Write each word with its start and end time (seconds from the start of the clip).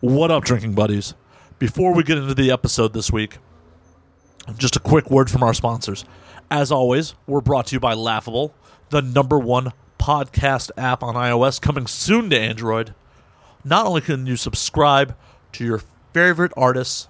What 0.00 0.30
up, 0.30 0.44
drinking 0.44 0.72
buddies? 0.72 1.12
Before 1.58 1.92
we 1.92 2.02
get 2.02 2.16
into 2.16 2.32
the 2.32 2.50
episode 2.50 2.94
this 2.94 3.12
week, 3.12 3.36
just 4.56 4.74
a 4.74 4.80
quick 4.80 5.10
word 5.10 5.30
from 5.30 5.42
our 5.42 5.52
sponsors. 5.52 6.06
As 6.50 6.72
always, 6.72 7.14
we're 7.26 7.42
brought 7.42 7.66
to 7.66 7.76
you 7.76 7.80
by 7.80 7.92
Laughable, 7.92 8.54
the 8.88 9.02
number 9.02 9.38
one 9.38 9.74
podcast 9.98 10.70
app 10.78 11.02
on 11.02 11.16
iOS, 11.16 11.60
coming 11.60 11.86
soon 11.86 12.30
to 12.30 12.40
Android. 12.40 12.94
Not 13.62 13.84
only 13.84 14.00
can 14.00 14.26
you 14.26 14.36
subscribe 14.36 15.14
to 15.52 15.66
your 15.66 15.82
favorite 16.14 16.52
artists, 16.56 17.08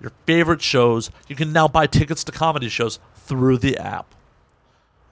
your 0.00 0.10
favorite 0.26 0.62
shows, 0.62 1.12
you 1.28 1.36
can 1.36 1.52
now 1.52 1.68
buy 1.68 1.86
tickets 1.86 2.24
to 2.24 2.32
comedy 2.32 2.68
shows 2.68 2.98
through 3.14 3.58
the 3.58 3.78
app. 3.78 4.16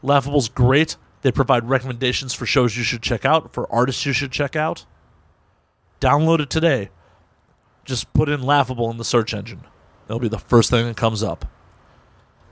Laughable's 0.03 0.49
great. 0.49 0.97
They 1.23 1.31
provide 1.31 1.69
recommendations 1.69 2.35
for 2.35 2.45
shows 2.45 2.77
you 2.77 2.83
should 2.83 3.03
check 3.03 3.25
out, 3.25 3.53
for 3.53 3.73
artists 3.73 4.05
you 4.05 4.13
should 4.13 4.33
check 4.33 4.57
out. 4.57 4.85
Download 6.01 6.41
it 6.41 6.51
today. 6.51 6.91
Just 7.85 8.13
put 8.13 8.29
in 8.29 8.43
Laughable 8.43 8.91
in 8.91 8.97
the 8.97 9.05
search 9.05 9.35
engine. 9.35 9.63
That'll 10.07 10.21
be 10.21 10.29
the 10.29 10.39
first 10.39 10.71
thing 10.71 10.87
that 10.87 10.97
comes 10.97 11.23
up. 11.23 11.47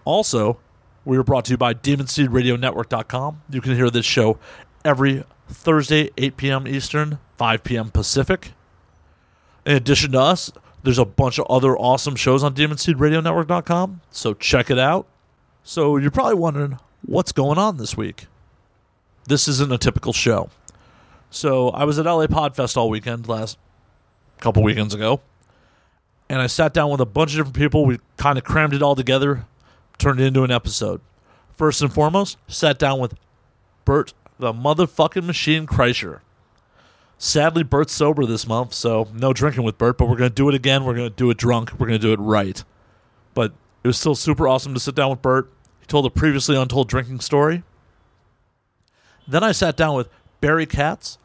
Also, 0.04 0.58
we 1.04 1.16
are 1.16 1.22
brought 1.22 1.44
to 1.46 1.52
you 1.52 1.56
by 1.56 1.74
DemonSeedRadioNetwork.com. 1.74 3.42
You 3.50 3.60
can 3.60 3.74
hear 3.74 3.90
this 3.90 4.06
show 4.06 4.38
every 4.84 5.24
Thursday, 5.48 6.10
8 6.16 6.36
p.m. 6.36 6.68
Eastern, 6.68 7.18
5 7.36 7.64
p.m. 7.64 7.90
Pacific. 7.90 8.52
In 9.66 9.76
addition 9.76 10.12
to 10.12 10.20
us, 10.20 10.52
there's 10.82 10.98
a 10.98 11.04
bunch 11.04 11.38
of 11.38 11.46
other 11.50 11.76
awesome 11.76 12.16
shows 12.16 12.42
on 12.42 12.54
DemonSeedRadioNetwork.com, 12.54 14.00
so 14.10 14.34
check 14.34 14.70
it 14.70 14.78
out. 14.78 15.06
So 15.62 15.96
you're 15.96 16.10
probably 16.10 16.36
wondering 16.36 16.78
what's 17.04 17.32
going 17.32 17.58
on 17.58 17.76
this 17.76 17.96
week. 17.96 18.26
This 19.26 19.48
isn't 19.48 19.72
a 19.72 19.78
typical 19.78 20.12
show. 20.12 20.48
So 21.30 21.68
I 21.70 21.84
was 21.84 21.98
at 21.98 22.06
LA 22.06 22.26
Podfest 22.26 22.76
all 22.76 22.88
weekend 22.88 23.28
last 23.28 23.58
couple 24.40 24.62
weekends 24.62 24.94
ago, 24.94 25.20
and 26.28 26.40
I 26.40 26.46
sat 26.46 26.72
down 26.72 26.90
with 26.90 27.00
a 27.00 27.06
bunch 27.06 27.32
of 27.32 27.38
different 27.38 27.56
people. 27.56 27.84
We 27.86 27.98
kind 28.16 28.38
of 28.38 28.44
crammed 28.44 28.74
it 28.74 28.82
all 28.82 28.94
together, 28.94 29.46
turned 29.98 30.20
it 30.20 30.24
into 30.26 30.44
an 30.44 30.50
episode. 30.50 31.00
First 31.54 31.82
and 31.82 31.92
foremost, 31.92 32.38
sat 32.46 32.78
down 32.78 32.98
with 32.98 33.14
Bert 33.84 34.12
the 34.38 34.52
motherfucking 34.52 35.24
machine 35.24 35.66
Kreischer. 35.66 36.20
Sadly, 37.20 37.64
Bert's 37.64 37.92
sober 37.92 38.24
this 38.24 38.46
month, 38.46 38.72
so 38.72 39.08
no 39.12 39.32
drinking 39.32 39.64
with 39.64 39.76
Bert, 39.76 39.98
but 39.98 40.08
we're 40.08 40.16
going 40.16 40.30
to 40.30 40.34
do 40.34 40.48
it 40.48 40.54
again. 40.54 40.84
We're 40.84 40.94
going 40.94 41.10
to 41.10 41.14
do 41.14 41.30
it 41.30 41.36
drunk. 41.36 41.72
We're 41.72 41.88
going 41.88 42.00
to 42.00 42.06
do 42.06 42.12
it 42.12 42.20
right. 42.20 42.62
But 43.34 43.52
it 43.82 43.88
was 43.88 43.98
still 43.98 44.14
super 44.14 44.46
awesome 44.46 44.72
to 44.74 44.80
sit 44.80 44.94
down 44.94 45.10
with 45.10 45.20
Bert. 45.20 45.50
He 45.80 45.86
told 45.86 46.06
a 46.06 46.10
previously 46.10 46.56
untold 46.56 46.88
drinking 46.88 47.20
story. 47.20 47.64
Then 49.26 49.42
I 49.42 49.50
sat 49.50 49.76
down 49.76 49.96
with 49.96 50.08
Barry 50.40 50.64
Katz, 50.64 51.18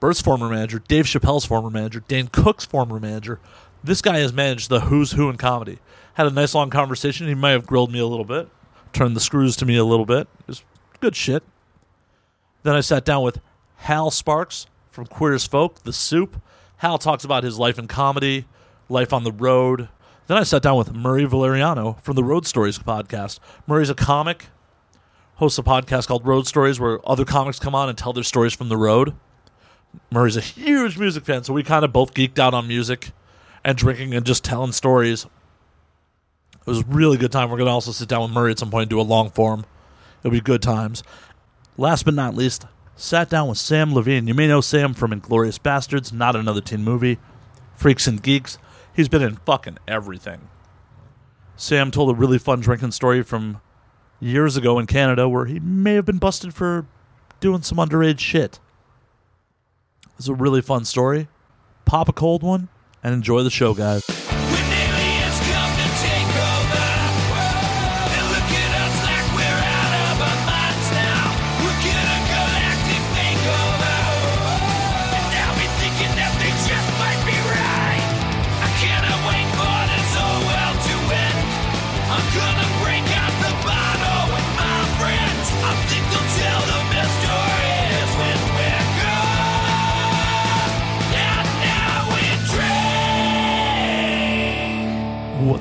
Bert's 0.00 0.20
former 0.20 0.48
manager, 0.48 0.78
Dave 0.88 1.04
Chappelle's 1.04 1.44
former 1.44 1.70
manager, 1.70 2.02
Dane 2.08 2.28
Cook's 2.28 2.64
former 2.64 2.98
manager. 2.98 3.38
This 3.84 4.02
guy 4.02 4.18
has 4.18 4.32
managed 4.32 4.70
the 4.70 4.80
who's 4.80 5.12
who 5.12 5.28
in 5.28 5.36
comedy. 5.36 5.78
Had 6.14 6.26
a 6.26 6.30
nice 6.30 6.54
long 6.54 6.70
conversation. 6.70 7.28
He 7.28 7.34
might 7.34 7.50
have 7.50 7.66
grilled 7.66 7.92
me 7.92 7.98
a 7.98 8.06
little 8.06 8.24
bit, 8.24 8.48
turned 8.92 9.14
the 9.14 9.20
screws 9.20 9.56
to 9.56 9.66
me 9.66 9.76
a 9.76 9.84
little 9.84 10.06
bit. 10.06 10.26
It 10.40 10.48
was 10.48 10.64
good 11.00 11.14
shit. 11.14 11.42
Then 12.62 12.74
I 12.74 12.80
sat 12.80 13.04
down 13.04 13.22
with 13.22 13.40
Hal 13.76 14.10
Sparks 14.10 14.66
from 14.90 15.06
Queer 15.06 15.34
as 15.34 15.46
Folk, 15.46 15.82
The 15.82 15.92
Soup. 15.92 16.40
Hal 16.78 16.98
talks 16.98 17.24
about 17.24 17.44
his 17.44 17.58
life 17.58 17.78
in 17.78 17.86
comedy, 17.86 18.46
life 18.88 19.12
on 19.12 19.24
the 19.24 19.32
road. 19.32 19.88
Then 20.26 20.36
I 20.36 20.42
sat 20.42 20.62
down 20.62 20.76
with 20.76 20.94
Murray 20.94 21.24
Valeriano 21.24 22.00
from 22.02 22.16
the 22.16 22.24
Road 22.24 22.46
Stories 22.46 22.78
podcast. 22.78 23.38
Murray's 23.66 23.90
a 23.90 23.94
comic, 23.94 24.46
hosts 25.36 25.58
a 25.58 25.62
podcast 25.62 26.06
called 26.06 26.26
Road 26.26 26.46
Stories 26.46 26.78
where 26.78 27.00
other 27.08 27.24
comics 27.24 27.58
come 27.58 27.74
on 27.74 27.88
and 27.88 27.96
tell 27.96 28.12
their 28.12 28.24
stories 28.24 28.52
from 28.52 28.68
the 28.68 28.76
road. 28.76 29.14
Murray's 30.10 30.36
a 30.36 30.40
huge 30.40 30.98
music 30.98 31.24
fan, 31.24 31.44
so 31.44 31.52
we 31.52 31.62
kind 31.62 31.84
of 31.84 31.92
both 31.92 32.14
geeked 32.14 32.38
out 32.38 32.54
on 32.54 32.66
music 32.68 33.12
and 33.64 33.76
drinking 33.76 34.14
and 34.14 34.26
just 34.26 34.44
telling 34.44 34.72
stories. 34.72 35.26
It 36.54 36.66
was 36.66 36.80
a 36.80 36.84
really 36.84 37.16
good 37.16 37.32
time. 37.32 37.50
We're 37.50 37.56
going 37.56 37.68
to 37.68 37.72
also 37.72 37.92
sit 37.92 38.08
down 38.08 38.22
with 38.22 38.30
Murray 38.30 38.52
at 38.52 38.58
some 38.58 38.70
point 38.70 38.82
and 38.82 38.90
do 38.90 39.00
a 39.00 39.02
long 39.02 39.30
form. 39.30 39.64
It'll 40.20 40.30
be 40.30 40.40
good 40.40 40.62
times. 40.62 41.02
Last 41.76 42.04
but 42.04 42.14
not 42.14 42.34
least, 42.34 42.66
sat 42.94 43.30
down 43.30 43.48
with 43.48 43.58
Samm 43.58 43.92
Levine. 43.94 44.26
You 44.26 44.34
may 44.34 44.46
know 44.46 44.60
Samm 44.60 44.94
from 44.94 45.12
Inglourious 45.12 45.58
Basterds, 45.58 46.12
not 46.12 46.36
another 46.36 46.60
teen 46.60 46.84
movie, 46.84 47.18
Freaks 47.74 48.06
and 48.06 48.22
Geeks. 48.22 48.58
He's 48.94 49.08
been 49.08 49.22
in 49.22 49.36
fucking 49.36 49.78
everything. 49.88 50.48
Samm 51.56 51.90
told 51.90 52.10
a 52.10 52.14
really 52.14 52.38
fun 52.38 52.60
drinking 52.60 52.92
story 52.92 53.22
from 53.22 53.60
years 54.20 54.56
ago 54.56 54.78
in 54.78 54.86
Canada 54.86 55.28
where 55.28 55.46
he 55.46 55.58
may 55.60 55.94
have 55.94 56.04
been 56.04 56.18
busted 56.18 56.52
for 56.52 56.86
doing 57.40 57.62
some 57.62 57.78
underage 57.78 58.18
shit. 58.18 58.60
It's 60.20 60.28
a 60.28 60.34
really 60.34 60.60
fun 60.60 60.84
story. 60.84 61.28
Pop 61.86 62.06
a 62.06 62.12
cold 62.12 62.42
one 62.42 62.68
and 63.02 63.14
enjoy 63.14 63.42
the 63.42 63.48
show, 63.48 63.72
guys. 63.72 64.19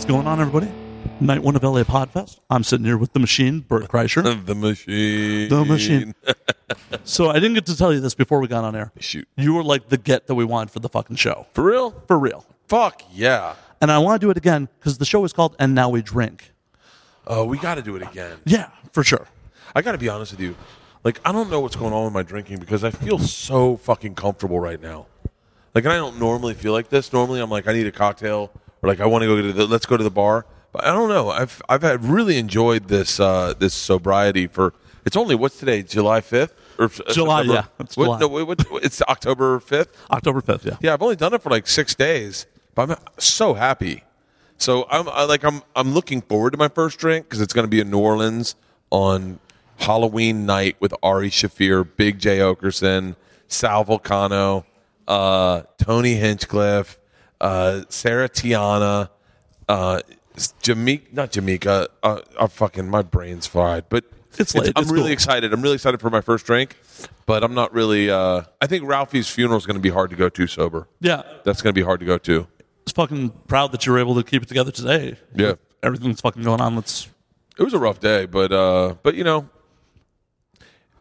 Going 0.09 0.25
on, 0.25 0.41
everybody? 0.41 0.67
Night 1.19 1.43
one 1.43 1.55
of 1.55 1.61
LA 1.61 1.83
Podfest. 1.83 2.39
I'm 2.49 2.63
sitting 2.63 2.83
here 2.83 2.97
with 2.97 3.13
the 3.13 3.19
machine, 3.19 3.59
Bert 3.59 3.87
Kreischer. 3.89 4.23
The 4.45 4.55
machine. 4.55 5.49
The 5.49 5.63
machine. 5.63 6.15
so 7.03 7.29
I 7.29 7.33
didn't 7.35 7.53
get 7.53 7.67
to 7.67 7.77
tell 7.77 7.93
you 7.93 7.99
this 7.99 8.15
before 8.15 8.39
we 8.39 8.47
got 8.47 8.63
on 8.63 8.75
air. 8.75 8.91
Shoot. 8.97 9.27
You 9.37 9.53
were 9.53 9.61
like 9.63 9.89
the 9.89 9.99
get 9.99 10.25
that 10.25 10.33
we 10.33 10.45
wanted 10.45 10.71
for 10.71 10.79
the 10.79 10.89
fucking 10.89 11.17
show. 11.17 11.45
For 11.53 11.63
real? 11.63 11.91
For 12.07 12.17
real. 12.17 12.43
Fuck 12.67 13.03
yeah. 13.13 13.53
And 13.81 13.91
I 13.91 13.99
want 13.99 14.19
to 14.19 14.25
do 14.25 14.31
it 14.31 14.37
again 14.37 14.67
because 14.79 14.97
the 14.97 15.05
show 15.05 15.23
is 15.25 15.31
called 15.31 15.55
And 15.59 15.75
Now 15.75 15.89
We 15.89 16.01
Drink. 16.01 16.53
Oh, 17.27 17.45
we 17.45 17.59
got 17.59 17.75
to 17.75 17.83
do 17.83 17.95
it 17.95 18.01
again. 18.01 18.39
Yeah, 18.45 18.69
for 18.93 19.03
sure. 19.03 19.27
I 19.75 19.83
got 19.83 19.91
to 19.91 19.99
be 19.99 20.09
honest 20.09 20.31
with 20.31 20.41
you. 20.41 20.55
Like, 21.03 21.21
I 21.23 21.31
don't 21.31 21.51
know 21.51 21.59
what's 21.59 21.75
going 21.75 21.93
on 21.93 22.05
with 22.05 22.13
my 22.13 22.23
drinking 22.23 22.57
because 22.57 22.83
I 22.83 22.89
feel 22.89 23.19
so 23.19 23.77
fucking 23.77 24.15
comfortable 24.15 24.59
right 24.59 24.81
now. 24.81 25.05
Like, 25.75 25.83
and 25.83 25.93
I 25.93 25.97
don't 25.97 26.17
normally 26.17 26.55
feel 26.55 26.71
like 26.71 26.89
this. 26.89 27.13
Normally, 27.13 27.41
I'm 27.41 27.51
like, 27.51 27.67
I 27.67 27.73
need 27.73 27.85
a 27.85 27.91
cocktail 27.91 28.51
or 28.81 28.89
like, 28.89 28.99
I 28.99 29.05
want 29.05 29.23
to 29.23 29.27
go 29.27 29.41
to 29.41 29.53
the, 29.53 29.65
let's 29.67 29.85
go 29.85 29.97
to 29.97 30.03
the 30.03 30.11
bar. 30.11 30.45
But 30.71 30.85
I 30.85 30.91
don't 30.93 31.09
know. 31.09 31.29
I've, 31.29 31.61
I've 31.67 31.81
had 31.81 32.03
really 32.05 32.37
enjoyed 32.37 32.87
this, 32.87 33.19
uh, 33.19 33.53
this 33.57 33.73
sobriety 33.73 34.45
for, 34.47 34.73
it's 35.05 35.15
only, 35.17 35.33
what's 35.35 35.57
today? 35.57 35.81
July 35.81 36.21
5th? 36.21 36.51
Or 36.77 36.85
uh, 36.85 37.13
July, 37.13 37.41
September? 37.41 37.53
yeah, 37.53 37.63
it's 37.83 37.97
What- 37.97 38.05
July. 38.05 38.19
no, 38.19 38.27
what, 38.45 38.65
it's 38.83 39.01
October 39.03 39.59
5th? 39.59 39.87
October 40.11 40.41
5th, 40.41 40.65
yeah. 40.65 40.77
Yeah, 40.81 40.93
I've 40.93 41.01
only 41.01 41.15
done 41.15 41.33
it 41.33 41.41
for 41.41 41.49
like 41.49 41.65
six 41.67 41.95
days, 41.95 42.45
but 42.75 42.91
I'm 42.91 42.97
so 43.17 43.53
happy. 43.55 44.03
So 44.57 44.85
I'm 44.91 45.07
I, 45.07 45.23
like 45.23 45.43
I'm 45.45 45.61
I'm 45.73 45.93
looking 45.93 46.21
forward 46.21 46.51
to 46.51 46.57
my 46.57 46.67
first 46.67 46.99
drink 46.99 47.25
because 47.25 47.39
it's 47.39 47.53
going 47.53 47.63
to 47.63 47.69
be 47.69 47.79
in 47.79 47.89
New 47.89 47.99
Orleans 47.99 48.55
on 48.89 49.39
Halloween 49.77 50.45
night 50.45 50.75
with 50.81 50.93
Ari 51.01 51.29
Shaffir, 51.29 51.87
Big 51.95 52.19
Jay 52.19 52.39
Oakerson, 52.39 53.15
Sal 53.47 53.85
Vulcano, 53.85 54.65
uh, 55.07 55.61
Tony 55.77 56.15
Hinchcliffe, 56.15 56.99
uh, 57.41 57.81
Sarah 57.89 58.29
Tiana, 58.29 59.09
uh, 59.67 60.01
Jamaica, 60.61 61.07
not 61.11 61.31
Jamaica. 61.31 61.89
Uh, 62.03 62.21
I'm 62.39 62.49
fucking 62.49 62.89
my 62.89 63.01
brain's 63.01 63.47
fried, 63.47 63.85
but 63.89 64.05
It's 64.37 64.55
late. 64.55 64.71
I'm 64.75 64.83
It's 64.83 64.91
really 64.91 65.05
cool. 65.05 65.11
excited. 65.13 65.53
I'm 65.53 65.61
really 65.61 65.75
excited 65.75 65.99
for 65.99 66.09
my 66.09 66.21
first 66.21 66.45
drink, 66.45 66.77
but 67.25 67.43
I'm 67.43 67.53
not 67.53 67.73
really. 67.73 68.09
Uh, 68.09 68.43
I 68.61 68.67
think 68.67 68.85
Ralphie's 68.85 69.29
funeral 69.29 69.57
is 69.57 69.65
going 69.65 69.75
to 69.75 69.81
be 69.81 69.89
hard 69.89 70.09
to 70.11 70.15
go 70.15 70.29
to 70.29 70.47
sober. 70.47 70.87
Yeah. 71.01 71.23
That's 71.43 71.61
going 71.61 71.73
to 71.73 71.79
be 71.79 71.83
hard 71.85 71.99
to 71.99 72.05
go 72.05 72.17
to. 72.19 72.47
It's 72.83 72.91
fucking 72.93 73.29
proud 73.47 73.71
that 73.73 73.85
you 73.85 73.91
were 73.91 73.99
able 73.99 74.15
to 74.15 74.23
keep 74.23 74.41
it 74.43 74.47
together 74.47 74.71
today. 74.71 75.17
Yeah. 75.35 75.53
Everything 75.83 76.09
that's 76.09 76.21
fucking 76.21 76.43
going 76.43 76.61
on. 76.61 76.75
Let's. 76.75 77.07
It 77.57 77.63
was 77.63 77.73
a 77.73 77.79
rough 77.79 77.99
day, 77.99 78.25
but 78.25 78.51
uh, 78.53 78.95
but 79.03 79.15
you 79.15 79.23
know, 79.25 79.49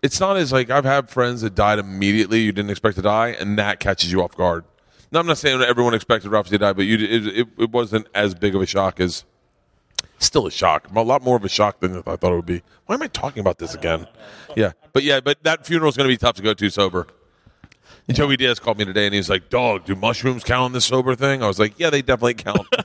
it's 0.02 0.18
not 0.20 0.36
as 0.36 0.52
like 0.52 0.70
I've 0.70 0.84
had 0.84 1.08
friends 1.08 1.42
that 1.42 1.54
died 1.54 1.78
immediately. 1.78 2.40
You 2.40 2.52
didn't 2.52 2.70
expect 2.70 2.96
to 2.96 3.02
die, 3.02 3.28
and 3.28 3.58
that 3.58 3.78
catches 3.80 4.10
you 4.12 4.22
off 4.22 4.36
guard. 4.36 4.64
Now, 5.10 5.20
I'm 5.20 5.26
not 5.26 5.38
saying 5.38 5.58
that 5.60 5.68
everyone 5.68 5.94
expected 5.94 6.30
Ralphie 6.30 6.50
to 6.50 6.58
die, 6.58 6.72
but 6.72 6.82
you 6.82 6.96
it, 6.96 7.26
it, 7.26 7.48
it 7.58 7.70
wasn't 7.70 8.06
as 8.14 8.34
big 8.34 8.54
of 8.54 8.62
a 8.62 8.66
shock 8.66 9.00
as. 9.00 9.24
Still 10.20 10.46
a 10.46 10.50
shock, 10.50 10.88
a 10.94 11.00
lot 11.00 11.22
more 11.22 11.36
of 11.36 11.44
a 11.44 11.48
shock 11.48 11.78
than 11.78 11.98
I 11.98 12.16
thought 12.16 12.32
it 12.32 12.36
would 12.36 12.44
be. 12.46 12.62
Why 12.86 12.96
am 12.96 13.02
I 13.02 13.06
talking 13.06 13.40
about 13.40 13.58
this 13.58 13.74
again? 13.74 14.06
Yeah, 14.56 14.72
but 14.92 15.04
yeah, 15.04 15.20
but 15.20 15.42
that 15.44 15.64
funeral 15.64 15.88
is 15.88 15.96
going 15.96 16.08
to 16.08 16.12
be 16.12 16.16
tough 16.16 16.34
to 16.36 16.42
go 16.42 16.54
to 16.54 16.70
sober. 16.70 17.06
And 18.08 18.16
Joey 18.16 18.36
Diaz 18.36 18.58
called 18.58 18.78
me 18.78 18.84
today, 18.84 19.06
and 19.06 19.14
he's 19.14 19.30
like, 19.30 19.48
"Dog, 19.48 19.84
do 19.84 19.94
mushrooms 19.94 20.42
count 20.42 20.62
on 20.62 20.72
this 20.72 20.86
sober 20.86 21.14
thing?" 21.14 21.42
I 21.42 21.46
was 21.46 21.60
like, 21.60 21.78
"Yeah, 21.78 21.90
they 21.90 22.02
definitely 22.02 22.34
count." 22.34 22.66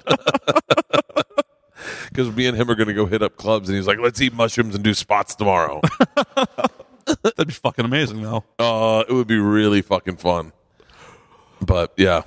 Because 2.09 2.33
me 2.35 2.45
and 2.45 2.55
him 2.55 2.69
are 2.69 2.75
going 2.75 2.87
to 2.87 2.93
go 2.93 3.07
hit 3.07 3.23
up 3.23 3.37
clubs, 3.37 3.67
and 3.69 3.75
he's 3.75 3.87
like, 3.87 3.97
"Let's 3.97 4.21
eat 4.21 4.33
mushrooms 4.33 4.75
and 4.75 4.83
do 4.83 4.93
spots 4.93 5.33
tomorrow." 5.33 5.81
That'd 7.23 7.47
be 7.47 7.53
fucking 7.53 7.83
amazing, 7.85 8.21
though. 8.21 8.43
uh, 8.59 9.03
it 9.09 9.13
would 9.13 9.25
be 9.27 9.39
really 9.39 9.81
fucking 9.81 10.17
fun. 10.17 10.53
But 11.65 11.93
yeah, 11.97 12.23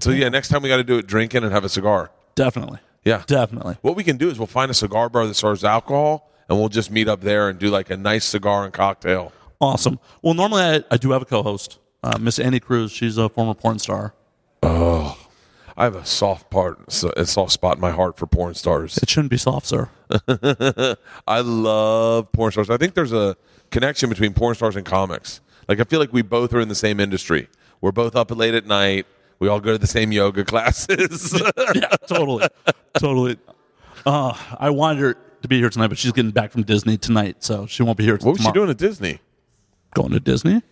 So 0.00 0.10
yeah, 0.10 0.28
next 0.28 0.48
time 0.48 0.62
we 0.62 0.68
got 0.68 0.78
to 0.78 0.84
do 0.84 0.98
it 0.98 1.06
drinking 1.06 1.44
and 1.44 1.52
have 1.52 1.64
a 1.64 1.68
cigar. 1.68 2.10
Definitely. 2.34 2.78
Yeah. 3.04 3.22
Definitely. 3.26 3.76
What 3.82 3.96
we 3.96 4.04
can 4.04 4.16
do 4.16 4.28
is 4.30 4.38
we'll 4.38 4.46
find 4.46 4.70
a 4.70 4.74
cigar 4.74 5.08
bar 5.08 5.26
that 5.26 5.34
serves 5.34 5.64
alcohol, 5.64 6.30
and 6.48 6.58
we'll 6.58 6.68
just 6.68 6.90
meet 6.90 7.08
up 7.08 7.20
there 7.20 7.48
and 7.48 7.58
do 7.58 7.68
like 7.70 7.90
a 7.90 7.96
nice 7.96 8.24
cigar 8.24 8.64
and 8.64 8.72
cocktail. 8.72 9.32
Awesome. 9.60 9.98
Well, 10.22 10.34
normally 10.34 10.62
I, 10.62 10.84
I 10.90 10.96
do 10.96 11.10
have 11.10 11.22
a 11.22 11.26
co-host, 11.26 11.78
uh, 12.02 12.16
Miss 12.18 12.38
Annie 12.38 12.60
Cruz. 12.60 12.90
She's 12.92 13.18
a 13.18 13.28
former 13.28 13.54
porn 13.54 13.78
star. 13.78 14.14
Oh, 14.62 15.18
I 15.76 15.84
have 15.84 15.96
a 15.96 16.04
soft 16.04 16.50
part, 16.50 16.78
a 17.16 17.26
soft 17.26 17.52
spot 17.52 17.76
in 17.76 17.80
my 17.80 17.90
heart 17.90 18.16
for 18.18 18.26
porn 18.26 18.54
stars. 18.54 18.98
It 18.98 19.08
shouldn't 19.08 19.30
be 19.30 19.36
soft, 19.38 19.66
sir. 19.66 19.88
I 21.26 21.40
love 21.40 22.32
porn 22.32 22.52
stars. 22.52 22.70
I 22.70 22.76
think 22.76 22.94
there's 22.94 23.12
a 23.12 23.36
connection 23.70 24.08
between 24.08 24.32
porn 24.34 24.54
stars 24.54 24.76
and 24.76 24.84
comics. 24.84 25.40
Like 25.68 25.80
I 25.80 25.84
feel 25.84 26.00
like 26.00 26.12
we 26.12 26.22
both 26.22 26.52
are 26.52 26.60
in 26.60 26.68
the 26.68 26.74
same 26.74 27.00
industry. 27.00 27.48
We're 27.80 27.92
both 27.92 28.16
up 28.16 28.30
late 28.30 28.54
at 28.54 28.66
night. 28.66 29.06
We 29.38 29.48
all 29.48 29.60
go 29.60 29.72
to 29.72 29.78
the 29.78 29.86
same 29.86 30.12
yoga 30.12 30.44
classes. 30.44 31.40
yeah, 31.74 31.88
totally, 32.06 32.46
totally. 32.98 33.38
Uh, 34.04 34.36
I 34.58 34.70
wanted 34.70 35.00
her 35.00 35.16
to 35.42 35.48
be 35.48 35.58
here 35.58 35.70
tonight, 35.70 35.88
but 35.88 35.98
she's 35.98 36.12
getting 36.12 36.30
back 36.30 36.50
from 36.50 36.62
Disney 36.62 36.98
tonight, 36.98 37.42
so 37.42 37.66
she 37.66 37.82
won't 37.82 37.96
be 37.96 38.04
here. 38.04 38.18
Tonight. 38.18 38.26
What 38.26 38.38
was 38.38 38.44
she 38.44 38.52
doing 38.52 38.70
at 38.70 38.76
Disney? 38.76 39.20
Going 39.94 40.10
to 40.10 40.20
Disney? 40.20 40.62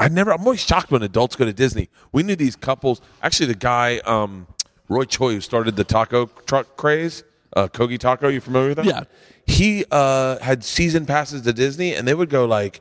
I 0.00 0.08
never. 0.08 0.32
I'm 0.32 0.40
always 0.40 0.60
shocked 0.60 0.90
when 0.90 1.02
adults 1.02 1.36
go 1.36 1.44
to 1.44 1.52
Disney. 1.52 1.88
We 2.10 2.22
knew 2.22 2.34
these 2.34 2.56
couples. 2.56 3.00
Actually, 3.22 3.46
the 3.46 3.54
guy 3.54 3.98
um, 3.98 4.46
Roy 4.88 5.04
Choi 5.04 5.34
who 5.34 5.40
started 5.40 5.76
the 5.76 5.84
taco 5.84 6.26
truck 6.46 6.76
craze, 6.76 7.22
uh, 7.54 7.68
Kogi 7.68 7.98
Taco. 7.98 8.28
You 8.28 8.40
familiar 8.40 8.68
with 8.68 8.78
that? 8.78 8.86
Yeah. 8.86 9.04
He 9.46 9.84
uh, 9.90 10.38
had 10.38 10.64
season 10.64 11.06
passes 11.06 11.42
to 11.42 11.52
Disney, 11.52 11.94
and 11.94 12.08
they 12.08 12.14
would 12.14 12.30
go 12.30 12.46
like 12.46 12.80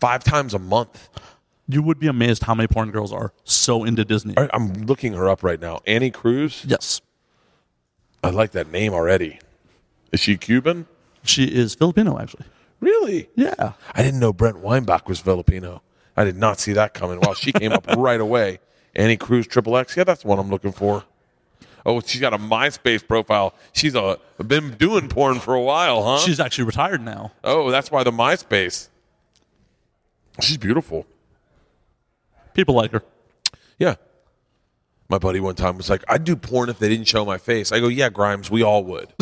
five 0.00 0.24
times 0.24 0.54
a 0.54 0.58
month. 0.58 1.08
You 1.72 1.82
would 1.82 1.98
be 1.98 2.06
amazed 2.06 2.44
how 2.44 2.54
many 2.54 2.66
porn 2.66 2.90
girls 2.90 3.12
are 3.12 3.32
so 3.44 3.84
into 3.84 4.04
Disney. 4.04 4.36
All 4.36 4.44
right, 4.44 4.50
I'm 4.52 4.72
looking 4.86 5.12
her 5.12 5.28
up 5.28 5.42
right 5.42 5.60
now. 5.60 5.80
Annie 5.86 6.10
Cruz. 6.10 6.64
Yes, 6.66 7.00
I 8.24 8.30
like 8.30 8.52
that 8.52 8.70
name 8.70 8.92
already. 8.92 9.38
Is 10.12 10.20
she 10.20 10.36
Cuban? 10.36 10.86
she 11.22 11.44
is 11.44 11.74
Filipino, 11.74 12.18
actually. 12.18 12.46
Really? 12.80 13.28
Yeah, 13.34 13.72
I 13.94 14.02
didn't 14.02 14.20
know 14.20 14.32
Brent 14.32 14.58
Weinbach 14.58 15.08
was 15.08 15.20
Filipino. 15.20 15.82
I 16.16 16.24
did 16.24 16.36
not 16.36 16.58
see 16.58 16.72
that 16.72 16.94
coming. 16.94 17.20
Well, 17.20 17.34
she 17.34 17.52
came 17.52 17.72
up 17.72 17.86
right 17.96 18.20
away. 18.20 18.58
Annie 18.94 19.16
Cruz 19.16 19.46
Triple 19.46 19.76
X. 19.76 19.96
Yeah, 19.96 20.04
that's 20.04 20.22
the 20.22 20.28
one 20.28 20.38
I'm 20.38 20.50
looking 20.50 20.72
for. 20.72 21.04
Oh, 21.86 22.00
she's 22.00 22.20
got 22.20 22.34
a 22.34 22.38
MySpace 22.38 23.06
profile. 23.06 23.54
She's 23.72 23.94
a, 23.94 24.18
been 24.44 24.72
doing 24.72 25.08
porn 25.08 25.40
for 25.40 25.54
a 25.54 25.62
while, 25.62 26.02
huh? 26.02 26.18
she's 26.18 26.40
actually 26.40 26.64
retired 26.64 27.00
now. 27.02 27.32
oh, 27.44 27.70
that's 27.70 27.90
why 27.90 28.02
the 28.02 28.10
MySpace. 28.10 28.88
She's 30.40 30.58
beautiful. 30.58 31.06
People 32.54 32.74
like 32.74 32.92
her. 32.92 33.02
Yeah. 33.78 33.94
My 35.08 35.18
buddy 35.18 35.40
one 35.40 35.56
time 35.56 35.76
was 35.76 35.90
like, 35.90 36.04
I'd 36.08 36.22
do 36.22 36.36
porn 36.36 36.68
if 36.68 36.78
they 36.78 36.88
didn't 36.88 37.08
show 37.08 37.24
my 37.24 37.38
face. 37.38 37.72
I 37.72 37.80
go, 37.80 37.88
yeah, 37.88 38.10
Grimes, 38.10 38.48
we 38.48 38.62
all 38.62 38.84
would. 38.84 39.12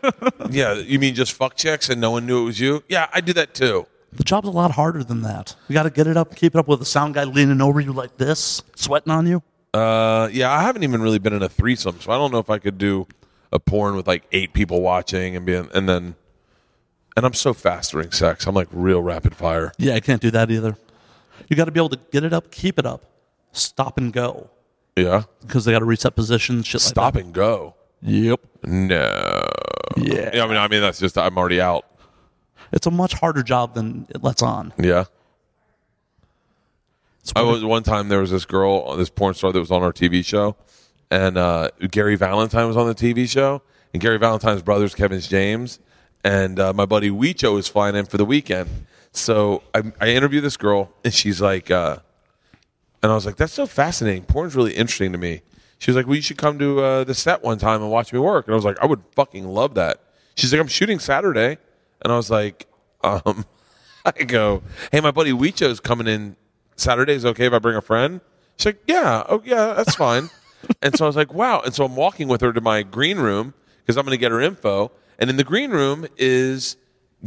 yeah, 0.50 0.74
you 0.74 0.98
mean 0.98 1.14
just 1.14 1.34
fuck 1.34 1.54
chicks 1.56 1.88
and 1.88 2.00
no 2.00 2.10
one 2.10 2.26
knew 2.26 2.42
it 2.42 2.44
was 2.46 2.58
you? 2.58 2.82
Yeah, 2.88 3.06
I 3.12 3.20
do 3.20 3.32
that 3.34 3.54
too. 3.54 3.86
The 4.12 4.24
job's 4.24 4.48
a 4.48 4.50
lot 4.50 4.72
harder 4.72 5.04
than 5.04 5.22
that. 5.22 5.54
You 5.68 5.74
got 5.74 5.84
to 5.84 5.90
get 5.90 6.06
it 6.06 6.16
up, 6.16 6.34
keep 6.34 6.54
it 6.54 6.58
up 6.58 6.66
with 6.66 6.80
a 6.82 6.84
sound 6.84 7.14
guy 7.14 7.24
leaning 7.24 7.60
over 7.60 7.80
you 7.80 7.92
like 7.92 8.16
this, 8.16 8.62
sweating 8.74 9.12
on 9.12 9.26
you. 9.26 9.42
Uh, 9.72 10.28
yeah, 10.32 10.50
I 10.50 10.62
haven't 10.62 10.84
even 10.84 11.02
really 11.02 11.18
been 11.18 11.34
in 11.34 11.42
a 11.42 11.48
threesome, 11.48 12.00
so 12.00 12.10
I 12.10 12.16
don't 12.16 12.32
know 12.32 12.38
if 12.38 12.48
I 12.48 12.58
could 12.58 12.78
do 12.78 13.06
a 13.52 13.60
porn 13.60 13.94
with 13.94 14.08
like 14.08 14.24
eight 14.32 14.52
people 14.52 14.80
watching 14.80 15.36
and 15.36 15.44
being, 15.44 15.68
and 15.74 15.88
then, 15.88 16.16
and 17.16 17.26
I'm 17.26 17.34
so 17.34 17.52
fast 17.52 17.92
during 17.92 18.10
sex. 18.10 18.46
I'm 18.46 18.54
like 18.54 18.68
real 18.72 19.02
rapid 19.02 19.36
fire. 19.36 19.72
Yeah, 19.78 19.94
I 19.94 20.00
can't 20.00 20.22
do 20.22 20.30
that 20.30 20.50
either. 20.50 20.76
You 21.48 21.56
got 21.56 21.66
to 21.66 21.70
be 21.70 21.80
able 21.80 21.90
to 21.90 22.00
get 22.10 22.24
it 22.24 22.32
up, 22.32 22.50
keep 22.50 22.78
it 22.78 22.86
up, 22.86 23.04
stop 23.52 23.98
and 23.98 24.12
go 24.12 24.50
Yeah, 24.96 25.22
because 25.40 25.64
they 25.64 25.72
got 25.72 25.80
to 25.80 25.84
reset 25.84 26.16
positions. 26.16 26.66
Shit 26.66 26.80
like 26.82 26.88
stop 26.88 27.16
and 27.16 27.32
go. 27.32 27.74
Yep. 28.02 28.40
No. 28.64 29.48
Yeah. 29.96 30.30
Yeah, 30.34 30.44
I 30.44 30.46
mean, 30.48 30.56
I 30.56 30.68
mean 30.68 30.80
that's 30.80 30.98
just 30.98 31.16
I'm 31.16 31.36
already 31.38 31.60
out. 31.60 31.86
It's 32.72 32.86
a 32.86 32.90
much 32.90 33.14
harder 33.14 33.42
job 33.42 33.74
than 33.74 34.06
it 34.10 34.22
lets 34.22 34.42
on. 34.42 34.72
Yeah. 34.78 35.04
It's 37.20 37.32
I 37.34 37.42
was 37.42 37.64
one 37.64 37.82
time 37.82 38.08
there 38.08 38.20
was 38.20 38.30
this 38.30 38.44
girl, 38.44 38.96
this 38.96 39.10
porn 39.10 39.34
star 39.34 39.52
that 39.52 39.58
was 39.58 39.70
on 39.70 39.82
our 39.82 39.92
TV 39.92 40.24
show, 40.24 40.56
and 41.10 41.36
uh, 41.36 41.70
Gary 41.90 42.16
Valentine 42.16 42.68
was 42.68 42.76
on 42.76 42.86
the 42.86 42.94
TV 42.94 43.28
show, 43.28 43.62
and 43.92 44.00
Gary 44.00 44.18
Valentine's 44.18 44.62
brother's 44.62 44.94
Kevin 44.94 45.20
James, 45.20 45.80
and 46.22 46.60
uh, 46.60 46.72
my 46.72 46.86
buddy 46.86 47.10
Weecho 47.10 47.54
was 47.54 47.66
flying 47.66 47.96
in 47.96 48.06
for 48.06 48.16
the 48.16 48.24
weekend. 48.24 48.68
So 49.16 49.62
I, 49.74 49.82
I 50.00 50.08
interviewed 50.08 50.44
this 50.44 50.56
girl, 50.56 50.92
and 51.04 51.12
she's 51.12 51.40
like, 51.40 51.70
uh, 51.70 51.98
and 53.02 53.12
I 53.12 53.14
was 53.14 53.26
like, 53.26 53.36
that's 53.36 53.52
so 53.52 53.66
fascinating. 53.66 54.24
Porn's 54.24 54.54
really 54.54 54.74
interesting 54.74 55.12
to 55.12 55.18
me. 55.18 55.42
She 55.78 55.90
was 55.90 55.96
like, 55.96 56.06
well, 56.06 56.16
you 56.16 56.22
should 56.22 56.38
come 56.38 56.58
to 56.58 56.80
uh, 56.80 57.04
the 57.04 57.14
set 57.14 57.42
one 57.42 57.58
time 57.58 57.82
and 57.82 57.90
watch 57.90 58.12
me 58.12 58.18
work. 58.18 58.46
And 58.46 58.54
I 58.54 58.56
was 58.56 58.64
like, 58.64 58.78
I 58.80 58.86
would 58.86 59.02
fucking 59.14 59.46
love 59.46 59.74
that. 59.74 60.00
She's 60.34 60.52
like, 60.52 60.60
I'm 60.60 60.68
shooting 60.68 60.98
Saturday, 60.98 61.58
and 62.02 62.12
I 62.12 62.16
was 62.16 62.30
like, 62.30 62.66
um, 63.02 63.44
I 64.04 64.12
go, 64.24 64.62
hey, 64.92 65.00
my 65.00 65.10
buddy 65.10 65.32
Weecho's 65.32 65.80
coming 65.80 66.06
in 66.06 66.36
Saturday. 66.76 67.14
Is 67.14 67.24
it 67.24 67.28
okay 67.28 67.46
if 67.46 67.52
I 67.52 67.58
bring 67.58 67.76
a 67.76 67.82
friend? 67.82 68.20
She's 68.58 68.66
like, 68.66 68.82
yeah, 68.86 69.24
oh 69.28 69.42
yeah, 69.44 69.74
that's 69.74 69.94
fine. 69.94 70.30
and 70.82 70.96
so 70.96 71.04
I 71.04 71.08
was 71.08 71.16
like, 71.16 71.32
wow. 71.32 71.60
And 71.64 71.74
so 71.74 71.84
I'm 71.84 71.96
walking 71.96 72.28
with 72.28 72.40
her 72.42 72.52
to 72.52 72.60
my 72.60 72.82
green 72.82 73.18
room 73.18 73.54
because 73.80 73.96
I'm 73.96 74.04
going 74.04 74.16
to 74.16 74.20
get 74.20 74.30
her 74.30 74.40
info. 74.40 74.92
And 75.18 75.30
in 75.30 75.36
the 75.36 75.44
green 75.44 75.70
room 75.70 76.06
is 76.16 76.76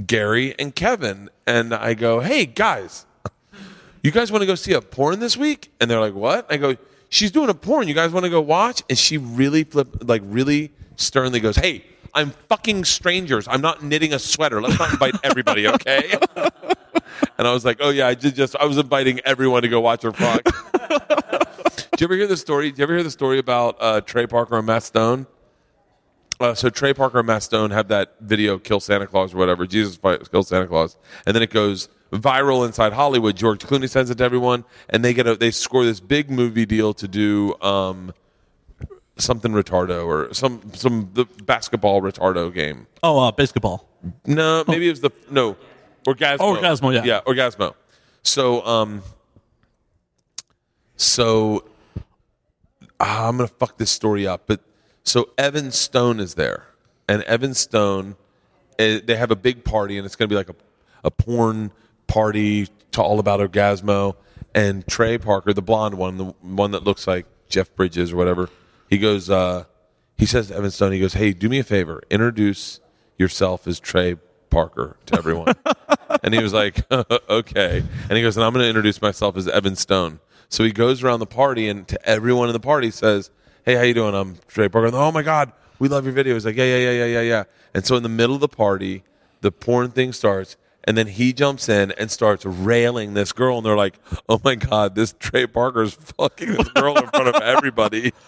Gary 0.06 0.56
and 0.60 0.76
Kevin. 0.76 1.30
And 1.46 1.74
I 1.74 1.94
go, 1.94 2.20
hey 2.20 2.46
guys, 2.46 3.06
you 4.04 4.12
guys 4.12 4.32
want 4.32 4.42
to 4.42 4.46
go 4.46 4.56
see 4.56 4.74
a 4.74 4.82
porn 4.82 5.20
this 5.20 5.36
week? 5.36 5.72
And 5.80 5.90
they're 5.90 6.00
like, 6.00 6.14
what? 6.14 6.52
I 6.52 6.58
go, 6.58 6.78
she's 7.10 7.32
doing 7.32 7.50
a 7.50 7.54
porn. 7.54 7.88
You 7.88 7.94
guys 7.94 8.12
want 8.12 8.24
to 8.26 8.30
go 8.30 8.42
watch? 8.42 8.84
And 8.90 8.98
she 8.98 9.18
really 9.18 9.64
flip, 9.64 10.08
like 10.08 10.22
really 10.26 10.72
sternly 10.96 11.40
goes, 11.40 11.56
hey, 11.56 11.84
I'm 12.14 12.32
fucking 12.50 12.86
strangers. 12.86 13.48
I'm 13.48 13.62
not 13.62 13.84
knitting 13.84 14.14
a 14.14 14.20
sweater. 14.20 14.62
Let's 14.62 14.80
not 14.80 14.92
invite 14.92 15.16
everybody, 15.24 15.68
okay? 15.68 16.16
and 16.36 17.48
I 17.48 17.54
was 17.54 17.66
like, 17.66 17.78
oh 17.82 17.90
yeah, 17.90 18.08
I 18.08 18.16
did 18.16 18.36
just, 18.36 18.56
I 18.56 18.66
was 18.66 18.78
inviting 18.78 19.20
everyone 19.26 19.62
to 19.64 19.68
go 19.68 19.80
watch 19.80 20.04
her 20.04 20.12
fuck. 20.12 20.44
Did 22.00 22.02
you 22.04 22.08
ever 22.08 22.16
hear 22.16 22.28
the 22.28 22.38
story? 22.38 22.70
Did 22.70 22.78
you 22.78 22.84
ever 22.84 22.94
hear 22.94 23.04
the 23.04 23.12
story 23.12 23.40
about 23.40 23.76
uh, 23.82 24.00
Trey 24.00 24.26
Parker 24.26 24.58
and 24.58 24.66
Matt 24.66 24.84
Stone? 24.84 25.28
Uh, 26.40 26.54
so 26.54 26.70
Trey 26.70 26.94
Parker 26.94 27.20
and 27.20 27.28
Matt 27.28 27.44
Stone 27.44 27.72
have 27.72 27.90
that 27.90 28.16
video, 28.22 28.58
"Kill 28.58 28.80
Santa 28.80 29.08
Claus" 29.08 29.34
or 29.34 29.38
whatever. 29.38 29.68
Jesus 29.68 29.98
fight, 29.98 30.30
kill 30.32 30.44
Santa 30.44 30.68
Claus, 30.68 30.96
and 31.26 31.36
then 31.36 31.44
it 31.44 31.50
goes 31.50 31.90
viral 32.14 32.66
inside 32.66 32.94
Hollywood. 32.94 33.36
George 33.36 33.60
Clooney 33.60 33.90
sends 33.90 34.10
it 34.10 34.20
to 34.20 34.24
everyone, 34.24 34.64
and 34.90 35.04
they 35.04 35.14
get 35.14 35.28
a 35.28 35.36
they 35.36 35.52
score 35.52 35.84
this 35.84 36.00
big 36.00 36.30
movie 36.30 36.66
deal 36.66 36.94
to 36.94 37.08
do 37.08 37.60
um, 37.62 38.14
something 39.18 39.52
retardo 39.52 40.06
or 40.06 40.34
some 40.34 40.62
some 40.74 41.10
the 41.14 41.26
basketball 41.44 42.02
retardo 42.02 42.54
game. 42.54 42.88
Oh, 43.04 43.20
uh, 43.20 43.32
basketball. 43.32 43.88
No, 44.26 44.64
maybe 44.68 44.88
it 44.88 44.92
was 44.92 45.02
the 45.02 45.12
no 45.30 45.58
Orgasmo. 46.08 46.38
Oh, 46.40 46.56
Orgasmo, 46.56 46.94
yeah. 46.94 47.04
yeah, 47.04 47.22
Orgasmo. 47.22 47.74
So 48.24 48.66
um, 48.66 49.04
so 50.96 51.66
ah, 53.00 53.28
I'm 53.28 53.38
gonna 53.38 53.48
fuck 53.48 53.78
this 53.78 53.92
story 53.92 54.26
up, 54.26 54.44
but 54.48 54.62
so 55.04 55.30
Evan 55.38 55.72
Stone 55.72 56.20
is 56.20 56.36
there, 56.36 56.68
and 57.08 57.24
Evan 57.24 57.54
Stone, 57.54 58.16
eh, 58.78 59.00
they 59.04 59.16
have 59.16 59.32
a 59.32 59.36
big 59.36 59.64
party, 59.64 59.98
and 59.98 60.06
it's 60.06 60.16
gonna 60.16 60.28
be 60.28 60.36
like 60.36 60.50
a 60.50 60.56
a 61.04 61.12
porn 61.12 61.72
party 62.08 62.68
to 62.92 63.02
all 63.02 63.20
about 63.20 63.40
Orgasmo, 63.40 64.16
and 64.54 64.86
Trey 64.88 65.18
Parker, 65.18 65.54
the 65.54 65.62
blonde 65.62 65.96
one, 65.96 66.18
the 66.18 66.26
one 66.42 66.72
that 66.72 66.84
looks 66.84 67.08
like 67.08 67.26
Jeff 67.48 67.74
Bridges 67.76 68.12
or 68.12 68.18
whatever, 68.18 68.50
he 68.90 68.98
goes, 68.98 69.30
uh, 69.30 69.66
he 70.18 70.26
says 70.26 70.48
to 70.48 70.56
Evan 70.56 70.72
Stone, 70.72 70.92
he 70.92 71.00
goes, 71.00 71.14
"Hey, 71.14 71.34
do 71.34 71.48
me 71.50 71.60
a 71.60 71.64
favor, 71.64 72.02
introduce 72.10 72.80
yourself 73.18 73.68
as 73.68 73.80
Trey 73.80 74.18
Parker 74.50 74.98
to 75.08 75.18
everyone." 75.18 75.54
and 76.24 76.34
he 76.34 76.42
was 76.42 76.54
like, 76.54 76.80
"Okay," 77.30 77.84
and 78.10 78.12
he 78.18 78.22
goes, 78.22 78.36
"And 78.36 78.44
I'm 78.44 78.54
going 78.54 78.64
to 78.64 78.70
introduce 78.70 79.02
myself 79.02 79.38
as 79.38 79.48
Evan 79.48 79.76
Stone." 79.76 80.20
So 80.50 80.64
he 80.64 80.72
goes 80.72 81.04
around 81.04 81.20
the 81.20 81.28
party 81.28 81.70
and 81.70 81.88
to 81.88 82.10
everyone 82.10 82.50
in 82.50 82.54
the 82.54 82.60
party 82.60 82.90
says, 82.90 83.30
"Hey, 83.66 83.76
how 83.76 83.82
you 83.84 83.94
doing? 83.94 84.16
I'm 84.16 84.38
Trey 84.48 84.70
Parker." 84.70 84.96
Oh 84.96 85.12
my 85.12 85.22
God, 85.22 85.52
we 85.80 85.88
love 85.88 86.06
your 86.06 86.14
video. 86.14 86.34
He's 86.34 86.46
like, 86.46 86.56
"Yeah, 86.56 86.66
yeah, 86.66 86.78
yeah, 86.78 86.92
yeah, 86.92 87.06
yeah, 87.06 87.22
yeah." 87.22 87.44
And 87.74 87.86
so 87.86 87.96
in 87.96 88.04
the 88.04 88.10
middle 88.10 88.36
of 88.36 88.42
the 88.42 88.48
party, 88.48 89.04
the 89.42 89.52
porn 89.52 89.92
thing 89.92 90.14
starts. 90.14 90.58
And 90.86 90.98
then 90.98 91.08
he 91.08 91.34
jumps 91.34 91.68
in 91.68 91.92
and 91.92 92.10
starts 92.10 92.46
railing 92.46 93.14
this 93.14 93.32
girl, 93.34 93.58
and 93.58 93.66
they're 93.66 93.76
like, 93.78 94.00
"Oh 94.28 94.40
my 94.44 94.56
god, 94.56 94.96
this 94.96 95.14
Trey 95.20 95.46
Parker's 95.46 95.94
fucking 95.94 96.54
this 96.54 96.70
girl 96.70 96.98
in 96.98 97.08
front 97.08 97.28
of 97.28 97.36
everybody." 97.42 98.14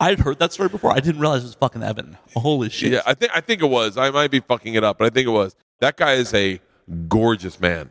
I'd 0.00 0.20
heard 0.20 0.38
that 0.40 0.52
story 0.52 0.68
before. 0.68 0.92
I 0.92 1.00
didn't 1.00 1.20
realize 1.20 1.42
it 1.42 1.46
was 1.46 1.54
fucking 1.54 1.82
Evan. 1.82 2.18
Holy 2.34 2.68
shit. 2.68 2.92
Yeah, 2.92 3.00
I 3.06 3.14
think 3.14 3.32
I 3.34 3.40
think 3.40 3.62
it 3.62 3.68
was. 3.68 3.96
I 3.96 4.10
might 4.10 4.30
be 4.30 4.40
fucking 4.40 4.74
it 4.74 4.84
up, 4.84 4.98
but 4.98 5.06
I 5.06 5.10
think 5.10 5.26
it 5.26 5.30
was. 5.30 5.56
That 5.80 5.96
guy 5.96 6.14
is 6.14 6.32
a 6.34 6.60
gorgeous 7.08 7.60
man. 7.60 7.90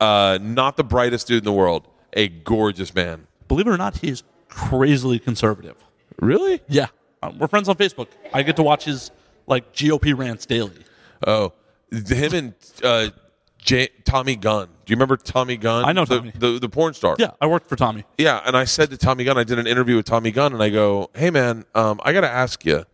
Uh, 0.00 0.38
not 0.40 0.76
the 0.76 0.84
brightest 0.84 1.26
dude 1.26 1.38
in 1.38 1.44
the 1.44 1.52
world. 1.52 1.88
A 2.12 2.28
gorgeous 2.28 2.94
man. 2.94 3.26
Believe 3.48 3.66
it 3.66 3.70
or 3.70 3.76
not, 3.76 3.98
he 3.98 4.08
is 4.08 4.22
crazily 4.48 5.18
conservative. 5.18 5.76
Really? 6.20 6.60
Yeah. 6.68 6.86
Uh, 7.22 7.32
we're 7.38 7.48
friends 7.48 7.68
on 7.68 7.76
Facebook. 7.76 8.08
I 8.32 8.42
get 8.42 8.56
to 8.56 8.62
watch 8.62 8.84
his 8.84 9.10
like 9.46 9.72
GOP 9.72 10.16
rants 10.16 10.46
daily. 10.46 10.84
Oh, 11.26 11.52
him 11.90 12.34
and 12.34 12.54
uh, 12.82 13.08
J- 13.58 13.88
Tommy 14.04 14.36
Gunn. 14.36 14.66
Do 14.84 14.92
you 14.92 14.96
remember 14.96 15.16
Tommy 15.16 15.56
Gunn? 15.56 15.84
I 15.84 15.92
know 15.92 16.04
the, 16.04 16.18
Tommy. 16.18 16.32
the 16.34 16.58
the 16.58 16.68
porn 16.68 16.94
star. 16.94 17.16
Yeah, 17.18 17.32
I 17.40 17.46
worked 17.46 17.68
for 17.68 17.76
Tommy. 17.76 18.04
Yeah, 18.18 18.40
and 18.44 18.56
I 18.56 18.64
said 18.64 18.90
to 18.90 18.96
Tommy 18.96 19.24
Gunn, 19.24 19.36
I 19.36 19.44
did 19.44 19.58
an 19.58 19.66
interview 19.66 19.96
with 19.96 20.06
Tommy 20.06 20.30
Gunn, 20.30 20.52
and 20.52 20.62
I 20.62 20.70
go, 20.70 21.10
"Hey, 21.14 21.30
man, 21.30 21.64
um, 21.74 22.00
I 22.04 22.12
got 22.12 22.20
to 22.22 22.30
ask 22.30 22.64
you, 22.64 22.84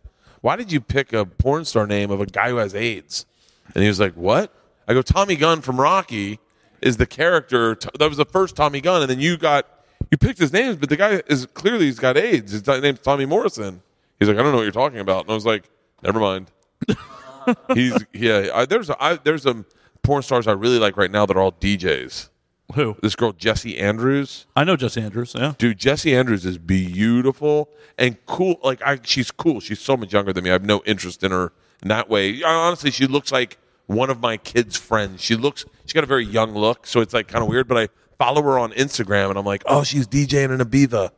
why 0.41 0.55
did 0.55 0.71
you 0.71 0.81
pick 0.81 1.13
a 1.13 1.25
porn 1.25 1.65
star 1.65 1.85
name 1.85 2.09
of 2.11 2.19
a 2.21 2.25
guy 2.25 2.49
who 2.49 2.57
has 2.57 2.73
AIDS?" 2.73 3.25
And 3.73 3.83
he 3.83 3.87
was 3.87 3.99
like, 3.99 4.13
"What?" 4.13 4.51
I 4.87 4.93
go, 4.93 5.01
"Tommy 5.01 5.35
Gunn 5.35 5.61
from 5.61 5.79
Rocky 5.79 6.39
is 6.81 6.97
the 6.97 7.05
character. 7.05 7.75
T- 7.75 7.89
that 7.99 8.07
was 8.07 8.17
the 8.17 8.25
first 8.25 8.55
Tommy 8.55 8.81
Gunn, 8.81 9.01
and 9.01 9.09
then 9.09 9.19
you 9.19 9.37
got 9.37 9.67
you 10.15 10.27
picked 10.27 10.39
his 10.39 10.53
names, 10.53 10.77
but 10.77 10.87
the 10.87 10.95
guy 10.95 11.21
is 11.27 11.45
clearly 11.47 11.85
he's 11.85 11.99
got 11.99 12.15
AIDS. 12.15 12.53
His 12.53 12.65
name's 12.65 12.99
Tommy 12.99 13.25
Morrison." 13.25 13.81
He's 14.17 14.29
like, 14.29 14.37
"I 14.37 14.43
don't 14.43 14.51
know 14.51 14.57
what 14.57 14.63
you're 14.63 14.71
talking 14.71 14.99
about," 14.99 15.23
and 15.23 15.31
I 15.31 15.33
was 15.33 15.45
like, 15.45 15.69
"Never 16.01 16.19
mind." 16.19 16.51
he's 17.73 17.97
yeah. 18.13 18.49
I, 18.53 18.65
there's 18.65 18.89
a, 18.89 19.03
I, 19.03 19.15
there's 19.15 19.43
some 19.43 19.65
porn 20.03 20.23
stars 20.23 20.47
I 20.47 20.53
really 20.53 20.79
like 20.79 20.95
right 20.95 21.11
now 21.11 21.25
that 21.25 21.35
are 21.35 21.41
all 21.41 21.51
DJs. 21.51 22.29
Who? 22.75 22.95
This 23.01 23.15
girl 23.15 23.33
Jesse 23.33 23.77
Andrews. 23.77 24.45
I 24.55 24.63
know 24.63 24.77
Jesse 24.77 25.01
Andrews. 25.01 25.35
Yeah. 25.37 25.53
Dude, 25.57 25.77
Jesse 25.77 26.15
Andrews 26.15 26.45
is 26.45 26.57
beautiful 26.57 27.69
and 27.97 28.17
cool. 28.25 28.59
Like 28.63 28.81
I, 28.83 28.99
she's 29.03 29.31
cool. 29.31 29.59
She's 29.59 29.79
so 29.79 29.97
much 29.97 30.13
younger 30.13 30.31
than 30.31 30.45
me. 30.45 30.49
I 30.49 30.53
have 30.53 30.65
no 30.65 30.81
interest 30.85 31.23
in 31.23 31.31
her 31.31 31.51
in 31.81 31.89
that 31.89 32.09
way. 32.09 32.41
Honestly, 32.41 32.89
she 32.89 33.05
looks 33.05 33.33
like 33.33 33.57
one 33.87 34.09
of 34.09 34.21
my 34.21 34.37
kids' 34.37 34.77
friends. 34.77 35.21
She 35.21 35.35
looks. 35.35 35.65
She's 35.83 35.93
got 35.93 36.05
a 36.05 36.07
very 36.07 36.25
young 36.25 36.53
look, 36.53 36.87
so 36.87 37.01
it's 37.01 37.13
like 37.13 37.27
kind 37.27 37.43
of 37.43 37.49
weird. 37.49 37.67
But 37.67 37.77
I 37.77 37.89
follow 38.17 38.41
her 38.41 38.57
on 38.59 38.71
Instagram, 38.73 39.29
and 39.29 39.37
I'm 39.39 39.45
like, 39.45 39.63
oh, 39.65 39.83
she's 39.83 40.07
DJing 40.07 40.51
in 40.53 40.59
Ibiza 40.65 41.11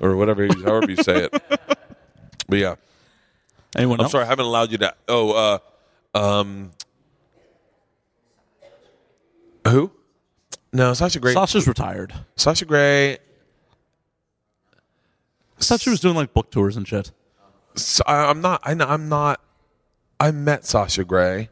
or 0.00 0.16
whatever, 0.16 0.46
however 0.64 0.90
you 0.90 0.96
say 0.96 1.28
it. 1.32 1.42
But 2.48 2.58
yeah, 2.58 2.74
Anyone 3.76 4.00
I'm 4.00 4.04
else? 4.04 4.12
sorry, 4.12 4.24
I 4.24 4.26
haven't 4.26 4.44
allowed 4.44 4.72
you 4.72 4.78
to. 4.78 4.94
Oh, 5.08 5.60
uh, 6.14 6.18
um, 6.18 6.72
who? 9.66 9.90
No, 10.72 10.92
Sasha 10.92 11.18
Grey. 11.20 11.32
Sasha's 11.32 11.66
retired. 11.66 12.12
Sasha 12.36 12.64
Grey. 12.66 13.12
I 13.12 13.18
thought 15.60 15.80
she 15.80 15.88
was 15.88 16.00
doing 16.00 16.14
like 16.14 16.34
book 16.34 16.50
tours 16.50 16.76
and 16.76 16.86
shit. 16.86 17.12
So, 17.74 18.02
I, 18.06 18.28
I'm 18.28 18.40
not. 18.42 18.60
I, 18.64 18.72
I'm 18.72 19.08
not. 19.08 19.40
I 20.20 20.30
met 20.30 20.66
Sasha 20.66 21.04
Grey. 21.04 21.48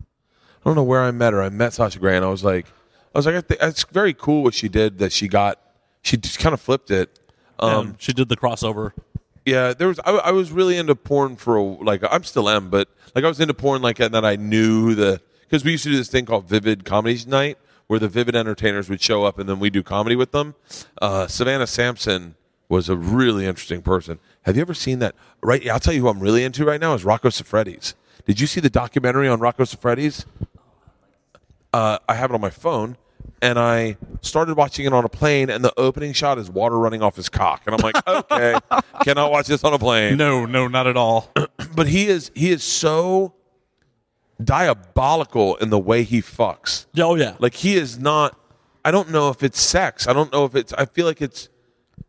I 0.00 0.64
don't 0.64 0.76
know 0.76 0.84
where 0.84 1.00
I 1.02 1.10
met 1.10 1.32
her. 1.32 1.42
I 1.42 1.48
met 1.48 1.72
Sasha 1.72 1.98
Grey, 1.98 2.16
and 2.16 2.24
I 2.24 2.28
was 2.28 2.44
like, 2.44 2.66
I 3.14 3.18
was 3.18 3.26
like, 3.26 3.44
it's 3.50 3.84
very 3.84 4.14
cool 4.14 4.42
what 4.42 4.54
she 4.54 4.68
did. 4.68 4.98
That 4.98 5.12
she 5.12 5.28
got. 5.28 5.58
She 6.02 6.16
just 6.16 6.38
kind 6.38 6.52
of 6.52 6.60
flipped 6.60 6.90
it. 6.90 7.18
Um, 7.58 7.96
she 7.98 8.12
did 8.12 8.28
the 8.28 8.36
crossover. 8.36 8.92
yeah, 9.46 9.72
there 9.72 9.88
was. 9.88 10.00
I, 10.04 10.10
I 10.12 10.30
was 10.32 10.50
really 10.50 10.76
into 10.76 10.94
porn 10.94 11.36
for 11.36 11.56
a, 11.56 11.62
like. 11.62 12.02
I'm 12.10 12.24
still 12.24 12.48
am, 12.48 12.70
but 12.70 12.88
like 13.14 13.24
I 13.24 13.28
was 13.28 13.40
into 13.40 13.54
porn 13.54 13.82
like 13.82 14.00
and 14.00 14.14
that. 14.14 14.24
I 14.24 14.36
knew 14.36 14.94
the 14.94 15.20
because 15.42 15.64
we 15.64 15.72
used 15.72 15.84
to 15.84 15.90
do 15.90 15.96
this 15.96 16.08
thing 16.08 16.24
called 16.24 16.48
Vivid 16.48 16.84
Comedy 16.84 17.18
Night, 17.26 17.58
where 17.86 17.98
the 18.00 18.08
Vivid 18.08 18.34
entertainers 18.34 18.88
would 18.88 19.02
show 19.02 19.24
up 19.24 19.38
and 19.38 19.48
then 19.48 19.60
we 19.60 19.68
do 19.68 19.82
comedy 19.82 20.16
with 20.16 20.32
them. 20.32 20.54
Uh, 21.00 21.26
Savanna 21.26 21.66
Samson 21.66 22.36
was 22.68 22.88
a 22.88 22.96
really 22.96 23.44
interesting 23.44 23.82
person. 23.82 24.18
Have 24.42 24.56
you 24.56 24.62
ever 24.62 24.72
seen 24.72 24.98
that? 25.00 25.14
Right, 25.42 25.68
I'll 25.68 25.78
tell 25.78 25.92
you 25.92 26.00
who 26.00 26.08
I'm 26.08 26.20
really 26.20 26.42
into 26.42 26.64
right 26.64 26.80
now 26.80 26.94
is 26.94 27.04
Rocco 27.04 27.28
Siffredi's. 27.28 27.94
Did 28.26 28.40
you 28.40 28.46
see 28.46 28.60
the 28.60 28.70
documentary 28.70 29.28
on 29.28 29.40
Rocco 29.40 29.64
Siffredi's? 29.64 30.24
Uh, 31.74 31.98
I 32.08 32.14
have 32.14 32.30
it 32.30 32.34
on 32.34 32.40
my 32.40 32.50
phone, 32.50 32.96
and 33.40 33.58
I 33.58 33.96
started 34.20 34.56
watching 34.56 34.86
it 34.86 34.92
on 34.92 35.04
a 35.04 35.08
plane, 35.08 35.50
and 35.50 35.64
the 35.64 35.72
opening 35.76 36.12
shot 36.12 36.38
is 36.38 36.48
water 36.48 36.78
running 36.78 37.02
off 37.02 37.16
his 37.16 37.28
cock, 37.28 37.62
and 37.66 37.74
I'm 37.74 37.80
like, 37.80 37.96
okay, 38.32 38.56
cannot 39.02 39.32
watch 39.32 39.46
this 39.48 39.64
on 39.64 39.74
a 39.74 39.78
plane 39.78 40.16
No, 40.16 40.46
no, 40.46 40.68
not 40.68 40.86
at 40.86 40.96
all. 40.96 41.30
but 41.74 41.88
he 41.88 42.06
is 42.06 42.30
he 42.34 42.50
is 42.50 42.62
so 42.62 43.34
diabolical 44.42 45.56
in 45.56 45.70
the 45.70 45.78
way 45.78 46.02
he 46.04 46.20
fucks. 46.20 46.86
Oh 46.98 47.14
yeah. 47.16 47.36
Like 47.38 47.54
he 47.54 47.76
is 47.76 47.98
not. 47.98 48.38
I 48.84 48.90
don't 48.90 49.10
know 49.10 49.28
if 49.28 49.42
it's 49.42 49.60
sex. 49.60 50.08
I 50.08 50.12
don't 50.12 50.32
know 50.32 50.44
if 50.44 50.54
it's. 50.54 50.72
I 50.74 50.86
feel 50.86 51.06
like 51.06 51.22
it's. 51.22 51.48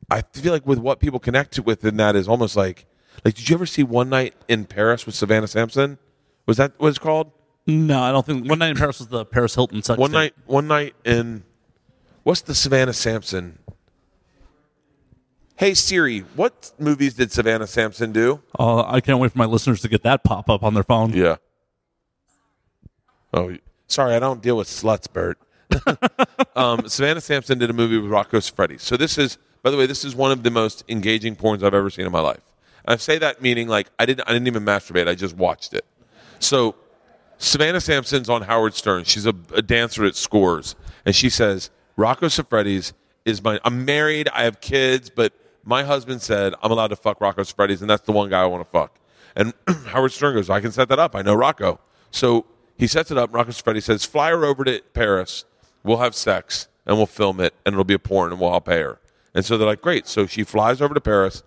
I 0.09 0.21
feel 0.21 0.51
like 0.51 0.65
with 0.65 0.79
what 0.79 0.99
people 0.99 1.19
connect 1.19 1.59
with 1.59 1.83
in 1.85 1.97
that 1.97 2.15
is 2.15 2.27
almost 2.27 2.55
like. 2.55 2.85
Like, 3.23 3.35
did 3.35 3.47
you 3.47 3.55
ever 3.55 3.65
see 3.65 3.83
One 3.83 4.09
Night 4.09 4.33
in 4.47 4.65
Paris 4.65 5.05
with 5.05 5.15
Savanna 5.15 5.47
Samson? 5.47 5.97
Was 6.45 6.57
that 6.57 6.73
what 6.77 6.89
it's 6.89 6.99
called? 6.99 7.31
No, 7.65 8.01
I 8.01 8.11
don't 8.11 8.25
think. 8.25 8.49
One 8.49 8.59
night 8.59 8.71
in 8.71 8.77
Paris 8.77 8.99
was 8.99 9.07
the 9.07 9.25
Paris 9.25 9.55
Hilton 9.55 9.81
sex. 9.81 9.97
One 9.97 10.09
tape. 10.09 10.15
night. 10.15 10.33
One 10.45 10.67
night 10.67 10.95
in. 11.05 11.43
What's 12.23 12.41
the 12.41 12.55
Savanna 12.55 12.93
Samson? 12.93 13.59
Hey 15.55 15.75
Siri, 15.75 16.19
what 16.35 16.71
movies 16.79 17.13
did 17.13 17.31
Savanna 17.31 17.67
Samson 17.67 18.11
do? 18.11 18.41
Uh, 18.57 18.83
I 18.85 19.01
can't 19.01 19.19
wait 19.19 19.31
for 19.31 19.37
my 19.37 19.45
listeners 19.45 19.81
to 19.81 19.87
get 19.87 20.03
that 20.03 20.23
pop 20.23 20.49
up 20.49 20.63
on 20.63 20.73
their 20.73 20.83
phone. 20.83 21.13
Yeah. 21.13 21.35
Oh, 23.33 23.55
sorry, 23.87 24.15
I 24.15 24.19
don't 24.19 24.41
deal 24.41 24.57
with 24.57 24.67
sluts, 24.67 25.11
Bert. 25.11 25.37
um, 26.55 26.87
Savanna 26.87 27.21
Samson 27.21 27.59
did 27.59 27.69
a 27.69 27.73
movie 27.73 27.97
with 27.97 28.09
Rocco's 28.09 28.49
Siffredi. 28.49 28.79
So 28.79 28.97
this 28.97 29.17
is, 29.17 29.37
by 29.61 29.71
the 29.71 29.77
way, 29.77 29.85
this 29.85 30.03
is 30.03 30.15
one 30.15 30.31
of 30.31 30.43
the 30.43 30.51
most 30.51 30.83
engaging 30.89 31.35
porns 31.35 31.63
I've 31.63 31.73
ever 31.73 31.89
seen 31.89 32.05
in 32.05 32.11
my 32.11 32.19
life. 32.19 32.41
I 32.85 32.95
say 32.97 33.17
that 33.19 33.41
meaning 33.41 33.67
like 33.67 33.89
I 33.97 34.05
didn't, 34.05 34.27
I 34.27 34.33
didn't 34.33 34.47
even 34.47 34.65
masturbate. 34.65 35.07
I 35.07 35.15
just 35.15 35.37
watched 35.37 35.73
it. 35.73 35.85
So 36.39 36.75
Savanna 37.43 37.81
Samson's 37.81 38.29
on 38.29 38.43
Howard 38.43 38.73
Stern. 38.73 39.03
She's 39.03 39.25
a, 39.25 39.35
a 39.53 39.61
dancer 39.61 40.05
at 40.05 40.15
Scores, 40.15 40.75
and 41.05 41.13
she 41.13 41.29
says 41.29 41.71
Rocco 41.97 42.27
Siffredi's 42.27 42.93
is 43.25 43.43
my. 43.43 43.59
I'm 43.65 43.83
married. 43.83 44.29
I 44.29 44.45
have 44.45 44.61
kids, 44.61 45.09
but 45.09 45.33
my 45.65 45.83
husband 45.83 46.21
said 46.21 46.53
I'm 46.63 46.71
allowed 46.71 46.87
to 46.87 46.95
fuck 46.95 47.19
Rocco 47.19 47.41
Siffredi's, 47.41 47.81
and 47.81 47.89
that's 47.89 48.05
the 48.05 48.13
one 48.13 48.29
guy 48.29 48.41
I 48.41 48.45
want 48.45 48.65
to 48.65 48.71
fuck. 48.71 48.97
And 49.35 49.53
Howard 49.87 50.13
Stern 50.13 50.35
goes, 50.35 50.49
I 50.49 50.61
can 50.61 50.71
set 50.71 50.87
that 50.87 50.99
up. 50.99 51.17
I 51.17 51.21
know 51.21 51.33
Rocco. 51.33 51.81
So 52.11 52.45
he 52.77 52.87
sets 52.87 53.11
it 53.11 53.17
up. 53.17 53.33
Rocco 53.33 53.51
Siffredi 53.51 53.83
says, 53.83 54.05
fly 54.05 54.29
her 54.29 54.45
over 54.45 54.63
to 54.63 54.81
Paris. 54.93 55.43
We'll 55.83 55.97
have 55.97 56.15
sex 56.15 56.69
and 56.85 56.95
we'll 56.95 57.07
film 57.07 57.41
it, 57.41 57.53
and 57.65 57.73
it'll 57.73 57.83
be 57.83 57.93
a 57.93 57.99
porn, 57.99 58.31
and 58.31 58.39
we'll 58.39 58.51
I'll 58.51 58.61
pay 58.61 58.81
her. 58.81 58.99
And 59.33 59.43
so 59.43 59.57
they're 59.57 59.67
like, 59.67 59.81
great. 59.81 60.07
So 60.07 60.27
she 60.27 60.43
flies 60.43 60.81
over 60.81 60.93
to 60.93 61.01
Paris. 61.01 61.43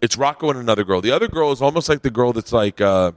It's 0.00 0.16
Rocco 0.16 0.48
and 0.50 0.58
another 0.58 0.84
girl. 0.84 1.02
The 1.02 1.10
other 1.10 1.28
girl 1.28 1.52
is 1.52 1.60
almost 1.60 1.88
like 1.88 2.00
the 2.02 2.10
girl 2.10 2.32
that's 2.32 2.52
like, 2.52 2.80
uh, 2.80 3.12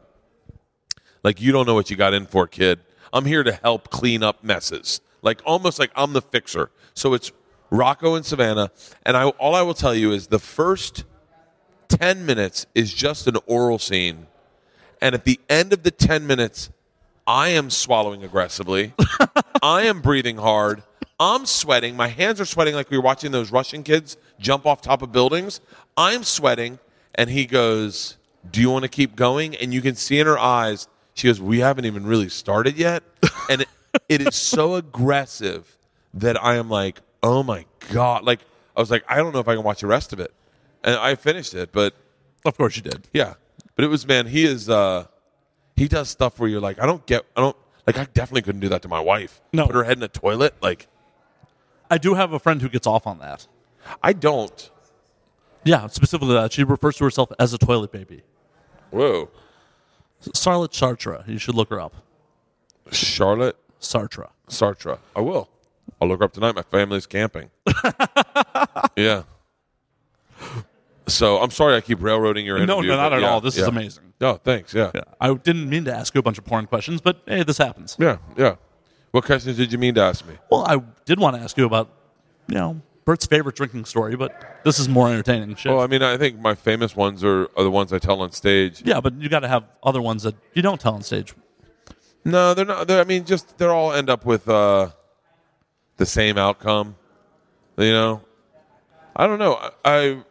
like 1.26 1.42
you 1.42 1.52
don't 1.52 1.66
know 1.66 1.74
what 1.74 1.90
you 1.90 1.98
got 1.98 2.14
in 2.14 2.28
for, 2.28 2.46
kid. 2.46 2.80
I'm 3.12 3.26
here 3.26 3.42
to 3.42 3.52
help 3.52 3.90
clean 3.90 4.22
up 4.22 4.44
messes. 4.44 5.02
Like 5.24 5.42
almost 5.44 5.80
like 5.80 5.90
I'm 5.96 6.14
the 6.14 6.22
fixer. 6.22 6.70
So 6.94 7.16
it's 7.16 7.32
Rocco 7.72 8.14
and 8.14 8.24
Savanna, 8.24 8.70
and 9.04 9.18
I 9.18 9.30
all 9.30 9.56
I 9.56 9.64
will 9.64 9.74
tell 9.74 9.96
you 9.96 10.12
is 10.12 10.28
the 10.28 10.40
first 10.40 11.04
ten 11.90 12.28
minutes 12.28 12.68
is 12.76 12.94
just 12.94 13.26
an 13.26 13.38
oral 13.48 13.80
scene, 13.80 14.28
and 15.02 15.16
at 15.16 15.26
the 15.26 15.40
end 15.50 15.74
of 15.74 15.82
the 15.82 15.90
ten 15.90 16.28
minutes, 16.28 16.70
I 17.26 17.50
am 17.50 17.72
swallowing 17.72 18.24
aggressively. 18.24 18.94
I 19.64 19.82
am 19.84 20.02
breathing 20.02 20.38
hard. 20.38 20.84
I'm 21.20 21.48
sweating. 21.48 21.96
My 21.96 22.10
hands 22.10 22.40
are 22.40 22.46
sweating 22.46 22.76
like 22.76 22.92
we 22.92 22.98
were 22.98 23.04
watching 23.04 23.32
those 23.32 23.52
Russian 23.52 23.82
kids 23.82 24.16
jump 24.38 24.68
off 24.68 24.82
top 24.82 25.02
of 25.02 25.12
buildings. 25.12 25.60
I'm 25.98 26.24
sweating. 26.24 26.78
And 27.16 27.30
he 27.30 27.46
goes, 27.46 28.18
Do 28.52 28.62
you 28.62 28.70
want 28.70 28.84
to 28.84 28.90
keep 28.90 29.16
going? 29.16 29.56
And 29.56 29.74
you 29.74 29.82
can 29.82 29.96
see 29.96 30.20
in 30.20 30.28
her 30.28 30.38
eyes, 30.38 30.88
she 31.16 31.28
goes, 31.28 31.42
We 31.42 31.60
haven't 31.60 31.86
even 31.86 32.06
really 32.06 32.30
started 32.30 32.78
yet. 32.78 33.02
And 33.50 33.62
it, 33.62 33.68
it 34.10 34.22
is 34.22 34.36
so 34.36 34.76
aggressive 34.76 35.78
that 36.16 36.42
I 36.44 36.56
am 36.56 36.70
like, 36.70 37.00
Oh 37.24 37.42
my 37.44 37.66
God. 37.92 38.24
Like, 38.24 38.42
I 38.76 38.80
was 38.80 38.92
like, 38.92 39.04
I 39.08 39.16
don't 39.18 39.34
know 39.34 39.40
if 39.40 39.48
I 39.48 39.56
can 39.56 39.64
watch 39.64 39.82
the 39.82 39.88
rest 39.88 40.14
of 40.14 40.20
it. 40.20 40.32
And 40.84 40.96
I 40.96 41.16
finished 41.16 41.54
it, 41.56 41.72
but 41.72 41.94
Of 42.46 42.58
course 42.58 42.76
you 42.76 42.82
did. 42.84 43.08
yeah. 43.14 43.34
But 43.76 43.86
it 43.86 43.88
was, 43.88 44.06
man, 44.08 44.28
he 44.28 44.46
is, 44.46 44.70
uh, 44.70 45.06
he 45.76 45.88
does 45.88 46.10
stuff 46.10 46.40
where 46.40 46.48
you're 46.50 46.62
like, 46.62 46.80
I 46.80 46.86
don't 46.86 47.06
get, 47.06 47.24
I 47.36 47.42
don't, 47.42 47.58
like, 47.86 47.98
I 47.98 48.06
definitely 48.14 48.42
couldn't 48.44 48.62
do 48.62 48.70
that 48.70 48.82
to 48.84 48.88
my 48.88 49.00
wife. 49.00 49.42
No. 49.54 49.66
Put 49.66 49.76
her 49.76 49.84
head 49.84 49.98
in 49.98 50.04
a 50.04 50.08
toilet. 50.08 50.56
Like, 50.62 50.88
I 51.92 51.98
do 51.98 52.14
have 52.14 52.32
a 52.34 52.40
friend 52.40 52.62
who 52.62 52.70
gets 52.70 52.88
off 52.88 53.06
on 53.06 53.20
that. 53.20 53.48
I 54.02 54.14
don't. 54.14 54.72
Yeah, 55.64 55.86
specifically 55.88 56.34
that. 56.34 56.54
She 56.54 56.64
refers 56.64 56.96
to 56.98 57.04
herself 57.04 57.32
as 57.38 57.54
a 57.54 57.58
toilet 57.58 57.92
baby. 57.92 58.24
Whoa. 58.92 59.30
Charlotte 60.34 60.72
Sartre. 60.72 61.28
You 61.28 61.38
should 61.38 61.56
look 61.56 61.70
her 61.70 61.80
up. 61.80 61.96
Charlotte 62.92 63.58
Sartre. 63.80 64.30
Sartre. 64.50 65.00
I 65.16 65.22
will. 65.22 65.50
I'll 66.02 66.08
look 66.08 66.20
her 66.20 66.26
up 66.26 66.34
tonight. 66.34 66.56
My 66.56 66.64
family's 66.64 67.06
camping. 67.06 67.50
yeah. 68.96 69.24
So 71.08 71.38
I'm 71.38 71.52
sorry 71.52 71.76
I 71.76 71.82
keep 71.82 72.02
railroading 72.02 72.46
your 72.46 72.58
interview. 72.58 72.76
no, 72.76 72.82
no, 72.82 72.96
not 72.96 73.10
but 73.10 73.18
at 73.18 73.22
yeah, 73.22 73.30
all. 73.30 73.42
This 73.42 73.58
is 73.58 73.68
amazing. 73.68 74.14
Oh, 74.22 74.36
thanks. 74.36 74.74
Yeah. 74.74 74.92
Yeah, 74.96 75.02
I 75.20 75.34
didn't 75.34 75.70
mean 75.70 75.86
to 75.86 75.96
ask 75.96 76.14
you 76.16 76.20
a 76.20 76.24
bunch 76.24 76.38
of 76.38 76.46
porn 76.46 76.66
questions, 76.68 77.02
but 77.02 77.22
hey, 77.28 77.44
this 77.44 77.58
happens. 77.58 77.96
Yeah. 78.00 78.18
Yeah. 78.38 78.56
What 79.12 79.26
questions 79.26 79.58
did 79.58 79.72
you 79.72 79.78
mean 79.78 79.96
to 79.96 80.02
ask 80.02 80.28
me? 80.28 80.36
Well, 80.50 80.66
I 80.68 80.82
did 81.06 81.20
want 81.20 81.36
to 81.36 81.42
ask 81.42 81.58
you 81.58 81.66
about, 81.66 81.90
you 82.48 82.56
know, 82.56 82.82
Bert's 83.06 83.28
favorite 83.28 83.56
drinking 83.56 83.86
story, 83.86 84.16
but 84.16 84.60
this 84.64 84.80
is 84.80 84.90
more 84.90 85.08
entertaining 85.10 85.56
shit. 85.56 85.72
Well, 85.72 85.82
I 85.82 85.88
mean, 85.88 86.02
I 86.02 86.18
think 86.18 86.40
my 86.40 86.56
famous 86.56 86.96
ones 86.96 87.24
are, 87.24 87.48
are 87.56 87.64
the 87.64 87.70
ones 87.70 87.94
I 87.94 88.00
tell 88.00 88.22
on 88.22 88.32
stage. 88.32 88.82
yeah, 88.84 89.00
but 89.00 89.14
you 89.22 89.30
got 89.30 89.42
to 89.42 89.48
have 89.48 89.64
other 89.84 90.02
ones 90.02 90.24
that 90.24 90.36
you 90.54 90.64
don't 90.64 90.82
tell 90.82 90.96
on 90.96 91.04
stage. 91.04 91.36
No, 92.24 92.56
they're 92.56 92.66
not. 92.66 92.88
They're, 92.88 93.00
I 93.00 93.04
mean, 93.04 93.24
just 93.26 93.60
they're 93.60 93.72
all 93.72 93.94
end 93.94 94.10
up 94.10 94.26
with 94.26 94.50
uh, 94.50 94.90
the 95.98 96.06
same 96.08 96.40
outcome. 96.40 96.96
You 97.78 97.92
know, 97.92 98.22
I 99.16 99.28
don't 99.28 99.38
know. 99.38 99.54
I, 99.54 99.72
I 99.84 100.24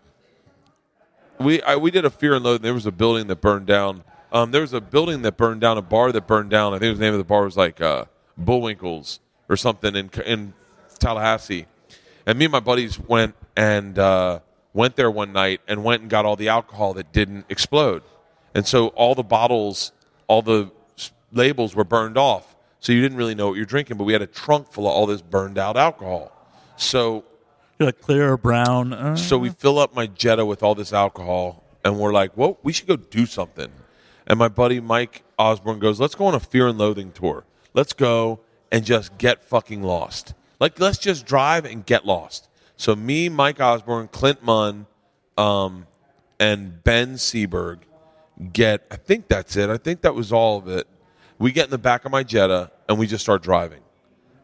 we 1.39 1.63
I, 1.63 1.77
we 1.77 1.93
did 1.93 2.05
a 2.05 2.11
fear 2.11 2.35
and 2.35 2.45
loathing. 2.45 2.63
There 2.63 2.75
was 2.75 2.87
a 2.87 2.93
building 2.93 3.29
that 3.29 3.41
burned 3.41 3.67
down. 3.67 4.03
Um, 4.33 4.51
there 4.51 4.63
was 4.63 4.73
a 4.73 4.81
building 4.81 5.23
that 5.23 5.37
burned 5.37 5.61
down, 5.61 5.79
a 5.79 5.83
bar 5.83 6.11
that 6.11 6.27
burned 6.27 6.51
down. 6.51 6.75
I 6.75 6.81
think 6.81 6.97
the 6.97 7.05
name 7.05 7.15
of 7.15 7.19
the 7.19 7.25
bar 7.25 7.45
was 7.45 7.57
like 7.57 7.81
uh, 7.81 8.07
Bullwinkles 8.41 9.21
or 9.49 9.57
something 9.57 9.95
in 9.95 10.11
in 10.27 10.55
Tallahassee, 10.99 11.67
and 12.27 12.39
me 12.39 12.47
and 12.47 12.53
my 12.53 12.61
buddies 12.61 12.99
went 12.99 13.35
and 13.57 13.99
uh, 13.99 14.41
went 14.73 14.97
there 14.97 15.11
one 15.11 15.33
night 15.33 15.61
and 15.69 15.85
went 15.85 16.03
and 16.03 16.11
got 16.11 16.25
all 16.25 16.37
the 16.37 16.49
alcohol 16.49 16.95
that 16.95 17.13
didn't 17.13 17.47
explode, 17.49 18.03
and 18.55 18.67
so 18.67 18.89
all 18.89 19.15
the 19.15 19.23
bottles, 19.23 19.93
all 20.27 20.43
the 20.43 20.71
labels 21.33 21.75
were 21.75 21.85
burned 21.85 22.17
off, 22.17 22.55
so 22.81 22.93
you 22.93 23.01
didn't 23.01 23.19
really 23.19 23.35
know 23.35 23.49
what 23.49 23.57
you're 23.57 23.67
drinking. 23.67 23.97
But 23.97 24.05
we 24.05 24.13
had 24.13 24.23
a 24.23 24.27
trunk 24.27 24.73
full 24.73 24.87
of 24.87 24.93
all 24.93 25.07
this 25.07 25.23
burned 25.23 25.59
out 25.59 25.77
alcohol, 25.77 26.33
so 26.77 27.25
You're 27.79 27.87
like 27.87 28.01
clear 28.01 28.33
or 28.33 28.37
brown. 28.37 28.93
Uh, 28.93 29.17
so 29.17 29.37
we 29.39 29.51
fill 29.51 29.79
up 29.79 29.95
my 29.95 30.07
Jetta 30.07 30.45
with 30.45 30.63
all 30.63 30.75
this 30.75 30.93
alcohol, 30.93 31.63
and 31.85 31.99
we're 31.99 32.13
like, 32.13 32.37
"Well, 32.37 32.59
we 32.63 32.73
should 32.73 32.87
go 32.89 32.97
do 32.97 33.27
something." 33.27 33.71
And 34.27 34.39
my 34.39 34.49
buddy 34.49 34.81
Mike 34.81 35.23
Osborne 35.39 35.79
goes, 35.81 36.01
"Let's 36.01 36.15
go 36.15 36.27
on 36.27 36.35
a 36.35 36.41
Fear 36.41 36.69
and 36.69 36.79
Loathing 36.79 37.13
tour. 37.13 37.45
Let's 37.75 37.93
go 37.93 38.41
and 38.73 38.85
just 38.85 39.19
get 39.19 39.45
fucking 39.45 39.83
lost. 39.83 40.33
Like, 40.61 40.79
let's 40.81 40.99
just 40.99 41.27
drive 41.27 41.65
and 41.65 41.85
get 41.85 42.05
lost." 42.05 42.49
So 42.77 42.97
me, 42.97 43.29
Mike 43.29 43.61
Osborne, 43.61 44.09
Clint 44.09 44.43
Munn, 44.43 44.87
um, 45.37 45.87
and 46.41 46.83
Ben 46.83 47.15
Seberg 47.15 47.81
get. 48.53 48.87
I 48.91 48.97
think 48.97 49.29
that's 49.29 49.57
it. 49.57 49.71
I 49.71 49.77
think 49.77 50.03
that 50.03 50.15
was 50.15 50.33
all 50.33 50.59
of 50.59 50.69
it. 50.69 50.87
We 51.39 51.53
get 51.53 51.67
in 51.67 51.71
the 51.71 51.79
back 51.79 52.05
of 52.05 52.13
my 52.13 52.23
Jetta 52.23 52.71
and 52.89 52.99
we 52.99 53.07
just 53.07 53.25
start 53.25 53.43
driving. 53.43 53.81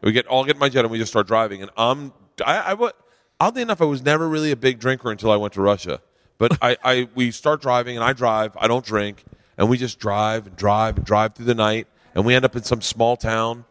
We 0.01 0.11
get 0.11 0.27
all 0.27 0.43
get 0.45 0.55
in 0.55 0.59
my 0.59 0.69
Jetta 0.69 0.85
and 0.85 0.91
we 0.91 0.97
just 0.97 1.11
start 1.11 1.27
driving. 1.27 1.61
And 1.61 1.71
I'm 1.77 2.13
I, 2.45 2.73
I 2.73 2.91
oddly 3.39 3.61
enough 3.61 3.81
I 3.81 3.85
was 3.85 4.01
never 4.01 4.27
really 4.27 4.51
a 4.51 4.55
big 4.55 4.79
drinker 4.79 5.11
until 5.11 5.31
I 5.31 5.35
went 5.35 5.53
to 5.53 5.61
Russia. 5.61 6.01
But 6.37 6.57
I, 6.61 6.77
I 6.83 7.09
we 7.13 7.31
start 7.31 7.61
driving 7.61 7.97
and 7.97 8.03
I 8.03 8.13
drive. 8.13 8.57
I 8.57 8.67
don't 8.67 8.83
drink, 8.83 9.23
and 9.57 9.69
we 9.69 9.77
just 9.77 9.99
drive 9.99 10.47
and 10.47 10.55
drive 10.55 10.97
and 10.97 11.05
drive 11.05 11.35
through 11.35 11.45
the 11.45 11.55
night. 11.55 11.87
And 12.15 12.25
we 12.25 12.33
end 12.33 12.45
up 12.45 12.55
in 12.55 12.63
some 12.63 12.81
small 12.81 13.15
town, 13.15 13.63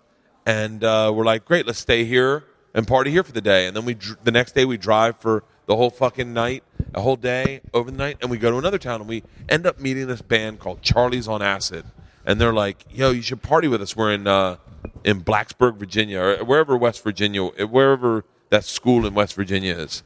and 0.46 0.82
uh, 0.84 1.12
we're 1.14 1.24
like, 1.24 1.44
great, 1.44 1.66
let's 1.66 1.78
stay 1.78 2.04
here 2.04 2.44
and 2.74 2.86
party 2.86 3.10
here 3.10 3.22
for 3.22 3.32
the 3.32 3.40
day. 3.40 3.66
And 3.66 3.76
then 3.76 3.84
we 3.84 3.94
dr- 3.94 4.18
the 4.24 4.30
next 4.30 4.54
day 4.54 4.64
we 4.64 4.76
drive 4.76 5.18
for 5.18 5.44
the 5.66 5.76
whole 5.76 5.90
fucking 5.90 6.32
night, 6.32 6.64
a 6.94 7.00
whole 7.00 7.16
day 7.16 7.60
over 7.72 7.90
the 7.90 7.96
night, 7.96 8.18
and 8.20 8.30
we 8.30 8.38
go 8.38 8.50
to 8.50 8.58
another 8.58 8.78
town 8.78 9.00
and 9.00 9.08
we 9.08 9.22
end 9.48 9.66
up 9.66 9.78
meeting 9.78 10.06
this 10.06 10.22
band 10.22 10.58
called 10.58 10.82
Charlie's 10.82 11.28
on 11.28 11.42
Acid, 11.42 11.84
and 12.26 12.40
they're 12.40 12.52
like, 12.52 12.84
yo, 12.90 13.10
you 13.10 13.22
should 13.22 13.42
party 13.42 13.68
with 13.68 13.80
us. 13.82 13.94
We're 13.96 14.12
in 14.12 14.26
uh, 14.26 14.56
in 15.04 15.22
Blacksburg, 15.22 15.76
Virginia, 15.76 16.20
or 16.20 16.44
wherever 16.44 16.76
West 16.76 17.04
Virginia, 17.04 17.44
wherever 17.44 18.24
that 18.50 18.64
school 18.64 19.06
in 19.06 19.14
West 19.14 19.34
Virginia 19.34 19.74
is. 19.74 20.02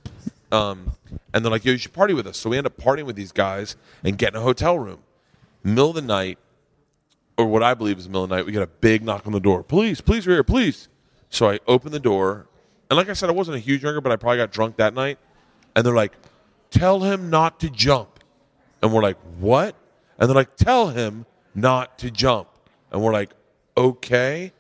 Um, 0.52 0.92
and 1.32 1.44
they're 1.44 1.50
like, 1.50 1.64
yo, 1.64 1.72
you 1.72 1.78
should 1.78 1.92
party 1.92 2.14
with 2.14 2.26
us. 2.26 2.36
So 2.36 2.50
we 2.50 2.58
end 2.58 2.66
up 2.66 2.76
partying 2.76 3.04
with 3.04 3.16
these 3.16 3.32
guys 3.32 3.76
and 4.04 4.16
getting 4.16 4.38
a 4.38 4.42
hotel 4.42 4.78
room. 4.78 5.00
Middle 5.64 5.88
of 5.88 5.94
the 5.96 6.02
night, 6.02 6.38
or 7.36 7.46
what 7.46 7.62
I 7.62 7.74
believe 7.74 7.98
is 7.98 8.04
the 8.04 8.10
middle 8.10 8.24
of 8.24 8.30
the 8.30 8.36
night, 8.36 8.46
we 8.46 8.52
get 8.52 8.62
a 8.62 8.66
big 8.66 9.02
knock 9.02 9.26
on 9.26 9.32
the 9.32 9.40
door. 9.40 9.62
Police, 9.62 10.00
police 10.00 10.26
are 10.26 10.30
here, 10.30 10.44
please. 10.44 10.88
So 11.30 11.50
I 11.50 11.58
open 11.66 11.90
the 11.90 12.00
door, 12.00 12.46
and 12.88 12.96
like 12.96 13.08
I 13.08 13.12
said, 13.12 13.28
I 13.28 13.32
wasn't 13.32 13.56
a 13.56 13.60
huge 13.60 13.80
drinker, 13.80 14.00
but 14.00 14.12
I 14.12 14.16
probably 14.16 14.38
got 14.38 14.52
drunk 14.52 14.76
that 14.76 14.94
night. 14.94 15.18
And 15.74 15.84
they're 15.84 15.94
like, 15.94 16.12
tell 16.70 17.00
him 17.00 17.30
not 17.30 17.60
to 17.60 17.70
jump. 17.70 18.20
And 18.82 18.92
we're 18.92 19.02
like, 19.02 19.18
what? 19.38 19.74
And 20.18 20.28
they're 20.28 20.36
like, 20.36 20.54
tell 20.56 20.88
him 20.88 21.26
not 21.54 21.98
to 21.98 22.10
jump. 22.10 22.48
And 22.92 23.02
we're 23.02 23.12
like, 23.12 23.32
okay. 23.76 24.52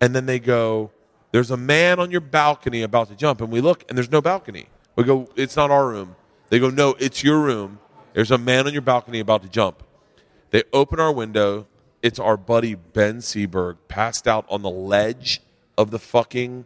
And 0.00 0.14
then 0.14 0.26
they 0.26 0.38
go, 0.38 0.90
there's 1.32 1.50
a 1.50 1.56
man 1.56 2.00
on 2.00 2.10
your 2.10 2.20
balcony 2.20 2.82
about 2.82 3.08
to 3.08 3.14
jump. 3.14 3.40
And 3.40 3.50
we 3.50 3.60
look, 3.60 3.84
and 3.88 3.96
there's 3.96 4.10
no 4.10 4.20
balcony. 4.20 4.66
We 4.96 5.04
go, 5.04 5.30
it's 5.36 5.56
not 5.56 5.70
our 5.70 5.88
room. 5.88 6.16
They 6.50 6.58
go, 6.58 6.68
no, 6.68 6.96
it's 6.98 7.22
your 7.22 7.40
room. 7.40 7.78
There's 8.12 8.30
a 8.30 8.38
man 8.38 8.66
on 8.66 8.72
your 8.72 8.82
balcony 8.82 9.20
about 9.20 9.42
to 9.42 9.48
jump. 9.48 9.82
They 10.50 10.64
open 10.72 10.98
our 10.98 11.12
window. 11.12 11.66
It's 12.02 12.18
our 12.18 12.36
buddy 12.36 12.74
Ben 12.74 13.18
Seberg 13.18 13.76
passed 13.88 14.26
out 14.26 14.46
on 14.48 14.62
the 14.62 14.70
ledge 14.70 15.40
of 15.76 15.90
the 15.90 15.98
fucking 15.98 16.64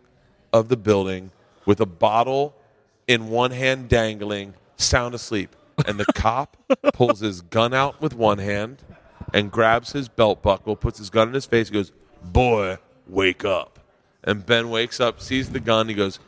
of 0.53 0.69
the 0.69 0.77
building 0.77 1.31
with 1.67 1.81
a 1.81 1.87
bottle 1.87 2.55
in 3.09 3.29
one 3.29 3.51
hand 3.51 3.89
dangling, 3.89 4.55
sound 4.77 5.15
asleep. 5.15 5.55
And 5.87 5.99
the 5.99 6.07
cop 6.15 6.57
pulls 6.95 7.21
his 7.21 7.41
gun 7.41 7.75
out 7.75 8.01
with 8.01 8.15
one 8.15 8.39
hand 8.39 8.83
and 9.33 9.51
grabs 9.51 9.93
his 9.93 10.09
belt 10.09 10.43
buckle, 10.43 10.77
puts 10.77 10.99
his 10.99 11.11
gun 11.11 11.29
in 11.29 11.35
his 11.35 11.47
face, 11.47 11.69
goes, 11.69 11.93
Boy, 12.23 12.79
wake 13.09 13.45
up. 13.45 13.81
And 14.23 14.47
Ben 14.47 14.71
wakes 14.71 15.01
up, 15.01 15.21
sees 15.21 15.51
the 15.51 15.61
gun, 15.61 15.89
he 15.89 15.95
goes, 15.95 16.21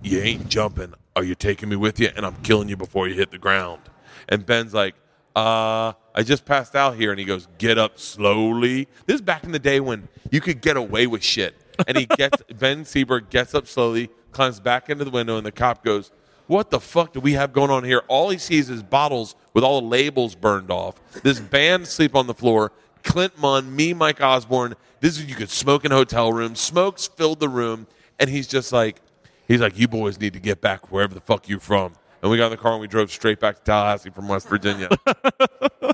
You 0.00 0.20
ain't 0.20 0.48
jumping. 0.48 0.94
Are 1.16 1.24
you 1.24 1.34
taking 1.34 1.68
me 1.68 1.76
with 1.76 1.98
you? 1.98 2.10
And 2.16 2.24
I'm 2.24 2.36
killing 2.42 2.68
you 2.68 2.76
before 2.76 3.08
you 3.08 3.14
hit 3.14 3.30
the 3.32 3.38
ground. 3.38 3.82
And 4.28 4.46
Ben's 4.46 4.72
like, 4.72 4.94
uh, 5.34 5.92
I 6.14 6.22
just 6.22 6.44
passed 6.44 6.76
out 6.76 6.96
here. 6.96 7.10
And 7.10 7.18
he 7.18 7.24
goes, 7.24 7.48
Get 7.58 7.78
up 7.78 7.98
slowly. 7.98 8.88
This 9.06 9.16
is 9.16 9.22
back 9.22 9.44
in 9.44 9.52
the 9.52 9.58
day 9.58 9.80
when 9.80 10.08
you 10.30 10.40
could 10.40 10.60
get 10.60 10.76
away 10.76 11.06
with 11.06 11.22
shit. 11.22 11.54
And 11.86 11.96
he 11.96 12.06
gets, 12.16 12.42
Ben 12.58 12.84
Seberg 12.84 13.30
gets 13.30 13.54
up 13.54 13.66
slowly, 13.66 14.10
climbs 14.32 14.60
back 14.60 14.90
into 14.90 15.04
the 15.04 15.10
window, 15.10 15.36
and 15.36 15.46
the 15.46 15.52
cop 15.52 15.84
goes, 15.84 16.12
What 16.46 16.70
the 16.70 16.80
fuck 16.80 17.12
do 17.12 17.20
we 17.20 17.32
have 17.32 17.52
going 17.52 17.70
on 17.70 17.84
here? 17.84 18.02
All 18.08 18.30
he 18.30 18.38
sees 18.38 18.70
is 18.70 18.82
bottles 18.82 19.34
with 19.52 19.64
all 19.64 19.80
the 19.80 19.86
labels 19.86 20.34
burned 20.34 20.70
off. 20.70 20.94
This 21.22 21.40
band 21.40 21.86
sleep 21.86 22.14
on 22.14 22.26
the 22.26 22.34
floor. 22.34 22.72
Clint 23.02 23.38
Munn, 23.38 23.74
me, 23.74 23.92
Mike 23.92 24.22
Osborne. 24.22 24.74
This 25.00 25.18
is 25.18 25.26
you 25.26 25.34
could 25.34 25.50
smoke 25.50 25.84
in 25.84 25.90
hotel 25.90 26.32
rooms. 26.32 26.58
Smokes 26.58 27.06
filled 27.06 27.40
the 27.40 27.48
room, 27.48 27.86
and 28.18 28.30
he's 28.30 28.46
just 28.46 28.72
like, 28.72 29.02
he's 29.46 29.60
like, 29.60 29.78
you 29.78 29.88
boys 29.88 30.18
need 30.18 30.32
to 30.32 30.40
get 30.40 30.62
back 30.62 30.90
wherever 30.90 31.12
the 31.12 31.20
fuck 31.20 31.46
you're 31.48 31.60
from. 31.60 31.92
And 32.22 32.30
we 32.30 32.38
got 32.38 32.46
in 32.46 32.52
the 32.52 32.56
car 32.56 32.72
and 32.72 32.80
we 32.80 32.86
drove 32.86 33.10
straight 33.10 33.38
back 33.38 33.56
to 33.56 33.62
Tallahassee 33.64 34.08
from 34.08 34.28
West 34.28 34.48
Virginia. 34.48 34.88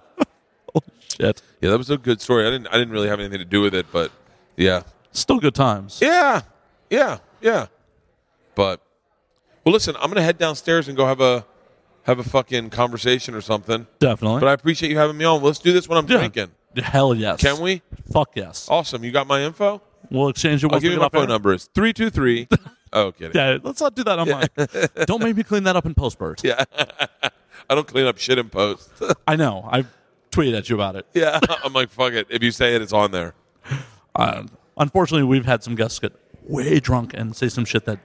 shit. 1.09 1.43
yeah, 1.61 1.71
that 1.71 1.79
was 1.79 1.91
a 1.91 1.99
good 1.99 2.21
story. 2.21 2.47
I 2.47 2.51
didn't, 2.51 2.69
I 2.69 2.73
didn't 2.73 2.91
really 2.93 3.09
have 3.09 3.21
anything 3.21 3.39
to 3.39 3.45
do 3.45 3.61
with 3.63 3.75
it, 3.75 3.87
but 3.93 4.11
yeah, 4.57 4.83
Still 5.13 5.39
good 5.41 5.55
times. 5.55 5.99
yeah, 6.03 6.43
yeah, 6.89 7.19
yeah. 7.41 7.67
But 8.55 8.81
well, 9.65 9.73
listen, 9.73 9.95
I'm 10.01 10.09
gonna 10.11 10.23
head 10.23 10.39
downstairs 10.39 10.89
and 10.89 10.97
go 10.97 11.07
have 11.07 11.21
a 11.21 11.45
have 12.05 12.19
a 12.19 12.25
fucking 12.25 12.71
conversation 12.71 13.35
or 13.35 13.41
something. 13.41 13.87
Definitely. 13.99 14.41
But 14.41 14.49
I 14.49 14.53
appreciate 14.53 14.91
you 14.91 14.99
having 14.99 15.17
me 15.17 15.25
on. 15.25 15.43
Let's 15.43 15.59
do 15.59 15.73
this 15.73 15.89
when 15.89 15.99
I'm 15.99 16.07
Yeah. 16.07 16.19
drinking. 16.19 16.51
Hell 16.77 17.15
yes. 17.15 17.41
Can 17.41 17.61
we? 17.61 17.83
Fuck 18.13 18.31
yes. 18.37 18.67
Awesome. 18.71 19.03
You 19.05 19.11
got 19.11 19.27
my 19.27 19.43
info? 19.43 19.83
We'll 20.11 20.29
exchange 20.29 20.65
it. 20.65 20.73
I'll 20.73 20.81
give 20.81 20.93
you 20.93 20.99
my 20.99 21.09
phone 21.09 21.29
number. 21.29 21.53
It's 21.53 21.69
323. 21.75 22.49
oh, 22.93 23.13
kidding. 23.13 23.33
Yeah, 23.37 23.59
let's 23.63 23.81
not 23.81 23.95
do 23.95 24.03
that 24.05 24.19
on 24.19 24.29
mine. 24.31 24.47
Don't 25.07 25.23
make 25.23 25.37
me 25.37 25.43
clean 25.43 25.65
that 25.65 25.77
up 25.77 25.85
in 25.87 25.95
post, 25.95 26.19
Bert. 26.19 26.43
Yeah. 26.43 26.65
I 27.69 27.75
don't 27.75 27.87
clean 27.87 28.07
up 28.07 28.19
shit 28.19 28.39
in 28.39 28.49
post. 28.49 28.91
I 29.29 29.37
know. 29.37 29.69
I 29.71 29.85
tweeted 30.31 30.57
at 30.57 30.69
you 30.69 30.75
about 30.77 30.97
it. 30.97 31.07
yeah. 31.15 31.39
I'm 31.65 31.73
like, 31.73 31.91
fuck 31.91 32.13
it. 32.13 32.27
If 32.31 32.43
you 32.43 32.51
say 32.51 32.75
it, 32.75 32.83
it's 32.83 32.93
on 32.93 33.11
there. 33.11 33.35
Uh, 34.15 34.45
unfortunately, 34.77 35.25
we've 35.27 35.45
had 35.47 35.63
some 35.63 35.75
guests 35.75 35.99
get 35.99 36.13
way 36.45 36.81
drunk 36.81 37.13
and 37.15 37.35
say 37.35 37.49
some 37.49 37.65
shit 37.65 37.85
that 37.85 37.99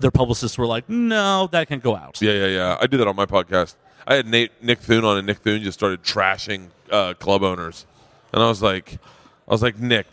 their 0.00 0.10
publicists 0.10 0.58
were 0.58 0.66
like, 0.66 0.88
"No, 0.88 1.48
that 1.52 1.68
can't 1.68 1.82
go 1.82 1.94
out." 1.94 2.20
Yeah, 2.20 2.32
yeah, 2.32 2.46
yeah. 2.46 2.78
I 2.80 2.86
do 2.86 2.96
that 2.96 3.06
on 3.06 3.14
my 3.16 3.26
podcast. 3.26 3.76
I 4.06 4.16
had 4.16 4.26
Nate, 4.26 4.50
Nick 4.62 4.80
Thune 4.80 5.04
on, 5.04 5.16
and 5.16 5.26
Nick 5.26 5.38
Thune 5.38 5.62
just 5.62 5.78
started 5.78 6.02
trashing 6.02 6.68
uh, 6.90 7.14
club 7.14 7.42
owners. 7.42 7.86
And 8.32 8.42
I 8.42 8.48
was 8.48 8.60
like, 8.60 8.98
I 9.48 9.52
was 9.52 9.62
like, 9.62 9.78
Nick, 9.78 10.06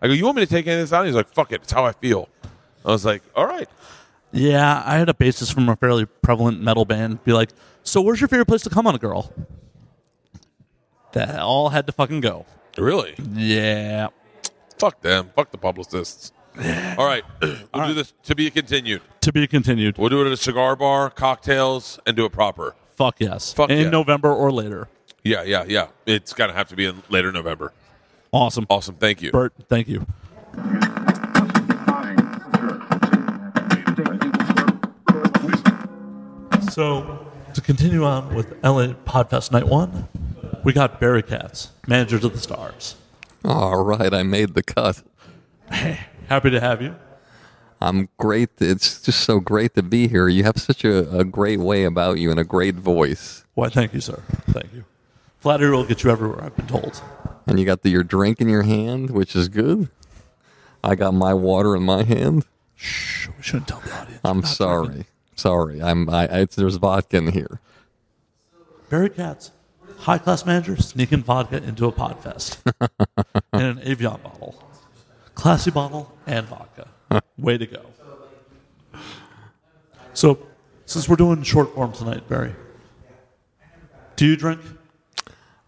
I 0.00 0.08
go, 0.08 0.12
you 0.14 0.24
want 0.24 0.36
me 0.36 0.44
to 0.46 0.50
take 0.50 0.66
any 0.66 0.76
of 0.76 0.80
this 0.80 0.92
out? 0.92 1.04
He's 1.06 1.14
like, 1.14 1.28
fuck 1.28 1.52
it. 1.52 1.60
It's 1.62 1.72
how 1.72 1.84
I 1.84 1.92
feel. 1.92 2.28
I 2.84 2.88
was 2.90 3.04
like, 3.04 3.22
all 3.36 3.46
right. 3.46 3.68
Yeah, 4.32 4.82
I 4.84 4.96
had 4.96 5.08
a 5.08 5.12
bassist 5.12 5.52
from 5.54 5.68
a 5.68 5.76
fairly 5.76 6.06
prevalent 6.06 6.60
metal 6.60 6.84
band 6.84 7.22
be 7.24 7.32
like, 7.32 7.50
"So, 7.82 8.00
where's 8.02 8.20
your 8.20 8.28
favorite 8.28 8.46
place 8.46 8.62
to 8.62 8.70
come 8.70 8.86
on 8.86 8.94
a 8.94 8.98
girl?" 8.98 9.32
That 11.12 11.38
all 11.38 11.70
had 11.70 11.86
to 11.86 11.92
fucking 11.92 12.20
go. 12.20 12.46
Really? 12.76 13.14
Yeah. 13.34 14.08
Fuck 14.78 15.00
them. 15.00 15.30
Fuck 15.34 15.50
the 15.50 15.58
publicists. 15.58 16.32
All 16.96 17.06
right. 17.06 17.24
We'll 17.74 17.88
do 17.88 17.94
this 17.94 18.12
to 18.24 18.34
be 18.34 18.50
continued. 18.50 19.02
To 19.20 19.32
be 19.32 19.46
continued. 19.46 19.98
We'll 19.98 20.08
do 20.08 20.20
it 20.22 20.26
at 20.26 20.32
a 20.32 20.36
cigar 20.36 20.74
bar, 20.74 21.10
cocktails, 21.10 22.00
and 22.06 22.16
do 22.16 22.24
it 22.24 22.32
proper. 22.32 22.74
Fuck 22.96 23.16
yes. 23.20 23.52
Fuck 23.52 23.70
in 23.70 23.78
yeah. 23.78 23.90
November 23.90 24.32
or 24.32 24.50
later. 24.50 24.88
Yeah, 25.22 25.44
yeah, 25.44 25.64
yeah. 25.68 25.88
It's 26.06 26.32
going 26.32 26.50
to 26.50 26.56
have 26.56 26.68
to 26.70 26.76
be 26.76 26.86
in 26.86 27.02
later 27.08 27.30
November. 27.30 27.72
Awesome. 28.32 28.66
Awesome. 28.68 28.96
Thank 28.96 29.22
you. 29.22 29.30
Bert, 29.30 29.52
thank 29.68 29.86
you. 29.86 30.06
So, 36.72 37.26
to 37.54 37.60
continue 37.60 38.04
on 38.04 38.34
with 38.34 38.50
LA 38.64 38.94
Podfest 39.04 39.52
Night 39.52 39.66
1, 39.66 40.08
we 40.64 40.72
got 40.72 41.00
Barry 41.00 41.22
Katz, 41.22 41.70
Managers 41.86 42.24
of 42.24 42.32
the 42.32 42.38
Stars. 42.38 42.96
All 43.44 43.84
right, 43.84 44.12
I 44.12 44.22
made 44.22 44.54
the 44.54 44.62
cut. 44.62 45.02
Happy 45.70 46.50
to 46.50 46.60
have 46.60 46.82
you. 46.82 46.94
I'm 47.80 48.08
great. 48.18 48.50
It's 48.58 49.00
just 49.00 49.20
so 49.20 49.38
great 49.38 49.74
to 49.74 49.82
be 49.82 50.08
here. 50.08 50.28
You 50.28 50.44
have 50.44 50.58
such 50.58 50.84
a, 50.84 51.18
a 51.18 51.24
great 51.24 51.60
way 51.60 51.84
about 51.84 52.18
you 52.18 52.30
and 52.30 52.40
a 52.40 52.44
great 52.44 52.74
voice. 52.74 53.44
Why, 53.54 53.68
thank 53.68 53.94
you, 53.94 54.00
sir. 54.00 54.22
Thank 54.50 54.74
you. 54.74 54.84
Flattery 55.38 55.70
will 55.70 55.84
get 55.84 56.02
you 56.02 56.10
everywhere, 56.10 56.42
I've 56.42 56.56
been 56.56 56.66
told. 56.66 57.00
And 57.46 57.58
you 57.58 57.64
got 57.64 57.82
the, 57.82 57.90
your 57.90 58.02
drink 58.02 58.40
in 58.40 58.48
your 58.48 58.64
hand, 58.64 59.10
which 59.10 59.36
is 59.36 59.48
good. 59.48 59.88
I 60.82 60.96
got 60.96 61.14
my 61.14 61.32
water 61.34 61.76
in 61.76 61.82
my 61.84 62.02
hand. 62.02 62.44
Shh, 62.74 63.28
we 63.28 63.42
shouldn't 63.42 63.68
tell 63.68 63.80
the 63.80 63.92
audience. 63.92 64.20
I'm 64.24 64.42
sorry. 64.42 64.86
drinking. 64.86 65.06
Sorry. 65.36 65.82
I'm. 65.82 66.08
I, 66.10 66.40
I, 66.40 66.44
there's 66.44 66.76
vodka 66.76 67.16
in 67.16 67.32
here. 67.32 67.60
Barry 68.88 69.10
Katz, 69.10 69.50
high 69.98 70.18
class 70.18 70.46
manager, 70.46 70.76
sneaking 70.76 71.22
vodka 71.22 71.62
into 71.62 71.86
a 71.86 71.92
Podfest 71.92 72.58
in 73.52 73.60
an 73.60 73.78
Avion 73.78 74.22
bottle. 74.22 74.62
Classy 75.34 75.70
bottle 75.70 76.12
and 76.26 76.46
vodka. 76.46 76.88
Way 77.36 77.58
to 77.58 77.66
go. 77.66 77.82
So, 80.14 80.46
since 80.86 81.08
we're 81.08 81.16
doing 81.16 81.42
short 81.42 81.74
form 81.74 81.92
tonight, 81.92 82.28
Barry, 82.28 82.54
do 84.16 84.26
you 84.26 84.36
drink? 84.36 84.60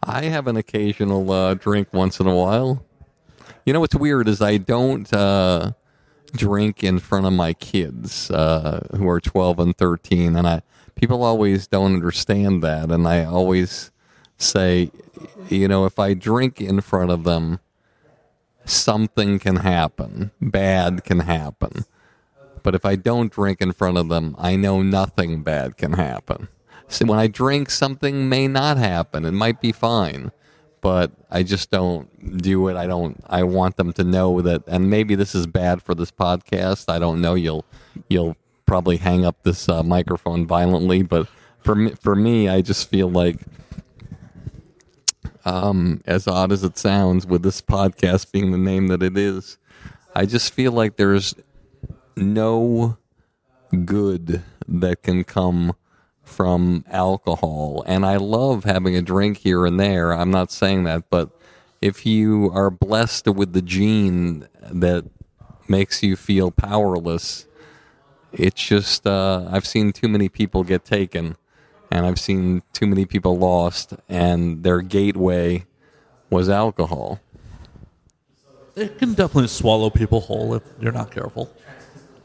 I 0.03 0.25
have 0.25 0.47
an 0.47 0.57
occasional 0.57 1.31
uh, 1.31 1.55
drink 1.55 1.89
once 1.93 2.19
in 2.21 2.27
a 2.27 2.35
while. 2.35 2.85
You 3.65 3.73
know 3.73 3.81
what's 3.81 3.95
weird 3.95 4.27
is 4.29 4.41
I 4.41 4.57
don't 4.57 5.13
uh, 5.13 5.73
drink 6.33 6.83
in 6.83 6.99
front 6.99 7.27
of 7.27 7.33
my 7.33 7.53
kids 7.53 8.31
uh, 8.31 8.87
who 8.97 9.09
are 9.09 9.21
12 9.21 9.59
and 9.61 9.77
13, 9.77 10.37
and 10.37 10.49
I 10.49 10.63
people 10.95 11.23
always 11.23 11.67
don't 11.67 11.95
understand 11.95 12.63
that, 12.65 12.91
and 12.91 13.07
I 13.07 13.25
always 13.25 13.90
say, 14.41 14.91
you 15.49 15.69
know, 15.69 15.85
if 15.85 15.99
I 15.99 16.15
drink 16.15 16.61
in 16.61 16.81
front 16.81 17.11
of 17.11 17.25
them, 17.25 17.61
something 18.65 19.39
can 19.39 19.57
happen, 19.57 20.31
bad 20.41 21.05
can 21.05 21.21
happen. 21.21 21.85
But 22.63 22.75
if 22.75 22.85
I 22.85 22.97
don't 22.97 23.33
drink 23.33 23.61
in 23.61 23.73
front 23.73 23.97
of 23.97 24.09
them, 24.09 24.35
I 24.39 24.57
know 24.57 24.83
nothing 24.83 25.43
bad 25.43 25.77
can 25.77 25.95
happen. 25.95 26.49
See, 26.89 27.05
when 27.05 27.19
I 27.19 27.27
drink, 27.27 27.71
something 27.71 28.29
may 28.29 28.49
not 28.49 28.77
happen. 28.77 29.25
It 29.25 29.33
might 29.33 29.61
be 29.61 29.73
fine, 29.73 30.33
but 30.81 31.13
I 31.31 31.43
just 31.43 31.71
don't 31.71 32.43
do 32.43 32.69
it. 32.69 32.77
I 32.77 32.87
don't. 32.87 33.23
I 33.29 33.45
want 33.45 33.77
them 33.77 33.93
to 33.95 34.05
know 34.05 34.41
that. 34.43 34.65
And 34.67 34.91
maybe 34.91 35.15
this 35.15 35.35
is 35.35 35.47
bad 35.47 35.83
for 35.83 35.95
this 35.95 36.11
podcast. 36.11 36.93
I 36.93 36.99
don't 36.99 37.21
know. 37.21 37.35
You'll 37.35 37.65
you'll 38.09 38.37
probably 38.67 38.97
hang 38.99 39.25
up 39.25 39.43
this 39.43 39.69
uh, 39.69 39.83
microphone 39.83 40.47
violently, 40.47 41.03
but 41.03 41.29
for 41.61 41.75
me, 41.75 41.93
for 41.93 42.15
me, 42.15 42.49
I 42.49 42.61
just 42.61 42.89
feel 42.89 43.11
like, 43.11 43.37
um, 45.45 46.03
as 46.07 46.27
odd 46.27 46.53
as 46.53 46.65
it 46.65 46.79
sounds, 46.79 47.27
with 47.27 47.43
this 47.43 47.61
podcast 47.61 48.33
being 48.33 48.51
the 48.53 48.59
name 48.59 48.89
that 48.89 49.03
it 49.03 49.17
is, 49.17 49.59
I 50.15 50.27
just 50.27 50.53
feel 50.53 50.73
like 50.73 50.97
there's 50.97 51.35
no 52.17 52.97
good 53.85 54.43
that 54.69 55.03
can 55.03 55.25
come 55.25 55.75
from 56.23 56.85
alcohol. 56.89 57.83
And 57.87 58.07
I 58.07 58.17
love 58.17 58.65
having 58.65 58.97
a 58.97 59.03
drink 59.03 59.39
here 59.39 59.67
and 59.67 59.81
there. 59.81 60.13
I'm 60.13 60.31
not 60.31 60.53
saying 60.53 60.85
that, 60.85 61.11
but 61.11 61.31
if 61.81 62.05
you 62.07 62.51
are 62.53 62.71
blessed 62.71 63.27
with 63.29 63.53
the 63.53 63.63
gene 63.63 64.47
that 64.61 65.05
makes 65.67 66.03
you 66.03 66.17
feel 66.17 66.51
powerless, 66.51 67.47
it's 68.33 68.63
just, 68.63 69.07
uh, 69.07 69.49
I've 69.51 69.67
seen 69.67 69.93
too 69.93 70.09
many 70.09 70.29
people 70.29 70.63
get 70.63 70.85
taken, 70.85 71.37
and 71.91 72.07
I've 72.07 72.21
seen 72.21 72.63
too 72.73 72.87
many 72.87 73.05
people 73.07 73.37
lost, 73.39 73.95
and 74.09 74.63
their 74.63 74.81
gateway 74.81 75.67
was 76.31 76.49
alcohol. 76.49 77.21
It 78.77 78.99
can 78.99 79.15
definitely 79.15 79.49
swallow 79.49 79.91
people 79.91 80.21
whole 80.21 80.55
if 80.55 80.63
you're 80.81 80.93
not 80.93 81.11
careful. 81.11 81.53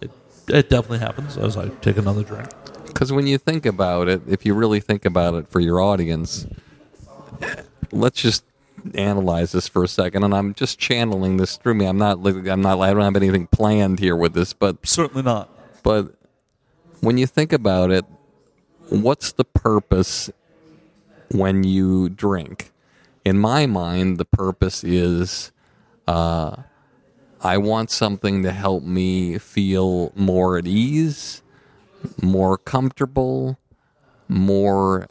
It, 0.01 0.11
it 0.47 0.69
definitely 0.69 0.99
happens 0.99 1.37
as 1.37 1.57
I 1.57 1.69
take 1.81 1.97
another 1.97 2.23
drink. 2.23 2.47
Because 2.85 3.11
when 3.11 3.27
you 3.27 3.37
think 3.37 3.65
about 3.65 4.07
it, 4.07 4.21
if 4.27 4.45
you 4.45 4.53
really 4.53 4.79
think 4.79 5.03
about 5.05 5.33
it 5.33 5.49
for 5.49 5.59
your 5.59 5.81
audience, 5.81 6.45
let's 7.91 8.21
just 8.21 8.45
analyze 8.93 9.51
this 9.51 9.67
for 9.67 9.83
a 9.83 9.87
second. 9.87 10.23
And 10.23 10.33
I'm 10.33 10.53
just 10.53 10.79
channeling 10.79 11.37
this 11.37 11.57
through 11.57 11.73
me. 11.73 11.87
I'm 11.87 11.97
not. 11.97 12.25
I'm 12.25 12.61
not. 12.61 12.79
I 12.79 12.93
don't 12.93 13.01
have 13.01 13.15
anything 13.15 13.47
planned 13.47 13.99
here 13.99 14.15
with 14.15 14.33
this, 14.33 14.53
but 14.53 14.85
Certainly 14.87 15.23
not. 15.23 15.49
but 15.83 16.13
when 17.01 17.17
you 17.17 17.27
think 17.27 17.51
about 17.51 17.91
it, 17.91 18.05
what's 18.89 19.31
the 19.31 19.45
purpose 19.45 20.29
when 21.31 21.63
you 21.63 22.09
drink? 22.09 22.71
In 23.23 23.37
my 23.39 23.65
mind, 23.65 24.17
the 24.17 24.25
purpose 24.25 24.83
is 24.83 25.51
uh, 26.07 26.55
I 27.41 27.57
want 27.57 27.91
something 27.91 28.43
to 28.43 28.51
help 28.51 28.83
me 28.83 29.37
feel 29.37 30.11
more 30.15 30.57
at 30.57 30.67
ease, 30.67 31.41
more 32.21 32.57
comfortable, 32.57 33.57
more 34.27 35.07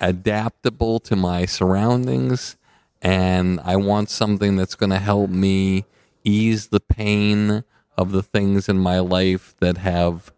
adaptable 0.00 0.98
to 1.00 1.16
my 1.16 1.46
surroundings, 1.46 2.56
and 3.00 3.60
I 3.60 3.76
want 3.76 4.10
something 4.10 4.56
that's 4.56 4.74
going 4.74 4.90
to 4.90 4.98
help 4.98 5.30
me 5.30 5.84
ease 6.24 6.68
the 6.68 6.80
pain 6.80 7.64
of 7.96 8.12
the 8.12 8.22
things 8.22 8.68
in 8.68 8.78
my 8.78 9.00
life 9.00 9.54
that 9.60 9.78
have 9.78 10.32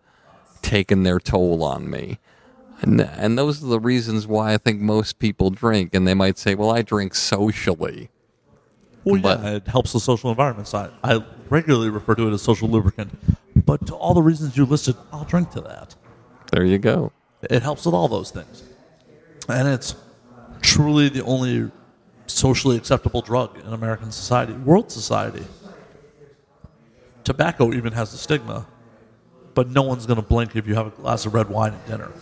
taken 0.62 1.02
their 1.02 1.18
toll 1.18 1.62
on 1.62 1.88
me. 1.88 2.18
And, 2.84 3.00
and 3.00 3.38
those 3.38 3.62
are 3.62 3.66
the 3.66 3.80
reasons 3.80 4.26
why 4.26 4.52
I 4.54 4.58
think 4.58 4.80
most 4.80 5.18
people 5.18 5.50
drink. 5.50 5.94
And 5.94 6.06
they 6.06 6.14
might 6.14 6.36
say, 6.38 6.54
well, 6.54 6.70
I 6.70 6.82
drink 6.82 7.14
socially. 7.14 8.10
Well, 9.04 9.20
But- 9.20 9.40
yeah, 9.42 9.50
it 9.56 9.66
helps 9.68 9.92
the 9.92 10.00
social 10.00 10.30
environment 10.30 10.68
side. 10.68 10.90
I 11.02 11.24
regularly 11.48 11.88
refer 11.90 12.14
to 12.14 12.28
it 12.28 12.32
as 12.32 12.42
social 12.42 12.68
lubricant. 12.68 13.10
But 13.64 13.86
to 13.86 13.94
all 13.94 14.12
the 14.14 14.22
reasons 14.22 14.56
you 14.56 14.66
listed, 14.66 14.96
I'll 15.12 15.24
drink 15.24 15.50
to 15.52 15.60
that. 15.62 15.94
There 16.52 16.64
you 16.64 16.78
go. 16.78 17.12
It 17.50 17.62
helps 17.62 17.86
with 17.86 17.94
all 17.94 18.08
those 18.08 18.30
things. 18.30 18.62
And 19.48 19.68
it's 19.68 19.94
truly 20.60 21.08
the 21.08 21.22
only 21.24 21.70
socially 22.26 22.76
acceptable 22.76 23.20
drug 23.22 23.58
in 23.58 23.72
American 23.72 24.10
society, 24.10 24.52
world 24.54 24.90
society. 24.90 25.44
Tobacco 27.22 27.72
even 27.72 27.92
has 27.92 28.12
a 28.12 28.18
stigma, 28.18 28.66
but 29.54 29.68
no 29.68 29.82
one's 29.82 30.04
going 30.06 30.16
to 30.20 30.26
blink 30.26 30.56
if 30.56 30.66
you 30.66 30.74
have 30.74 30.86
a 30.86 30.90
glass 30.90 31.24
of 31.26 31.34
red 31.34 31.48
wine 31.48 31.72
at 31.72 31.86
dinner. 31.86 32.12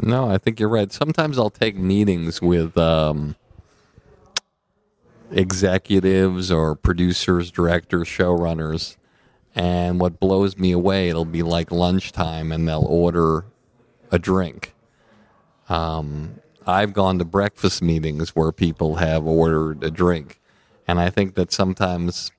No, 0.00 0.30
I 0.30 0.38
think 0.38 0.60
you're 0.60 0.68
right. 0.68 0.92
Sometimes 0.92 1.38
I'll 1.38 1.50
take 1.50 1.76
meetings 1.76 2.40
with 2.40 2.78
um, 2.78 3.36
executives 5.30 6.50
or 6.50 6.74
producers, 6.74 7.50
directors, 7.50 8.08
showrunners, 8.08 8.96
and 9.54 10.00
what 10.00 10.18
blows 10.18 10.56
me 10.56 10.72
away, 10.72 11.08
it'll 11.08 11.24
be 11.24 11.42
like 11.42 11.70
lunchtime, 11.70 12.52
and 12.52 12.66
they'll 12.66 12.86
order 12.88 13.44
a 14.10 14.18
drink. 14.18 14.74
Um, 15.68 16.36
I've 16.66 16.92
gone 16.92 17.18
to 17.18 17.24
breakfast 17.24 17.82
meetings 17.82 18.30
where 18.30 18.52
people 18.52 18.96
have 18.96 19.26
ordered 19.26 19.84
a 19.84 19.90
drink, 19.90 20.40
and 20.88 20.98
I 20.98 21.10
think 21.10 21.34
that 21.34 21.52
sometimes 21.52 22.32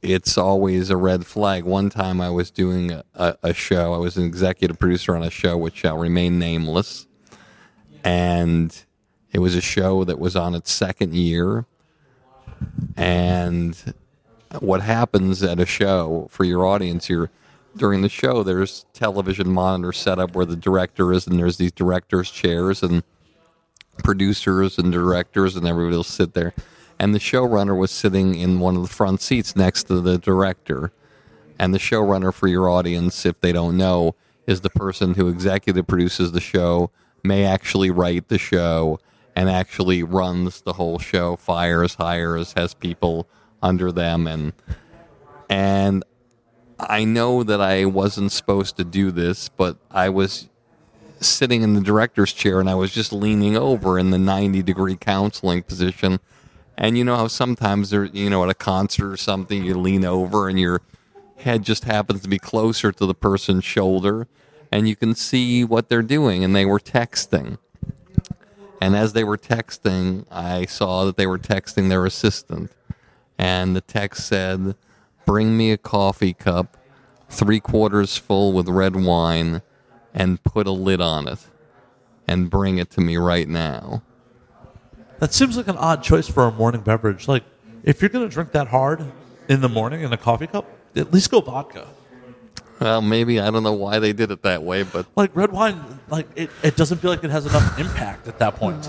it's 0.00 0.38
always 0.38 0.90
a 0.90 0.96
red 0.96 1.26
flag. 1.26 1.64
One 1.64 1.90
time 1.90 2.20
I 2.20 2.30
was 2.30 2.50
doing 2.50 2.92
a, 2.92 3.36
a, 3.42 3.52
show, 3.52 3.94
I 3.94 3.98
was 3.98 4.16
an 4.16 4.24
executive 4.24 4.78
producer 4.78 5.16
on 5.16 5.22
a 5.22 5.30
show 5.30 5.56
which 5.56 5.76
shall 5.76 5.98
remain 5.98 6.38
nameless. 6.38 7.06
And 8.04 8.76
it 9.32 9.40
was 9.40 9.54
a 9.54 9.60
show 9.60 10.04
that 10.04 10.18
was 10.18 10.36
on 10.36 10.54
its 10.54 10.70
second 10.70 11.14
year. 11.14 11.66
And 12.96 13.94
what 14.60 14.82
happens 14.82 15.42
at 15.42 15.58
a 15.58 15.66
show 15.66 16.28
for 16.30 16.44
your 16.44 16.66
audience, 16.66 17.08
you're 17.08 17.30
during 17.76 18.02
the 18.02 18.08
show, 18.08 18.42
there's 18.42 18.84
television 18.92 19.48
monitors 19.48 19.96
set 19.96 20.18
up 20.18 20.34
where 20.34 20.44
the 20.44 20.56
director 20.56 21.12
is, 21.12 21.26
and 21.26 21.38
there's 21.38 21.56
these 21.56 21.72
directors' 21.72 22.30
chairs 22.30 22.82
and 22.82 23.02
producers 24.04 24.78
and 24.78 24.92
directors, 24.92 25.56
and 25.56 25.66
everybody 25.66 25.96
will 25.96 26.04
sit 26.04 26.34
there. 26.34 26.52
And 27.02 27.12
the 27.12 27.18
showrunner 27.18 27.76
was 27.76 27.90
sitting 27.90 28.36
in 28.36 28.60
one 28.60 28.76
of 28.76 28.82
the 28.82 28.94
front 28.94 29.20
seats 29.20 29.56
next 29.56 29.88
to 29.88 30.00
the 30.00 30.18
director. 30.18 30.92
And 31.58 31.74
the 31.74 31.80
showrunner, 31.80 32.32
for 32.32 32.46
your 32.46 32.68
audience, 32.68 33.26
if 33.26 33.40
they 33.40 33.50
don't 33.50 33.76
know, 33.76 34.14
is 34.46 34.60
the 34.60 34.70
person 34.70 35.14
who 35.14 35.26
executive 35.26 35.88
produces 35.88 36.30
the 36.30 36.40
show, 36.40 36.92
may 37.24 37.44
actually 37.44 37.90
write 37.90 38.28
the 38.28 38.38
show, 38.38 39.00
and 39.34 39.50
actually 39.50 40.04
runs 40.04 40.60
the 40.60 40.74
whole 40.74 41.00
show, 41.00 41.34
fires, 41.34 41.96
hires, 41.96 42.52
has 42.52 42.72
people 42.72 43.26
under 43.60 43.90
them, 43.90 44.28
and 44.28 44.52
and 45.50 46.04
I 46.78 47.02
know 47.02 47.42
that 47.42 47.60
I 47.60 47.84
wasn't 47.84 48.30
supposed 48.30 48.76
to 48.76 48.84
do 48.84 49.10
this, 49.10 49.48
but 49.48 49.76
I 49.90 50.08
was 50.08 50.48
sitting 51.20 51.62
in 51.62 51.74
the 51.74 51.80
director's 51.80 52.32
chair 52.32 52.60
and 52.60 52.70
I 52.70 52.76
was 52.76 52.92
just 52.92 53.12
leaning 53.12 53.56
over 53.56 53.98
in 53.98 54.10
the 54.10 54.18
90 54.18 54.62
degree 54.62 54.96
counseling 54.96 55.64
position. 55.64 56.20
And 56.76 56.96
you 56.96 57.04
know 57.04 57.16
how 57.16 57.28
sometimes 57.28 57.90
there, 57.90 58.04
you 58.04 58.30
know, 58.30 58.42
at 58.44 58.50
a 58.50 58.54
concert 58.54 59.12
or 59.12 59.16
something, 59.16 59.62
you 59.62 59.78
lean 59.78 60.04
over 60.04 60.48
and 60.48 60.58
your 60.58 60.80
head 61.36 61.62
just 61.62 61.84
happens 61.84 62.22
to 62.22 62.28
be 62.28 62.38
closer 62.38 62.92
to 62.92 63.06
the 63.06 63.14
person's 63.14 63.64
shoulder 63.64 64.26
and 64.72 64.88
you 64.88 64.96
can 64.96 65.14
see 65.14 65.62
what 65.64 65.88
they're 65.90 66.02
doing. 66.02 66.42
And 66.42 66.56
they 66.56 66.64
were 66.64 66.80
texting. 66.80 67.58
And 68.80 68.96
as 68.96 69.12
they 69.12 69.22
were 69.22 69.36
texting, 69.36 70.24
I 70.30 70.64
saw 70.64 71.04
that 71.04 71.16
they 71.16 71.26
were 71.26 71.38
texting 71.38 71.88
their 71.88 72.06
assistant. 72.06 72.72
And 73.38 73.76
the 73.76 73.82
text 73.82 74.26
said, 74.26 74.74
Bring 75.26 75.56
me 75.56 75.70
a 75.70 75.78
coffee 75.78 76.32
cup, 76.32 76.76
three 77.28 77.60
quarters 77.60 78.16
full 78.16 78.52
with 78.52 78.68
red 78.68 78.96
wine, 78.96 79.62
and 80.12 80.42
put 80.42 80.66
a 80.66 80.72
lid 80.72 81.00
on 81.00 81.28
it. 81.28 81.46
And 82.26 82.50
bring 82.50 82.78
it 82.78 82.90
to 82.92 83.00
me 83.00 83.18
right 83.18 83.48
now. 83.48 84.02
That 85.22 85.32
seems 85.32 85.56
like 85.56 85.68
an 85.68 85.76
odd 85.76 86.02
choice 86.02 86.26
for 86.26 86.48
a 86.48 86.50
morning 86.50 86.80
beverage. 86.80 87.28
Like, 87.28 87.44
if 87.84 88.02
you're 88.02 88.08
going 88.08 88.28
to 88.28 88.34
drink 88.34 88.50
that 88.52 88.66
hard 88.66 89.04
in 89.48 89.60
the 89.60 89.68
morning 89.68 90.00
in 90.02 90.12
a 90.12 90.16
coffee 90.16 90.48
cup, 90.48 90.66
at 90.96 91.12
least 91.12 91.30
go 91.30 91.40
vodka. 91.40 91.86
Well, 92.80 93.00
maybe 93.02 93.38
I 93.38 93.48
don't 93.52 93.62
know 93.62 93.72
why 93.72 94.00
they 94.00 94.12
did 94.12 94.32
it 94.32 94.42
that 94.42 94.64
way, 94.64 94.82
but 94.82 95.06
Like 95.14 95.30
red 95.36 95.52
wine, 95.52 96.00
like 96.08 96.26
it, 96.34 96.50
it 96.64 96.74
doesn't 96.74 96.98
feel 96.98 97.12
like 97.12 97.22
it 97.22 97.30
has 97.30 97.46
enough 97.46 97.78
impact 97.78 98.26
at 98.26 98.40
that 98.40 98.56
point. 98.56 98.88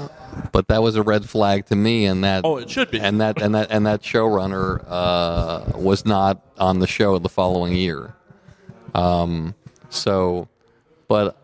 but 0.51 0.67
that 0.69 0.81
was 0.81 0.95
a 0.95 1.03
red 1.03 1.29
flag 1.29 1.67
to 1.67 1.75
me, 1.75 2.05
and 2.07 2.23
that 2.23 2.43
Oh, 2.43 2.57
it 2.57 2.67
should 2.67 2.89
be. 2.89 2.99
and 2.99 3.21
that 3.21 3.39
and 3.39 3.53
that 3.53 3.67
and 3.69 3.85
that 3.85 4.01
showrunner 4.01 4.83
uh, 4.87 5.77
was 5.77 6.03
not 6.03 6.41
on 6.57 6.79
the 6.79 6.87
show 6.87 7.19
the 7.19 7.29
following 7.29 7.75
year. 7.75 8.15
Um, 8.95 9.53
so, 9.91 10.47
but 11.07 11.37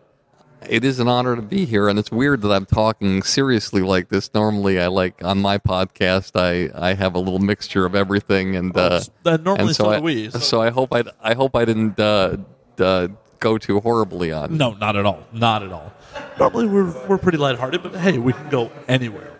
it 0.68 0.84
is 0.84 0.98
an 1.00 1.08
honor 1.08 1.36
to 1.36 1.42
be 1.42 1.64
here, 1.64 1.88
and 1.88 1.98
it's 1.98 2.10
weird 2.10 2.42
that 2.42 2.50
I'm 2.52 2.66
talking 2.66 3.22
seriously 3.22 3.82
like 3.82 4.08
this. 4.08 4.32
Normally, 4.34 4.80
I 4.80 4.86
like 4.88 5.22
on 5.24 5.40
my 5.40 5.58
podcast, 5.58 6.32
I 6.38 6.70
I 6.90 6.94
have 6.94 7.14
a 7.14 7.18
little 7.18 7.38
mixture 7.38 7.86
of 7.86 7.94
everything, 7.94 8.56
and 8.56 8.76
uh, 8.76 9.00
normally 9.24 9.58
and 9.58 9.68
so 9.76 9.84
so 9.84 9.90
I, 9.90 10.00
we. 10.00 10.30
So- 10.30 10.38
so 10.38 10.62
I 10.62 10.70
hope 10.70 10.92
I 10.92 11.04
I 11.22 11.34
hope 11.34 11.56
I 11.56 11.64
didn't 11.64 11.98
uh, 11.98 12.36
uh, 12.78 13.08
go 13.38 13.56
too 13.58 13.80
horribly 13.80 14.32
on. 14.32 14.56
No, 14.56 14.74
not 14.74 14.96
at 14.96 15.06
all. 15.06 15.24
Not 15.32 15.62
at 15.62 15.72
all. 15.72 15.92
Normally 16.38 16.66
we're 16.66 17.06
we're 17.06 17.18
pretty 17.18 17.38
lighthearted, 17.38 17.82
but 17.82 17.94
hey, 17.96 18.18
we 18.18 18.32
can 18.32 18.48
go 18.50 18.70
anywhere. 18.88 19.32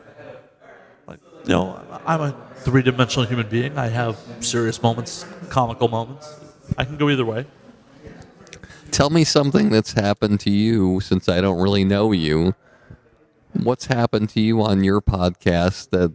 Like 1.06 1.18
you 1.44 1.50
know, 1.50 1.82
I'm 2.06 2.20
a 2.20 2.46
three 2.56 2.82
dimensional 2.82 3.26
human 3.26 3.48
being. 3.48 3.76
I 3.78 3.88
have 3.88 4.16
serious 4.40 4.82
moments, 4.82 5.24
comical 5.48 5.88
moments. 5.88 6.38
I 6.78 6.84
can 6.84 6.96
go 6.96 7.10
either 7.10 7.24
way. 7.24 7.46
Tell 8.90 9.10
me 9.10 9.24
something 9.24 9.70
that's 9.70 9.92
happened 9.92 10.40
to 10.40 10.50
you 10.50 11.00
since 11.00 11.28
I 11.28 11.40
don't 11.40 11.60
really 11.60 11.84
know 11.84 12.12
you. 12.12 12.54
What's 13.52 13.86
happened 13.86 14.30
to 14.30 14.40
you 14.40 14.62
on 14.62 14.84
your 14.84 15.00
podcast 15.00 15.90
that 15.90 16.12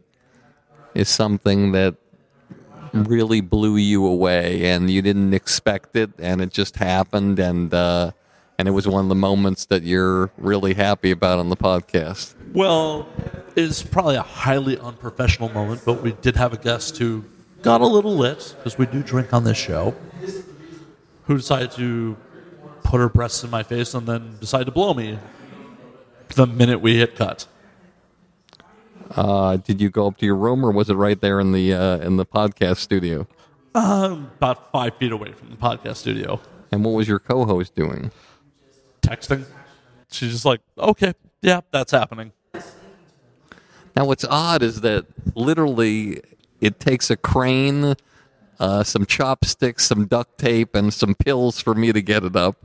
is 0.94 1.10
something 1.10 1.72
that 1.74 1.96
really 2.94 3.42
blew 3.42 3.76
you 3.78 4.06
away 4.06 4.66
and 4.68 4.90
you 4.90 5.02
didn't 5.02 5.34
expect 5.34 5.96
it 5.96 6.12
and 6.18 6.42
it 6.42 6.52
just 6.52 6.78
happened 6.78 7.40
and 7.40 7.74
uh, 7.74 8.12
and 8.58 8.68
it 8.68 8.72
was 8.72 8.88
one 8.88 9.04
of 9.04 9.10
the 9.10 9.16
moments 9.16 9.66
that 9.66 9.84
you're 9.84 10.32
really 10.38 10.74
happy 10.74 11.12
about 11.12 11.40
on 11.40 11.50
the 11.50 11.58
podcast. 11.58 12.36
Well, 12.54 13.08
it's 13.56 13.84
probably 13.84 14.16
a 14.16 14.22
highly 14.22 14.80
unprofessional 14.80 15.50
moment, 15.50 15.82
but 15.86 16.02
we 16.02 16.14
did 16.14 16.38
have 16.38 16.54
a 16.54 16.58
guest 16.58 16.98
who 16.98 17.26
got 17.62 17.82
a 17.82 17.86
little 17.86 18.16
lit 18.16 18.56
because 18.58 18.78
we 18.78 18.86
do 18.86 19.04
drink 19.04 19.34
on 19.34 19.44
this 19.44 19.58
show. 19.58 19.94
Who 21.26 21.38
decided 21.38 21.72
to 21.72 22.16
put 22.86 23.00
her 23.00 23.10
breasts 23.10 23.44
in 23.44 23.50
my 23.50 23.64
face 23.64 23.94
and 23.94 24.08
then 24.08 24.38
decide 24.40 24.66
to 24.68 24.72
blow 24.72 24.94
me 24.94 25.18
the 26.36 26.46
minute 26.46 26.80
we 26.80 26.98
hit 26.98 27.16
cut. 27.16 27.48
Uh, 29.12 29.58
did 29.58 29.82
you 29.82 29.90
go 29.90 30.08
up 30.08 30.18
to 30.18 30.26
your 30.26 30.36
room 30.36 30.64
or 30.64 30.72
was 30.72 30.90
it 30.90 30.96
right 30.96 31.20
there 31.20 31.40
in 31.40 31.52
the 31.52 31.74
uh, 31.74 31.98
in 32.00 32.18
the 32.18 32.26
podcast 32.26 32.78
studio? 32.78 33.28
Um, 33.74 34.32
about 34.38 34.72
five 34.72 34.96
feet 34.98 35.12
away 35.12 35.34
from 35.34 35.50
the 35.50 35.58
podcast 35.58 35.98
studio. 35.98 36.40
And 36.72 36.84
what 36.84 36.92
was 36.92 37.08
your 37.08 37.20
co-host 37.20 37.76
doing? 37.76 38.12
Texting. 39.02 39.46
She's 40.10 40.32
just 40.32 40.46
like, 40.46 40.62
okay, 40.78 41.14
yeah, 41.42 41.62
that's 41.72 41.92
happening. 41.92 42.32
Now, 43.96 44.06
what's 44.06 44.26
odd 44.26 44.62
is 44.62 44.82
that 44.82 45.06
literally 45.36 46.22
it 46.62 46.80
takes 46.80 47.10
a 47.10 47.18
crane, 47.18 47.96
uh, 48.60 48.84
some 48.84 49.06
chopsticks, 49.06 49.86
some 49.86 50.06
duct 50.06 50.38
tape, 50.38 50.76
and 50.76 50.94
some 50.94 51.16
pills 51.16 51.60
for 51.60 51.74
me 51.74 51.92
to 51.94 52.02
get 52.02 52.24
it 52.24 52.36
up. 52.36 52.58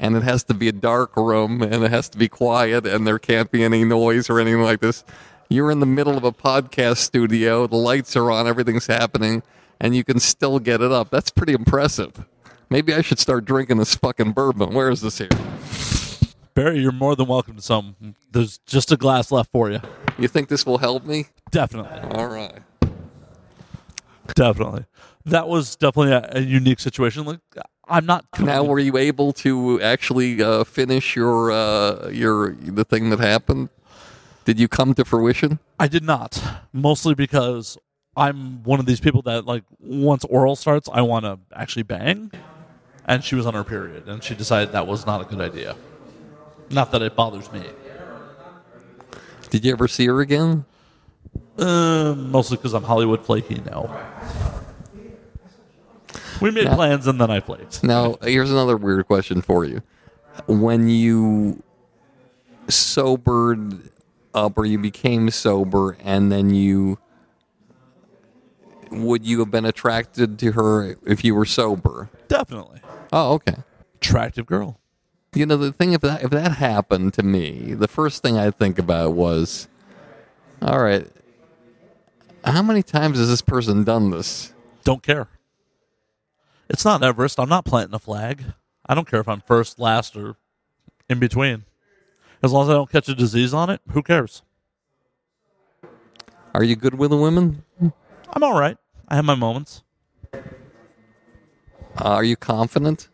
And 0.00 0.16
it 0.16 0.22
has 0.22 0.44
to 0.44 0.54
be 0.54 0.68
a 0.68 0.72
dark 0.72 1.16
room, 1.16 1.62
and 1.62 1.84
it 1.84 1.90
has 1.90 2.08
to 2.10 2.18
be 2.18 2.28
quiet, 2.28 2.86
and 2.86 3.06
there 3.06 3.18
can't 3.18 3.50
be 3.50 3.62
any 3.62 3.84
noise 3.84 4.28
or 4.28 4.40
anything 4.40 4.62
like 4.62 4.80
this. 4.80 5.04
You're 5.48 5.70
in 5.70 5.80
the 5.80 5.86
middle 5.86 6.16
of 6.16 6.24
a 6.24 6.32
podcast 6.32 6.98
studio, 6.98 7.66
the 7.66 7.76
lights 7.76 8.16
are 8.16 8.30
on, 8.30 8.46
everything's 8.46 8.86
happening, 8.86 9.42
and 9.80 9.94
you 9.94 10.02
can 10.02 10.18
still 10.18 10.58
get 10.58 10.80
it 10.80 10.90
up. 10.90 11.10
That's 11.10 11.30
pretty 11.30 11.52
impressive. 11.52 12.24
Maybe 12.70 12.92
I 12.92 13.02
should 13.02 13.18
start 13.18 13.44
drinking 13.44 13.76
this 13.76 13.94
fucking 13.94 14.32
bourbon. 14.32 14.74
Where 14.74 14.90
is 14.90 15.00
this 15.00 15.18
here? 15.18 15.28
Barry, 16.54 16.80
you're 16.80 16.92
more 16.92 17.14
than 17.14 17.26
welcome 17.26 17.56
to 17.56 17.62
some. 17.62 18.14
There's 18.30 18.58
just 18.58 18.90
a 18.92 18.96
glass 18.96 19.30
left 19.30 19.50
for 19.52 19.70
you. 19.70 19.80
You 20.18 20.28
think 20.28 20.48
this 20.48 20.64
will 20.64 20.78
help 20.78 21.04
me? 21.04 21.26
Definitely. 21.50 21.98
All 22.18 22.28
right. 22.28 22.58
Definitely. 24.34 24.86
That 25.26 25.48
was 25.48 25.76
definitely 25.76 26.12
a, 26.12 26.28
a 26.38 26.40
unique 26.40 26.80
situation. 26.80 27.24
Like, 27.24 27.40
I'm 27.88 28.06
not. 28.06 28.24
Now, 28.40 28.64
were 28.64 28.78
you 28.78 28.96
able 28.96 29.32
to 29.34 29.80
actually 29.80 30.42
uh, 30.42 30.64
finish 30.64 31.16
your 31.16 31.52
uh, 31.52 32.08
your 32.08 32.54
the 32.54 32.84
thing 32.84 33.10
that 33.10 33.20
happened? 33.20 33.68
Did 34.44 34.58
you 34.58 34.68
come 34.68 34.94
to 34.94 35.04
fruition? 35.04 35.58
I 35.78 35.88
did 35.88 36.04
not. 36.04 36.42
Mostly 36.72 37.14
because 37.14 37.78
I'm 38.16 38.62
one 38.62 38.78
of 38.78 38.86
these 38.86 39.00
people 39.00 39.22
that, 39.22 39.46
like, 39.46 39.64
once 39.80 40.24
oral 40.24 40.54
starts, 40.54 40.88
I 40.92 41.00
want 41.00 41.24
to 41.24 41.38
actually 41.54 41.82
bang. 41.82 42.30
And 43.06 43.24
she 43.24 43.34
was 43.34 43.46
on 43.46 43.54
her 43.54 43.64
period, 43.64 44.08
and 44.08 44.22
she 44.22 44.34
decided 44.34 44.72
that 44.72 44.86
was 44.86 45.06
not 45.06 45.20
a 45.20 45.24
good 45.24 45.40
idea. 45.40 45.76
Not 46.70 46.92
that 46.92 47.02
it 47.02 47.16
bothers 47.16 47.52
me. 47.52 47.62
Did 49.50 49.64
you 49.64 49.72
ever 49.72 49.88
see 49.88 50.06
her 50.06 50.20
again? 50.20 50.64
Uh, 51.58 52.14
mostly 52.16 52.56
because 52.56 52.74
I'm 52.74 52.82
Hollywood 52.82 53.24
flaky 53.24 53.60
now. 53.64 53.88
We 56.44 56.50
made 56.50 56.64
Yeah. 56.64 56.74
plans, 56.74 57.06
and 57.06 57.18
then 57.18 57.30
I 57.30 57.40
played. 57.40 57.66
Now, 57.82 58.16
here's 58.22 58.50
another 58.50 58.76
weird 58.76 59.06
question 59.06 59.40
for 59.40 59.64
you. 59.64 59.80
When 60.46 60.90
you 60.90 61.62
sobered 62.68 63.88
up 64.34 64.58
or 64.58 64.66
you 64.66 64.76
became 64.78 65.30
sober 65.30 65.96
and 66.04 66.30
then 66.30 66.50
you 66.54 66.98
would 68.90 69.24
you 69.24 69.38
have 69.38 69.50
been 69.50 69.64
attracted 69.64 70.38
to 70.40 70.52
her 70.52 70.96
if 71.06 71.24
you 71.24 71.34
were 71.34 71.46
sober? 71.46 72.10
Definitely. 72.28 72.80
Oh, 73.10 73.32
okay. 73.34 73.56
Attractive 73.96 74.44
girl. 74.44 74.78
You 75.34 75.46
know, 75.46 75.56
the 75.56 75.72
thing 75.72 75.94
if 75.94 76.02
that 76.02 76.22
if 76.22 76.30
that 76.30 76.52
happened 76.52 77.14
to 77.14 77.22
me, 77.22 77.72
the 77.72 77.88
first 77.88 78.22
thing 78.22 78.36
I'd 78.36 78.58
think 78.58 78.78
about 78.78 79.14
was, 79.14 79.66
all 80.60 80.82
right, 80.82 81.06
how 82.44 82.60
many 82.60 82.82
times 82.82 83.16
has 83.18 83.28
this 83.28 83.40
person 83.40 83.82
done 83.82 84.10
this? 84.10 84.52
Don't 84.84 85.02
care. 85.02 85.28
It's 86.68 86.84
not 86.84 87.02
Everest. 87.02 87.38
I'm 87.38 87.48
not 87.48 87.64
planting 87.64 87.94
a 87.94 87.98
flag. 87.98 88.44
I 88.86 88.94
don't 88.94 89.08
care 89.08 89.20
if 89.20 89.28
I'm 89.28 89.40
first, 89.40 89.78
last, 89.78 90.16
or 90.16 90.36
in 91.08 91.18
between. 91.18 91.64
As 92.42 92.52
long 92.52 92.64
as 92.64 92.70
I 92.70 92.74
don't 92.74 92.90
catch 92.90 93.08
a 93.08 93.14
disease 93.14 93.54
on 93.54 93.70
it, 93.70 93.80
who 93.90 94.02
cares? 94.02 94.42
Are 96.54 96.62
you 96.62 96.76
good 96.76 96.94
with 96.94 97.10
the 97.10 97.16
women? 97.16 97.64
I'm 98.30 98.42
all 98.42 98.58
right. 98.58 98.76
I 99.08 99.16
have 99.16 99.24
my 99.24 99.34
moments. 99.34 99.82
Uh, 100.32 100.40
are 101.96 102.24
you 102.24 102.36
confident? 102.36 103.08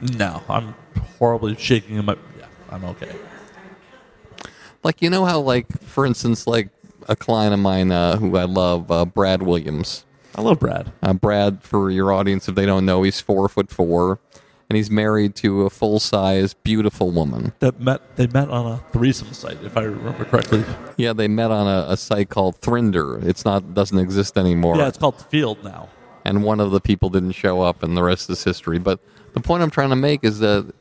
No, 0.00 0.42
I'm 0.48 0.74
horribly 1.18 1.56
shaking 1.56 1.96
in 1.96 2.04
my. 2.04 2.16
Yeah, 2.38 2.46
I'm 2.70 2.84
okay. 2.84 3.14
Like 4.82 5.00
you 5.02 5.10
know 5.10 5.24
how 5.24 5.40
like 5.40 5.80
for 5.82 6.04
instance 6.06 6.46
like 6.46 6.68
a 7.08 7.14
client 7.14 7.54
of 7.54 7.60
mine 7.60 7.92
uh, 7.92 8.16
who 8.16 8.36
I 8.36 8.44
love, 8.44 8.90
uh, 8.90 9.04
Brad 9.04 9.42
Williams. 9.42 10.04
I 10.34 10.40
love 10.42 10.58
Brad. 10.60 10.92
Uh, 11.02 11.12
Brad, 11.14 11.62
for 11.62 11.90
your 11.90 12.12
audience, 12.12 12.48
if 12.48 12.54
they 12.54 12.66
don't 12.66 12.86
know, 12.86 13.02
he's 13.02 13.20
four 13.20 13.48
foot 13.48 13.70
four, 13.70 14.18
and 14.70 14.76
he's 14.76 14.90
married 14.90 15.34
to 15.36 15.62
a 15.62 15.70
full 15.70 16.00
size, 16.00 16.54
beautiful 16.54 17.10
woman. 17.10 17.52
That 17.60 17.80
met. 17.80 18.16
They 18.16 18.26
met 18.26 18.48
on 18.48 18.66
a 18.66 18.78
threesome 18.92 19.32
site, 19.34 19.62
if 19.62 19.76
I 19.76 19.82
remember 19.82 20.24
correctly. 20.24 20.64
Yeah, 20.96 21.12
they 21.12 21.28
met 21.28 21.50
on 21.50 21.66
a, 21.66 21.92
a 21.92 21.96
site 21.96 22.30
called 22.30 22.60
Thrinder. 22.60 23.22
It's 23.24 23.44
not 23.44 23.74
doesn't 23.74 23.98
exist 23.98 24.38
anymore. 24.38 24.76
Yeah, 24.76 24.88
it's 24.88 24.98
called 24.98 25.16
Feeld 25.30 25.62
now. 25.62 25.88
and 26.24 26.42
one 26.44 26.60
of 26.60 26.70
the 26.70 26.80
people 26.80 27.10
didn't 27.10 27.32
show 27.32 27.60
up, 27.60 27.82
and 27.82 27.96
the 27.96 28.02
rest 28.02 28.30
is 28.30 28.42
history. 28.44 28.78
But 28.78 29.00
the 29.34 29.40
point 29.40 29.62
I'm 29.62 29.70
trying 29.70 29.90
to 29.90 29.96
make 29.96 30.24
is 30.24 30.38
that 30.38 30.72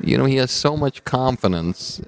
you 0.00 0.16
know 0.16 0.24
he 0.24 0.36
has 0.36 0.50
so 0.50 0.74
much 0.76 1.04
confidence. 1.04 2.00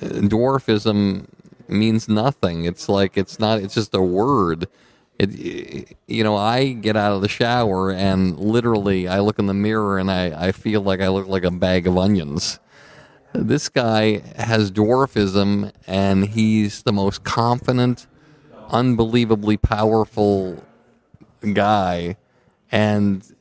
Dwarfism 0.00 1.26
means 1.68 2.08
nothing. 2.08 2.64
It's 2.64 2.88
like 2.88 3.16
it's 3.16 3.38
not. 3.38 3.60
It's 3.60 3.74
just 3.74 3.94
a 3.94 4.02
word. 4.02 4.68
It, 5.18 5.96
you 6.06 6.22
know, 6.22 6.36
I 6.36 6.72
get 6.72 6.96
out 6.96 7.12
of 7.12 7.22
the 7.22 7.28
shower 7.28 7.90
and 7.90 8.38
literally 8.38 9.08
I 9.08 9.18
look 9.20 9.38
in 9.38 9.46
the 9.46 9.54
mirror 9.54 9.98
and 9.98 10.10
I, 10.10 10.48
I 10.48 10.52
feel 10.52 10.80
like 10.80 11.00
I 11.00 11.08
look 11.08 11.26
like 11.26 11.44
a 11.44 11.50
bag 11.50 11.86
of 11.86 11.98
onions. 11.98 12.60
This 13.32 13.68
guy 13.68 14.18
has 14.36 14.70
dwarfism 14.70 15.72
and 15.86 16.24
he's 16.24 16.82
the 16.82 16.92
most 16.92 17.24
confident, 17.24 18.06
unbelievably 18.70 19.56
powerful 19.58 20.64
guy 21.52 22.16
and 22.70 23.34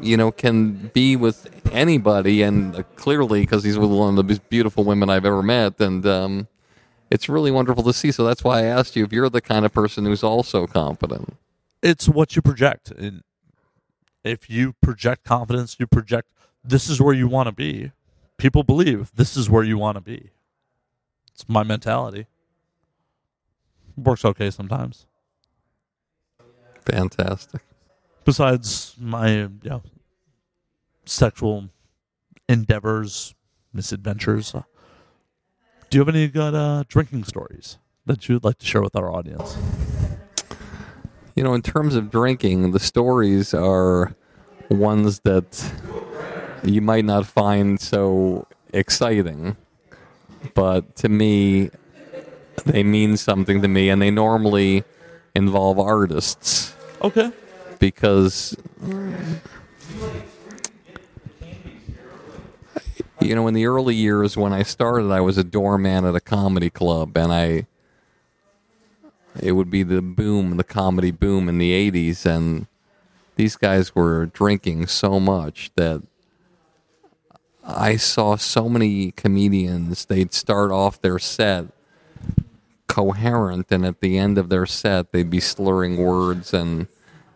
you 0.00 0.16
know 0.16 0.30
can 0.30 0.90
be 0.92 1.16
with 1.16 1.48
anybody 1.72 2.42
and 2.42 2.84
clearly 2.96 3.40
because 3.42 3.64
he's 3.64 3.78
with 3.78 3.90
one 3.90 4.10
of 4.10 4.16
the 4.16 4.22
most 4.22 4.48
beautiful 4.48 4.84
women 4.84 5.08
i've 5.08 5.24
ever 5.24 5.42
met 5.42 5.78
and 5.80 6.06
um, 6.06 6.48
it's 7.10 7.28
really 7.28 7.50
wonderful 7.50 7.82
to 7.82 7.92
see 7.92 8.12
so 8.12 8.24
that's 8.24 8.44
why 8.44 8.60
i 8.60 8.62
asked 8.62 8.96
you 8.96 9.04
if 9.04 9.12
you're 9.12 9.28
the 9.28 9.40
kind 9.40 9.64
of 9.64 9.72
person 9.72 10.04
who's 10.04 10.22
also 10.22 10.66
confident 10.66 11.36
It's 11.82 12.08
what 12.08 12.36
you 12.36 12.42
project. 12.42 12.90
And 12.90 13.22
if 14.22 14.50
you 14.50 14.74
project 14.82 15.24
confidence, 15.24 15.76
you 15.78 15.86
project 15.86 16.28
this 16.62 16.90
is 16.90 17.00
where 17.00 17.14
you 17.14 17.26
want 17.26 17.46
to 17.46 17.52
be. 17.52 17.92
People 18.36 18.62
believe 18.62 19.10
this 19.14 19.36
is 19.36 19.48
where 19.48 19.64
you 19.64 19.78
want 19.78 19.96
to 19.96 20.00
be. 20.02 20.30
It's 21.32 21.48
my 21.48 21.62
mentality. 21.62 22.26
Works 23.96 24.24
okay 24.24 24.50
sometimes. 24.50 25.06
fantastic 26.84 27.62
Besides 28.24 28.94
my 28.98 29.28
you 29.30 29.50
know, 29.64 29.82
sexual 31.06 31.70
endeavors, 32.48 33.34
misadventures, 33.72 34.54
uh, 34.54 34.62
Do 35.90 35.98
you 35.98 36.04
have 36.04 36.14
any 36.14 36.28
good 36.28 36.54
uh, 36.54 36.84
drinking 36.86 37.24
stories 37.24 37.78
that 38.06 38.28
you'd 38.28 38.44
like 38.44 38.58
to 38.58 38.66
share 38.66 38.80
with 38.80 38.94
our 38.94 39.10
audience? 39.12 39.58
You 41.34 41.42
know, 41.42 41.52
in 41.54 41.62
terms 41.62 41.96
of 41.96 42.12
drinking, 42.12 42.70
the 42.70 42.78
stories 42.78 43.52
are 43.52 44.14
ones 44.68 45.18
that 45.24 45.72
you 46.62 46.80
might 46.80 47.04
not 47.04 47.26
find 47.26 47.80
so 47.80 48.46
exciting, 48.72 49.56
but 50.54 50.94
to 50.96 51.08
me, 51.08 51.70
they 52.66 52.84
mean 52.84 53.16
something 53.16 53.60
to 53.62 53.66
me, 53.68 53.88
and 53.88 54.00
they 54.00 54.12
normally 54.12 54.84
involve 55.34 55.80
artists 55.80 56.72
Okay. 57.02 57.32
because 57.80 58.56
you 63.20 63.34
know 63.34 63.46
in 63.46 63.54
the 63.54 63.66
early 63.66 63.94
years 63.94 64.36
when 64.36 64.52
I 64.52 64.62
started 64.62 65.10
I 65.10 65.20
was 65.20 65.38
a 65.38 65.44
doorman 65.44 66.04
at 66.04 66.14
a 66.14 66.20
comedy 66.20 66.70
club 66.70 67.16
and 67.16 67.32
I 67.32 67.66
it 69.40 69.52
would 69.52 69.70
be 69.70 69.82
the 69.82 70.02
boom 70.02 70.56
the 70.56 70.64
comedy 70.64 71.10
boom 71.10 71.48
in 71.48 71.58
the 71.58 71.90
80s 71.90 72.26
and 72.26 72.66
these 73.36 73.56
guys 73.56 73.94
were 73.94 74.26
drinking 74.26 74.86
so 74.86 75.20
much 75.20 75.70
that 75.76 76.02
I 77.64 77.96
saw 77.96 78.36
so 78.36 78.68
many 78.68 79.12
comedians 79.12 80.06
they'd 80.06 80.32
start 80.32 80.70
off 80.70 81.00
their 81.00 81.18
set 81.18 81.66
coherent 82.88 83.70
and 83.70 83.86
at 83.86 84.00
the 84.00 84.18
end 84.18 84.36
of 84.38 84.48
their 84.48 84.66
set 84.66 85.12
they'd 85.12 85.30
be 85.30 85.40
slurring 85.40 85.96
words 85.96 86.52
and 86.52 86.88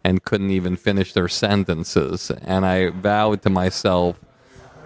and 0.02 0.22
couldn't 0.22 0.50
even 0.50 0.76
finish 0.76 1.14
their 1.14 1.28
sentences. 1.28 2.30
And 2.30 2.66
i 2.66 2.90
vowed 2.90 3.40
to 3.42 3.50
myself 3.50 4.18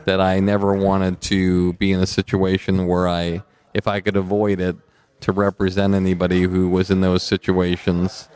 that 0.09 0.21
i 0.21 0.41
never 0.41 0.71
wanted 0.75 1.21
to 1.21 1.73
be 1.75 1.93
in 1.93 2.01
a 2.01 2.07
situation 2.07 2.87
where 2.87 3.07
i 3.07 3.43
if 3.75 3.87
i 3.87 4.01
could 4.01 4.17
avoid 4.17 4.59
it 4.61 4.75
to 5.21 5.31
represent 5.33 5.95
anybody 5.95 6.43
who 6.43 6.69
was 6.71 6.91
in 6.91 7.01
those 7.03 7.23
situations 7.23 8.29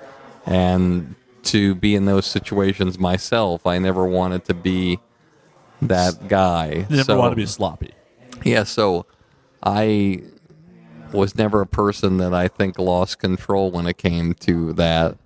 and 0.47 1.15
to 1.43 1.75
be 1.75 1.95
in 1.95 2.05
those 2.05 2.27
situations 2.27 2.99
myself 2.99 3.67
i 3.67 3.79
never 3.79 4.05
wanted 4.07 4.45
to 4.45 4.55
be 4.55 4.99
that 5.81 6.29
guy 6.29 6.67
You 6.91 6.97
never 6.97 7.05
So- 7.05 7.19
want 7.19 7.33
to 7.33 7.37
be 7.37 7.47
sloppy. 7.47 7.93
yeah, 8.45 8.65
so 8.65 9.07
I 9.63 10.23
was 11.13 11.35
never 11.35 11.61
a 11.61 11.67
person 11.67 12.19
that 12.19 12.33
I 12.35 12.47
think 12.49 12.79
lost 12.79 13.19
control 13.19 13.71
when 13.71 13.87
it 13.87 13.97
came 13.99 14.35
to 14.49 14.73
that. 14.75 15.17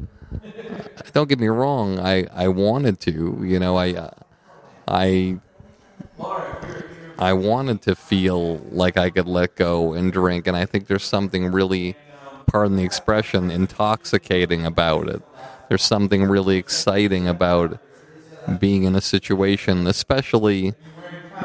Don't 1.12 1.28
get 1.28 1.38
me 1.38 1.46
wrong, 1.48 1.98
I, 1.98 2.26
I 2.34 2.48
wanted 2.48 3.00
to, 3.00 3.12
you 3.44 3.58
know, 3.58 3.76
I 3.78 4.10
I 4.88 5.38
I 7.18 7.32
wanted 7.32 7.82
to 7.82 7.94
feel 7.94 8.58
like 8.70 8.96
I 8.96 9.10
could 9.10 9.26
let 9.26 9.56
go 9.56 9.94
and 9.94 10.12
drink 10.12 10.46
and 10.46 10.56
I 10.56 10.66
think 10.66 10.86
there's 10.86 11.04
something 11.04 11.50
really 11.50 11.96
pardon 12.46 12.76
the 12.76 12.84
expression 12.84 13.50
intoxicating 13.50 14.64
about 14.64 15.08
it. 15.08 15.22
There's 15.68 15.82
something 15.82 16.24
really 16.24 16.56
exciting 16.58 17.26
about 17.26 17.80
being 18.58 18.84
in 18.84 18.94
a 18.94 19.00
situation, 19.00 19.86
especially 19.86 20.74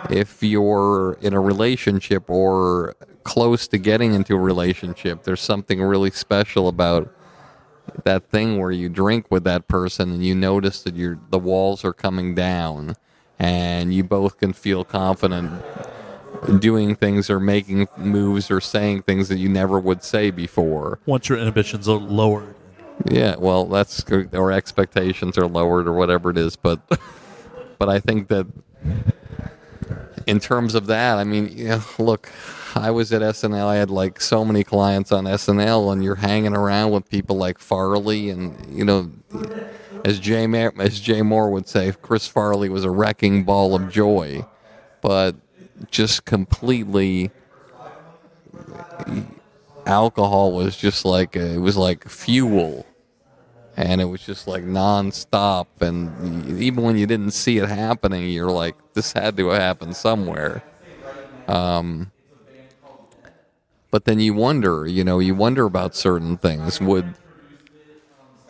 if 0.09 0.43
you're 0.43 1.17
in 1.21 1.33
a 1.33 1.39
relationship 1.39 2.29
or 2.29 2.95
close 3.23 3.67
to 3.67 3.77
getting 3.77 4.13
into 4.13 4.35
a 4.35 4.39
relationship, 4.39 5.23
there's 5.23 5.41
something 5.41 5.81
really 5.81 6.11
special 6.11 6.67
about 6.67 7.13
that 8.03 8.29
thing 8.29 8.59
where 8.59 8.71
you 8.71 8.89
drink 8.89 9.25
with 9.29 9.43
that 9.43 9.67
person 9.67 10.11
and 10.11 10.25
you 10.25 10.35
notice 10.35 10.83
that 10.83 10.95
your 10.95 11.19
the 11.29 11.39
walls 11.39 11.83
are 11.83 11.93
coming 11.93 12.33
down 12.35 12.95
and 13.41 13.91
you 13.91 14.03
both 14.03 14.37
can 14.37 14.53
feel 14.53 14.85
confident 14.85 15.51
doing 16.59 16.95
things 16.95 17.27
or 17.27 17.39
making 17.39 17.87
moves 17.97 18.51
or 18.51 18.61
saying 18.61 19.01
things 19.01 19.29
that 19.29 19.37
you 19.37 19.49
never 19.49 19.79
would 19.79 20.03
say 20.03 20.29
before. 20.29 20.99
Once 21.07 21.27
your 21.27 21.39
inhibitions 21.39 21.89
are 21.89 21.97
lowered. 21.97 22.55
Yeah, 23.09 23.35
well, 23.37 23.65
that's 23.65 24.05
or 24.31 24.51
expectations 24.51 25.39
are 25.39 25.47
lowered 25.47 25.87
or 25.87 25.93
whatever 25.93 26.29
it 26.29 26.37
is, 26.37 26.55
but 26.55 26.81
but 27.79 27.89
I 27.89 27.99
think 27.99 28.27
that 28.27 28.45
in 30.27 30.39
terms 30.39 30.75
of 30.75 30.85
that, 30.85 31.17
I 31.17 31.23
mean, 31.23 31.51
you 31.57 31.69
know, 31.69 31.81
look, 31.97 32.29
I 32.75 32.91
was 32.91 33.11
at 33.11 33.23
SNL. 33.23 33.65
I 33.65 33.77
had 33.77 33.89
like 33.89 34.21
so 34.21 34.45
many 34.45 34.63
clients 34.63 35.11
on 35.11 35.23
SNL, 35.23 35.91
and 35.91 36.03
you're 36.03 36.15
hanging 36.15 36.55
around 36.55 36.91
with 36.91 37.09
people 37.09 37.37
like 37.37 37.57
Farley, 37.57 38.29
and 38.29 38.55
you 38.69 38.85
know, 38.85 39.09
as 40.05 40.19
Jay 40.19 40.47
Ma- 40.47 40.71
as 40.79 40.99
Jay 40.99 41.21
Mohr 41.21 41.51
would 41.51 41.67
say, 41.67 41.91
Chris 42.01 42.27
Farley 42.27 42.69
was 42.69 42.83
a 42.83 42.89
wrecking 42.89 43.43
ball 43.43 43.75
of 43.75 43.91
joy, 43.91 44.45
but 45.01 45.35
just 45.89 46.25
completely 46.25 47.31
alcohol 49.85 50.51
was 50.51 50.77
just 50.77 51.05
like 51.05 51.35
it 51.35 51.59
was 51.59 51.77
like 51.77 52.07
fuel. 52.07 52.85
And 53.77 54.01
it 54.01 54.05
was 54.05 54.23
just 54.23 54.47
like 54.47 54.63
nonstop. 54.63 55.67
And 55.79 56.59
even 56.59 56.83
when 56.83 56.97
you 56.97 57.07
didn't 57.07 57.31
see 57.31 57.57
it 57.57 57.69
happening 57.69 58.29
you're 58.29 58.51
like 58.51 58.75
this 58.93 59.13
had 59.13 59.37
to 59.37 59.49
happen 59.49 59.93
somewhere. 59.93 60.63
Um 61.47 62.11
but 63.89 64.05
then 64.05 64.19
you 64.19 64.33
wonder 64.33 64.85
you 64.85 65.03
know 65.03 65.19
you 65.19 65.35
wonder 65.35 65.65
about 65.65 65.95
certain 65.95 66.37
things. 66.37 66.79
Would 66.79 67.15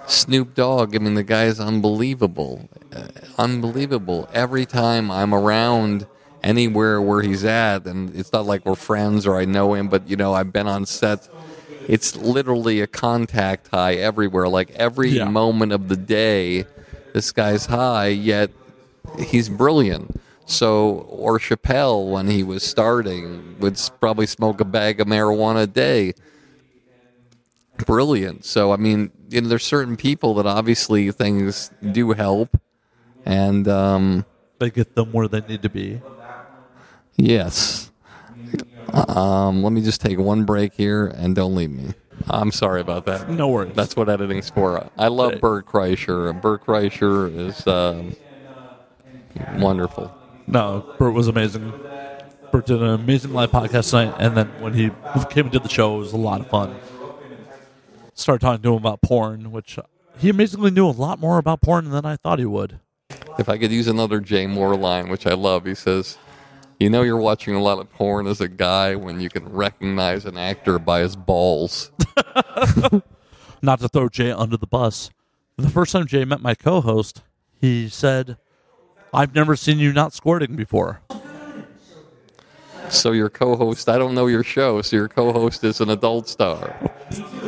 Snoop 0.08 0.56
Dogg 0.56 0.96
I 0.96 1.00
mean 1.00 1.14
the 1.14 1.24
guy 1.24 1.46
is 1.46 1.60
unbelievable 1.60 2.70
uh, 2.94 3.08
unbelievable. 3.38 4.28
Every 4.34 4.66
time 4.66 5.10
I'm 5.10 5.34
around 5.34 6.06
anywhere 6.44 7.02
where 7.02 7.22
he's 7.22 7.46
at 7.46 7.86
and 7.86 8.14
it's 8.16 8.34
not 8.34 8.46
like 8.46 8.66
we're 8.66 8.76
friends 8.76 9.26
or 9.26 9.38
I 9.38 9.46
know 9.46 9.74
him 9.74 9.88
but 9.88 10.10
you 10.10 10.16
know 10.18 10.34
I've 10.34 10.52
been 10.52 10.68
on 10.68 10.86
set 10.86 11.30
it's 11.88 12.16
literally 12.16 12.82
a 12.82 12.88
contact 12.88 13.68
high 13.70 13.96
everywhere. 13.96 14.48
Like 14.48 14.72
every 14.72 15.10
Yeah. 15.12 15.26
moment 15.30 15.72
of 15.72 15.88
the 15.88 15.98
day 15.98 16.66
this 17.14 17.32
guy's 17.32 17.66
high 17.68 18.08
yet 18.08 18.52
he's 19.20 19.50
brilliant. 19.50 20.20
So 20.46 21.06
or 21.10 21.40
Chappelle 21.40 22.10
when 22.12 22.28
he 22.28 22.44
was 22.44 22.64
starting 22.64 23.56
would 23.60 23.80
probably 24.02 24.26
smoke 24.26 24.60
a 24.60 24.66
bag 24.66 25.00
of 25.00 25.08
marijuana 25.08 25.64
a 25.64 25.68
day. 25.68 26.14
Brilliant. 27.86 28.44
So 28.46 28.72
I 28.74 28.78
mean 28.78 29.12
you 29.32 29.42
know 29.42 29.48
there's 29.48 29.64
certain 29.64 29.96
people 29.98 30.34
that 30.36 30.46
obviously 30.46 31.12
things 31.12 31.72
do 31.92 32.12
help 32.12 32.60
and 33.26 33.68
um 33.68 34.26
They 34.60 34.70
get 34.70 34.96
them 34.96 35.12
where 35.12 35.28
they 35.28 35.42
need 35.42 35.62
to 35.64 35.70
be. 35.70 36.02
Yes. 37.16 37.92
Um, 38.94 39.64
let 39.64 39.72
me 39.72 39.82
just 39.82 40.02
take 40.02 40.20
one 40.20 40.44
break 40.44 40.74
here 40.74 41.08
and 41.08 41.34
don't 41.36 41.56
leave 41.56 41.70
me. 41.72 41.94
I'm 42.30 42.52
sorry 42.52 42.82
about 42.82 43.06
that. 43.06 43.30
No 43.30 43.48
worries. 43.48 43.74
That's 43.76 43.96
what 43.96 44.10
editing's 44.10 44.50
for. 44.50 44.90
I 44.98 45.08
love 45.08 45.40
Bert 45.40 45.66
Kreischer. 45.66 46.40
Bert 46.42 46.66
Kreischer 46.66 47.34
is 47.36 47.66
um, 47.68 48.16
wonderful. 49.58 50.14
No, 50.48 50.94
Bert 51.00 51.14
was 51.14 51.28
amazing. 51.28 51.72
Bert 52.52 52.66
did 52.66 52.82
an 52.82 52.90
amazing 52.90 53.34
live 53.34 53.52
podcast 53.52 53.92
tonight, 53.92 54.14
and 54.20 54.36
then 54.36 54.48
when 54.60 54.74
he 54.74 54.90
came 55.30 55.46
and 55.46 55.52
did 55.52 55.64
the 55.64 55.70
show, 55.70 55.96
it 55.96 56.00
was 56.00 56.14
a 56.14 56.18
lot 56.18 56.42
of 56.42 56.48
fun. 56.50 56.76
Started 58.14 58.42
talking 58.42 58.62
to 58.64 58.70
him 58.70 58.78
about 58.78 59.02
porn, 59.02 59.52
which 59.52 59.80
he 60.18 60.30
amazingly 60.30 60.72
knew 60.72 60.88
a 60.88 60.92
lot 60.92 61.20
more 61.20 61.38
about 61.38 61.62
porn 61.62 61.90
than 61.90 62.06
I 62.06 62.18
thought 62.18 62.40
he 62.40 62.46
would. 62.46 62.80
If 63.40 63.50
I 63.50 63.58
could 63.58 63.72
use 63.72 63.88
another 63.88 64.20
Jay 64.20 64.46
Mohr 64.46 64.78
line, 64.80 65.10
which 65.10 65.26
I 65.26 65.34
love, 65.34 65.66
he 65.66 65.76
says, 65.76 66.18
"You 66.80 66.90
know, 66.90 67.02
you're 67.02 67.18
watching 67.18 67.56
a 67.56 67.62
lot 67.62 67.80
of 67.80 67.90
porn 67.92 68.28
as 68.28 68.42
a 68.42 68.48
guy 68.48 68.96
when 68.96 69.20
you 69.20 69.30
can 69.30 69.50
recognize 69.50 70.26
an 70.26 70.38
actor 70.38 70.78
by 70.80 71.00
his 71.00 71.16
balls." 71.16 71.92
Not 73.62 73.80
to 73.80 73.88
throw 73.88 74.10
Jay 74.10 74.32
under 74.32 74.58
the 74.58 74.68
bus. 74.68 75.12
The 75.58 75.70
first 75.70 75.92
time 75.92 76.08
Jay 76.08 76.26
met 76.26 76.42
my 76.42 76.56
co 76.56 76.82
host, 76.82 77.22
he 77.60 77.88
said, 77.90 78.38
I've 79.14 79.36
never 79.36 79.56
seen 79.56 79.78
you 79.78 79.94
not 79.94 80.14
squirting 80.14 80.56
before. 80.56 81.02
So 82.92 83.12
your 83.12 83.30
co-host, 83.30 83.90
I 83.90 83.98
don't 83.98 84.14
know 84.14 84.28
your 84.28 84.44
show, 84.44 84.82
so 84.82 84.96
your 84.96 85.08
co-host 85.08 85.64
is 85.64 85.82
an 85.82 85.90
adult 85.90 86.28
star. 86.28 86.76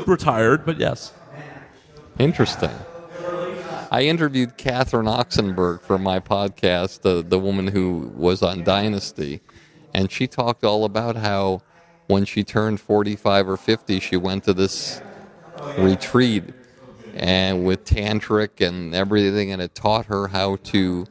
Retired, 0.07 0.65
but 0.65 0.79
yes. 0.79 1.13
Interesting. 2.19 2.71
I 3.91 4.03
interviewed 4.03 4.57
Catherine 4.57 5.05
Oxenberg 5.05 5.81
for 5.81 5.99
my 5.99 6.19
podcast, 6.19 7.01
the 7.01 7.21
the 7.21 7.37
woman 7.37 7.67
who 7.67 8.11
was 8.15 8.41
on 8.41 8.63
Dynasty, 8.63 9.41
and 9.93 10.11
she 10.11 10.25
talked 10.25 10.63
all 10.63 10.83
about 10.83 11.15
how 11.15 11.61
when 12.07 12.25
she 12.25 12.43
turned 12.43 12.81
45 12.81 13.49
or 13.49 13.57
50, 13.57 13.99
she 13.99 14.17
went 14.17 14.43
to 14.45 14.53
this 14.53 15.01
retreat 15.77 16.43
and 17.13 17.65
with 17.65 17.85
tantric 17.85 18.65
and 18.65 18.95
everything, 18.95 19.51
and 19.51 19.61
it 19.61 19.75
taught 19.75 20.07
her 20.07 20.27
how 20.27 20.55
to 20.57 21.05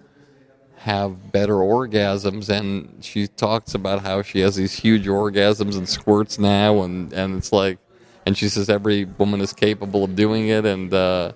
have 0.82 1.32
better 1.32 1.54
orgasms. 1.54 2.48
And 2.48 3.04
she 3.04 3.26
talks 3.28 3.74
about 3.74 4.02
how 4.02 4.22
she 4.22 4.40
has 4.40 4.56
these 4.56 4.74
huge 4.74 5.06
orgasms 5.06 5.76
and 5.76 5.88
squirts 5.88 6.38
now, 6.38 6.82
and 6.82 7.12
and 7.12 7.36
it's 7.36 7.52
like, 7.52 7.78
and 8.26 8.36
she 8.36 8.48
says 8.48 8.68
every 8.68 9.04
woman 9.04 9.40
is 9.40 9.52
capable 9.52 10.04
of 10.04 10.16
doing 10.16 10.48
it, 10.48 10.64
and. 10.66 10.92
uh 10.92 11.32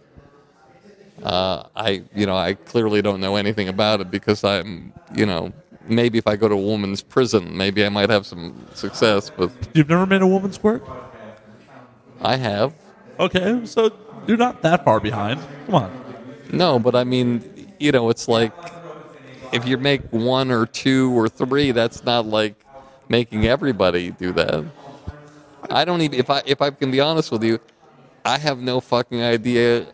uh, 1.22 1.64
I, 1.74 2.02
you 2.14 2.26
know, 2.26 2.36
I 2.36 2.54
clearly 2.54 3.02
don't 3.02 3.20
know 3.20 3.36
anything 3.36 3.68
about 3.68 4.00
it 4.00 4.10
because 4.10 4.44
I'm, 4.44 4.92
you 5.14 5.26
know, 5.26 5.52
maybe 5.88 6.18
if 6.18 6.26
I 6.26 6.36
go 6.36 6.48
to 6.48 6.54
a 6.54 6.60
woman's 6.60 7.02
prison, 7.02 7.56
maybe 7.56 7.84
I 7.84 7.88
might 7.88 8.10
have 8.10 8.26
some 8.26 8.66
success. 8.74 9.30
But 9.30 9.50
You've 9.74 9.88
never 9.88 10.06
made 10.06 10.22
a 10.22 10.26
woman 10.26 10.52
squirt? 10.52 10.84
I 12.20 12.36
have. 12.36 12.74
Okay, 13.18 13.64
so 13.64 13.90
you're 14.26 14.36
not 14.36 14.62
that 14.62 14.84
far 14.84 15.00
behind. 15.00 15.40
Come 15.66 15.74
on. 15.76 16.04
No, 16.52 16.78
but 16.78 16.94
I 16.94 17.04
mean, 17.04 17.72
you 17.80 17.92
know, 17.92 18.10
it's 18.10 18.28
like 18.28 18.52
if 19.52 19.66
you 19.66 19.76
make 19.76 20.02
one 20.10 20.50
or 20.50 20.66
two 20.66 21.16
or 21.16 21.28
three, 21.28 21.72
that's 21.72 22.04
not 22.04 22.26
like 22.26 22.64
making 23.08 23.46
everybody 23.46 24.10
do 24.10 24.32
that. 24.32 24.64
I 25.70 25.84
don't 25.84 26.00
even 26.00 26.18
if 26.18 26.30
I 26.30 26.42
if 26.46 26.62
I 26.62 26.70
can 26.70 26.90
be 26.90 27.00
honest 27.00 27.32
with 27.32 27.42
you, 27.42 27.58
I 28.24 28.38
have 28.38 28.58
no 28.58 28.80
fucking 28.80 29.22
idea 29.22 29.86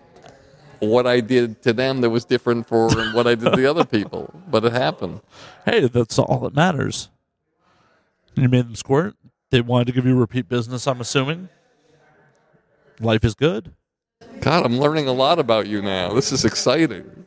what 0.81 1.07
I 1.07 1.21
did 1.21 1.63
to 1.63 1.73
them 1.73 2.01
that 2.01 2.11
was 2.11 2.25
different 2.25 2.67
for 2.67 2.91
what 3.13 3.27
I 3.27 3.35
did 3.35 3.51
to 3.51 3.57
the 3.57 3.67
other 3.67 3.85
people, 3.85 4.35
but 4.49 4.65
it 4.65 4.73
happened. 4.73 5.21
Hey, 5.65 5.87
that's 5.87 6.19
all 6.19 6.41
that 6.41 6.55
matters. 6.55 7.09
You 8.35 8.49
made 8.49 8.67
them 8.67 8.75
squirt. 8.75 9.15
They 9.51 9.61
wanted 9.61 9.87
to 9.89 9.93
give 9.93 10.07
you 10.07 10.17
repeat 10.17 10.49
business, 10.49 10.87
I'm 10.87 11.01
assuming. 11.01 11.49
Life 13.01 13.25
is 13.25 13.35
good. 13.35 13.73
God, 14.41 14.65
I'm 14.65 14.79
learning 14.79 15.07
a 15.07 15.13
lot 15.13 15.39
about 15.39 15.67
you 15.67 15.83
now. 15.83 16.15
This 16.15 16.33
is 16.33 16.45
exciting. 16.45 17.27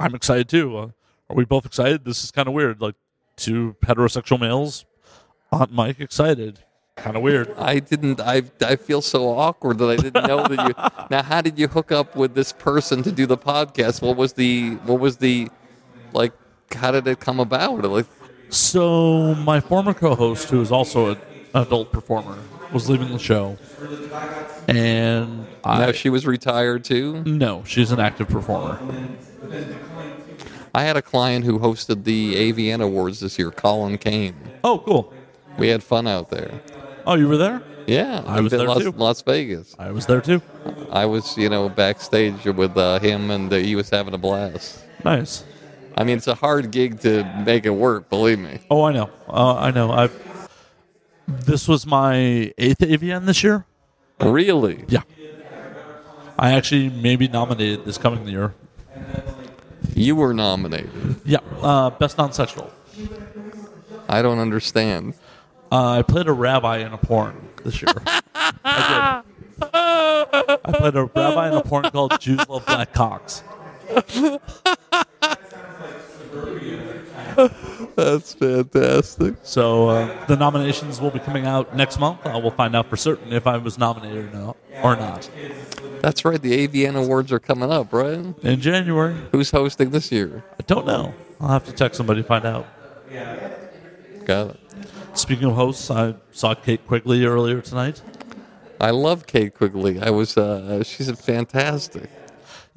I'm 0.00 0.14
excited 0.14 0.48
too. 0.48 0.92
Are 1.30 1.36
we 1.36 1.44
both 1.44 1.66
excited? 1.66 2.04
This 2.04 2.24
is 2.24 2.30
kind 2.30 2.48
of 2.48 2.54
weird. 2.54 2.80
Like 2.80 2.94
two 3.36 3.76
heterosexual 3.84 4.40
males 4.40 4.84
on 5.52 5.68
mic 5.74 6.00
excited. 6.00 6.60
Kind 6.96 7.16
of 7.16 7.22
weird. 7.22 7.54
I 7.56 7.78
didn't. 7.78 8.20
I 8.20 8.42
I 8.60 8.76
feel 8.76 9.00
so 9.02 9.28
awkward 9.38 9.78
that 9.78 9.88
I 9.88 9.96
didn't 9.96 10.26
know 10.26 10.46
that 10.46 10.68
you. 10.68 11.06
now, 11.10 11.22
how 11.22 11.40
did 11.40 11.58
you 11.58 11.68
hook 11.68 11.92
up 11.92 12.16
with 12.16 12.34
this 12.34 12.52
person 12.52 13.02
to 13.04 13.12
do 13.12 13.26
the 13.26 13.38
podcast? 13.38 14.02
What 14.02 14.16
was 14.16 14.32
the 14.32 14.70
What 14.84 14.98
was 14.98 15.18
the 15.18 15.48
like? 16.12 16.32
How 16.74 16.90
did 16.90 17.06
it 17.06 17.20
come 17.20 17.38
about? 17.40 17.82
Like, 17.84 18.06
So 18.48 19.34
my 19.36 19.60
former 19.60 19.94
co-host, 19.94 20.50
who 20.50 20.60
is 20.60 20.72
also 20.72 21.10
an 21.12 21.18
adult 21.54 21.92
performer, 21.92 22.36
was 22.72 22.90
leaving 22.90 23.08
the 23.12 23.18
show, 23.18 23.56
and 24.66 25.46
I 25.64 25.86
now 25.86 25.92
she 25.92 26.10
was 26.10 26.26
retired 26.26 26.84
too. 26.84 27.22
no, 27.24 27.62
she's 27.64 27.92
an 27.92 28.00
active 28.00 28.28
performer. 28.28 28.78
I 30.78 30.82
had 30.82 30.96
a 30.96 31.02
client 31.02 31.44
who 31.44 31.58
hosted 31.58 32.04
the 32.04 32.36
AVN 32.36 32.80
Awards 32.80 33.18
this 33.18 33.36
year, 33.36 33.50
Colin 33.50 33.98
Kane. 33.98 34.36
Oh, 34.62 34.78
cool. 34.78 35.12
We 35.58 35.66
had 35.66 35.82
fun 35.82 36.06
out 36.06 36.30
there. 36.30 36.52
Oh, 37.04 37.16
you 37.16 37.26
were 37.26 37.36
there? 37.36 37.60
Yeah, 37.88 38.22
I 38.24 38.40
was 38.40 38.52
in 38.52 38.60
there 38.60 38.68
Las, 38.68 38.82
too. 38.84 38.92
Las 38.92 39.20
Vegas. 39.22 39.74
I 39.76 39.90
was 39.90 40.06
there 40.06 40.20
too. 40.20 40.40
I 40.92 41.04
was, 41.04 41.36
you 41.36 41.48
know, 41.48 41.68
backstage 41.68 42.44
with 42.44 42.76
uh, 42.76 43.00
him, 43.00 43.32
and 43.32 43.52
uh, 43.52 43.56
he 43.56 43.74
was 43.74 43.90
having 43.90 44.14
a 44.14 44.18
blast. 44.18 44.84
Nice. 45.04 45.42
I 45.96 46.04
mean, 46.04 46.16
it's 46.16 46.28
a 46.28 46.36
hard 46.36 46.70
gig 46.70 47.00
to 47.00 47.24
make 47.44 47.66
it 47.66 47.70
work. 47.70 48.08
Believe 48.08 48.38
me. 48.38 48.60
Oh, 48.70 48.84
I 48.84 48.92
know. 48.92 49.10
Uh, 49.28 49.56
I 49.56 49.72
know. 49.72 49.90
I. 49.90 50.10
This 51.26 51.66
was 51.66 51.86
my 51.86 52.14
eighth 52.56 52.78
AVN 52.78 53.26
this 53.26 53.42
year. 53.42 53.66
Really? 54.20 54.84
Yeah. 54.86 55.02
I 56.38 56.52
actually 56.52 56.88
may 56.90 57.16
be 57.16 57.26
nominated 57.26 57.84
this 57.84 57.98
coming 57.98 58.28
year. 58.28 58.54
You 59.94 60.16
were 60.16 60.32
nominated. 60.34 60.90
Yeah, 61.24 61.38
uh, 61.62 61.90
best 61.90 62.18
non-sexual. 62.18 62.70
I 64.08 64.22
don't 64.22 64.38
understand. 64.38 65.14
Uh, 65.70 65.98
I 65.98 66.02
played 66.02 66.28
a 66.28 66.32
rabbi 66.32 66.78
in 66.78 66.92
a 66.92 66.98
porn 66.98 67.48
this 67.64 67.82
year. 67.82 67.92
I 68.34 69.22
did. 69.62 69.68
I 69.72 70.72
played 70.78 70.94
a 70.96 71.04
rabbi 71.04 71.48
in 71.48 71.54
a 71.54 71.62
porn 71.62 71.90
called 71.90 72.18
Jews 72.20 72.48
Love 72.48 72.64
Black 72.66 72.92
Cocks. 72.92 73.42
That's 77.96 78.34
fantastic. 78.34 79.34
So 79.42 79.88
uh, 79.88 80.26
the 80.26 80.36
nominations 80.36 81.00
will 81.00 81.10
be 81.10 81.20
coming 81.20 81.46
out 81.46 81.74
next 81.76 82.00
month. 82.00 82.26
I 82.26 82.36
will 82.36 82.50
find 82.50 82.74
out 82.74 82.88
for 82.90 82.96
certain 82.96 83.32
if 83.32 83.46
I 83.46 83.56
was 83.58 83.78
nominated 83.78 84.34
or 84.34 84.38
not. 84.38 84.56
Or 84.82 84.96
not. 84.96 85.30
That's 86.02 86.24
right. 86.24 86.40
The 86.40 86.66
AVN 86.66 86.96
Awards 86.96 87.32
are 87.32 87.38
coming 87.38 87.70
up, 87.70 87.92
right? 87.92 88.18
In 88.42 88.60
January, 88.60 89.16
Who's 89.32 89.50
hosting 89.50 89.90
this 89.90 90.10
year? 90.10 90.44
I 90.58 90.64
don't 90.66 90.86
know. 90.86 91.14
I'll 91.40 91.48
have 91.48 91.64
to 91.66 91.72
text 91.72 91.96
somebody 91.96 92.22
to 92.22 92.28
find 92.28 92.44
out. 92.44 92.66
Got 94.24 94.50
it. 94.50 94.60
Speaking 95.14 95.48
of 95.48 95.54
hosts, 95.54 95.90
I 95.90 96.14
saw 96.32 96.54
Kate 96.54 96.86
Quigley 96.86 97.24
earlier 97.24 97.60
tonight. 97.60 98.02
I 98.80 98.90
love 98.90 99.26
Kate 99.26 99.54
Quigley. 99.54 100.00
I 100.00 100.10
was. 100.10 100.36
Uh, 100.36 100.82
she's 100.84 101.08
a 101.08 101.16
fantastic. 101.16 102.10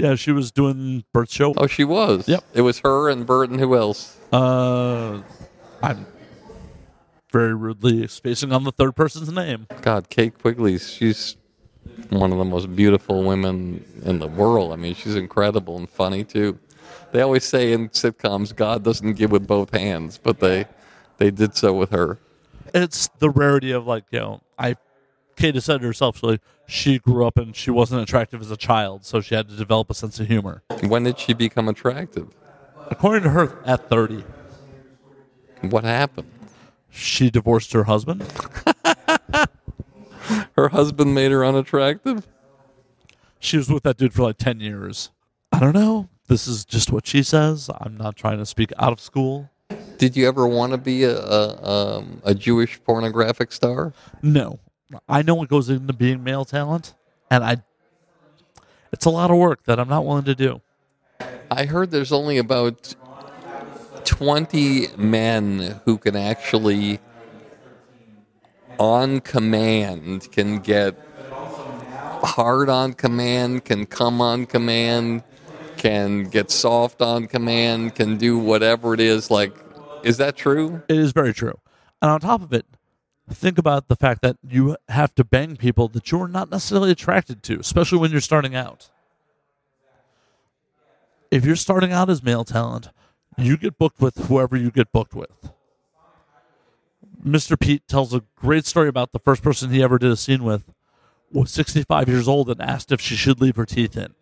Yeah, 0.02 0.16
she 0.16 0.32
was 0.32 0.52
doing 0.52 1.04
Bert's 1.14 1.32
show. 1.32 1.54
Oh, 1.58 1.68
she 1.68 1.84
was. 1.84 2.28
Yep. 2.28 2.44
It 2.56 2.62
was 2.62 2.80
her 2.80 3.10
and 3.10 3.24
Bert 3.24 3.52
and 3.52 3.60
who 3.60 3.76
else? 3.76 4.18
Uh, 4.34 5.22
I'm 5.84 6.08
very 7.32 7.54
rudely 7.54 8.08
spacing 8.08 8.52
on 8.52 8.64
the 8.64 8.72
third 8.72 8.96
person's 8.96 9.32
name. 9.32 9.68
God, 9.82 10.10
Kate 10.10 10.36
Quigley. 10.36 10.80
She's 10.80 11.38
one 12.10 12.32
of 12.32 12.40
the 12.40 12.46
most 12.46 12.76
beautiful 12.76 13.24
women 13.24 13.86
in 14.04 14.18
the 14.18 14.26
world. 14.26 14.74
I 14.74 14.76
mean, 14.76 14.96
she's 14.96 15.16
incredible 15.16 15.78
and 15.78 15.88
funny 15.88 16.24
too. 16.24 16.58
They 17.12 17.22
always 17.22 17.44
say 17.44 17.72
in 17.72 17.90
sitcoms, 17.90 18.56
God 18.56 18.84
doesn't 18.84 19.14
give 19.14 19.32
with 19.32 19.46
both 19.46 19.70
hands, 19.70 20.18
but 20.18 20.40
they 20.40 20.66
they 21.18 21.30
did 21.30 21.56
so 21.56 21.74
with 21.74 21.92
her. 21.92 22.18
It's 22.74 23.08
the 23.20 23.30
rarity 23.30 23.70
of 23.70 23.86
like 23.86 24.06
you 24.10 24.20
know 24.20 24.42
I. 24.58 24.78
Kate 25.38 25.56
has 25.56 25.66
said 25.66 25.82
herself, 25.82 26.20
she, 26.20 26.40
she 26.72 27.00
grew 27.00 27.26
up 27.28 27.38
and 27.38 27.54
she 27.54 27.70
wasn't 27.70 28.02
attractive 28.02 28.40
as 28.40 28.50
a 28.50 28.56
child, 28.56 29.06
so 29.06 29.20
she 29.20 29.36
had 29.36 29.50
to 29.50 29.56
develop 29.58 29.90
a 29.90 29.94
sense 29.94 30.20
of 30.22 30.28
humor. 30.28 30.64
When 30.88 31.04
did 31.04 31.20
she 31.20 31.34
become 31.34 31.68
attractive? 31.68 32.30
According 32.90 33.24
to 33.24 33.30
her, 33.32 33.58
at 33.66 33.90
30, 33.90 34.24
What 35.70 35.84
happened? 35.84 36.32
she 36.90 37.30
divorced 37.30 37.74
her 37.74 37.84
husband. 37.84 38.24
Her 40.56 40.70
husband 40.70 41.14
made 41.16 41.32
her 41.32 41.44
unattractive. 41.44 42.28
She 43.40 43.58
was 43.58 43.70
with 43.70 43.84
that 43.84 43.98
dude 43.98 44.14
for 44.14 44.24
like 44.24 44.38
10 44.38 44.60
years. 44.60 45.10
I 45.52 45.60
don't 45.60 45.74
know. 45.74 46.10
This 46.28 46.48
is 46.48 46.64
just 46.64 46.92
what 46.92 47.06
she 47.08 47.24
says. 47.24 47.70
I'm 47.82 47.98
not 47.98 48.16
trying 48.16 48.38
to 48.38 48.46
speak 48.46 48.72
out 48.78 48.94
of 48.94 49.00
school. 49.02 49.50
Did 49.98 50.16
you 50.16 50.28
ever 50.28 50.48
want 50.48 50.72
to 50.74 50.78
be 50.78 51.04
a 51.04 51.18
a, 51.18 51.64
um, 51.70 52.22
a 52.24 52.34
Jewish 52.36 52.82
pornographic 52.84 53.52
star? 53.52 53.94
No. 54.22 54.60
I 55.08 55.22
know 55.22 55.36
what 55.36 55.50
goes 55.50 55.70
into 55.70 55.94
being 55.94 56.24
male 56.24 56.46
talent, 56.46 56.94
and 57.30 57.44
I. 57.44 57.58
It's 58.92 59.06
a 59.06 59.10
lot 59.10 59.32
of 59.32 59.38
work 59.38 59.64
that 59.64 59.80
I'm 59.80 59.88
not 59.88 60.06
willing 60.06 60.26
to 60.26 60.36
do. 60.36 60.62
I 61.50 61.66
heard 61.66 61.92
there's 61.92 62.12
only 62.12 62.38
about 62.38 62.94
20 64.04 64.88
men 64.98 65.80
who 65.86 65.98
can 65.98 66.16
actually, 66.16 67.00
on 68.78 69.22
command, 69.22 70.32
can 70.32 70.60
get 70.60 70.96
hard 72.24 72.70
on 72.70 72.94
command, 72.94 73.66
can 73.66 73.86
come 73.86 74.22
on 74.22 74.46
command, 74.46 75.24
can 75.78 76.26
get 76.26 76.52
soft 76.52 77.02
on 77.02 77.28
command, 77.28 77.96
can 77.96 78.18
do 78.18 78.38
whatever 78.38 78.94
it 78.94 79.00
is. 79.00 79.32
Like, 79.32 79.54
is 80.04 80.18
that 80.18 80.36
true? 80.36 80.82
It 80.88 80.98
is 80.98 81.12
very 81.12 81.34
true. 81.34 81.58
And 82.02 82.12
on 82.12 82.20
top 82.20 82.42
of 82.42 82.54
it, 82.54 82.66
think 83.34 83.58
about 83.58 83.88
the 83.88 83.96
fact 83.96 84.22
that 84.22 84.38
you 84.48 84.78
have 84.90 85.16
to 85.16 85.24
bang 85.24 85.56
people 85.56 85.88
that 85.90 86.12
you're 86.12 86.28
not 86.28 86.52
necessarily 86.52 86.92
attracted 86.92 87.44
to, 87.44 87.60
especially 87.60 88.00
when 88.00 88.12
you're 88.12 88.22
starting 88.22 88.56
out. 88.56 88.90
If 91.30 91.46
you're 91.46 91.56
starting 91.56 91.92
out 91.92 92.10
as 92.10 92.22
male 92.22 92.44
talent, 92.44 92.90
you 93.38 93.58
get 93.58 93.78
booked 93.78 94.02
with 94.02 94.18
whoever 94.28 94.58
you 94.58 94.72
get 94.72 94.92
booked 94.92 95.16
with. 95.16 95.52
Mr. 97.26 97.60
Pete 97.60 97.88
tells 97.88 98.14
a 98.14 98.24
great 98.36 98.66
story 98.66 98.88
about 98.88 99.12
the 99.12 99.20
first 99.20 99.44
person 99.44 99.72
he 99.72 99.84
ever 99.84 99.98
did 99.98 100.12
a 100.12 100.18
scene 100.18 100.44
with 100.44 100.74
was 101.32 101.52
65 101.52 102.10
years 102.10 102.28
old 102.28 102.50
and 102.50 102.62
asked 102.62 102.92
if 102.92 103.00
she 103.00 103.16
should 103.16 103.40
leave 103.40 103.56
her 103.56 103.66
teeth 103.66 103.96
in. 103.96 104.14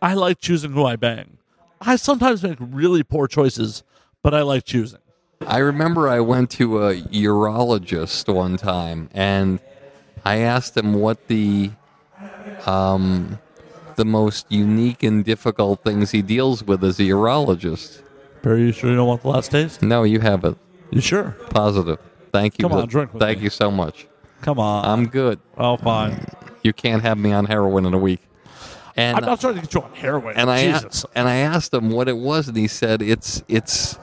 I 0.00 0.14
like 0.14 0.40
choosing 0.40 0.72
who 0.72 0.84
I 0.84 0.96
bang. 0.96 1.38
I 1.80 1.96
sometimes 1.96 2.42
make 2.42 2.58
really 2.60 3.02
poor 3.02 3.28
choices, 3.28 3.82
but 4.22 4.34
I 4.34 4.42
like 4.42 4.64
choosing. 4.64 5.00
I 5.46 5.58
remember 5.58 6.08
I 6.08 6.20
went 6.20 6.50
to 6.52 6.84
a 6.86 6.94
urologist 7.00 8.32
one 8.32 8.56
time, 8.56 9.08
and 9.14 9.60
I 10.24 10.38
asked 10.38 10.76
him 10.76 10.94
what 10.94 11.28
the 11.28 11.70
um, 12.66 13.38
the 13.96 14.04
most 14.04 14.46
unique 14.50 15.02
and 15.02 15.24
difficult 15.24 15.82
things 15.84 16.10
he 16.10 16.22
deals 16.22 16.64
with 16.64 16.82
as 16.84 16.98
a 16.98 17.04
urologist. 17.04 18.02
Barry, 18.42 18.62
you 18.62 18.72
sure 18.72 18.90
you 18.90 18.96
don't 18.96 19.08
want 19.08 19.22
the 19.22 19.28
last 19.28 19.50
taste? 19.50 19.82
No, 19.82 20.02
you 20.02 20.20
have 20.20 20.44
it. 20.44 20.56
You 20.90 21.00
sure? 21.00 21.36
Positive. 21.50 21.98
Thank 22.32 22.58
you. 22.58 22.68
Come 22.68 22.72
on, 22.78 22.88
drink 22.88 23.12
with 23.14 23.20
Thank 23.22 23.38
me. 23.38 23.44
you 23.44 23.50
so 23.50 23.70
much. 23.70 24.06
Come 24.42 24.58
on. 24.58 24.84
I'm 24.84 25.06
good. 25.08 25.40
oh, 25.56 25.76
fine. 25.76 26.24
You 26.62 26.72
can't 26.72 27.02
have 27.02 27.18
me 27.18 27.32
on 27.32 27.46
heroin 27.46 27.86
in 27.86 27.94
a 27.94 27.98
week. 27.98 28.20
And 28.96 29.16
I'm 29.16 29.24
not 29.24 29.40
trying 29.40 29.54
to 29.54 29.60
get 29.60 29.72
you 29.74 29.82
on 29.82 29.92
heroin. 29.94 30.36
and 30.36 30.50
I 30.50 30.72
Jesus. 30.72 31.06
and 31.14 31.28
I 31.28 31.36
asked 31.36 31.72
him 31.72 31.90
what 31.90 32.08
it 32.08 32.16
was, 32.16 32.48
and 32.48 32.56
he 32.56 32.66
said 32.66 33.00
it's 33.00 33.42
it's 33.48 33.96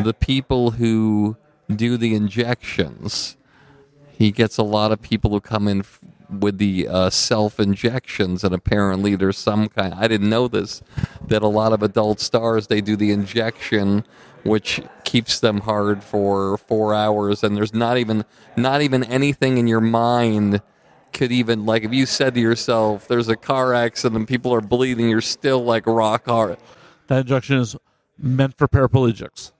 the 0.00 0.14
people 0.14 0.72
who 0.72 1.36
do 1.74 1.96
the 1.96 2.14
injections. 2.14 3.36
He 4.12 4.30
gets 4.30 4.56
a 4.58 4.62
lot 4.62 4.92
of 4.92 5.02
people 5.02 5.30
who 5.30 5.40
come 5.40 5.68
in 5.68 5.80
f- 5.80 6.00
with 6.30 6.58
the 6.58 6.88
uh, 6.88 7.10
self 7.10 7.60
injections, 7.60 8.44
and 8.44 8.54
apparently 8.54 9.14
there's 9.16 9.38
some 9.38 9.68
kind. 9.68 9.94
I 9.94 10.08
didn't 10.08 10.30
know 10.30 10.48
this 10.48 10.82
that 11.26 11.42
a 11.42 11.48
lot 11.48 11.72
of 11.72 11.82
adult 11.82 12.20
stars 12.20 12.66
they 12.66 12.80
do 12.80 12.96
the 12.96 13.10
injection, 13.10 14.04
which 14.44 14.80
keeps 15.04 15.40
them 15.40 15.60
hard 15.60 16.02
for 16.02 16.56
four 16.56 16.94
hours, 16.94 17.42
and 17.44 17.56
there's 17.56 17.74
not 17.74 17.98
even 17.98 18.24
not 18.56 18.80
even 18.80 19.04
anything 19.04 19.58
in 19.58 19.66
your 19.66 19.80
mind 19.80 20.62
could 21.12 21.32
even 21.32 21.64
like 21.64 21.82
if 21.82 21.92
you 21.92 22.06
said 22.06 22.34
to 22.34 22.40
yourself, 22.40 23.08
"There's 23.08 23.28
a 23.28 23.36
car 23.36 23.74
accident, 23.74 24.16
and 24.16 24.28
people 24.28 24.52
are 24.54 24.60
bleeding," 24.60 25.08
you're 25.08 25.20
still 25.20 25.64
like 25.64 25.86
rock 25.86 26.26
hard. 26.26 26.58
That 27.08 27.20
injection 27.20 27.58
is 27.58 27.76
meant 28.18 28.56
for 28.56 28.66
paraplegics. 28.66 29.52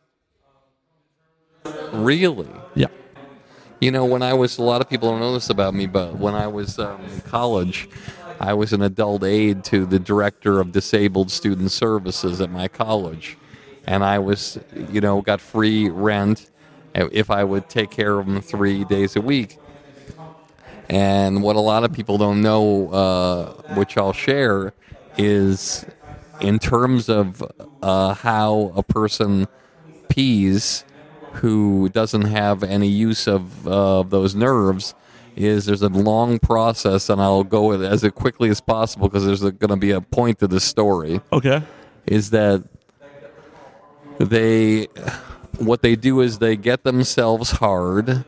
Really? 1.93 2.49
Yeah. 2.75 2.89
You 3.81 3.91
know, 3.91 4.05
when 4.05 4.23
I 4.23 4.33
was, 4.33 4.59
a 4.59 4.63
lot 4.63 4.81
of 4.81 4.89
people 4.89 5.11
don't 5.11 5.21
know 5.21 5.35
this 5.35 5.51
about 5.51 5.75
me, 5.75 5.87
but 5.87 6.17
when 6.19 6.35
I 6.35 6.47
was 6.47 6.79
um, 6.79 7.01
in 7.05 7.21
college, 7.23 7.89
I 8.41 8.55
was 8.55 8.73
an 8.73 8.83
adult 8.83 9.25
aide 9.25 9.65
to 9.65 9.87
the 9.87 9.99
director 9.99 10.61
of 10.61 10.73
disabled 10.73 11.31
student 11.31 11.71
services 11.71 12.41
at 12.41 12.51
my 12.51 12.69
college. 12.69 13.37
And 13.87 14.03
I 14.03 14.19
was, 14.19 14.59
you 14.91 15.01
know, 15.01 15.23
got 15.23 15.41
free 15.41 15.89
rent 15.89 16.51
if 16.95 17.31
I 17.31 17.45
would 17.45 17.69
take 17.69 17.91
care 17.91 18.19
of 18.19 18.27
them 18.27 18.41
three 18.41 18.85
days 18.85 19.17
a 19.17 19.21
week. 19.21 19.59
And 20.89 21.43
what 21.43 21.57
a 21.57 21.61
lot 21.61 21.85
of 21.85 21.93
people 21.93 22.17
don't 22.17 22.41
know, 22.41 22.89
uh, 22.91 23.75
which 23.75 23.97
I'll 23.97 24.13
share, 24.13 24.73
is 25.19 25.85
in 26.41 26.59
terms 26.59 27.09
of 27.09 27.43
uh, 27.83 28.15
how 28.15 28.73
a 28.77 28.83
person 28.83 29.49
pees 30.09 30.85
who 31.37 31.89
doesn't 31.91 32.23
have 32.27 32.63
any 32.63 32.89
use 32.89 33.27
of 33.27 33.67
uh, 33.69 34.03
those 34.03 34.35
nerves 34.35 34.95
is 35.37 35.67
there's 35.67 35.83
a 35.83 35.89
long 35.89 36.39
process 36.39 37.11
and 37.11 37.21
i'll 37.21 37.45
go 37.45 37.67
with 37.69 37.83
it 37.83 37.91
as 37.93 38.03
quickly 38.15 38.49
as 38.49 38.61
possible 38.61 39.09
because 39.09 39.25
there's 39.27 39.43
going 39.43 39.69
to 39.69 39.77
be 39.77 39.91
a 39.91 40.01
point 40.01 40.39
to 40.39 40.47
this 40.49 40.65
story 40.65 41.21
Okay. 41.33 41.63
is 42.07 42.31
that 42.31 42.65
they 44.19 44.87
what 45.59 45.83
they 45.83 45.97
do 45.97 46.21
is 46.21 46.39
they 46.39 46.57
get 46.57 46.85
themselves 46.85 47.51
hard 47.53 48.25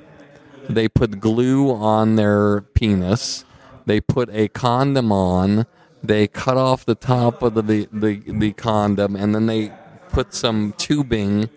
they 0.69 0.87
put 0.89 1.19
glue 1.19 1.73
on 1.73 2.17
their 2.17 2.61
penis 2.61 3.45
they 3.87 4.01
put 4.01 4.29
a 4.31 4.49
condom 4.49 5.11
on 5.11 5.67
they 6.03 6.27
cut 6.29 6.57
off 6.57 6.85
the 6.85 6.95
top 6.95 7.43
of 7.43 7.55
the, 7.55 7.63
the, 7.63 7.89
the, 7.93 8.23
the 8.33 8.53
condom 8.53 9.17
and 9.17 9.35
then 9.35 9.47
they 9.47 9.73
put 10.11 10.35
some 10.35 10.75
tubing 10.77 11.49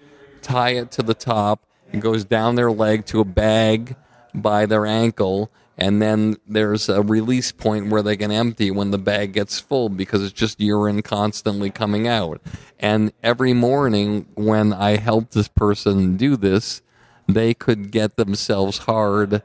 tie 0.41 0.71
it 0.71 0.91
to 0.91 1.01
the 1.01 1.13
top 1.13 1.65
it 1.91 1.99
goes 1.99 2.23
down 2.23 2.55
their 2.55 2.71
leg 2.71 3.05
to 3.05 3.19
a 3.19 3.25
bag 3.25 3.95
by 4.33 4.65
their 4.65 4.85
ankle 4.85 5.51
and 5.81 5.99
then 5.99 6.37
there's 6.47 6.89
a 6.89 7.01
release 7.01 7.51
point 7.51 7.89
where 7.89 8.03
they 8.03 8.15
can 8.15 8.31
empty 8.31 8.69
when 8.69 8.91
the 8.91 8.99
bag 8.99 9.33
gets 9.33 9.59
full 9.59 9.89
because 9.89 10.23
it's 10.23 10.31
just 10.31 10.59
urine 10.59 11.01
constantly 11.01 11.71
coming 11.71 12.07
out. 12.07 12.39
And 12.79 13.11
every 13.23 13.53
morning 13.53 14.27
when 14.35 14.73
I 14.73 14.97
helped 14.97 15.31
this 15.31 15.47
person 15.47 16.17
do 16.17 16.37
this, 16.37 16.83
they 17.27 17.55
could 17.55 17.89
get 17.89 18.15
themselves 18.15 18.79
hard 18.79 19.41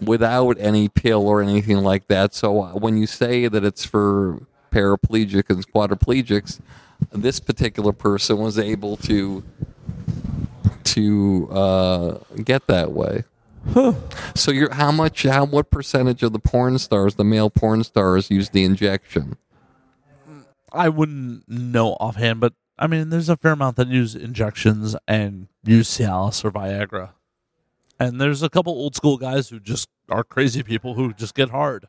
without 0.00 0.56
any 0.58 0.88
pill 0.88 1.28
or 1.28 1.42
anything 1.42 1.78
like 1.78 2.08
that. 2.08 2.32
So 2.32 2.62
uh, 2.62 2.72
when 2.72 2.96
you 2.96 3.06
say 3.06 3.46
that 3.46 3.62
it's 3.62 3.84
for 3.84 4.46
paraplegic 4.72 5.50
and 5.50 5.70
quadriplegics, 5.70 6.60
this 7.12 7.40
particular 7.40 7.92
person 7.92 8.38
was 8.38 8.58
able 8.58 8.96
to 8.98 9.42
to 10.84 11.48
uh, 11.50 12.18
get 12.42 12.66
that 12.66 12.92
way. 12.92 13.24
So 14.34 14.50
you're 14.50 14.72
how 14.74 14.92
much 14.92 15.22
how 15.22 15.44
what 15.46 15.70
percentage 15.70 16.22
of 16.22 16.32
the 16.32 16.38
porn 16.38 16.78
stars, 16.78 17.14
the 17.14 17.24
male 17.24 17.50
porn 17.50 17.84
stars, 17.84 18.30
use 18.30 18.50
the 18.50 18.64
injection? 18.64 19.36
I 20.72 20.88
wouldn't 20.88 21.48
know 21.48 21.92
offhand, 21.94 22.40
but 22.40 22.52
I 22.78 22.88
mean, 22.88 23.10
there's 23.10 23.28
a 23.28 23.36
fair 23.36 23.52
amount 23.52 23.76
that 23.76 23.88
use 23.88 24.14
injections 24.14 24.96
and 25.06 25.48
use 25.64 25.88
Cialis 25.88 26.44
or 26.44 26.50
Viagra. 26.50 27.10
And 27.98 28.20
there's 28.20 28.42
a 28.42 28.50
couple 28.50 28.72
old 28.72 28.96
school 28.96 29.16
guys 29.16 29.48
who 29.48 29.60
just 29.60 29.88
are 30.10 30.24
crazy 30.24 30.62
people 30.62 30.94
who 30.94 31.12
just 31.12 31.34
get 31.34 31.50
hard. 31.50 31.86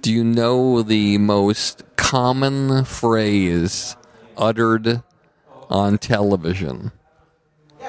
Do 0.00 0.12
you 0.12 0.22
know 0.22 0.82
the 0.82 1.18
most 1.18 1.82
common 1.96 2.84
phrase 2.84 3.96
uttered 4.36 5.02
on 5.70 5.98
television? 5.98 6.92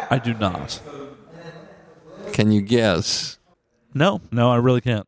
I 0.10 0.20
do 0.20 0.34
not. 0.34 0.82
Can 2.34 2.52
you 2.52 2.62
guess? 2.62 3.38
No, 3.94 4.22
no, 4.32 4.52
I 4.52 4.58
really 4.58 4.82
can't. 4.82 5.08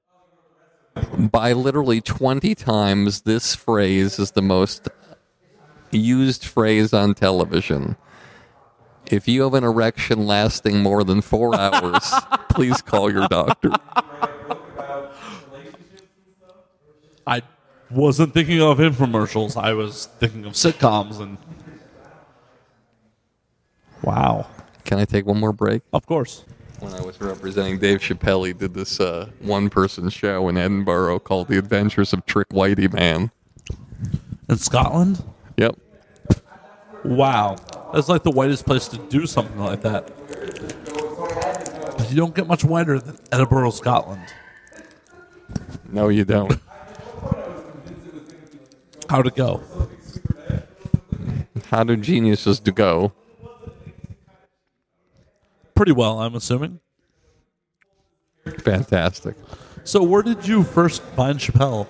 By 1.18 1.54
literally 1.54 2.02
20 2.02 2.56
times, 2.56 3.22
this 3.22 3.54
phrase 3.54 4.18
is 4.18 4.32
the 4.32 4.42
most 4.42 4.88
used 5.92 6.46
phrase 6.46 6.94
on 6.94 7.14
television. 7.14 7.96
If 9.12 9.28
you 9.28 9.44
have 9.44 9.54
an 9.54 9.64
erection 9.64 10.26
lasting 10.26 10.82
more 10.82 11.04
than 11.04 11.22
four 11.22 11.56
hours, 11.60 12.14
please 12.50 12.82
call 12.82 13.12
your 13.12 13.28
doctor. 13.28 13.72
I 17.26 17.42
wasn't 17.90 18.34
thinking 18.34 18.62
of 18.62 18.78
infomercials. 18.80 19.62
I 19.62 19.74
was 19.74 20.08
thinking 20.20 20.46
of 20.46 20.54
sitcoms 20.54 21.20
and. 21.20 21.38
Wow. 24.04 24.48
Can 24.86 25.00
I 25.00 25.06
take 25.06 25.26
one 25.26 25.40
more 25.40 25.54
break? 25.54 25.82
Of 25.92 26.06
course. 26.06 26.46
when 26.80 26.94
I 26.94 27.02
was 27.02 27.20
representing 27.20 27.80
Dave 27.80 28.00
Chappelle, 28.00 28.48
he 28.48 28.54
did 28.54 28.74
this 28.74 29.00
uh, 29.00 29.30
one-person 29.42 30.10
show 30.10 30.48
in 30.48 30.58
Edinburgh 30.58 31.20
called 31.20 31.48
"The 31.48 31.58
Adventures 31.58 32.14
of 32.14 32.26
Trick 32.26 32.50
Whitey 32.50 32.92
Man." 32.94 33.32
In 34.50 34.58
Scotland? 34.58 35.24
Yep. 35.58 35.78
Wow. 37.04 37.58
That's 37.94 38.08
like 38.10 38.24
the 38.24 38.32
whitest 38.32 38.66
place 38.66 38.88
to 38.90 38.98
do 38.98 39.26
something 39.26 39.60
like 39.60 39.82
that. 39.82 40.10
You 42.10 42.16
don't 42.16 42.34
get 42.34 42.48
much 42.48 42.64
whiter 42.64 43.00
than 43.00 43.18
Edinburgh, 43.32 43.72
Scotland. 43.72 44.22
No, 45.90 46.08
you 46.10 46.24
don't. 46.24 46.60
How'd 49.10 49.28
it 49.28 49.36
go? 49.36 49.62
How 51.70 51.84
do 51.84 51.96
geniuses 51.96 52.60
to 52.62 52.72
go? 52.72 53.14
Pretty 55.76 55.92
well, 55.92 56.20
I'm 56.20 56.36
assuming. 56.36 56.80
Fantastic. 58.60 59.36
So, 59.84 60.04
where 60.04 60.24
did 60.24 60.48
you 60.48 60.64
first 60.64 61.02
find 61.16 61.40
Chappelle? 61.40 61.88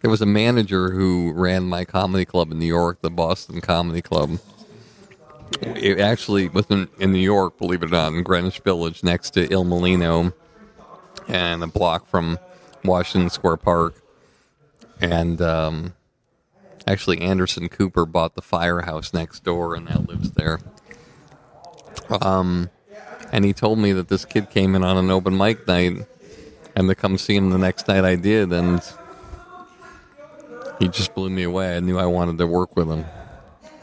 There 0.00 0.10
was 0.10 0.22
a 0.22 0.26
manager 0.26 0.90
who 0.90 1.32
ran 1.32 1.64
my 1.64 1.84
comedy 1.84 2.24
club 2.24 2.50
in 2.50 2.58
New 2.58 2.66
York, 2.66 3.02
the 3.02 3.10
Boston 3.10 3.60
Comedy 3.60 4.00
Club. 4.00 4.38
It 5.60 6.00
actually 6.00 6.48
was 6.48 6.66
in, 6.70 6.88
in 6.98 7.12
New 7.12 7.18
York, 7.18 7.58
believe 7.58 7.82
it 7.82 7.86
or 7.86 7.90
not, 7.90 8.12
in 8.12 8.22
Greenwich 8.22 8.60
Village, 8.60 9.04
next 9.04 9.30
to 9.30 9.52
Il 9.52 9.64
Mulino, 9.64 10.32
and 11.28 11.62
a 11.62 11.66
block 11.66 12.06
from 12.08 12.38
Washington 12.82 13.28
Square 13.28 13.58
Park. 13.58 13.99
And 15.00 15.40
um, 15.40 15.94
actually, 16.86 17.20
Anderson 17.20 17.68
Cooper 17.68 18.04
bought 18.04 18.34
the 18.34 18.42
firehouse 18.42 19.12
next 19.12 19.44
door, 19.44 19.74
and 19.74 19.86
now 19.86 20.04
lives 20.06 20.32
there. 20.32 20.60
Um, 22.22 22.70
and 23.32 23.44
he 23.44 23.52
told 23.52 23.78
me 23.78 23.92
that 23.92 24.08
this 24.08 24.24
kid 24.24 24.50
came 24.50 24.74
in 24.74 24.84
on 24.84 24.96
an 24.96 25.10
open 25.10 25.36
mic 25.36 25.66
night, 25.66 26.06
and 26.76 26.88
to 26.88 26.94
come 26.94 27.18
see 27.18 27.36
him 27.36 27.50
the 27.50 27.58
next 27.58 27.88
night, 27.88 28.04
I 28.04 28.16
did, 28.16 28.52
and 28.52 28.82
he 30.78 30.88
just 30.88 31.14
blew 31.14 31.30
me 31.30 31.44
away. 31.44 31.76
I 31.76 31.80
knew 31.80 31.98
I 31.98 32.06
wanted 32.06 32.38
to 32.38 32.46
work 32.46 32.76
with 32.76 32.88
him. 32.88 33.04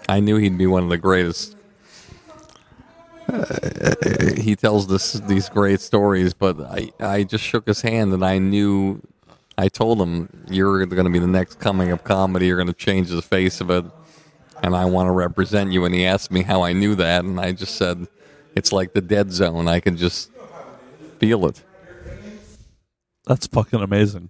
I 0.10 0.20
knew 0.20 0.38
he'd 0.38 0.58
be 0.58 0.68
one 0.68 0.84
of 0.84 0.90
the 0.90 0.98
greatest. 0.98 1.56
Uh, 3.28 3.96
he 4.38 4.56
tells 4.56 4.88
this 4.88 5.14
these 5.14 5.50
great 5.50 5.82
stories, 5.82 6.34
but 6.34 6.62
I 6.62 6.92
I 7.00 7.24
just 7.24 7.44
shook 7.44 7.68
his 7.68 7.82
hand 7.82 8.14
and 8.14 8.24
I 8.26 8.38
knew. 8.38 9.02
I 9.58 9.70
told 9.70 10.00
him 10.00 10.30
you're 10.50 10.86
going 10.86 11.06
to 11.06 11.12
be 11.12 11.20
the 11.20 11.28
next 11.28 11.60
coming 11.60 11.92
of 11.92 12.04
comedy. 12.04 12.48
You're 12.48 12.58
going 12.58 12.68
to 12.68 12.74
change 12.74 13.10
the 13.10 13.22
face 13.22 13.60
of 13.60 13.70
it, 13.72 13.86
and 14.62 14.76
I 14.76 14.86
want 14.86 15.08
to 15.08 15.12
represent 15.12 15.72
you. 15.72 15.86
And 15.86 15.96
he 15.96 16.06
asked 16.06 16.32
me 16.32 16.44
how 16.44 16.62
I 16.62 16.74
knew 16.74 16.96
that, 16.96 17.26
and 17.26 17.40
I 17.40 17.54
just 17.54 17.76
said 17.76 18.08
it's 18.56 18.72
like 18.72 18.94
the 18.94 19.02
dead 19.02 19.32
zone. 19.32 19.68
I 19.68 19.80
can 19.80 19.98
just 19.98 20.30
feel 21.20 21.48
it. 21.48 21.64
That's 23.26 23.48
fucking 23.48 23.82
amazing. 23.82 24.30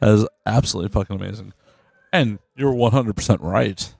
That 0.00 0.10
is 0.10 0.26
absolutely 0.44 0.90
fucking 0.90 1.16
amazing. 1.16 1.52
And 2.12 2.38
you're 2.56 2.74
100% 2.74 3.38
right. 3.40 3.94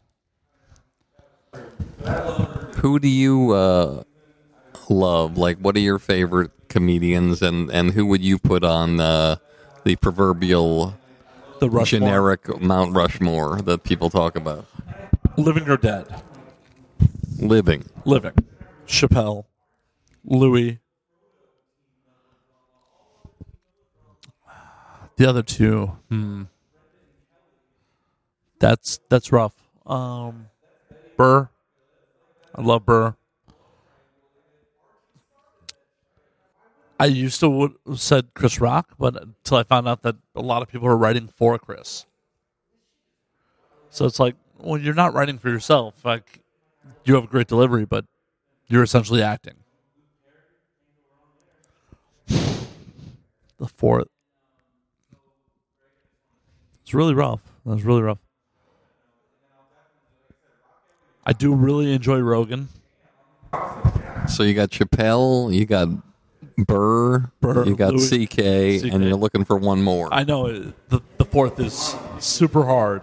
Who 2.77 2.99
do 2.99 3.09
you 3.09 3.53
uh, 3.53 4.03
love? 4.89 5.39
Like, 5.39 5.59
what 5.59 5.75
are 5.77 5.81
your 5.81 5.99
favorite 5.99 6.51
comedians, 6.75 7.41
and, 7.41 7.71
and 7.71 7.93
who 7.93 8.05
would 8.05 8.21
you 8.21 8.37
put 8.37 8.65
on 8.65 8.99
uh, 8.99 9.37
the 9.85 9.95
proverbial 9.95 10.99
the 11.61 11.71
Rushmore. 11.71 12.01
generic 12.01 12.61
Mount 12.61 12.93
Rushmore 12.97 13.63
that 13.63 13.85
people 13.85 14.11
talk 14.11 14.35
about? 14.35 14.67
Living 15.37 15.69
or 15.69 15.77
dead? 15.77 16.05
Living. 17.39 17.89
Living. 18.05 18.33
Chappelle. 18.89 19.45
Louis. 20.25 20.81
The 25.17 25.27
other 25.27 25.45
two. 25.45 25.93
Hmm. 26.09 26.43
That's 28.59 28.99
that's 29.09 29.31
rough. 29.31 29.55
Um, 29.87 30.47
Burr. 31.17 31.49
I 32.53 32.63
love 32.63 32.85
Burr. 32.85 33.15
I 37.05 37.09
used 37.09 37.39
to 37.41 37.51
would 37.51 37.75
said 37.97 38.33
Chris 38.33 38.63
Rock, 38.63 38.95
but 38.99 39.15
until 39.23 39.59
I 39.59 39.63
found 39.63 39.87
out 39.87 40.01
that 40.05 40.17
a 40.35 40.41
lot 40.41 40.63
of 40.63 40.69
people 40.69 40.89
are 40.89 40.97
writing 40.97 41.29
for 41.29 41.59
Chris. 41.59 42.07
So 43.91 44.07
it's 44.07 44.19
like, 44.19 44.37
well, 44.59 44.81
you're 44.81 44.95
not 44.95 45.13
writing 45.13 45.37
for 45.37 45.51
yourself. 45.51 46.03
Like, 46.03 46.41
you 47.05 47.15
have 47.15 47.25
a 47.25 47.27
great 47.27 47.47
delivery, 47.47 47.85
but 47.85 48.07
you're 48.69 48.83
essentially 48.83 49.23
acting. 49.23 49.53
The 53.59 53.69
fourth. 53.69 54.09
It's 56.83 56.95
really 56.95 57.15
rough. 57.15 57.43
That 57.67 57.73
was 57.73 57.85
really 57.85 58.03
rough. 58.03 58.19
I 61.27 61.35
do 61.35 61.55
really 61.55 61.93
enjoy 61.93 62.21
Rogan. 62.21 62.71
So 64.27 64.43
you 64.43 64.55
got 64.55 64.71
Chappelle, 64.71 65.55
you 65.55 65.67
got 65.67 65.89
Burr, 66.57 67.31
Burr, 67.41 67.65
you 67.67 67.75
got 67.77 67.95
Louis- 67.95 68.27
CK, 68.27 68.81
CK. 68.81 68.93
and 68.93 69.03
you're 69.05 69.17
looking 69.17 69.45
for 69.45 69.57
one 69.57 69.83
more. 69.83 70.09
I 70.13 70.23
know 70.25 70.47
it, 70.47 70.89
the 70.89 71.01
the 71.19 71.25
fourth 71.25 71.59
is 71.59 71.97
super 72.21 72.65
hard. 72.65 73.03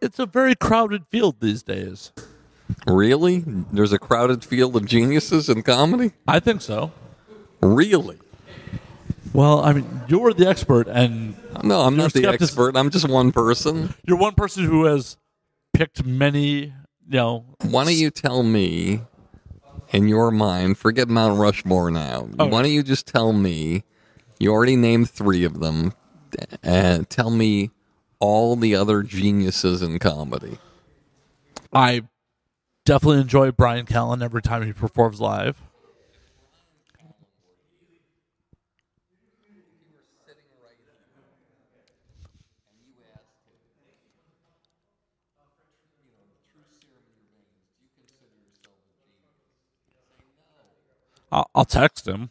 It's 0.00 0.18
a 0.18 0.26
very 0.26 0.54
crowded 0.54 1.06
field 1.10 1.36
these 1.40 1.62
days. 1.62 2.12
really? 2.86 3.42
There's 3.72 3.92
a 3.92 3.98
crowded 3.98 4.44
field 4.44 4.76
of 4.76 4.84
geniuses 4.86 5.48
in 5.48 5.62
comedy? 5.62 6.12
I 6.26 6.38
think 6.38 6.60
so. 6.60 6.92
Really? 7.60 8.18
Well, 9.32 9.60
I 9.60 9.72
mean, 9.72 10.02
you're 10.06 10.32
the 10.32 10.46
expert, 10.48 10.86
and 10.88 11.34
No, 11.64 11.80
I'm 11.80 11.96
not 11.96 12.12
the 12.12 12.20
skeptic- 12.20 12.42
expert. 12.42 12.76
I'm 12.76 12.90
just 12.90 13.08
one 13.08 13.32
person. 13.32 13.94
you're 14.06 14.16
one 14.18 14.34
person 14.34 14.64
who 14.64 14.84
has 14.84 15.16
picked 15.74 16.04
many. 16.04 16.72
You 17.10 17.16
know, 17.16 17.44
Why 17.62 17.84
don't 17.84 17.94
you 17.94 18.10
tell 18.10 18.42
me, 18.42 19.00
in 19.90 20.08
your 20.08 20.30
mind, 20.30 20.78
forget 20.78 21.08
Mount 21.08 21.38
Rushmore 21.38 21.90
now. 21.90 22.28
Oh. 22.38 22.46
Why 22.46 22.62
don't 22.62 22.70
you 22.70 22.82
just 22.82 23.06
tell 23.06 23.32
me, 23.32 23.84
you 24.38 24.52
already 24.52 24.76
named 24.76 25.10
three 25.10 25.44
of 25.44 25.60
them, 25.60 25.94
and 26.62 27.08
tell 27.08 27.30
me 27.30 27.70
all 28.20 28.56
the 28.56 28.74
other 28.74 29.02
geniuses 29.02 29.82
in 29.82 29.98
comedy. 29.98 30.58
I 31.72 32.02
definitely 32.84 33.20
enjoy 33.20 33.50
Brian 33.52 33.86
Callen 33.86 34.22
every 34.22 34.42
time 34.42 34.64
he 34.64 34.72
performs 34.72 35.20
live. 35.20 35.62
I'll, 51.30 51.50
I'll 51.54 51.64
text 51.64 52.06
him. 52.06 52.30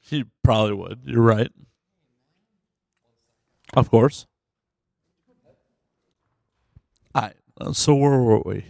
He 0.00 0.24
probably 0.42 0.74
would. 0.74 1.00
You're 1.04 1.22
right. 1.22 1.50
Of 3.74 3.90
course. 3.90 4.26
I 7.14 7.32
so 7.72 7.94
where 7.94 8.18
were 8.18 8.40
we? 8.40 8.66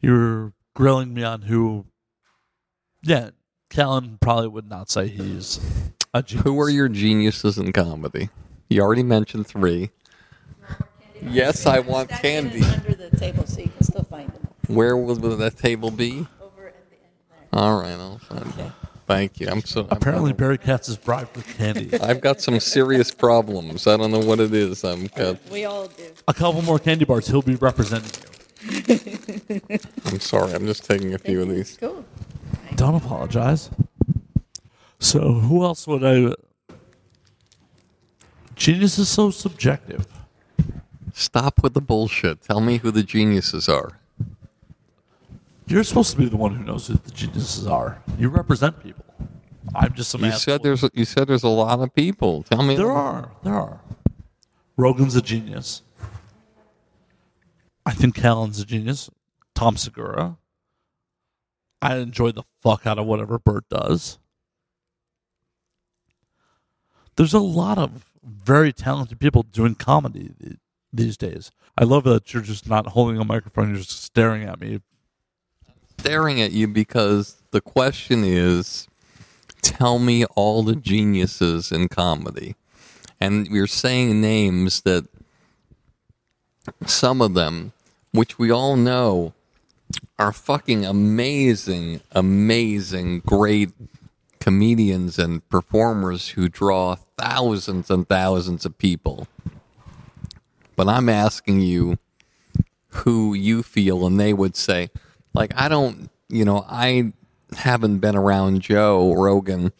You 0.00 0.12
were 0.12 0.52
grilling 0.74 1.14
me 1.14 1.22
on 1.22 1.42
who. 1.42 1.86
Yeah, 3.02 3.30
Callen 3.70 4.20
probably 4.20 4.48
would 4.48 4.68
not 4.68 4.90
say 4.90 5.08
he's 5.08 5.60
a 6.12 6.22
genius. 6.22 6.44
Who 6.44 6.60
are 6.60 6.68
your 6.68 6.88
geniuses 6.88 7.56
in 7.56 7.72
comedy? 7.72 8.28
You 8.68 8.82
already 8.82 9.02
mentioned 9.02 9.46
three. 9.46 9.90
Yes, 11.22 11.66
I 11.66 11.80
want 11.80 12.08
candy. 12.10 12.62
Under 12.62 12.94
the 12.94 13.14
table, 13.16 13.46
so 13.46 13.60
you 13.60 13.68
can 13.68 13.84
still 13.84 14.04
find 14.04 14.28
them. 14.28 14.39
Where 14.74 14.96
will 14.96 15.16
will 15.16 15.36
that 15.36 15.56
table 15.58 15.90
be? 15.90 16.26
Over 16.40 16.68
at 16.68 16.90
the 16.90 16.96
end 16.96 17.04
there. 17.52 17.60
All 17.60 17.80
right, 17.80 17.92
I'll 17.92 18.18
find 18.18 18.46
it. 18.58 18.72
Thank 19.06 19.40
you. 19.40 19.48
I'm 19.48 19.62
so 19.62 19.80
I'm- 19.82 19.88
Apparently, 19.90 20.32
Barry 20.32 20.56
Katz 20.58 20.88
is 20.88 20.96
bribed 20.96 21.34
with 21.36 21.46
candy. 21.56 21.90
I've 22.00 22.20
got 22.20 22.40
some 22.40 22.60
serious 22.60 23.10
problems. 23.10 23.86
I 23.88 23.96
don't 23.96 24.12
know 24.12 24.20
what 24.20 24.38
it 24.38 24.54
is. 24.54 24.84
I'm 24.84 25.06
got, 25.08 25.36
We 25.50 25.64
all 25.64 25.88
do. 25.88 26.04
a 26.28 26.34
couple 26.34 26.62
more 26.62 26.78
candy 26.78 27.04
bars, 27.04 27.26
he'll 27.26 27.42
be 27.42 27.56
representing 27.56 28.10
you. 28.22 28.26
I'm 30.06 30.20
sorry. 30.20 30.52
I'm 30.52 30.66
just 30.66 30.84
taking 30.84 31.14
a 31.14 31.18
few 31.18 31.42
of 31.42 31.48
these. 31.48 31.76
Cool. 31.80 32.04
Don't 32.76 32.94
apologize. 32.94 33.70
So, 35.00 35.32
who 35.32 35.64
else 35.64 35.86
would 35.88 36.04
I? 36.04 36.34
Genius 38.54 38.98
is 38.98 39.08
so 39.08 39.30
subjective. 39.30 40.06
Stop 41.14 41.62
with 41.62 41.74
the 41.74 41.80
bullshit. 41.80 42.42
Tell 42.42 42.60
me 42.60 42.76
who 42.78 42.90
the 42.90 43.02
geniuses 43.02 43.68
are. 43.68 43.98
You're 45.70 45.84
supposed 45.84 46.10
to 46.10 46.16
be 46.16 46.26
the 46.26 46.36
one 46.36 46.52
who 46.56 46.64
knows 46.64 46.88
who 46.88 46.94
the 46.94 47.12
geniuses 47.12 47.64
are. 47.64 48.02
You 48.18 48.28
represent 48.28 48.82
people. 48.82 49.04
I'm 49.72 49.94
just 49.94 50.10
some 50.10 50.22
You 50.22 50.26
asshole. 50.26 50.54
said 50.54 50.62
there's 50.64 50.84
you 50.94 51.04
said 51.04 51.28
there's 51.28 51.44
a 51.44 51.48
lot 51.48 51.78
of 51.78 51.94
people. 51.94 52.42
Tell 52.42 52.62
me. 52.64 52.74
There 52.74 52.90
are. 52.90 53.30
There 53.44 53.54
are. 53.54 53.80
Rogan's 54.76 55.14
a 55.14 55.22
genius. 55.22 55.82
I 57.86 57.92
think 57.92 58.16
Callen's 58.16 58.58
a 58.58 58.64
genius. 58.66 59.10
Tom 59.54 59.76
Segura. 59.76 60.38
I 61.80 61.98
enjoy 61.98 62.32
the 62.32 62.42
fuck 62.62 62.84
out 62.84 62.98
of 62.98 63.06
whatever 63.06 63.38
Bert 63.38 63.68
does. 63.70 64.18
There's 67.14 67.32
a 67.34 67.38
lot 67.38 67.78
of 67.78 68.10
very 68.24 68.72
talented 68.72 69.20
people 69.20 69.44
doing 69.44 69.76
comedy 69.76 70.32
these 70.92 71.16
days. 71.16 71.52
I 71.78 71.84
love 71.84 72.04
that 72.04 72.34
you're 72.34 72.42
just 72.42 72.68
not 72.68 72.88
holding 72.88 73.18
a 73.18 73.24
microphone, 73.24 73.68
you're 73.68 73.78
just 73.78 74.02
staring 74.02 74.42
at 74.42 74.60
me. 74.60 74.80
Staring 76.00 76.40
at 76.40 76.50
you 76.50 76.66
because 76.66 77.36
the 77.50 77.60
question 77.60 78.24
is 78.24 78.88
tell 79.60 79.98
me 79.98 80.24
all 80.34 80.62
the 80.62 80.74
geniuses 80.74 81.70
in 81.70 81.88
comedy. 81.88 82.56
And 83.20 83.46
you're 83.48 83.66
saying 83.66 84.18
names 84.18 84.80
that 84.82 85.06
some 86.86 87.20
of 87.20 87.34
them, 87.34 87.74
which 88.12 88.38
we 88.38 88.50
all 88.50 88.76
know, 88.76 89.34
are 90.18 90.32
fucking 90.32 90.86
amazing, 90.86 92.00
amazing, 92.12 93.20
great 93.20 93.70
comedians 94.40 95.18
and 95.18 95.46
performers 95.50 96.30
who 96.30 96.48
draw 96.48 96.94
thousands 97.18 97.90
and 97.90 98.08
thousands 98.08 98.64
of 98.64 98.78
people. 98.78 99.28
But 100.76 100.88
I'm 100.88 101.10
asking 101.10 101.60
you 101.60 101.98
who 102.88 103.34
you 103.34 103.62
feel, 103.62 104.06
and 104.06 104.18
they 104.18 104.32
would 104.32 104.56
say, 104.56 104.88
like, 105.40 105.54
I 105.56 105.68
don't, 105.70 106.10
you 106.28 106.44
know, 106.44 106.66
I 106.68 107.14
haven't 107.56 108.00
been 108.00 108.14
around 108.14 108.60
Joe 108.60 109.14
Rogan. 109.14 109.72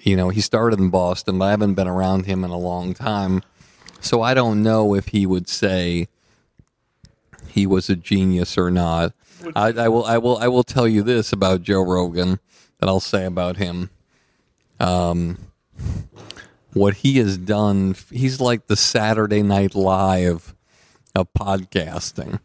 You 0.00 0.16
know, 0.16 0.30
he 0.30 0.40
started 0.40 0.80
in 0.80 0.90
Boston, 0.90 1.38
but 1.38 1.44
I 1.44 1.50
haven't 1.50 1.74
been 1.74 1.86
around 1.86 2.26
him 2.26 2.42
in 2.42 2.50
a 2.50 2.58
long 2.58 2.92
time. 2.92 3.42
So 4.00 4.20
I 4.20 4.34
don't 4.34 4.64
know 4.64 4.96
if 4.96 5.08
he 5.08 5.26
would 5.26 5.48
say 5.48 6.08
he 7.46 7.68
was 7.68 7.88
a 7.88 7.94
genius 7.94 8.58
or 8.58 8.68
not. 8.68 9.12
I, 9.54 9.68
I 9.68 9.88
will, 9.88 10.04
I 10.04 10.18
will, 10.18 10.38
I 10.38 10.48
will 10.48 10.64
tell 10.64 10.88
you 10.88 11.04
this 11.04 11.32
about 11.32 11.62
Joe 11.62 11.82
Rogan 11.82 12.40
that 12.80 12.88
I'll 12.88 12.98
say 12.98 13.24
about 13.24 13.58
him. 13.58 13.90
Um, 14.80 15.38
what 16.72 16.94
he 16.94 17.18
has 17.18 17.38
done, 17.38 17.94
he's 18.10 18.40
like 18.40 18.66
the 18.66 18.76
Saturday 18.76 19.42
Night 19.44 19.76
Live 19.76 20.56
of 21.14 21.32
podcasting. 21.32 22.40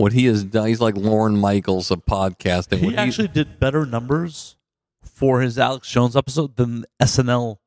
What 0.00 0.12
he 0.12 0.24
has 0.26 0.44
done, 0.44 0.68
he's 0.68 0.80
like 0.80 0.96
Lorne 0.96 1.36
Michaels 1.36 1.90
of 1.90 2.04
podcasting. 2.06 2.78
He 2.78 2.96
actually 2.96 3.28
did 3.28 3.60
better 3.60 3.84
numbers 3.84 4.56
for 5.04 5.40
his 5.42 5.58
Alex 5.58 5.90
Jones 5.90 6.16
episode 6.16 6.56
than 6.56 6.84
SNL 7.00 7.58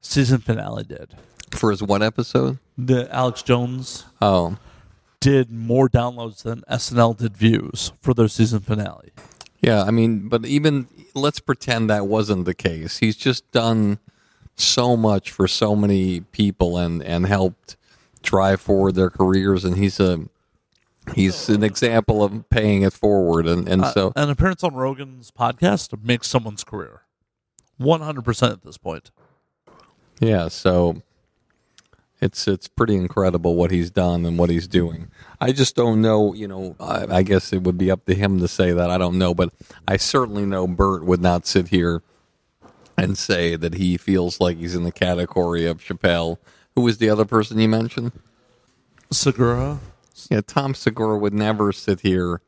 season 0.00 0.38
finale 0.38 0.84
did. 0.84 1.14
for 1.50 1.70
his 1.70 1.82
one 1.82 2.02
episode? 2.02 2.58
The 2.76 3.12
Alex 3.14 3.42
Jones 3.42 4.04
Oh, 4.20 4.58
did 5.20 5.50
more 5.50 5.88
downloads 5.88 6.42
than 6.42 6.60
SNL 6.70 7.16
did 7.16 7.36
views 7.36 7.92
for 8.02 8.12
their 8.14 8.28
season 8.28 8.60
finale. 8.60 9.10
yeah. 9.60 9.82
I 9.82 9.90
mean, 9.90 10.28
but 10.28 10.44
even 10.44 10.86
let's 11.14 11.40
pretend 11.40 11.88
that 11.90 12.06
wasn't 12.06 12.44
the 12.44 12.54
case. 12.54 12.98
He's 12.98 13.16
just 13.16 13.50
done 13.50 13.98
so 14.56 14.96
much 14.96 15.30
for 15.30 15.48
so 15.48 15.74
many 15.74 16.20
people 16.20 16.76
and 16.76 17.02
and 17.02 17.26
helped 17.26 17.76
drive 18.22 18.60
forward 18.60 18.94
their 18.94 19.08
careers. 19.10 19.64
And 19.64 19.76
he's 19.78 19.98
a 19.98 20.26
he's 21.14 21.48
an 21.48 21.62
example 21.62 22.22
of 22.22 22.48
paying 22.50 22.82
it 22.82 22.92
forward. 22.92 23.46
And 23.46 23.68
and 23.68 23.84
Uh, 23.84 23.92
so 23.92 24.12
an 24.16 24.30
appearance 24.30 24.62
on 24.64 24.74
Rogan's 24.74 25.30
podcast 25.30 26.02
makes 26.02 26.26
someone's 26.28 26.64
career. 26.64 27.02
100% 27.80 28.50
at 28.52 28.62
this 28.62 28.76
point. 28.76 29.10
Yeah, 30.20 30.48
so 30.48 31.02
it's 32.20 32.48
it's 32.48 32.66
pretty 32.66 32.96
incredible 32.96 33.54
what 33.54 33.70
he's 33.70 33.90
done 33.90 34.26
and 34.26 34.36
what 34.36 34.50
he's 34.50 34.66
doing. 34.66 35.10
I 35.40 35.52
just 35.52 35.76
don't 35.76 36.02
know, 36.02 36.34
you 36.34 36.48
know. 36.48 36.74
I, 36.80 37.06
I 37.18 37.22
guess 37.22 37.52
it 37.52 37.62
would 37.62 37.78
be 37.78 37.90
up 37.90 38.04
to 38.06 38.14
him 38.14 38.40
to 38.40 38.48
say 38.48 38.72
that. 38.72 38.90
I 38.90 38.98
don't 38.98 39.18
know, 39.18 39.32
but 39.34 39.52
I 39.86 39.96
certainly 39.96 40.44
know 40.44 40.66
Bert 40.66 41.04
would 41.04 41.20
not 41.22 41.46
sit 41.46 41.68
here 41.68 42.02
and 42.96 43.16
say 43.16 43.54
that 43.54 43.74
he 43.74 43.96
feels 43.96 44.40
like 44.40 44.56
he's 44.56 44.74
in 44.74 44.82
the 44.82 44.90
category 44.90 45.64
of 45.66 45.78
Chappelle. 45.78 46.38
Who 46.74 46.80
was 46.82 46.98
the 46.98 47.08
other 47.10 47.24
person 47.24 47.58
you 47.60 47.68
mentioned? 47.68 48.10
Segura. 49.12 49.78
Yeah, 50.30 50.40
Tom 50.46 50.74
Segura 50.74 51.16
would 51.18 51.34
never 51.34 51.72
sit 51.72 52.00
here 52.00 52.40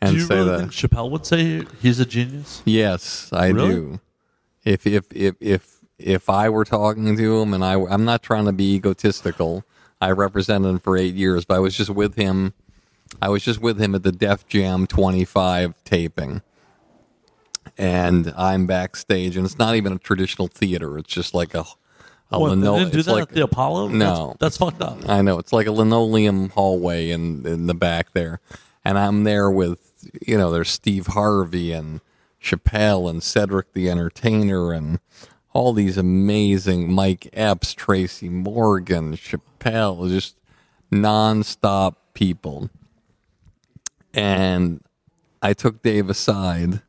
and 0.00 0.12
Do 0.12 0.16
you 0.20 0.26
say 0.26 0.36
really 0.36 0.48
that. 0.50 0.58
think 0.60 0.72
Chappelle 0.72 1.10
would 1.10 1.26
say 1.26 1.64
he's 1.82 2.00
a 2.00 2.06
genius? 2.06 2.62
Yes, 2.64 3.28
I 3.32 3.48
Really? 3.48 3.68
do. 3.74 4.00
If 4.64 4.86
if 4.86 5.04
if 5.12 5.34
if 5.40 5.78
if 5.98 6.30
I 6.30 6.48
were 6.48 6.64
talking 6.64 7.16
to 7.16 7.40
him, 7.40 7.52
and 7.54 7.64
I 7.64 7.74
I'm 7.74 8.04
not 8.04 8.22
trying 8.22 8.44
to 8.46 8.52
be 8.52 8.74
egotistical. 8.74 9.64
I 10.00 10.12
represented 10.12 10.68
him 10.70 10.78
for 10.78 10.96
eight 10.96 11.14
years, 11.16 11.44
but 11.44 11.56
I 11.56 11.58
was 11.58 11.76
just 11.76 11.90
with 11.90 12.14
him. 12.14 12.52
I 13.20 13.28
was 13.30 13.42
just 13.42 13.60
with 13.60 13.80
him 13.80 13.94
at 13.96 14.02
the 14.04 14.12
Def 14.12 14.46
Jam 14.46 14.86
25 14.86 15.74
taping, 15.84 16.42
and 17.76 18.32
I'm 18.36 18.66
backstage, 18.66 19.36
and 19.36 19.44
it's 19.46 19.58
not 19.58 19.74
even 19.74 19.92
a 19.92 19.98
traditional 19.98 20.48
theater. 20.48 20.98
It's 20.98 21.12
just 21.12 21.34
like 21.34 21.54
a 21.54 21.64
a 22.30 22.38
What, 22.38 22.48
they 22.50 22.54
lino- 22.56 22.78
didn't 22.78 22.92
do 22.92 23.02
that 23.02 23.12
like- 23.12 23.22
at 23.22 23.28
the 23.30 23.42
Apollo? 23.44 23.88
No. 23.88 24.28
That's, 24.28 24.38
that's 24.38 24.56
fucked 24.58 24.82
up. 24.82 25.08
I 25.08 25.22
know 25.22 25.38
it's 25.38 25.52
like 25.52 25.66
a 25.66 25.72
linoleum 25.72 26.50
hallway 26.50 27.10
in 27.10 27.46
in 27.46 27.66
the 27.66 27.74
back 27.74 28.12
there, 28.12 28.40
and 28.84 28.98
I'm 28.98 29.24
there 29.24 29.50
with 29.50 30.10
you 30.26 30.36
know 30.36 30.50
there's 30.50 30.70
Steve 30.70 31.08
Harvey 31.08 31.72
and 31.72 32.00
Chappelle 32.42 33.08
and 33.10 33.22
Cedric 33.22 33.72
the 33.72 33.90
Entertainer 33.90 34.72
and 34.72 35.00
all 35.54 35.72
these 35.72 35.96
amazing 35.96 36.92
Mike 36.92 37.28
Epps, 37.32 37.72
Tracy 37.74 38.28
Morgan, 38.28 39.14
Chappelle, 39.16 40.08
just 40.08 40.36
nonstop 40.92 41.96
people. 42.14 42.70
And 44.14 44.82
I 45.42 45.52
took 45.54 45.82
Dave 45.82 46.08
aside. 46.10 46.82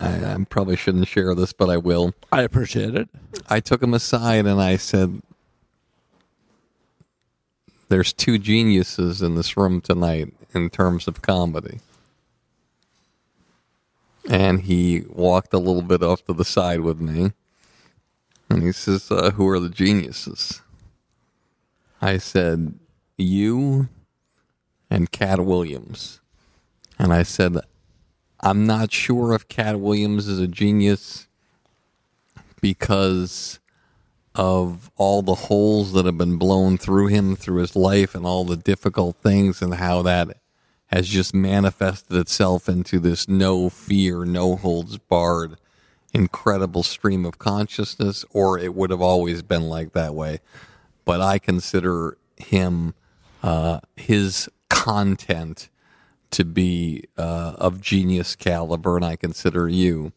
I, 0.00 0.34
I 0.34 0.36
probably 0.48 0.76
shouldn't 0.76 1.08
share 1.08 1.34
this, 1.34 1.52
but 1.52 1.70
I 1.70 1.76
will. 1.76 2.14
I 2.30 2.42
appreciate 2.42 2.94
it. 2.94 3.08
I 3.48 3.60
took 3.60 3.82
him 3.82 3.94
aside 3.94 4.46
and 4.46 4.60
I 4.60 4.76
said, 4.76 5.20
There's 7.88 8.12
two 8.12 8.38
geniuses 8.38 9.22
in 9.22 9.34
this 9.34 9.56
room 9.56 9.80
tonight 9.80 10.32
in 10.54 10.70
terms 10.70 11.08
of 11.08 11.22
comedy. 11.22 11.80
And 14.28 14.62
he 14.62 15.04
walked 15.08 15.52
a 15.52 15.58
little 15.58 15.82
bit 15.82 16.02
off 16.02 16.24
to 16.24 16.32
the 16.32 16.44
side 16.44 16.80
with 16.80 17.00
me. 17.00 17.32
And 18.48 18.62
he 18.62 18.72
says, 18.72 19.10
uh, 19.10 19.32
Who 19.32 19.48
are 19.48 19.60
the 19.60 19.68
geniuses? 19.68 20.62
I 22.00 22.18
said, 22.18 22.74
You 23.16 23.88
and 24.90 25.10
Katt 25.10 25.44
Williams. 25.44 26.20
And 26.98 27.12
I 27.12 27.22
said, 27.22 27.58
I'm 28.44 28.66
not 28.66 28.92
sure 28.92 29.32
if 29.32 29.48
Katt 29.48 29.80
Williams 29.80 30.28
is 30.28 30.38
a 30.38 30.46
genius 30.46 31.28
because 32.60 33.58
of 34.34 34.90
all 34.96 35.22
the 35.22 35.34
holes 35.34 35.94
that 35.94 36.04
have 36.04 36.18
been 36.18 36.36
blown 36.36 36.76
through 36.76 37.06
him 37.06 37.36
through 37.36 37.62
his 37.62 37.74
life 37.74 38.14
and 38.14 38.26
all 38.26 38.44
the 38.44 38.58
difficult 38.58 39.16
things 39.22 39.62
and 39.62 39.72
how 39.76 40.02
that 40.02 40.36
has 40.88 41.08
just 41.08 41.32
manifested 41.32 42.18
itself 42.18 42.68
into 42.68 43.00
this 43.00 43.26
no 43.26 43.70
fear, 43.70 44.26
no 44.26 44.56
holds 44.56 44.98
barred, 44.98 45.56
incredible 46.12 46.82
stream 46.82 47.24
of 47.24 47.38
consciousness, 47.38 48.26
or 48.32 48.58
it 48.58 48.74
would 48.74 48.90
have 48.90 49.00
always 49.00 49.40
been 49.40 49.70
like 49.70 49.94
that 49.94 50.14
way. 50.14 50.40
But 51.06 51.22
I 51.22 51.38
consider 51.38 52.18
him, 52.36 52.92
uh, 53.42 53.80
his 53.96 54.50
content 54.68 55.70
to 56.34 56.44
be 56.44 57.04
uh, 57.16 57.54
of 57.58 57.80
genius 57.80 58.34
caliber, 58.36 58.96
and 58.96 59.04
I 59.04 59.16
consider 59.16 59.68
you. 59.68 60.12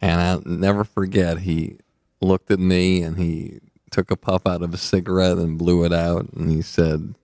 And 0.00 0.20
I'll 0.20 0.42
never 0.44 0.84
forget, 0.84 1.38
he 1.40 1.78
looked 2.20 2.50
at 2.50 2.58
me 2.58 3.02
and 3.02 3.16
he 3.18 3.60
took 3.90 4.10
a 4.10 4.16
puff 4.16 4.46
out 4.46 4.62
of 4.62 4.74
a 4.74 4.78
cigarette 4.78 5.38
and 5.38 5.56
blew 5.58 5.84
it 5.84 5.92
out, 5.92 6.28
and 6.32 6.50
he 6.50 6.60
said, 6.62 7.14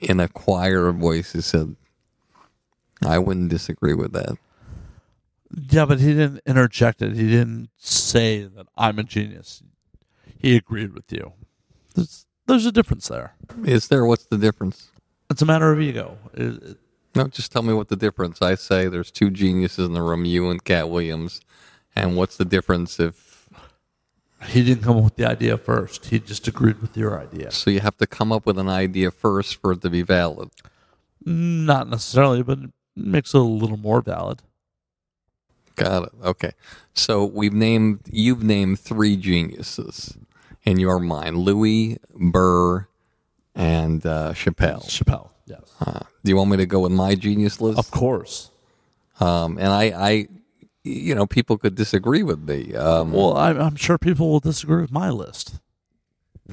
in 0.00 0.20
a 0.20 0.28
choir 0.28 0.90
voice, 0.92 1.32
he 1.32 1.40
said, 1.40 1.74
I 3.04 3.18
wouldn't 3.18 3.48
disagree 3.50 3.94
with 3.94 4.12
that. 4.12 4.36
Yeah, 5.70 5.84
but 5.86 5.98
he 6.00 6.08
didn't 6.14 6.42
interject 6.46 7.02
it. 7.02 7.14
He 7.14 7.28
didn't 7.28 7.70
say 7.76 8.44
that 8.44 8.66
I'm 8.76 8.98
a 8.98 9.02
genius. 9.02 9.62
He 10.38 10.56
agreed 10.56 10.92
with 10.94 11.10
you. 11.10 11.32
There's, 11.94 12.26
there's 12.46 12.66
a 12.66 12.72
difference 12.72 13.08
there. 13.08 13.34
Is 13.64 13.88
there? 13.88 14.04
What's 14.04 14.24
the 14.26 14.38
difference? 14.38 14.90
It's 15.28 15.42
a 15.42 15.46
matter 15.46 15.72
of 15.72 15.80
ego. 15.80 16.16
It- 16.34 16.62
it- 16.62 16.78
No, 17.24 17.28
just 17.28 17.52
tell 17.52 17.62
me 17.62 17.72
what 17.74 17.88
the 17.88 17.96
difference. 17.96 18.40
I 18.40 18.54
say 18.54 18.88
there's 18.88 19.10
two 19.10 19.30
geniuses 19.30 19.86
in 19.86 19.92
the 19.92 20.02
room, 20.02 20.24
you 20.24 20.50
and 20.50 20.62
Katt 20.62 20.88
Williams. 20.88 21.40
And 21.94 22.16
what's 22.16 22.36
the 22.36 22.44
difference 22.44 22.98
if 23.00 23.30
he 24.46 24.64
didn't 24.64 24.84
come 24.84 24.96
up 24.96 25.04
with 25.04 25.16
the 25.16 25.26
idea 25.26 25.58
first. 25.58 26.06
He 26.06 26.18
just 26.18 26.48
agreed 26.48 26.80
with 26.80 26.96
your 26.96 27.20
idea. 27.20 27.50
so 27.50 27.70
you 27.70 27.80
have 27.80 27.96
to 27.98 28.06
come 28.06 28.32
up 28.32 28.46
with 28.46 28.58
an 28.58 28.68
idea 28.68 29.10
first 29.10 29.56
for 29.56 29.72
it 29.72 29.82
to 29.82 29.90
be 29.90 30.02
valid? 30.02 30.50
Not 31.24 31.88
necessarily, 31.88 32.42
but 32.42 32.58
it 32.58 32.70
makes 32.96 33.34
it 33.34 33.38
a 33.38 33.44
little 33.44 33.76
more 33.76 34.00
valid. 34.00 34.40
Got 35.76 36.04
it. 36.04 36.12
Okay. 36.24 36.52
So 36.94 37.24
we've 37.24 37.52
named 37.52 38.00
you've 38.10 38.42
named 38.42 38.80
three 38.80 39.16
geniuses 39.16 40.16
in 40.64 40.78
your 40.78 40.98
mind: 40.98 41.38
Louis, 41.38 41.98
Burr, 42.14 42.86
and 43.54 44.04
uh, 44.04 44.32
Chappelle. 44.32 44.84
Chappelle, 44.84 45.30
yes. 45.50 45.60
Uh, 45.84 46.00
do 46.24 46.30
you 46.30 46.36
want 46.36 46.50
me 46.50 46.56
to 46.58 46.66
go 46.66 46.80
with 46.80 46.92
my 46.92 47.14
genius 47.14 47.60
list? 47.60 47.78
Of 47.78 47.90
course. 47.90 48.50
Um, 49.20 49.58
and 49.58 49.68
I, 49.68 49.82
I, 50.10 50.28
you 50.84 51.14
know, 51.14 51.26
people 51.26 51.58
could 51.58 51.74
disagree 51.74 52.22
with 52.22 52.38
me. 52.40 52.74
Um, 52.74 53.12
Well, 53.12 53.36
I'm, 53.36 53.60
I'm 53.60 53.76
sure 53.76 53.98
people 53.98 54.30
will 54.30 54.40
disagree 54.40 54.80
with 54.80 54.90
my 54.92 55.10
list. 55.10 55.60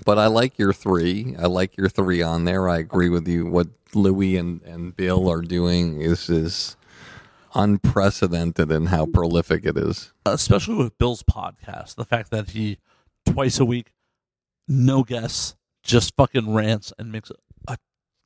but 0.06 0.18
I 0.20 0.28
like 0.28 0.58
your 0.60 0.74
three. 0.74 1.36
I 1.40 1.46
like 1.48 1.78
your 1.78 1.88
three 1.90 2.22
on 2.22 2.44
there. 2.46 2.68
I 2.68 2.80
agree 2.80 3.10
with 3.10 3.28
you. 3.28 3.46
What 3.46 3.68
Louis 3.94 4.36
and, 4.36 4.62
and 4.64 4.96
Bill 4.96 5.30
are 5.30 5.42
doing 5.42 6.02
is 6.02 6.30
is 6.30 6.76
unprecedented 7.56 8.72
in 8.72 8.88
how 8.88 9.06
prolific 9.06 9.66
it 9.66 9.78
is. 9.78 10.12
especially 10.26 10.76
with 10.76 10.98
Bill's 10.98 11.24
podcast. 11.24 11.96
The 11.96 12.06
fact 12.06 12.30
that 12.32 12.52
he 12.52 12.78
twice 13.26 13.60
a 13.60 13.66
week, 13.66 13.94
no 14.68 15.04
guests, 15.04 15.56
just 15.84 16.14
fucking 16.16 16.54
rants 16.54 16.94
and 17.00 17.12
makes 17.12 17.32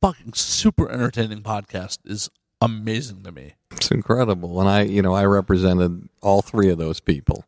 fucking 0.02 0.32
super 0.32 0.90
entertaining 0.90 1.42
podcast 1.42 1.98
is 2.04 2.28
amazing 2.60 3.22
to 3.22 3.30
me. 3.30 3.54
It's 3.70 3.92
incredible, 3.92 4.60
and 4.60 4.68
I, 4.68 4.82
you 4.82 5.00
know, 5.00 5.14
I 5.14 5.24
represented 5.24 6.08
all 6.20 6.42
three 6.42 6.70
of 6.70 6.78
those 6.78 6.98
people, 6.98 7.44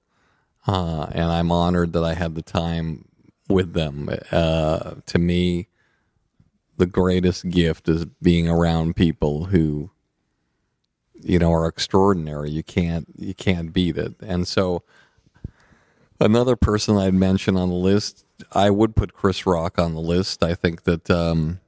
uh, 0.66 1.08
and 1.10 1.24
I'm 1.24 1.50
honored 1.50 1.92
that 1.94 2.04
I 2.04 2.14
had 2.14 2.36
the 2.36 2.42
time 2.42 3.06
with 3.48 3.72
them. 3.72 4.08
Uh, 4.30 4.94
to 5.06 5.18
me, 5.18 5.66
the 6.76 6.86
greatest 6.86 7.48
gift 7.48 7.88
is 7.88 8.04
being 8.22 8.48
around 8.48 8.94
people 8.94 9.46
who, 9.46 9.90
you 11.20 11.40
know, 11.40 11.52
are 11.52 11.66
extraordinary. 11.66 12.50
You 12.50 12.62
can't, 12.62 13.08
you 13.16 13.34
can't 13.34 13.72
beat 13.72 13.98
it. 13.98 14.14
And 14.20 14.46
so, 14.46 14.84
another 16.20 16.54
person 16.54 16.96
I'd 16.96 17.14
mention 17.14 17.56
on 17.56 17.68
the 17.68 17.74
list, 17.74 18.24
I 18.52 18.70
would 18.70 18.94
put 18.94 19.12
Chris 19.12 19.44
Rock 19.44 19.76
on 19.76 19.94
the 19.94 20.00
list. 20.00 20.44
I 20.44 20.54
think 20.54 20.84
that. 20.84 21.10
Um, 21.10 21.58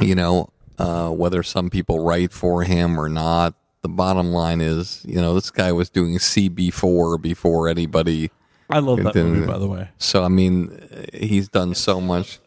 you 0.00 0.14
know, 0.14 0.50
uh, 0.78 1.10
whether 1.10 1.42
some 1.42 1.70
people 1.70 2.02
write 2.04 2.32
for 2.32 2.62
him 2.64 2.98
or 2.98 3.08
not. 3.08 3.54
The 3.82 3.88
bottom 3.88 4.32
line 4.32 4.60
is, 4.60 5.02
you 5.08 5.20
know, 5.20 5.34
this 5.34 5.50
guy 5.50 5.72
was 5.72 5.88
doing 5.88 6.16
CB4 6.18 7.20
before 7.20 7.68
anybody. 7.68 8.30
I 8.68 8.78
love 8.78 9.02
that 9.02 9.14
movie, 9.14 9.46
by 9.46 9.58
the 9.58 9.66
way. 9.66 9.88
So, 9.98 10.22
I 10.22 10.28
mean, 10.28 10.78
he's 11.14 11.48
done 11.48 11.74
so 11.74 12.00
much. 12.00 12.40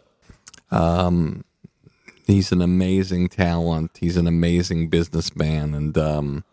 Um, 0.71 1.43
he's 2.27 2.51
an 2.51 2.61
amazing 2.61 3.29
talent. 3.29 3.97
He's 3.99 4.15
an 4.17 4.27
amazing 4.27 4.89
businessman. 4.89 5.73
And 5.73 5.97
um, 5.97 6.43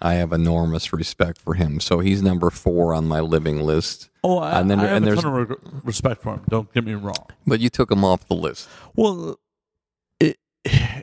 I 0.00 0.14
have 0.14 0.32
enormous 0.32 0.92
respect 0.92 1.38
for 1.40 1.54
him. 1.54 1.80
So 1.80 1.98
he's 1.98 2.22
number 2.22 2.50
four 2.50 2.94
on 2.94 3.06
my 3.08 3.20
living 3.20 3.60
list. 3.60 4.10
Oh, 4.24 4.38
I, 4.38 4.60
And 4.60 4.70
then- 4.70 4.80
I 4.80 4.84
have 4.86 4.96
and 4.98 5.04
a 5.04 5.06
there's- 5.08 5.22
ton 5.22 5.40
of 5.40 5.48
reg- 5.50 5.58
respect 5.84 6.22
for 6.22 6.34
him. 6.34 6.42
Don't 6.48 6.72
get 6.72 6.84
me 6.84 6.94
wrong. 6.94 7.26
But 7.46 7.60
you 7.60 7.68
took 7.68 7.90
him 7.90 8.04
off 8.04 8.26
the 8.28 8.34
list. 8.36 8.68
Well, 8.96 9.38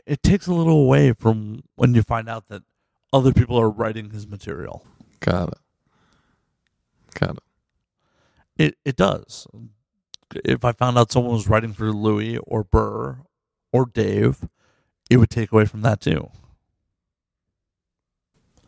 it 0.05 0.21
takes 0.23 0.47
a 0.47 0.53
little 0.53 0.83
away 0.83 1.13
from 1.13 1.63
when 1.75 1.93
you 1.93 2.03
find 2.03 2.29
out 2.29 2.47
that 2.49 2.63
other 3.11 3.33
people 3.33 3.57
are 3.57 3.69
writing 3.69 4.11
his 4.11 4.27
material. 4.27 4.85
Got 5.19 5.49
it. 5.49 5.57
Got 7.13 7.37
it. 7.37 7.43
It 8.57 8.77
it 8.85 8.95
does. 8.95 9.47
If 10.43 10.65
I 10.65 10.71
found 10.71 10.97
out 10.97 11.11
someone 11.11 11.33
was 11.33 11.47
writing 11.47 11.73
for 11.73 11.91
Louis 11.91 12.37
or 12.39 12.63
Burr 12.63 13.17
or 13.71 13.85
Dave, 13.85 14.47
it 15.09 15.17
would 15.17 15.29
take 15.29 15.51
away 15.51 15.65
from 15.65 15.81
that 15.81 16.01
too. 16.01 16.29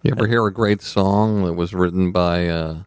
You 0.04 0.12
ever 0.12 0.28
hear 0.28 0.46
a 0.46 0.54
great 0.54 0.82
song 0.82 1.44
that 1.44 1.54
was 1.54 1.74
written 1.74 2.12
by 2.12 2.48
uh, 2.48 2.84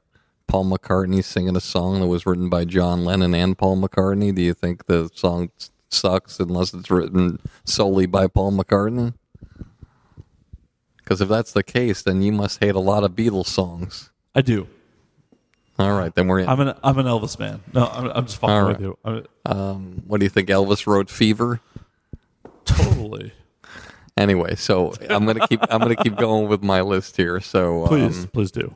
Paul 0.47 0.65
McCartney 0.67 1.23
singing 1.23 1.57
a 1.57 1.61
song 1.61 2.01
that 2.01 2.07
was 2.07 2.25
written 2.25 2.49
by 2.49 2.65
John 2.65 3.05
Lennon 3.05 3.35
and 3.35 3.59
Paul 3.59 3.77
McCartney? 3.77 4.35
Do 4.35 4.41
you 4.41 4.55
think 4.55 4.87
the 4.87 5.11
song 5.15 5.51
sucks 5.93 6.39
unless 6.41 6.73
it's 6.75 6.91
written 6.91 7.39
solely 7.65 8.07
by 8.07 8.27
Paul 8.27 8.53
McCartney? 8.53 9.15
Because 10.99 11.21
if 11.21 11.29
that's 11.29 11.53
the 11.53 11.63
case, 11.63 12.03
then 12.03 12.23
you 12.23 12.33
must 12.33 12.61
hate 12.61 12.75
a 12.75 12.81
lot 12.81 13.03
of 13.05 13.13
Beatles 13.13 13.47
songs. 13.47 14.11
I 14.35 14.43
do. 14.43 14.69
All 15.79 15.99
right, 15.99 16.15
then 16.15 16.29
we're 16.29 16.41
in. 16.41 16.49
I'm 16.49 16.61
an 16.61 16.75
I'm 16.85 16.99
an 16.99 17.07
Elvis 17.07 17.39
man. 17.39 17.63
No, 17.73 17.87
I'm, 17.87 18.07
I'm 18.11 18.27
just 18.27 18.39
fucking 18.39 18.55
All 18.55 18.67
with 18.69 18.81
you. 18.81 18.99
I'm, 19.05 19.25
Um, 19.47 20.03
what 20.07 20.21
do 20.21 20.27
you 20.27 20.31
think? 20.31 20.49
Elvis 20.49 20.87
wrote 20.87 21.09
Fever. 21.11 21.61
totally. 22.65 23.33
Anyway, 24.17 24.55
so 24.57 24.93
I'm 25.09 25.25
gonna 25.25 25.47
keep 25.49 25.61
I'm 25.71 25.81
gonna 25.81 25.97
keep 25.97 26.17
going 26.17 26.49
with 26.49 26.63
my 26.63 26.83
list 26.83 27.17
here. 27.17 27.41
So 27.41 27.87
Please, 27.87 28.25
um, 28.25 28.27
please 28.29 28.51
do. 28.51 28.75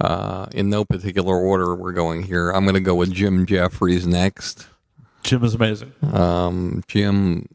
uh, 0.00 0.46
in 0.52 0.70
no 0.70 0.84
particular 0.84 1.36
order, 1.36 1.74
we're 1.74 1.92
going 1.92 2.22
here. 2.22 2.50
I'm 2.50 2.64
gonna 2.64 2.80
go 2.80 2.94
with 2.94 3.12
Jim 3.12 3.44
Jefferies 3.44 4.06
next. 4.06 4.66
Jim 5.24 5.42
is 5.42 5.54
amazing. 5.54 5.92
Um, 6.12 6.84
Jim, 6.86 7.48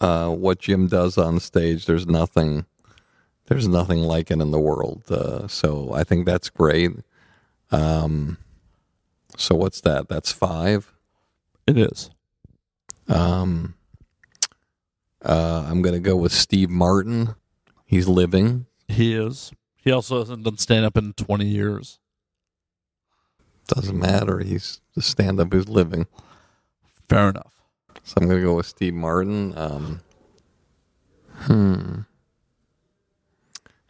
uh, 0.00 0.30
what 0.30 0.58
Jim 0.58 0.88
does 0.88 1.18
on 1.18 1.38
stage, 1.38 1.84
there's 1.86 2.06
nothing, 2.06 2.64
there's 3.46 3.68
nothing 3.68 4.00
like 4.00 4.30
it 4.30 4.40
in 4.40 4.50
the 4.50 4.58
world. 4.58 5.04
Uh, 5.10 5.46
so 5.46 5.92
I 5.92 6.02
think 6.02 6.24
that's 6.24 6.48
great. 6.48 6.92
Um, 7.70 8.38
so 9.36 9.54
what's 9.54 9.82
that? 9.82 10.08
That's 10.08 10.32
five. 10.32 10.92
It 11.66 11.76
is. 11.76 12.10
Um, 13.06 13.74
uh, 15.22 15.66
I'm 15.68 15.82
gonna 15.82 16.00
go 16.00 16.16
with 16.16 16.32
Steve 16.32 16.70
Martin. 16.70 17.34
He's 17.84 18.08
living. 18.08 18.66
He 18.88 19.14
is. 19.14 19.52
He 19.76 19.92
also 19.92 20.20
hasn't 20.20 20.44
done 20.44 20.56
stand 20.56 20.86
up 20.86 20.96
in 20.96 21.12
20 21.12 21.44
years. 21.46 21.98
Doesn't 23.66 23.98
matter. 23.98 24.40
He's 24.40 24.80
the 24.94 25.02
stand-up 25.02 25.52
who's 25.52 25.68
living. 25.68 26.06
Fair 27.10 27.30
enough. 27.30 27.60
So 28.04 28.18
I'm 28.20 28.28
gonna 28.28 28.40
go 28.40 28.54
with 28.54 28.66
Steve 28.66 28.94
Martin. 28.94 29.52
Um, 29.58 30.00
hmm. 31.32 32.02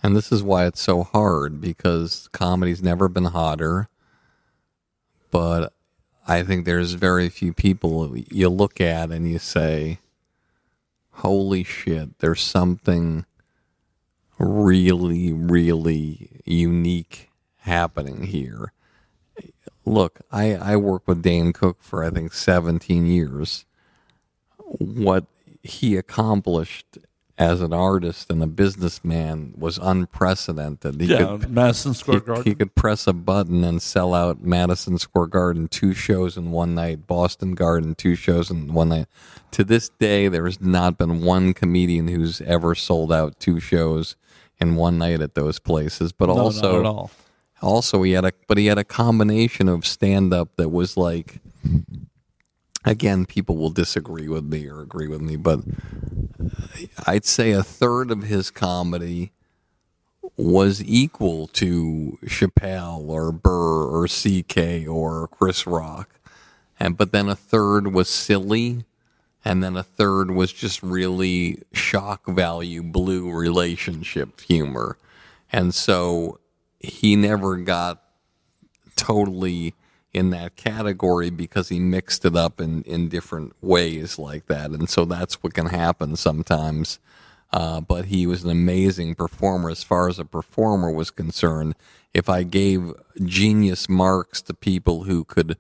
And 0.03 0.17
this 0.17 0.33
is 0.33 0.43
why 0.43 0.65
it's 0.65 0.81
so 0.81 1.03
hard 1.03 1.61
because 1.61 2.31
comedy's 2.33 2.83
never 2.83 3.11
been 3.11 3.27
hotter. 3.27 3.91
But 5.31 5.75
I 6.27 6.43
think 6.43 6.65
there's 6.65 6.95
very 6.95 7.29
few 7.29 7.53
people 7.53 8.17
you 8.17 8.49
look 8.49 8.81
at 8.81 9.11
and 9.11 9.31
you 9.31 9.39
say, 9.39 9.99
"Holy 11.11 11.63
shit!" 11.63 12.21
There's 12.21 12.43
something 12.43 13.27
really, 14.39 15.35
really 15.35 16.41
unique 16.47 17.29
happening 17.59 18.23
here. 18.23 18.73
Look, 19.85 20.21
I, 20.31 20.55
I 20.55 20.77
worked 20.77 21.09
with 21.09 21.23
Dane 21.23 21.53
Cook 21.53 21.79
for 21.81 22.05
I 22.05 22.11
think 22.11 22.33
17 22.33 23.07
years 23.07 23.65
what 24.79 25.25
he 25.63 25.97
accomplished 25.97 26.99
as 27.39 27.63
an 27.63 27.73
artist 27.73 28.31
and 28.31 28.43
a 28.43 28.47
businessman 28.47 29.55
was 29.57 29.79
unprecedented. 29.79 31.01
He 31.01 31.07
Yeah, 31.07 31.39
could, 31.41 31.51
Madison 31.51 31.95
Square 31.95 32.19
he, 32.21 32.25
Garden. 32.27 32.45
he 32.45 32.55
could 32.55 32.75
press 32.75 33.07
a 33.07 33.15
button 33.15 33.65
and 33.65 33.81
sell 33.81 34.13
out 34.13 34.43
Madison 34.43 34.99
Square 34.99 35.29
Garden 35.29 35.67
two 35.67 35.95
shows 35.95 36.37
in 36.37 36.51
one 36.51 36.75
night, 36.75 37.07
Boston 37.07 37.55
Garden 37.55 37.95
two 37.95 38.15
shows 38.15 38.51
in 38.51 38.75
one 38.75 38.91
night. 38.91 39.07
To 39.53 39.65
this 39.65 39.89
day, 39.89 40.29
there 40.29 40.45
has 40.45 40.61
not 40.61 40.99
been 40.99 41.25
one 41.25 41.55
comedian 41.55 42.09
who's 42.09 42.43
ever 42.43 42.75
sold 42.75 43.11
out 43.11 43.41
two 43.41 43.59
shows 43.59 44.17
in 44.61 44.77
one 44.77 44.99
night 44.99 45.23
at 45.23 45.35
those 45.35 45.59
places. 45.59 46.13
But 46.13 46.27
no, 46.27 46.39
also, 46.39 46.73
not 46.73 46.81
at 46.81 46.87
all. 46.87 47.11
Also 47.63 48.03
he 48.03 48.13
had 48.13 48.25
a 48.25 48.33
but 48.47 48.59
he 48.59 48.67
had 48.67 48.79
a 48.79 48.85
combination 48.85 49.69
of 49.69 49.87
stand 49.87 50.33
up 50.33 50.57
that 50.57 50.69
was 50.71 50.97
like 50.97 51.41
again 52.85 53.27
people 53.27 53.57
will 53.57 53.71
disagree 53.71 54.29
with 54.29 54.45
me 54.45 54.67
or 54.67 54.81
agree 54.81 55.09
with 55.09 55.21
me 55.21 55.37
but 55.37 55.61
i'd 57.07 57.25
say 57.25 57.53
a 57.53 57.63
third 57.63 58.11
of 58.11 58.23
his 58.23 58.51
comedy 58.51 59.33
was 60.41 60.83
equal 60.83 61.47
to 61.49 62.19
Chappelle 62.25 63.09
or 63.09 63.31
Burr 63.31 63.85
or 63.85 64.07
CK 64.09 64.89
or 64.89 65.29
Chris 65.29 65.67
Rock. 65.67 66.19
And 66.79 66.97
but 66.97 67.13
then 67.13 67.29
a 67.29 67.37
third 67.37 67.93
was 67.93 68.09
silly 68.09 68.85
and 69.45 69.63
then 69.63 69.77
a 69.77 69.83
third 69.83 70.31
was 70.31 70.53
just 70.53 70.83
really 70.83 71.63
shock 71.73 72.27
value 72.27 72.83
blue 72.83 73.31
relationship 73.31 74.41
humor. 74.41 74.97
And 75.53 75.75
so 75.75 76.40
he 76.81 77.15
never 77.15 77.57
got 77.59 78.03
totally 78.97 79.75
in 80.13 80.31
that 80.31 80.57
category 80.57 81.31
because 81.31 81.69
he 81.69 81.79
mixed 81.79 82.25
it 82.25 82.35
up 82.35 82.61
in, 82.61 82.83
in 82.83 83.09
different 83.09 83.55
ways 83.61 84.19
like 84.19 84.47
that. 84.47 84.71
And 84.71 84.89
so 84.89 85.05
that's 85.05 85.43
what 85.43 85.55
can 85.55 85.67
happen 85.67 86.17
sometimes. 86.17 86.99
Uh, 87.53 87.81
but 87.81 88.07
he 88.07 88.27
was 88.27 88.45
an 88.45 88.51
amazing 88.51 89.15
performer 89.15 89.71
as 89.71 89.83
far 89.83 90.09
as 90.09 90.19
a 90.19 90.25
performer 90.25 90.91
was 90.91 91.11
concerned. 91.11 91.75
If 92.15 92.29
I 92.29 92.43
gave 92.43 92.93
genius 93.23 93.89
marks 93.89 94.43
to 94.43 94.55
people 94.55 95.05
who 95.05 95.25
could 95.25 95.57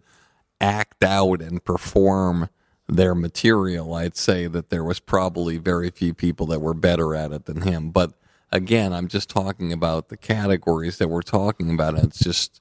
act 0.61 1.05
out 1.05 1.41
and 1.41 1.65
perform 1.65 2.49
their 2.89 3.15
material, 3.15 3.95
I'd 3.95 4.17
say 4.17 4.47
that 4.49 4.71
there 4.71 4.85
was 4.85 5.01
probably 5.01 5.59
very 5.59 5.91
few 5.91 6.13
people 6.13 6.47
that 6.47 6.61
were 6.61 6.75
better 6.75 7.15
at 7.15 7.33
it 7.33 7.45
than 7.47 7.63
him. 7.63 7.91
But 7.91 8.13
again, 8.53 8.93
I'm 8.93 9.09
just 9.09 9.29
talking 9.29 9.73
about 9.73 10.09
the 10.09 10.17
categories 10.17 10.99
that 10.99 11.09
we're 11.09 11.23
talking 11.23 11.73
about. 11.73 11.95
And 11.95 12.05
it's 12.05 12.19
just, 12.21 12.61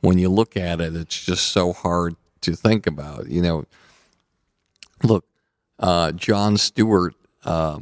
when 0.00 0.18
you 0.18 0.28
look 0.28 0.56
at 0.56 0.80
it, 0.80 0.94
it's 0.94 1.24
just 1.24 1.48
so 1.48 1.72
hard 1.72 2.16
to 2.42 2.54
think 2.54 2.86
about. 2.86 3.28
You 3.28 3.42
know, 3.42 3.64
look, 5.02 5.24
uh, 5.78 6.12
Jon 6.12 6.56
Stewart, 6.56 7.14
uh, 7.44 7.80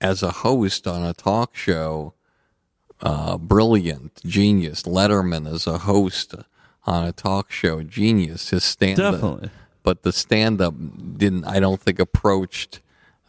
as 0.00 0.22
a 0.22 0.30
host 0.30 0.86
on 0.86 1.02
a 1.02 1.14
talk 1.14 1.56
show, 1.56 2.14
uh, 3.00 3.38
brilliant, 3.38 4.20
genius. 4.24 4.82
Letterman 4.82 5.50
as 5.50 5.66
a 5.66 5.78
host 5.78 6.34
on 6.86 7.06
a 7.06 7.12
talk 7.12 7.50
show, 7.50 7.82
genius. 7.82 8.50
His 8.50 8.64
stand 8.64 8.98
Definitely. 8.98 9.50
but 9.82 10.02
the 10.02 10.12
stand 10.12 10.60
up 10.60 10.74
didn't 11.16 11.44
I 11.44 11.60
don't 11.60 11.80
think 11.80 11.98
approached 11.98 12.80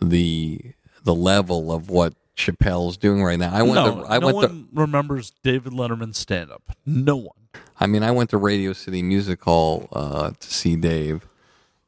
the 0.01 0.59
the 1.03 1.16
level 1.16 1.72
of 1.72 1.89
what 1.89 2.13
Chappelle's 2.36 2.98
doing 2.98 3.24
right 3.24 3.40
now. 3.40 3.54
I 3.54 3.62
went 3.62 3.76
No, 3.76 4.04
to 4.04 4.10
I 4.10 4.20
no 4.20 4.28
went 4.28 4.42
to 4.42 4.56
one 4.56 4.68
remembers 4.74 5.32
David 5.44 5.74
Letterman's 5.74 6.18
stand 6.18 6.52
up. 6.52 6.64
No 6.86 7.16
one. 7.16 7.36
I 7.80 7.88
mean 7.88 8.04
I 8.04 8.12
went 8.12 8.30
to 8.32 8.38
Radio 8.38 8.74
City 8.74 9.02
Music 9.02 9.42
Hall 9.44 9.88
uh, 9.94 10.32
to 10.32 10.54
see 10.54 10.76
Dave 10.76 11.26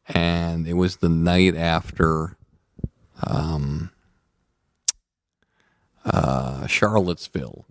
and 0.07 0.67
it 0.67 0.73
was 0.73 0.97
the 0.97 1.09
night 1.09 1.55
after 1.55 2.37
um 3.25 3.91
uh 6.05 6.65
Charlottesville. 6.67 7.65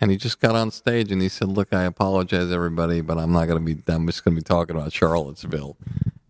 And 0.00 0.10
he 0.10 0.16
just 0.18 0.40
got 0.40 0.54
on 0.54 0.70
stage 0.70 1.10
and 1.10 1.22
he 1.22 1.28
said, 1.30 1.48
"Look, 1.48 1.72
I 1.72 1.84
apologize, 1.84 2.52
everybody, 2.52 3.00
but 3.00 3.16
I'm 3.16 3.32
not 3.32 3.46
going 3.46 3.64
to 3.64 3.74
be. 3.74 3.82
I'm 3.90 4.06
just 4.06 4.24
going 4.24 4.34
to 4.36 4.40
be 4.40 4.44
talking 4.44 4.76
about 4.76 4.92
Charlottesville." 4.92 5.76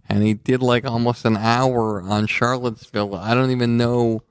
And 0.09 0.23
he 0.23 0.35
did 0.35 0.63
like 0.63 0.85
almost 0.85 1.25
an 1.25 1.37
hour 1.37 2.01
on 2.01 2.29
Charlottesville. 2.29 3.17
I 3.17 3.35
don't 3.35 3.51
even 3.51 3.77
know. 3.77 4.23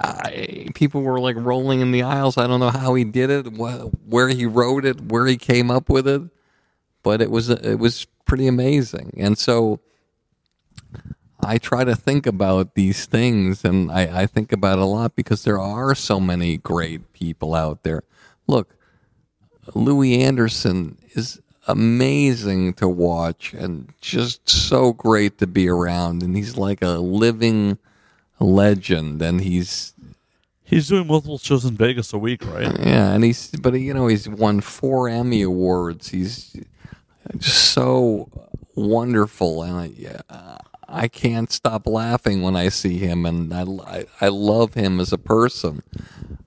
I, 0.00 0.68
people 0.74 1.02
were 1.02 1.18
like 1.18 1.36
rolling 1.36 1.80
in 1.80 1.90
the 1.90 2.02
aisles. 2.02 2.38
I 2.38 2.46
don't 2.46 2.60
know 2.60 2.70
how 2.70 2.94
he 2.94 3.04
did 3.04 3.30
it, 3.30 3.46
wh- 3.56 3.90
where 4.08 4.28
he 4.28 4.46
wrote 4.46 4.84
it, 4.84 5.00
where 5.00 5.26
he 5.26 5.36
came 5.36 5.70
up 5.70 5.88
with 5.88 6.06
it, 6.06 6.22
but 7.02 7.20
it 7.20 7.30
was 7.30 7.48
it 7.50 7.78
was 7.78 8.06
pretty 8.24 8.46
amazing. 8.46 9.14
And 9.16 9.36
so 9.36 9.80
I 11.40 11.58
try 11.58 11.82
to 11.82 11.96
think 11.96 12.26
about 12.26 12.74
these 12.74 13.06
things, 13.06 13.64
and 13.64 13.90
I, 13.90 14.22
I 14.22 14.26
think 14.26 14.52
about 14.52 14.78
it 14.78 14.82
a 14.82 14.86
lot 14.86 15.16
because 15.16 15.42
there 15.42 15.58
are 15.58 15.94
so 15.94 16.20
many 16.20 16.56
great 16.58 17.12
people 17.12 17.54
out 17.54 17.82
there. 17.82 18.04
Look, 18.46 18.76
Louie 19.74 20.22
Anderson 20.22 20.98
is 21.10 21.40
amazing 21.66 22.74
to 22.74 22.88
watch 22.88 23.54
and 23.54 23.92
just 24.00 24.48
so 24.48 24.92
great 24.92 25.38
to 25.38 25.48
be 25.48 25.68
around, 25.68 26.22
and 26.22 26.36
he's 26.36 26.56
like 26.56 26.82
a 26.82 26.98
living 26.98 27.78
legend, 28.42 29.22
and 29.22 29.40
he's 29.40 29.94
He's 30.72 30.88
doing 30.88 31.06
multiple 31.06 31.36
shows 31.36 31.66
in 31.66 31.76
Vegas 31.76 32.14
a 32.14 32.18
week, 32.18 32.46
right? 32.46 32.62
yeah, 32.80 33.12
and 33.12 33.22
he's 33.22 33.50
but 33.50 33.74
you 33.74 33.92
know 33.92 34.06
he's 34.06 34.26
won 34.26 34.62
four 34.62 35.06
Emmy 35.06 35.42
awards. 35.42 36.08
He's 36.08 36.56
just 37.36 37.72
so 37.72 38.30
wonderful, 38.74 39.62
and 39.64 39.76
I, 39.76 39.92
yeah, 39.94 40.56
I 40.88 41.08
can't 41.08 41.52
stop 41.52 41.86
laughing 41.86 42.40
when 42.40 42.56
I 42.56 42.70
see 42.70 42.96
him, 42.96 43.26
and 43.26 43.52
I, 43.52 43.64
I, 43.64 44.04
I 44.22 44.28
love 44.28 44.72
him 44.72 44.98
as 44.98 45.12
a 45.12 45.18
person. 45.18 45.82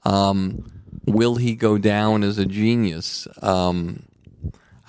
Um, 0.04 0.72
will 1.06 1.36
he 1.36 1.54
go 1.54 1.78
down 1.78 2.24
as 2.24 2.40
a 2.40 2.48
genius? 2.48 3.28
Um, 3.44 4.08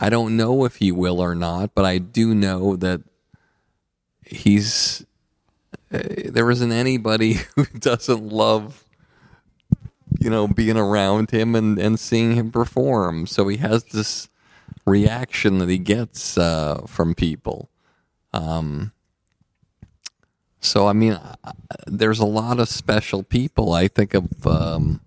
I 0.01 0.09
don't 0.09 0.39
know 0.39 0.65
if 0.65 0.77
he 0.77 0.93
will 0.93 1.21
or 1.21 1.35
not, 1.35 1.75
but 1.75 1.85
I 1.85 1.99
do 1.99 2.35
know 2.35 2.75
that 2.77 3.03
he's. 4.25 5.05
Uh, 5.93 6.01
there 6.27 6.51
isn't 6.51 6.73
anybody 6.73 7.35
who 7.57 7.65
doesn't 7.65 8.29
love 8.29 8.87
you 10.21 10.31
know, 10.31 10.49
being 10.49 10.77
around 10.77 11.31
him 11.31 11.55
and, 11.55 11.79
and 11.79 11.99
seeing 11.99 12.35
him 12.35 12.51
perform. 12.51 13.27
So 13.27 13.49
he 13.49 13.59
has 13.59 13.85
this 13.85 14.29
reaction 14.85 15.59
that 15.59 15.69
he 15.69 15.79
gets 15.79 16.39
uh, 16.39 16.83
from 16.87 17.15
people. 17.15 17.69
Um, 18.33 18.93
so, 20.61 20.87
I 20.87 20.93
mean, 20.93 21.19
there's 21.87 22.19
a 22.19 22.27
lot 22.27 22.59
of 22.59 22.69
special 22.69 23.23
people. 23.23 23.73
I 23.73 23.89
think 23.89 24.15
of, 24.15 24.47
um, 24.47 25.01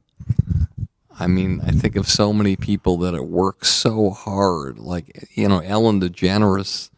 I 1.19 1.27
mean, 1.27 1.59
I 1.65 1.71
think 1.71 1.95
of 1.95 2.07
so 2.07 2.31
many 2.31 2.55
people 2.55 2.97
that 2.99 3.13
it 3.13 3.25
works 3.25 3.69
so 3.69 4.11
hard. 4.11 4.79
Like, 4.79 5.27
you 5.33 5.49
know, 5.49 5.59
Ellen 5.59 5.99
DeGeneres, 5.99 6.88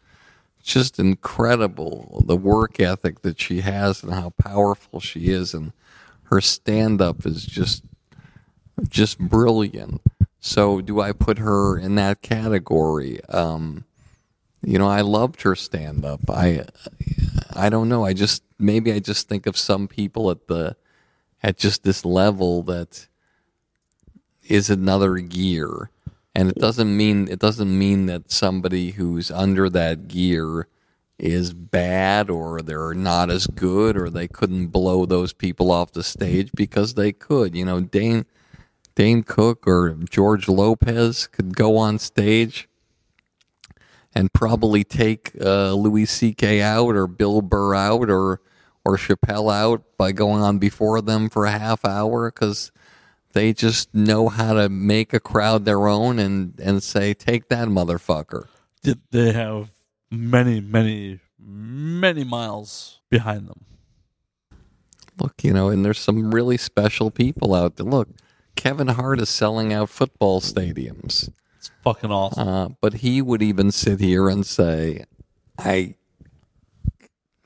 just 0.62 0.98
incredible 0.98 2.22
the 2.26 2.36
work 2.36 2.80
ethic 2.80 3.22
that 3.22 3.40
she 3.40 3.60
has 3.60 4.02
and 4.02 4.12
how 4.12 4.30
powerful 4.30 5.00
she 5.00 5.28
is. 5.28 5.54
And 5.54 5.72
her 6.24 6.40
stand 6.40 7.02
up 7.02 7.26
is 7.26 7.44
just, 7.44 7.84
just 8.88 9.18
brilliant. 9.18 10.00
So, 10.40 10.80
do 10.80 11.00
I 11.00 11.12
put 11.12 11.38
her 11.38 11.78
in 11.78 11.94
that 11.96 12.22
category? 12.22 13.24
Um, 13.26 13.84
you 14.64 14.78
know, 14.78 14.88
I 14.88 15.00
loved 15.00 15.42
her 15.42 15.54
stand 15.54 16.04
up. 16.04 16.20
I, 16.28 16.64
I 17.54 17.68
don't 17.68 17.88
know. 17.88 18.04
I 18.04 18.12
just 18.12 18.42
maybe 18.58 18.92
I 18.92 18.98
just 18.98 19.28
think 19.28 19.46
of 19.46 19.56
some 19.56 19.88
people 19.88 20.30
at 20.30 20.46
the, 20.48 20.76
at 21.42 21.58
just 21.58 21.82
this 21.84 22.04
level 22.04 22.62
that 22.64 23.06
is 24.48 24.70
another 24.70 25.16
gear 25.18 25.90
and 26.34 26.48
it 26.48 26.56
doesn't 26.56 26.96
mean 26.96 27.28
it 27.28 27.38
doesn't 27.38 27.76
mean 27.76 28.06
that 28.06 28.30
somebody 28.30 28.92
who's 28.92 29.30
under 29.30 29.68
that 29.70 30.08
gear 30.08 30.66
is 31.18 31.52
bad 31.52 32.30
or 32.30 32.62
they're 32.62 32.94
not 32.94 33.30
as 33.30 33.46
good 33.46 33.96
or 33.96 34.10
they 34.10 34.26
couldn't 34.26 34.68
blow 34.68 35.06
those 35.06 35.32
people 35.32 35.70
off 35.70 35.92
the 35.92 36.02
stage 36.02 36.50
because 36.54 36.94
they 36.94 37.12
could 37.12 37.54
you 37.54 37.64
know 37.64 37.80
Dane 37.80 38.24
Dane 38.94 39.22
Cook 39.22 39.66
or 39.66 39.96
George 40.10 40.48
Lopez 40.48 41.26
could 41.26 41.56
go 41.56 41.76
on 41.76 41.98
stage 41.98 42.68
and 44.14 44.32
probably 44.32 44.84
take 44.84 45.32
uh, 45.40 45.72
Louis 45.72 46.04
C.K. 46.04 46.60
out 46.60 46.94
or 46.94 47.06
Bill 47.06 47.40
Burr 47.40 47.74
out 47.74 48.10
or 48.10 48.40
or 48.84 48.96
Chappelle 48.96 49.52
out 49.52 49.84
by 49.96 50.12
going 50.12 50.42
on 50.42 50.58
before 50.58 51.00
them 51.00 51.30
for 51.30 51.46
a 51.46 51.52
half 51.52 51.84
hour 51.84 52.30
because 52.30 52.72
they 53.32 53.52
just 53.52 53.94
know 53.94 54.28
how 54.28 54.54
to 54.54 54.68
make 54.68 55.12
a 55.12 55.20
crowd 55.20 55.64
their 55.64 55.86
own 55.88 56.18
and 56.18 56.58
and 56.60 56.82
say 56.82 57.14
take 57.14 57.48
that 57.48 57.68
motherfucker. 57.68 58.46
Did 58.82 59.00
they 59.10 59.32
have 59.32 59.70
many, 60.10 60.60
many, 60.60 61.20
many 61.38 62.24
miles 62.24 63.00
behind 63.10 63.48
them? 63.48 63.64
Look, 65.20 65.44
you 65.44 65.52
know, 65.52 65.68
and 65.68 65.84
there's 65.84 65.98
some 65.98 66.34
really 66.34 66.56
special 66.56 67.10
people 67.10 67.54
out 67.54 67.76
there. 67.76 67.86
Look, 67.86 68.08
Kevin 68.56 68.88
Hart 68.88 69.20
is 69.20 69.28
selling 69.28 69.72
out 69.72 69.88
football 69.88 70.40
stadiums. 70.40 71.30
It's 71.58 71.70
fucking 71.84 72.10
awesome. 72.10 72.48
Uh, 72.48 72.68
but 72.80 72.94
he 72.94 73.22
would 73.22 73.42
even 73.42 73.70
sit 73.70 74.00
here 74.00 74.28
and 74.28 74.44
say, 74.44 75.04
"I, 75.58 75.94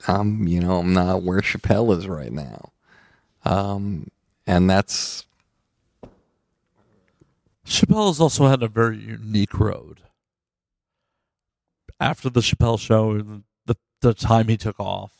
I'm, 0.09 0.47
you 0.49 0.61
know, 0.61 0.78
I'm 0.78 0.95
not 0.95 1.22
where 1.22 1.41
Chappelle 1.41 1.97
is 1.97 2.09
right 2.09 2.32
now," 2.32 2.72
um, 3.45 4.09
and 4.47 4.70
that's 4.70 5.26
Chappelle 7.66 8.08
has 8.08 8.20
also 8.20 8.46
had 8.46 8.62
a 8.62 8.68
very 8.68 8.98
unique 8.98 9.58
road. 9.58 10.00
After 11.98 12.30
the 12.30 12.40
Chappelle 12.40 12.78
show 12.78 13.20
the, 13.66 13.76
the 14.00 14.14
time 14.14 14.48
he 14.48 14.56
took 14.56 14.78
off, 14.78 15.12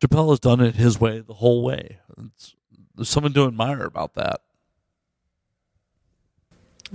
Chappelle 0.00 0.30
has 0.30 0.40
done 0.40 0.60
it 0.60 0.74
his 0.74 1.00
way 1.00 1.20
the 1.20 1.34
whole 1.34 1.62
way. 1.62 1.98
It's, 2.18 2.54
there's 2.94 3.08
something 3.08 3.32
to 3.34 3.46
admire 3.46 3.84
about 3.84 4.14
that. 4.14 4.40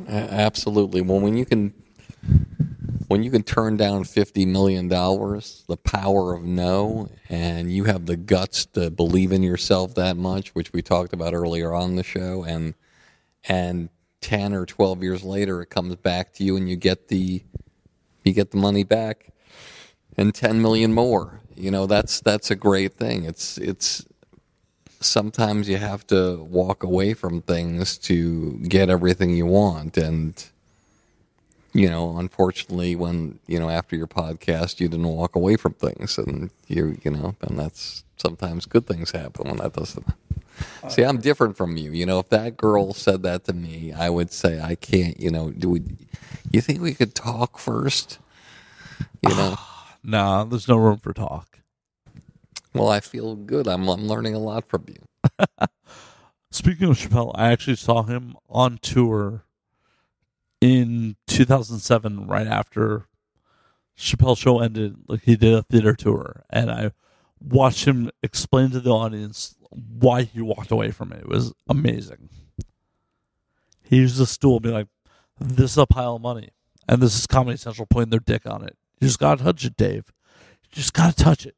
absolutely 0.08 1.02
well 1.02 1.20
when 1.20 1.36
you 1.36 1.46
can 1.46 1.74
when 3.08 3.24
you 3.24 3.32
can 3.32 3.44
turn 3.44 3.78
down 3.78 4.04
fifty 4.04 4.46
million 4.46 4.90
dollars, 4.90 5.64
the 5.68 5.78
power 5.78 6.34
of 6.34 6.44
no, 6.44 7.10
and 7.30 7.72
you 7.72 7.86
have 7.86 8.06
the 8.06 8.18
guts 8.18 8.66
to 8.66 8.92
believe 8.92 9.32
in 9.32 9.44
yourself 9.44 9.96
that 9.96 10.18
much, 10.18 10.54
which 10.54 10.74
we 10.74 10.82
talked 10.82 11.14
about 11.14 11.34
earlier 11.34 11.74
on 11.74 11.96
the 11.96 12.04
show, 12.04 12.44
and 12.44 12.74
and 13.46 13.90
ten 14.22 14.54
or 14.54 14.66
twelve 14.66 15.04
years 15.04 15.24
later, 15.24 15.62
it 15.62 15.70
comes 15.70 15.96
back 15.96 16.34
to 16.34 16.44
you, 16.44 16.58
and 16.58 16.70
you 16.70 16.76
get 16.76 17.08
the 17.08 17.44
you 18.24 18.34
get 18.34 18.52
the 18.52 18.58
money 18.58 18.84
back, 18.84 19.32
and 20.18 20.34
ten 20.34 20.62
million 20.62 20.94
more. 20.94 21.42
You 21.56 21.72
know 21.72 21.86
that's 21.88 22.22
that's 22.22 22.52
a 22.52 22.56
great 22.56 22.94
thing. 22.94 23.24
It's 23.24 23.58
it's 23.58 24.06
sometimes 25.00 25.70
you 25.70 25.78
have 25.78 26.06
to 26.08 26.44
walk 26.44 26.84
away 26.84 27.14
from 27.14 27.42
things 27.42 27.98
to 27.98 28.58
get 28.68 28.90
everything 28.90 29.36
you 29.36 29.46
want 29.46 29.98
and 29.98 30.46
you 31.74 31.90
know 31.90 32.18
unfortunately 32.18 32.96
when 32.96 33.38
you 33.48 33.60
know 33.60 33.70
after 33.70 33.96
your 33.96 34.08
podcast 34.08 34.80
you 34.80 34.88
didn't 34.88 35.08
walk 35.08 35.36
away 35.36 35.56
from 35.56 35.74
things 35.74 36.18
and 36.18 36.50
you 36.68 36.98
you 37.04 37.12
know 37.12 37.36
and 37.42 37.60
that's 37.60 38.04
sometimes 38.18 38.66
good 38.66 38.86
things 38.88 39.12
happen 39.12 39.48
when 39.48 39.58
that 39.58 39.74
doesn't. 39.74 40.06
Uh, 40.84 40.90
See 40.90 41.04
i'm 41.04 41.20
different 41.20 41.56
from 41.56 41.78
you. 41.78 41.92
You 41.92 42.06
know 42.06 42.20
if 42.20 42.30
that 42.30 42.58
girl 42.58 42.94
said 42.94 43.24
that 43.24 43.46
to 43.46 43.54
me 43.54 43.94
i 43.94 44.10
would 44.10 44.32
say 44.32 44.60
i 44.60 44.76
can't 44.76 45.20
you 45.20 45.30
know 45.32 45.52
do 45.52 45.70
we 45.70 45.82
you 46.52 46.62
think 46.62 46.82
we 46.82 46.94
could 46.94 47.14
talk 47.14 47.58
first? 47.58 48.20
You 49.22 49.36
know? 49.36 49.58
Nah, 50.04 50.46
there's 50.46 50.70
no 50.70 50.78
room 50.78 51.00
for 51.00 51.12
talk. 51.12 51.60
well 52.74 52.88
i 52.88 53.02
feel 53.02 53.36
good. 53.36 53.68
I'm, 53.68 53.90
I'm 53.90 54.08
learning 54.08 54.36
a 54.36 54.40
lot 54.40 54.70
from 54.70 54.86
you. 54.88 55.38
Speaking 56.52 56.90
of 56.90 56.98
Chappelle, 56.98 57.34
I 57.36 57.52
actually 57.52 57.76
saw 57.76 58.04
him 58.04 58.36
on 58.48 58.78
tour 58.78 59.44
in 60.62 61.18
2007, 61.28 62.28
right 62.28 62.48
after 62.48 63.08
Chappelle 63.98 64.38
show 64.38 64.60
ended. 64.60 64.96
Like 65.08 65.24
he 65.24 65.36
did 65.36 65.54
a 65.54 65.64
theater 65.64 65.94
tour, 65.94 66.46
and 66.50 66.72
I 66.72 66.92
watched 67.42 67.86
him 67.86 68.10
explain 68.24 68.72
to 68.72 68.80
the 68.80 68.92
audience 68.92 69.56
why 69.72 70.24
he 70.24 70.42
walked 70.42 70.72
away 70.72 70.92
from 70.92 71.12
it. 71.12 71.22
It 71.22 71.30
was 71.30 71.54
amazing. 71.70 72.30
He 73.84 73.98
used 73.98 74.20
a 74.20 74.26
stool, 74.26 74.56
and 74.56 74.64
be 74.64 74.70
like, 74.70 74.88
"This 75.40 75.72
is 75.72 75.78
a 75.78 75.86
pile 75.86 76.16
of 76.16 76.22
money, 76.22 76.50
and 76.88 77.02
this 77.02 77.18
is 77.18 77.28
Comedy 77.28 77.58
Central 77.58 77.88
putting 77.90 78.10
their 78.10 78.20
dick 78.20 78.46
on 78.46 78.64
it. 78.64 78.78
You 79.00 79.08
just 79.08 79.20
gotta 79.20 79.44
touch 79.44 79.64
it, 79.66 79.78
Dave. 79.78 80.12
You 80.64 80.70
just 80.72 80.94
gotta 80.94 81.16
touch 81.16 81.46
it." 81.46 81.56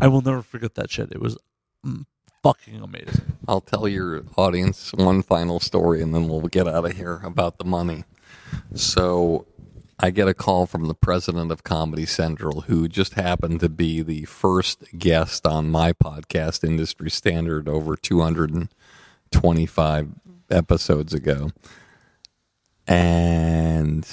I 0.00 0.08
will 0.08 0.20
never 0.20 0.42
forget 0.42 0.74
that 0.76 0.90
shit. 0.90 1.10
It 1.10 1.20
was 1.20 1.36
mm, 1.84 2.04
fucking 2.42 2.80
amazing. 2.80 3.38
I'll 3.46 3.60
tell 3.60 3.88
your 3.88 4.22
audience 4.36 4.92
one 4.92 5.22
final 5.22 5.60
story 5.60 6.02
and 6.02 6.14
then 6.14 6.28
we'll 6.28 6.42
get 6.42 6.68
out 6.68 6.84
of 6.84 6.96
here 6.96 7.20
about 7.24 7.58
the 7.58 7.64
money. 7.64 8.04
So, 8.74 9.46
I 10.00 10.10
get 10.10 10.28
a 10.28 10.34
call 10.34 10.66
from 10.66 10.86
the 10.86 10.94
president 10.94 11.50
of 11.50 11.64
Comedy 11.64 12.06
Central 12.06 12.60
who 12.62 12.86
just 12.86 13.14
happened 13.14 13.58
to 13.60 13.68
be 13.68 14.00
the 14.00 14.26
first 14.26 14.84
guest 14.96 15.44
on 15.44 15.70
my 15.70 15.92
podcast, 15.92 16.62
Industry 16.62 17.10
Standard, 17.10 17.68
over 17.68 17.96
225 17.96 20.08
episodes 20.50 21.12
ago. 21.12 21.50
And 22.86 24.06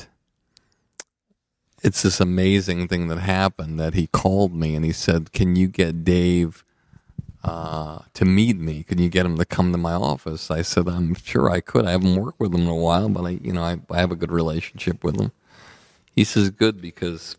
it's 1.83 2.01
this 2.01 2.19
amazing 2.19 2.87
thing 2.87 3.09
that 3.09 3.19
happened 3.19 3.79
that 3.79 3.93
he 3.93 4.07
called 4.07 4.55
me 4.55 4.75
and 4.75 4.83
he 4.83 4.91
said, 4.91 5.33
Can 5.33 5.55
you 5.55 5.67
get 5.67 6.03
Dave 6.03 6.65
uh, 7.45 7.99
to 8.15 8.25
meet 8.25 8.57
me. 8.57 8.81
Can 8.81 8.97
you 8.97 9.07
get 9.07 9.23
him 9.23 9.37
to 9.37 9.45
come 9.45 9.71
to 9.71 9.77
my 9.77 9.93
office? 9.93 10.49
I 10.49 10.63
said, 10.63 10.87
I'm 10.87 11.13
sure 11.13 11.47
I 11.47 11.61
could. 11.61 11.85
I 11.85 11.91
haven't 11.91 12.15
worked 12.15 12.39
with 12.39 12.55
him 12.55 12.61
in 12.61 12.67
a 12.67 12.73
while, 12.73 13.07
but 13.07 13.23
I, 13.23 13.29
you 13.29 13.53
know, 13.53 13.61
I, 13.61 13.77
I 13.91 13.99
have 13.99 14.11
a 14.11 14.15
good 14.15 14.31
relationship 14.31 15.03
with 15.03 15.21
him. 15.21 15.31
He 16.15 16.23
says, 16.23 16.49
good 16.49 16.81
because 16.81 17.35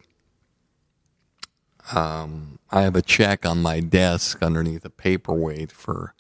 um, 1.95 2.59
I 2.71 2.83
have 2.83 2.97
a 2.97 3.03
check 3.03 3.47
on 3.47 3.63
my 3.63 3.81
desk 3.81 4.43
underneath 4.43 4.85
a 4.85 4.91
paperweight 4.91 5.73
for 5.73 6.15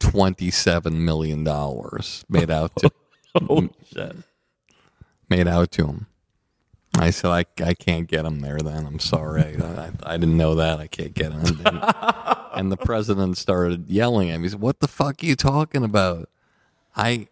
$27 0.00 0.92
million 0.92 1.42
made 2.28 2.50
out 2.50 2.76
to, 2.76 2.90
Oh 3.48 3.68
shit. 3.92 4.16
made 5.30 5.48
out 5.48 5.70
to 5.72 5.86
him. 5.86 6.06
I 6.98 7.08
said, 7.08 7.30
I, 7.30 7.46
I 7.64 7.72
can't 7.72 8.06
get 8.06 8.26
him 8.26 8.40
there 8.40 8.58
then. 8.58 8.84
I'm 8.84 8.98
sorry. 8.98 9.56
I, 9.62 9.90
I 10.02 10.16
didn't 10.18 10.36
know 10.36 10.56
that. 10.56 10.78
I 10.78 10.88
can't 10.88 11.14
get 11.14 11.32
him. 11.32 11.40
And, 11.64 11.94
and 12.54 12.72
the 12.72 12.76
president 12.76 13.38
started 13.38 13.88
yelling 13.88 14.30
at 14.30 14.36
me. 14.38 14.42
He 14.44 14.48
said, 14.50 14.60
What 14.60 14.80
the 14.80 14.88
fuck 14.88 15.22
are 15.22 15.26
you 15.26 15.34
talking 15.34 15.84
about? 15.84 16.28
I 16.94 17.28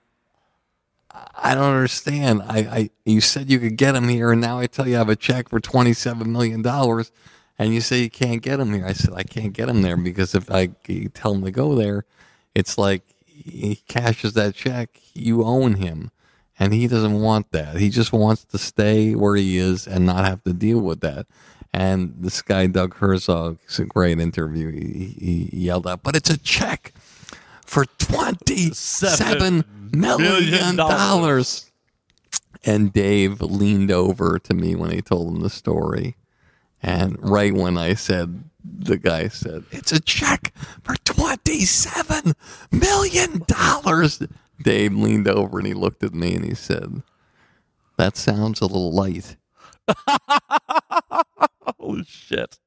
I 1.13 1.55
don't 1.55 1.75
understand. 1.75 2.43
I, 2.43 2.59
I 2.59 2.91
you 3.05 3.21
said 3.21 3.51
you 3.51 3.59
could 3.59 3.77
get 3.77 3.95
him 3.95 4.09
here 4.09 4.31
and 4.33 4.41
now 4.41 4.59
I 4.59 4.67
tell 4.67 4.87
you 4.87 4.97
I 4.97 4.99
have 4.99 5.09
a 5.09 5.17
check 5.17 5.49
for 5.49 5.61
twenty 5.61 5.93
seven 5.93 6.33
million 6.33 6.63
dollars 6.63 7.11
and 7.61 7.75
you 7.75 7.83
say 7.83 8.01
you 8.01 8.09
can't 8.09 8.41
get 8.41 8.59
him 8.59 8.73
here. 8.73 8.87
I 8.87 8.95
said, 8.95 9.13
I 9.15 9.23
can't 9.23 9.53
get 9.53 9.69
him 9.69 9.83
there 9.83 9.99
because 9.99 10.35
if 10.35 10.51
I 10.51 10.69
tell 11.13 11.35
him 11.35 11.45
to 11.45 11.51
go 11.51 11.75
there, 11.75 12.07
it's 12.55 12.79
like 12.79 13.03
he 13.27 13.77
cashes 13.87 14.33
that 14.33 14.55
check, 14.55 14.99
you 15.13 15.45
own 15.45 15.75
him. 15.75 16.11
And 16.59 16.73
he 16.73 16.87
doesn't 16.87 17.21
want 17.21 17.53
that. 17.53 17.77
He 17.77 17.91
just 17.91 18.15
wants 18.15 18.45
to 18.45 18.57
stay 18.57 19.15
where 19.15 19.37
he 19.37 19.59
is 19.59 19.87
and 19.87 20.07
not 20.07 20.25
have 20.25 20.43
to 20.45 20.55
deal 20.55 20.81
with 20.81 21.03
that. 21.03 21.27
And 21.71 22.15
this 22.19 22.41
guy, 22.41 22.67
Doug 22.67 22.97
Herzog, 22.97 23.59
it's 23.65 23.79
a 23.79 23.85
great 23.85 24.19
interview. 24.19 24.73
He, 24.73 25.15
he 25.19 25.51
yelled 25.53 25.87
out, 25.87 26.03
but 26.03 26.17
it's 26.17 26.31
a 26.31 26.39
check 26.39 26.95
for 27.67 27.85
$27 27.85 29.65
million. 29.95 30.77
dollars. 30.77 31.71
And 32.65 32.93
Dave 32.93 33.41
leaned 33.41 33.91
over 33.91 34.39
to 34.39 34.55
me 34.55 34.75
when 34.75 34.91
he 34.91 35.01
told 35.01 35.29
him 35.35 35.41
the 35.41 35.49
story. 35.51 36.17
And 36.83 37.17
right 37.21 37.55
when 37.55 37.79
I 37.79 37.95
said, 37.95 38.45
the 38.63 38.99
guy 38.99 39.29
said, 39.29 39.65
it's 39.71 39.93
a 39.93 40.01
check 40.01 40.53
for 40.83 40.95
$27 40.97 42.35
million. 42.71 43.45
Dave 44.63 44.95
leaned 44.95 45.29
over 45.29 45.59
and 45.59 45.67
he 45.67 45.75
looked 45.75 46.03
at 46.05 46.13
me 46.15 46.35
and 46.35 46.45
he 46.45 46.55
said, 46.55 47.03
"That 47.97 48.17
sounds 48.17 48.61
a 48.61 48.67
little 48.67 48.93
light." 48.93 49.37
Holy 51.79 52.05
shit. 52.05 52.59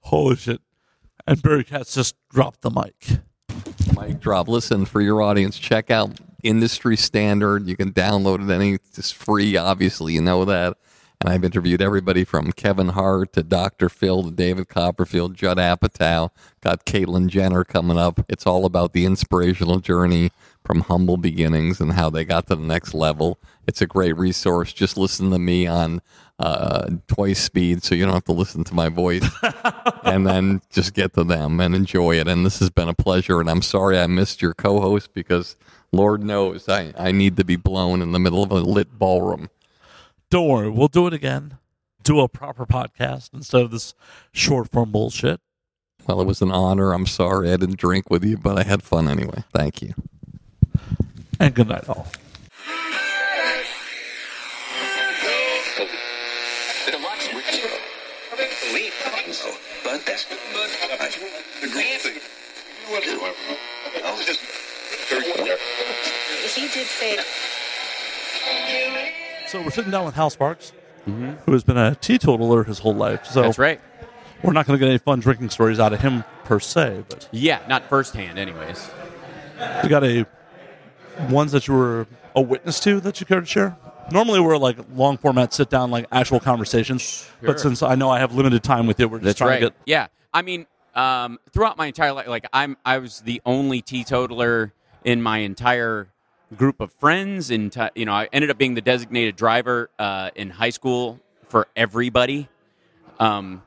Holy 0.00 0.36
shit. 0.36 0.60
And 1.26 1.42
Barry 1.42 1.64
Katz 1.64 1.94
just 1.94 2.16
dropped 2.28 2.60
the 2.62 2.70
mic. 2.70 3.20
Mic 4.00 4.20
drop. 4.20 4.48
Listen, 4.48 4.86
for 4.86 5.00
your 5.00 5.20
audience, 5.20 5.58
check 5.58 5.90
out 5.90 6.18
Industry 6.42 6.96
Standard. 6.96 7.68
You 7.68 7.76
can 7.76 7.92
download 7.92 8.48
it 8.48 8.52
any. 8.52 8.74
It's 8.96 9.10
free, 9.10 9.56
obviously. 9.56 10.14
You 10.14 10.22
know 10.22 10.44
that. 10.46 10.78
And 11.20 11.28
I've 11.28 11.44
interviewed 11.44 11.82
everybody 11.82 12.24
from 12.24 12.50
Kevin 12.52 12.88
Hart 12.88 13.34
to 13.34 13.42
Dr. 13.42 13.90
Phil 13.90 14.22
to 14.22 14.30
David 14.30 14.68
Copperfield, 14.68 15.34
Judd 15.34 15.58
Apatow. 15.58 16.30
Got 16.62 16.86
Caitlyn 16.86 17.28
Jenner 17.28 17.62
coming 17.62 17.98
up. 17.98 18.24
It's 18.26 18.46
all 18.46 18.64
about 18.64 18.94
the 18.94 19.04
inspirational 19.04 19.80
journey 19.80 20.30
from 20.64 20.82
humble 20.82 21.16
beginnings 21.16 21.80
and 21.80 21.92
how 21.92 22.10
they 22.10 22.24
got 22.24 22.46
to 22.46 22.56
the 22.56 22.62
next 22.62 22.94
level. 22.94 23.38
It's 23.66 23.80
a 23.80 23.86
great 23.86 24.16
resource. 24.16 24.72
Just 24.72 24.96
listen 24.96 25.30
to 25.30 25.38
me 25.38 25.66
on 25.66 26.00
uh, 26.38 26.88
twice 27.06 27.40
speed 27.40 27.82
so 27.82 27.94
you 27.94 28.04
don't 28.04 28.14
have 28.14 28.24
to 28.24 28.32
listen 28.32 28.64
to 28.64 28.74
my 28.74 28.88
voice. 28.88 29.28
and 30.04 30.26
then 30.26 30.60
just 30.70 30.94
get 30.94 31.14
to 31.14 31.24
them 31.24 31.60
and 31.60 31.74
enjoy 31.74 32.18
it. 32.18 32.28
And 32.28 32.44
this 32.44 32.58
has 32.60 32.70
been 32.70 32.88
a 32.88 32.94
pleasure. 32.94 33.40
And 33.40 33.50
I'm 33.50 33.62
sorry 33.62 33.98
I 33.98 34.06
missed 34.06 34.42
your 34.42 34.54
co 34.54 34.80
host 34.80 35.12
because 35.14 35.56
Lord 35.92 36.22
knows 36.22 36.68
I, 36.68 36.92
I 36.96 37.12
need 37.12 37.36
to 37.36 37.44
be 37.44 37.56
blown 37.56 38.02
in 38.02 38.12
the 38.12 38.18
middle 38.18 38.42
of 38.42 38.50
a 38.50 38.56
lit 38.56 38.98
ballroom. 38.98 39.50
Don't 40.30 40.48
worry, 40.48 40.70
we'll 40.70 40.88
do 40.88 41.06
it 41.06 41.12
again. 41.12 41.58
Do 42.02 42.20
a 42.20 42.28
proper 42.28 42.64
podcast 42.64 43.34
instead 43.34 43.62
of 43.62 43.70
this 43.70 43.94
short 44.32 44.70
form 44.70 44.92
bullshit. 44.92 45.40
Well, 46.06 46.20
it 46.20 46.26
was 46.26 46.40
an 46.40 46.50
honor. 46.50 46.92
I'm 46.92 47.06
sorry 47.06 47.52
I 47.52 47.56
didn't 47.56 47.78
drink 47.78 48.08
with 48.08 48.24
you, 48.24 48.36
but 48.38 48.56
I 48.58 48.62
had 48.62 48.82
fun 48.82 49.08
anyway. 49.08 49.44
Thank 49.52 49.82
you. 49.82 49.94
And 51.40 51.54
good 51.54 51.68
night, 51.68 51.88
all. 51.88 52.06
But 59.82 60.04
that's 60.04 60.26
but 60.26 60.70
I 61.00 61.08
agree. 61.64 62.20
I 64.04 64.12
was 64.12 64.26
just 64.26 64.40
He 66.54 66.68
did 66.68 66.86
say 66.86 67.18
So 69.48 69.62
we're 69.62 69.70
sitting 69.70 69.90
down 69.90 70.04
with 70.04 70.14
Hal 70.14 70.28
Sparks, 70.30 70.72
mm-hmm. 71.08 71.30
who 71.46 71.52
has 71.52 71.64
been 71.64 71.78
a 71.78 71.94
teetotaler 71.94 72.64
his 72.64 72.80
whole 72.80 72.94
life. 72.94 73.24
So 73.24 73.42
That's 73.42 73.58
right. 73.58 73.80
we're 74.42 74.52
not 74.52 74.66
going 74.66 74.78
to 74.78 74.84
get 74.84 74.90
any 74.90 74.98
fun 74.98 75.20
drinking 75.20 75.48
stories 75.50 75.80
out 75.80 75.92
of 75.94 76.00
him 76.00 76.22
per 76.44 76.60
se, 76.60 77.04
but 77.08 77.28
Yeah, 77.32 77.60
not 77.66 77.84
firsthand, 77.84 78.38
anyways. 78.38 78.90
we 79.82 79.88
got 79.88 80.04
a 80.04 80.26
ones 81.28 81.52
that 81.52 81.68
you 81.68 81.74
were 81.74 82.06
a 82.34 82.40
witness 82.40 82.80
to 82.80 83.00
that 83.00 83.20
you 83.20 83.26
care 83.26 83.40
to 83.40 83.46
share. 83.46 83.76
Normally 84.10 84.40
we're 84.40 84.56
like 84.56 84.76
long 84.94 85.16
format, 85.18 85.52
sit 85.52 85.70
down, 85.70 85.90
like 85.90 86.06
actual 86.10 86.40
conversations. 86.40 87.02
Sure. 87.02 87.46
But 87.46 87.60
since 87.60 87.82
I 87.82 87.94
know 87.94 88.10
I 88.10 88.18
have 88.18 88.34
limited 88.34 88.62
time 88.62 88.86
with 88.86 88.98
you, 88.98 89.08
we're 89.08 89.18
just 89.18 89.24
That's 89.26 89.38
trying 89.38 89.50
right. 89.50 89.60
to 89.60 89.66
get 89.66 89.74
Yeah, 89.86 90.06
I 90.34 90.42
mean, 90.42 90.66
um, 90.94 91.38
throughout 91.52 91.76
my 91.76 91.86
entire 91.86 92.12
life, 92.12 92.26
like 92.26 92.46
I'm, 92.52 92.76
I 92.84 92.98
was 92.98 93.20
the 93.20 93.40
only 93.46 93.82
teetotaler 93.82 94.72
in 95.04 95.22
my 95.22 95.38
entire 95.38 96.08
group 96.56 96.80
of 96.80 96.92
friends, 96.92 97.50
and 97.50 97.72
ti- 97.72 97.90
you 97.94 98.04
know, 98.04 98.12
I 98.12 98.28
ended 98.32 98.50
up 98.50 98.58
being 98.58 98.74
the 98.74 98.80
designated 98.80 99.36
driver 99.36 99.90
uh, 99.98 100.30
in 100.34 100.50
high 100.50 100.70
school 100.70 101.20
for 101.46 101.68
everybody. 101.76 102.48
Um, 103.20 103.62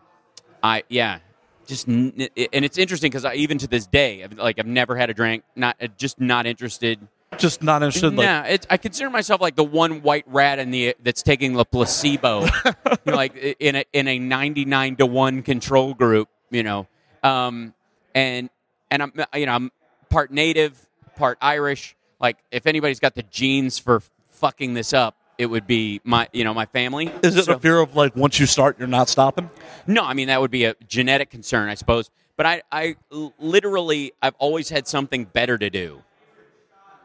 I 0.61 0.83
yeah, 0.89 1.19
just 1.65 1.87
n- 1.87 2.13
and 2.17 2.65
it's 2.65 2.77
interesting 2.77 3.09
because 3.09 3.23
I 3.25 3.35
even 3.35 3.57
to 3.59 3.67
this 3.67 3.85
day, 3.85 4.23
I've, 4.23 4.33
like 4.33 4.59
I've 4.59 4.67
never 4.67 4.97
had 4.97 5.09
a 5.09 5.13
drink, 5.13 5.43
not 5.55 5.77
uh, 5.81 5.87
just 5.97 6.19
not 6.19 6.45
interested. 6.45 6.99
Just 7.37 7.61
not 7.63 7.83
interested. 7.83 8.15
Like, 8.15 8.25
Yeah, 8.25 8.57
I 8.69 8.77
consider 8.77 9.09
myself 9.09 9.41
like 9.41 9.55
the 9.55 9.63
one 9.63 10.01
white 10.01 10.25
rat 10.27 10.59
in 10.59 10.71
the 10.71 10.95
that's 11.03 11.21
taking 11.23 11.53
the 11.53 11.65
placebo, 11.65 12.45
you 12.65 12.71
know, 13.05 13.15
like 13.15 13.35
in 13.59 13.75
a 13.77 13.85
in 13.93 14.07
a 14.07 14.19
ninety 14.19 14.65
nine 14.65 14.95
to 14.97 15.05
one 15.05 15.41
control 15.43 15.93
group, 15.93 16.29
you 16.51 16.63
know, 16.63 16.87
um, 17.23 17.73
and 18.15 18.49
and 18.91 19.01
I'm 19.03 19.13
you 19.35 19.45
know 19.45 19.53
I'm 19.53 19.71
part 20.09 20.31
native, 20.31 20.77
part 21.15 21.37
Irish. 21.41 21.95
Like 22.19 22.37
if 22.51 22.67
anybody's 22.67 22.99
got 22.99 23.15
the 23.15 23.23
genes 23.23 23.79
for 23.79 24.01
fucking 24.33 24.73
this 24.73 24.93
up, 24.93 25.15
it 25.37 25.47
would 25.47 25.67
be 25.67 25.99
my 26.03 26.27
you 26.33 26.43
know 26.43 26.53
my 26.53 26.65
family. 26.67 27.11
Is 27.23 27.35
it 27.35 27.45
So- 27.45 27.53
a 27.55 27.59
fear 27.59 27.79
of 27.79 27.95
like 27.95 28.15
once 28.15 28.39
you 28.39 28.45
start, 28.45 28.77
you're 28.79 28.87
not 28.87 29.09
stopping? 29.09 29.49
no, 29.87 30.03
I 30.03 30.13
mean 30.13 30.27
that 30.27 30.39
would 30.41 30.51
be 30.51 30.65
a 30.65 30.75
genetic 30.87 31.29
concern, 31.29 31.69
I 31.69 31.73
suppose. 31.75 32.09
But 32.35 32.45
I 32.47 32.61
I 32.71 32.95
literally, 33.39 34.13
I've 34.21 34.35
always 34.39 34.69
had 34.69 34.87
something 34.87 35.25
better 35.25 35.57
to 35.57 35.69
do. 35.69 36.01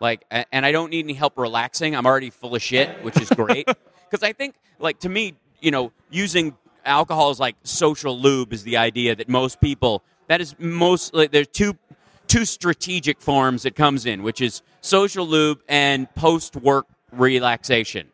Like, 0.01 0.25
and 0.31 0.65
I 0.65 0.73
don't 0.73 0.91
need 0.91 1.05
any 1.05 1.15
help 1.15 1.39
relaxing. 1.39 1.97
I'm 1.97 2.07
already 2.07 2.31
full 2.31 2.55
of 2.55 2.63
shit, 2.63 3.03
which 3.03 3.21
is 3.21 3.29
great. 3.31 3.69
Because 4.11 4.27
I 4.27 4.33
think, 4.33 4.55
like, 4.79 5.01
to 5.01 5.11
me, 5.11 5.35
you 5.61 5.71
know, 5.71 5.93
using 6.11 6.57
alcohol 6.87 7.29
as 7.29 7.39
like 7.39 7.57
social 7.63 8.19
lube 8.19 8.55
is 8.55 8.63
the 8.63 8.79
idea 8.79 9.15
that 9.15 9.29
most 9.29 9.61
people. 9.61 10.03
That 10.29 10.41
is 10.41 10.55
most. 10.59 11.13
Like, 11.13 11.31
there's 11.31 11.49
two 11.49 11.77
two 12.27 12.47
strategic 12.47 13.21
forms 13.21 13.67
it 13.67 13.77
comes 13.77 14.07
in, 14.07 14.23
which 14.23 14.41
is 14.41 14.63
social 14.81 15.27
lube 15.27 15.61
and 15.69 16.09
post 16.15 16.57
work 16.57 16.87
relaxation. 17.13 18.09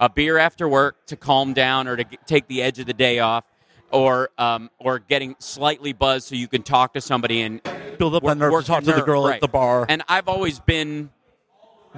A 0.00 0.08
beer 0.08 0.36
after 0.36 0.68
work 0.68 1.06
to 1.06 1.16
calm 1.16 1.52
down 1.52 1.86
or 1.86 1.94
to 1.94 2.02
g- 2.02 2.18
take 2.26 2.48
the 2.48 2.60
edge 2.60 2.80
of 2.80 2.86
the 2.86 2.92
day 2.92 3.20
off, 3.20 3.44
or 3.92 4.30
um, 4.38 4.68
or 4.80 4.98
getting 4.98 5.36
slightly 5.38 5.92
buzzed 5.92 6.26
so 6.26 6.34
you 6.34 6.48
can 6.48 6.64
talk 6.64 6.94
to 6.94 7.00
somebody 7.00 7.42
and 7.42 7.60
Build 7.98 8.14
up 8.14 8.22
that 8.24 8.36
nerve 8.36 8.52
work 8.52 8.64
to 8.64 8.70
talk 8.70 8.84
to 8.84 8.92
the 8.92 9.02
girl 9.02 9.26
right. 9.26 9.36
at 9.36 9.40
the 9.40 9.48
bar. 9.48 9.86
And 9.88 10.02
I've 10.08 10.28
always 10.28 10.60
been 10.60 11.10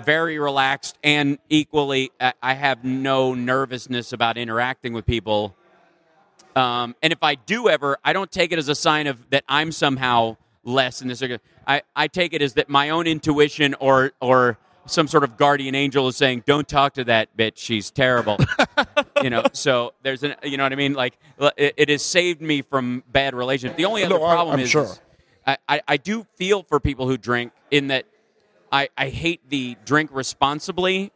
very 0.05 0.39
relaxed 0.39 0.99
and 1.03 1.39
equally, 1.49 2.11
I 2.21 2.33
I 2.43 2.55
have 2.55 2.85
no 2.85 3.35
nervousness 3.35 4.13
about 4.13 4.37
interacting 4.37 4.93
with 4.93 5.07
people. 5.07 5.55
Um, 6.57 6.97
and 7.03 7.13
if 7.13 7.23
I 7.23 7.37
do 7.37 7.69
ever, 7.69 7.99
I 8.05 8.13
don't 8.13 8.31
take 8.33 8.53
it 8.53 8.59
as 8.59 8.69
a 8.69 8.75
sign 8.75 9.07
of 9.07 9.31
that 9.31 9.45
I'm 9.49 9.71
somehow 9.71 10.37
less 10.65 11.01
in 11.03 11.09
this. 11.09 11.23
I, 11.67 11.83
I 11.95 12.09
take 12.09 12.33
it 12.33 12.43
as 12.43 12.55
that 12.55 12.69
my 12.69 12.91
own 12.91 13.07
intuition 13.07 13.75
or 13.79 14.13
or 14.21 14.59
some 14.87 15.07
sort 15.07 15.23
of 15.23 15.37
guardian 15.37 15.75
angel 15.75 16.09
is 16.09 16.17
saying, 16.17 16.45
"Don't 16.47 16.67
talk 16.67 16.95
to 16.95 17.05
that 17.05 17.37
bitch. 17.37 17.59
She's 17.59 17.91
terrible." 17.91 18.39
you 19.23 19.31
know. 19.31 19.45
So 19.53 19.93
there's 20.03 20.23
an, 20.23 20.35
you 20.43 20.57
know 20.57 20.63
what 20.65 20.73
I 20.73 20.77
mean. 20.77 20.95
Like 20.95 21.19
it, 21.57 21.75
it 21.77 21.89
has 21.91 22.03
saved 22.03 22.41
me 22.41 22.63
from 22.63 23.05
bad 23.13 23.35
relationships. 23.35 23.77
The 23.77 23.85
only 23.85 24.03
other 24.05 24.19
No, 24.19 24.25
I- 24.25 24.35
problem 24.35 24.55
I'm 24.55 24.61
is, 24.61 24.71
sure. 24.71 24.89
I, 25.47 25.57
I, 25.69 25.81
I 25.89 25.97
do 25.97 26.27
feel 26.37 26.63
for 26.63 26.81
people 26.81 27.07
who 27.07 27.17
drink 27.17 27.53
in 27.71 27.89
that 27.89 28.05
I, 28.71 28.89
I 28.97 29.09
hate 29.09 29.41
the 29.49 29.77
drink 29.85 30.11
responsibly 30.13 31.11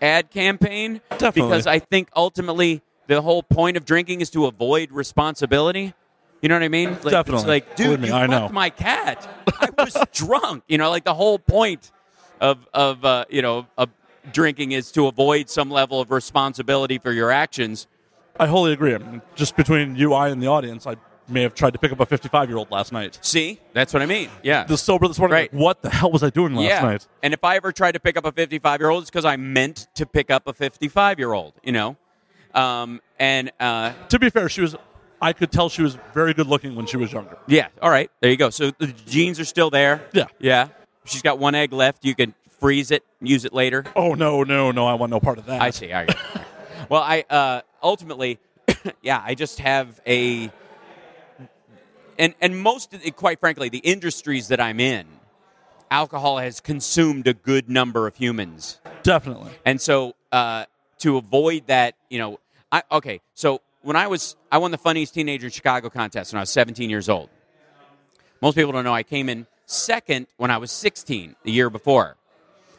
ad 0.00 0.30
campaign 0.30 1.00
Definitely. 1.18 1.42
because 1.42 1.66
I 1.66 1.78
think 1.78 2.08
ultimately 2.14 2.82
the 3.06 3.22
whole 3.22 3.42
point 3.42 3.76
of 3.76 3.84
drinking 3.84 4.20
is 4.20 4.30
to 4.30 4.46
avoid 4.46 4.92
responsibility. 4.92 5.94
You 6.42 6.48
know 6.48 6.54
what 6.56 6.62
I 6.64 6.68
mean? 6.68 6.90
Like, 6.90 6.98
It's 7.04 7.10
Definitely. 7.12 7.46
like, 7.48 7.76
dude, 7.76 8.00
me, 8.00 8.08
you 8.08 8.14
I 8.14 8.26
know. 8.26 8.48
my 8.50 8.70
cat. 8.70 9.26
I 9.60 9.70
was 9.78 9.96
drunk. 10.12 10.64
You 10.68 10.78
know, 10.78 10.90
like 10.90 11.04
the 11.04 11.14
whole 11.14 11.38
point 11.38 11.90
of 12.40 12.58
of 12.74 13.04
uh, 13.04 13.24
you 13.30 13.40
know 13.42 13.66
of 13.78 13.88
drinking 14.32 14.72
is 14.72 14.92
to 14.92 15.06
avoid 15.06 15.48
some 15.48 15.70
level 15.70 16.00
of 16.00 16.10
responsibility 16.10 16.98
for 16.98 17.10
your 17.12 17.30
actions. 17.30 17.86
I 18.38 18.46
wholly 18.46 18.72
agree. 18.74 18.94
I 18.94 18.98
mean, 18.98 19.22
just 19.34 19.56
between 19.56 19.96
you, 19.96 20.12
I, 20.12 20.28
and 20.28 20.42
the 20.42 20.48
audience, 20.48 20.86
I 20.86 20.96
may 21.28 21.42
have 21.42 21.54
tried 21.54 21.72
to 21.72 21.78
pick 21.78 21.92
up 21.92 22.00
a 22.00 22.06
55 22.06 22.48
year 22.48 22.56
old 22.58 22.70
last 22.70 22.92
night. 22.92 23.18
See, 23.22 23.60
that's 23.72 23.92
what 23.92 24.02
I 24.02 24.06
mean. 24.06 24.28
Yeah, 24.42 24.64
The 24.64 24.76
sober 24.78 25.08
this 25.08 25.18
morning, 25.18 25.34
Right. 25.34 25.52
like, 25.52 25.60
what 25.60 25.82
the 25.82 25.90
hell 25.90 26.10
was 26.10 26.22
I 26.22 26.30
doing 26.30 26.54
last 26.54 26.64
yeah. 26.68 26.80
night? 26.82 27.06
And 27.22 27.34
if 27.34 27.42
I 27.44 27.56
ever 27.56 27.72
tried 27.72 27.92
to 27.92 28.00
pick 28.00 28.16
up 28.16 28.24
a 28.24 28.32
55 28.32 28.80
year 28.80 28.90
old, 28.90 29.02
it's 29.02 29.10
because 29.10 29.24
I 29.24 29.36
meant 29.36 29.88
to 29.94 30.06
pick 30.06 30.30
up 30.30 30.46
a 30.46 30.52
55 30.52 31.18
year 31.18 31.32
old, 31.32 31.54
you 31.62 31.72
know? 31.72 31.96
Um, 32.54 33.00
and 33.18 33.50
uh, 33.60 33.92
To 34.08 34.18
be 34.18 34.30
fair, 34.30 34.48
she 34.48 34.60
was. 34.62 34.76
I 35.20 35.32
could 35.32 35.50
tell 35.50 35.68
she 35.70 35.80
was 35.82 35.96
very 36.12 36.34
good 36.34 36.46
looking 36.46 36.76
when 36.76 36.84
she 36.86 36.98
was 36.98 37.10
younger. 37.10 37.38
yeah, 37.46 37.68
all 37.80 37.88
right, 37.90 38.10
there 38.20 38.30
you 38.30 38.36
go. 38.36 38.50
So 38.50 38.70
the 38.78 38.88
genes 39.06 39.40
are 39.40 39.46
still 39.46 39.70
there. 39.70 40.02
Yeah. 40.12 40.26
Yeah. 40.38 40.68
She's 41.06 41.22
got 41.22 41.38
one 41.38 41.54
egg 41.54 41.72
left. 41.72 42.04
You 42.04 42.14
can 42.14 42.34
freeze 42.60 42.90
it, 42.90 43.02
use 43.22 43.44
it 43.46 43.52
later. 43.54 43.84
Oh 43.96 44.12
no, 44.14 44.42
no, 44.42 44.70
no! 44.72 44.86
I 44.86 44.94
want 44.94 45.10
no 45.10 45.20
part 45.20 45.38
of 45.38 45.46
that. 45.46 45.62
I 45.62 45.70
see. 45.70 45.92
I 45.92 46.06
well, 46.90 47.02
I 47.02 47.24
uh, 47.30 47.60
ultimately, 47.82 48.38
yeah, 49.02 49.22
I 49.24 49.34
just 49.34 49.58
have 49.60 50.00
a, 50.06 50.50
and 52.18 52.34
and 52.40 52.58
most, 52.60 52.92
of 52.94 53.02
the- 53.02 53.10
quite 53.10 53.40
frankly, 53.40 53.68
the 53.68 53.78
industries 53.78 54.48
that 54.48 54.60
I'm 54.60 54.80
in, 54.80 55.06
alcohol 55.90 56.38
has 56.38 56.60
consumed 56.60 57.26
a 57.26 57.34
good 57.34 57.68
number 57.68 58.06
of 58.06 58.16
humans. 58.16 58.80
Definitely. 59.02 59.52
And 59.64 59.80
so 59.80 60.14
uh, 60.32 60.64
to 60.98 61.16
avoid 61.16 61.66
that, 61.68 61.94
you 62.10 62.18
know, 62.18 62.40
I 62.72 62.82
okay. 62.92 63.20
So 63.34 63.60
when 63.82 63.96
I 63.96 64.08
was, 64.08 64.36
I 64.50 64.58
won 64.58 64.72
the 64.72 64.78
funniest 64.78 65.14
teenager 65.14 65.46
in 65.46 65.52
Chicago 65.52 65.88
contest 65.90 66.32
when 66.32 66.38
I 66.38 66.42
was 66.42 66.50
17 66.50 66.90
years 66.90 67.08
old. 67.08 67.30
Most 68.42 68.56
people 68.56 68.72
don't 68.72 68.84
know 68.84 68.92
I 68.92 69.02
came 69.02 69.28
in 69.28 69.46
second 69.66 70.26
when 70.36 70.50
I 70.50 70.58
was 70.58 70.70
16 70.70 71.36
the 71.44 71.52
year 71.52 71.70
before, 71.70 72.16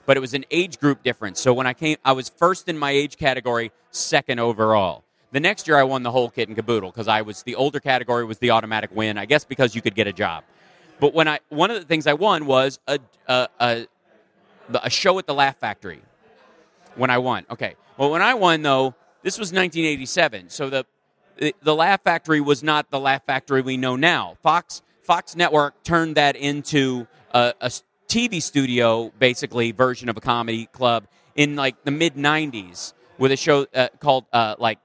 but 0.05 0.17
it 0.17 0.19
was 0.19 0.33
an 0.33 0.45
age 0.51 0.79
group 0.79 1.03
difference. 1.03 1.39
So 1.39 1.53
when 1.53 1.65
I 1.65 1.73
came, 1.73 1.97
I 2.03 2.11
was 2.11 2.29
first 2.29 2.67
in 2.69 2.77
my 2.77 2.91
age 2.91 3.17
category, 3.17 3.71
second 3.91 4.39
overall. 4.39 5.03
The 5.31 5.39
next 5.39 5.67
year, 5.67 5.77
I 5.77 5.83
won 5.83 6.03
the 6.03 6.11
whole 6.11 6.29
kit 6.29 6.47
and 6.47 6.55
caboodle 6.55 6.89
because 6.91 7.07
I 7.07 7.21
was 7.21 7.43
the 7.43 7.55
older 7.55 7.79
category 7.79 8.23
was 8.25 8.37
the 8.37 8.51
automatic 8.51 8.91
win. 8.93 9.17
I 9.17 9.25
guess 9.25 9.43
because 9.43 9.75
you 9.75 9.81
could 9.81 9.95
get 9.95 10.07
a 10.07 10.13
job. 10.13 10.43
But 10.99 11.13
when 11.13 11.27
I 11.27 11.39
one 11.49 11.69
of 11.69 11.79
the 11.79 11.85
things 11.85 12.07
I 12.07 12.13
won 12.13 12.45
was 12.45 12.79
a 12.87 12.99
a, 13.27 13.47
a 13.59 13.87
a 14.83 14.89
show 14.89 15.19
at 15.19 15.27
the 15.27 15.33
Laugh 15.33 15.57
Factory 15.57 16.01
when 16.95 17.09
I 17.09 17.17
won. 17.17 17.45
Okay. 17.49 17.75
Well, 17.97 18.11
when 18.11 18.21
I 18.21 18.35
won 18.35 18.61
though, 18.61 18.95
this 19.23 19.37
was 19.37 19.51
1987, 19.51 20.49
so 20.49 20.69
the 20.69 20.85
the, 21.61 21.75
Laugh 21.75 22.01
Factory 22.03 22.41
was 22.41 22.63
not 22.63 22.89
the 22.89 22.99
Laugh 22.99 23.23
Factory 23.25 23.61
we 23.61 23.77
know 23.77 23.95
now. 23.95 24.37
Fox 24.41 24.81
Fox 25.03 25.35
Network 25.35 25.83
turned 25.83 26.15
that 26.15 26.35
into 26.35 27.07
a 27.31 27.71
TV 28.07 28.41
studio, 28.41 29.11
basically 29.19 29.71
version 29.71 30.09
of 30.09 30.17
a 30.17 30.21
comedy 30.21 30.65
club 30.67 31.07
in 31.35 31.55
like 31.55 31.83
the 31.83 31.91
mid 31.91 32.15
90s 32.15 32.93
with 33.17 33.31
a 33.31 33.37
show 33.37 33.67
uh, 33.73 33.89
called 33.99 34.25
uh, 34.33 34.55
like 34.57 34.79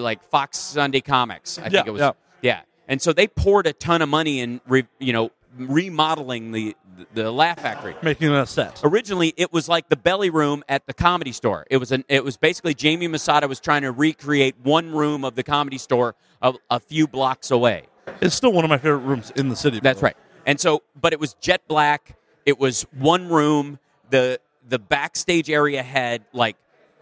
like 0.00 0.22
Fox 0.24 0.58
Sunday 0.58 1.00
Comics. 1.00 1.58
I 1.58 1.64
Yeah, 1.64 1.68
think 1.70 1.86
it 1.88 1.90
was. 1.92 2.00
yeah. 2.00 2.12
Yeah. 2.42 2.60
And 2.88 3.02
so 3.02 3.12
they 3.12 3.26
poured 3.28 3.66
a 3.66 3.72
ton 3.72 4.00
of 4.02 4.08
money 4.08 4.40
in, 4.40 4.60
re, 4.66 4.86
you 4.98 5.12
know, 5.12 5.30
remodeling 5.56 6.52
the 6.52 6.76
the 7.14 7.30
Laugh 7.30 7.60
Factory 7.60 7.94
Making 8.02 8.32
it 8.32 8.38
a 8.38 8.44
set. 8.46 8.80
originally 8.82 9.32
it 9.36 9.52
was 9.52 9.68
like 9.68 9.88
the 9.88 9.96
belly 9.96 10.30
room 10.30 10.64
at 10.68 10.84
the 10.88 10.92
comedy 10.92 11.30
store 11.30 11.64
it 11.70 11.76
was 11.76 11.92
an 11.92 12.04
it 12.08 12.24
was 12.24 12.36
basically 12.36 12.74
jamie 12.74 13.06
masada 13.06 13.46
was 13.46 13.60
trying 13.60 13.82
to 13.82 13.92
recreate 13.92 14.56
one 14.64 14.90
room 14.92 15.24
of 15.24 15.36
the 15.36 15.44
comedy 15.44 15.78
store 15.78 16.16
a, 16.42 16.52
a 16.70 16.80
few 16.80 17.06
blocks 17.06 17.52
away 17.52 17.84
It's 18.20 18.34
still 18.34 18.52
one 18.52 18.64
of 18.64 18.68
my 18.68 18.78
favorite 18.78 18.98
rooms 18.98 19.30
in 19.36 19.48
the 19.48 19.54
city. 19.54 19.78
that's 19.80 20.02
right 20.02 20.16
and 20.44 20.58
so 20.58 20.82
but 21.00 21.12
it 21.12 21.20
was 21.20 21.34
jet 21.34 21.62
black 21.68 22.16
it 22.44 22.58
was 22.58 22.82
one 22.98 23.28
room 23.28 23.78
the 24.10 24.40
the 24.68 24.80
backstage 24.80 25.50
area 25.50 25.84
had 25.84 26.24
like 26.32 26.56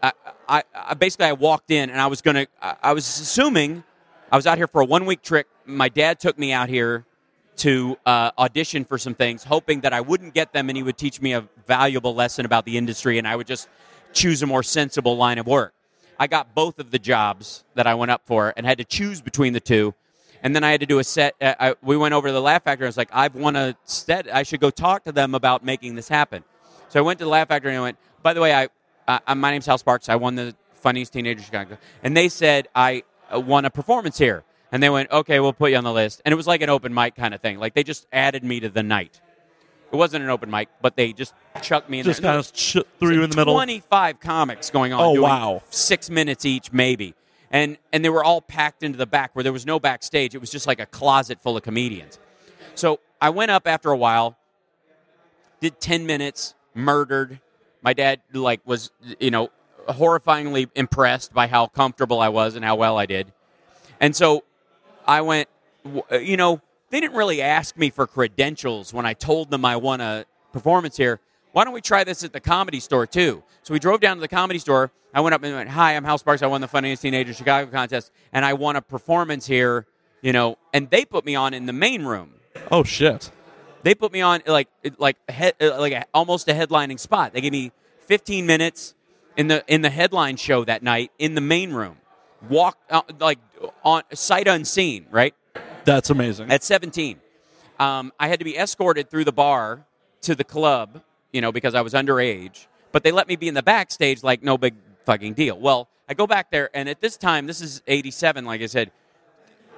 I, 0.06 0.12
I, 0.48 0.62
I 0.74 0.94
basically 0.94 1.26
I 1.26 1.32
walked 1.32 1.70
in 1.70 1.90
and 1.90 2.00
I 2.00 2.06
was 2.06 2.22
gonna 2.22 2.46
I, 2.62 2.76
I 2.82 2.92
was 2.92 3.04
assuming 3.06 3.82
I 4.30 4.36
was 4.36 4.46
out 4.46 4.56
here 4.56 4.68
for 4.68 4.80
a 4.80 4.84
one 4.84 5.04
week 5.06 5.22
trip. 5.22 5.48
My 5.64 5.88
dad 5.88 6.20
took 6.20 6.38
me 6.38 6.52
out 6.52 6.68
here 6.68 7.04
to 7.58 7.96
uh, 8.06 8.30
audition 8.38 8.84
for 8.84 8.98
some 8.98 9.14
things, 9.14 9.42
hoping 9.42 9.80
that 9.80 9.92
I 9.92 10.00
wouldn't 10.02 10.34
get 10.34 10.52
them 10.52 10.68
and 10.68 10.76
he 10.76 10.82
would 10.82 10.98
teach 10.98 11.20
me 11.20 11.32
a 11.32 11.48
valuable 11.66 12.14
lesson 12.14 12.44
about 12.44 12.66
the 12.66 12.76
industry 12.76 13.18
and 13.18 13.26
I 13.26 13.34
would 13.34 13.46
just 13.46 13.68
choose 14.12 14.42
a 14.42 14.46
more 14.46 14.62
sensible 14.62 15.16
line 15.16 15.38
of 15.38 15.46
work. 15.46 15.72
I 16.18 16.28
got 16.28 16.54
both 16.54 16.78
of 16.78 16.90
the 16.90 16.98
jobs 16.98 17.64
that 17.74 17.86
I 17.86 17.94
went 17.94 18.10
up 18.10 18.22
for 18.26 18.54
and 18.56 18.64
had 18.64 18.78
to 18.78 18.84
choose 18.84 19.20
between 19.20 19.52
the 19.52 19.60
two. 19.60 19.94
And 20.42 20.54
then 20.54 20.62
I 20.62 20.70
had 20.70 20.80
to 20.80 20.86
do 20.86 21.00
a 21.00 21.04
set. 21.04 21.34
Uh, 21.40 21.54
I, 21.58 21.74
we 21.82 21.96
went 21.96 22.14
over 22.14 22.28
to 22.28 22.32
the 22.32 22.40
Laugh 22.40 22.62
Factory. 22.62 22.84
And 22.84 22.88
I 22.88 22.90
was 22.90 22.96
like, 22.96 23.10
I've 23.12 23.34
won 23.34 23.56
a 23.56 23.76
set. 23.84 24.32
I 24.32 24.44
should 24.44 24.60
go 24.60 24.70
talk 24.70 25.04
to 25.04 25.12
them 25.12 25.34
about 25.34 25.64
making 25.64 25.96
this 25.96 26.08
happen. 26.08 26.44
So 26.90 27.00
I 27.00 27.02
went 27.02 27.18
to 27.18 27.24
the 27.24 27.30
Laugh 27.30 27.48
Factory 27.48 27.72
and 27.72 27.78
I 27.78 27.82
went, 27.82 27.98
by 28.22 28.32
the 28.32 28.40
way, 28.40 28.54
I, 28.54 28.68
uh, 29.08 29.34
my 29.34 29.50
name's 29.50 29.66
Hal 29.66 29.78
Sparks. 29.78 30.08
I 30.08 30.16
won 30.16 30.34
the 30.34 30.54
Funniest 30.74 31.12
Teenager 31.12 31.42
Chicago. 31.42 31.78
And 32.02 32.16
they 32.16 32.28
said, 32.28 32.68
I 32.74 33.02
uh, 33.34 33.40
won 33.40 33.64
a 33.64 33.70
performance 33.70 34.18
here. 34.18 34.44
And 34.72 34.82
they 34.82 34.90
went, 34.90 35.10
okay, 35.10 35.40
we'll 35.40 35.52
put 35.52 35.70
you 35.70 35.76
on 35.76 35.84
the 35.84 35.92
list. 35.92 36.20
And 36.24 36.32
it 36.32 36.36
was 36.36 36.46
like 36.46 36.60
an 36.60 36.70
open 36.70 36.92
mic 36.92 37.14
kind 37.14 37.34
of 37.34 37.40
thing. 37.40 37.58
Like 37.58 37.74
they 37.74 37.82
just 37.82 38.06
added 38.12 38.44
me 38.44 38.60
to 38.60 38.68
the 38.68 38.82
night. 38.82 39.20
It 39.92 39.96
wasn't 39.96 40.24
an 40.24 40.30
open 40.30 40.50
mic, 40.50 40.68
but 40.82 40.96
they 40.96 41.12
just 41.12 41.32
chucked 41.62 41.88
me 41.88 42.00
in 42.00 42.04
Just 42.04 42.20
there. 42.20 42.30
kind 42.32 42.40
of 42.40 42.50
sh- 42.54 42.78
threw 42.98 43.14
you 43.14 43.22
in 43.22 43.30
the 43.30 43.36
middle. 43.36 43.54
25 43.54 44.18
comics 44.18 44.70
going 44.70 44.92
on. 44.92 45.00
Oh, 45.00 45.20
wow. 45.20 45.62
Six 45.70 46.10
minutes 46.10 46.44
each, 46.44 46.72
maybe. 46.72 47.14
And, 47.52 47.78
and 47.92 48.04
they 48.04 48.08
were 48.08 48.24
all 48.24 48.40
packed 48.40 48.82
into 48.82 48.98
the 48.98 49.06
back 49.06 49.34
where 49.34 49.44
there 49.44 49.52
was 49.52 49.64
no 49.64 49.78
backstage. 49.78 50.34
It 50.34 50.38
was 50.38 50.50
just 50.50 50.66
like 50.66 50.80
a 50.80 50.86
closet 50.86 51.40
full 51.40 51.56
of 51.56 51.62
comedians. 51.62 52.18
So 52.74 52.98
I 53.20 53.30
went 53.30 53.52
up 53.52 53.68
after 53.68 53.90
a 53.90 53.96
while, 53.96 54.36
did 55.60 55.80
10 55.80 56.04
minutes, 56.04 56.54
murdered. 56.74 57.40
My 57.82 57.92
dad 57.92 58.20
like 58.32 58.60
was, 58.64 58.90
you 59.20 59.30
know, 59.30 59.50
horrifyingly 59.88 60.68
impressed 60.74 61.32
by 61.32 61.46
how 61.46 61.66
comfortable 61.68 62.20
I 62.20 62.28
was 62.28 62.56
and 62.56 62.64
how 62.64 62.76
well 62.76 62.98
I 62.98 63.06
did. 63.06 63.32
And 64.00 64.14
so 64.14 64.44
I 65.06 65.20
went, 65.20 65.48
uh, 66.10 66.18
you 66.18 66.36
know, 66.36 66.60
they 66.90 67.00
didn't 67.00 67.16
really 67.16 67.42
ask 67.42 67.76
me 67.76 67.90
for 67.90 68.06
credentials 68.06 68.92
when 68.92 69.06
I 69.06 69.14
told 69.14 69.50
them 69.50 69.64
I 69.64 69.76
won 69.76 70.00
a 70.00 70.24
performance 70.52 70.96
here. 70.96 71.20
Why 71.52 71.64
don't 71.64 71.72
we 71.72 71.80
try 71.80 72.04
this 72.04 72.22
at 72.24 72.32
the 72.32 72.40
comedy 72.40 72.80
store 72.80 73.06
too? 73.06 73.42
So 73.62 73.72
we 73.72 73.78
drove 73.78 74.00
down 74.00 74.16
to 74.16 74.20
the 74.20 74.28
comedy 74.28 74.58
store. 74.58 74.90
I 75.14 75.20
went 75.20 75.34
up 75.34 75.42
and 75.42 75.54
went, 75.54 75.70
"Hi, 75.70 75.96
I'm 75.96 76.04
Hal 76.04 76.18
Sparks. 76.18 76.42
I 76.42 76.46
won 76.46 76.60
the 76.60 76.68
Funniest 76.68 77.00
Teenager 77.02 77.32
Chicago 77.32 77.70
contest, 77.70 78.12
and 78.32 78.44
I 78.44 78.52
won 78.52 78.76
a 78.76 78.82
performance 78.82 79.46
here." 79.46 79.86
You 80.20 80.32
know, 80.32 80.58
and 80.74 80.90
they 80.90 81.04
put 81.04 81.24
me 81.24 81.34
on 81.34 81.54
in 81.54 81.66
the 81.66 81.72
main 81.72 82.04
room. 82.04 82.34
Oh 82.70 82.84
shit! 82.84 83.30
They 83.86 83.94
put 83.94 84.12
me 84.12 84.20
on 84.20 84.42
like 84.48 84.66
like 84.98 85.16
head, 85.30 85.54
uh, 85.60 85.78
like 85.78 85.92
a, 85.92 86.06
almost 86.12 86.48
a 86.48 86.52
headlining 86.52 86.98
spot. 86.98 87.32
They 87.32 87.40
gave 87.40 87.52
me 87.52 87.70
15 88.06 88.44
minutes 88.44 88.96
in 89.36 89.46
the 89.46 89.64
in 89.72 89.82
the 89.82 89.90
headline 89.90 90.34
show 90.38 90.64
that 90.64 90.82
night 90.82 91.12
in 91.20 91.36
the 91.36 91.40
main 91.40 91.72
room. 91.72 91.96
Walk 92.50 92.76
uh, 92.90 93.02
like 93.20 93.38
on 93.84 94.02
sight 94.12 94.48
unseen, 94.48 95.06
right? 95.12 95.36
That's 95.84 96.10
amazing. 96.10 96.50
At 96.50 96.64
17, 96.64 97.20
um, 97.78 98.12
I 98.18 98.26
had 98.26 98.40
to 98.40 98.44
be 98.44 98.56
escorted 98.56 99.08
through 99.08 99.22
the 99.22 99.32
bar 99.32 99.86
to 100.22 100.34
the 100.34 100.42
club, 100.42 101.00
you 101.30 101.40
know, 101.40 101.52
because 101.52 101.76
I 101.76 101.82
was 101.82 101.92
underage. 101.92 102.66
But 102.90 103.04
they 103.04 103.12
let 103.12 103.28
me 103.28 103.36
be 103.36 103.46
in 103.46 103.54
the 103.54 103.62
backstage 103.62 104.24
like 104.24 104.42
no 104.42 104.58
big 104.58 104.74
fucking 105.04 105.34
deal. 105.34 105.60
Well, 105.60 105.88
I 106.08 106.14
go 106.14 106.26
back 106.26 106.50
there, 106.50 106.70
and 106.74 106.88
at 106.88 107.00
this 107.00 107.16
time, 107.16 107.46
this 107.46 107.60
is 107.60 107.82
87, 107.86 108.46
like 108.46 108.62
I 108.62 108.66
said, 108.66 108.90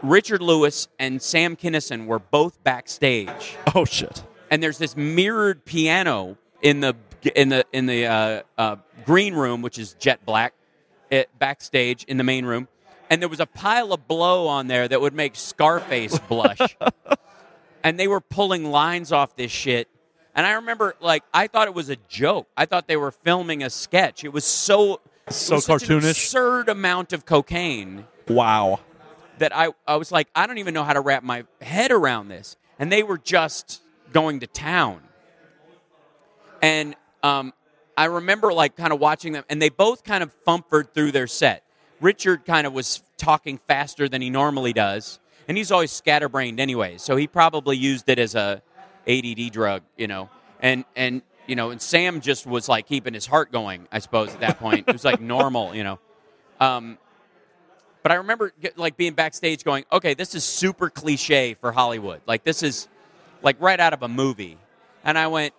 Richard 0.02 0.40
Lewis 0.42 0.88
and 0.98 1.20
Sam 1.20 1.56
Kinison 1.56 2.06
were 2.06 2.18
both 2.18 2.62
backstage 2.64 3.56
oh 3.74 3.84
shit! 3.84 4.22
and 4.50 4.62
there's 4.62 4.78
this 4.78 4.96
mirrored 4.96 5.64
piano 5.64 6.36
in 6.62 6.80
the 6.80 6.94
in 7.34 7.48
the 7.48 7.64
in 7.72 7.86
the 7.86 8.06
uh, 8.06 8.42
uh, 8.56 8.76
green 9.04 9.34
room, 9.34 9.60
which 9.62 9.78
is 9.78 9.94
jet 9.94 10.24
black, 10.24 10.54
it, 11.10 11.28
backstage 11.38 12.04
in 12.04 12.16
the 12.16 12.24
main 12.24 12.44
room, 12.44 12.68
and 13.10 13.20
there 13.20 13.28
was 13.28 13.40
a 13.40 13.46
pile 13.46 13.92
of 13.92 14.06
blow 14.06 14.46
on 14.46 14.68
there 14.68 14.86
that 14.86 15.00
would 15.00 15.14
make 15.14 15.34
Scarface 15.34 16.18
blush, 16.28 16.76
and 17.82 17.98
they 17.98 18.06
were 18.08 18.20
pulling 18.20 18.70
lines 18.70 19.10
off 19.12 19.34
this 19.36 19.50
shit. 19.50 19.88
And 20.34 20.46
I 20.46 20.52
remember, 20.52 20.94
like, 21.00 21.24
I 21.34 21.48
thought 21.48 21.66
it 21.66 21.74
was 21.74 21.88
a 21.88 21.96
joke. 22.08 22.46
I 22.56 22.64
thought 22.66 22.86
they 22.86 22.96
were 22.96 23.10
filming 23.10 23.64
a 23.64 23.70
sketch. 23.70 24.22
It 24.22 24.32
was 24.32 24.44
so 24.44 25.00
it 25.26 25.32
So 25.32 25.56
was 25.56 25.64
such 25.64 25.82
an 25.90 25.98
cartoonish. 25.98 26.10
absurd 26.10 26.68
amount 26.68 27.12
of 27.12 27.26
cocaine 27.26 28.06
Wow. 28.28 28.78
That 29.39 29.55
I, 29.56 29.70
I 29.86 29.97
was 29.97 30.12
like, 30.12 30.28
I 30.35 30.47
don't 30.47 30.59
even 30.59 30.74
know 30.74 30.85
how 30.85 30.93
to 30.93 31.01
wrap 31.01 31.23
my 31.23 31.44
head 31.60 31.90
around 31.90 32.28
this. 32.28 32.56
And 32.78 32.93
they 32.93 33.02
were 33.02 33.19
just 33.19 33.82
going 34.12 34.40
to 34.40 34.47
town. 34.47 35.01
And 36.62 36.94
um, 37.23 37.52
I 37.97 38.06
remember 38.06 38.52
like 38.52 38.77
kind 38.77 38.93
of 38.93 39.01
watching 39.01 39.32
them, 39.32 39.44
and 39.48 39.60
they 39.60 39.69
both 39.69 40.05
kind 40.05 40.23
of 40.23 40.32
fumpered 40.44 40.94
through 40.94 41.12
their 41.12 41.27
set. 41.27 41.65
Richard 42.01 42.44
kind 42.44 42.66
of 42.66 42.73
was 42.73 43.02
talking 43.16 43.59
faster 43.66 44.09
than 44.09 44.23
he 44.23 44.31
normally 44.31 44.73
does, 44.73 45.19
and 45.48 45.56
he's 45.56 45.73
always 45.73 45.90
scatterbrained 45.90 46.60
anyway, 46.60 46.97
so 46.98 47.16
he 47.16 47.27
probably 47.27 47.77
used 47.77 48.09
it 48.09 48.20
as 48.20 48.36
a 48.36 48.62
ADD 49.09 49.51
drug, 49.51 49.82
you 49.97 50.06
know. 50.06 50.31
And 50.60 50.85
and 50.94 51.23
you 51.48 51.56
know, 51.56 51.70
and 51.70 51.82
Sam 51.82 52.20
just 52.20 52.47
was 52.47 52.69
like 52.69 52.86
keeping 52.86 53.15
his 53.15 53.27
heart 53.27 53.51
going, 53.51 53.89
I 53.90 53.98
suppose, 53.98 54.32
at 54.32 54.40
that 54.40 54.60
point. 54.60 54.85
it 54.86 54.93
was 54.93 55.05
like 55.05 55.20
normal, 55.20 55.74
you 55.74 55.82
know. 55.82 55.98
Um, 56.60 56.98
but 58.02 58.12
I 58.12 58.16
remember 58.16 58.52
like 58.76 58.96
being 58.96 59.14
backstage 59.14 59.64
going, 59.64 59.84
okay, 59.92 60.14
this 60.14 60.34
is 60.34 60.44
super 60.44 60.90
cliche 60.90 61.54
for 61.54 61.72
Hollywood. 61.72 62.20
Like 62.26 62.44
this 62.44 62.62
is 62.62 62.88
like 63.42 63.56
right 63.60 63.78
out 63.78 63.92
of 63.92 64.02
a 64.02 64.08
movie. 64.08 64.58
And 65.04 65.18
I 65.18 65.26
went, 65.26 65.54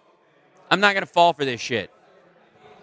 I'm 0.72 0.80
not 0.80 0.94
going 0.94 1.06
to 1.06 1.12
fall 1.12 1.34
for 1.34 1.46
this 1.46 1.62
shit. 1.62 1.92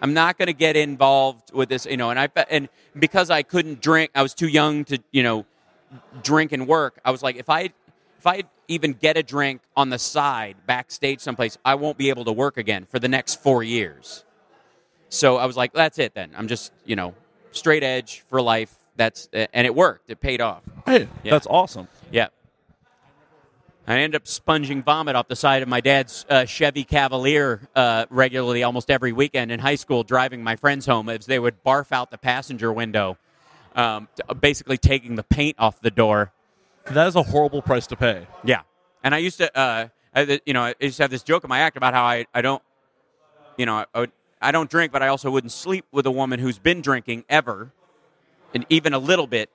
I'm 0.01 0.13
not 0.13 0.37
going 0.37 0.47
to 0.47 0.53
get 0.53 0.75
involved 0.75 1.53
with 1.53 1.69
this, 1.69 1.85
you 1.85 1.97
know, 1.97 2.11
and 2.11 2.19
I 2.19 2.29
and 2.49 2.69
because 2.97 3.29
I 3.29 3.41
couldn't 3.41 3.81
drink, 3.81 4.11
I 4.13 4.21
was 4.21 4.33
too 4.33 4.47
young 4.47 4.85
to, 4.85 4.99
you 5.11 5.23
know, 5.23 5.45
drink 6.21 6.51
and 6.51 6.67
work. 6.67 6.99
I 7.03 7.11
was 7.11 7.23
like 7.23 7.35
if 7.35 7.49
I 7.49 7.71
if 8.19 8.27
I 8.27 8.43
even 8.67 8.93
get 8.93 9.17
a 9.17 9.23
drink 9.23 9.61
on 9.75 9.89
the 9.89 9.97
side 9.97 10.55
backstage 10.67 11.19
someplace, 11.19 11.57
I 11.65 11.75
won't 11.75 11.97
be 11.97 12.09
able 12.09 12.25
to 12.25 12.31
work 12.31 12.57
again 12.57 12.85
for 12.85 12.99
the 12.99 13.07
next 13.07 13.41
4 13.41 13.63
years. 13.63 14.23
So 15.09 15.37
I 15.37 15.45
was 15.45 15.55
like, 15.55 15.73
that's 15.73 15.99
it 15.99 16.13
then. 16.13 16.31
I'm 16.35 16.47
just, 16.47 16.73
you 16.85 16.95
know, 16.95 17.15
straight 17.51 17.83
edge 17.83 18.23
for 18.27 18.41
life. 18.41 18.76
That's 18.97 19.29
and 19.31 19.65
it 19.67 19.73
worked. 19.73 20.09
It 20.09 20.19
paid 20.19 20.41
off. 20.41 20.63
Hey, 20.85 21.07
Yeah. 21.23 21.31
that's 21.31 21.47
awesome. 21.47 21.87
Yeah. 22.11 22.27
I 23.89 23.99
ended 23.99 24.19
up 24.21 24.27
sponging 24.27 24.83
vomit 24.83 25.15
off 25.15 25.29
the 25.29 25.35
side 25.37 25.61
of 25.63 25.69
my 25.69 25.79
dad's 25.79 26.25
uh, 26.29 26.43
Chevy 26.43 26.83
Cavalier 26.83 27.61
uh, 27.73 28.05
regularly 28.09 28.63
almost 28.63 28.91
every 28.91 29.13
weekend 29.13 29.49
in 29.49 29.59
high 29.61 29.75
school, 29.75 30.03
driving 30.03 30.43
my 30.43 30.57
friends 30.57 30.85
home 30.85 31.07
as 31.07 31.25
they 31.25 31.39
would 31.39 31.63
barf 31.63 31.93
out 31.93 32.11
the 32.11 32.17
passenger 32.17 32.73
window, 32.73 33.17
um, 33.77 34.09
t- 34.15 34.33
basically 34.41 34.77
taking 34.77 35.15
the 35.15 35.23
paint 35.23 35.55
off 35.57 35.79
the 35.79 35.91
door. 35.91 36.33
That 36.91 37.07
is 37.07 37.15
a 37.15 37.23
horrible 37.23 37.61
price 37.61 37.87
to 37.87 37.95
pay. 37.95 38.27
Yeah. 38.43 38.61
And 39.05 39.15
I 39.15 39.19
used 39.19 39.37
to, 39.37 39.57
uh, 39.57 39.87
I, 40.13 40.41
you 40.45 40.53
know, 40.53 40.63
I 40.63 40.75
used 40.81 40.97
to 40.97 41.03
have 41.03 41.11
this 41.11 41.23
joke 41.23 41.45
in 41.45 41.47
my 41.47 41.59
act 41.59 41.77
about 41.77 41.93
how 41.93 42.03
I, 42.03 42.25
I 42.33 42.41
don't, 42.41 42.61
you 43.57 43.65
know, 43.65 43.85
I, 43.95 44.07
I 44.41 44.51
don't 44.51 44.69
drink, 44.69 44.91
but 44.91 45.01
I 45.01 45.07
also 45.07 45.31
wouldn't 45.31 45.53
sleep 45.53 45.85
with 45.93 46.05
a 46.05 46.11
woman 46.11 46.41
who's 46.41 46.59
been 46.59 46.81
drinking 46.81 47.23
ever, 47.29 47.71
and 48.53 48.65
even 48.69 48.93
a 48.93 48.99
little 48.99 49.27
bit. 49.27 49.49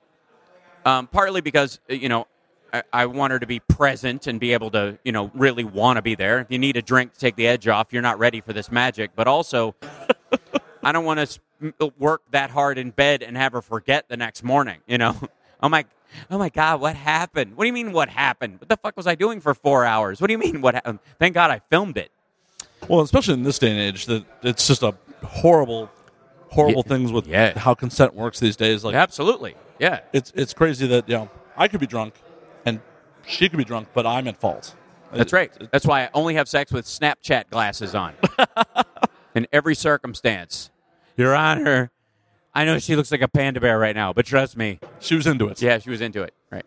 Um, 0.85 1.07
partly 1.07 1.41
because 1.41 1.79
uh, 1.89 1.93
you 1.93 2.09
know 2.09 2.27
I, 2.73 2.83
I 2.91 3.05
want 3.05 3.31
her 3.31 3.39
to 3.39 3.47
be 3.47 3.59
present 3.59 4.27
and 4.27 4.39
be 4.39 4.53
able 4.53 4.71
to 4.71 4.97
you 5.03 5.11
know 5.11 5.31
really 5.33 5.63
want 5.63 5.97
to 5.97 6.01
be 6.01 6.15
there. 6.15 6.39
If 6.41 6.51
you 6.51 6.59
need 6.59 6.77
a 6.77 6.81
drink 6.81 7.13
to 7.13 7.19
take 7.19 7.35
the 7.35 7.47
edge 7.47 7.67
off, 7.67 7.91
you're 7.91 8.01
not 8.01 8.19
ready 8.19 8.41
for 8.41 8.53
this 8.53 8.71
magic. 8.71 9.11
But 9.15 9.27
also, 9.27 9.75
I 10.83 10.91
don't 10.91 11.05
want 11.05 11.39
to 11.79 11.93
work 11.97 12.23
that 12.31 12.49
hard 12.49 12.77
in 12.77 12.91
bed 12.91 13.23
and 13.23 13.37
have 13.37 13.53
her 13.53 13.61
forget 13.61 14.09
the 14.09 14.17
next 14.17 14.43
morning. 14.43 14.79
You 14.87 14.97
know, 14.97 15.15
I'm 15.61 15.71
like. 15.71 15.87
oh 16.29 16.37
my 16.37 16.49
God, 16.49 16.79
what 16.79 16.95
happened? 16.95 17.57
What 17.57 17.63
do 17.63 17.67
you 17.67 17.73
mean 17.73 17.91
what 17.91 18.07
happened? 18.07 18.59
What 18.59 18.69
the 18.69 18.77
fuck 18.77 18.95
was 18.95 19.07
I 19.07 19.15
doing 19.15 19.41
for 19.41 19.55
four 19.55 19.83
hours? 19.83 20.21
What 20.21 20.27
do 20.27 20.33
you 20.33 20.37
mean 20.37 20.61
what 20.61 20.75
happened? 20.75 20.99
Thank 21.17 21.33
God 21.33 21.49
I 21.49 21.59
filmed 21.71 21.97
it. 21.97 22.11
Well, 22.87 23.01
especially 23.01 23.35
in 23.35 23.43
this 23.43 23.59
day 23.59 23.71
and 23.71 23.79
age, 23.79 24.05
that 24.05 24.25
it's 24.41 24.67
just 24.67 24.83
a 24.83 24.93
horrible, 25.23 25.89
horrible 26.53 26.83
Yeah. 26.85 26.89
things 26.95 27.11
with 27.11 27.27
Yeah. 27.27 27.57
how 27.59 27.73
consent 27.73 28.13
works 28.13 28.39
these 28.39 28.55
days. 28.55 28.83
Like 28.83 28.95
Absolutely. 28.95 29.55
Yeah. 29.79 29.99
it's 30.13 30.31
it's 30.35 30.53
crazy 30.53 30.87
that 30.87 31.07
you 31.09 31.15
know 31.15 31.29
I 31.57 31.67
could 31.67 31.79
be 31.79 31.87
drunk 31.87 32.15
and 32.65 32.79
she 33.25 33.49
could 33.49 33.57
be 33.57 33.63
drunk, 33.65 33.89
but 33.93 34.05
I'm 34.05 34.27
at 34.27 34.37
fault. 34.39 34.75
That's 35.11 35.31
right. 35.33 35.51
That's 35.71 35.85
why 35.85 36.03
I 36.05 36.09
only 36.15 36.33
have 36.35 36.47
sex 36.49 36.71
with 36.71 36.85
Snapchat 36.85 37.49
glasses 37.51 37.93
on. 37.93 38.13
In 39.35 39.47
every 39.53 39.75
circumstance. 39.75 40.69
Your 41.17 41.35
Honor, 41.35 41.91
I 42.53 42.65
know 42.65 42.79
she 42.79 42.95
looks 42.95 43.11
like 43.11 43.21
a 43.21 43.27
panda 43.27 43.59
bear 43.59 43.77
right 43.79 43.95
now, 43.95 44.11
but 44.13 44.25
trust 44.25 44.57
me. 44.57 44.79
She 44.99 45.15
was 45.15 45.27
into 45.27 45.47
it. 45.47 45.61
Yeah, 45.61 45.77
she 45.79 45.89
was 45.91 46.01
into 46.01 46.23
it. 46.23 46.33
Right. 46.51 46.65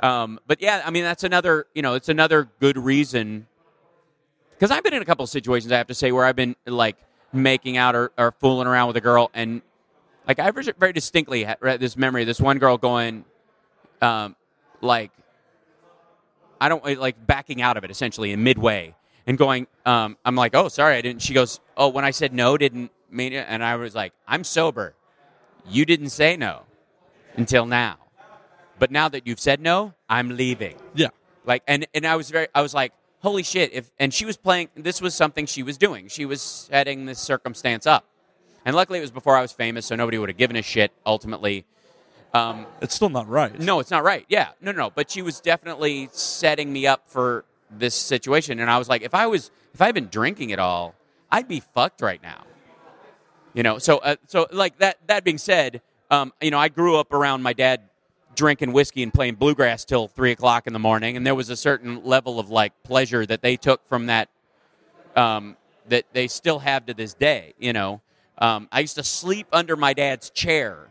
Um, 0.00 0.40
but 0.46 0.60
yeah, 0.62 0.82
I 0.84 0.90
mean, 0.90 1.04
that's 1.04 1.24
another, 1.24 1.66
you 1.74 1.80
know, 1.82 1.94
it's 1.94 2.08
another 2.10 2.48
good 2.60 2.76
reason. 2.78 3.46
Because 4.50 4.70
I've 4.70 4.82
been 4.82 4.94
in 4.94 5.02
a 5.02 5.06
couple 5.06 5.22
of 5.24 5.30
situations, 5.30 5.72
I 5.72 5.78
have 5.78 5.86
to 5.88 5.94
say, 5.94 6.12
where 6.12 6.24
I've 6.24 6.36
been 6.36 6.56
like 6.66 6.96
making 7.32 7.76
out 7.76 7.94
or, 7.94 8.12
or 8.18 8.32
fooling 8.32 8.66
around 8.66 8.88
with 8.88 8.96
a 8.96 9.00
girl. 9.00 9.30
And 9.34 9.62
like, 10.26 10.38
I 10.38 10.50
very- 10.50 10.72
very 10.78 10.92
distinctly 10.92 11.44
had 11.44 11.58
read 11.60 11.80
this 11.80 11.96
memory 11.96 12.22
of 12.22 12.26
this 12.26 12.40
one 12.40 12.58
girl 12.58 12.76
going, 12.76 13.24
um, 14.02 14.36
like, 14.80 15.10
I 16.60 16.68
don't 16.68 16.84
like 17.00 17.26
backing 17.26 17.62
out 17.62 17.76
of 17.76 17.84
it 17.84 17.90
essentially 17.90 18.32
in 18.32 18.42
midway 18.42 18.94
and 19.26 19.38
going, 19.38 19.66
um, 19.86 20.18
I'm 20.24 20.36
like, 20.36 20.54
oh, 20.54 20.68
sorry, 20.68 20.96
I 20.96 21.00
didn't. 21.00 21.22
She 21.22 21.32
goes, 21.32 21.60
oh, 21.76 21.88
when 21.88 22.04
I 22.04 22.10
said 22.10 22.34
no, 22.34 22.58
didn't 22.58 22.90
mean 23.10 23.32
it. 23.32 23.46
And 23.48 23.64
I 23.64 23.76
was 23.76 23.94
like, 23.94 24.12
I'm 24.28 24.44
sober. 24.44 24.94
You 25.68 25.84
didn't 25.86 26.10
say 26.10 26.36
no 26.36 26.62
until 27.36 27.64
now. 27.64 27.96
But 28.78 28.90
now 28.90 29.08
that 29.08 29.26
you've 29.26 29.40
said 29.40 29.60
no, 29.60 29.94
I'm 30.08 30.36
leaving. 30.36 30.76
Yeah. 30.94 31.08
Like, 31.44 31.62
and, 31.66 31.86
and 31.94 32.06
I 32.06 32.16
was 32.16 32.30
very, 32.30 32.48
I 32.54 32.60
was 32.60 32.74
like, 32.74 32.92
holy 33.20 33.42
shit. 33.42 33.72
If, 33.72 33.90
and 33.98 34.12
she 34.12 34.24
was 34.24 34.36
playing, 34.36 34.68
this 34.74 35.00
was 35.00 35.14
something 35.14 35.46
she 35.46 35.62
was 35.62 35.78
doing. 35.78 36.08
She 36.08 36.24
was 36.24 36.40
setting 36.42 37.06
this 37.06 37.18
circumstance 37.18 37.86
up. 37.86 38.04
And 38.64 38.76
luckily 38.76 38.98
it 38.98 39.02
was 39.02 39.10
before 39.10 39.36
I 39.36 39.40
was 39.42 39.52
famous, 39.52 39.86
so 39.86 39.96
nobody 39.96 40.18
would 40.18 40.28
have 40.28 40.36
given 40.36 40.56
a 40.56 40.62
shit 40.62 40.92
ultimately. 41.06 41.64
Um, 42.34 42.66
It's 42.80 42.94
still 42.94 43.08
not 43.08 43.28
right. 43.28 43.58
no, 43.58 43.80
it's 43.80 43.90
not 43.90 44.04
right. 44.04 44.24
Yeah, 44.28 44.50
no, 44.60 44.72
no, 44.72 44.78
no. 44.78 44.90
But 44.90 45.10
she 45.10 45.22
was 45.22 45.40
definitely 45.40 46.08
setting 46.12 46.72
me 46.72 46.86
up 46.86 47.08
for 47.08 47.44
this 47.70 47.94
situation, 47.94 48.60
and 48.60 48.70
I 48.70 48.78
was 48.78 48.88
like, 48.88 49.02
if 49.02 49.14
I 49.14 49.26
was, 49.26 49.50
if 49.72 49.80
I 49.80 49.86
had 49.86 49.94
been 49.94 50.08
drinking 50.08 50.52
at 50.52 50.58
all, 50.58 50.94
I'd 51.30 51.48
be 51.48 51.60
fucked 51.60 52.02
right 52.02 52.22
now. 52.22 52.44
You 53.54 53.62
know, 53.62 53.78
so 53.78 53.98
uh, 53.98 54.16
so 54.26 54.46
like 54.52 54.78
that. 54.78 54.98
That 55.08 55.24
being 55.24 55.38
said, 55.38 55.82
um, 56.10 56.32
you 56.40 56.52
know, 56.52 56.58
I 56.58 56.68
grew 56.68 56.96
up 56.96 57.12
around 57.12 57.42
my 57.42 57.52
dad 57.52 57.89
drinking 58.34 58.72
whiskey 58.72 59.02
and 59.02 59.12
playing 59.12 59.34
bluegrass 59.34 59.84
till 59.84 60.08
three 60.08 60.30
o'clock 60.32 60.66
in 60.66 60.72
the 60.72 60.78
morning, 60.78 61.16
and 61.16 61.26
there 61.26 61.34
was 61.34 61.50
a 61.50 61.56
certain 61.56 62.04
level 62.04 62.38
of 62.40 62.50
like 62.50 62.72
pleasure 62.82 63.24
that 63.26 63.42
they 63.42 63.56
took 63.56 63.86
from 63.88 64.06
that. 64.06 64.28
Um, 65.16 65.56
that 65.88 66.04
they 66.12 66.28
still 66.28 66.60
have 66.60 66.86
to 66.86 66.94
this 66.94 67.14
day. 67.14 67.52
You 67.58 67.72
know, 67.72 68.00
um, 68.38 68.68
I 68.70 68.78
used 68.80 68.94
to 68.94 69.02
sleep 69.02 69.48
under 69.52 69.74
my 69.76 69.92
dad's 69.92 70.30
chair 70.30 70.86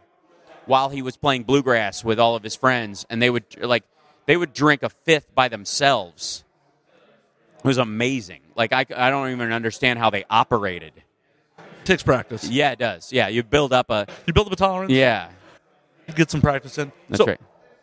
while 0.66 0.90
he 0.90 1.02
was 1.02 1.16
playing 1.16 1.44
bluegrass 1.44 2.04
with 2.04 2.20
all 2.20 2.36
of 2.36 2.44
his 2.44 2.56
friends, 2.56 3.06
and 3.10 3.22
they 3.22 3.30
would 3.30 3.46
like 3.62 3.84
they 4.26 4.36
would 4.36 4.52
drink 4.54 4.84
a 4.84 4.90
fifth 4.90 5.34
by 5.34 5.48
themselves. 5.48 6.44
It 7.60 7.64
was 7.66 7.78
amazing. 7.78 8.42
Like 8.56 8.74
I, 8.74 8.86
I 8.96 9.10
don't 9.10 9.32
even 9.32 9.54
understand 9.54 10.00
how 10.00 10.10
they 10.10 10.26
operated. 10.30 10.92
takes 11.86 12.04
practice. 12.04 12.50
Yeah, 12.50 12.72
it 12.72 12.80
does. 12.80 13.12
Yeah, 13.14 13.30
you 13.30 13.42
build 13.44 13.72
up 13.74 13.90
a 13.90 14.06
You 14.28 14.34
build 14.34 14.48
up 14.48 14.54
a 14.54 14.58
tolerance. 14.58 14.92
yeah. 14.92 15.30
Get 16.16 16.32
some 16.32 16.42
practice 16.42 16.78
in. 16.78 16.92
That's 17.10 17.20
so, 17.20 17.26
right. 17.26 17.40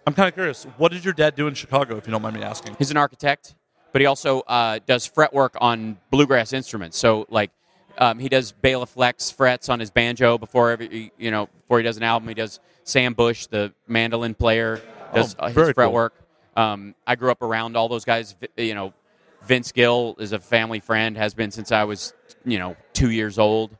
I'm 0.06 0.14
kind 0.14 0.28
of 0.28 0.34
curious. 0.34 0.64
What 0.76 0.92
did 0.92 1.04
your 1.04 1.14
dad 1.14 1.34
do 1.34 1.46
in 1.48 1.54
Chicago, 1.54 1.96
if 1.96 2.06
you 2.06 2.12
don't 2.12 2.22
mind 2.22 2.36
me 2.36 2.42
asking? 2.42 2.76
He's 2.78 2.90
an 2.90 2.96
architect, 2.96 3.54
but 3.92 4.00
he 4.00 4.06
also 4.06 4.40
uh, 4.40 4.78
does 4.86 5.06
fret 5.06 5.32
work 5.34 5.56
on 5.60 5.98
bluegrass 6.10 6.52
instruments. 6.52 6.96
So 6.98 7.26
like. 7.28 7.50
Um, 7.98 8.18
he 8.18 8.28
does 8.28 8.52
Bela 8.52 8.84
Fleck's 8.84 9.30
frets 9.30 9.70
on 9.70 9.80
his 9.80 9.90
banjo 9.90 10.36
before 10.36 10.70
every, 10.70 11.12
you 11.16 11.30
know 11.30 11.48
before 11.62 11.78
he 11.78 11.82
does 11.82 11.96
an 11.96 12.02
album. 12.02 12.28
He 12.28 12.34
does 12.34 12.60
Sam 12.84 13.14
Bush, 13.14 13.46
the 13.46 13.72
mandolin 13.88 14.34
player, 14.34 14.82
does 15.14 15.34
Oh, 15.38 15.44
uh, 15.44 15.46
his 15.46 15.54
fret 15.54 15.76
cool. 15.76 15.92
work. 15.92 16.12
Um, 16.58 16.94
I 17.06 17.14
grew 17.14 17.30
up 17.30 17.40
around 17.40 17.74
all 17.74 17.88
those 17.88 18.04
guys. 18.04 18.36
You 18.58 18.74
know, 18.74 18.92
Vince 19.46 19.72
Gill 19.72 20.14
is 20.18 20.32
a 20.32 20.38
family 20.38 20.78
friend, 20.78 21.16
has 21.16 21.32
been 21.32 21.50
since 21.50 21.72
I 21.72 21.84
was 21.84 22.12
you 22.44 22.58
know 22.58 22.76
two 22.92 23.08
years 23.12 23.38
old. 23.38 23.70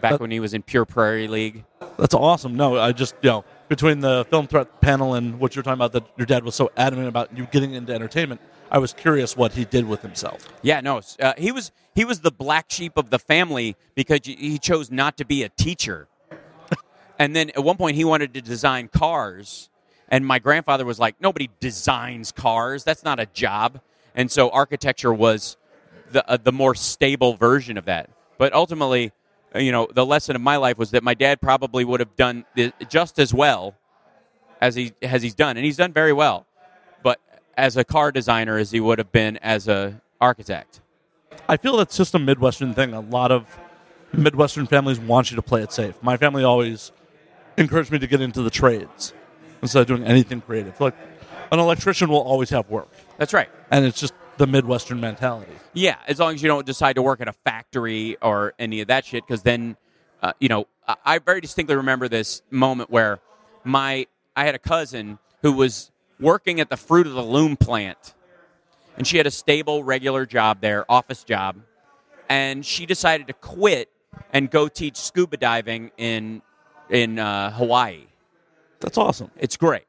Back 0.00 0.12
That- 0.12 0.20
when 0.22 0.30
he 0.30 0.40
was 0.40 0.54
in 0.54 0.62
Pure 0.62 0.86
Prairie 0.86 1.28
League. 1.28 1.66
That's 1.98 2.14
awesome. 2.14 2.56
No, 2.56 2.78
I 2.78 2.92
just 2.92 3.16
you 3.20 3.28
know 3.28 3.44
between 3.72 4.00
the 4.00 4.26
film 4.28 4.46
threat 4.46 4.82
panel 4.82 5.14
and 5.14 5.40
what 5.40 5.56
you're 5.56 5.62
talking 5.62 5.78
about 5.78 5.92
that 5.92 6.04
your 6.18 6.26
dad 6.26 6.44
was 6.44 6.54
so 6.54 6.70
adamant 6.76 7.08
about 7.08 7.34
you 7.34 7.46
getting 7.46 7.72
into 7.72 7.90
entertainment. 7.90 8.38
I 8.70 8.76
was 8.76 8.92
curious 8.92 9.34
what 9.34 9.54
he 9.54 9.64
did 9.64 9.86
with 9.86 10.02
himself. 10.02 10.46
Yeah, 10.60 10.82
no, 10.82 11.00
uh, 11.18 11.32
he 11.38 11.52
was 11.52 11.72
he 11.94 12.04
was 12.04 12.20
the 12.20 12.30
black 12.30 12.66
sheep 12.68 12.98
of 12.98 13.08
the 13.08 13.18
family 13.18 13.74
because 13.94 14.20
he 14.24 14.58
chose 14.58 14.90
not 14.90 15.16
to 15.16 15.24
be 15.24 15.42
a 15.42 15.48
teacher. 15.48 16.06
and 17.18 17.34
then 17.34 17.48
at 17.48 17.64
one 17.64 17.78
point 17.78 17.96
he 17.96 18.04
wanted 18.04 18.34
to 18.34 18.42
design 18.42 18.88
cars, 18.88 19.70
and 20.06 20.26
my 20.26 20.38
grandfather 20.38 20.84
was 20.84 20.98
like, 20.98 21.18
"Nobody 21.18 21.48
designs 21.58 22.30
cars. 22.30 22.84
That's 22.84 23.04
not 23.04 23.18
a 23.20 23.26
job." 23.26 23.80
And 24.14 24.30
so 24.30 24.50
architecture 24.50 25.14
was 25.14 25.56
the 26.10 26.30
uh, 26.30 26.36
the 26.36 26.52
more 26.52 26.74
stable 26.74 27.36
version 27.36 27.78
of 27.78 27.86
that. 27.86 28.10
But 28.36 28.52
ultimately, 28.52 29.12
you 29.54 29.72
know, 29.72 29.88
the 29.92 30.06
lesson 30.06 30.36
of 30.36 30.42
my 30.42 30.56
life 30.56 30.78
was 30.78 30.90
that 30.92 31.02
my 31.02 31.14
dad 31.14 31.40
probably 31.40 31.84
would 31.84 32.00
have 32.00 32.16
done 32.16 32.44
just 32.88 33.18
as 33.18 33.34
well 33.34 33.74
as 34.60 34.74
he 34.74 34.92
as 35.02 35.22
he's 35.22 35.34
done, 35.34 35.56
and 35.56 35.64
he's 35.64 35.76
done 35.76 35.92
very 35.92 36.12
well. 36.12 36.46
But 37.02 37.20
as 37.56 37.76
a 37.76 37.84
car 37.84 38.12
designer 38.12 38.56
as 38.58 38.70
he 38.70 38.80
would 38.80 38.98
have 38.98 39.12
been 39.12 39.36
as 39.38 39.68
a 39.68 40.00
architect. 40.20 40.80
I 41.48 41.56
feel 41.56 41.76
that's 41.76 41.96
just 41.96 42.14
a 42.14 42.18
Midwestern 42.18 42.72
thing. 42.74 42.94
A 42.94 43.00
lot 43.00 43.32
of 43.32 43.58
Midwestern 44.12 44.66
families 44.66 45.00
want 45.00 45.30
you 45.30 45.36
to 45.36 45.42
play 45.42 45.62
it 45.62 45.72
safe. 45.72 46.00
My 46.02 46.16
family 46.16 46.44
always 46.44 46.92
encouraged 47.56 47.90
me 47.90 47.98
to 47.98 48.06
get 48.06 48.20
into 48.20 48.42
the 48.42 48.50
trades 48.50 49.12
instead 49.60 49.80
of 49.80 49.86
doing 49.88 50.04
anything 50.04 50.40
creative. 50.40 50.80
Like 50.80 50.94
an 51.50 51.58
electrician 51.58 52.08
will 52.08 52.22
always 52.22 52.50
have 52.50 52.70
work, 52.70 52.88
That's 53.18 53.34
right. 53.34 53.48
and 53.70 53.84
it's 53.84 54.00
just 54.00 54.14
the 54.42 54.46
Midwestern 54.48 54.98
mentality. 54.98 55.52
Yeah, 55.72 55.98
as 56.08 56.18
long 56.18 56.34
as 56.34 56.42
you 56.42 56.48
don't 56.48 56.66
decide 56.66 56.94
to 56.94 57.02
work 57.02 57.20
at 57.20 57.28
a 57.28 57.32
factory 57.32 58.16
or 58.20 58.54
any 58.58 58.80
of 58.80 58.88
that 58.88 59.04
shit, 59.04 59.24
because 59.24 59.44
then, 59.44 59.76
uh, 60.20 60.32
you 60.40 60.48
know, 60.48 60.66
I, 60.88 60.96
I 61.04 61.18
very 61.20 61.40
distinctly 61.40 61.76
remember 61.76 62.08
this 62.08 62.42
moment 62.50 62.90
where 62.90 63.20
my 63.62 64.08
I 64.34 64.44
had 64.44 64.56
a 64.56 64.58
cousin 64.58 65.20
who 65.42 65.52
was 65.52 65.92
working 66.18 66.58
at 66.58 66.70
the 66.70 66.76
Fruit 66.76 67.06
of 67.06 67.12
the 67.12 67.22
Loom 67.22 67.56
plant, 67.56 68.14
and 68.96 69.06
she 69.06 69.16
had 69.16 69.28
a 69.28 69.30
stable, 69.30 69.84
regular 69.84 70.26
job 70.26 70.60
there, 70.60 70.90
office 70.90 71.22
job, 71.22 71.58
and 72.28 72.66
she 72.66 72.84
decided 72.84 73.28
to 73.28 73.34
quit 73.34 73.90
and 74.32 74.50
go 74.50 74.66
teach 74.66 74.96
scuba 74.96 75.36
diving 75.36 75.92
in 75.98 76.42
in 76.90 77.20
uh, 77.20 77.52
Hawaii. 77.52 78.06
That's 78.80 78.98
awesome. 78.98 79.30
It's 79.38 79.56
great. 79.56 79.84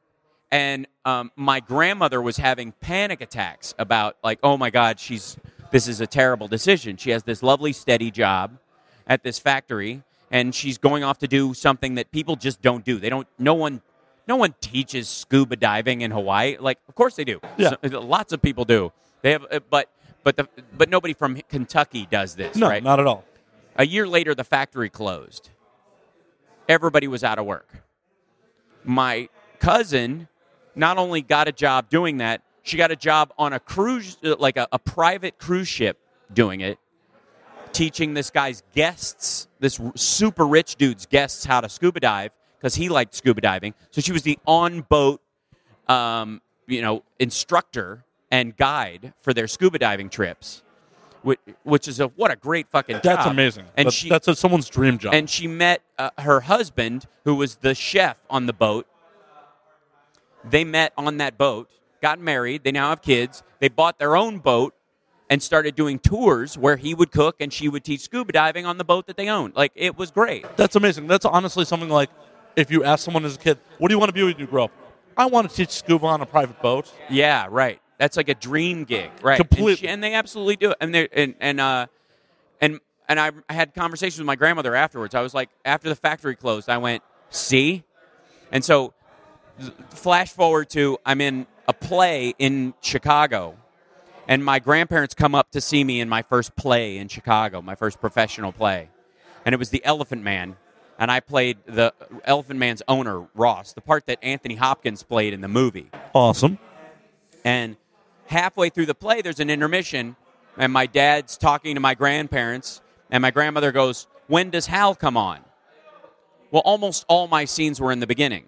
And 0.52 0.86
um, 1.04 1.30
my 1.36 1.60
grandmother 1.60 2.20
was 2.22 2.36
having 2.36 2.72
panic 2.80 3.20
attacks 3.20 3.74
about 3.78 4.16
like, 4.24 4.38
oh 4.42 4.56
my 4.56 4.70
God, 4.70 4.98
she's 4.98 5.36
this 5.70 5.88
is 5.88 6.00
a 6.00 6.06
terrible 6.06 6.48
decision. 6.48 6.96
She 6.96 7.10
has 7.10 7.22
this 7.24 7.42
lovely 7.42 7.72
steady 7.72 8.10
job 8.10 8.58
at 9.06 9.22
this 9.22 9.38
factory, 9.38 10.02
and 10.30 10.54
she's 10.54 10.78
going 10.78 11.04
off 11.04 11.18
to 11.18 11.28
do 11.28 11.52
something 11.54 11.96
that 11.96 12.10
people 12.12 12.36
just 12.36 12.62
don't 12.62 12.84
do. 12.84 12.98
They 12.98 13.10
don't. 13.10 13.26
No 13.38 13.54
one. 13.54 13.82
No 14.26 14.36
one 14.36 14.54
teaches 14.62 15.06
scuba 15.08 15.54
diving 15.56 16.00
in 16.00 16.10
Hawaii. 16.10 16.56
Like, 16.58 16.78
of 16.88 16.94
course 16.94 17.14
they 17.14 17.24
do. 17.24 17.40
Yeah. 17.58 17.74
So- 17.86 18.00
lots 18.00 18.32
of 18.32 18.40
people 18.40 18.64
do. 18.64 18.90
They 19.20 19.32
have, 19.32 19.44
uh, 19.50 19.60
but 19.68 19.90
but 20.22 20.36
the 20.36 20.48
but 20.78 20.88
nobody 20.88 21.12
from 21.12 21.36
Kentucky 21.50 22.06
does 22.10 22.34
this, 22.34 22.56
No, 22.56 22.68
right? 22.68 22.82
not 22.82 22.98
at 23.00 23.06
all. 23.06 23.24
A 23.76 23.84
year 23.86 24.06
later, 24.08 24.34
the 24.34 24.44
factory 24.44 24.88
closed. 24.88 25.50
Everybody 26.68 27.08
was 27.08 27.22
out 27.22 27.38
of 27.38 27.44
work. 27.44 27.68
My 28.84 29.28
cousin 29.58 30.28
not 30.74 30.98
only 30.98 31.22
got 31.22 31.48
a 31.48 31.52
job 31.52 31.88
doing 31.88 32.18
that, 32.18 32.42
she 32.62 32.76
got 32.76 32.90
a 32.90 32.96
job 32.96 33.32
on 33.38 33.52
a 33.52 33.60
cruise, 33.60 34.16
uh, 34.24 34.36
like 34.38 34.56
a, 34.56 34.66
a 34.72 34.78
private 34.78 35.38
cruise 35.38 35.68
ship 35.68 35.98
doing 36.32 36.60
it, 36.60 36.78
teaching 37.72 38.14
this 38.14 38.30
guy's 38.30 38.62
guests, 38.74 39.48
this 39.60 39.80
super 39.94 40.46
rich 40.46 40.76
dude's 40.76 41.06
guests, 41.06 41.44
how 41.44 41.60
to 41.60 41.68
scuba 41.68 42.00
dive 42.00 42.30
because 42.58 42.74
he 42.74 42.88
liked 42.88 43.14
scuba 43.14 43.42
diving. 43.42 43.74
So 43.90 44.00
she 44.00 44.12
was 44.12 44.22
the 44.22 44.38
on 44.46 44.80
boat, 44.82 45.20
um, 45.88 46.40
you 46.66 46.80
know, 46.80 47.02
instructor 47.18 48.04
and 48.30 48.56
guide 48.56 49.12
for 49.20 49.34
their 49.34 49.46
scuba 49.46 49.78
diving 49.78 50.08
trips. 50.08 50.62
Which, 51.22 51.40
which 51.62 51.88
is 51.88 52.00
a 52.00 52.08
what 52.08 52.30
a 52.30 52.36
great 52.36 52.68
fucking 52.68 53.00
That's 53.02 53.24
amazing. 53.26 53.64
And 53.78 53.86
That- 53.86 53.92
she 53.92 54.08
that's 54.10 54.28
a, 54.28 54.34
someone's 54.34 54.68
dream 54.68 54.98
job. 54.98 55.14
and 55.14 55.28
she 55.28 55.46
met 55.46 55.80
uh, 55.98 56.10
her 56.18 56.40
husband, 56.40 57.06
who 57.24 57.34
was 57.34 57.56
the 57.56 57.74
chef 57.74 58.18
on 58.28 58.44
the 58.44 58.52
boat. 58.52 58.86
They 60.48 60.64
met 60.64 60.92
on 60.96 61.18
that 61.18 61.38
boat, 61.38 61.70
got 62.02 62.20
married. 62.20 62.64
They 62.64 62.72
now 62.72 62.90
have 62.90 63.02
kids. 63.02 63.42
They 63.60 63.68
bought 63.68 63.98
their 63.98 64.16
own 64.16 64.38
boat 64.38 64.74
and 65.30 65.42
started 65.42 65.74
doing 65.74 65.98
tours 65.98 66.58
where 66.58 66.76
he 66.76 66.94
would 66.94 67.10
cook 67.10 67.36
and 67.40 67.52
she 67.52 67.68
would 67.68 67.82
teach 67.84 68.02
scuba 68.02 68.32
diving 68.32 68.66
on 68.66 68.78
the 68.78 68.84
boat 68.84 69.06
that 69.06 69.16
they 69.16 69.28
owned. 69.28 69.54
Like 69.56 69.72
it 69.74 69.96
was 69.96 70.10
great. 70.10 70.44
That's 70.56 70.76
amazing. 70.76 71.06
That's 71.06 71.24
honestly 71.24 71.64
something 71.64 71.88
like 71.88 72.10
if 72.56 72.70
you 72.70 72.84
ask 72.84 73.04
someone 73.04 73.24
as 73.24 73.36
a 73.36 73.38
kid, 73.38 73.58
"What 73.78 73.88
do 73.88 73.94
you 73.94 73.98
want 73.98 74.10
to 74.10 74.12
be 74.12 74.22
when 74.22 74.38
you 74.38 74.46
grow 74.46 74.64
up?" 74.64 74.72
I 75.16 75.26
want 75.26 75.48
to 75.48 75.56
teach 75.56 75.70
scuba 75.70 76.06
on 76.06 76.20
a 76.20 76.26
private 76.26 76.60
boat. 76.60 76.92
Yeah, 77.08 77.46
right. 77.50 77.80
That's 77.98 78.16
like 78.16 78.28
a 78.28 78.34
dream 78.34 78.84
gig, 78.84 79.10
right? 79.22 79.36
Completely. 79.36 79.72
And, 79.72 79.78
she, 79.78 79.88
and 79.88 80.02
they 80.02 80.14
absolutely 80.14 80.56
do 80.56 80.70
it. 80.72 80.76
And 80.80 80.94
they 80.94 81.08
and 81.12 81.34
and 81.40 81.60
uh, 81.60 81.86
and 82.60 82.80
and 83.08 83.20
I, 83.20 83.30
I 83.48 83.52
had 83.52 83.74
conversations 83.74 84.18
with 84.18 84.26
my 84.26 84.36
grandmother 84.36 84.74
afterwards. 84.74 85.14
I 85.14 85.20
was 85.20 85.34
like, 85.34 85.50
after 85.64 85.88
the 85.88 85.96
factory 85.96 86.36
closed, 86.36 86.68
I 86.68 86.78
went, 86.78 87.02
see, 87.30 87.84
and 88.50 88.64
so 88.64 88.94
flash 89.90 90.30
forward 90.30 90.68
to 90.70 90.98
I'm 91.04 91.20
in 91.20 91.46
a 91.68 91.72
play 91.72 92.34
in 92.38 92.74
Chicago, 92.80 93.56
and 94.28 94.44
my 94.44 94.58
grandparents 94.58 95.14
come 95.14 95.34
up 95.34 95.50
to 95.52 95.60
see 95.60 95.84
me 95.84 96.00
in 96.00 96.08
my 96.08 96.22
first 96.22 96.56
play 96.56 96.98
in 96.98 97.08
Chicago, 97.08 97.62
my 97.62 97.74
first 97.74 98.00
professional 98.00 98.52
play, 98.52 98.88
and 99.44 99.54
it 99.54 99.58
was 99.58 99.70
The 99.70 99.84
Elephant 99.84 100.22
Man, 100.22 100.56
and 100.98 101.10
I 101.10 101.20
played 101.20 101.58
the 101.66 101.92
Elephant 102.24 102.58
Man's 102.58 102.82
owner, 102.88 103.26
Ross, 103.34 103.72
the 103.72 103.80
part 103.80 104.06
that 104.06 104.18
Anthony 104.22 104.54
Hopkins 104.56 105.02
played 105.02 105.32
in 105.32 105.40
the 105.40 105.48
movie. 105.48 105.90
Awesome. 106.14 106.58
And 107.44 107.76
halfway 108.26 108.70
through 108.70 108.86
the 108.86 108.94
play, 108.94 109.22
there's 109.22 109.40
an 109.40 109.50
intermission, 109.50 110.16
and 110.56 110.72
my 110.72 110.86
dad's 110.86 111.36
talking 111.36 111.74
to 111.74 111.80
my 111.80 111.94
grandparents, 111.94 112.80
and 113.10 113.22
my 113.22 113.30
grandmother 113.30 113.72
goes, 113.72 114.06
When 114.26 114.50
does 114.50 114.66
Hal 114.66 114.94
come 114.94 115.16
on? 115.16 115.40
Well, 116.50 116.62
almost 116.64 117.04
all 117.08 117.26
my 117.26 117.44
scenes 117.44 117.80
were 117.80 117.90
in 117.90 118.00
the 118.00 118.06
beginning. 118.06 118.44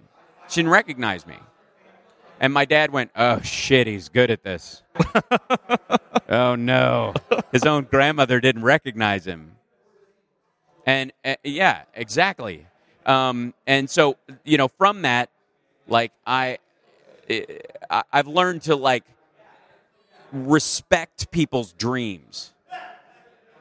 She 0.49 0.57
didn't 0.61 0.71
recognize 0.73 1.27
me. 1.27 1.37
And 2.41 2.53
my 2.53 2.65
dad 2.65 2.93
went, 2.93 3.11
Oh, 3.17 3.41
shit, 3.41 3.87
he's 3.87 4.09
good 4.09 4.31
at 4.31 4.43
this. 4.43 4.83
oh, 6.29 6.55
no. 6.55 7.15
His 7.53 7.65
own 7.65 7.85
grandmother 7.85 8.41
didn't 8.41 8.63
recognize 8.63 9.27
him. 9.27 9.53
And 10.85 11.13
uh, 11.25 11.35
yeah, 11.43 11.83
exactly. 11.95 12.67
Um, 13.07 13.55
and 13.67 13.89
so, 13.89 14.17
you 14.45 14.59
know, 14.59 14.69
from 14.69 15.03
that, 15.03 15.31
like, 15.89 16.13
I, 16.27 16.59
I- 17.91 18.03
I've 18.13 18.27
learned 18.29 18.63
to, 18.63 18.77
like, 18.77 19.05
respect 20.33 21.31
people's 21.31 21.73
dreams. 21.73 22.53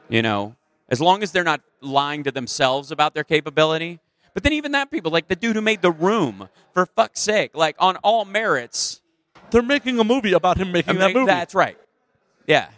You 0.08 0.22
know, 0.22 0.54
as 0.88 1.00
long 1.00 1.22
as 1.22 1.32
they're 1.32 1.42
not 1.44 1.62
lying 1.80 2.24
to 2.24 2.30
themselves 2.30 2.90
about 2.92 3.14
their 3.14 3.24
capability. 3.24 3.98
But 4.36 4.42
then 4.42 4.52
even 4.52 4.72
that 4.72 4.90
people, 4.90 5.10
like 5.10 5.28
the 5.28 5.34
dude 5.34 5.56
who 5.56 5.62
made 5.62 5.80
the 5.80 5.90
room, 5.90 6.50
for 6.74 6.84
fuck's 6.84 7.20
sake, 7.20 7.56
like 7.56 7.74
on 7.78 7.96
all 8.02 8.26
merits. 8.26 9.00
They're 9.50 9.62
making 9.62 9.98
a 9.98 10.04
movie 10.04 10.34
about 10.34 10.58
him 10.58 10.72
making 10.72 10.90
I 10.90 10.92
mean, 10.92 11.00
that 11.00 11.14
movie. 11.14 11.26
That's 11.26 11.54
right. 11.54 11.78
Yeah. 12.46 12.68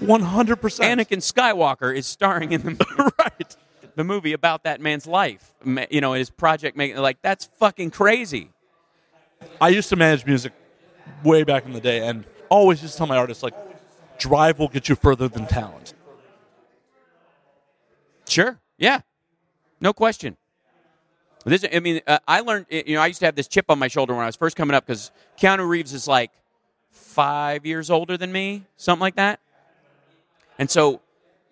One 0.00 0.20
hundred 0.20 0.56
percent. 0.56 1.00
Anakin 1.00 1.20
Skywalker 1.20 1.96
is 1.96 2.06
starring 2.06 2.52
in 2.52 2.60
the 2.60 3.12
right. 3.18 3.56
the 3.94 4.04
movie 4.04 4.34
about 4.34 4.64
that 4.64 4.82
man's 4.82 5.06
life. 5.06 5.54
You 5.64 6.02
know, 6.02 6.12
his 6.12 6.28
project 6.28 6.76
making 6.76 6.98
like 6.98 7.22
that's 7.22 7.46
fucking 7.46 7.90
crazy. 7.90 8.50
I 9.62 9.70
used 9.70 9.88
to 9.88 9.96
manage 9.96 10.26
music 10.26 10.52
way 11.24 11.42
back 11.42 11.64
in 11.64 11.72
the 11.72 11.80
day, 11.80 12.06
and 12.06 12.26
always 12.50 12.82
just 12.82 12.98
tell 12.98 13.06
my 13.06 13.16
artists 13.16 13.42
like, 13.42 13.54
drive 14.18 14.58
will 14.58 14.68
get 14.68 14.90
you 14.90 14.94
further 14.94 15.26
than 15.26 15.46
talent. 15.46 15.94
Sure. 18.28 18.60
Yeah. 18.76 19.00
No 19.80 19.94
question. 19.94 20.36
This, 21.44 21.64
I 21.72 21.80
mean, 21.80 22.00
uh, 22.06 22.18
I 22.26 22.40
learned. 22.40 22.66
You 22.70 22.96
know, 22.96 23.00
I 23.00 23.06
used 23.06 23.20
to 23.20 23.26
have 23.26 23.34
this 23.34 23.48
chip 23.48 23.66
on 23.68 23.78
my 23.78 23.88
shoulder 23.88 24.14
when 24.14 24.22
I 24.22 24.26
was 24.26 24.36
first 24.36 24.56
coming 24.56 24.74
up 24.74 24.86
because 24.86 25.10
Keanu 25.38 25.68
Reeves 25.68 25.92
is 25.92 26.06
like 26.06 26.30
five 26.90 27.66
years 27.66 27.90
older 27.90 28.16
than 28.16 28.30
me, 28.32 28.64
something 28.76 29.00
like 29.00 29.16
that. 29.16 29.40
And 30.58 30.70
so, 30.70 31.00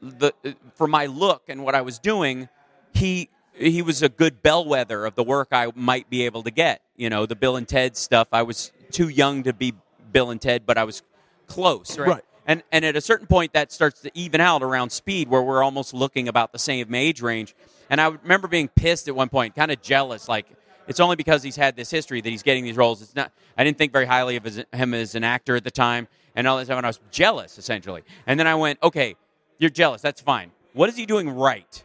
the 0.00 0.32
for 0.74 0.86
my 0.86 1.06
look 1.06 1.42
and 1.48 1.64
what 1.64 1.74
I 1.74 1.80
was 1.80 1.98
doing, 1.98 2.48
he 2.94 3.28
he 3.54 3.82
was 3.82 4.02
a 4.02 4.08
good 4.08 4.42
bellwether 4.42 5.04
of 5.04 5.14
the 5.14 5.24
work 5.24 5.48
I 5.52 5.70
might 5.74 6.08
be 6.08 6.24
able 6.24 6.42
to 6.44 6.50
get. 6.50 6.82
You 6.96 7.10
know, 7.10 7.26
the 7.26 7.36
Bill 7.36 7.56
and 7.56 7.66
Ted 7.66 7.96
stuff. 7.96 8.28
I 8.32 8.42
was 8.42 8.72
too 8.90 9.08
young 9.08 9.42
to 9.44 9.52
be 9.52 9.74
Bill 10.12 10.30
and 10.30 10.40
Ted, 10.40 10.66
but 10.66 10.78
I 10.78 10.84
was 10.84 11.02
close. 11.46 11.98
Right. 11.98 12.08
Right. 12.08 12.24
And 12.46 12.62
and 12.72 12.84
at 12.84 12.96
a 12.96 13.00
certain 13.00 13.26
point, 13.26 13.52
that 13.52 13.70
starts 13.72 14.00
to 14.02 14.10
even 14.14 14.40
out 14.40 14.62
around 14.62 14.90
speed, 14.90 15.28
where 15.28 15.42
we're 15.42 15.62
almost 15.62 15.94
looking 15.94 16.28
about 16.28 16.52
the 16.52 16.58
same 16.58 16.94
age 16.94 17.22
range. 17.22 17.54
And 17.90 18.00
I 18.00 18.06
remember 18.06 18.48
being 18.48 18.68
pissed 18.68 19.08
at 19.08 19.14
one 19.14 19.28
point, 19.28 19.56
kind 19.56 19.70
of 19.70 19.82
jealous, 19.82 20.28
like 20.28 20.46
it's 20.86 21.00
only 21.00 21.16
because 21.16 21.42
he's 21.42 21.56
had 21.56 21.76
this 21.76 21.90
history 21.90 22.20
that 22.20 22.30
he's 22.30 22.42
getting 22.42 22.64
these 22.64 22.76
roles. 22.76 23.02
It's 23.02 23.14
not. 23.14 23.32
I 23.58 23.64
didn't 23.64 23.78
think 23.78 23.92
very 23.92 24.06
highly 24.06 24.36
of 24.36 24.44
his, 24.44 24.64
him 24.72 24.94
as 24.94 25.14
an 25.14 25.24
actor 25.24 25.56
at 25.56 25.64
the 25.64 25.70
time, 25.70 26.08
and 26.34 26.46
all 26.46 26.56
this 26.56 26.66
stuff. 26.68 26.78
And 26.78 26.86
I 26.86 26.88
was 26.88 27.00
jealous, 27.10 27.58
essentially. 27.58 28.02
And 28.26 28.40
then 28.40 28.46
I 28.46 28.54
went, 28.54 28.78
okay, 28.82 29.16
you're 29.58 29.70
jealous. 29.70 30.00
That's 30.00 30.20
fine. 30.20 30.52
What 30.72 30.88
is 30.88 30.96
he 30.96 31.04
doing 31.04 31.28
right? 31.28 31.84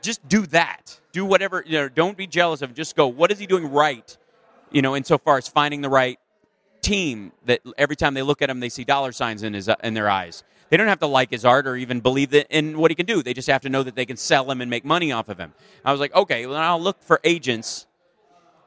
Just 0.00 0.26
do 0.28 0.46
that. 0.46 0.98
Do 1.12 1.24
whatever. 1.24 1.64
You 1.66 1.78
know, 1.78 1.88
don't 1.88 2.16
be 2.16 2.26
jealous 2.26 2.62
of. 2.62 2.70
Him. 2.70 2.76
Just 2.76 2.94
go. 2.94 3.08
What 3.08 3.32
is 3.32 3.38
he 3.38 3.46
doing 3.46 3.70
right? 3.70 4.16
You 4.70 4.82
know, 4.82 4.96
insofar 4.96 5.38
as 5.38 5.48
finding 5.48 5.80
the 5.80 5.88
right 5.88 6.18
team 6.82 7.32
that 7.46 7.60
every 7.76 7.96
time 7.96 8.14
they 8.14 8.22
look 8.22 8.42
at 8.42 8.48
him, 8.48 8.60
they 8.60 8.68
see 8.68 8.84
dollar 8.84 9.10
signs 9.10 9.42
in 9.42 9.54
his 9.54 9.68
in 9.82 9.94
their 9.94 10.08
eyes. 10.08 10.44
They 10.68 10.76
don't 10.76 10.88
have 10.88 10.98
to 11.00 11.06
like 11.06 11.30
his 11.30 11.44
art 11.44 11.66
or 11.66 11.76
even 11.76 12.00
believe 12.00 12.30
that 12.30 12.46
in 12.50 12.78
what 12.78 12.90
he 12.90 12.94
can 12.96 13.06
do. 13.06 13.22
They 13.22 13.34
just 13.34 13.48
have 13.48 13.62
to 13.62 13.68
know 13.68 13.82
that 13.84 13.94
they 13.94 14.04
can 14.06 14.16
sell 14.16 14.50
him 14.50 14.60
and 14.60 14.68
make 14.68 14.84
money 14.84 15.12
off 15.12 15.28
of 15.28 15.38
him. 15.38 15.52
I 15.84 15.92
was 15.92 16.00
like, 16.00 16.14
okay, 16.14 16.46
well, 16.46 16.56
I'll 16.56 16.80
look 16.80 17.00
for 17.02 17.20
agents 17.22 17.86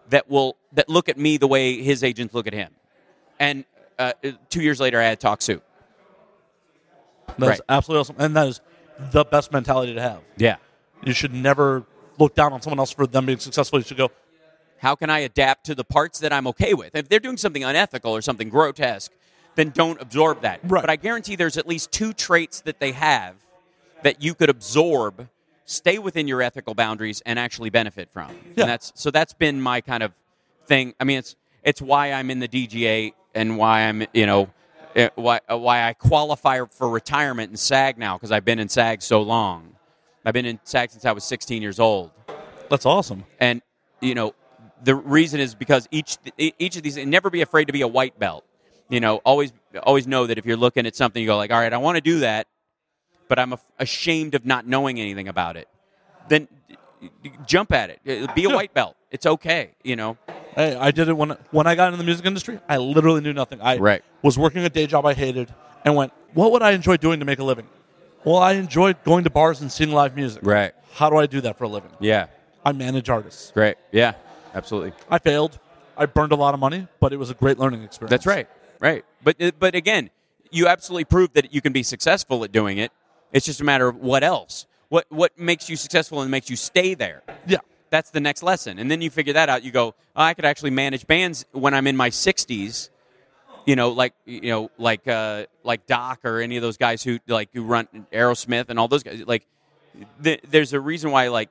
that 0.09 0.29
will 0.29 0.55
that 0.73 0.87
look 0.89 1.09
at 1.09 1.17
me 1.17 1.37
the 1.37 1.47
way 1.47 1.81
his 1.81 2.03
agents 2.03 2.33
look 2.33 2.47
at 2.47 2.53
him. 2.53 2.71
And 3.39 3.65
uh, 3.97 4.13
two 4.49 4.61
years 4.61 4.79
later, 4.79 4.99
I 4.99 5.03
had 5.03 5.19
Talk 5.19 5.41
Soup. 5.41 5.61
That's 7.37 7.49
Right. 7.49 7.59
absolutely 7.69 7.99
awesome, 8.01 8.15
and 8.19 8.35
that 8.35 8.47
is 8.47 8.61
the 9.11 9.23
best 9.23 9.51
mentality 9.51 9.93
to 9.93 10.01
have. 10.01 10.21
Yeah. 10.37 10.55
You 11.05 11.13
should 11.13 11.33
never 11.33 11.83
look 12.17 12.35
down 12.35 12.51
on 12.53 12.61
someone 12.61 12.79
else 12.79 12.91
for 12.91 13.07
them 13.07 13.25
being 13.25 13.39
successful. 13.39 13.79
You 13.79 13.85
should 13.85 13.97
go, 13.97 14.09
How 14.79 14.95
can 14.95 15.09
I 15.09 15.19
adapt 15.19 15.65
to 15.67 15.75
the 15.75 15.83
parts 15.83 16.19
that 16.19 16.33
I'm 16.33 16.47
okay 16.47 16.73
with? 16.73 16.95
If 16.95 17.07
they're 17.07 17.19
doing 17.19 17.37
something 17.37 17.63
unethical 17.63 18.11
or 18.15 18.21
something 18.21 18.49
grotesque, 18.49 19.11
then 19.55 19.69
don't 19.69 20.01
absorb 20.01 20.41
that. 20.41 20.59
Right. 20.63 20.81
But 20.81 20.89
I 20.89 20.95
guarantee 20.95 21.35
there's 21.35 21.57
at 21.57 21.67
least 21.67 21.91
two 21.91 22.13
traits 22.13 22.61
that 22.61 22.79
they 22.79 22.91
have 22.93 23.35
that 24.03 24.21
you 24.23 24.33
could 24.33 24.49
absorb, 24.49 25.27
stay 25.65 25.99
within 25.99 26.27
your 26.27 26.41
ethical 26.41 26.73
boundaries, 26.73 27.21
and 27.25 27.37
actually 27.37 27.69
benefit 27.69 28.09
from. 28.11 28.29
Yeah. 28.29 28.63
And 28.63 28.69
that's 28.69 28.91
so 28.95 29.11
that's 29.11 29.33
been 29.33 29.61
my 29.61 29.81
kind 29.81 30.03
of 30.03 30.13
thing. 30.65 30.93
I 30.99 31.03
mean, 31.03 31.19
it's 31.19 31.35
it's 31.63 31.81
why 31.81 32.11
I'm 32.11 32.29
in 32.31 32.39
the 32.39 32.47
DGA 32.47 33.13
and 33.35 33.57
why 33.57 33.81
I'm 33.81 34.05
you 34.13 34.25
know 34.25 34.49
eh, 34.95 35.09
why 35.15 35.41
uh, 35.51 35.57
why 35.57 35.87
I 35.87 35.93
qualify 35.93 36.61
for 36.69 36.89
retirement 36.89 37.51
in 37.51 37.57
SAG 37.57 37.97
now 37.97 38.15
because 38.17 38.31
I've 38.31 38.45
been 38.45 38.59
in 38.59 38.69
SAG 38.69 39.01
so 39.01 39.21
long. 39.21 39.75
I've 40.25 40.33
been 40.33 40.45
in 40.45 40.59
SAG 40.63 40.91
since 40.91 41.05
I 41.05 41.11
was 41.11 41.23
16 41.23 41.61
years 41.61 41.79
old 41.79 42.11
"That's 42.69 42.85
awesome." 42.85 43.25
and 43.39 43.61
you 44.01 44.15
know 44.15 44.33
the 44.83 44.95
reason 44.95 45.39
is 45.39 45.55
because 45.55 45.87
each 45.91 46.17
each 46.37 46.77
of 46.77 46.83
these 46.83 46.97
and 46.97 47.11
never 47.11 47.29
be 47.29 47.41
afraid 47.41 47.65
to 47.65 47.73
be 47.73 47.81
a 47.81 47.87
white 47.87 48.17
belt 48.19 48.45
you 48.89 48.99
know 48.99 49.17
always 49.17 49.53
always 49.83 50.07
know 50.07 50.25
that 50.27 50.37
if 50.37 50.45
you're 50.45 50.57
looking 50.57 50.85
at 50.85 50.95
something 50.95 51.21
you 51.21 51.27
go 51.27 51.37
like 51.37 51.51
all 51.51 51.59
right 51.59 51.73
i 51.73 51.77
want 51.77 51.95
to 51.95 52.01
do 52.01 52.19
that 52.19 52.47
but 53.27 53.39
i'm 53.39 53.53
ashamed 53.77 54.35
of 54.35 54.45
not 54.45 54.65
knowing 54.67 54.99
anything 54.99 55.27
about 55.27 55.55
it 55.55 55.67
then 56.27 56.47
jump 57.45 57.71
at 57.71 57.89
it 57.89 57.99
uh, 58.23 58.33
be 58.33 58.45
a 58.45 58.49
white 58.49 58.73
belt 58.73 58.95
it's 59.11 59.25
okay 59.25 59.71
you 59.83 59.95
know 59.95 60.17
Hey, 60.55 60.75
I 60.75 60.89
did 60.91 61.07
it 61.07 61.13
when 61.15 61.29
when 61.51 61.67
I 61.67 61.75
got 61.75 61.87
into 61.89 61.97
the 61.97 62.03
music 62.03 62.25
industry. 62.25 62.59
I 62.67 62.77
literally 62.77 63.21
knew 63.21 63.33
nothing. 63.33 63.61
I 63.61 63.77
Right. 63.77 64.01
was 64.23 64.37
working 64.37 64.65
a 64.65 64.69
day 64.69 64.87
job 64.87 65.05
I 65.05 65.13
hated, 65.13 65.53
and 65.85 65.95
went, 65.95 66.11
"What 66.33 66.51
would 66.51 66.63
I 66.63 66.71
enjoy 66.71 66.97
doing 66.97 67.19
to 67.19 67.25
make 67.25 67.37
a 67.37 67.43
living?" 67.43 67.67
Well, 68.25 68.37
I 68.37 68.53
enjoyed 68.53 68.97
going 69.03 69.23
to 69.25 69.29
bars 69.29 69.61
and 69.61 69.71
seeing 69.71 69.91
live 69.91 70.15
music. 70.15 70.41
Right. 70.43 70.73
How 70.93 71.09
do 71.11 71.17
I 71.17 71.27
do 71.27 71.39
that 71.41 71.57
for 71.57 71.65
a 71.65 71.69
living? 71.69 71.91
yeah 71.99 72.27
I 72.65 72.71
manage 72.71 73.09
artists. 73.09 73.51
great 73.51 73.77
yeah 73.91 74.13
absolutely 74.55 74.91
I 75.07 75.19
failed. 75.19 75.59
I 75.95 76.07
burned 76.07 76.31
a 76.31 76.35
lot 76.35 76.55
of 76.55 76.59
money, 76.59 76.87
but 76.99 77.13
it 77.13 77.17
was 77.17 77.29
a 77.29 77.35
great 77.35 77.59
learning 77.59 77.83
experience. 77.83 78.09
That's 78.09 78.25
right, 78.25 78.47
right. 78.79 79.05
But 79.23 79.37
but 79.59 79.75
again, 79.75 80.09
you 80.51 80.67
absolutely 80.67 81.05
proved 81.05 81.33
that 81.35 81.53
you 81.53 81.61
can 81.61 81.73
be 81.73 81.83
successful 81.83 82.43
at 82.43 82.51
doing 82.51 82.77
it. 82.77 82.91
It's 83.31 83.45
just 83.45 83.61
a 83.61 83.63
matter 83.63 83.87
of 83.87 83.97
what 83.97 84.23
else. 84.23 84.65
What 84.89 85.05
what 85.09 85.37
makes 85.37 85.69
you 85.69 85.75
successful 85.75 86.21
and 86.21 86.31
makes 86.31 86.49
you 86.49 86.55
stay 86.55 86.93
there. 86.93 87.21
Yeah. 87.47 87.59
That's 87.89 88.11
the 88.11 88.19
next 88.19 88.43
lesson, 88.43 88.77
and 88.77 88.89
then 88.89 89.01
you 89.01 89.09
figure 89.09 89.33
that 89.33 89.49
out. 89.49 89.63
You 89.63 89.71
go, 89.71 89.95
oh, 90.15 90.21
I 90.21 90.35
could 90.35 90.45
actually 90.45 90.69
manage 90.69 91.07
bands 91.07 91.45
when 91.53 91.73
I'm 91.73 91.87
in 91.87 91.97
my 91.97 92.11
60s. 92.11 92.89
You 93.65 93.75
know, 93.75 93.89
like 93.89 94.13
you 94.25 94.49
know, 94.49 94.71
like 94.77 95.07
uh, 95.07 95.45
like 95.63 95.85
Doc 95.87 96.19
or 96.23 96.39
any 96.39 96.55
of 96.55 96.61
those 96.61 96.77
guys 96.77 97.03
who 97.03 97.19
like 97.27 97.49
who 97.53 97.63
run 97.63 97.87
Aerosmith 98.13 98.69
and 98.69 98.79
all 98.79 98.87
those 98.87 99.03
guys. 99.03 99.23
Like, 99.25 99.45
th- 100.23 100.41
there's 100.49 100.73
a 100.73 100.79
reason 100.79 101.11
why 101.11 101.27
like 101.29 101.49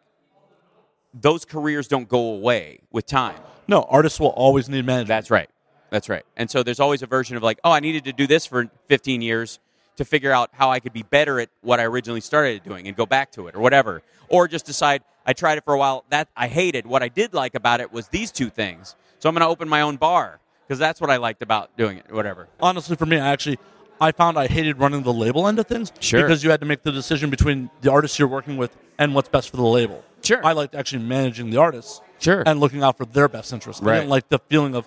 those 1.13 1.45
careers 1.45 1.89
don't 1.89 2.09
go 2.09 2.35
away 2.35 2.81
with 2.91 3.07
time. 3.07 3.41
No, 3.67 3.83
artists 3.83 4.19
will 4.19 4.29
always 4.29 4.69
need 4.69 4.85
management. 4.87 5.09
That's 5.09 5.31
right. 5.31 5.51
That's 5.91 6.09
right. 6.09 6.25
And 6.37 6.51
so 6.51 6.63
there's 6.63 6.81
always 6.81 7.03
a 7.03 7.07
version 7.07 7.37
of 7.37 7.43
like, 7.43 7.59
oh, 7.65 7.71
I 7.73 7.81
needed 7.81 8.05
to 8.05 8.13
do 8.13 8.27
this 8.27 8.47
for 8.47 8.69
15 8.89 9.23
years 9.23 9.59
to 9.97 10.05
figure 10.05 10.31
out 10.33 10.51
how 10.53 10.71
I 10.71 10.81
could 10.81 10.93
be 10.93 11.03
better 11.03 11.41
at 11.41 11.49
what 11.63 11.81
I 11.81 11.85
originally 11.85 12.21
started 12.21 12.63
doing 12.63 12.87
and 12.87 12.97
go 12.97 13.07
back 13.07 13.33
to 13.33 13.49
it 13.49 13.55
or 13.55 13.61
whatever. 13.61 14.03
Or 14.29 14.47
just 14.49 14.67
decide 14.67 15.03
I 15.27 15.33
tried 15.33 15.59
it 15.59 15.65
for 15.65 15.75
a 15.75 15.79
while 15.79 16.05
that 16.11 16.29
I 16.37 16.47
hated. 16.49 16.87
What 16.87 17.03
I 17.03 17.09
did 17.09 17.35
like 17.35 17.55
about 17.55 17.81
it 17.81 17.93
was 17.93 18.09
these 18.09 18.31
two 18.31 18.49
things. 18.51 18.95
So 19.19 19.29
I'm 19.29 19.35
going 19.35 19.43
to 19.45 19.49
open 19.49 19.69
my 19.69 19.81
own 19.81 19.97
bar 19.97 20.39
because 20.67 20.79
that's 20.79 21.01
what 21.01 21.11
I 21.11 21.17
liked 21.17 21.43
about 21.43 21.77
doing 21.77 21.99
it. 21.99 22.13
Whatever. 22.13 22.49
honestly 22.61 22.95
for 22.97 23.07
me 23.07 23.17
i 23.19 23.27
actually 23.29 23.59
i 24.01 24.13
found 24.13 24.39
i 24.39 24.47
hated 24.47 24.79
running 24.79 25.03
the 25.03 25.13
label 25.13 25.49
end 25.49 25.59
of 25.59 25.67
things 25.67 25.93
Sure. 25.99 26.23
because 26.23 26.45
you 26.45 26.51
had 26.51 26.61
to 26.61 26.67
make 26.67 26.83
the 26.83 26.93
decision 26.93 27.31
between 27.31 27.69
the 27.81 27.91
artists 27.91 28.19
you're 28.19 28.29
working 28.29 28.57
with 28.59 28.77
and 28.99 29.15
what's 29.15 29.29
best 29.29 29.51
for 29.51 29.57
the 29.57 29.65
label 29.65 30.05
Sure. 30.23 30.45
i 30.47 30.53
liked 30.53 30.75
actually 30.77 31.03
managing 31.03 31.51
the 31.51 31.57
artists 31.57 32.01
Sure. 32.21 32.43
and 32.47 32.61
looking 32.61 32.83
out 32.85 32.97
for 32.97 33.07
their 33.07 33.29
best 33.29 33.53
interest 33.53 33.83
i 33.83 33.87
Right. 33.87 33.95
didn't 33.97 34.11
like 34.11 34.29
the 34.29 34.39
feeling 34.51 34.75
of 34.77 34.87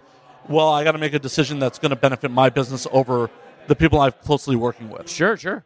well 0.51 0.69
i 0.69 0.83
got 0.83 0.91
to 0.93 0.97
make 0.97 1.13
a 1.13 1.19
decision 1.19 1.59
that's 1.59 1.79
going 1.79 1.89
to 1.89 1.95
benefit 1.95 2.31
my 2.31 2.49
business 2.49 2.87
over 2.91 3.29
the 3.67 3.75
people 3.75 3.99
i'm 3.99 4.11
closely 4.23 4.55
working 4.55 4.89
with 4.89 5.09
Sure, 5.09 5.37
sure. 5.37 5.63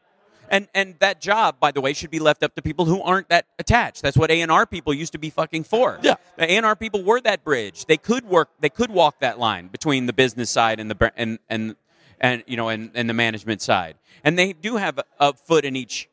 And 0.48 0.68
and 0.76 0.94
that 1.00 1.22
job, 1.22 1.60
by 1.60 1.72
the 1.72 1.82
way, 1.82 1.94
should 1.94 2.12
be 2.12 2.20
left 2.20 2.44
up 2.44 2.54
to 2.54 2.62
people 2.62 2.86
who 2.86 3.02
aren't 3.02 3.30
that 3.30 3.48
attached. 3.58 4.04
That's 4.04 4.16
what 4.16 4.30
A 4.30 4.42
and 4.42 4.52
R 4.52 4.68
people 4.68 4.94
used 4.94 5.14
to 5.14 5.18
be 5.18 5.32
fucking 5.32 5.64
for. 5.64 5.98
Yeah. 6.04 6.16
the 6.38 6.44
A 6.44 6.58
and 6.58 6.66
R 6.68 6.76
people 6.76 7.04
were 7.04 7.20
that 7.22 7.44
bridge. 7.44 7.86
They 7.88 7.98
could 7.98 8.26
work. 8.26 8.50
They 8.60 8.70
could 8.70 8.92
walk 8.92 9.20
that 9.22 9.40
line 9.40 9.70
between 9.70 10.06
the 10.06 10.14
business 10.14 10.52
side 10.52 10.80
and 10.80 10.92
the 10.92 11.12
and 11.18 11.40
and 11.50 11.76
and 12.22 12.44
you 12.46 12.58
know 12.58 12.70
and, 12.70 12.92
and 12.94 13.10
the 13.10 13.14
management 13.16 13.64
side. 13.64 13.96
And 14.24 14.38
they 14.38 14.54
do 14.54 14.76
have 14.76 15.00
a, 15.00 15.04
a 15.20 15.34
foot 15.34 15.66
in 15.66 15.76
each 15.76 16.10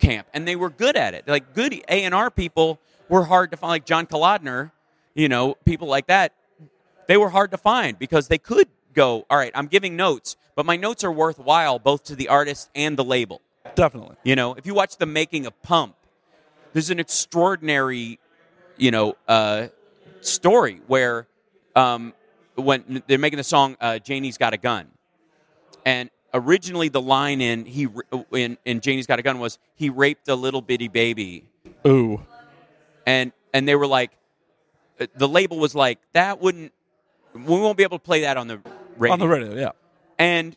camp, 0.00 0.26
and 0.34 0.48
they 0.48 0.56
were 0.56 0.70
good 0.70 0.96
at 0.96 1.14
it. 1.14 1.28
Like 1.28 1.54
good 1.54 1.72
A 1.72 2.02
and 2.02 2.12
R 2.12 2.28
people 2.28 2.80
were 3.08 3.22
hard 3.26 3.52
to 3.52 3.56
find. 3.56 3.70
Like 3.70 3.86
John 3.86 4.06
Kalodner, 4.06 4.72
you 5.14 5.28
know, 5.28 5.54
people 5.64 5.86
like 5.86 6.08
that 6.08 6.32
they 7.08 7.16
were 7.16 7.28
hard 7.28 7.50
to 7.52 7.58
find 7.58 7.98
because 7.98 8.28
they 8.28 8.38
could 8.38 8.68
go, 8.94 9.26
all 9.28 9.36
right, 9.38 9.52
I'm 9.54 9.66
giving 9.66 9.96
notes, 9.96 10.36
but 10.54 10.66
my 10.66 10.76
notes 10.76 11.04
are 11.04 11.12
worthwhile 11.12 11.78
both 11.78 12.04
to 12.04 12.16
the 12.16 12.28
artist 12.28 12.70
and 12.74 12.96
the 12.96 13.04
label. 13.04 13.40
Definitely. 13.74 14.16
You 14.24 14.36
know, 14.36 14.54
if 14.54 14.66
you 14.66 14.74
watch 14.74 14.96
the 14.96 15.06
making 15.06 15.46
of 15.46 15.60
Pump, 15.62 15.94
there's 16.72 16.90
an 16.90 16.98
extraordinary, 16.98 18.18
you 18.76 18.90
know, 18.90 19.16
uh, 19.28 19.68
story 20.20 20.80
where 20.86 21.26
um, 21.74 22.14
when 22.54 23.02
they're 23.06 23.18
making 23.18 23.36
the 23.36 23.44
song 23.44 23.76
uh, 23.80 23.98
"Janie's 23.98 24.38
Got 24.38 24.54
a 24.54 24.56
Gun," 24.56 24.86
and 25.84 26.10
originally 26.34 26.88
the 26.88 27.00
line 27.00 27.40
in 27.40 27.64
he 27.64 27.88
in, 28.32 28.58
in 28.64 28.80
"Janie's 28.80 29.06
Got 29.06 29.18
a 29.18 29.22
Gun" 29.22 29.38
was 29.38 29.58
he 29.74 29.90
raped 29.90 30.28
a 30.28 30.34
little 30.34 30.62
bitty 30.62 30.88
baby 30.88 31.44
Ooh. 31.86 32.20
and 33.06 33.32
and 33.52 33.66
they 33.66 33.74
were 33.74 33.86
like 33.86 34.10
uh, 35.00 35.06
the 35.16 35.28
label 35.28 35.58
was 35.58 35.74
like 35.74 35.98
that 36.12 36.40
wouldn't 36.40 36.72
we 37.44 37.60
won't 37.60 37.76
be 37.76 37.82
able 37.82 37.98
to 37.98 38.04
play 38.04 38.22
that 38.22 38.36
on 38.36 38.48
the 38.48 38.60
radio 38.96 39.12
On 39.12 39.18
the 39.18 39.28
radio, 39.28 39.54
yeah. 39.54 39.70
and 40.18 40.56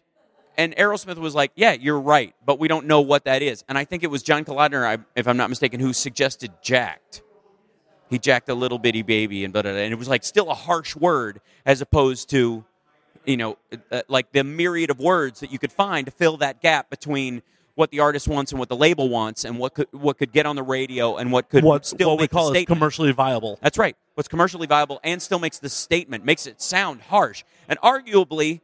and 0.57 0.75
Aerosmith 0.75 1.17
was 1.17 1.35
like 1.35 1.51
yeah 1.55 1.73
you're 1.73 1.99
right 1.99 2.33
but 2.45 2.59
we 2.59 2.67
don't 2.67 2.85
know 2.85 3.01
what 3.01 3.25
that 3.25 3.41
is 3.41 3.63
and 3.69 3.77
I 3.77 3.85
think 3.85 4.03
it 4.03 4.07
was 4.07 4.23
John 4.23 4.45
Kalodner 4.45 4.85
I, 4.85 4.97
if 5.15 5.27
I'm 5.27 5.37
not 5.37 5.49
mistaken 5.49 5.79
who 5.79 5.93
suggested 5.93 6.51
jacked 6.61 7.21
he 8.09 8.17
jacked 8.17 8.49
a 8.49 8.55
little 8.55 8.79
bitty 8.79 9.03
baby 9.03 9.43
and 9.43 9.53
blah, 9.53 9.61
blah, 9.61 9.71
blah. 9.71 9.81
and 9.81 9.93
it 9.93 9.97
was 9.97 10.09
like 10.09 10.23
still 10.23 10.49
a 10.49 10.55
harsh 10.55 10.95
word 10.95 11.41
as 11.65 11.81
opposed 11.81 12.29
to 12.31 12.63
you 13.25 13.37
know 13.37 13.57
uh, 13.91 14.01
like 14.07 14.31
the 14.31 14.43
myriad 14.43 14.89
of 14.89 14.99
words 14.99 15.39
that 15.41 15.51
you 15.51 15.59
could 15.59 15.71
find 15.71 16.05
to 16.05 16.11
fill 16.11 16.37
that 16.37 16.61
gap 16.61 16.89
between 16.89 17.41
what 17.75 17.91
the 17.91 17.99
artist 17.99 18.27
wants 18.27 18.51
and 18.51 18.59
what 18.59 18.69
the 18.69 18.75
label 18.75 19.09
wants 19.09 19.45
and 19.45 19.57
what 19.57 19.73
could 19.73 19.87
what 19.91 20.17
could 20.17 20.31
get 20.31 20.45
on 20.45 20.55
the 20.55 20.63
radio 20.63 21.17
and 21.17 21.31
what 21.31 21.49
could 21.49 21.63
What, 21.63 21.85
still 21.85 22.11
what 22.11 22.21
we 22.21 22.27
call 22.27 22.53
is 22.53 22.65
commercially 22.65 23.11
viable. 23.11 23.59
That's 23.61 23.77
right. 23.77 23.95
What's 24.15 24.27
commercially 24.27 24.67
viable 24.67 24.99
and 25.03 25.21
still 25.21 25.39
makes 25.39 25.59
the 25.59 25.69
statement, 25.69 26.25
makes 26.25 26.45
it 26.47 26.61
sound 26.61 27.01
harsh. 27.01 27.43
And 27.67 27.79
arguably, 27.79 28.61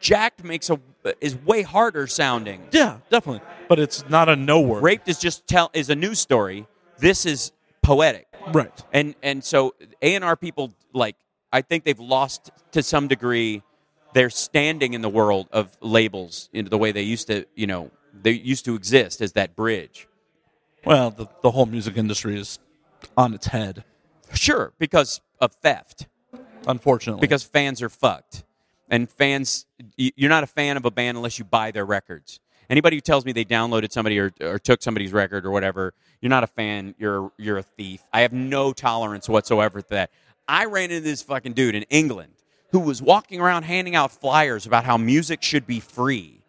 jacked 0.00 0.44
makes 0.44 0.70
a 0.70 0.78
is 1.20 1.36
way 1.36 1.62
harder 1.62 2.06
sounding. 2.06 2.66
Yeah, 2.70 2.98
definitely. 3.10 3.42
But 3.68 3.78
it's 3.78 4.08
not 4.08 4.28
a 4.28 4.36
no 4.36 4.60
word. 4.60 4.82
Raped 4.82 5.08
is 5.08 5.18
just 5.18 5.46
tell 5.46 5.70
is 5.72 5.90
a 5.90 5.94
news 5.94 6.18
story. 6.20 6.66
This 6.98 7.26
is 7.26 7.52
poetic. 7.82 8.26
Right. 8.52 8.72
And 8.92 9.14
and 9.22 9.42
so 9.42 9.74
A 10.02 10.14
and 10.14 10.24
R 10.24 10.36
people 10.36 10.74
like 10.92 11.16
I 11.52 11.62
think 11.62 11.84
they've 11.84 11.98
lost 11.98 12.50
to 12.72 12.82
some 12.82 13.08
degree 13.08 13.62
their 14.12 14.30
standing 14.30 14.94
in 14.94 15.02
the 15.02 15.08
world 15.08 15.48
of 15.52 15.76
labels 15.80 16.48
in 16.52 16.66
the 16.66 16.78
way 16.78 16.92
they 16.92 17.02
used 17.02 17.26
to, 17.26 17.46
you 17.54 17.66
know, 17.66 17.90
they 18.22 18.32
used 18.32 18.64
to 18.66 18.74
exist 18.74 19.20
as 19.20 19.32
that 19.32 19.56
bridge. 19.56 20.08
Well, 20.84 21.10
the, 21.10 21.26
the 21.42 21.50
whole 21.50 21.66
music 21.66 21.96
industry 21.96 22.38
is 22.38 22.58
on 23.16 23.34
its 23.34 23.46
head, 23.46 23.84
Sure, 24.34 24.72
because 24.78 25.20
of 25.40 25.52
theft. 25.54 26.06
unfortunately. 26.66 27.20
because 27.20 27.42
fans 27.42 27.80
are 27.82 27.88
fucked. 27.88 28.44
And 28.90 29.08
fans 29.10 29.66
you're 29.96 30.28
not 30.28 30.44
a 30.44 30.46
fan 30.46 30.76
of 30.76 30.84
a 30.84 30.90
band 30.90 31.16
unless 31.16 31.38
you 31.38 31.44
buy 31.44 31.70
their 31.70 31.86
records. 31.86 32.38
Anybody 32.70 32.96
who 32.96 33.00
tells 33.00 33.24
me 33.24 33.32
they 33.32 33.44
downloaded 33.44 33.92
somebody 33.92 34.18
or, 34.18 34.32
or 34.40 34.58
took 34.58 34.82
somebody's 34.82 35.12
record 35.12 35.44
or 35.46 35.50
whatever 35.50 35.94
you're 36.20 36.30
not 36.30 36.44
a 36.44 36.46
fan. 36.48 36.94
You're 36.98 37.30
you're 37.36 37.58
a 37.58 37.62
thief. 37.62 38.00
I 38.12 38.20
have 38.22 38.32
no 38.32 38.72
tolerance 38.72 39.28
whatsoever 39.28 39.80
for 39.82 39.94
that. 39.94 40.10
I 40.48 40.64
ran 40.66 40.90
into 40.90 41.00
this 41.02 41.22
fucking 41.22 41.52
dude 41.54 41.74
in 41.74 41.82
england 41.84 42.32
who 42.72 42.80
was 42.80 43.00
walking 43.02 43.40
around 43.40 43.64
handing 43.64 43.94
out 43.94 44.10
flyers 44.12 44.64
about 44.66 44.84
how 44.84 44.96
music 44.96 45.42
should 45.42 45.66
be 45.66 45.80
free. 45.80 46.40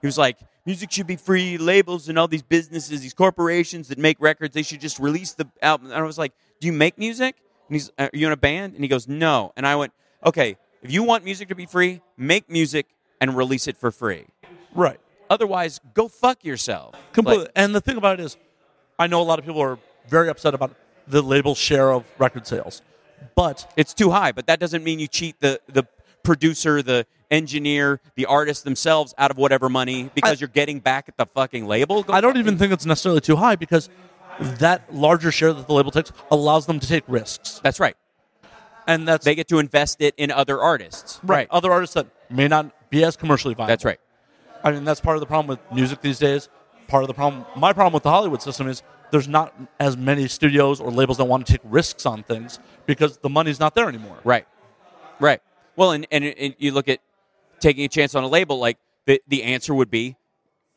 He 0.00 0.06
was 0.06 0.16
like 0.18 0.38
music 0.66 0.90
should 0.90 1.06
be 1.06 1.16
free 1.16 1.58
labels 1.58 2.08
and 2.08 2.18
all 2.18 2.28
these 2.28 2.42
businesses 2.42 3.00
these 3.00 3.14
corporations 3.14 3.88
that 3.88 3.98
make 3.98 4.16
records 4.20 4.54
they 4.54 4.62
should 4.62 4.80
just 4.80 4.98
release 4.98 5.32
the 5.32 5.46
album 5.62 5.86
and 5.88 5.96
i 5.96 6.02
was 6.02 6.18
like 6.18 6.32
do 6.60 6.66
you 6.66 6.72
make 6.72 6.98
music 6.98 7.36
and 7.68 7.76
he's 7.76 7.90
are 7.98 8.10
you 8.12 8.26
in 8.26 8.32
a 8.32 8.36
band 8.36 8.74
and 8.74 8.82
he 8.82 8.88
goes 8.88 9.08
no 9.08 9.52
and 9.56 9.66
i 9.66 9.76
went 9.76 9.92
okay 10.24 10.56
if 10.82 10.90
you 10.92 11.02
want 11.02 11.24
music 11.24 11.48
to 11.48 11.54
be 11.54 11.66
free 11.66 12.00
make 12.16 12.48
music 12.50 12.86
and 13.20 13.36
release 13.36 13.66
it 13.66 13.76
for 13.76 13.90
free 13.90 14.24
right. 14.74 15.00
otherwise 15.30 15.80
go 15.94 16.08
fuck 16.08 16.44
yourself 16.44 16.94
Completely. 17.14 17.44
Like, 17.44 17.52
and 17.54 17.74
the 17.74 17.80
thing 17.80 17.96
about 17.96 18.18
it 18.18 18.24
is, 18.24 18.36
I 18.98 19.06
know 19.06 19.22
a 19.22 19.24
lot 19.24 19.38
of 19.38 19.46
people 19.46 19.60
are 19.62 19.78
very 20.08 20.28
upset 20.28 20.52
about 20.52 20.74
the 21.06 21.22
label 21.22 21.54
share 21.54 21.92
of 21.92 22.04
record 22.18 22.46
sales. 22.46 22.82
But 23.36 23.72
it's 23.76 23.94
too 23.94 24.10
high 24.10 24.32
but 24.32 24.46
that 24.48 24.60
doesn't 24.60 24.84
mean 24.84 24.98
you 24.98 25.06
cheat 25.06 25.40
the 25.40 25.60
the 25.68 25.84
producer 26.24 26.82
the 26.82 27.06
engineer 27.30 28.00
the 28.16 28.26
artist 28.26 28.64
themselves 28.64 29.14
out 29.18 29.30
of 29.30 29.36
whatever 29.38 29.68
money 29.68 30.10
because 30.14 30.32
I- 30.32 30.40
you're 30.40 30.48
getting 30.48 30.80
back 30.80 31.08
at 31.08 31.16
the 31.16 31.26
fucking 31.26 31.66
label 31.66 32.02
Go 32.02 32.12
I 32.12 32.20
don't 32.20 32.36
even 32.36 32.58
think 32.58 32.72
it's 32.72 32.86
necessarily 32.86 33.20
too 33.20 33.36
high 33.36 33.54
because 33.56 33.88
that 34.40 34.92
larger 34.92 35.30
share 35.30 35.52
that 35.52 35.66
the 35.66 35.72
label 35.72 35.90
takes 35.92 36.10
allows 36.30 36.66
them 36.66 36.80
to 36.80 36.86
take 36.88 37.04
risks. 37.06 37.60
that's 37.62 37.78
right 37.78 37.96
And 38.86 39.06
that's 39.08 39.24
they 39.24 39.34
get 39.34 39.48
to 39.48 39.58
invest 39.58 40.00
it 40.00 40.14
in 40.16 40.30
other 40.30 40.60
artists 40.60 41.20
right. 41.22 41.46
Other 41.50 41.70
artists 41.72 41.94
that 41.94 42.06
may 42.30 42.48
not 42.48 42.90
be 42.90 43.04
as 43.04 43.16
commercially 43.16 43.54
viable. 43.54 43.68
that's 43.68 43.84
right 43.84 44.00
I 44.62 44.72
mean, 44.72 44.84
that's 44.84 45.00
part 45.00 45.16
of 45.16 45.20
the 45.20 45.26
problem 45.26 45.46
with 45.46 45.58
music 45.74 46.00
these 46.00 46.18
days. 46.18 46.48
Part 46.88 47.02
of 47.04 47.08
the 47.08 47.12
problem, 47.12 47.44
my 47.54 47.74
problem 47.74 47.92
with 47.92 48.02
the 48.02 48.08
Hollywood 48.10 48.40
system 48.40 48.66
is 48.66 48.82
there's 49.10 49.28
not 49.28 49.52
as 49.78 49.94
many 49.94 50.26
studios 50.26 50.80
or 50.80 50.90
labels 50.90 51.18
that 51.18 51.26
want 51.26 51.46
to 51.46 51.52
take 51.52 51.60
risks 51.64 52.06
on 52.06 52.22
things 52.22 52.58
because 52.86 53.18
the 53.18 53.28
money's 53.28 53.60
not 53.60 53.74
there 53.74 53.88
anymore. 53.90 54.16
Right. 54.24 54.46
Right. 55.20 55.42
Well, 55.76 55.92
and, 55.92 56.06
and, 56.10 56.24
and 56.24 56.54
you 56.58 56.72
look 56.72 56.88
at 56.88 57.00
taking 57.60 57.84
a 57.84 57.88
chance 57.88 58.14
on 58.14 58.24
a 58.24 58.28
label, 58.28 58.58
like 58.58 58.78
the, 59.06 59.20
the 59.28 59.42
answer 59.42 59.74
would 59.74 59.90
be 59.90 60.16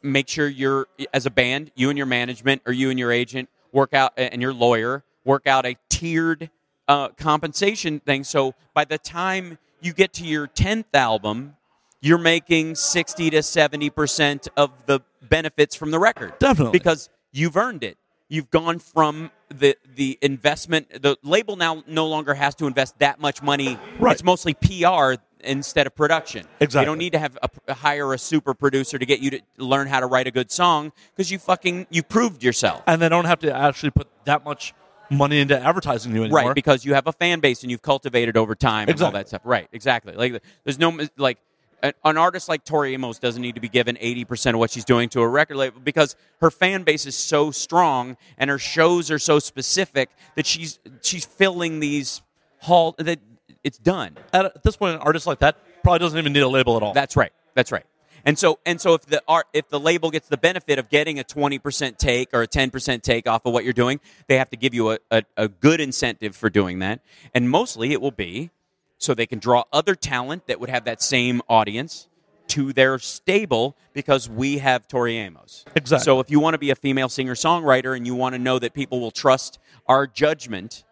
make 0.04 0.28
sure 0.28 0.48
you're, 0.48 0.88
as 1.14 1.26
a 1.26 1.30
band, 1.30 1.72
you 1.76 1.90
and 1.90 1.98
your 1.98 2.08
management 2.08 2.62
or 2.66 2.74
you 2.74 2.90
and 2.90 3.00
your 3.00 3.12
agent 3.12 3.50
work 3.72 3.94
out, 3.94 4.14
and 4.18 4.42
your 4.42 4.54
lawyer 4.54 5.04
work 5.26 5.48
out 5.48 5.66
a 5.66 5.76
tiered 5.90 6.50
uh, 6.88 7.10
compensation 7.10 8.00
thing. 8.00 8.24
So 8.24 8.54
by 8.74 8.86
the 8.86 8.98
time 8.98 9.58
you 9.82 9.94
get 9.94 10.14
to 10.14 10.24
your 10.24 10.48
10th 10.48 10.86
album, 10.94 11.56
you're 12.00 12.18
making 12.18 12.76
60 12.76 13.32
to 13.32 13.40
70% 13.40 14.48
of 14.56 14.72
the 14.86 15.02
benefits 15.22 15.76
from 15.76 15.92
the 15.92 16.00
record. 16.00 16.38
Definitely. 16.40 16.72
Because 16.72 17.10
you've 17.32 17.58
earned 17.58 17.84
it. 17.84 17.98
You've 18.30 18.50
gone 18.50 18.80
from 18.80 19.32
the 19.50 19.78
the 19.96 20.18
investment. 20.22 21.02
The 21.02 21.18
label 21.24 21.56
now 21.56 21.84
no 21.88 22.08
longer 22.08 22.34
has 22.34 22.56
to 22.56 22.68
invest 22.68 23.00
that 23.00 23.20
much 23.20 23.42
money. 23.42 23.80
Right. 24.00 24.14
It's 24.14 24.24
mostly 24.24 24.54
PR 24.54 25.14
instead 25.42 25.88
of 25.88 25.96
production. 25.96 26.46
Exactly. 26.60 26.82
You 26.82 26.86
don't 26.86 26.98
need 26.98 27.14
to 27.14 27.20
have 27.20 27.38
a, 27.42 27.74
hire 27.74 28.14
a 28.14 28.18
super 28.18 28.54
producer 28.54 28.98
to 28.98 29.06
get 29.06 29.20
you 29.20 29.32
to 29.32 29.42
learn 29.58 29.88
how 29.88 30.00
to 30.00 30.06
write 30.06 30.28
a 30.28 30.32
good 30.32 30.52
song 30.52 30.92
because 31.16 31.32
you 31.32 31.40
fucking 31.40 31.88
you 31.90 32.04
proved 32.04 32.44
yourself. 32.44 32.84
And 32.88 33.02
they 33.02 33.10
don't 33.10 33.26
have 33.26 33.40
to 33.40 33.56
actually 33.56 33.92
put 33.92 34.08
that 34.26 34.44
much 34.44 34.74
money 35.10 35.40
into 35.40 35.58
advertising 35.60 36.14
you 36.14 36.24
anymore. 36.24 36.48
Right, 36.48 36.56
because 36.56 36.84
you 36.84 36.94
have 36.94 37.08
a 37.08 37.14
fan 37.14 37.40
base 37.40 37.62
and 37.62 37.72
you've 37.72 37.82
cultivated 37.82 38.36
over 38.36 38.56
time 38.56 38.90
and 38.90 39.02
all 39.02 39.12
that 39.12 39.30
stuff. 39.30 39.42
Right, 39.44 39.68
exactly. 39.72 40.14
Like 40.14 40.42
there's 40.64 40.80
no 40.80 41.00
like 41.18 41.38
an, 41.84 42.18
artist 42.18 42.50
like 42.50 42.64
Tori 42.64 42.94
Amos 42.94 43.20
doesn't 43.20 43.42
need 43.42 43.56
to 43.56 43.62
be 43.62 43.70
given 43.70 43.96
80% 43.98 44.54
of 44.54 44.60
what 44.60 44.72
she's 44.72 44.86
doing 44.86 45.10
to 45.10 45.22
a 45.22 45.28
record 45.28 45.58
label 45.58 45.80
because 45.80 46.16
her 46.42 46.50
fan 46.50 46.84
base 46.84 47.06
is 47.06 47.16
so 47.16 47.52
strong 47.52 48.18
and 48.38 48.50
her 48.50 48.60
shows 48.60 49.12
are 49.12 49.20
so 49.20 49.40
specific 49.40 50.10
that 50.36 50.46
she's 50.46 50.80
she's 51.02 51.26
filling 51.26 51.80
these 51.80 52.22
hall 52.60 52.96
that 52.98 53.20
it's 53.64 53.78
done. 53.78 54.18
At, 54.34 54.46
at 54.46 54.64
this 54.64 54.78
point, 54.78 54.96
an 54.96 55.02
artist 55.02 55.28
like 55.28 55.40
that 55.40 55.58
probably 55.84 56.00
doesn't 56.00 56.18
even 56.18 56.34
need 56.34 56.42
a 56.42 56.48
label 56.48 56.78
at 56.78 56.84
all. 56.84 56.94
That's 56.94 57.16
right. 57.16 57.32
That's 57.54 57.72
right. 57.72 57.86
And 58.26 58.38
so 58.38 58.60
and 58.66 58.82
so 58.82 58.94
if 58.94 59.06
the 59.06 59.22
art 59.28 59.46
if 59.54 59.70
the 59.70 59.80
label 59.80 60.12
gets 60.12 60.28
the 60.28 60.38
benefit 60.38 60.80
of 60.80 60.90
getting 60.90 61.20
a 61.20 61.24
20% 61.24 61.98
take 61.98 62.30
or 62.34 62.42
a 62.42 62.48
10% 62.48 63.02
take 63.02 63.28
off 63.28 63.46
of 63.46 63.54
what 63.54 63.64
you're 63.64 63.74
doing, 63.74 64.00
they 64.28 64.38
have 64.38 64.50
to 64.50 64.58
give 64.58 64.74
you 64.74 64.92
a, 64.92 64.98
a, 65.12 65.24
a 65.38 65.48
good 65.48 65.80
incentive 65.80 66.36
for 66.36 66.50
doing 66.50 66.80
that. 66.80 67.00
And 67.34 67.50
mostly 67.50 67.94
it 67.94 68.02
will 68.02 68.12
be 68.12 68.50
so 68.98 69.14
they 69.14 69.26
can 69.26 69.40
draw 69.40 69.64
other 69.72 69.96
talent 69.96 70.48
that 70.48 70.60
would 70.60 70.70
have 70.70 70.86
that 70.86 71.02
same 71.02 71.42
audience 71.48 72.08
to 72.48 72.72
their 72.74 72.98
stable 72.98 73.76
because 73.94 74.30
we 74.30 74.58
have 74.60 74.88
Tori 74.88 75.18
Amos. 75.18 75.66
Exactly. 75.76 76.04
So 76.04 76.20
if 76.20 76.32
you 76.32 76.40
want 76.40 76.54
to 76.54 76.58
be 76.58 76.70
a 76.70 76.76
female 76.76 77.10
singer 77.10 77.36
songwriter 77.36 77.96
and 77.96 78.08
you 78.08 78.16
want 78.16 78.34
to 78.34 78.40
know 78.40 78.58
that 78.60 78.74
people 78.74 79.00
will 79.00 79.12
trust 79.12 79.60
our 79.88 80.08
judgment 80.08 80.86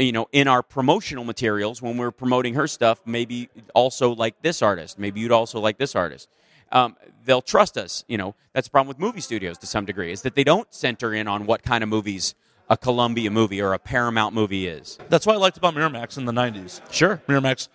you 0.00 0.12
know, 0.12 0.28
in 0.32 0.48
our 0.48 0.62
promotional 0.62 1.24
materials 1.24 1.82
when 1.82 1.96
we're 1.96 2.10
promoting 2.10 2.54
her 2.54 2.66
stuff, 2.66 3.02
maybe 3.04 3.48
also 3.74 4.14
like 4.14 4.40
this 4.42 4.62
artist. 4.62 4.98
Maybe 4.98 5.20
you'd 5.20 5.32
also 5.32 5.60
like 5.60 5.78
this 5.78 5.94
artist. 5.94 6.28
Um, 6.72 6.96
they'll 7.24 7.42
trust 7.42 7.76
us. 7.76 8.04
You 8.08 8.16
know, 8.16 8.34
that's 8.52 8.68
the 8.68 8.70
problem 8.70 8.88
with 8.88 8.98
movie 8.98 9.20
studios 9.20 9.58
to 9.58 9.66
some 9.66 9.84
degree 9.84 10.12
is 10.12 10.22
that 10.22 10.34
they 10.34 10.44
don't 10.44 10.72
center 10.72 11.12
in 11.12 11.28
on 11.28 11.46
what 11.46 11.62
kind 11.62 11.82
of 11.82 11.90
movies 11.90 12.34
a 12.70 12.76
Columbia 12.76 13.30
movie 13.30 13.60
or 13.60 13.74
a 13.74 13.78
Paramount 13.78 14.34
movie 14.34 14.66
is. 14.66 14.96
That's 15.10 15.26
what 15.26 15.34
I 15.34 15.38
liked 15.38 15.58
about 15.58 15.74
Miramax 15.74 16.16
in 16.16 16.24
the 16.24 16.32
90s. 16.32 16.80
Sure. 16.92 17.20
Miramax 17.28 17.68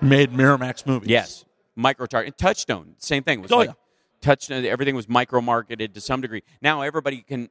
made 0.00 0.32
Miramax 0.32 0.86
movies. 0.86 1.10
Yes. 1.10 1.44
Micro 1.76 2.06
target. 2.06 2.38
Touchstone, 2.38 2.94
same 2.98 3.24
thing. 3.24 3.42
Was 3.42 3.50
Oh, 3.50 3.56
like, 3.58 3.68
yeah. 3.70 3.74
touched 4.20 4.52
everything 4.52 4.94
was 4.94 5.08
micro 5.08 5.40
marketed 5.40 5.92
to 5.94 6.00
some 6.00 6.20
degree. 6.20 6.44
Now 6.62 6.82
everybody 6.82 7.22
can 7.22 7.48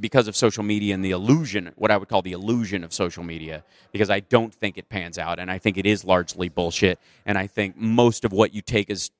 because 0.00 0.26
of 0.26 0.34
social 0.34 0.62
media 0.62 0.94
and 0.94 1.04
the 1.04 1.10
illusion, 1.10 1.72
what 1.76 1.90
I 1.90 1.98
would 1.98 2.08
call 2.08 2.22
the 2.22 2.32
illusion 2.32 2.82
of 2.82 2.94
social 2.94 3.22
media, 3.22 3.62
because 3.92 4.08
I 4.08 4.20
don't 4.20 4.54
think 4.54 4.78
it 4.78 4.88
pans 4.88 5.18
out, 5.18 5.38
and 5.38 5.50
I 5.50 5.58
think 5.58 5.76
it 5.76 5.84
is 5.84 6.02
largely 6.04 6.48
bullshit. 6.48 6.98
And 7.26 7.36
I 7.36 7.46
think 7.46 7.76
most 7.76 8.24
of 8.24 8.32
what 8.32 8.54
you 8.54 8.62
take 8.62 8.88
as 8.88 9.10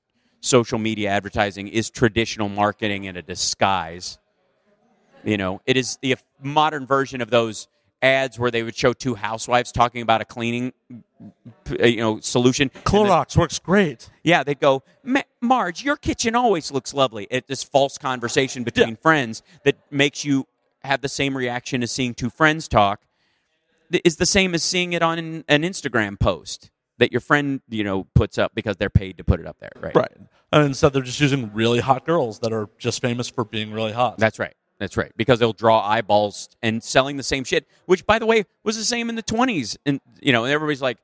social 0.40 0.78
media 0.78 1.10
advertising 1.10 1.68
is 1.68 1.90
traditional 1.90 2.48
marketing 2.48 3.04
in 3.04 3.16
a 3.18 3.22
disguise. 3.22 4.16
You 5.26 5.36
know, 5.36 5.60
it 5.66 5.76
is 5.76 5.98
the 6.00 6.16
modern 6.42 6.86
version 6.86 7.20
of 7.20 7.30
those 7.30 7.68
ads 8.00 8.38
where 8.38 8.50
they 8.50 8.62
would 8.62 8.76
show 8.76 8.92
two 8.92 9.14
housewives 9.16 9.72
talking 9.72 10.00
about 10.02 10.20
a 10.20 10.24
cleaning, 10.24 10.72
you 11.80 11.96
know, 11.96 12.20
solution. 12.20 12.70
And 12.72 12.84
then- 12.84 12.84
Clorox 12.84 13.36
works 13.36 13.58
great. 13.58 14.08
yeah, 14.22 14.42
they'd 14.44 14.60
go, 14.60 14.82
Marge, 15.40 15.82
your 15.82 15.96
kitchen 15.96 16.34
always 16.34 16.70
looks 16.70 16.94
lovely. 16.94 17.26
It's 17.30 17.48
this 17.48 17.62
false 17.64 17.98
conversation 17.98 18.62
between 18.64 18.90
Yeah. 18.90 18.94
friends 19.02 19.42
that 19.64 19.76
makes 19.90 20.24
you 20.24 20.46
have 20.84 21.00
the 21.00 21.08
same 21.08 21.36
reaction 21.36 21.82
as 21.82 21.90
seeing 21.90 22.14
two 22.14 22.30
friends 22.30 22.68
talk. 22.68 23.00
Is 24.04 24.16
the 24.16 24.26
same 24.26 24.54
as 24.54 24.62
seeing 24.62 24.92
it 24.92 25.02
on 25.02 25.18
an, 25.18 25.44
an 25.48 25.62
Instagram 25.62 26.18
post 26.18 26.70
that 26.98 27.12
your 27.12 27.20
friend, 27.20 27.60
you 27.68 27.84
know, 27.84 28.04
puts 28.14 28.36
up 28.38 28.52
because 28.54 28.76
they're 28.76 28.90
paid 28.90 29.18
to 29.18 29.24
put 29.24 29.38
it 29.40 29.46
up 29.46 29.58
there, 29.60 29.72
right? 29.80 29.94
Right. 29.94 30.12
And 30.52 30.64
instead, 30.64 30.92
they're 30.92 31.02
just 31.02 31.20
using 31.20 31.50
really 31.54 31.80
hot 31.80 32.04
girls 32.06 32.38
that 32.40 32.52
are 32.52 32.68
just 32.78 33.00
famous 33.02 33.28
for 33.28 33.44
being 33.44 33.72
really 33.72 33.92
hot. 33.92 34.18
That's 34.18 34.38
right. 34.38 34.54
That's 34.78 34.96
right. 34.96 35.12
Because 35.16 35.38
they'll 35.38 35.52
draw 35.52 35.80
eyeballs 35.86 36.48
and 36.62 36.82
selling 36.82 37.16
the 37.16 37.22
same 37.22 37.44
shit, 37.44 37.66
which, 37.86 38.06
by 38.06 38.18
the 38.18 38.26
way, 38.26 38.44
was 38.62 38.76
the 38.76 38.84
same 38.84 39.08
in 39.08 39.14
the 39.14 39.22
20s. 39.22 39.76
And, 39.86 40.00
you 40.20 40.32
know, 40.32 40.44
and 40.44 40.52
everybody's 40.52 40.82
like, 40.82 40.98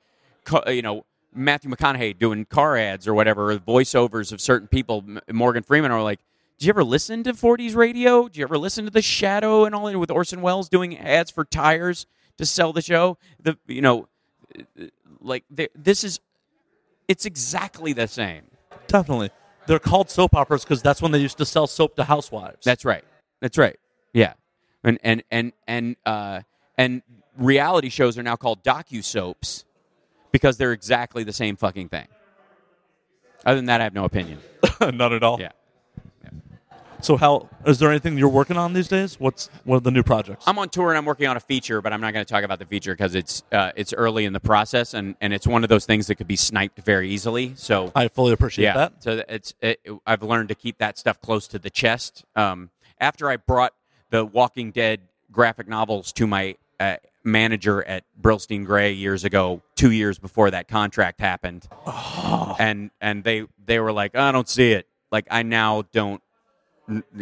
you 0.66 0.82
know, 0.82 1.04
Matthew 1.34 1.70
McConaughey 1.70 2.18
doing 2.18 2.44
car 2.44 2.76
ads 2.76 3.08
or 3.08 3.14
whatever, 3.14 3.52
or 3.52 3.58
voiceovers 3.58 4.32
of 4.32 4.40
certain 4.40 4.68
people. 4.68 5.04
Morgan 5.30 5.62
Freeman 5.62 5.90
are 5.90 6.02
like, 6.02 6.20
did 6.58 6.66
you 6.66 6.70
ever 6.70 6.84
listen 6.84 7.24
to 7.24 7.32
40s 7.32 7.74
radio? 7.74 8.24
Did 8.28 8.36
you 8.36 8.44
ever 8.44 8.58
listen 8.58 8.84
to 8.84 8.90
The 8.90 9.02
Shadow 9.02 9.64
and 9.64 9.74
all 9.74 9.86
that 9.86 9.98
with 9.98 10.10
Orson 10.10 10.42
Welles 10.42 10.68
doing 10.68 10.98
ads 10.98 11.30
for 11.30 11.44
tires 11.44 12.06
to 12.36 12.46
sell 12.46 12.72
the 12.72 12.82
show? 12.82 13.16
The, 13.42 13.56
you 13.66 13.80
know, 13.80 14.08
uh, 14.56 14.84
like, 15.20 15.44
this 15.50 16.04
is, 16.04 16.20
it's 17.08 17.24
exactly 17.24 17.94
the 17.94 18.06
same. 18.06 18.42
Definitely. 18.86 19.30
They're 19.66 19.78
called 19.78 20.10
soap 20.10 20.34
operas 20.34 20.64
because 20.64 20.82
that's 20.82 21.00
when 21.00 21.12
they 21.12 21.18
used 21.18 21.38
to 21.38 21.46
sell 21.46 21.66
soap 21.66 21.96
to 21.96 22.04
housewives. 22.04 22.64
That's 22.64 22.84
right. 22.84 23.04
That's 23.42 23.58
right. 23.58 23.78
Yeah. 24.14 24.34
And 24.84 24.98
and 25.02 25.22
and 25.30 25.52
and 25.66 25.96
uh, 26.06 26.40
and 26.78 27.02
reality 27.36 27.88
shows 27.88 28.16
are 28.16 28.22
now 28.22 28.36
called 28.36 28.62
docu 28.62 29.04
soaps 29.04 29.64
because 30.30 30.56
they're 30.56 30.72
exactly 30.72 31.24
the 31.24 31.32
same 31.32 31.56
fucking 31.56 31.88
thing. 31.88 32.06
Other 33.44 33.56
than 33.56 33.66
that, 33.66 33.80
I 33.80 33.84
have 33.84 33.94
no 33.94 34.04
opinion. 34.04 34.38
Not 34.80 35.12
at 35.12 35.22
all. 35.22 35.40
Yeah. 35.40 35.50
So, 37.02 37.16
how 37.16 37.48
is 37.66 37.80
there 37.80 37.90
anything 37.90 38.16
you're 38.16 38.28
working 38.28 38.56
on 38.56 38.74
these 38.74 38.86
days? 38.86 39.18
What's 39.18 39.50
what 39.64 39.78
are 39.78 39.80
the 39.80 39.90
new 39.90 40.04
projects? 40.04 40.44
I'm 40.46 40.56
on 40.60 40.68
tour 40.68 40.90
and 40.90 40.96
I'm 40.96 41.04
working 41.04 41.26
on 41.26 41.36
a 41.36 41.40
feature, 41.40 41.82
but 41.82 41.92
I'm 41.92 42.00
not 42.00 42.12
going 42.12 42.24
to 42.24 42.32
talk 42.32 42.44
about 42.44 42.60
the 42.60 42.64
feature 42.64 42.92
because 42.92 43.16
it's 43.16 43.42
uh, 43.50 43.72
it's 43.74 43.92
early 43.92 44.24
in 44.24 44.32
the 44.32 44.40
process 44.40 44.94
and, 44.94 45.16
and 45.20 45.34
it's 45.34 45.44
one 45.44 45.64
of 45.64 45.68
those 45.68 45.84
things 45.84 46.06
that 46.06 46.14
could 46.14 46.28
be 46.28 46.36
sniped 46.36 46.78
very 46.78 47.10
easily. 47.10 47.54
So 47.56 47.90
I 47.96 48.06
fully 48.06 48.32
appreciate 48.32 48.66
yeah, 48.66 48.74
that. 48.74 49.02
so 49.02 49.24
it's 49.28 49.52
it, 49.60 49.80
I've 50.06 50.22
learned 50.22 50.50
to 50.50 50.54
keep 50.54 50.78
that 50.78 50.96
stuff 50.96 51.20
close 51.20 51.48
to 51.48 51.58
the 51.58 51.70
chest. 51.70 52.24
Um, 52.36 52.70
after 53.02 53.28
I 53.28 53.36
brought 53.36 53.74
the 54.10 54.24
Walking 54.24 54.70
Dead 54.70 55.00
graphic 55.30 55.68
novels 55.68 56.12
to 56.12 56.26
my 56.26 56.56
uh, 56.80 56.96
manager 57.24 57.82
at 57.82 58.04
Brillstein 58.20 58.64
Grey 58.64 58.92
years 58.92 59.24
ago, 59.24 59.60
two 59.74 59.90
years 59.90 60.18
before 60.18 60.50
that 60.52 60.68
contract 60.68 61.20
happened, 61.20 61.68
and 62.58 62.90
and 63.00 63.24
they 63.24 63.44
they 63.66 63.80
were 63.80 63.92
like, 63.92 64.16
I 64.16 64.32
don't 64.32 64.48
see 64.48 64.72
it. 64.72 64.86
Like 65.10 65.26
I 65.30 65.42
now 65.42 65.82
don't. 65.92 66.22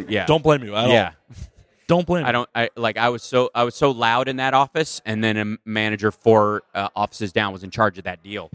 Yeah. 0.07 0.25
Don't 0.25 0.43
blame 0.43 0.63
you 0.63 0.75
at 0.75 0.89
yeah. 0.89 1.11
all. 1.29 1.35
Don't 1.87 2.07
blame. 2.07 2.25
I 2.25 2.31
don't. 2.31 2.47
I 2.55 2.69
like. 2.77 2.95
I 2.95 3.09
was 3.09 3.21
so. 3.21 3.49
I 3.53 3.65
was 3.65 3.75
so 3.75 3.91
loud 3.91 4.29
in 4.29 4.37
that 4.37 4.53
office, 4.53 5.01
and 5.05 5.21
then 5.21 5.35
a 5.35 5.57
manager 5.69 6.09
four 6.09 6.63
uh, 6.73 6.87
offices 6.95 7.33
down 7.33 7.51
was 7.51 7.65
in 7.65 7.69
charge 7.69 7.97
of 7.97 8.05
that 8.05 8.23
deal. 8.23 8.49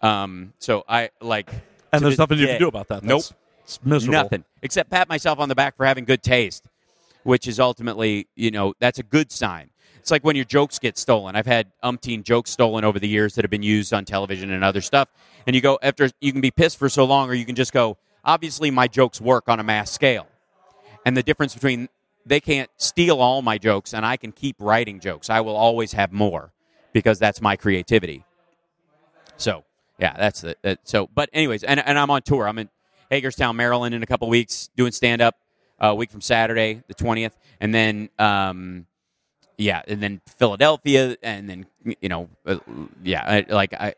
Um. 0.00 0.54
So 0.58 0.84
I 0.88 1.10
like. 1.20 1.50
And 1.92 2.02
there's 2.02 2.16
the 2.16 2.22
nothing 2.22 2.38
you 2.38 2.46
can 2.46 2.58
do 2.58 2.66
about 2.66 2.88
that. 2.88 3.02
Nope. 3.02 3.24
It's 3.68 3.84
miserable. 3.84 4.22
Nothing 4.22 4.44
except 4.62 4.88
pat 4.88 5.10
myself 5.10 5.38
on 5.38 5.50
the 5.50 5.54
back 5.54 5.76
for 5.76 5.84
having 5.84 6.06
good 6.06 6.22
taste, 6.22 6.64
which 7.22 7.46
is 7.46 7.60
ultimately, 7.60 8.26
you 8.34 8.50
know, 8.50 8.72
that's 8.80 8.98
a 8.98 9.02
good 9.02 9.30
sign. 9.30 9.68
It's 9.98 10.10
like 10.10 10.24
when 10.24 10.36
your 10.36 10.46
jokes 10.46 10.78
get 10.78 10.96
stolen. 10.96 11.36
I've 11.36 11.46
had 11.46 11.70
umpteen 11.84 12.22
jokes 12.22 12.50
stolen 12.50 12.82
over 12.82 12.98
the 12.98 13.08
years 13.08 13.34
that 13.34 13.44
have 13.44 13.50
been 13.50 13.62
used 13.62 13.92
on 13.92 14.06
television 14.06 14.50
and 14.50 14.64
other 14.64 14.80
stuff. 14.80 15.08
And 15.46 15.54
you 15.54 15.60
go 15.60 15.78
after 15.82 16.08
you 16.22 16.32
can 16.32 16.40
be 16.40 16.50
pissed 16.50 16.78
for 16.78 16.88
so 16.88 17.04
long, 17.04 17.28
or 17.28 17.34
you 17.34 17.44
can 17.44 17.54
just 17.54 17.74
go. 17.74 17.98
Obviously, 18.24 18.70
my 18.70 18.88
jokes 18.88 19.20
work 19.20 19.48
on 19.48 19.60
a 19.60 19.62
mass 19.62 19.90
scale, 19.90 20.26
and 21.04 21.14
the 21.14 21.22
difference 21.22 21.52
between 21.52 21.90
they 22.24 22.40
can't 22.40 22.70
steal 22.78 23.20
all 23.20 23.42
my 23.42 23.58
jokes, 23.58 23.92
and 23.92 24.06
I 24.06 24.16
can 24.16 24.32
keep 24.32 24.56
writing 24.58 24.98
jokes. 24.98 25.28
I 25.28 25.42
will 25.42 25.56
always 25.56 25.92
have 25.92 26.10
more 26.10 26.52
because 26.94 27.18
that's 27.18 27.42
my 27.42 27.56
creativity. 27.56 28.24
So 29.36 29.64
yeah, 29.98 30.14
that's 30.16 30.40
the 30.40 30.78
so. 30.84 31.06
But 31.14 31.28
anyways, 31.34 31.64
and 31.64 31.80
and 31.80 31.98
I'm 31.98 32.10
on 32.10 32.22
tour. 32.22 32.48
I'm 32.48 32.58
in 32.58 32.70
Hagerstown, 33.10 33.56
Maryland, 33.56 33.94
in 33.94 34.02
a 34.02 34.06
couple 34.06 34.28
weeks 34.28 34.70
doing 34.76 34.92
stand 34.92 35.22
up. 35.22 35.36
A 35.80 35.94
week 35.94 36.10
from 36.10 36.20
Saturday, 36.20 36.82
the 36.88 36.94
twentieth, 36.94 37.36
and 37.60 37.72
then 37.72 38.08
um, 38.18 38.86
yeah, 39.56 39.82
and 39.86 40.02
then 40.02 40.20
Philadelphia, 40.26 41.16
and 41.22 41.48
then 41.48 41.66
you 42.00 42.08
know, 42.08 42.28
uh, 42.44 42.58
yeah, 43.04 43.22
I, 43.24 43.52
like 43.52 43.74
I. 43.74 43.94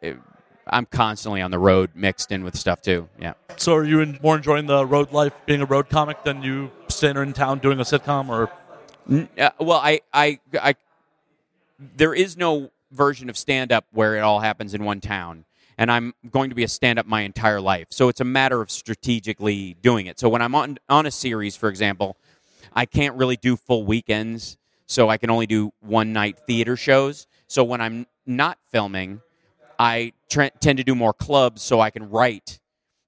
I'm 0.73 0.87
constantly 0.87 1.41
on 1.41 1.51
the 1.51 1.59
road, 1.59 1.91
mixed 1.95 2.31
in 2.31 2.45
with 2.45 2.55
stuff 2.55 2.81
too. 2.81 3.09
Yeah. 3.19 3.33
So, 3.57 3.75
are 3.75 3.85
you 3.85 4.01
in, 4.03 4.21
more 4.23 4.37
enjoying 4.37 4.67
the 4.67 4.87
road 4.87 5.11
life, 5.11 5.33
being 5.47 5.63
a 5.63 5.65
road 5.65 5.89
comic, 5.89 6.23
than 6.23 6.43
you 6.43 6.71
staying 6.89 7.17
in 7.17 7.33
town 7.33 7.59
doing 7.59 7.81
a 7.81 7.83
sitcom? 7.83 8.29
Or 8.29 8.51
Uh, 9.39 9.51
well, 9.59 9.79
I, 9.79 10.01
I, 10.13 10.39
I, 10.61 10.75
there 11.97 12.15
is 12.15 12.37
no 12.37 12.71
version 12.93 13.29
of 13.29 13.37
stand 13.37 13.73
up 13.73 13.87
where 13.93 14.17
it 14.17 14.21
all 14.21 14.41
happens 14.41 14.75
in 14.75 14.85
one 14.85 15.01
town. 15.01 15.45
And 15.81 15.91
I'm 15.91 16.15
going 16.31 16.51
to 16.51 16.55
be 16.55 16.63
a 16.63 16.69
stand 16.69 16.99
up 16.99 17.07
my 17.07 17.23
entire 17.23 17.61
life. 17.61 17.89
So 17.91 18.09
it's 18.09 18.21
a 18.21 18.25
matter 18.25 18.61
of 18.61 18.71
strategically 18.71 19.77
doing 19.81 20.07
it. 20.07 20.21
So 20.21 20.29
when 20.29 20.43
I'm 20.43 20.55
on, 20.55 20.79
on 20.89 21.07
a 21.07 21.11
series, 21.11 21.57
for 21.57 21.69
example, 21.69 22.17
I 22.75 22.85
can't 22.85 23.17
really 23.17 23.37
do 23.37 23.57
full 23.57 23.85
weekends. 23.85 24.59
So 24.87 25.09
I 25.09 25.17
can 25.17 25.31
only 25.31 25.47
do 25.47 25.73
one 25.81 26.13
night 26.13 26.39
theater 26.47 26.77
shows. 26.77 27.27
So 27.47 27.65
when 27.65 27.81
I'm 27.81 28.07
not 28.27 28.59
filming, 28.71 29.23
I 29.79 30.13
tend 30.29 30.53
to 30.61 30.85
do 30.85 30.95
more 30.95 31.15
clubs 31.15 31.63
so 31.63 31.81
I 31.81 31.89
can 31.91 32.11
write 32.11 32.61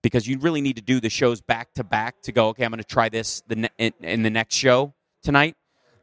because 0.03 0.27
you 0.27 0.39
really 0.39 0.61
need 0.61 0.77
to 0.77 0.83
do 0.83 1.01
the 1.01 1.11
shows 1.11 1.41
back 1.41 1.75
to 1.75 1.85
back 1.85 2.21
to 2.23 2.33
go. 2.33 2.49
Okay, 2.49 2.65
I'm 2.65 2.71
going 2.71 2.79
to 2.79 2.85
try 2.85 3.09
this 3.09 3.43
the 3.47 3.57
ne- 3.57 3.69
in, 3.79 3.93
in 4.01 4.23
the 4.23 4.31
next 4.31 4.55
show 4.55 4.95
tonight, 5.23 5.57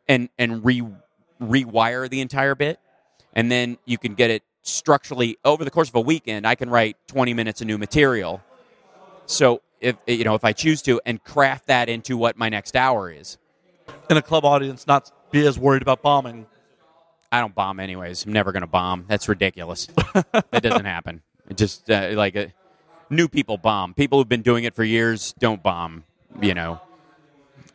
and 0.07 0.29
and 0.37 0.63
re 0.63 0.83
rewire 1.41 2.09
the 2.09 2.21
entire 2.21 2.55
bit, 2.55 2.79
and 3.33 3.51
then 3.51 3.77
you 3.85 3.97
can 3.97 4.13
get 4.13 4.29
it 4.29 4.43
structurally 4.69 5.37
over 5.43 5.63
the 5.63 5.71
course 5.71 5.89
of 5.89 5.95
a 5.95 6.01
weekend. 6.01 6.47
I 6.47 6.55
can 6.55 6.69
write 6.69 6.97
20 7.07 7.33
minutes 7.33 7.61
of 7.61 7.67
new 7.67 7.77
material. 7.77 8.41
So 9.25 9.61
if 9.81 9.95
you 10.07 10.23
know 10.23 10.35
if 10.35 10.43
I 10.43 10.53
choose 10.53 10.81
to, 10.83 10.99
and 11.05 11.23
craft 11.23 11.67
that 11.67 11.89
into 11.89 12.17
what 12.17 12.37
my 12.37 12.49
next 12.49 12.75
hour 12.75 13.11
is. 13.11 13.37
in 14.09 14.17
a 14.17 14.21
club 14.21 14.45
audience, 14.45 14.87
not 14.87 15.11
be 15.31 15.45
as 15.45 15.57
worried 15.57 15.81
about 15.81 16.01
bombing. 16.01 16.47
I 17.31 17.39
don't 17.39 17.53
bomb 17.53 17.79
anyways. 17.79 18.25
I'm 18.25 18.33
never 18.33 18.51
going 18.51 18.61
to 18.61 18.67
bomb. 18.67 19.05
That's 19.07 19.29
ridiculous. 19.29 19.85
that 20.33 20.63
doesn't 20.63 20.85
happen. 20.85 21.21
It 21.47 21.57
just 21.57 21.89
uh, 21.89 22.11
like 22.13 22.35
uh, 22.35 22.47
new 23.09 23.27
people 23.27 23.57
bomb. 23.57 23.93
People 23.93 24.17
who've 24.17 24.29
been 24.29 24.41
doing 24.41 24.63
it 24.63 24.73
for 24.73 24.83
years 24.83 25.33
don't 25.39 25.61
bomb. 25.61 26.03
You 26.41 26.53
know, 26.53 26.81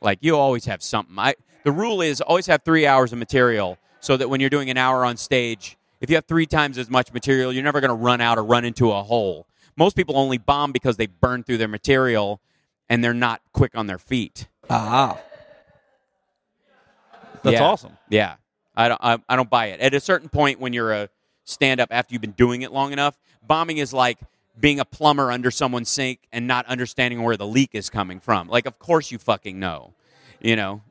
like 0.01 0.19
you 0.23 0.37
always 0.37 0.65
have 0.67 0.83
something. 0.83 1.15
I 1.19 1.35
the 1.65 1.73
rule 1.73 2.03
is 2.03 2.21
always 2.21 2.47
have 2.47 2.63
three 2.63 2.87
hours 2.87 3.13
of 3.13 3.19
material 3.19 3.79
so 4.01 4.17
that 4.17 4.29
when 4.29 4.41
you're 4.41 4.51
doing 4.51 4.71
an 4.71 4.77
hour 4.77 5.05
on 5.05 5.17
stage, 5.17 5.77
if 6.05 6.11
you 6.11 6.17
have 6.17 6.27
three 6.27 6.45
times 6.45 6.77
as 6.77 6.91
much 6.91 7.15
material, 7.15 7.51
you're 7.51 7.65
never 7.65 7.81
going 7.81 7.89
to 7.89 7.95
run 7.95 8.21
out 8.21 8.37
or 8.37 8.45
run 8.45 8.67
into 8.67 8.93
a 8.93 9.03
hole. 9.03 9.47
Most 9.75 9.97
people 9.97 10.19
only 10.19 10.37
bomb 10.37 10.71
because 10.71 10.99
they 10.99 11.07
burn 11.07 11.43
through 11.43 11.57
their 11.57 11.67
material 11.67 12.43
and 12.91 13.03
they're 13.03 13.15
not 13.15 13.41
quick 13.55 13.73
on 13.75 13.87
their 13.87 13.97
feet. 13.99 14.47
Ah, 14.69 15.19
that's 17.43 17.55
Yeah. 17.55 17.63
awesome. 17.65 17.97
Yeah, 18.11 18.35
I 18.77 18.89
don't. 18.89 19.01
I, 19.03 19.19
I 19.31 19.37
don't 19.37 19.49
buy 19.49 19.67
it. 19.69 19.81
At 19.81 19.95
a 19.95 20.01
certain 20.01 20.29
point, 20.29 20.61
when 20.61 20.75
you're 20.75 20.93
a 20.93 21.09
stand-up 21.45 21.89
after 21.91 22.13
you've 22.13 22.21
been 22.23 22.33
doing 22.33 22.61
it 22.61 22.71
long 22.71 22.93
enough, 22.93 23.17
bombing 23.43 23.79
is 23.79 23.95
like 23.95 24.19
being 24.61 24.81
a 24.81 24.85
plumber 24.85 25.33
under 25.33 25.51
someone's 25.51 25.89
sink 25.89 26.21
and 26.33 26.47
not 26.47 26.67
understanding 26.67 27.23
where 27.23 27.39
the 27.39 27.47
leak 27.47 27.71
is 27.73 27.89
coming 27.89 28.21
from. 28.21 28.49
Like, 28.49 28.67
of 28.67 28.79
course 28.79 29.11
you 29.11 29.17
fucking 29.19 29.59
know, 29.59 29.95
you 30.39 30.55
know. 30.55 30.83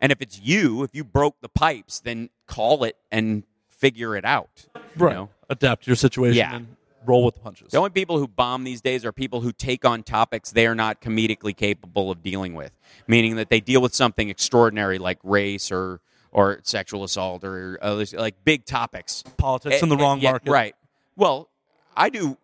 And 0.00 0.10
if 0.10 0.20
it's 0.20 0.40
you, 0.40 0.82
if 0.82 0.92
you 0.92 1.04
broke 1.04 1.40
the 1.40 1.48
pipes, 1.48 2.00
then 2.00 2.30
call 2.48 2.82
it 2.82 2.96
and 3.12 3.44
figure 3.76 4.16
it 4.16 4.24
out. 4.24 4.66
you 4.74 4.80
Right. 4.96 5.14
know? 5.14 5.28
Adapt 5.50 5.86
your 5.86 5.96
situation 5.96 6.36
Yeah. 6.38 6.56
and 6.56 6.76
roll 7.04 7.24
with 7.24 7.34
the 7.34 7.40
punches. 7.40 7.70
The 7.70 7.78
only 7.78 7.90
people 7.90 8.18
who 8.18 8.26
bomb 8.26 8.64
these 8.64 8.80
days 8.80 9.04
are 9.04 9.12
people 9.12 9.40
who 9.42 9.52
take 9.52 9.84
on 9.84 10.02
topics 10.02 10.50
they 10.50 10.66
are 10.66 10.74
not 10.74 11.00
comedically 11.00 11.56
capable 11.56 12.10
of 12.10 12.22
dealing 12.22 12.54
with, 12.54 12.72
meaning 13.06 13.36
that 13.36 13.48
they 13.50 13.60
deal 13.60 13.80
with 13.80 13.94
something 13.94 14.28
extraordinary 14.28 14.98
like 14.98 15.18
race 15.22 15.70
or 15.70 16.00
or 16.32 16.60
sexual 16.64 17.02
assault 17.04 17.44
or 17.44 17.78
other, 17.80 18.04
like 18.12 18.34
big 18.44 18.66
topics. 18.66 19.22
Politics 19.38 19.82
in 19.82 19.88
the 19.88 19.96
wrong 19.96 20.20
yeah, 20.20 20.32
market. 20.32 20.50
right? 20.50 20.74
Well, 21.16 21.48
I 21.96 22.10
do. 22.10 22.36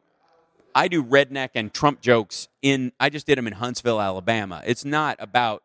I 0.75 0.89
do 0.89 1.03
redneck 1.05 1.51
and 1.55 1.75
Trump 1.75 2.01
jokes 2.01 2.49
in. 2.63 2.93
I 2.99 3.11
just 3.11 3.27
did 3.27 3.37
them 3.37 3.47
in 3.47 3.53
Huntsville, 3.55 4.01
Alabama. 4.01 4.63
It's 4.65 4.85
not 4.85 5.17
about 5.19 5.63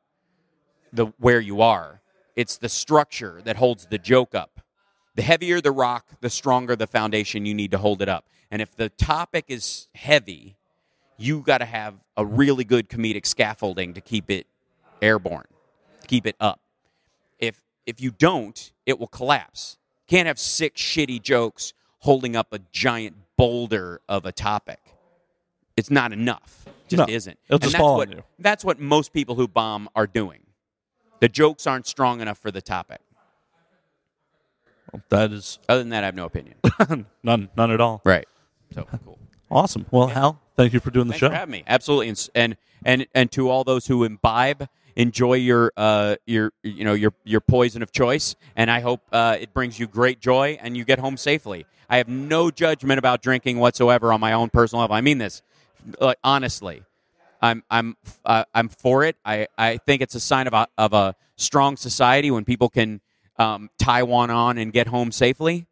the 0.92 1.08
where 1.20 1.40
you 1.40 1.62
are. 1.62 2.02
It's 2.36 2.58
the 2.58 2.68
structure 2.70 3.42
that 3.46 3.56
holds 3.56 3.86
the 3.86 3.98
joke 3.98 4.36
up. 4.36 4.60
The 5.18 5.24
heavier 5.24 5.60
the 5.62 5.72
rock, 5.72 6.06
the 6.22 6.30
stronger 6.30 6.76
the 6.76 6.88
foundation 6.88 7.46
you 7.46 7.56
need 7.56 7.72
to 7.72 7.80
hold 7.80 8.02
it 8.04 8.08
up. 8.08 8.26
And 8.52 8.62
if 8.62 8.76
the 8.76 8.90
topic 8.90 9.46
is 9.50 9.88
heavy, 9.96 10.56
you 11.18 11.42
got 11.42 11.58
to 11.58 11.66
have 11.66 11.96
a 12.16 12.24
really 12.24 12.64
good 12.64 12.88
comedic 12.88 13.26
scaffolding 13.26 13.96
to 13.96 14.02
keep 14.02 14.30
it 14.30 14.46
airborne, 15.02 15.48
to 16.02 16.08
keep 16.08 16.28
it 16.28 16.36
up. 16.40 16.62
If 17.40 17.62
if 17.88 18.00
you 18.00 18.12
don't, 18.12 18.72
it 18.86 19.00
will 19.00 19.08
collapse. 19.08 19.78
Can't 20.08 20.28
have 20.28 20.38
six 20.40 20.80
shitty 20.82 21.22
jokes 21.22 21.74
holding 22.00 22.36
up 22.36 22.54
a 22.54 22.60
giant 22.72 23.16
boulder 23.38 24.02
of 24.08 24.26
a 24.26 24.32
topic. 24.32 24.80
It's 25.76 25.90
not 25.92 26.14
enough. 26.14 26.66
Just 26.88 27.00
No, 27.08 27.12
isn't. 27.14 27.38
it'll 27.48 27.56
And 27.56 27.62
just 27.64 27.74
that's 27.74 27.82
fall 27.82 28.02
on 28.02 28.12
you. 28.12 28.24
that's 28.40 28.64
what 28.64 28.80
most 28.80 29.14
people 29.14 29.36
who 29.36 29.48
bomb 29.48 29.90
are 29.96 30.08
doing. 30.08 30.42
The 31.22 31.28
jokes 31.28 31.66
aren't 31.66 31.88
strong 31.88 32.22
enough 32.22 32.38
for 32.38 32.52
the 32.52 32.62
topic. 32.62 33.02
That 35.10 35.32
is 35.32 35.60
Other 35.70 35.80
than 35.82 35.90
that, 35.90 36.04
I 36.04 36.08
have 36.08 36.16
no 36.16 36.26
opinion. 36.26 36.56
none, 37.24 37.50
none 37.56 37.72
at 37.72 37.82
all. 37.82 38.02
right. 38.06 38.26
So 38.74 38.86
cool. 39.06 39.18
Awesome. 39.50 39.86
Well, 39.92 40.08
Hal, 40.08 40.42
thank 40.58 40.74
you 40.74 40.82
for 40.82 40.92
doing 40.92 41.08
the 41.08 41.14
Thanks 41.14 41.22
show. 41.22 41.30
for 41.30 41.36
having 41.36 41.52
me. 41.54 41.64
Absolutely, 41.66 42.10
and 42.10 42.30
and 42.36 42.58
and 42.84 43.08
and 43.16 43.32
to 43.32 43.50
all 43.50 43.64
those 43.64 43.88
who 43.88 44.04
imbibe, 44.04 44.68
enjoy 44.98 45.36
your 45.36 45.72
uh 45.78 46.18
your 46.26 46.52
you 46.64 46.84
know 46.84 46.94
your 46.94 47.14
your 47.24 47.40
poison 47.40 47.82
of 47.82 47.94
choice, 47.94 48.36
and 48.58 48.70
I 48.70 48.82
hope 48.82 49.02
uh, 49.14 49.38
it 49.40 49.54
brings 49.54 49.80
you 49.80 49.88
great 49.88 50.20
joy 50.20 50.58
and 50.62 50.76
you 50.76 50.84
get 50.84 51.00
home 51.00 51.16
safely. 51.16 51.66
I 51.90 51.96
have 51.98 52.10
no 52.10 52.52
judgment 52.52 53.00
about 53.00 53.22
drinking 53.22 53.58
whatsoever 53.60 54.12
on 54.12 54.20
my 54.20 54.34
own 54.34 54.50
personal 54.50 54.82
level. 54.82 54.98
I 54.98 55.02
mean 55.02 55.18
this, 55.18 55.42
like 56.02 56.18
honestly. 56.26 56.84
I'm 57.42 57.64
I'm 57.70 57.96
uh, 58.26 58.44
I'm 58.54 58.68
for 58.68 59.04
it. 59.06 59.16
I, 59.24 59.48
I 59.58 59.78
think 59.78 60.02
it's 60.02 60.16
a 60.16 60.20
sign 60.20 60.48
of 60.48 60.54
a 60.54 60.68
of 60.78 60.92
a 60.94 61.16
strong 61.36 61.78
society 61.78 62.32
when 62.32 62.44
people 62.44 62.68
can 62.68 63.00
um, 63.38 63.70
one 63.86 64.30
on 64.30 64.58
and 64.58 64.74
get 64.74 64.88
home 64.88 65.12
safely, 65.12 65.68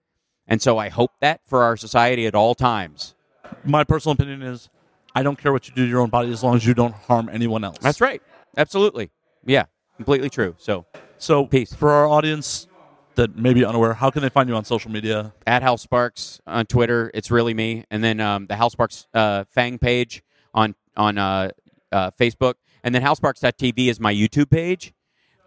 and 0.48 0.62
so 0.62 0.78
I 0.78 0.90
hope 0.90 1.12
that 1.22 1.42
for 1.46 1.64
our 1.64 1.76
society 1.78 2.26
at 2.28 2.36
all 2.36 2.56
times. 2.56 3.16
My 3.64 3.84
personal 3.84 4.14
opinion 4.14 4.42
is, 4.42 4.70
I 5.14 5.24
don't 5.24 5.38
care 5.38 5.52
what 5.52 5.68
you 5.68 5.74
do 5.76 5.84
to 5.86 5.90
your 5.90 6.02
own 6.02 6.10
body 6.10 6.32
as 6.32 6.44
long 6.44 6.56
as 6.56 6.66
you 6.66 6.74
don't 6.74 6.94
harm 6.94 7.30
anyone 7.32 7.64
else. 7.64 7.78
That's 7.80 8.02
right. 8.02 8.22
Absolutely. 8.58 9.12
Yeah. 9.46 9.66
Completely 9.98 10.30
true. 10.30 10.56
So 10.58 10.86
So, 11.18 11.46
Peace. 11.46 11.74
for 11.74 11.92
our 11.92 12.08
audience 12.08 12.68
that 13.16 13.36
may 13.36 13.54
be 13.54 13.64
unaware, 13.64 13.94
how 13.94 14.10
can 14.12 14.22
they 14.22 14.30
find 14.30 14.50
you 14.50 14.56
on 14.56 14.66
social 14.66 14.92
media? 14.92 15.34
at 15.48 15.62
Hal 15.64 15.78
Sparks 15.78 16.42
on 16.46 16.66
Twitter, 16.66 17.12
it's 17.14 17.32
really 17.32 17.54
me, 17.54 17.86
and 17.90 18.04
then 18.04 18.20
um, 18.20 18.48
the 18.48 18.56
Hal 18.56 18.70
Sparks 18.70 19.08
uh, 19.14 19.46
Fang 19.50 19.78
page 19.78 20.22
on 20.54 20.76
on 20.98 21.18
uh, 21.18 21.50
uh, 21.92 22.12
Facebook, 22.20 22.56
and 22.84 22.94
then 22.94 23.02
HalSparks.tv 23.02 23.88
is 23.90 24.00
my 24.00 24.14
YouTube 24.14 24.50
page. 24.50 24.94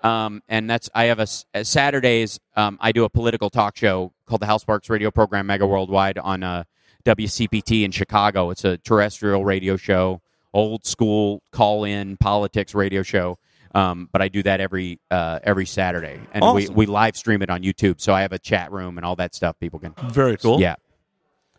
Um, 0.02 0.42
and 0.48 0.68
that's 0.70 0.88
I 0.94 1.04
have 1.04 1.18
a, 1.18 1.26
uh, 1.54 1.64
Saturdays. 1.64 2.38
Um, 2.56 2.78
I 2.80 2.92
do 2.92 3.04
a 3.04 3.08
political 3.10 3.50
talk 3.50 3.76
show 3.76 4.12
called 4.26 4.40
the 4.42 4.46
Hal 4.46 4.58
Sparks 4.58 4.88
Radio 4.90 5.10
Program 5.10 5.46
Mega 5.46 5.66
Worldwide 5.66 6.18
on 6.18 6.42
uh, 6.42 6.64
WCPT 7.04 7.84
in 7.84 7.90
Chicago. 7.90 8.50
It's 8.50 8.64
a 8.64 8.78
terrestrial 8.78 9.44
radio 9.44 9.76
show, 9.76 10.20
old 10.52 10.86
school 10.86 11.42
call 11.52 11.84
in 11.84 12.16
politics 12.16 12.74
radio 12.74 13.02
show. 13.02 13.38
Um, 13.74 14.08
but 14.12 14.22
I 14.22 14.28
do 14.28 14.42
that 14.44 14.60
every 14.60 14.98
uh, 15.10 15.40
every 15.42 15.66
Saturday, 15.66 16.18
and 16.32 16.42
we, 16.54 16.64
Awesome. 16.64 16.74
we 16.74 16.86
live 16.86 17.16
stream 17.16 17.42
it 17.42 17.50
on 17.50 17.62
YouTube. 17.62 18.00
So 18.00 18.14
I 18.14 18.22
have 18.22 18.32
a 18.32 18.38
chat 18.38 18.72
room 18.72 18.96
and 18.98 19.04
all 19.04 19.16
that 19.16 19.34
stuff. 19.34 19.58
People 19.60 19.78
can 19.78 19.94
Very 20.10 20.36
cool. 20.38 20.60
yeah. 20.60 20.76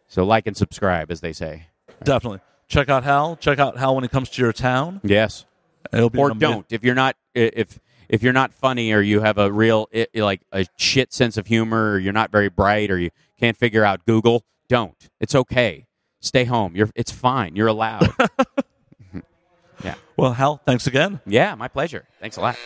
So 0.08 0.24
like 0.26 0.48
and 0.48 0.58
subscribe, 0.58 1.12
as 1.12 1.22
they 1.22 1.34
say. 1.34 1.68
Definitely. 2.04 2.40
Check 2.68 2.90
out 2.90 3.04
Hal. 3.04 3.36
Check 3.36 3.60
out 3.60 3.78
Hal 3.78 3.96
when 3.96 4.04
it 4.04 4.12
comes 4.12 4.30
to 4.32 4.42
your 4.42 4.54
town. 4.54 5.02
Yes. 5.04 5.46
It'll 5.94 6.10
be 6.10 6.20
Or 6.20 6.32
don't 6.32 6.66
if 6.72 6.84
you're 6.84 6.96
not 6.96 7.16
if 7.36 7.80
if 8.10 8.22
you're 8.24 8.34
not 8.34 8.54
funny 8.54 8.92
or 8.92 9.02
you 9.02 9.22
have 9.22 9.38
a 9.38 9.52
real 9.52 9.88
i- 9.96 10.08
like 10.16 10.42
a 10.52 10.66
shit 10.78 11.14
sense 11.14 11.38
of 11.38 11.48
humor 11.48 11.92
or 11.94 12.00
you're 12.00 12.14
not 12.14 12.32
very 12.32 12.50
bright 12.50 12.90
or 12.92 12.98
you 13.00 13.12
can't 13.40 13.56
figure 13.56 13.86
out 13.86 14.06
Google. 14.06 14.44
Don't. 14.68 15.10
It's 15.20 15.36
okay. 15.36 15.86
Stay 16.20 16.44
home. 16.44 16.76
You're. 16.76 16.90
It's 16.96 17.12
fine. 17.12 17.56
You're 17.56 17.68
allowed. 17.68 18.12
yeah. 19.84 19.96
Well, 20.18 20.34
Hal, 20.34 20.62
thanks 20.66 20.86
again. 20.88 21.22
Yeah. 21.26 21.56
My 21.56 21.68
pleasure. 21.68 22.06
Thanks 22.20 22.36
a 22.38 22.42
lot. 22.42 22.58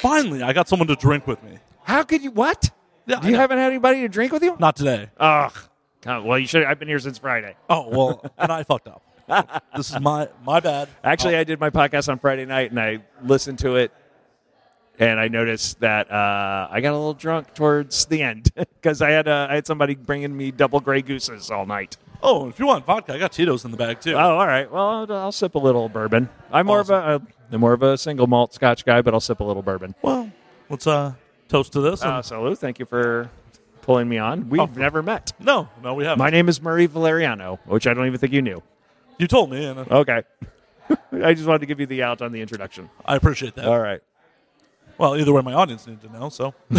Finally, 0.00 0.42
I 0.42 0.52
got 0.52 0.68
someone 0.68 0.88
to 0.88 0.96
drink 0.96 1.26
with 1.26 1.42
me. 1.42 1.58
How 1.84 2.02
could 2.02 2.22
you? 2.22 2.30
What? 2.30 2.70
Yeah, 3.08 3.24
you 3.24 3.32
know. 3.32 3.38
haven't 3.38 3.58
had 3.58 3.70
anybody 3.72 4.02
to 4.02 4.08
drink 4.08 4.32
with 4.32 4.42
you? 4.44 4.54
Not 4.60 4.76
today. 4.76 5.08
Ugh. 5.18 5.52
Oh, 6.06 6.22
well, 6.22 6.38
you 6.38 6.46
should. 6.46 6.62
I've 6.64 6.78
been 6.78 6.86
here 6.88 7.00
since 7.00 7.18
Friday. 7.18 7.56
Oh 7.68 7.88
well, 7.88 8.24
and 8.38 8.52
I 8.52 8.62
fucked 8.62 8.86
up. 8.88 9.02
This 9.76 9.90
is 9.90 10.00
my 10.00 10.28
my 10.44 10.60
bad. 10.60 10.88
Actually, 11.02 11.36
Oh, 11.36 11.40
I 11.40 11.44
did 11.44 11.58
my 11.58 11.70
podcast 11.70 12.08
on 12.08 12.18
Friday 12.20 12.44
night, 12.46 12.70
and 12.70 12.78
I 12.80 13.00
listened 13.24 13.58
to 13.60 13.74
it, 13.76 13.92
and 14.98 15.18
I 15.20 15.28
noticed 15.28 15.80
that 15.80 16.10
uh, 16.10 16.68
I 16.70 16.80
got 16.80 16.90
a 16.92 16.96
little 16.96 17.14
drunk 17.14 17.52
towards 17.54 18.06
the 18.06 18.22
end 18.22 18.50
because 18.56 19.02
I 19.02 19.10
had 19.10 19.26
uh, 19.28 19.48
I 19.50 19.56
had 19.56 19.66
somebody 19.66 19.94
bringing 19.96 20.36
me 20.36 20.50
double 20.50 20.80
Grey 20.80 21.02
Gooses 21.02 21.50
all 21.50 21.66
night. 21.66 21.96
oh, 22.22 22.48
if 22.48 22.58
you 22.58 22.66
want 22.66 22.84
vodka, 22.86 23.14
I 23.14 23.18
got 23.18 23.32
Tito's 23.32 23.64
in 23.64 23.70
the 23.70 23.76
bag 23.76 24.00
too. 24.00 24.14
Oh, 24.14 24.18
all 24.38 24.46
right. 24.46 24.70
Well, 24.70 24.86
I'll, 24.88 25.12
I'll 25.12 25.32
sip 25.32 25.54
a 25.56 25.58
little 25.58 25.88
bourbon. 25.88 26.28
I'm 26.52 26.66
more 26.66 26.80
of 26.80 26.90
a 26.90 26.94
uh, 26.94 27.18
I'm 27.50 27.60
more 27.60 27.72
of 27.72 27.82
a 27.82 27.98
single 27.98 28.26
malt 28.26 28.54
Scotch 28.54 28.84
guy, 28.84 29.02
but 29.02 29.12
I'll 29.14 29.20
sip 29.20 29.40
a 29.40 29.44
little 29.44 29.62
bourbon. 29.62 29.94
well, 30.02 30.30
let's 30.70 30.86
uh 30.86 31.14
toast 31.48 31.72
to 31.72 31.80
this. 31.80 32.02
Uh, 32.02 32.22
so, 32.22 32.42
Lou, 32.42 32.54
thank 32.54 32.78
you 32.78 32.86
for 32.86 33.30
pulling 33.82 34.08
me 34.08 34.18
on. 34.18 34.48
We've 34.48 34.60
Oh. 34.60 34.66
never 34.76 35.02
met. 35.02 35.32
no, 35.40 35.68
no, 35.82 35.94
we 35.94 36.04
haven't. 36.04 36.18
My 36.18 36.30
name 36.30 36.48
is 36.48 36.60
Murray 36.60 36.86
Valeriano, 36.88 37.58
which 37.66 37.86
I 37.86 37.94
don't 37.94 38.06
even 38.06 38.18
think 38.18 38.32
you 38.32 38.42
knew. 38.42 38.62
you 39.18 39.26
told 39.26 39.50
me, 39.50 39.64
and 39.64 39.78
uh, 39.80 39.84
Okay. 39.90 40.22
I 41.12 41.34
just 41.34 41.46
wanted 41.46 41.60
to 41.60 41.66
give 41.66 41.80
you 41.80 41.86
the 41.86 42.02
out 42.02 42.22
on 42.22 42.32
the 42.32 42.40
introduction. 42.40 42.88
I 43.04 43.16
appreciate 43.16 43.54
that. 43.56 43.66
All 43.66 43.78
right. 43.80 44.00
Well, 44.96 45.16
either 45.16 45.32
way, 45.32 45.42
my 45.42 45.52
audience 45.54 45.86
needs 45.86 46.02
to 46.02 46.12
know. 46.12 46.28
So 46.28 46.54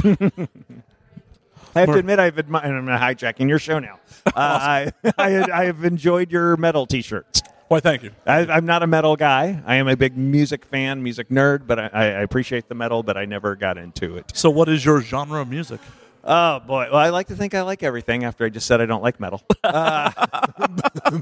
I 1.75 1.81
have 1.81 1.89
to 1.89 1.97
admit, 1.99 2.19
I've 2.19 2.35
admi- 2.35 2.63
I'm 2.63 2.85
hijacking 2.87 3.47
your 3.49 3.59
show 3.59 3.79
now. 3.79 3.99
Uh, 4.27 4.31
I, 4.35 4.91
I 5.17 5.51
I 5.61 5.65
have 5.65 5.83
enjoyed 5.83 6.31
your 6.31 6.55
metal 6.57 6.85
T-shirts. 6.85 7.41
Why, 7.69 7.79
thank 7.79 8.03
you. 8.03 8.11
I, 8.25 8.39
I'm 8.47 8.65
not 8.65 8.83
a 8.83 8.87
metal 8.87 9.15
guy. 9.15 9.61
I 9.65 9.75
am 9.75 9.87
a 9.87 9.95
big 9.95 10.17
music 10.17 10.65
fan, 10.65 11.01
music 11.01 11.29
nerd, 11.29 11.65
but 11.67 11.79
I, 11.79 11.87
I 11.93 12.03
appreciate 12.21 12.67
the 12.67 12.75
metal, 12.75 13.01
but 13.03 13.15
I 13.17 13.23
never 13.25 13.55
got 13.55 13.77
into 13.77 14.17
it. 14.17 14.31
So, 14.35 14.49
what 14.49 14.67
is 14.67 14.83
your 14.83 15.01
genre 15.01 15.39
of 15.41 15.49
music? 15.49 15.79
Oh 16.23 16.59
boy! 16.59 16.87
Well, 16.91 16.97
I 16.97 17.09
like 17.09 17.27
to 17.27 17.35
think 17.35 17.53
I 17.55 17.61
like 17.61 17.81
everything. 17.81 18.25
After 18.25 18.43
I 18.45 18.49
just 18.49 18.67
said 18.67 18.81
I 18.81 18.85
don't 18.85 19.01
like 19.01 19.19
metal. 19.21 19.41
Uh, 19.63 20.11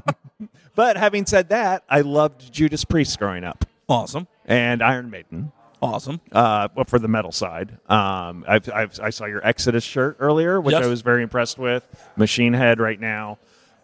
but 0.74 0.96
having 0.96 1.26
said 1.26 1.48
that, 1.50 1.84
I 1.88 2.00
loved 2.02 2.52
Judas 2.52 2.84
Priest 2.84 3.18
growing 3.18 3.44
up 3.44 3.64
Awesome, 3.88 4.26
and 4.46 4.82
Iron 4.82 5.10
Maiden. 5.10 5.52
awesome. 5.82 6.20
uh, 6.32 6.68
well, 6.74 6.84
for 6.84 6.98
the 6.98 7.08
metal 7.08 7.32
side. 7.32 7.78
Um, 7.88 8.44
I've, 8.48 8.68
I've, 8.72 8.98
I 9.00 9.10
saw 9.10 9.26
your 9.26 9.44
Exodus 9.46 9.84
shirt 9.84 10.16
earlier, 10.20 10.60
which 10.60 10.72
Yes. 10.74 10.84
I 10.84 10.88
was 10.88 11.00
very 11.02 11.22
impressed 11.22 11.58
with. 11.58 11.86
Machine 12.16 12.52
Head 12.52 12.80
right 12.80 13.00
now. 13.00 13.38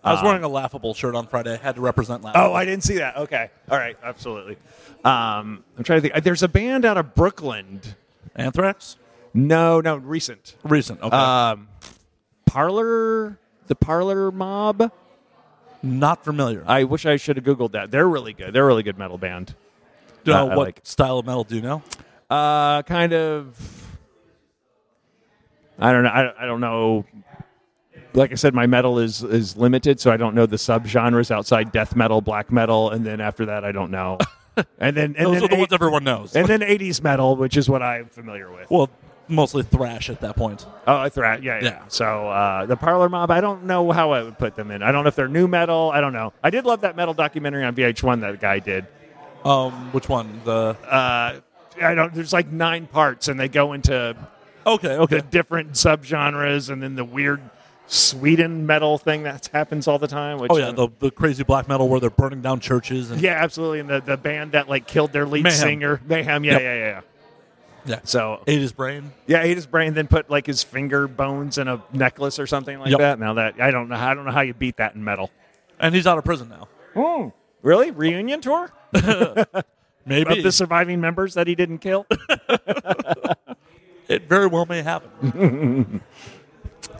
I 0.04 0.12
was 0.12 0.22
wearing 0.22 0.44
a 0.44 0.48
laughable 0.48 0.92
shirt 0.94 1.14
on 1.14 1.26
Friday. 1.26 1.54
I 1.54 1.56
had 1.56 1.76
to 1.76 1.80
represent 1.80 2.22
laughable. 2.22 2.48
Oh, 2.50 2.54
I 2.54 2.64
didn't 2.64 2.84
see 2.84 2.98
that. 2.98 3.16
Okay. 3.16 3.50
All 3.70 3.78
right. 3.78 3.96
Absolutely. 4.02 4.56
Um, 5.04 5.64
I'm 5.78 5.84
trying 5.84 6.02
to 6.02 6.08
think. 6.10 6.24
There's 6.24 6.42
a 6.42 6.48
band 6.48 6.84
out 6.84 6.96
of 6.98 7.14
Brooklyn. 7.14 7.80
Anthrax, 8.36 8.96
No, 9.32 9.80
no, 9.80 9.96
recent. 9.96 10.56
recent. 10.64 11.00
Okay, 11.02 11.16
Um, 11.16 11.68
Parlor, 12.46 13.38
the 13.68 13.74
Parlor 13.76 14.30
Mob. 14.32 14.90
not 15.82 16.24
familiar. 16.24 16.64
I 16.66 16.84
wish 16.84 17.06
I 17.06 17.16
should 17.16 17.36
have 17.36 17.44
Googled 17.44 17.72
that. 17.72 17.90
They're 17.90 18.08
really 18.08 18.32
good. 18.32 18.52
They're 18.52 18.64
a 18.64 18.66
really 18.66 18.82
good 18.82 18.98
metal 18.98 19.18
band. 19.18 19.54
do 20.24 20.30
you 20.30 20.36
know 20.36 20.48
I- 20.48 20.52
I 20.52 20.56
what 20.56 20.66
like 20.66 20.78
it. 20.78 20.86
style 20.86 21.18
of 21.18 21.26
metal 21.26 21.44
do 21.44 21.54
you 21.56 21.62
know? 21.62 21.82
Uh, 22.30 22.82
kind 22.82 23.12
of. 23.12 23.56
I 25.78 25.92
don't 25.92 26.02
know. 26.04 26.10
I, 26.10 26.42
I 26.44 26.46
don't 26.46 26.60
know. 26.60 27.04
Like 28.14 28.30
I 28.32 28.36
said, 28.36 28.54
my 28.54 28.66
metal 28.66 28.98
is 28.98 29.22
is 29.22 29.56
limited, 29.56 29.98
so 30.00 30.10
I 30.12 30.16
don't 30.16 30.34
know 30.34 30.46
the 30.46 30.56
subgenres 30.56 31.30
outside 31.30 31.72
death 31.72 31.96
metal, 31.96 32.20
black 32.20 32.52
metal, 32.52 32.90
and 32.90 33.04
then 33.04 33.20
after 33.20 33.46
that, 33.46 33.64
I 33.64 33.72
don't 33.72 33.90
know. 33.90 34.18
And 34.78 34.96
then 34.96 35.16
and 35.18 35.26
Those 35.26 35.34
then 35.34 35.44
are 35.44 35.48
the 35.48 35.56
ones 35.56 35.72
everyone 35.72 36.04
knows. 36.04 36.36
and 36.36 36.46
then 36.46 36.62
eighties 36.62 37.02
metal, 37.02 37.34
which 37.34 37.56
is 37.56 37.68
what 37.68 37.82
I'm 37.82 38.06
familiar 38.06 38.52
with. 38.52 38.70
well, 38.70 38.88
mostly 39.26 39.64
thrash 39.64 40.08
at 40.08 40.20
that 40.20 40.36
point. 40.36 40.64
Oh, 40.86 40.96
I 40.96 41.08
thra- 41.08 41.40
yeah, 41.42 41.58
yeah. 41.58 41.64
Yeah. 41.64 41.82
So 41.88 42.28
uh, 42.28 42.64
the 42.64 42.76
Parlor 42.76 43.08
Mob, 43.08 43.32
I 43.32 43.40
don't 43.40 43.64
know 43.64 43.90
how 43.90 44.12
I 44.12 44.22
would 44.22 44.38
put 44.38 44.54
them 44.54 44.70
in. 44.70 44.80
I 44.80 44.92
don't 44.92 45.02
know 45.02 45.08
if 45.08 45.16
they're 45.16 45.26
new 45.26 45.48
metal. 45.48 45.90
I 45.92 46.00
don't 46.00 46.12
know. 46.12 46.32
I 46.44 46.50
did 46.50 46.66
love 46.66 46.82
that 46.82 46.94
metal 46.94 47.14
documentary 47.14 47.64
on 47.64 47.74
VH1 47.74 48.20
that 48.20 48.38
guy 48.40 48.60
did. 48.60 48.86
Um, 49.44 49.90
which 49.90 50.08
one? 50.08 50.40
The 50.44 50.76
Uh, 50.88 51.40
I 51.82 51.94
don't. 51.96 52.14
There's 52.14 52.32
like 52.32 52.46
nine 52.52 52.86
parts, 52.86 53.26
and 53.26 53.40
they 53.40 53.48
go 53.48 53.72
into 53.72 54.16
okay, 54.64 54.96
okay. 54.98 55.16
the 55.16 55.22
different 55.22 55.72
subgenres 55.72 56.70
and 56.70 56.80
then 56.80 56.94
the 56.94 57.04
weird 57.04 57.40
Sweden 57.86 58.66
metal 58.66 58.96
thing 58.98 59.24
that 59.24 59.48
happens 59.52 59.86
all 59.86 59.98
the 59.98 60.08
time. 60.08 60.38
Which, 60.38 60.50
Oh 60.50 60.56
yeah, 60.56 60.72
the, 60.72 60.88
the 60.98 61.10
crazy 61.10 61.44
black 61.44 61.68
metal 61.68 61.88
where 61.88 62.00
they're 62.00 62.10
burning 62.10 62.40
down 62.40 62.60
churches 62.60 63.10
and 63.10 63.20
yeah, 63.20 63.32
absolutely. 63.42 63.80
And 63.80 63.88
the, 63.90 64.00
the 64.00 64.16
band 64.16 64.52
that 64.52 64.68
like 64.68 64.86
killed 64.86 65.12
their 65.12 65.26
lead 65.26 65.44
Mayhem. 65.44 65.58
singer, 65.58 66.00
Mayhem. 66.06 66.44
Yeah, 66.44 66.52
Yep. 66.52 66.60
yeah, 66.62 66.74
yeah, 66.74 66.86
yeah. 66.86 67.00
yeah. 67.86 68.00
So 68.04 68.42
ate 68.46 68.60
his 68.60 68.72
brain. 68.72 69.12
yeah, 69.26 69.42
ate 69.42 69.56
his 69.56 69.66
brain, 69.66 69.92
then 69.94 70.06
put 70.08 70.30
like 70.30 70.46
his 70.46 70.62
finger 70.62 71.06
bones 71.06 71.58
in 71.58 71.68
a 71.68 71.82
necklace 71.92 72.38
or 72.38 72.46
something 72.46 72.78
like 72.78 72.90
Yep. 72.90 73.00
that. 73.00 73.18
Now 73.18 73.34
that 73.34 73.60
I 73.60 73.70
don't 73.70 73.88
know, 73.90 73.96
I 73.96 74.14
don't 74.14 74.24
know 74.24 74.32
how 74.32 74.40
you 74.40 74.54
beat 74.54 74.78
that 74.78 74.94
in 74.94 75.04
metal. 75.04 75.30
And 75.78 75.94
he's 75.94 76.06
out 76.06 76.16
of 76.16 76.24
prison 76.24 76.48
now. 76.48 76.68
Oh, 76.96 77.32
really? 77.62 77.90
Reunion 77.90 78.40
tour 78.40 78.70
Maybe 80.06 80.38
of 80.38 80.42
the 80.42 80.52
surviving 80.52 81.00
members 81.00 81.34
that 81.34 81.46
he 81.46 81.54
didn't 81.54 81.78
kill? 81.78 82.06
it 84.08 84.28
very 84.28 84.46
well 84.46 84.66
may 84.66 84.82
happen. 84.82 86.00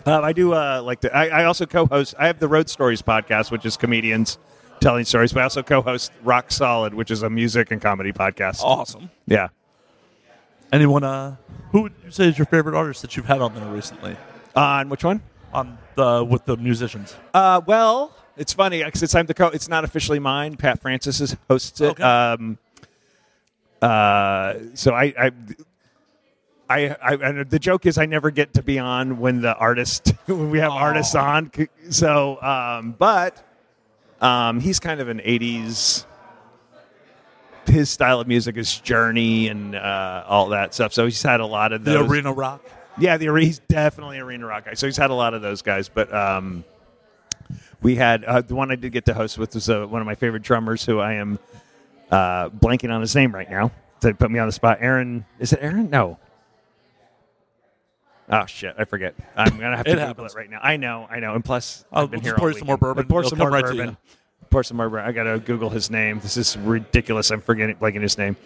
Um, 0.06 0.24
I 0.24 0.32
do 0.32 0.52
uh, 0.52 0.82
like 0.84 1.00
to. 1.00 1.14
I, 1.14 1.42
I 1.42 1.44
also 1.44 1.66
co-host. 1.66 2.14
I 2.18 2.26
have 2.26 2.38
the 2.38 2.48
Road 2.48 2.68
Stories 2.68 3.02
podcast, 3.02 3.50
which 3.50 3.64
is 3.64 3.76
comedians 3.76 4.38
telling 4.80 5.04
stories. 5.04 5.32
But 5.32 5.40
I 5.40 5.42
also 5.44 5.62
co-host 5.62 6.12
Rock 6.22 6.50
Solid, 6.50 6.94
which 6.94 7.10
is 7.10 7.22
a 7.22 7.30
music 7.30 7.70
and 7.70 7.80
comedy 7.80 8.12
podcast. 8.12 8.60
awesome. 8.60 9.10
Yeah. 9.26 9.48
Anyone? 10.72 11.04
Uh, 11.04 11.36
who 11.72 11.82
would 11.82 11.92
you 12.04 12.10
say 12.10 12.28
is 12.28 12.38
your 12.38 12.46
favorite 12.46 12.74
artist 12.74 13.02
that 13.02 13.16
you've 13.16 13.26
had 13.26 13.40
on 13.40 13.54
there 13.54 13.66
recently? 13.66 14.16
On 14.56 14.88
which 14.88 15.04
one? 15.04 15.22
On 15.52 15.78
the 15.94 16.24
with 16.24 16.44
the 16.44 16.56
musicians. 16.56 17.16
Uh, 17.32 17.60
well, 17.64 18.14
it's 18.36 18.52
funny 18.52 18.82
because 18.84 19.14
I'm 19.14 19.26
the 19.26 19.34
co. 19.34 19.46
It's 19.48 19.68
not 19.68 19.84
officially 19.84 20.18
mine. 20.18 20.56
Pat 20.56 20.80
Francis 20.80 21.20
is, 21.20 21.36
hosts 21.48 21.80
it. 21.80 21.90
Okay. 21.90 22.02
Um, 22.02 22.58
uh, 23.80 24.54
so 24.74 24.94
I, 24.94 25.14
I, 25.18 25.30
I, 26.68 26.96
I, 27.02 27.14
and 27.14 27.50
the 27.50 27.58
joke 27.58 27.86
is 27.86 27.98
I 27.98 28.06
never 28.06 28.30
get 28.30 28.54
to 28.54 28.62
be 28.62 28.78
on 28.78 29.18
when 29.18 29.40
the 29.40 29.54
artist 29.54 30.08
when 30.26 30.50
we 30.50 30.58
have 30.58 30.72
artists 30.72 31.14
on. 31.14 31.50
So, 31.90 32.40
um, 32.42 32.94
but 32.98 33.42
um, 34.20 34.60
he's 34.60 34.80
kind 34.80 35.00
of 35.00 35.08
an 35.08 35.18
'80s. 35.18 36.06
His 37.66 37.90
style 37.90 38.20
of 38.20 38.28
music 38.28 38.56
is 38.56 38.78
Journey 38.78 39.48
and 39.48 39.74
uh, 39.74 40.24
all 40.26 40.48
that 40.50 40.74
stuff. 40.74 40.92
So 40.92 41.04
he's 41.04 41.22
had 41.22 41.40
a 41.40 41.46
lot 41.46 41.72
of 41.72 41.84
The 41.84 42.00
arena 42.00 42.32
rock. 42.32 42.62
Yeah, 42.98 43.16
the 43.16 43.34
he's 43.34 43.58
definitely 43.58 44.18
arena 44.18 44.46
rock 44.46 44.66
guy. 44.66 44.74
So 44.74 44.86
he's 44.86 44.96
had 44.96 45.10
a 45.10 45.14
lot 45.14 45.34
of 45.34 45.42
those 45.42 45.62
guys, 45.62 45.88
but 45.88 46.14
um, 46.14 46.64
we 47.82 47.96
had 47.96 48.24
uh, 48.24 48.40
the 48.42 48.54
one 48.54 48.70
I 48.70 48.76
did 48.76 48.92
get 48.92 49.06
to 49.06 49.14
host 49.14 49.38
with 49.38 49.54
was 49.54 49.68
uh, 49.68 49.86
one 49.86 50.00
of 50.00 50.06
my 50.06 50.14
favorite 50.14 50.42
drummers, 50.42 50.84
who 50.84 51.00
I 51.00 51.14
am 51.14 51.38
uh, 52.10 52.48
blanking 52.50 52.92
on 52.92 53.00
his 53.00 53.14
name 53.16 53.34
right 53.34 53.50
now. 53.50 53.72
They 54.00 54.12
put 54.12 54.30
me 54.30 54.38
on 54.38 54.46
the 54.46 54.52
spot. 54.52 54.78
Aaron, 54.80 55.24
is 55.38 55.52
it 55.52 55.58
Aaron? 55.62 55.90
No. 55.90 56.18
Oh 58.30 58.46
shit, 58.46 58.74
I 58.78 58.84
forget. 58.84 59.14
I'm 59.36 59.58
gonna 59.58 59.76
have 59.76 59.84
to 59.86 59.90
It 59.92 59.94
Google 59.94 60.06
happens. 60.06 60.34
it 60.34 60.38
right 60.38 60.50
now. 60.50 60.60
I 60.62 60.76
know, 60.76 61.06
I 61.10 61.20
know. 61.20 61.34
And 61.34 61.44
plus, 61.44 61.84
I'll 61.92 62.04
I've 62.04 62.10
been 62.10 62.20
just 62.20 62.26
here 62.28 62.36
pour 62.36 62.48
all 62.48 62.52
you 62.52 62.58
some 62.58 62.66
more 62.66 62.76
weekend. 62.76 62.80
bourbon. 62.96 63.06
Pour 63.08 63.20
It'll 63.20 63.30
some 63.30 63.38
come 63.38 63.48
more 63.48 63.52
right 63.54 63.66
to 63.66 63.74
bourbon. 63.74 63.96
Pour 64.50 64.62
some 64.62 64.76
more 64.78 64.88
bourbon. 64.88 65.06
I 65.08 65.12
gotta 65.12 65.38
Google 65.38 65.70
his 65.70 65.90
name. 65.90 66.20
This 66.20 66.36
is 66.36 66.56
ridiculous. 66.56 67.30
I'm 67.30 67.40
forgetting, 67.40 67.76
blanking 67.76 68.02
his 68.02 68.16
name. 68.16 68.36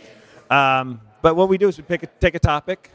Um, 0.51 1.01
but 1.23 1.37
what 1.37 1.49
we 1.49 1.59
do 1.59 1.69
is 1.69 1.77
we 1.77 1.85
pick 1.85 2.03
a, 2.03 2.07
take 2.07 2.35
a 2.35 2.39
topic, 2.39 2.91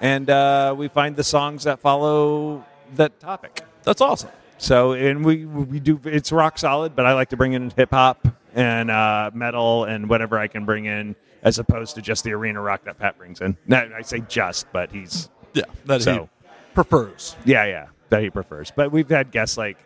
and 0.00 0.28
uh, 0.28 0.74
we 0.76 0.88
find 0.88 1.16
the 1.16 1.24
songs 1.24 1.64
that 1.64 1.80
follow 1.80 2.64
that 2.96 3.18
topic. 3.20 3.62
That's 3.84 4.00
awesome. 4.00 4.30
So, 4.58 4.92
and 4.92 5.24
we 5.24 5.46
we 5.46 5.80
do 5.80 6.00
it's 6.04 6.32
rock 6.32 6.58
solid, 6.58 6.94
but 6.96 7.06
I 7.06 7.14
like 7.14 7.30
to 7.30 7.36
bring 7.36 7.52
in 7.54 7.70
hip 7.70 7.90
hop 7.90 8.26
and 8.54 8.90
uh, 8.90 9.30
metal 9.34 9.84
and 9.84 10.08
whatever 10.08 10.38
I 10.38 10.48
can 10.48 10.64
bring 10.64 10.84
in, 10.86 11.16
as 11.42 11.58
opposed 11.58 11.94
to 11.96 12.02
just 12.02 12.24
the 12.24 12.32
arena 12.32 12.60
rock 12.60 12.84
that 12.84 12.98
Pat 12.98 13.16
brings 13.18 13.40
in. 13.40 13.56
No, 13.66 13.90
I 13.96 14.02
say 14.02 14.20
just, 14.28 14.66
but 14.72 14.90
he's 14.92 15.28
Yeah, 15.54 15.64
that 15.86 16.02
So- 16.02 16.28
he 16.42 16.48
prefers. 16.74 17.36
yeah, 17.44 17.64
yeah, 17.64 17.86
that 18.10 18.22
he 18.22 18.30
prefers. 18.30 18.70
But 18.74 18.92
we've 18.92 19.08
had 19.08 19.30
guests 19.30 19.56
like, 19.56 19.78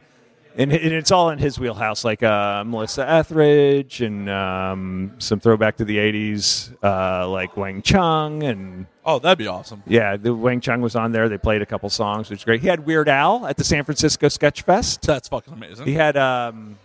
and, 0.57 0.73
and 0.73 0.93
it's 0.93 1.13
all 1.13 1.31
in 1.31 1.39
his 1.39 1.59
wheelhouse, 1.61 2.05
like 2.05 2.23
uh, 2.25 2.65
Melissa 2.65 3.09
Etheridge 3.09 4.01
and 4.01 4.29
um, 4.29 5.13
some 5.19 5.39
throwback 5.39 5.77
to 5.77 5.85
the 5.85 5.99
'80s, 5.99 6.75
uh, 6.83 7.29
like 7.29 7.57
Wang 7.57 7.81
Chung 7.83 8.43
and 8.43 8.87
Oh, 9.05 9.19
that'd 9.19 9.39
be 9.39 9.47
awesome. 9.47 9.83
yeah, 9.87 10.17
the 10.17 10.35
Wang 10.35 10.61
Chung 10.61 10.81
was 10.81 10.97
on 10.97 11.13
there. 11.13 11.29
They 11.29 11.39
played 11.39 11.63
a 11.63 11.67
couple 11.67 11.89
songs, 11.91 12.29
which 12.29 12.41
is 12.41 12.45
great. 12.45 12.61
He 12.61 12.67
had 12.67 12.85
Weird 12.85 13.09
Al 13.09 13.47
at 13.47 13.57
the 13.57 13.65
San 13.65 13.85
Francisco 13.85 14.29
Sketch 14.29 14.63
Fest. 14.63 15.03
That's 15.03 15.29
fucking 15.29 15.53
amazing. 15.55 15.87
He 15.87 15.95
had 15.95 16.17
um, 16.17 16.77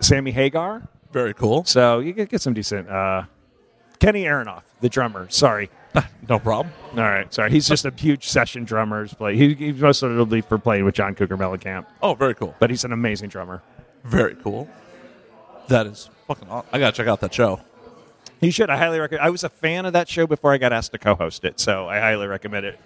Sammy 0.00 0.30
Hagar. 0.32 0.82
Very 1.12 1.34
cool. 1.34 1.64
So 1.64 1.98
you 1.98 2.12
get, 2.12 2.28
get 2.30 2.40
some 2.40 2.54
decent. 2.54 2.88
Uh, 2.88 3.24
Kenny 3.98 4.24
Aronoff, 4.24 4.62
the 4.80 4.88
drummer. 4.88 5.26
Sorry. 5.30 5.68
no 6.28 6.38
problem. 6.38 6.72
All 6.92 6.98
right. 7.02 7.32
Sorry. 7.32 7.50
He's 7.50 7.68
just 7.68 7.84
a 7.84 7.92
huge 7.96 8.28
session 8.28 8.64
drummer. 8.64 9.04
He's 9.04 9.14
Play. 9.14 9.36
He, 9.36 9.54
he's 9.54 9.76
most 9.80 10.02
notably 10.02 10.40
for 10.40 10.58
playing 10.58 10.84
with 10.84 10.94
John 10.94 11.14
Cougar 11.14 11.36
Mellencamp, 11.36 11.86
Oh, 12.02 12.14
very 12.14 12.34
cool. 12.34 12.54
but 12.58 12.70
he's 12.70 12.84
an 12.84 12.92
amazing 12.92 13.28
drummer. 13.28 13.62
Very 14.04 14.34
cool. 14.36 14.68
That 15.68 15.86
is 15.86 16.10
fucking 16.26 16.48
awesome. 16.48 16.68
I 16.72 16.78
gotta 16.78 16.96
check 16.96 17.06
out 17.06 17.20
that 17.20 17.32
show. 17.32 17.60
You 18.40 18.50
should. 18.50 18.70
I 18.70 18.76
highly 18.76 18.98
recommend. 18.98 19.24
I 19.24 19.30
was 19.30 19.44
a 19.44 19.48
fan 19.48 19.86
of 19.86 19.92
that 19.92 20.08
show 20.08 20.26
before 20.26 20.52
I 20.52 20.58
got 20.58 20.72
asked 20.72 20.92
to 20.92 20.98
co-host 20.98 21.44
it, 21.44 21.60
so 21.60 21.86
I 21.88 22.00
highly 22.00 22.26
recommend 22.26 22.66
it. 22.66 22.80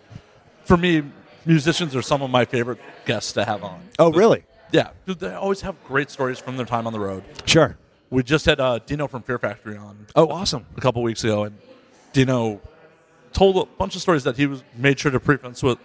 For 0.65 0.77
me, 0.77 1.03
musicians 1.47 1.97
are 1.97 2.03
some 2.03 2.21
of 2.21 2.31
my 2.31 2.45
favorite 2.45 2.79
guests 3.07 3.33
to 3.33 3.45
have 3.45 3.65
on. 3.65 3.81
Oh, 3.99 4.13
really? 4.13 4.45
Yeah, 4.73 4.91
dude, 5.07 5.21
they 5.21 5.33
always 5.33 5.63
have 5.63 5.77
great 5.85 6.11
stories 6.11 6.39
from 6.39 6.57
their 6.59 6.67
time 6.67 6.87
on 6.87 6.93
the 6.93 7.01
road. 7.01 7.25
Sure. 7.47 7.79
We 8.11 8.23
just 8.23 8.45
had 8.45 8.61
uh, 8.61 8.81
Dino 8.85 9.07
from 9.09 9.23
Fear 9.23 9.39
Factory 9.39 9.77
on 9.79 10.07
Oh, 10.15 10.29
awesome. 10.29 10.67
a 10.77 10.81
couple 10.81 11.03
weeks 11.03 11.25
ago, 11.25 11.45
and 11.45 11.57
Dino 12.13 12.61
told 13.37 13.59
a 13.59 13.67
bunch 13.77 13.95
of 13.97 14.01
stories 14.03 14.25
that 14.25 14.37
he 14.39 14.47
was 14.47 14.65
made 14.77 14.99
sure 14.99 15.11
to 15.13 15.21
preface 15.21 15.63
with. 15.63 15.79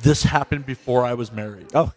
This 0.00 0.22
happened 0.22 0.64
before 0.64 1.04
I 1.04 1.12
was 1.14 1.30
married. 1.30 1.66
Oh, 1.74 1.92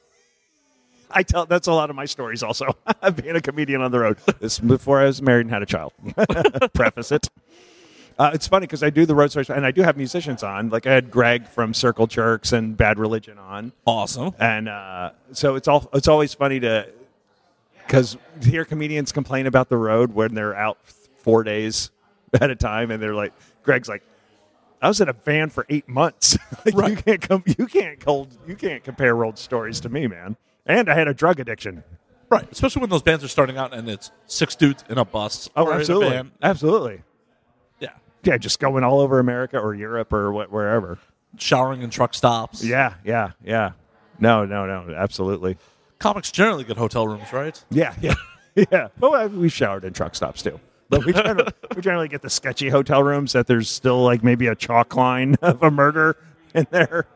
I 1.09 1.23
tell 1.23 1.45
that's 1.45 1.67
a 1.67 1.71
lot 1.71 1.89
of 1.89 1.95
my 1.95 2.03
stories. 2.05 2.43
Also, 2.43 2.65
being 3.15 3.35
a 3.37 3.41
comedian 3.41 3.81
on 3.81 3.91
the 3.91 3.99
road. 3.99 4.17
This 4.39 4.59
before 4.59 4.99
I 4.99 5.05
was 5.05 5.21
married 5.21 5.45
and 5.45 5.51
had 5.51 5.61
a 5.63 5.65
child. 5.65 5.93
Preface 6.73 7.11
it. 7.13 7.29
Uh, 8.19 8.31
it's 8.33 8.47
funny 8.47 8.65
because 8.65 8.83
I 8.83 8.89
do 8.89 9.05
the 9.05 9.15
road 9.15 9.29
stories, 9.31 9.49
and 9.49 9.65
I 9.65 9.71
do 9.71 9.81
have 9.83 9.95
musicians 9.95 10.43
on. 10.43 10.69
Like 10.69 10.85
I 10.85 10.91
had 10.93 11.09
Greg 11.09 11.47
from 11.47 11.73
Circle 11.73 12.07
Jerks 12.07 12.51
and 12.51 12.75
Bad 12.75 12.99
Religion 12.99 13.37
on, 13.37 13.71
Awesome. 13.85 14.33
and 14.39 14.67
uh, 14.67 15.11
so 15.31 15.55
it's 15.55 15.67
all 15.69 15.89
it's 15.93 16.07
always 16.09 16.33
funny 16.33 16.59
to 16.59 16.87
because 17.85 18.17
hear 18.43 18.65
comedians 18.65 19.11
complain 19.13 19.47
about 19.47 19.69
the 19.69 19.77
road 19.77 20.13
when 20.13 20.33
they're 20.33 20.55
out 20.55 20.77
four 21.19 21.43
days 21.43 21.91
at 22.41 22.49
a 22.51 22.55
time, 22.55 22.91
and 22.91 23.01
they're 23.01 23.15
like, 23.15 23.33
Greg's 23.63 23.87
like. 23.87 24.03
I 24.81 24.87
was 24.87 25.01
in 25.01 25.09
a 25.09 25.13
van 25.13 25.49
for 25.49 25.65
eight 25.69 25.87
months. 25.87 26.37
like, 26.65 26.89
You 26.89 26.95
can't 26.97 27.21
come. 27.21 27.43
You 27.57 27.65
can't 27.67 27.99
cold. 27.99 28.37
You 28.47 28.55
can't 28.55 28.83
compare 28.83 29.15
road 29.15 29.37
stories 29.39 29.79
to 29.81 29.89
me, 29.89 30.07
man. 30.07 30.37
And 30.65 30.89
I 30.89 30.93
had 30.95 31.07
a 31.07 31.13
drug 31.13 31.39
addiction. 31.39 31.83
Right, 32.29 32.45
especially 32.51 32.81
when 32.81 32.89
those 32.89 33.01
bands 33.03 33.23
are 33.23 33.29
starting 33.29 33.57
out 33.57 33.73
and 33.73 33.87
it's 33.89 34.11
six 34.25 34.53
dudes 34.55 34.83
in 34.89 34.97
a 34.97 35.05
bus. 35.05 35.49
Oh, 35.55 35.63
or 35.63 35.71
in 35.71 35.77
a 35.77 35.79
absolutely, 35.79 36.09
van. 36.09 36.31
absolutely. 36.43 37.01
Yeah, 37.79 37.89
Yeah, 38.23 38.37
just 38.37 38.59
going 38.59 38.83
all 38.83 38.99
over 38.99 39.19
America 39.19 39.57
or 39.57 39.73
Europe 39.73 40.11
or 40.11 40.33
what, 40.33 40.51
wherever. 40.51 40.99
showering 41.37 41.83
in 41.83 41.89
truck 41.89 42.13
stops. 42.13 42.63
Yeah, 42.65 42.95
yeah, 43.05 43.31
yeah. 43.45 43.71
No, 44.19 44.43
no, 44.45 44.65
no, 44.65 44.93
absolutely. 44.93 45.57
comics 45.99 46.29
generally 46.31 46.65
get 46.65 46.75
hotel 46.75 47.07
rooms, 47.07 47.31
right? 47.31 47.63
Yeah, 47.69 47.95
yeah, 48.01 48.15
yeah. 48.71 48.89
Well, 48.99 49.15
uh, 49.15 49.27
we 49.27 49.47
showered 49.47 49.85
in 49.85 49.93
truck 49.93 50.13
stops 50.13 50.41
too. 50.41 50.59
But 50.89 51.05
we 51.05 51.11
generally, 51.11 51.51
we 51.75 51.81
generally 51.81 52.07
get 52.07 52.21
the 52.21 52.29
sketchy 52.29 52.69
hotel 52.69 53.03
rooms 53.03 53.33
that 53.33 53.45
there's 53.47 53.69
still 53.69 54.03
like 54.03 54.23
maybe 54.23 54.47
a 54.47 54.55
chalk 54.55 54.95
line 54.95 55.35
of 55.41 55.61
a 55.61 55.69
murder 55.69 56.15
in 56.55 56.65
there. 56.71 57.07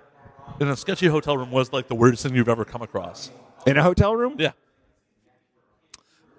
In 0.60 0.68
a 0.68 0.76
sketchy 0.76 1.08
hotel 1.08 1.38
room 1.38 1.52
was 1.52 1.72
like 1.72 1.88
the 1.88 1.96
weirdest 1.96 2.24
thing 2.24 2.36
you've 2.36 2.50
ever 2.50 2.66
come 2.66 2.82
across. 2.82 3.32
In 3.66 3.78
a 3.78 3.84
hotel 3.84 4.14
room? 4.16 4.36
Yeah, 4.38 4.52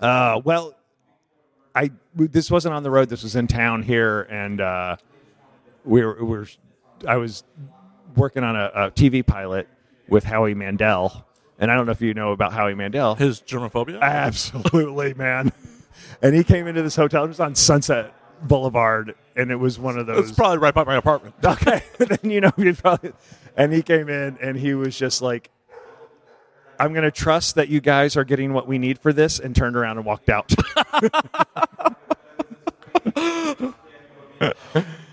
Uh, 0.01 0.41
well, 0.45 0.75
I 1.75 1.91
this 2.15 2.51
wasn't 2.51 2.75
on 2.75 2.83
the 2.83 2.91
road. 2.91 3.09
This 3.09 3.23
was 3.23 3.35
in 3.37 3.47
town 3.47 3.83
here, 3.83 4.23
and 4.23 4.61
uh, 4.61 4.97
we 5.85 6.05
were, 6.05 6.17
we 6.23 6.39
were 6.39 6.47
I 7.09 7.17
was 7.17 7.45
working 8.15 8.45
on 8.45 8.57
a, 8.57 8.71
a 8.75 8.91
TV 8.91 9.27
pilot 9.27 9.69
with 10.09 10.25
Howie 10.25 10.55
Mandel, 10.55 11.25
and 11.59 11.71
I 11.71 11.77
don't 11.77 11.87
know 11.87 11.93
if 11.93 12.03
you 12.03 12.13
know 12.13 12.33
about 12.33 12.53
Howie 12.53 12.75
Mandel. 12.75 13.15
his 13.15 13.41
germophobia. 13.41 14.01
Absolutely, 14.03 15.15
man. 15.15 15.51
And 16.20 16.35
he 16.35 16.44
came 16.44 16.66
into 16.66 16.82
this 16.82 16.97
hotel. 16.97 17.24
It 17.24 17.28
was 17.28 17.40
on 17.40 17.55
Sunset 17.55 18.14
Boulevard, 18.43 19.14
and 19.36 19.51
it 19.51 19.56
was 19.56 19.78
one 19.78 19.98
of 19.98 20.06
those. 20.06 20.31
it's 20.31 20.36
probably 20.36 20.59
right 20.59 20.74
by 20.74 20.85
my 20.85 20.97
apartment. 20.97 21.35
okay, 21.44 21.82
then 21.98 22.31
you 22.31 22.40
know 22.40 22.52
you 22.56 22.74
probably. 22.74 23.12
And 23.56 23.73
he 23.73 23.82
came 23.82 24.09
in, 24.09 24.39
and 24.40 24.56
he 24.56 24.74
was 24.74 24.97
just 24.97 25.23
like, 25.23 25.51
"I'm 26.78 26.93
going 26.93 27.05
to 27.05 27.10
trust 27.10 27.55
that 27.56 27.69
you 27.69 27.81
guys 27.81 28.16
are 28.16 28.24
getting 28.24 28.52
what 28.52 28.66
we 28.66 28.78
need 28.78 28.98
for 28.98 29.12
this," 29.12 29.39
and 29.39 29.55
turned 29.55 29.77
around 29.77 29.98
and 29.98 30.06
walked 30.06 30.28
out. 30.28 30.52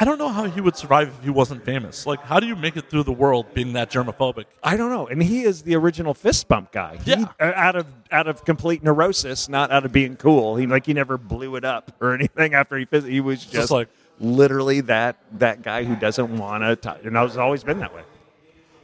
I 0.00 0.06
don't 0.06 0.16
know 0.16 0.30
how 0.30 0.44
he 0.44 0.62
would 0.62 0.76
survive 0.76 1.08
if 1.18 1.22
he 1.24 1.28
wasn't 1.28 1.62
famous. 1.62 2.06
Like, 2.06 2.20
how 2.22 2.40
do 2.40 2.46
you 2.46 2.56
make 2.56 2.74
it 2.78 2.88
through 2.88 3.02
the 3.02 3.12
world 3.12 3.52
being 3.52 3.74
that 3.74 3.90
germophobic? 3.90 4.46
I 4.62 4.78
don't 4.78 4.90
know, 4.90 5.06
and 5.06 5.22
he 5.22 5.42
is 5.42 5.62
the 5.62 5.76
original 5.76 6.14
fist 6.14 6.48
bump 6.48 6.72
guy. 6.72 6.96
He- 7.04 7.10
Yeah. 7.10 7.26
uh, 7.38 7.52
out 7.54 7.76
of 7.76 7.86
out 8.10 8.26
of 8.26 8.44
complete 8.46 8.82
neurosis, 8.82 9.48
not 9.50 9.70
out 9.70 9.84
of 9.84 9.92
being 9.92 10.16
cool. 10.16 10.56
He 10.56 10.66
like 10.66 10.86
he 10.86 10.94
never 10.94 11.18
blew 11.18 11.54
it 11.56 11.66
up 11.66 11.92
or 12.00 12.14
anything 12.18 12.54
after 12.54 12.78
he. 12.78 12.86
He 12.90 13.20
was 13.20 13.44
just, 13.44 13.70
like- 13.70 13.88
literally 14.18 14.80
that 14.82 15.16
that 15.38 15.60
guy 15.62 15.84
who 15.84 15.94
doesn't 15.96 16.34
want 16.38 16.62
to. 16.82 16.98
And 17.04 17.14
it's 17.18 17.36
always 17.36 17.62
been 17.62 17.78
that 17.80 17.94
way. 17.94 18.02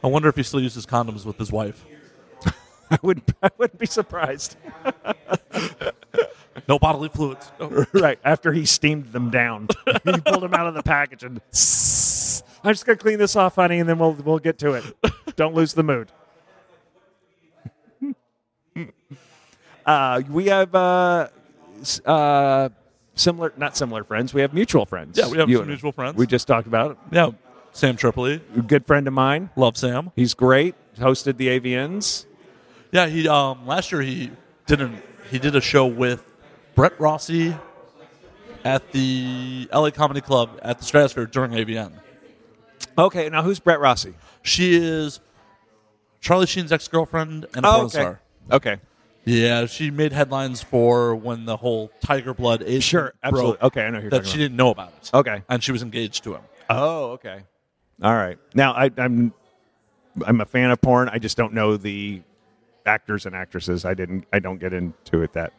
I 0.03 0.07
wonder 0.07 0.29
if 0.29 0.35
he 0.35 0.43
still 0.43 0.61
uses 0.61 0.85
condoms 0.85 1.25
with 1.25 1.37
his 1.39 1.51
wife. 1.51 1.83
I 2.91 2.99
wouldn't. 3.01 3.31
I 3.41 3.49
wouldn't 3.57 3.79
be 3.79 3.87
surprised. 3.87 4.55
No 6.67 6.79
bodily 6.79 7.09
fluids. 7.09 7.51
No. 7.59 7.85
right 7.93 8.19
after 8.23 8.51
he 8.51 8.65
steamed 8.65 9.07
them 9.07 9.29
down, 9.29 9.67
he 10.03 10.19
pulled 10.21 10.43
them 10.43 10.53
out 10.53 10.67
of 10.67 10.73
the 10.73 10.83
package 10.83 11.23
and. 11.23 11.41
I'm 12.63 12.73
just 12.73 12.85
gonna 12.85 12.97
clean 12.97 13.19
this 13.19 13.35
off, 13.35 13.55
honey, 13.55 13.79
and 13.79 13.87
then 13.87 13.99
we'll 13.99 14.13
we'll 14.13 14.39
get 14.39 14.57
to 14.59 14.73
it. 14.73 14.83
Don't 15.35 15.53
lose 15.53 15.73
the 15.73 15.83
mood. 15.83 16.11
uh, 19.85 20.21
we 20.29 20.47
have 20.47 20.73
uh, 20.75 21.29
uh, 22.05 22.69
similar, 23.15 23.53
not 23.57 23.77
similar 23.77 24.03
friends. 24.03 24.33
We 24.33 24.41
have 24.41 24.53
mutual 24.53 24.85
friends. 24.85 25.17
Yeah, 25.17 25.29
we 25.29 25.37
have 25.37 25.49
You 25.49 25.59
some 25.59 25.67
mutual 25.67 25.91
friends. 25.91 26.17
We 26.17 26.27
just 26.27 26.47
talked 26.47 26.67
about 26.67 26.91
it. 26.91 26.97
Yeah, 27.11 27.31
Sam 27.71 27.95
Tripoli, 27.95 28.41
good 28.65 28.85
friend 28.85 29.07
of 29.07 29.13
mine. 29.13 29.49
love 29.55 29.77
Sam. 29.77 30.11
He's 30.15 30.33
great. 30.33 30.75
Hosted 30.97 31.37
the 31.37 31.59
AVNs. 31.59 32.25
Yeah, 32.91 33.07
he 33.07 33.27
um 33.27 33.65
last 33.67 33.91
year 33.91 34.01
he 34.01 34.31
did 34.65 34.81
an, 34.81 35.01
he 35.29 35.39
did 35.39 35.55
a 35.55 35.61
show 35.61 35.85
with 35.85 36.26
Brett 36.77 36.99
Rossi 36.99 37.55
at 38.63 38.91
the 38.91 39.67
LA 39.73 39.89
Comedy 39.89 40.21
Club 40.21 40.59
at 40.61 40.77
the 40.77 40.85
Stratosphere 40.85 41.25
during 41.25 41.51
AVN. 41.53 41.91
Okay, 42.99 43.29
now 43.29 43.41
who's 43.41 43.59
Brett 43.59 43.79
Rossi? 43.79 44.13
She 44.43 44.75
is 44.75 45.19
Charlie 46.21 46.45
Sheen's 46.45 46.71
ex 46.71 46.87
girlfriend 46.87 47.47
and 47.55 47.65
a 47.65 47.67
Oh, 47.67 47.71
porn 47.71 47.85
okay. 47.87 47.89
star. 47.89 48.21
Okay, 48.51 48.77
Yeah, 49.25 49.65
she 49.65 49.89
made 49.89 50.13
headlines 50.13 50.61
for 50.61 51.15
when 51.15 51.45
the 51.45 51.57
whole 51.57 51.91
Tiger 51.99 52.35
Blood 52.35 52.61
age 52.63 52.83
sure, 52.83 53.11
absolutely. 53.23 53.57
Okay, 53.63 53.85
I 53.85 53.89
know 53.89 54.01
that 54.09 54.25
she 54.27 54.31
about. 54.33 54.37
didn't 54.37 54.55
know 54.55 54.69
about 54.69 54.93
it. 55.01 55.09
Okay. 55.15 55.41
and 55.49 55.63
she 55.63 55.71
was 55.71 55.81
engaged 55.81 56.23
to 56.25 56.35
him. 56.35 56.41
Oh, 56.69 57.05
okay. 57.13 57.41
All 58.03 58.13
right. 58.13 58.37
Now 58.53 58.73
I, 58.73 58.91
I'm 58.99 59.33
I'm 60.27 60.41
a 60.41 60.45
fan 60.45 60.69
of 60.69 60.79
porn. 60.79 61.09
I 61.09 61.17
just 61.17 61.37
don't 61.37 61.53
know 61.53 61.75
the 61.75 62.21
actors 62.85 63.25
and 63.25 63.35
actresses. 63.35 63.83
I 63.83 63.95
didn't. 63.95 64.25
I 64.31 64.37
don't 64.37 64.59
get 64.59 64.73
into 64.73 65.23
it 65.23 65.33
that 65.33 65.51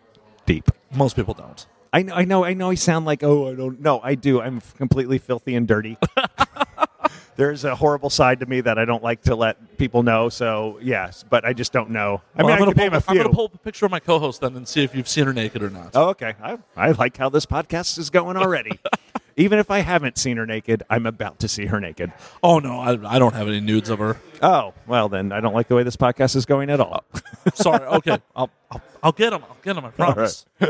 deep. 0.48 0.70
Most 0.94 1.14
people 1.14 1.34
don't. 1.34 1.66
I 1.92 2.02
know. 2.02 2.14
I 2.14 2.24
know. 2.24 2.44
I 2.44 2.54
know. 2.54 2.70
I 2.70 2.74
sound 2.74 3.04
like 3.06 3.22
oh, 3.22 3.48
I 3.50 3.54
don't. 3.54 3.80
No, 3.80 4.00
I 4.02 4.14
do. 4.14 4.40
I'm 4.40 4.60
completely 4.76 5.18
filthy 5.18 5.54
and 5.54 5.68
dirty. 5.68 5.96
There's 7.36 7.64
a 7.64 7.76
horrible 7.76 8.10
side 8.10 8.40
to 8.40 8.46
me 8.46 8.60
that 8.62 8.78
I 8.80 8.84
don't 8.84 9.02
like 9.02 9.22
to 9.22 9.36
let 9.36 9.78
people 9.78 10.02
know. 10.02 10.28
So 10.28 10.78
yes, 10.82 11.24
but 11.28 11.44
I 11.44 11.52
just 11.52 11.72
don't 11.72 11.90
know. 11.90 12.20
I 12.34 12.42
Well, 12.42 12.48
mean, 12.48 12.56
I'm 12.56 12.56
I 12.56 12.58
gonna 12.58 12.74
can 12.74 12.80
name 12.80 12.90
pull, 12.90 12.98
a 12.98 13.04
I'm 13.06 13.14
few. 13.14 13.22
gonna 13.22 13.34
pull 13.34 13.44
up 13.44 13.54
a 13.54 13.58
picture 13.58 13.84
of 13.86 13.92
my 13.92 14.00
co-host 14.00 14.40
then 14.40 14.56
and 14.56 14.66
see 14.66 14.82
if 14.82 14.92
you've 14.94 15.06
seen 15.08 15.26
her 15.26 15.32
naked 15.32 15.62
or 15.62 15.70
not. 15.70 15.90
Oh, 15.94 16.08
okay. 16.08 16.34
I, 16.42 16.58
I 16.76 16.90
like 16.92 17.16
how 17.16 17.28
this 17.28 17.46
podcast 17.46 17.96
is 17.98 18.10
going 18.10 18.36
already. 18.36 18.80
Even 19.38 19.58
if 19.58 19.70
I 19.70 19.78
haven't 19.78 20.18
seen 20.18 20.36
her 20.36 20.44
naked, 20.44 20.82
I'm 20.90 21.06
about 21.06 21.38
to 21.38 21.48
see 21.48 21.66
her 21.66 21.80
naked. 21.80 22.12
Oh 22.42 22.58
no, 22.58 22.80
I, 22.80 23.14
I 23.14 23.18
don't 23.18 23.34
have 23.34 23.48
any 23.48 23.60
nudes 23.60 23.88
of 23.88 24.00
her. 24.00 24.18
Oh, 24.42 24.74
well, 24.86 25.08
then 25.08 25.32
I 25.32 25.40
don't 25.40 25.54
like 25.54 25.68
the 25.68 25.76
way 25.76 25.84
this 25.84 25.96
podcast 25.96 26.36
is 26.36 26.44
going 26.44 26.68
at 26.68 26.80
all. 26.80 27.04
Sorry. 27.54 27.86
Okay, 27.86 28.18
I'll, 28.36 28.50
I'll 28.70 28.82
I'll 29.02 29.12
get 29.12 29.30
them. 29.30 29.44
I'll 29.48 29.56
get 29.62 29.74
them. 29.74 29.84
I 29.86 29.90
promise. 29.90 30.44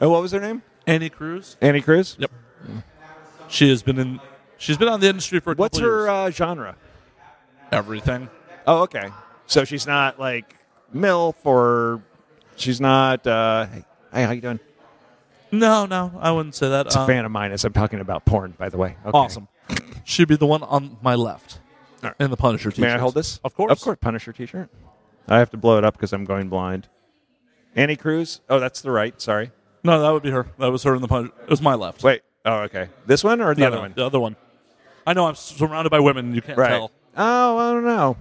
And 0.00 0.10
what 0.10 0.22
was 0.22 0.30
her 0.30 0.38
name? 0.38 0.62
Annie 0.86 1.10
Cruz. 1.10 1.56
Annie 1.60 1.82
Cruz? 1.82 2.16
Yep. 2.20 2.30
She 3.48 3.68
has 3.68 3.82
been 3.82 3.98
in. 3.98 4.20
She's 4.56 4.76
been 4.76 4.88
on 4.88 5.00
the 5.00 5.08
industry 5.08 5.40
for 5.40 5.52
a 5.52 5.56
What's 5.56 5.78
her 5.78 6.08
uh, 6.08 6.30
genre? 6.30 6.76
Everything. 7.72 8.30
Oh, 8.66 8.82
okay. 8.82 9.10
So 9.46 9.64
she's 9.64 9.86
not 9.86 10.20
like 10.20 10.54
MILF 10.94 11.34
or 11.44 12.02
she's 12.56 12.80
not. 12.80 13.26
Uh, 13.26 13.66
hey, 13.66 13.84
hey, 14.12 14.22
how 14.22 14.30
you 14.30 14.40
doing? 14.40 14.60
No, 15.50 15.86
no, 15.86 16.12
I 16.20 16.30
wouldn't 16.30 16.54
say 16.54 16.68
that. 16.68 16.86
It's 16.86 16.96
a 16.96 17.00
Uh, 17.00 17.06
fan 17.06 17.24
of 17.24 17.30
mine 17.30 17.52
as 17.52 17.64
I'm 17.64 17.72
talking 17.72 18.00
about 18.00 18.24
porn, 18.24 18.54
by 18.58 18.68
the 18.68 18.76
way. 18.76 18.96
Okay. 19.06 19.16
Awesome. 19.16 19.48
She'd 20.04 20.28
be 20.28 20.36
the 20.36 20.46
one 20.46 20.62
on 20.62 20.96
my 21.02 21.14
left 21.14 21.60
All 22.02 22.10
right. 22.10 22.14
in 22.20 22.30
the 22.30 22.36
Punisher 22.36 22.70
t-shirt. 22.70 22.82
May 22.82 22.92
I 22.92 22.98
hold 22.98 23.14
this? 23.14 23.38
Of 23.44 23.54
course. 23.54 23.72
Of 23.72 23.80
course. 23.80 23.98
Punisher 24.00 24.32
t 24.32 24.46
shirt. 24.46 24.68
I 25.28 25.38
have 25.38 25.50
to 25.50 25.56
blow 25.56 25.78
it 25.78 25.84
up 25.84 25.94
because 25.94 26.12
I'm 26.12 26.24
going 26.24 26.48
blind. 26.48 26.88
Annie 27.76 27.96
Cruz? 27.96 28.40
Oh, 28.48 28.58
that's 28.58 28.80
the 28.80 28.90
right. 28.90 29.20
Sorry. 29.20 29.50
No, 29.84 30.00
that 30.02 30.10
would 30.10 30.22
be 30.22 30.30
her. 30.30 30.46
That 30.58 30.72
was 30.72 30.82
her 30.84 30.94
in 30.94 31.02
the 31.02 31.08
Punisher. 31.08 31.32
It 31.42 31.50
was 31.50 31.62
my 31.62 31.74
left. 31.74 32.02
Wait. 32.02 32.22
Oh, 32.44 32.60
okay. 32.60 32.88
This 33.06 33.22
one 33.24 33.40
or 33.40 33.54
the 33.54 33.60
No, 33.62 33.66
other 33.68 33.76
no, 33.76 33.82
one? 33.82 33.92
The 33.94 34.06
other 34.06 34.20
one. 34.20 34.36
I 35.06 35.12
know 35.12 35.26
I'm 35.26 35.34
surrounded 35.34 35.90
by 35.90 36.00
women. 36.00 36.34
You 36.34 36.42
can't 36.42 36.58
Right. 36.58 36.68
tell. 36.70 36.90
Oh, 37.16 37.58
I 37.58 37.72
don't 37.72 37.84
know. 37.84 38.16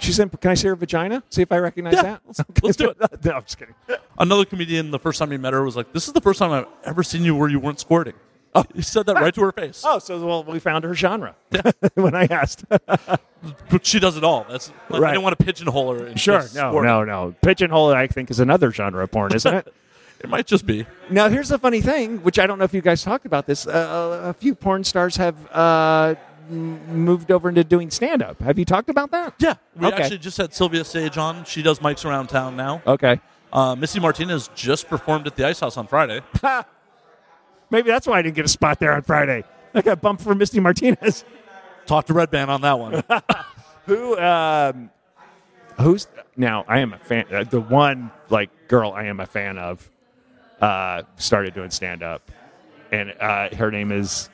She's 0.00 0.16
said, 0.16 0.30
Can 0.40 0.50
I 0.50 0.54
see 0.54 0.68
her 0.68 0.74
vagina? 0.74 1.22
See 1.30 1.42
if 1.42 1.52
I 1.52 1.58
recognize 1.58 1.94
Yeah, 1.94 2.02
that. 2.02 2.22
let's- 2.26 2.40
let's 2.62 2.76
do 2.76 2.90
it. 2.90 2.96
no, 3.24 3.32
I'm 3.32 3.42
just 3.42 3.58
kidding. 3.58 3.74
Another 4.18 4.44
comedian, 4.44 4.90
the 4.90 4.98
first 4.98 5.18
time 5.18 5.30
he 5.30 5.36
met 5.36 5.52
her, 5.52 5.62
was 5.62 5.76
like, 5.76 5.92
"This 5.92 6.06
is 6.08 6.12
the 6.14 6.20
first 6.20 6.38
time 6.38 6.50
I've 6.52 6.66
ever 6.84 7.02
seen 7.02 7.24
you 7.24 7.36
where 7.36 7.48
you 7.48 7.58
weren't 7.60 7.80
squirting." 7.80 8.14
Oh, 8.54 8.64
he 8.74 8.82
said 8.82 9.06
that 9.06 9.14
right 9.14 9.32
to 9.34 9.40
her 9.42 9.52
face. 9.52 9.82
Oh, 9.86 10.00
so 10.00 10.26
well, 10.26 10.42
we 10.42 10.58
found 10.58 10.82
her 10.84 10.92
genre 10.94 11.36
when 11.94 12.14
I 12.16 12.24
asked. 12.24 12.64
But 12.68 13.86
she 13.86 14.00
does 14.00 14.16
it 14.16 14.24
all. 14.24 14.44
That's 14.50 14.72
like, 14.88 15.00
Right. 15.00 15.08
I 15.10 15.12
didn't 15.12 15.22
want 15.24 15.38
to 15.38 15.44
pigeonhole 15.44 15.94
her. 15.98 16.16
Sure, 16.18 16.40
no, 16.40 16.46
squirt. 16.46 16.84
no, 16.84 17.04
no. 17.04 17.34
Pigeonhole, 17.42 17.90
I 17.94 18.06
think, 18.08 18.30
is 18.30 18.40
another 18.40 18.70
genre 18.72 19.04
of 19.04 19.10
porn, 19.12 19.32
isn't 19.34 19.54
it? 19.54 19.72
It 20.22 20.28
might 20.28 20.46
just 20.46 20.66
be. 20.66 20.84
now, 21.08 21.28
here's 21.30 21.48
the 21.48 21.58
funny 21.58 21.80
thing, 21.80 22.18
which 22.22 22.38
I 22.38 22.46
don't 22.46 22.58
know 22.58 22.64
if 22.64 22.74
you 22.74 22.82
guys 22.82 23.02
talked 23.02 23.24
about 23.24 23.46
this. 23.46 23.66
Uh, 23.66 24.20
a 24.24 24.34
few 24.34 24.54
porn 24.54 24.84
stars 24.84 25.16
have 25.16 25.36
uh, 25.52 26.14
m- 26.16 26.16
moved 26.50 27.30
over 27.30 27.48
into 27.48 27.62
doing 27.64 27.90
stand 27.90 28.22
up. 28.22 28.40
Have 28.40 28.58
you 28.58 28.64
talked 28.64 28.88
about 28.90 29.10
that? 29.12 29.34
Yeah, 29.38 29.54
we 29.76 29.86
Okay. 29.86 30.02
actually 30.02 30.18
just 30.18 30.36
had 30.36 30.52
Sylvia 30.52 30.84
Sage 30.84 31.16
on. 31.18 31.44
She 31.44 31.62
does 31.62 31.78
mics 31.78 32.04
around 32.04 32.28
town 32.28 32.56
now. 32.56 32.82
Okay. 32.86 33.20
Uh, 33.52 33.74
Missy 33.74 33.98
Martinez 34.00 34.48
just 34.54 34.88
performed 34.88 35.26
at 35.26 35.36
the 35.36 35.46
Ice 35.46 35.60
House 35.60 35.76
on 35.76 35.86
Friday. 35.86 36.20
Maybe 37.70 37.88
that's 37.88 38.06
why 38.06 38.18
I 38.18 38.22
didn't 38.22 38.36
get 38.36 38.44
a 38.44 38.48
spot 38.48 38.80
there 38.80 38.92
on 38.92 39.02
Friday. 39.02 39.44
I 39.74 39.82
got 39.82 40.00
bumped 40.00 40.22
for 40.22 40.34
Misty 40.34 40.60
Martinez. 40.60 41.24
Talk 41.86 42.06
to 42.06 42.12
Red 42.14 42.30
Band 42.30 42.50
on 42.50 42.60
that 42.62 42.78
one. 42.78 43.02
Who? 43.86 44.18
Um, 44.18 44.90
who's 45.78 46.06
now? 46.36 46.64
I 46.68 46.78
am 46.80 46.92
a 46.92 46.98
fan. 46.98 47.24
Uh, 47.32 47.44
the 47.44 47.60
one 47.60 48.10
like 48.28 48.50
girl 48.68 48.92
I 48.92 49.04
am 49.04 49.18
a 49.20 49.26
fan 49.26 49.58
of 49.58 49.88
uh, 50.60 51.02
started 51.16 51.54
doing 51.54 51.70
stand 51.70 52.02
up, 52.02 52.30
and 52.92 53.12
uh, 53.20 53.54
her 53.56 53.70
name 53.70 53.90
is 53.90 54.28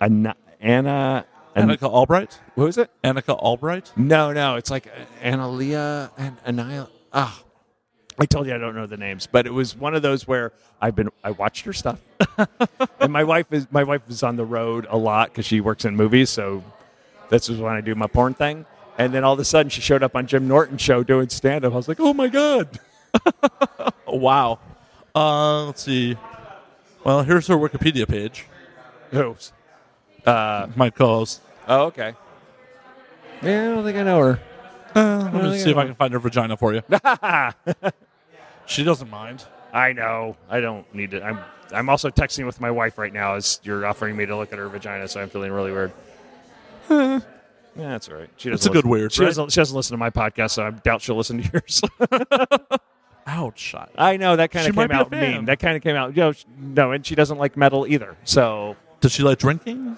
Anna. 0.00 0.34
Anna. 0.60 1.24
An- 1.54 1.68
Annika 1.68 1.88
Albright. 1.88 2.38
who 2.54 2.66
is 2.68 2.78
it? 2.78 2.90
Annika 3.02 3.36
Albright. 3.36 3.90
No, 3.96 4.32
no, 4.32 4.54
it's 4.56 4.70
like 4.70 4.86
Analia 5.20 6.10
and 6.16 6.36
Anila. 6.44 6.88
Ah, 7.12 7.42
I 8.20 8.26
told 8.26 8.46
you 8.46 8.54
I 8.54 8.58
don't 8.58 8.76
know 8.76 8.86
the 8.86 8.96
names, 8.96 9.26
but 9.26 9.46
it 9.46 9.52
was 9.52 9.74
one 9.76 9.94
of 9.96 10.02
those 10.02 10.28
where 10.28 10.52
I've 10.80 10.94
been. 10.94 11.08
I 11.24 11.32
watched 11.32 11.64
her 11.64 11.72
stuff, 11.72 11.98
and 13.00 13.12
my 13.12 13.24
wife 13.24 13.46
is 13.50 13.66
my 13.72 13.82
wife 13.82 14.02
is 14.08 14.22
on 14.22 14.36
the 14.36 14.44
road 14.44 14.86
a 14.88 14.96
lot 14.96 15.30
because 15.30 15.44
she 15.44 15.60
works 15.60 15.84
in 15.84 15.96
movies. 15.96 16.30
So 16.30 16.62
this 17.30 17.48
was 17.48 17.58
when 17.58 17.72
I 17.74 17.80
do 17.80 17.94
my 17.96 18.06
porn 18.06 18.34
thing. 18.34 18.64
And 18.98 19.12
then 19.14 19.24
all 19.24 19.32
of 19.32 19.38
a 19.40 19.44
sudden, 19.44 19.70
she 19.70 19.80
showed 19.80 20.02
up 20.02 20.14
on 20.14 20.26
Jim 20.26 20.46
Norton's 20.46 20.82
show 20.82 21.02
doing 21.02 21.30
stand 21.30 21.64
up. 21.64 21.72
I 21.72 21.76
was 21.76 21.88
like, 21.88 21.98
oh 22.00 22.12
my 22.14 22.28
god. 22.28 22.78
Wow. 24.06 24.58
Uh, 25.14 25.66
let's 25.66 25.82
see. 25.82 26.16
Well, 27.04 27.22
here's 27.22 27.46
her 27.46 27.56
Wikipedia 27.56 28.06
page. 28.08 28.46
Who's? 29.10 29.52
My 30.26 30.90
co-host. 30.94 31.40
Oh, 31.68 31.82
okay. 31.86 32.14
Yeah, 33.42 33.62
I 33.70 33.74
don't 33.74 33.84
think 33.84 33.96
I 33.98 34.02
know 34.02 34.18
her. 34.20 34.40
Uh, 34.94 35.30
let 35.32 35.44
me 35.44 35.58
see 35.58 35.70
if 35.70 35.76
I 35.76 35.86
can 35.86 35.94
find 35.94 36.12
her 36.12 36.18
vagina 36.18 36.56
for 36.56 36.74
you. 36.74 36.82
she 38.66 38.82
doesn't 38.84 39.08
mind. 39.10 39.44
I 39.72 39.92
know. 39.92 40.36
I 40.48 40.60
don't 40.60 40.92
need 40.94 41.12
to. 41.12 41.22
I'm. 41.22 41.38
I'm 41.72 41.88
also 41.88 42.10
texting 42.10 42.44
with 42.46 42.60
my 42.60 42.72
wife 42.72 42.98
right 42.98 43.12
now 43.12 43.34
as 43.34 43.60
you're 43.62 43.86
offering 43.86 44.16
me 44.16 44.26
to 44.26 44.36
look 44.36 44.52
at 44.52 44.58
her 44.58 44.68
vagina, 44.68 45.06
so 45.06 45.20
I'm 45.22 45.28
feeling 45.28 45.52
really 45.52 45.70
weird. 45.70 45.92
yeah, 46.90 47.20
that's 47.76 48.08
all 48.08 48.16
right. 48.16 48.28
She 48.36 48.50
doesn't 48.50 48.54
It's 48.54 48.66
a 48.66 48.68
good 48.70 48.78
listen- 48.78 48.90
weird, 48.90 49.12
She 49.12 49.22
right? 49.22 49.28
doesn't, 49.28 49.52
she 49.52 49.60
doesn't 49.60 49.76
listen 49.76 49.94
to 49.94 49.98
my 49.98 50.10
podcast, 50.10 50.50
so 50.50 50.66
I 50.66 50.70
doubt 50.70 51.00
she'll 51.02 51.14
listen 51.16 51.40
to 51.40 51.50
yours. 51.52 51.80
Ouch. 53.28 53.76
I 53.96 54.16
know 54.16 54.34
that 54.34 54.50
kind 54.50 54.64
She 54.64 54.70
of 54.70 54.74
might 54.76 54.88
came 54.88 54.88
be 54.88 54.94
a 54.96 55.00
out 55.02 55.10
fan. 55.10 55.32
mean. 55.36 55.44
That 55.44 55.60
kind 55.60 55.76
of 55.76 55.82
came 55.84 55.94
out. 55.94 56.16
You 56.16 56.22
know, 56.24 56.32
sh- 56.32 56.44
no, 56.58 56.90
and 56.90 57.06
she 57.06 57.14
doesn't 57.14 57.38
like 57.38 57.56
metal 57.56 57.86
either. 57.86 58.16
So 58.24 58.74
Does 59.00 59.12
she 59.12 59.22
like 59.22 59.38
drinking? 59.38 59.96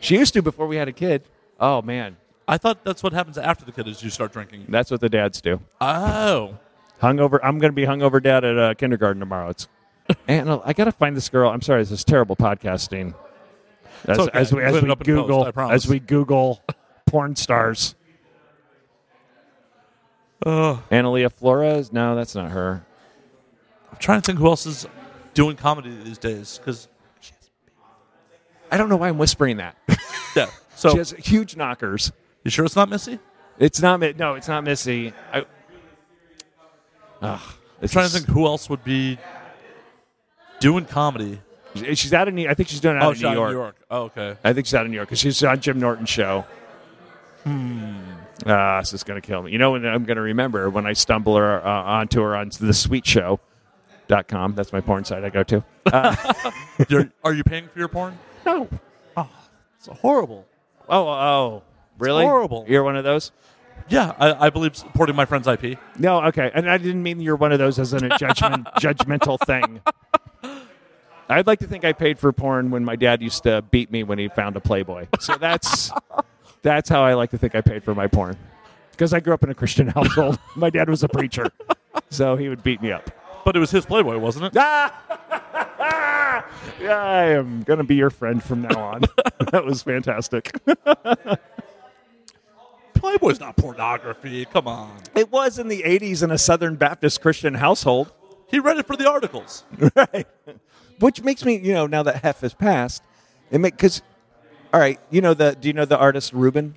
She 0.00 0.18
used 0.18 0.34
to 0.34 0.42
before 0.42 0.66
we 0.66 0.76
had 0.76 0.88
a 0.88 0.92
kid. 0.92 1.22
Oh 1.58 1.82
man, 1.82 2.16
I 2.48 2.58
thought 2.58 2.84
that's 2.84 3.02
what 3.02 3.12
happens 3.12 3.38
after 3.38 3.64
the 3.64 3.72
kid 3.72 3.88
is 3.88 4.02
you 4.02 4.10
start 4.10 4.32
drinking. 4.32 4.66
that's 4.68 4.90
what 4.90 5.00
the 5.00 5.08
dads 5.08 5.40
do. 5.40 5.60
Oh. 5.80 6.58
Hungover. 7.00 7.38
I'm 7.42 7.58
going 7.58 7.70
to 7.70 7.74
be 7.74 7.84
hungover 7.84 8.22
dad 8.22 8.42
at 8.44 8.58
uh, 8.58 8.74
kindergarten 8.74 9.20
tomorrow. 9.20 9.50
It's 9.50 9.68
and 10.28 10.48
uh, 10.48 10.60
I 10.64 10.72
got 10.72 10.84
to 10.84 10.92
find 10.92 11.16
this 11.16 11.28
girl. 11.28 11.50
I'm 11.50 11.62
sorry, 11.62 11.82
this 11.82 11.90
is 11.90 12.04
terrible 12.04 12.36
podcasting. 12.36 13.14
As, 14.06 14.18
okay. 14.18 14.38
as 14.38 14.52
we, 14.52 14.62
as 14.62 14.74
we 14.74 14.78
in 14.80 14.86
post, 14.88 15.04
Google 15.04 15.70
as 15.70 15.88
we 15.88 15.98
Google 15.98 16.62
porn 17.06 17.34
stars. 17.34 17.94
Uh, 20.44 20.76
Analia 20.90 21.32
Flores? 21.32 21.92
No, 21.92 22.14
that's 22.14 22.34
not 22.34 22.50
her. 22.50 22.84
I'm 23.90 23.98
trying 23.98 24.20
to 24.20 24.26
think 24.26 24.38
who 24.38 24.46
else 24.46 24.66
is 24.66 24.86
doing 25.34 25.56
comedy 25.56 25.96
these 26.04 26.18
days. 26.18 26.58
Because, 26.58 26.88
I 28.70 28.76
don't 28.76 28.88
know 28.88 28.96
why 28.96 29.08
I'm 29.08 29.18
whispering 29.18 29.58
that. 29.58 29.76
yeah. 30.36 30.46
So, 30.76 30.90
she 30.90 30.98
has 30.98 31.10
huge 31.12 31.56
knockers. 31.56 32.12
you 32.44 32.50
sure 32.50 32.66
it's 32.66 32.76
not 32.76 32.90
Missy? 32.90 33.18
It's 33.58 33.80
not. 33.80 33.98
No, 34.18 34.34
it's 34.34 34.46
not 34.46 34.62
Missy. 34.62 35.14
I, 35.32 35.38
Ugh, 35.40 35.46
I'm 37.22 37.40
it's 37.80 37.94
trying 37.94 38.06
to 38.08 38.12
think 38.12 38.26
who 38.26 38.44
else 38.44 38.68
would 38.68 38.84
be 38.84 39.18
doing 40.60 40.84
comedy. 40.84 41.40
She's 41.74 42.12
out 42.12 42.28
of 42.28 42.34
New. 42.34 42.46
I 42.46 42.52
think 42.52 42.68
she's 42.68 42.80
doing 42.80 42.96
it 42.96 43.02
out 43.02 43.06
oh, 43.06 43.10
of 43.12 43.16
she's 43.16 43.22
New 43.22 43.28
out 43.28 43.34
York. 43.34 43.48
of 43.48 43.54
New 43.54 43.60
York. 43.60 43.76
Oh, 43.90 44.02
okay. 44.02 44.36
I 44.44 44.52
think 44.52 44.66
she's 44.66 44.74
out 44.74 44.84
of 44.84 44.90
New 44.90 44.96
York 44.96 45.08
because 45.08 45.18
she's 45.18 45.42
on 45.42 45.60
Jim 45.60 45.80
Norton's 45.80 46.10
show. 46.10 46.44
Ah, 48.44 48.80
this 48.80 48.92
is 48.92 49.02
going 49.02 49.20
to 49.20 49.26
kill 49.26 49.42
me. 49.42 49.52
You 49.52 49.58
know 49.58 49.70
what 49.70 49.86
I'm 49.86 50.04
going 50.04 50.16
to 50.16 50.22
remember 50.22 50.68
when 50.68 50.86
I 50.86 50.92
stumble 50.92 51.36
her, 51.36 51.64
uh, 51.66 51.82
onto 51.82 52.20
her 52.20 52.36
on 52.36 52.50
the 52.60 52.74
Sweet 52.74 53.06
Show. 53.06 53.40
Dot 54.08 54.28
com. 54.28 54.54
That's 54.54 54.72
my 54.72 54.80
porn 54.80 55.04
site 55.04 55.24
I 55.24 55.30
go 55.30 55.42
to. 55.42 55.64
You're, 56.88 57.10
are 57.24 57.32
you 57.32 57.42
paying 57.42 57.66
for 57.66 57.78
your 57.80 57.88
porn? 57.88 58.16
No. 58.46 58.68
Oh, 59.16 59.28
it's 59.76 59.88
horrible. 59.88 60.46
Oh, 60.88 61.08
oh, 61.08 61.10
oh. 61.10 61.62
really? 61.98 62.24
horrible. 62.24 62.64
You're 62.68 62.84
one 62.84 62.96
of 62.96 63.04
those? 63.04 63.32
Yeah, 63.88 64.14
I, 64.18 64.46
I 64.46 64.50
believe 64.50 64.76
supporting 64.76 65.14
my 65.14 65.24
friend's 65.24 65.46
IP. 65.46 65.78
No, 65.98 66.22
okay. 66.24 66.50
And 66.54 66.70
I 66.70 66.78
didn't 66.78 67.02
mean 67.02 67.20
you're 67.20 67.36
one 67.36 67.52
of 67.52 67.58
those 67.58 67.78
as 67.78 67.92
in 67.92 68.04
a 68.04 68.18
judgment, 68.18 68.66
judgmental 68.78 69.38
thing. 69.46 69.80
I'd 71.28 71.46
like 71.46 71.58
to 71.60 71.66
think 71.66 71.84
I 71.84 71.92
paid 71.92 72.18
for 72.18 72.32
porn 72.32 72.70
when 72.70 72.84
my 72.84 72.96
dad 72.96 73.20
used 73.20 73.42
to 73.44 73.62
beat 73.62 73.90
me 73.90 74.04
when 74.04 74.18
he 74.18 74.28
found 74.28 74.56
a 74.56 74.60
Playboy. 74.60 75.06
So 75.20 75.36
that's 75.36 75.90
that's 76.62 76.88
how 76.88 77.02
I 77.02 77.14
like 77.14 77.30
to 77.30 77.38
think 77.38 77.54
I 77.54 77.60
paid 77.60 77.82
for 77.82 77.94
my 77.94 78.06
porn. 78.06 78.36
Because 78.92 79.12
I 79.12 79.20
grew 79.20 79.34
up 79.34 79.42
in 79.42 79.50
a 79.50 79.54
Christian 79.54 79.88
household. 79.96 80.38
my 80.54 80.70
dad 80.70 80.88
was 80.88 81.02
a 81.02 81.08
preacher, 81.08 81.50
so 82.10 82.36
he 82.36 82.48
would 82.48 82.62
beat 82.62 82.80
me 82.80 82.92
up. 82.92 83.10
But 83.44 83.56
it 83.56 83.58
was 83.58 83.70
his 83.70 83.86
Playboy, 83.86 84.18
wasn't 84.18 84.46
it? 84.46 84.54
Ah! 85.92 86.46
yeah, 86.80 86.98
I 86.98 87.24
am 87.30 87.62
gonna 87.62 87.84
be 87.84 87.94
your 87.94 88.10
friend 88.10 88.42
from 88.42 88.62
now 88.62 88.78
on. 88.78 89.02
that 89.52 89.64
was 89.64 89.82
fantastic. 89.82 90.58
Playboy's 92.94 93.40
not 93.40 93.56
pornography. 93.56 94.46
Come 94.46 94.66
on. 94.66 94.96
It 95.14 95.30
was 95.30 95.58
in 95.58 95.68
the 95.68 95.82
'80s 95.82 96.22
in 96.22 96.30
a 96.30 96.38
Southern 96.38 96.76
Baptist 96.76 97.20
Christian 97.20 97.54
household. 97.54 98.12
He 98.48 98.58
read 98.58 98.78
it 98.78 98.86
for 98.86 98.96
the 98.96 99.08
articles. 99.08 99.64
right. 99.96 100.26
Which 101.00 101.22
makes 101.22 101.44
me, 101.44 101.58
you 101.58 101.74
know, 101.74 101.86
now 101.86 102.02
that 102.04 102.22
Hef 102.22 102.40
has 102.40 102.54
passed, 102.54 103.02
it 103.50 103.58
make 103.58 103.76
because, 103.76 104.02
all 104.72 104.80
right, 104.80 104.98
you 105.10 105.20
know 105.20 105.34
the, 105.34 105.56
do 105.58 105.68
you 105.68 105.74
know 105.74 105.84
the 105.84 105.98
artist 105.98 106.32
Rubin, 106.32 106.76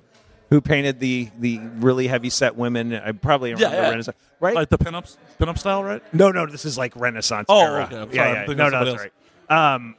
who 0.50 0.60
painted 0.60 1.00
the 1.00 1.30
the 1.38 1.58
really 1.78 2.06
heavy 2.06 2.28
set 2.30 2.56
women? 2.56 2.92
I 2.94 3.12
probably 3.12 3.52
around 3.52 3.60
Yeah, 3.60 3.70
the 3.70 3.76
yeah. 3.76 3.88
Renaissance, 3.90 4.16
right? 4.40 4.54
Like 4.54 4.68
the 4.68 4.78
pinups, 4.78 5.16
pinup 5.38 5.58
style, 5.58 5.82
right? 5.82 6.02
no, 6.14 6.30
no, 6.30 6.46
this 6.46 6.64
is 6.64 6.76
like 6.76 6.94
Renaissance 6.96 7.46
Oh, 7.48 7.60
era. 7.64 7.84
okay. 7.84 7.96
I'm 7.96 8.12
Yeah, 8.12 8.44
yeah. 8.46 8.54
No, 8.54 8.68
no, 8.68 8.84
that's 8.84 9.10
right. 9.48 9.74
Um, 9.74 9.96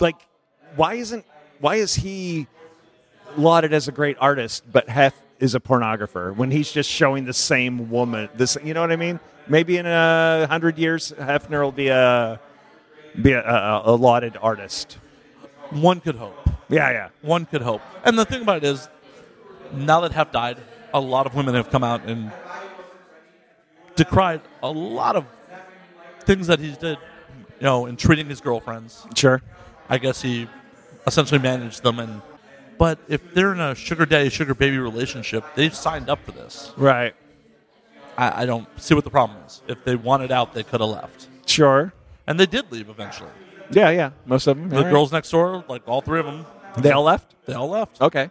like, 0.00 0.16
why 0.76 0.94
isn't 0.94 1.24
why 1.60 1.76
is 1.76 1.94
he 1.94 2.46
lauded 3.36 3.72
as 3.72 3.88
a 3.88 3.92
great 3.92 4.16
artist, 4.20 4.64
but 4.72 4.88
Hef 4.88 5.14
is 5.40 5.54
a 5.54 5.60
pornographer 5.60 6.34
when 6.34 6.50
he's 6.50 6.70
just 6.72 6.90
showing 6.90 7.24
the 7.24 7.32
same 7.32 7.90
woman? 7.90 8.28
This, 8.34 8.56
you 8.64 8.74
know 8.74 8.80
what 8.80 8.90
I 8.92 8.96
mean? 8.96 9.20
Maybe 9.48 9.76
in 9.76 9.86
a 9.86 10.46
hundred 10.48 10.78
years, 10.78 11.12
Hefner 11.18 11.62
will 11.62 11.72
be 11.72 11.88
a 11.88 12.40
be 13.20 13.32
a, 13.32 13.42
a, 13.42 13.82
a 13.86 13.94
lauded 13.96 14.36
artist. 14.40 14.98
One 15.70 16.00
could 16.00 16.14
hope. 16.16 16.48
Yeah, 16.68 16.90
yeah. 16.90 17.08
One 17.22 17.46
could 17.46 17.62
hope. 17.62 17.80
And 18.04 18.18
the 18.18 18.24
thing 18.24 18.42
about 18.42 18.58
it 18.58 18.64
is, 18.64 18.88
now 19.72 20.00
that 20.00 20.12
Hef 20.12 20.32
died, 20.32 20.58
a 20.94 21.00
lot 21.00 21.26
of 21.26 21.34
women 21.34 21.54
have 21.54 21.70
come 21.70 21.84
out 21.84 22.04
and 22.04 22.30
decried 23.96 24.40
a 24.62 24.70
lot 24.70 25.16
of 25.16 25.24
things 26.20 26.46
that 26.46 26.58
he 26.60 26.72
did, 26.72 26.98
you 27.38 27.64
know, 27.64 27.86
in 27.86 27.96
treating 27.96 28.28
his 28.28 28.40
girlfriends. 28.40 29.06
Sure. 29.14 29.42
I 29.88 29.98
guess 29.98 30.22
he 30.22 30.48
essentially 31.06 31.40
managed 31.40 31.82
them 31.82 31.98
and 31.98 32.20
but 32.78 33.00
if 33.08 33.34
they're 33.34 33.52
in 33.52 33.58
a 33.58 33.74
sugar 33.74 34.06
daddy 34.06 34.28
sugar 34.30 34.54
baby 34.54 34.78
relationship, 34.78 35.42
they've 35.56 35.74
signed 35.74 36.08
up 36.08 36.24
for 36.24 36.30
this. 36.30 36.72
Right. 36.76 37.12
I, 38.16 38.42
I 38.42 38.46
don't 38.46 38.68
see 38.80 38.94
what 38.94 39.02
the 39.02 39.10
problem 39.10 39.40
is. 39.46 39.62
If 39.66 39.82
they 39.84 39.96
wanted 39.96 40.30
out, 40.30 40.54
they 40.54 40.62
could 40.62 40.80
have 40.80 40.90
left, 40.90 41.26
Sure. 41.46 41.92
and 42.28 42.38
they 42.38 42.46
did 42.46 42.70
leave 42.70 42.88
eventually. 42.88 43.30
Yeah, 43.70 43.90
yeah. 43.90 44.10
Most 44.26 44.46
of 44.46 44.56
them. 44.56 44.68
The 44.68 44.84
girls 44.84 45.10
next 45.10 45.30
door, 45.30 45.64
like 45.68 45.88
all 45.88 46.00
three 46.02 46.20
of 46.20 46.26
them, 46.26 46.46
They 46.76 46.92
all 46.92 47.02
left. 47.02 47.34
they 47.46 47.54
all 47.54 47.68
left. 47.68 48.00
Okay. 48.00 48.30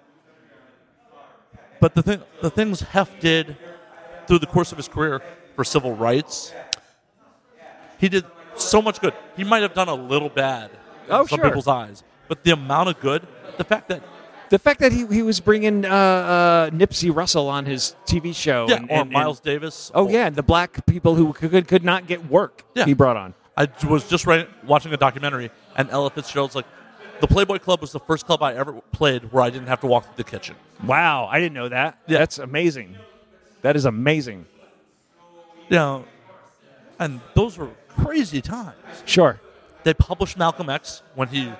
But 1.79 1.93
the 1.95 2.01
thing, 2.01 2.21
the 2.41 2.49
things 2.49 2.81
Hef 2.81 3.19
did 3.19 3.55
through 4.27 4.39
the 4.39 4.47
course 4.47 4.71
of 4.71 4.77
his 4.77 4.87
career 4.87 5.21
for 5.55 5.63
civil 5.63 5.95
rights, 5.95 6.53
he 7.99 8.09
did 8.09 8.25
so 8.55 8.81
much 8.81 8.99
good. 8.99 9.13
He 9.35 9.43
might 9.43 9.61
have 9.61 9.73
done 9.73 9.87
a 9.89 9.93
little 9.95 10.29
bad 10.29 10.71
in 10.71 10.77
Oh, 11.13 11.25
some 11.25 11.37
sure. 11.39 11.45
people's 11.45 11.67
eyes, 11.67 12.03
but 12.27 12.43
the 12.43 12.51
amount 12.51 12.89
of 12.89 12.99
good, 12.99 13.25
the 13.57 13.63
fact 13.63 13.87
that 13.89 14.01
The 14.49 14.59
fact 14.59 14.79
that 14.79 14.91
he, 14.93 15.05
he 15.07 15.21
was 15.23 15.39
bringing 15.41 15.83
uh, 15.85 15.89
uh, 15.91 16.69
Nipsey 16.71 17.13
Russell 17.13 17.49
on 17.49 17.65
his 17.65 17.95
TV 18.05 18.33
show, 18.33 18.65
yeah, 18.69 18.75
and, 18.77 18.89
or 18.91 19.01
and- 19.01 19.11
Miles 19.11 19.37
and- 19.39 19.45
Davis. 19.45 19.91
oh 19.93 20.05
or- 20.05 20.11
yeah, 20.11 20.25
and 20.27 20.35
the 20.35 20.43
black 20.43 20.85
people 20.85 21.15
who 21.15 21.33
could 21.33 21.67
could 21.67 21.83
not 21.83 22.07
get 22.07 22.29
work, 22.29 22.63
Yeah. 22.73 22.85
he 22.85 22.93
brought 22.93 23.17
on. 23.17 23.33
I 23.57 23.67
was 23.89 24.07
just 24.07 24.25
right, 24.27 24.47
watching 24.65 24.93
a 24.93 24.97
documentary, 24.97 25.49
and 25.75 25.89
Ella 25.89 26.09
Fitzgerald's 26.11 26.55
like, 26.55 26.65
the 27.22 27.27
Playboy 27.27 27.60
Club 27.60 27.81
was 27.81 27.91
the 27.91 27.99
first 27.99 28.26
club 28.26 28.44
I 28.44 28.53
ever 28.56 28.73
played 28.91 29.31
where 29.31 29.44
I 29.44 29.49
didn't 29.49 29.68
have 29.68 29.81
to 29.81 29.88
walk 29.88 30.06
through 30.06 30.23
the 30.23 30.30
kitchen. 30.30 30.56
Wow, 30.84 31.27
I 31.31 31.39
didn't 31.39 31.53
know 31.53 31.69
that. 31.69 31.99
Yeah. 32.07 32.19
That's 32.19 32.39
amazing. 32.39 32.95
That 33.61 33.76
is 33.76 33.85
amazing. 33.85 34.45
You 35.69 35.76
know, 35.76 36.06
and 36.99 37.19
those 37.34 37.57
were 37.57 37.69
crazy 37.89 38.41
times. 38.41 38.76
Sure. 39.06 39.39
They 39.84 39.94
published 39.94 40.38
Malcolm 40.38 40.69
X 40.69 41.02
when 41.15 41.27
he 41.27 41.52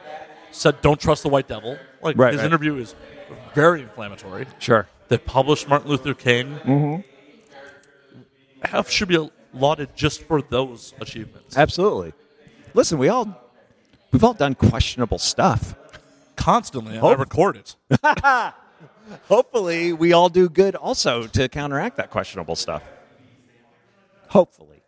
said, 0.52 0.82
"Don't 0.82 1.00
trust 1.00 1.24
the 1.24 1.30
white 1.30 1.48
devil." 1.48 1.78
Like 2.02 2.18
Right, 2.18 2.34
his 2.34 2.42
right. 2.42 2.46
interview 2.46 2.78
is 2.78 2.96
very 3.54 3.82
inflammatory. 3.82 4.46
Sure. 4.60 4.88
They 5.10 5.18
published 5.18 5.68
Martin 5.68 5.90
Luther 5.90 6.14
King. 6.14 6.60
Mm-hmm. 6.64 7.02
Hef 8.64 8.90
should 8.90 9.08
be 9.08 9.30
lauded 9.54 9.96
just 9.96 10.24
for 10.24 10.42
those 10.42 10.94
achievements. 11.00 11.58
Absolutely. 11.58 12.14
Listen, 12.74 12.98
we 12.98 13.10
all 13.10 13.47
we've 14.12 14.24
all 14.24 14.34
done 14.34 14.56
questionable 14.56 15.18
stuff. 15.20 15.76
Constantly, 16.36 16.98
and 16.98 17.06
I 17.06 17.14
record 17.14 17.58
it. 17.58 17.76
Hopefully, 19.28 19.94
we 19.94 20.14
all 20.14 20.30
do 20.30 20.50
good 20.50 20.76
also 20.76 21.26
to 21.28 21.50
counteract 21.50 21.98
that 21.98 22.10
questionable 22.12 22.56
stuff. 22.56 22.84
Hopefully. 24.30 24.84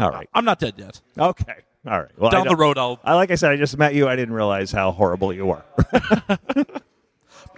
All 0.00 0.10
right. 0.10 0.28
I'm 0.32 0.44
not 0.44 0.58
dead 0.58 0.74
yet. 0.78 1.00
Okay. 1.18 1.54
All 1.86 2.00
right. 2.00 2.10
Well, 2.16 2.30
Down 2.30 2.46
the 2.46 2.56
road, 2.56 2.78
I'll 2.78 3.00
I 3.04 3.14
like 3.14 3.30
I 3.30 3.34
said, 3.34 3.50
I 3.50 3.56
just 3.56 3.76
met 3.76 3.94
you. 3.94 4.06
I 4.08 4.14
didn't 4.16 4.34
realize 4.34 4.70
how 4.70 4.92
horrible 4.92 5.32
you 5.32 5.46
were. 5.46 5.64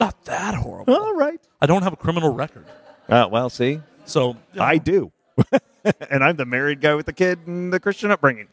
not 0.00 0.24
that 0.24 0.54
horrible. 0.54 0.94
all 0.94 1.14
right. 1.14 1.40
I 1.60 1.66
don't 1.66 1.82
have 1.82 1.92
a 1.92 1.96
criminal 1.96 2.32
record, 2.32 2.64
Uh, 3.08 3.28
well, 3.30 3.50
see, 3.50 3.80
so 4.04 4.30
you 4.30 4.36
know, 4.54 4.62
I 4.62 4.78
do, 4.78 5.12
and 6.10 6.24
I'm 6.24 6.36
the 6.36 6.46
married 6.46 6.80
guy 6.80 6.94
with 6.94 7.06
the 7.06 7.12
kid 7.12 7.40
and 7.46 7.72
the 7.72 7.78
Christian 7.80 8.10
upbringing. 8.10 8.48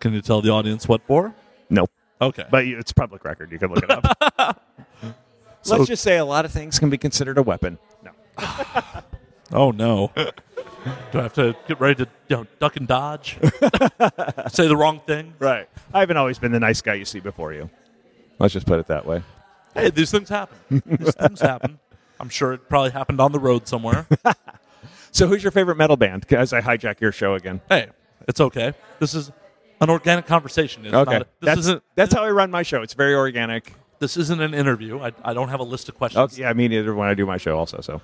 can 0.00 0.12
you 0.12 0.20
tell 0.20 0.40
the 0.42 0.50
audience 0.50 0.86
what 0.86 1.02
for? 1.06 1.34
No, 1.72 1.86
Okay, 2.20 2.44
but 2.50 2.66
you- 2.66 2.78
it's 2.78 2.92
public 2.92 3.24
record. 3.24 3.50
You 3.50 3.58
can 3.58 3.72
look 3.72 3.82
it 3.84 3.90
up. 3.90 4.62
So- 5.64 5.76
Let's 5.76 5.86
just 5.88 6.02
say 6.02 6.18
a 6.18 6.24
lot 6.24 6.44
of 6.44 6.50
things 6.50 6.78
can 6.80 6.90
be 6.90 6.98
considered 6.98 7.38
a 7.38 7.42
weapon. 7.42 7.78
No. 8.04 8.10
oh 9.52 9.70
no, 9.70 10.10
do 10.16 11.18
I 11.18 11.22
have 11.22 11.34
to 11.34 11.54
get 11.68 11.78
ready 11.80 12.04
to 12.04 12.10
you 12.28 12.36
know 12.36 12.46
duck 12.58 12.76
and 12.76 12.88
dodge? 12.88 13.38
Say 14.50 14.66
the 14.66 14.76
wrong 14.76 15.00
thing? 15.06 15.34
Right. 15.38 15.68
I 15.94 16.00
haven't 16.00 16.16
always 16.16 16.38
been 16.40 16.50
the 16.50 16.58
nice 16.58 16.80
guy 16.80 16.94
you 16.94 17.04
see 17.04 17.20
before 17.20 17.52
you. 17.52 17.70
Let's 18.40 18.54
just 18.54 18.66
put 18.66 18.80
it 18.80 18.88
that 18.88 19.06
way. 19.06 19.22
Hey, 19.74 19.90
these 19.90 20.10
things 20.10 20.28
happen. 20.28 20.82
These 20.84 21.14
things 21.14 21.40
happen. 21.40 21.78
I'm 22.18 22.28
sure 22.28 22.52
it 22.54 22.68
probably 22.68 22.90
happened 22.90 23.20
on 23.20 23.30
the 23.32 23.38
road 23.38 23.68
somewhere. 23.68 24.06
So, 25.12 25.26
who's 25.28 25.42
your 25.44 25.52
favorite 25.52 25.76
metal 25.76 25.96
band? 25.96 26.26
As 26.32 26.52
I 26.52 26.60
hijack 26.60 27.00
your 27.00 27.12
show 27.12 27.34
again. 27.34 27.60
hey, 27.68 27.86
it's 28.26 28.40
okay. 28.40 28.72
This 28.98 29.14
is 29.14 29.30
an 29.82 29.90
organic 29.90 30.26
conversation. 30.26 30.86
It's 30.86 30.94
Okay. 30.94 31.18
not, 31.18 31.28
this 31.40 31.66
that's 31.66 31.80
that's 31.94 32.14
how 32.14 32.22
I 32.24 32.30
run 32.30 32.50
my 32.50 32.62
show. 32.62 32.80
It's 32.82 32.94
very 32.94 33.14
organic. 33.14 33.74
This 33.98 34.16
isn't 34.16 34.40
an 34.40 34.54
interview. 34.54 34.98
I, 35.00 35.12
I 35.24 35.34
don't 35.34 35.48
have 35.50 35.60
a 35.60 35.64
list 35.64 35.88
of 35.88 35.94
Oh, 35.96 35.98
questions. 35.98 36.38
yeah, 36.38 36.52
me 36.54 36.66
neither 36.68 36.94
when 36.94 37.08
I 37.08 37.14
do 37.14 37.26
my 37.26 37.36
show 37.36 37.56
also. 37.58 37.80
So, 37.80 38.00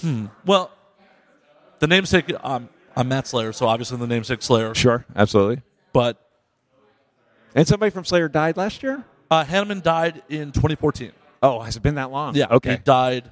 hmm. 0.00 0.26
Well, 0.44 0.70
the 1.78 1.86
namesake. 1.86 2.32
Um, 2.42 2.68
I'm 2.96 3.08
Matt 3.08 3.26
Slayer, 3.26 3.52
so 3.52 3.66
obviously 3.66 3.98
the 3.98 4.06
namesake 4.06 4.42
Slayer. 4.42 4.74
sure, 4.74 5.04
absolutely. 5.14 5.62
But 5.92 6.18
And 7.54 7.66
somebody 7.68 7.90
from 7.90 8.04
Slayer 8.04 8.28
died 8.28 8.56
last 8.56 8.82
year? 8.82 9.04
uh, 9.30 9.44
Hanneman 9.44 9.82
died 9.82 10.22
in 10.28 10.52
2014. 10.52 11.12
Oh, 11.42 11.60
has 11.60 11.76
it 11.76 11.82
been 11.82 11.96
that 11.96 12.10
long? 12.10 12.34
Yeah. 12.34 12.46
Okay. 12.50 12.72
He 12.72 12.76
died. 12.78 13.30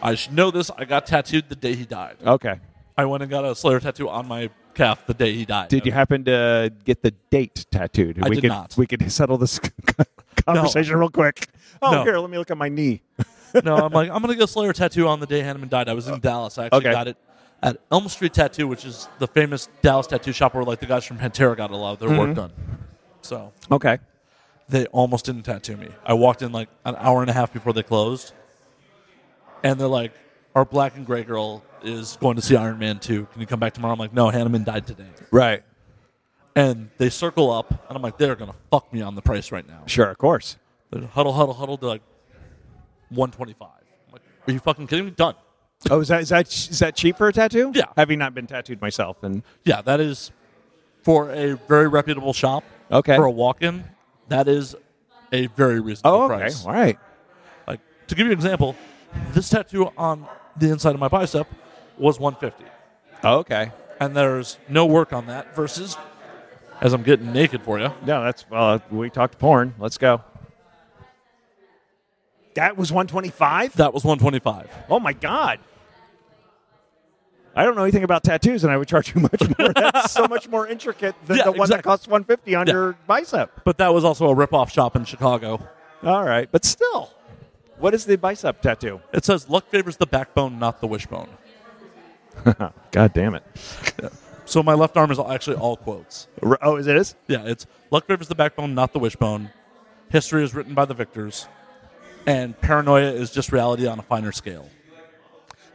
I 0.00 0.14
should 0.14 0.32
know 0.32 0.50
this. 0.50 0.70
I 0.76 0.84
got 0.84 1.06
tattooed 1.06 1.48
the 1.48 1.54
day 1.56 1.74
he 1.74 1.84
died. 1.84 2.16
Okay. 2.26 2.58
I 2.96 3.04
went 3.04 3.22
and 3.22 3.30
got 3.30 3.44
a 3.44 3.54
Slayer 3.54 3.78
tattoo 3.80 4.08
on 4.08 4.26
my 4.26 4.50
calf 4.74 5.06
the 5.06 5.14
day 5.14 5.32
he 5.34 5.44
died. 5.44 5.68
Did 5.68 5.86
you 5.86 5.92
happen 5.92 6.24
to 6.24 6.72
get 6.84 7.02
the 7.02 7.10
date 7.30 7.66
tattooed? 7.70 8.18
I 8.22 8.28
we 8.28 8.36
did 8.36 8.42
could, 8.42 8.48
not. 8.48 8.74
We 8.76 8.86
could 8.86 9.10
settle 9.10 9.38
this 9.38 9.60
conversation 10.46 10.96
real 10.98 11.10
quick. 11.10 11.48
Oh, 11.80 11.90
No. 11.92 12.04
here, 12.04 12.18
let 12.18 12.30
me 12.30 12.38
look 12.38 12.50
at 12.50 12.56
my 12.58 12.68
knee. 12.68 13.02
no, 13.64 13.84
I'm 13.84 13.92
like, 13.92 14.10
I'm 14.10 14.20
gonna 14.22 14.34
get 14.34 14.44
a 14.44 14.48
Slayer 14.48 14.72
tattoo 14.72 15.08
on 15.08 15.20
the 15.20 15.26
day 15.26 15.42
Hanneman 15.42 15.68
died. 15.68 15.88
I 15.88 15.94
was 15.94 16.08
in 16.08 16.20
Dallas. 16.20 16.58
I 16.58 16.66
actually 16.66 16.78
Okay. 16.86 16.92
got 16.92 17.08
it 17.08 17.16
at 17.62 17.76
Elm 17.92 18.08
Street 18.08 18.32
Tattoo, 18.34 18.66
which 18.66 18.84
is 18.84 19.08
the 19.18 19.26
famous 19.28 19.68
Dallas 19.82 20.06
tattoo 20.08 20.32
shop 20.32 20.54
where 20.54 20.64
like 20.64 20.80
the 20.80 20.86
guys 20.86 21.04
from 21.04 21.18
Pantera 21.18 21.56
got 21.56 21.70
a 21.70 21.76
lot 21.76 21.92
of 21.92 21.98
their 22.00 22.08
Mm-hmm. 22.08 22.18
work 22.18 22.34
done. 22.34 22.52
So 23.20 23.52
Okay. 23.70 23.98
they 24.68 24.86
almost 24.86 25.26
didn't 25.26 25.42
tattoo 25.44 25.76
me. 25.76 25.88
I 26.04 26.14
walked 26.14 26.42
in 26.42 26.50
like 26.50 26.68
an 26.84 26.96
hour 26.98 27.20
and 27.20 27.30
a 27.30 27.32
half 27.32 27.52
before 27.52 27.72
they 27.72 27.82
closed, 27.84 28.32
and 29.62 29.78
they're 29.78 29.86
like, 29.86 30.12
"Our 30.54 30.64
black 30.64 30.96
and 30.96 31.06
gray 31.06 31.24
girl 31.24 31.64
is 31.82 32.16
going 32.20 32.36
to 32.36 32.42
see 32.42 32.56
Iron 32.56 32.78
Man 32.78 32.98
2. 32.98 33.26
Can 33.32 33.40
you 33.40 33.46
come 33.46 33.60
back 33.60 33.74
tomorrow?" 33.74 33.92
I'm 33.92 33.98
like, 33.98 34.12
"No, 34.12 34.30
Hanneman 34.30 34.64
died 34.64 34.86
today." 34.86 35.08
Right. 35.30 35.62
And 36.54 36.90
they 36.98 37.08
circle 37.08 37.50
up, 37.50 37.70
and 37.70 37.96
I'm 37.96 38.02
like, 38.02 38.18
"They're 38.18 38.36
gonna 38.36 38.54
fuck 38.70 38.92
me 38.92 39.00
on 39.00 39.14
the 39.14 39.22
price 39.22 39.50
right 39.52 39.66
now." 39.66 39.82
Sure, 39.86 40.10
of 40.10 40.18
course. 40.18 40.56
They 40.90 41.00
huddle, 41.06 41.32
huddle, 41.32 41.54
huddle. 41.54 41.76
They're 41.78 41.88
like, 41.88 42.02
one 43.08 43.30
twenty 43.30 43.54
five. 43.54 43.82
Like, 44.12 44.22
are 44.46 44.52
you 44.52 44.58
fucking 44.58 44.86
kidding 44.86 45.06
me? 45.06 45.10
Done. 45.12 45.34
Oh, 45.90 46.00
is 46.00 46.08
that 46.08 46.22
is 46.22 46.28
that 46.28 46.46
is 46.48 46.78
that 46.78 46.94
cheap 46.94 47.16
for 47.16 47.28
a 47.28 47.32
tattoo? 47.32 47.72
Yeah. 47.74 47.86
Having 47.96 48.18
not 48.18 48.34
been 48.34 48.46
tattooed 48.46 48.80
myself, 48.80 49.22
and 49.22 49.42
Yeah, 49.64 49.82
that 49.82 50.00
is 50.00 50.30
for 51.02 51.30
a 51.30 51.54
very 51.68 51.88
reputable 51.88 52.32
shop. 52.32 52.64
Okay. 52.90 53.16
For 53.16 53.24
a 53.24 53.30
walk 53.30 53.62
in, 53.62 53.84
that 54.28 54.48
is 54.48 54.76
a 55.32 55.46
very 55.48 55.80
reasonable 55.80 56.18
oh, 56.18 56.24
okay, 56.24 56.36
price. 56.36 56.64
all 56.64 56.72
right. 56.72 56.98
Like 57.66 57.80
to 58.08 58.14
give 58.14 58.26
you 58.26 58.32
an 58.32 58.38
example, 58.38 58.76
this 59.32 59.48
tattoo 59.48 59.90
on 59.96 60.26
the 60.56 60.70
inside 60.70 60.94
of 60.94 61.00
my 61.00 61.08
bicep 61.08 61.46
was 61.98 62.18
150, 62.18 62.70
Oh, 63.24 63.38
okay. 63.38 63.70
and 64.00 64.16
there's 64.16 64.58
no 64.68 64.86
work 64.86 65.12
on 65.12 65.26
that. 65.26 65.54
Versus, 65.54 65.96
as 66.80 66.92
I'm 66.92 67.02
getting 67.02 67.32
naked 67.32 67.62
for 67.62 67.78
you, 67.78 67.90
No, 68.04 68.22
that's 68.24 68.48
well. 68.50 68.82
We 68.90 69.10
talked 69.10 69.38
porn. 69.38 69.74
Let's 69.78 69.98
go. 69.98 70.22
That 72.54 72.76
was 72.76 72.92
125. 72.92 73.76
that 73.76 73.94
was 73.94 74.04
125. 74.04 74.70
Oh 74.90 75.00
my 75.00 75.12
god. 75.14 75.58
I 77.54 77.64
don't 77.64 77.74
know 77.76 77.82
anything 77.82 78.02
about 78.04 78.24
tattoos, 78.24 78.64
and 78.64 78.72
I 78.72 78.78
would 78.78 78.88
charge 78.88 79.14
you 79.14 79.20
much 79.20 79.42
more. 79.58 79.72
That's 79.74 80.10
so 80.10 80.26
much 80.26 80.48
more 80.48 80.66
intricate 80.66 81.14
than 81.26 81.36
Yeah, 81.36 81.44
the 81.44 81.50
one 81.52 81.58
that 81.68 81.80
exactly. 81.80 81.82
costs 81.90 82.08
150 82.08 82.54
on 82.54 82.66
Yeah. 82.66 82.72
your 82.72 82.96
bicep. 83.06 83.50
But 83.64 83.76
that 83.76 83.92
was 83.92 84.04
also 84.04 84.26
a 84.28 84.34
rip-off 84.34 84.72
shop 84.72 84.96
in 84.96 85.04
Chicago. 85.04 85.60
All 86.02 86.24
right, 86.24 86.48
but 86.50 86.64
still, 86.64 87.12
what 87.82 87.92
is 87.94 88.04
the 88.06 88.16
bicep 88.16 88.62
tattoo? 88.62 89.00
It 89.12 89.24
says 89.24 89.48
luck 89.50 89.68
favors 89.68 89.96
the 89.98 90.06
backbone, 90.06 90.58
not 90.58 90.80
the 90.80 90.86
wishbone. 90.86 91.28
God 92.90 93.12
damn 93.12 93.34
it! 93.34 93.42
So 94.46 94.62
my 94.62 94.72
left 94.74 94.96
arm 94.96 95.10
is 95.10 95.18
actually 95.18 95.56
all 95.56 95.76
quotes. 95.76 96.28
R- 96.42 96.58
Oh, 96.62 96.76
is 96.76 96.86
it 96.86 96.96
is? 96.96 97.14
Yeah, 97.28 97.42
it's 97.44 97.66
luck 97.90 98.06
favors 98.06 98.28
the 98.28 98.34
backbone, 98.34 98.74
not 98.74 98.92
the 98.92 98.98
wishbone. 98.98 99.50
History 100.08 100.42
is 100.44 100.54
written 100.54 100.74
by 100.74 100.84
the 100.86 100.94
victors, 100.94 101.46
and 102.26 102.58
paranoia 102.60 103.12
is 103.12 103.30
just 103.30 103.52
reality 103.52 103.86
on 103.86 103.98
a 103.98 104.02
finer 104.02 104.32
scale. 104.32 104.68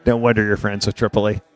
No 0.06 0.16
wonder 0.18 0.44
you're 0.46 0.58
friends 0.58 0.86
with 0.86 0.96
Triple 0.96 1.30
E. 1.30 1.42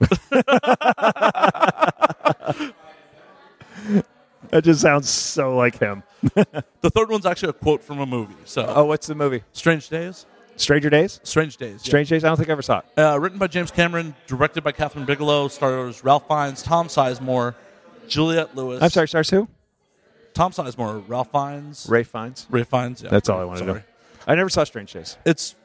that 4.49 4.63
just 4.63 4.81
sounds 4.81 5.09
so 5.09 5.55
like 5.55 5.79
him. 5.79 6.03
The 6.81 6.89
third 6.89 7.09
one's 7.09 7.25
actually 7.27 7.49
a 7.49 7.53
quote 7.53 7.83
from 7.83 7.99
a 7.99 8.05
movie. 8.07 8.33
So, 8.45 8.65
Oh, 8.67 8.85
what's 8.85 9.05
the 9.07 9.13
movie? 9.15 9.43
Strange 9.53 9.87
Days. 9.89 10.25
Stranger 10.57 10.89
Days. 10.89 11.19
Strange 11.23 11.57
Days. 11.57 11.81
yeah. 11.83 11.89
Strange 11.89 12.09
Days. 12.09 12.23
I 12.23 12.27
don't 12.27 12.37
think 12.37 12.49
I 12.49 12.51
ever 12.51 12.61
saw 12.61 12.79
it. 12.79 12.99
Uh, 12.99 13.17
written 13.19 13.39
by 13.39 13.47
James 13.47 13.71
Cameron, 13.71 14.13
directed 14.27 14.63
by 14.63 14.71
Kathryn 14.71 15.05
Bigelow, 15.05 15.47
stars 15.47 16.03
Ralph 16.03 16.27
Fiennes, 16.27 16.61
Tom 16.61 16.87
Sizemore, 16.87 17.55
Juliette 18.07 18.55
Lewis. 18.55 18.81
I'm 18.81 18.89
sorry. 18.89 19.07
Stars 19.07 19.29
who? 19.29 19.47
Tom 20.33 20.51
Sizemore, 20.51 21.03
Ralph 21.07 21.31
Fiennes, 21.31 21.87
Rafe 21.89 22.07
Fiennes. 22.07 22.45
Rafe 22.49 22.67
Fiennes. 22.67 23.01
Yeah. 23.01 23.09
That's 23.09 23.27
all 23.29 23.39
I 23.39 23.43
want 23.45 23.59
to 23.59 23.65
know. 23.65 23.81
I 24.27 24.35
never 24.35 24.49
saw 24.49 24.63
Strange 24.63 24.93
Days. 24.93 25.17
It's 25.25 25.55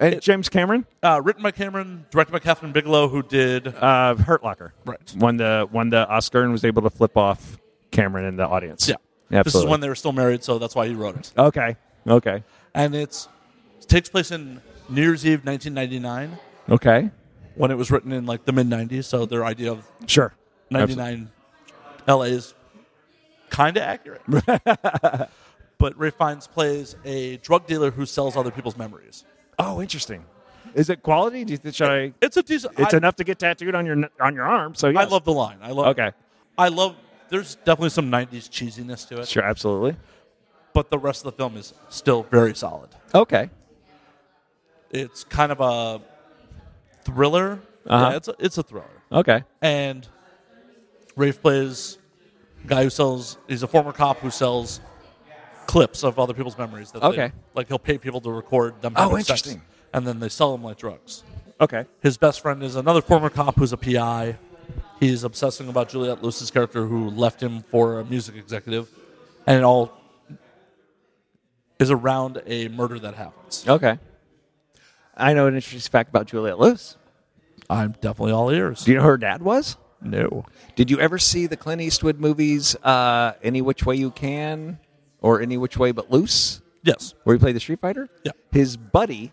And 0.00 0.14
It- 0.14 0.22
James 0.22 0.48
Cameron, 0.48 0.86
uh, 1.02 1.20
written 1.22 1.42
by 1.42 1.50
Cameron, 1.50 2.06
directed 2.10 2.32
by 2.32 2.38
Kathryn 2.38 2.72
Bigelow, 2.72 3.08
who 3.08 3.22
did 3.22 3.68
uh, 3.68 4.14
Hurt 4.16 4.42
Locker, 4.42 4.72
right. 4.84 4.98
won 5.16 5.36
the 5.36 5.68
won 5.70 5.90
the 5.90 6.08
Oscar 6.08 6.42
and 6.42 6.52
was 6.52 6.64
able 6.64 6.82
to 6.82 6.90
flip 6.90 7.16
off 7.16 7.58
Cameron 7.90 8.24
in 8.26 8.36
the 8.36 8.46
audience. 8.46 8.88
Yeah, 8.88 8.94
absolutely. 9.30 9.42
This 9.44 9.54
is 9.54 9.64
when 9.66 9.80
they 9.80 9.88
were 9.88 9.94
still 9.94 10.12
married, 10.12 10.42
so 10.42 10.58
that's 10.58 10.74
why 10.74 10.86
he 10.88 10.94
wrote 10.94 11.16
it. 11.16 11.32
okay, 11.38 11.76
okay, 12.08 12.42
And 12.74 12.94
it's 12.94 13.26
it 13.26 13.30
takes 13.88 14.08
place 14.08 14.30
in 14.30 14.60
New 14.88 15.02
Year's 15.02 15.26
Eve, 15.26 15.44
1999, 15.44 16.38
okay. 16.70 17.10
when 17.54 17.70
it 17.70 17.76
was 17.76 17.90
written 17.90 18.12
in 18.12 18.26
like 18.26 18.44
the 18.44 18.52
mid 18.52 18.68
90s. 18.68 19.04
So 19.04 19.26
their 19.26 19.44
idea 19.44 19.72
of 19.72 19.86
Sure. 20.06 20.32
99 20.70 21.30
LA 22.08 22.22
is 22.22 22.54
kind 23.50 23.76
of 23.76 23.82
accurate. 23.82 24.22
but 25.78 25.98
Rafe 25.98 26.14
Fiennes 26.14 26.46
plays 26.46 26.96
a 27.04 27.36
drug 27.38 27.66
dealer 27.66 27.90
who 27.90 28.06
sells 28.06 28.36
other 28.36 28.50
people's 28.50 28.76
memories. 28.76 29.24
Oh, 29.58 29.80
interesting. 29.80 30.24
Is 30.74 30.90
it 30.90 31.02
quality? 31.02 31.44
Do 31.44 31.52
you 31.52 31.56
think, 31.56 31.74
should 31.74 31.88
I? 31.88 32.12
It's 32.20 32.36
a 32.36 32.42
decent. 32.42 32.78
It's 32.78 32.92
I, 32.92 32.98
enough 32.98 33.16
to 33.16 33.24
get 33.24 33.38
tattooed 33.38 33.74
on 33.74 33.86
your 33.86 34.10
on 34.20 34.34
your 34.34 34.44
arm. 34.44 34.74
So 34.74 34.88
I 34.88 35.04
love 35.04 35.24
the 35.24 35.32
line. 35.32 35.58
I 35.62 35.70
love. 35.70 35.86
Okay. 35.88 36.12
I 36.58 36.68
love. 36.68 36.96
There's 37.28 37.54
definitely 37.56 37.90
some 37.90 38.10
90s 38.10 38.48
cheesiness 38.48 39.08
to 39.08 39.20
it, 39.20 39.28
Sure, 39.28 39.42
absolutely. 39.42 39.96
but 40.74 40.90
the 40.90 40.98
rest 40.98 41.24
of 41.24 41.32
the 41.32 41.36
film 41.36 41.56
is 41.56 41.74
still 41.88 42.22
very 42.24 42.54
solid. 42.54 42.90
Okay. 43.14 43.50
It's 44.90 45.24
kind 45.24 45.52
of 45.52 45.60
a 45.60 46.00
thriller. 47.04 47.60
Uh-huh. 47.86 48.10
Yeah, 48.10 48.16
it's 48.16 48.28
a, 48.28 48.34
it's 48.38 48.58
a 48.58 48.62
thriller. 48.62 48.90
Okay. 49.12 49.44
and 49.62 50.06
Rafe 51.16 51.40
plays 51.40 51.98
a 52.64 52.66
guy 52.66 52.82
who 52.82 52.90
sells. 52.90 53.38
He's 53.48 53.62
a 53.62 53.68
former 53.68 53.92
cop 53.92 54.18
who 54.18 54.30
sells 54.30 54.80
clips 55.66 56.02
of 56.04 56.18
other 56.18 56.34
people's 56.34 56.58
memories. 56.58 56.90
That 56.92 57.00
they- 57.00 57.06
Okay. 57.08 57.32
like 57.54 57.68
he'll 57.68 57.78
pay 57.78 57.98
people 57.98 58.20
to 58.22 58.30
record 58.30 58.82
them. 58.82 58.92
Oh, 58.96 59.02
having 59.10 59.24
sex, 59.24 59.40
interesting. 59.42 59.62
and 59.94 60.06
then 60.06 60.18
they 60.20 60.28
sell 60.28 60.52
them 60.52 60.62
like 60.64 60.76
drugs. 60.78 61.22
Okay. 61.60 61.86
His 62.02 62.16
best 62.18 62.40
friend 62.40 62.62
is 62.62 62.76
another 62.76 63.00
former 63.00 63.30
cop 63.30 63.56
who's 63.56 63.72
a 63.72 63.76
PI. 63.76 64.36
He's 65.00 65.24
obsessing 65.24 65.68
about 65.68 65.88
Juliette 65.88 66.22
Lewis's 66.22 66.50
character 66.50 66.86
who 66.86 67.08
left 67.10 67.42
him 67.42 67.62
for 67.70 68.00
a 68.00 68.04
music 68.04 68.34
executive, 68.36 68.88
and 69.46 69.56
it 69.58 69.62
all 69.64 69.92
is 71.78 71.90
around 71.90 72.42
a 72.46 72.68
murder 72.68 72.98
that 72.98 73.14
happens. 73.14 73.64
Okay. 73.68 73.98
I 75.16 75.32
know 75.32 75.46
an 75.46 75.54
interesting 75.54 75.90
fact 75.90 76.10
about 76.10 76.26
Juliette 76.26 76.58
Lewis. 76.58 76.96
I'm 77.70 77.92
definitely 78.00 78.32
all 78.32 78.50
ears. 78.50 78.84
Do 78.84 78.90
you 78.92 78.96
know 78.98 79.02
who 79.02 79.08
her 79.08 79.16
dad 79.18 79.42
was? 79.42 79.76
No. 80.02 80.44
Did 80.76 80.90
you 80.90 81.00
ever 81.00 81.18
see 81.18 81.46
the 81.46 81.56
Clint 81.56 81.80
Eastwood 81.80 82.20
movies, 82.20 82.76
uh, 82.76 83.32
Any 83.42 83.62
Which 83.62 83.84
Way 83.86 83.96
You 83.96 84.10
Can 84.10 84.78
or 85.20 85.40
Any 85.40 85.56
Which 85.56 85.76
Way 85.78 85.90
But 85.92 86.10
Loose, 86.10 86.60
Yes. 86.82 87.14
where 87.24 87.34
he 87.34 87.40
played 87.40 87.56
the 87.56 87.60
Street 87.60 87.80
Fighter? 87.80 88.08
Yeah. 88.24 88.32
His 88.52 88.76
buddy, 88.76 89.32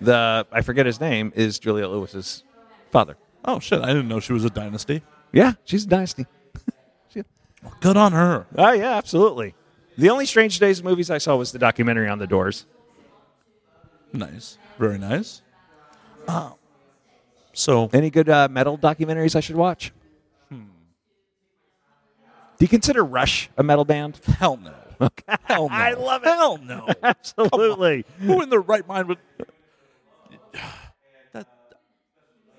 the 0.00 0.46
I 0.52 0.60
forget 0.62 0.86
his 0.86 1.00
name, 1.00 1.32
is 1.34 1.58
Juliette 1.58 1.90
Lewis's 1.90 2.44
father. 2.90 3.16
Oh 3.44 3.58
shit! 3.58 3.80
I 3.82 3.86
didn't 3.88 4.08
know 4.08 4.20
she 4.20 4.32
was 4.34 4.44
a 4.44 4.50
dynasty. 4.50 5.02
Yeah, 5.32 5.54
she's 5.64 5.84
a 5.84 5.88
dynasty. 5.88 6.26
Good 7.80 7.96
on 7.96 8.12
her. 8.12 8.46
Oh 8.56 8.72
yeah, 8.72 8.96
absolutely. 8.96 9.54
The 9.98 10.08
only 10.10 10.24
Strange 10.26 10.58
Days 10.58 10.82
movies 10.82 11.10
I 11.10 11.18
saw 11.18 11.36
was 11.36 11.52
the 11.52 11.58
documentary 11.58 12.08
on 12.08 12.18
the 12.18 12.26
Doors. 12.26 12.66
Nice. 14.12 14.58
Very 14.78 14.98
nice. 14.98 15.42
Uh, 16.26 16.50
so, 17.52 17.90
Any 17.92 18.10
good 18.10 18.28
uh, 18.28 18.48
metal 18.50 18.78
documentaries 18.78 19.34
I 19.36 19.40
should 19.40 19.56
watch? 19.56 19.92
Hmm. 20.48 20.62
Do 22.58 22.64
you 22.64 22.68
consider 22.68 23.04
Rush 23.04 23.50
a 23.56 23.62
metal 23.62 23.84
band? 23.84 24.20
hell 24.38 24.56
no. 24.56 24.74
Hell 25.44 25.68
no. 25.68 25.68
I 25.74 25.94
love 25.94 26.22
it. 26.22 26.28
Hell 26.28 26.58
no. 26.58 26.88
Absolutely. 27.02 28.04
Who 28.20 28.42
in 28.42 28.50
their 28.50 28.60
right 28.60 28.86
mind 28.86 29.08
would. 29.08 29.18
That, 31.32 31.46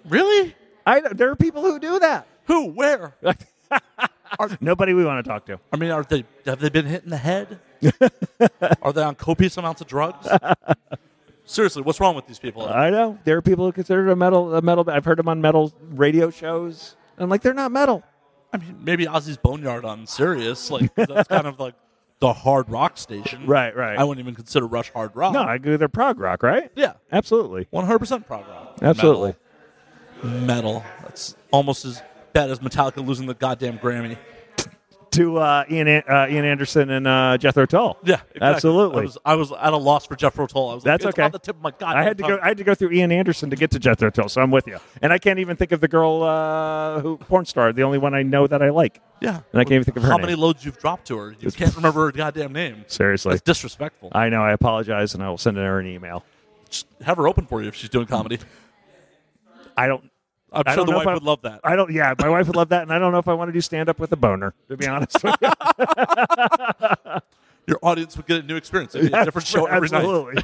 really? 0.08 0.56
I 0.86 1.02
there 1.14 1.30
are 1.30 1.36
people 1.36 1.62
who 1.62 1.80
do 1.80 2.00
that. 2.00 2.28
Who? 2.46 2.68
Where? 2.68 3.16
Nobody 4.62 4.94
we 4.94 5.06
want 5.06 5.24
to 5.24 5.30
talk 5.30 5.46
to. 5.46 5.60
I 5.72 5.78
mean, 5.78 5.92
are 5.92 6.04
they? 6.04 6.24
Have 6.46 6.60
they 6.60 6.70
been 6.70 6.86
hit 6.86 7.04
in 7.04 7.10
the 7.10 7.18
head? 7.18 7.60
are 8.82 8.94
they 8.94 9.04
on 9.04 9.16
copious 9.16 9.58
amounts 9.58 9.82
of 9.82 9.88
drugs? 9.88 10.28
Seriously, 11.52 11.82
what's 11.82 12.00
wrong 12.00 12.16
with 12.16 12.28
these 12.28 12.40
people? 12.40 12.66
I 12.66 12.90
know 12.90 13.20
there 13.26 13.36
are 13.38 13.42
people 13.42 13.66
who 13.66 13.74
consider 13.74 14.08
it 14.08 14.12
a 14.12 14.16
metal 14.16 14.56
a 14.56 14.62
metal. 14.62 14.90
I've 14.90 15.04
heard 15.04 15.20
them 15.20 15.28
on 15.28 15.42
metal 15.42 15.74
radio 15.90 16.30
shows. 16.30 16.96
I'm 17.18 17.30
like, 17.30 17.42
they're 17.42 17.54
not 17.54 17.72
metal. 17.72 18.04
I 18.54 18.58
mean, 18.58 18.80
maybe 18.82 19.06
Ozzy's 19.06 19.38
Boneyard 19.38 19.84
on 19.84 20.08
Sirius. 20.08 20.72
Like 20.72 20.96
that's 20.96 21.28
kind 21.28 21.48
of 21.48 21.60
like 21.60 21.76
the 22.20 22.32
hard 22.32 22.70
rock 22.70 22.98
station. 22.98 23.46
Right, 23.46 23.76
right. 23.76 23.98
I 23.98 24.04
wouldn't 24.06 24.24
even 24.24 24.34
consider 24.34 24.66
Rush 24.66 24.92
hard 24.92 25.14
rock. 25.14 25.34
No, 25.34 25.42
I 25.44 25.58
go. 25.58 25.76
They're 25.76 25.90
prog 25.90 26.20
rock, 26.20 26.42
right? 26.42 26.72
Yeah. 26.76 26.94
Absolutely. 27.12 27.68
One 27.70 27.86
hundred 27.86 28.00
percent 28.00 28.26
prog 28.28 28.48
rock. 28.48 28.78
Absolutely. 28.82 29.36
Metal. 30.24 30.46
Metal. 30.46 30.84
That's 31.02 31.36
almost 31.52 31.84
as 31.84 32.02
bad 32.32 32.50
as 32.50 32.60
Metallica 32.60 33.06
losing 33.06 33.28
the 33.28 33.34
goddamn 33.34 33.78
Grammy. 33.78 34.18
To 35.12 35.38
uh, 35.40 35.66
Ian 35.70 35.90
uh, 35.90 36.28
Ian 36.30 36.46
Anderson 36.46 36.90
and 36.90 37.06
uh, 37.06 37.38
Jethro 37.38 37.66
Tull. 37.66 37.98
Yeah, 38.02 38.16
exactly. 38.16 38.42
absolutely. 38.42 39.00
I 39.00 39.04
was 39.04 39.18
I 39.26 39.36
was 39.36 39.52
at 39.52 39.74
a 39.74 39.78
loss 39.78 40.08
for 40.08 40.16
Jethro 40.16 40.48
Tull. 40.48 40.70
I 40.70 40.76
was 40.76 40.84
That's 40.86 41.04
like, 41.04 41.16
okay. 41.16 41.24
on 41.24 41.32
the 41.32 41.40
tip 41.40 41.58
of 41.58 41.62
my 41.62 41.72
god. 41.72 41.98
I 41.98 42.04
had 42.04 42.18
to 42.20 42.24
go. 42.24 42.40
I 42.42 42.48
had 42.48 42.58
to 42.58 42.64
go 42.64 42.74
through 42.74 42.92
Ian 42.94 43.12
Anderson 43.12 43.50
to 43.50 43.58
get 43.58 43.72
to 43.72 43.80
Jethro 43.80 44.10
Tull, 44.10 44.30
so 44.30 44.42
I'm 44.42 44.52
with 44.52 44.68
you. 44.68 44.78
And 45.02 45.12
I 45.12 45.18
can't 45.18 45.40
even 45.40 45.58
think 45.58 45.74
of 45.74 45.82
the 45.82 45.90
girl 45.90 46.24
uh, 46.24 47.02
who 47.02 47.18
porn 47.18 47.44
star, 47.44 47.74
the 47.74 47.84
only 47.84 47.98
one 47.98 48.14
I 48.14 48.24
know 48.24 48.48
that 48.48 48.62
I 48.62 48.70
like. 48.70 49.02
yeah, 49.20 49.42
and 49.52 49.60
I 49.60 49.66
can't 49.66 49.74
even 49.74 49.84
think 49.84 49.98
of 49.98 50.04
her 50.04 50.10
How 50.12 50.16
name. 50.16 50.28
many 50.28 50.36
loads 50.38 50.64
you've 50.64 50.80
dropped 50.80 51.08
to 51.08 51.18
her? 51.18 51.36
You 51.40 51.52
can't 51.52 51.76
remember 51.76 52.06
her 52.06 52.12
goddamn 52.14 52.54
name. 52.54 52.86
Seriously, 52.88 53.32
That's 53.32 53.42
disrespectful. 53.42 54.12
I 54.14 54.30
know. 54.30 54.42
I 54.44 54.54
apologize, 54.54 55.14
and 55.14 55.22
I 55.22 55.30
will 55.30 55.38
send 55.38 55.58
her 55.58 55.80
an 55.80 55.88
email. 55.88 56.24
Just 56.70 56.88
have 57.02 57.18
her 57.18 57.28
open 57.28 57.46
for 57.48 57.62
you 57.62 57.68
if 57.68 57.76
she's 57.76 57.90
doing 57.90 58.08
comedy. 58.08 58.40
I 59.76 59.88
don't. 59.88 60.10
I'm 60.52 60.64
I 60.66 60.76
sure 60.76 60.86
the 60.86 60.92
wife 60.92 61.08
I- 61.08 61.14
would 61.14 61.24
love 61.24 61.42
that. 61.44 61.62
I 61.64 61.76
don't. 61.76 61.92
Yeah, 61.92 62.14
my 62.20 62.30
wife 62.30 62.48
would 62.48 62.56
love 62.56 62.70
that, 62.70 62.82
and 62.84 62.92
I 62.92 63.00
don't 63.00 63.12
know 63.12 63.20
if 63.20 63.28
I 63.28 63.34
want 63.34 63.50
to 63.50 63.54
do 63.54 63.62
stand 63.62 63.90
up 63.90 64.00
with 64.00 64.12
a 64.12 64.18
boner. 64.18 64.54
To 64.70 64.78
be 64.78 64.88
honest 64.88 65.24
with 65.24 65.36
you, 65.42 65.50
Your 67.68 67.80
audience 67.84 68.18
would 68.18 68.26
get 68.26 68.44
a 68.44 68.46
new 68.46 68.56
experience. 68.56 68.96
It'd 68.96 69.12
be 69.12 69.18
a 69.18 69.24
different 69.24 69.48
show 69.48 69.66
every 69.66 69.88
night. 69.90 70.04
Absolutely. 70.04 70.44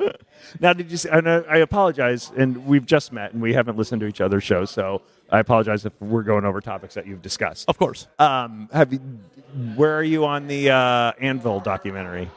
now, 0.60 0.72
did 0.72 0.90
you? 0.90 0.96
See, 0.96 1.10
I, 1.10 1.20
know, 1.20 1.44
I 1.48 1.58
apologize, 1.58 2.32
and 2.36 2.64
we've 2.66 2.86
just 2.86 3.12
met, 3.12 3.32
and 3.32 3.42
we 3.42 3.52
haven't 3.52 3.76
listened 3.76 4.00
to 4.00 4.06
each 4.06 4.20
other's 4.20 4.44
shows, 4.44 4.70
so 4.70 5.02
I 5.30 5.40
apologize 5.40 5.84
if 5.84 5.92
we're 6.00 6.22
going 6.22 6.44
over 6.44 6.60
topics 6.60 6.94
that 6.94 7.06
you've 7.06 7.22
discussed. 7.22 7.68
Of 7.68 7.76
course. 7.76 8.06
Um, 8.18 8.68
have 8.72 8.92
you? 8.92 9.00
Where 9.76 9.94
are 9.96 10.02
you 10.02 10.24
on 10.24 10.46
the 10.46 10.70
uh, 10.70 11.12
Anvil 11.20 11.60
documentary? 11.60 12.30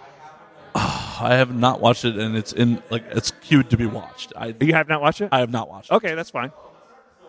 I 1.19 1.35
have 1.35 1.53
not 1.55 1.79
watched 1.81 2.05
it, 2.05 2.17
and 2.17 2.35
it's 2.37 2.53
in 2.53 2.81
like 2.89 3.03
it's 3.11 3.31
queued 3.41 3.69
to 3.71 3.77
be 3.77 3.85
watched. 3.85 4.33
I 4.35 4.55
You 4.59 4.73
have 4.73 4.87
not 4.87 5.01
watched 5.01 5.21
it? 5.21 5.29
I 5.31 5.39
have 5.39 5.49
not 5.51 5.69
watched. 5.69 5.91
it. 5.91 5.95
Okay, 5.95 6.15
that's 6.15 6.29
fine. 6.29 6.51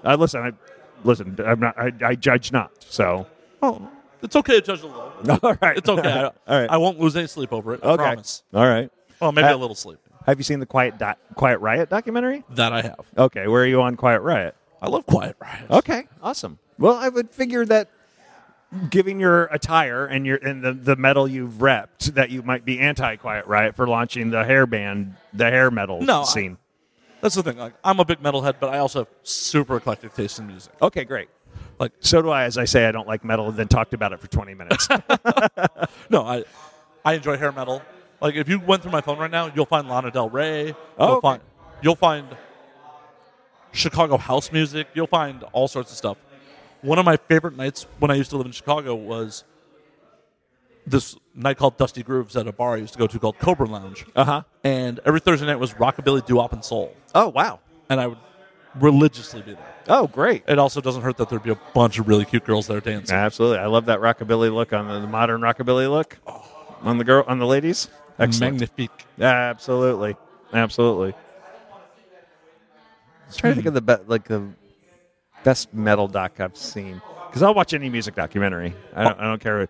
Uh, 0.05 0.16
listen, 0.16 0.40
I 0.43 0.52
listen. 1.05 1.36
I'm 1.44 1.60
not. 1.60 1.78
I, 1.78 1.93
I 2.05 2.15
judge 2.15 2.52
not. 2.52 2.70
So, 2.85 3.27
Oh, 3.62 3.89
it's 4.23 4.36
okay 4.36 4.60
to 4.60 4.66
judge 4.66 4.82
a 4.82 4.86
little. 4.86 5.39
all 5.43 5.56
right, 5.60 5.77
It's 5.78 5.89
okay. 5.89 6.09
I, 6.10 6.24
all 6.47 6.60
right. 6.60 6.70
I 6.70 6.77
won't 6.77 6.98
lose 7.01 7.16
any 7.16 7.27
sleep 7.27 7.52
over 7.52 7.74
it. 7.74 7.81
I 7.82 7.89
okay, 7.89 8.02
promise. 8.02 8.43
all 8.55 8.66
right. 8.66 8.90
Well, 9.20 9.32
maybe 9.32 9.48
Uh, 9.48 9.56
a 9.56 9.59
little 9.59 9.74
sleep. 9.77 9.98
Have 10.27 10.39
you 10.39 10.44
seen 10.44 10.60
the 10.60 10.66
Quiet 10.66 10.98
Dot 10.98 11.19
Quiet 11.35 11.59
Riot 11.59 11.89
documentary? 11.89 12.44
That 12.51 12.73
I 12.73 12.82
have. 12.82 13.06
Okay, 13.16 13.48
where 13.48 13.62
are 13.62 13.66
you 13.66 13.81
on 13.82 13.97
Quiet 13.97 14.20
Riot? 14.20 14.55
I 14.82 14.89
love 14.89 15.06
Quiet 15.06 15.36
Riot. 15.40 15.70
Okay, 15.70 16.06
awesome. 16.23 16.59
Well, 16.78 16.94
I 16.94 17.09
would 17.09 17.31
figure 17.31 17.65
that 17.66 17.89
given 18.90 19.19
your 19.19 19.45
attire 19.47 20.05
and 20.07 20.27
your 20.27 20.36
and 20.36 20.62
the, 20.62 20.73
the 20.73 20.97
metal 20.97 21.27
you've 21.28 21.55
repped, 21.55 22.15
that 22.15 22.31
you 22.31 22.43
might 22.43 22.65
be 22.65 22.78
anti 22.81 23.16
Quiet 23.16 23.47
Riot 23.47 23.74
for 23.77 23.86
launching 23.89 24.31
the 24.31 24.45
hair 24.45 24.66
band, 24.66 25.15
the 25.32 25.47
hair 25.47 25.70
metal 25.70 26.03
No, 26.03 26.23
I- 26.23 26.24
scene. 26.24 26.59
That's 27.20 27.35
the 27.35 27.43
thing. 27.43 27.57
Like, 27.57 27.73
I'm 27.82 27.99
a 27.99 28.05
big 28.05 28.20
metalhead, 28.20 28.55
but 28.61 28.69
I 28.73 28.78
also 28.78 29.01
have 29.01 29.09
super 29.24 29.77
eclectic 29.78 30.15
taste 30.15 30.39
in 30.39 30.47
music. 30.47 30.73
okay, 30.81 31.05
great. 31.05 31.28
Like, 31.81 31.90
So 31.99 32.23
do 32.23 32.31
I. 32.31 32.45
As 32.45 32.57
I 32.57 32.65
say, 32.65 32.86
I 32.86 32.93
don't 32.93 33.09
like 33.09 33.24
metal, 33.24 33.49
and 33.49 33.57
then 33.57 33.66
talked 33.66 33.93
about 33.93 34.12
it 34.12 34.20
for 34.20 34.28
twenty 34.28 34.55
minutes. 34.55 34.89
no, 36.11 36.23
I 36.24 36.45
I 37.05 37.15
enjoy 37.15 37.36
hair 37.36 37.51
metal. 37.51 37.82
Like, 38.20 38.35
if 38.36 38.49
you 38.49 38.61
went 38.61 38.82
through 38.82 38.93
my 38.93 39.01
phone 39.01 39.19
right 39.19 39.31
now, 39.31 39.51
you'll 39.55 39.66
find 39.66 39.89
Lana 39.89 40.11
Del 40.12 40.28
Rey. 40.31 40.74
Oh, 40.99 41.07
you'll 41.07 41.16
okay. 41.16 41.23
find 41.28 41.43
you'll 41.82 41.97
find 41.97 42.27
Chicago 43.73 44.16
house 44.16 44.51
music. 44.53 44.89
You'll 44.95 45.07
find 45.07 45.43
all 45.53 45.69
sorts 45.69 45.90
of 45.90 45.97
stuff. 45.97 46.19
One 46.83 46.99
of 46.99 47.05
my 47.05 47.17
favorite 47.17 47.57
nights 47.57 47.87
when 47.99 48.11
I 48.11 48.15
used 48.15 48.31
to 48.31 48.37
live 48.37 48.47
in 48.47 48.53
Chicago 48.53 48.95
was 48.95 49.45
this 50.87 51.17
night 51.35 51.57
called 51.59 51.77
Dusty 51.77 52.03
Grooves 52.03 52.37
at 52.37 52.47
a 52.47 52.53
bar 52.53 52.75
I 52.75 52.77
used 52.79 52.93
to 52.95 52.99
go 52.99 53.07
to 53.07 53.19
called 53.19 53.39
Cobra 53.39 53.67
Lounge. 53.67 54.07
uh 54.17 54.25
huh. 54.25 54.43
And 54.65 55.01
every 55.05 55.21
Thursday 55.21 55.47
night 55.47 55.59
was 55.59 55.75
rockabilly, 55.75 56.25
doo-wop, 56.25 56.53
and 56.53 56.65
soul. 56.65 56.95
Oh 57.15 57.29
wow. 57.29 57.61
And 57.91 58.01
I 58.01 58.07
would 58.07 58.19
religiously 58.81 59.43
be 59.43 59.55
there. 59.55 59.75
Oh 59.89 60.07
great. 60.07 60.45
It 60.47 60.59
also 60.59 60.81
doesn't 60.81 61.03
hurt 61.03 61.17
that 61.19 61.29
there'd 61.29 61.43
be 61.43 61.51
a 61.51 61.61
bunch 61.75 61.99
of 61.99 62.07
really 62.09 62.25
cute 62.25 62.45
girls 62.45 62.67
there 62.67 62.81
dancing. 62.81 63.17
Absolutely, 63.17 63.59
I 63.59 63.67
love 63.67 63.87
that 63.87 64.01
rockabilly 64.01 64.53
look 64.53 64.73
on 64.73 64.87
the, 64.89 65.01
the 65.01 65.07
modern 65.07 65.41
rockabilly 65.41 65.91
look 65.91 66.19
on 66.83 66.99
the 66.99 67.05
girl 67.05 67.25
on 67.27 67.39
the 67.39 67.47
ladies. 67.47 67.89
Excellent. 68.19 68.55
Magnifique. 68.55 69.05
Absolutely, 69.21 70.17
absolutely. 70.53 71.13
I 71.13 71.17
was 73.27 73.37
trying 73.37 73.53
to 73.53 73.55
think 73.57 73.67
of 73.67 73.75
the 73.75 73.83
be- 73.83 74.05
like 74.07 74.25
the 74.25 74.49
best 75.44 75.73
metal 75.74 76.09
doc 76.09 76.40
I've 76.40 76.56
seen 76.56 77.01
because 77.28 77.43
I'll 77.43 77.55
watch 77.55 77.74
any 77.74 77.89
music 77.89 78.15
documentary. 78.15 78.74
I 78.94 79.05
don't, 79.05 79.20
I 79.20 79.24
don't 79.24 79.40
care. 79.40 79.69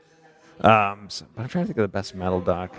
Um, 0.60 1.06
so- 1.08 1.26
but 1.34 1.42
I'm 1.42 1.48
trying 1.48 1.64
to 1.64 1.66
think 1.68 1.78
of 1.78 1.82
the 1.82 1.88
best 1.88 2.14
metal 2.14 2.40
doc. 2.40 2.74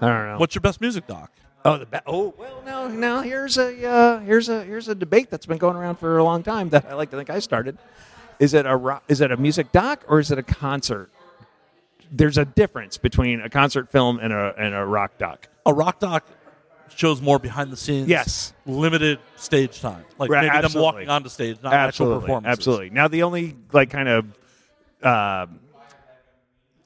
I 0.00 0.08
don't 0.08 0.26
know. 0.28 0.38
What's 0.38 0.54
your 0.54 0.60
best 0.60 0.80
music 0.80 1.06
doc? 1.06 1.30
Oh, 1.64 1.78
the 1.78 1.86
be- 1.86 1.98
oh 2.06 2.34
well, 2.36 2.62
now 2.66 2.88
now 2.88 3.22
here's 3.22 3.56
a 3.56 3.86
uh, 3.88 4.18
here's 4.20 4.48
a 4.50 4.62
here's 4.64 4.88
a 4.88 4.94
debate 4.94 5.30
that's 5.30 5.46
been 5.46 5.56
going 5.56 5.76
around 5.76 5.96
for 5.96 6.18
a 6.18 6.24
long 6.24 6.42
time 6.42 6.68
that 6.70 6.84
I 6.86 6.94
like 6.94 7.10
to 7.10 7.16
think 7.16 7.30
I 7.30 7.38
started. 7.38 7.78
Is 8.38 8.52
it 8.52 8.66
a 8.66 8.76
rock, 8.76 9.02
is 9.08 9.20
it 9.22 9.30
a 9.32 9.36
music 9.38 9.72
doc 9.72 10.04
or 10.08 10.18
is 10.20 10.30
it 10.30 10.38
a 10.38 10.42
concert? 10.42 11.10
There's 12.10 12.36
a 12.36 12.44
difference 12.44 12.98
between 12.98 13.40
a 13.40 13.48
concert 13.48 13.90
film 13.90 14.18
and 14.18 14.30
a 14.32 14.52
and 14.58 14.74
a 14.74 14.84
rock 14.84 15.16
doc. 15.16 15.48
A 15.64 15.72
rock 15.72 16.00
doc 16.00 16.26
shows 16.88 17.20
more 17.20 17.38
behind 17.38 17.70
the 17.70 17.76
scenes. 17.76 18.08
Yes. 18.08 18.52
Limited 18.66 19.18
stage 19.36 19.80
time. 19.80 20.04
Like 20.18 20.30
Right, 20.30 20.50
maybe 20.52 20.68
them 20.68 20.80
walking 20.80 21.08
onto 21.08 21.28
stage, 21.28 21.58
not 21.62 21.72
actual 21.72 21.88
absolutely, 21.88 22.20
performances. 22.20 22.58
absolutely. 22.58 22.90
Now 22.90 23.08
the 23.08 23.22
only 23.24 23.56
like 23.72 23.90
kind 23.90 24.08
of 24.08 24.26
uh, 25.02 25.46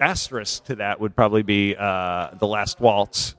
asterisk 0.00 0.64
to 0.64 0.76
that 0.76 1.00
would 1.00 1.14
probably 1.16 1.42
be 1.42 1.76
uh, 1.76 2.30
the 2.38 2.46
Last 2.46 2.80
Waltz 2.80 3.34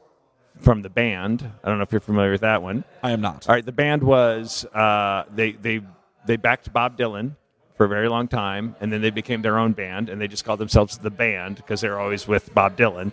from 0.60 0.82
the 0.82 0.90
band. 0.90 1.50
I 1.64 1.70
don't 1.70 1.78
know 1.78 1.84
if 1.84 1.92
you're 1.92 2.02
familiar 2.02 2.32
with 2.32 2.42
that 2.42 2.62
one. 2.62 2.84
I 3.04 3.12
am 3.12 3.22
not. 3.22 3.48
All 3.48 3.56
right, 3.56 3.66
the 3.66 3.72
band 3.72 4.04
was 4.04 4.66
uh, 4.66 5.24
they 5.34 5.54
they 5.54 5.82
they 6.26 6.36
backed 6.36 6.72
Bob 6.74 6.98
Dylan 6.98 7.36
for 7.76 7.86
a 7.86 7.90
very 7.90 8.10
long 8.10 8.28
time, 8.28 8.76
and 8.82 8.92
then 8.92 9.02
they 9.02 9.10
became 9.10 9.42
their 9.42 9.58
own 9.58 9.72
band, 9.72 10.10
and 10.10 10.20
they 10.20 10.28
just 10.28 10.44
called 10.44 10.60
themselves 10.60 10.98
the 10.98 11.10
band 11.10 11.56
because 11.56 11.80
they 11.82 11.88
were 11.90 12.00
always 12.00 12.28
with 12.28 12.54
Bob 12.54 12.76
Dylan, 12.78 13.12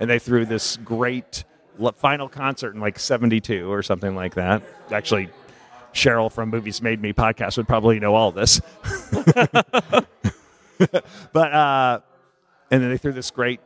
and 0.00 0.10
they 0.10 0.18
threw 0.18 0.44
this 0.44 0.76
great 0.78 1.44
final 1.96 2.28
concert 2.28 2.74
in 2.74 2.80
like 2.80 2.98
'72 2.98 3.70
or 3.70 3.82
something 3.82 4.14
like 4.14 4.34
that. 4.34 4.62
Actually, 4.90 5.30
Cheryl 5.94 6.30
from 6.30 6.50
Movies 6.50 6.82
Made 6.82 7.00
Me 7.00 7.12
podcast 7.12 7.56
would 7.56 7.68
probably 7.68 7.98
know 8.00 8.14
all 8.14 8.30
this, 8.32 8.60
but 11.32 11.52
uh, 11.52 12.00
and 12.70 12.82
then 12.82 12.90
they 12.90 12.98
threw 12.98 13.12
this 13.12 13.30
great 13.30 13.60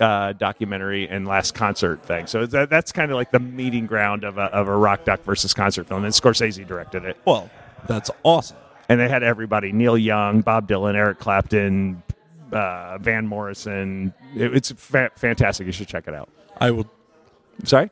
uh, 0.00 0.32
documentary 0.34 1.08
and 1.08 1.26
last 1.26 1.54
concert 1.54 2.02
thing. 2.04 2.26
So 2.26 2.46
that, 2.46 2.70
that's 2.70 2.92
kind 2.92 3.10
of 3.10 3.16
like 3.16 3.30
the 3.30 3.40
meeting 3.40 3.86
ground 3.86 4.24
of 4.24 4.38
a, 4.38 4.42
of 4.44 4.68
a 4.68 4.76
rock 4.76 5.04
doc 5.04 5.22
versus 5.24 5.54
concert 5.54 5.88
film. 5.88 6.04
And 6.04 6.12
Scorsese 6.12 6.66
directed 6.66 7.04
it. 7.04 7.16
Well, 7.24 7.50
that's 7.86 8.10
awesome. 8.22 8.56
And 8.88 9.00
they 9.00 9.08
had 9.08 9.22
everybody 9.22 9.72
Neil 9.72 9.96
Young, 9.98 10.42
Bob 10.42 10.68
Dylan, 10.68 10.94
Eric 10.94 11.18
Clapton, 11.18 12.02
uh, 12.52 12.98
Van 12.98 13.26
Morrison. 13.26 14.12
It- 14.34 14.54
it's 14.54 14.70
fa- 14.72 15.10
fantastic. 15.16 15.66
You 15.66 15.72
should 15.72 15.88
check 15.88 16.06
it 16.08 16.14
out. 16.14 16.28
I 16.60 16.70
will. 16.70 16.86
Sorry? 17.64 17.90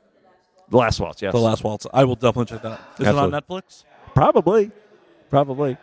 The 0.70 0.76
Last 0.76 0.98
Waltz, 1.00 1.20
yes. 1.22 1.32
The 1.32 1.38
Last 1.40 1.62
Waltz. 1.64 1.86
I 1.92 2.04
will 2.04 2.14
definitely 2.14 2.46
check 2.46 2.62
that 2.62 2.72
out. 2.72 2.80
Is 2.98 3.06
it 3.08 3.14
on 3.14 3.30
Netflix? 3.30 3.84
Probably. 4.14 4.70
Probably. 5.30 5.76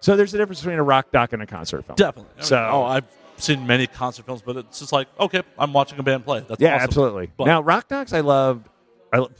So 0.00 0.16
there's 0.16 0.34
a 0.34 0.38
difference 0.38 0.60
between 0.60 0.78
a 0.78 0.82
rock 0.82 1.10
doc 1.12 1.32
and 1.32 1.42
a 1.42 1.46
concert 1.46 1.84
film. 1.86 1.96
Definitely. 1.96 2.42
So- 2.42 2.68
oh, 2.72 2.82
I've 2.84 3.06
seen 3.38 3.66
many 3.66 3.86
concert 3.86 4.26
films, 4.26 4.42
but 4.42 4.56
it's 4.56 4.78
just 4.80 4.92
like 4.92 5.08
okay, 5.20 5.42
I'm 5.58 5.72
watching 5.72 5.98
a 5.98 6.02
band 6.02 6.24
play. 6.24 6.44
That's 6.46 6.60
Yeah, 6.60 6.74
awesome. 6.76 6.84
absolutely. 6.84 7.30
But 7.36 7.44
now, 7.46 7.62
rock 7.62 7.88
docs, 7.88 8.12
I 8.12 8.20
loved. 8.20 8.68
I 9.12 9.18
lo- 9.18 9.30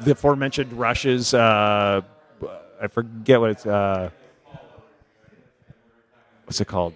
the 0.00 0.12
aforementioned 0.12 0.72
Rush's. 0.72 1.32
Uh, 1.34 2.00
I 2.80 2.86
forget 2.88 3.40
what 3.40 3.50
it's. 3.50 3.66
Uh, 3.66 4.10
what's 6.44 6.60
it 6.60 6.66
called? 6.66 6.94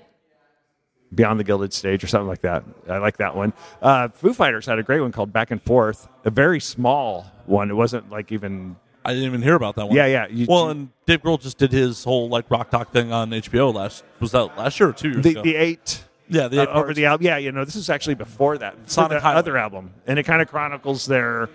Beyond 1.14 1.38
the 1.38 1.44
Gilded 1.44 1.72
Stage 1.72 2.02
or 2.02 2.08
something 2.08 2.26
like 2.28 2.40
that. 2.42 2.64
I 2.88 2.98
like 2.98 3.18
that 3.18 3.36
one. 3.36 3.52
Uh, 3.80 4.08
Foo 4.08 4.32
Fighters 4.32 4.66
had 4.66 4.78
a 4.78 4.82
great 4.82 5.00
one 5.00 5.12
called 5.12 5.32
Back 5.32 5.50
and 5.50 5.62
Forth. 5.62 6.08
A 6.24 6.30
very 6.30 6.60
small 6.60 7.26
one. 7.46 7.70
It 7.70 7.74
wasn't 7.74 8.10
like 8.10 8.32
even. 8.32 8.76
I 9.04 9.10
didn't 9.14 9.26
even 9.26 9.40
hear 9.40 9.54
about 9.54 9.76
that 9.76 9.86
one. 9.86 9.94
Yeah, 9.96 10.06
yeah. 10.06 10.26
You- 10.28 10.46
well, 10.48 10.68
and 10.70 10.88
Dave 11.06 11.22
Grohl 11.22 11.40
just 11.40 11.58
did 11.58 11.70
his 11.70 12.02
whole 12.02 12.28
like 12.28 12.50
rock 12.50 12.70
talk 12.70 12.92
thing 12.92 13.12
on 13.12 13.30
HBO 13.30 13.72
last. 13.72 14.02
Was 14.18 14.32
that 14.32 14.58
last 14.58 14.80
year 14.80 14.88
or 14.88 14.92
two 14.92 15.10
years 15.10 15.22
The, 15.22 15.30
ago? 15.30 15.42
the 15.42 15.54
eight. 15.54 16.04
yeah, 16.28 16.48
the 16.48 16.68
uh, 16.68 16.74
over 16.80 16.92
the 16.92 17.06
album. 17.06 17.24
Yeah, 17.24 17.36
you 17.36 17.52
know, 17.52 17.64
this 17.64 17.76
is 17.76 17.88
actually 17.88 18.16
before 18.16 18.58
that. 18.58 18.74
Sonic 18.90 19.22
the 19.22 19.28
other 19.28 19.56
album, 19.56 19.92
and 20.08 20.18
it 20.18 20.24
kind 20.24 20.42
of 20.42 20.48
chronicles 20.48 21.06
their. 21.06 21.48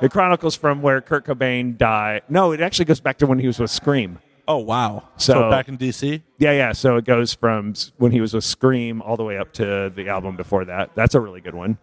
It 0.00 0.12
chronicles 0.12 0.54
from 0.56 0.80
where 0.80 1.00
Kurt 1.00 1.24
Cobain 1.26 1.76
died. 1.76 2.22
No, 2.28 2.52
it 2.52 2.60
actually 2.60 2.84
goes 2.86 3.00
back 3.00 3.18
to 3.18 3.26
when 3.26 3.40
he 3.40 3.46
was 3.48 3.58
with 3.58 3.70
Scream. 3.70 4.18
Oh 4.48 4.58
wow! 4.58 5.04
So- 5.16 5.34
so 5.34 5.50
back 5.50 5.68
in 5.68 5.78
DC. 5.78 6.20
Yeah, 6.38 6.52
yeah. 6.52 6.72
So 6.72 6.96
it 6.96 7.04
goes 7.04 7.32
from 7.34 7.74
when 7.98 8.10
he 8.12 8.20
was 8.20 8.34
with 8.34 8.44
Scream 8.44 9.00
all 9.02 9.16
the 9.16 9.24
way 9.24 9.38
up 9.38 9.52
to 9.54 9.92
the 9.94 10.08
album 10.08 10.36
before 10.36 10.64
that. 10.64 10.90
That's 10.94 11.14
a 11.14 11.20
really 11.20 11.40
good 11.40 11.54
one. 11.54 11.78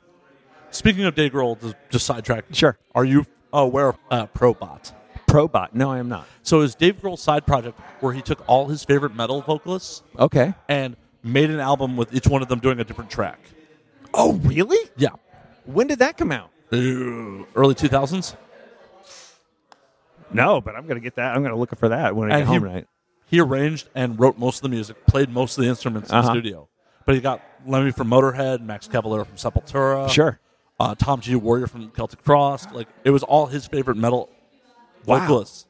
Speaking 0.72 1.06
of 1.06 1.16
Dave 1.16 1.32
Grohl, 1.32 1.60
just- 1.60 1.76
just 1.90 2.06
sidetrack. 2.06 2.46
Sure. 2.52 2.78
Are 2.94 3.06
you 3.06 3.26
aware 3.54 3.90
of 3.90 3.98
uh, 4.12 4.28
Probot? 4.28 4.92
Probot. 5.28 5.70
No, 5.74 5.92
I 5.92 6.00
am 6.00 6.10
not. 6.10 6.26
So 6.44 6.62
is 6.62 6.76
Dave 6.76 7.02
Grohl's 7.02 7.22
side 7.22 7.46
project 7.46 7.80
where 8.02 8.14
he 8.14 8.22
took 8.22 8.44
all 8.48 8.68
his 8.68 8.84
favorite 8.84 9.16
metal 9.16 9.42
vocalists 9.42 10.04
Okay. 10.18 10.54
and 10.68 10.96
made 11.24 11.50
an 11.50 11.60
album 11.60 11.96
with 11.98 12.14
each 12.14 12.28
one 12.28 12.42
of 12.42 12.48
them 12.50 12.60
doing 12.60 12.80
a 12.80 12.84
different 12.84 13.10
track. 13.12 13.40
Oh, 14.14 14.34
really? 14.44 14.90
Yeah. 14.98 15.10
When 15.66 15.88
did 15.88 16.00
that 16.00 16.18
come 16.18 16.32
out? 16.32 16.50
Early 16.72 17.76
2000s. 17.76 18.36
No, 20.32 20.62
but 20.62 20.76
I'm 20.76 20.88
gonna 20.88 21.00
get 21.00 21.16
that. 21.16 21.36
I'm 21.36 21.42
gonna 21.44 21.56
look 21.56 21.76
for 21.78 21.90
that 21.90 22.16
when 22.16 22.32
I 22.32 22.38
And 22.40 22.48
get 22.48 22.54
he- 22.54 22.60
home 22.60 22.68
tonight. 22.68 22.88
He 23.26 23.40
arranged 23.40 23.90
and 23.94 24.20
wrote 24.20 24.38
most 24.40 24.58
of 24.58 24.62
the 24.64 24.70
music, 24.70 25.06
played 25.06 25.30
most 25.30 25.58
of 25.58 25.64
the 25.64 25.70
instruments 25.70 26.10
in 26.10 26.16
Uh-huh. 26.16 26.28
the 26.28 26.34
studio. 26.34 26.68
But 27.06 27.14
he 27.16 27.22
got 27.22 27.42
Lemmy 27.66 27.92
from 27.92 28.08
Motorhead, 28.10 28.62
Max 28.62 28.88
Cavalera 28.88 29.26
from 29.26 29.36
Sepultura, 29.36 30.10
Sure. 30.10 30.40
uh, 30.80 30.96
Tom 30.96 31.22
G. 31.22 31.36
Warrior 31.36 31.68
from 31.68 31.90
Celtic 31.92 32.22
Frost. 32.22 32.72
Like 32.72 32.88
it 33.04 33.12
was 33.12 33.22
all 33.24 33.46
his 33.48 33.68
favorite 33.68 33.98
metal 33.98 34.30
Wow. 35.06 35.20
vocalists, 35.20 35.68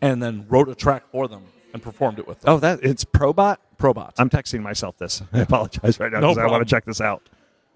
and 0.00 0.22
then 0.22 0.46
wrote 0.48 0.68
a 0.68 0.74
track 0.74 1.04
for 1.12 1.28
them 1.28 1.42
and 1.72 1.82
performed 1.82 2.18
it 2.18 2.26
with 2.26 2.40
them. 2.40 2.54
Oh, 2.54 2.58
that 2.58 2.80
it's 2.82 3.04
Probot. 3.04 3.56
Probot. 3.78 4.12
I'm 4.18 4.30
texting 4.30 4.62
myself 4.62 4.96
this. 4.98 5.22
I 5.32 5.40
apologize 5.40 6.00
right 6.00 6.10
now 6.12 6.20
No 6.20 6.28
because 6.28 6.38
I 6.38 6.42
want 6.42 6.50
problem. 6.52 6.64
to 6.64 6.70
check 6.70 6.84
this 6.86 7.00
out. 7.00 7.22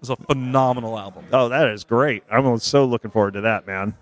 It's 0.01 0.09
a 0.09 0.15
phenomenal 0.15 0.97
album. 0.97 1.25
Oh, 1.31 1.49
that 1.49 1.67
is 1.69 1.83
great. 1.83 2.23
I'm 2.31 2.57
so 2.59 2.85
looking 2.85 3.11
forward 3.11 3.33
to 3.35 3.41
that, 3.41 3.67
man. 3.67 3.95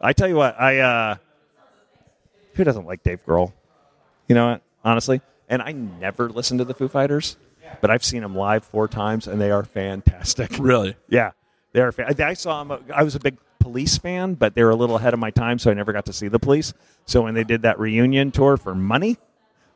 I 0.00 0.12
tell 0.12 0.28
you 0.28 0.36
what, 0.36 0.58
I 0.60 0.78
uh 0.78 1.16
who 2.54 2.64
doesn't 2.64 2.86
like 2.86 3.02
Dave 3.02 3.24
Grohl? 3.24 3.52
You 4.28 4.34
know 4.34 4.50
what? 4.52 4.62
Honestly, 4.84 5.20
and 5.48 5.62
I 5.62 5.72
never 5.72 6.28
listened 6.28 6.58
to 6.58 6.64
the 6.64 6.74
Foo 6.74 6.88
Fighters, 6.88 7.36
but 7.80 7.90
I've 7.90 8.04
seen 8.04 8.22
them 8.22 8.34
live 8.34 8.64
four 8.64 8.88
times, 8.88 9.26
and 9.26 9.40
they 9.40 9.50
are 9.50 9.62
fantastic. 9.64 10.50
Really? 10.58 10.96
Yeah, 11.08 11.32
they 11.72 11.80
are. 11.80 11.92
Fa- 11.92 12.14
I 12.24 12.34
saw 12.34 12.62
them. 12.64 12.70
Uh, 12.70 12.92
I 12.94 13.02
was 13.02 13.14
a 13.14 13.20
big 13.20 13.36
Police 13.58 13.96
fan, 13.98 14.34
but 14.34 14.54
they 14.56 14.64
were 14.64 14.70
a 14.70 14.76
little 14.76 14.96
ahead 14.96 15.14
of 15.14 15.20
my 15.20 15.30
time, 15.30 15.58
so 15.60 15.70
I 15.70 15.74
never 15.74 15.92
got 15.92 16.06
to 16.06 16.12
see 16.12 16.26
the 16.28 16.38
Police. 16.40 16.74
So 17.06 17.22
when 17.22 17.34
they 17.34 17.44
did 17.44 17.62
that 17.62 17.78
reunion 17.78 18.32
tour 18.32 18.56
for 18.56 18.74
money, 18.74 19.18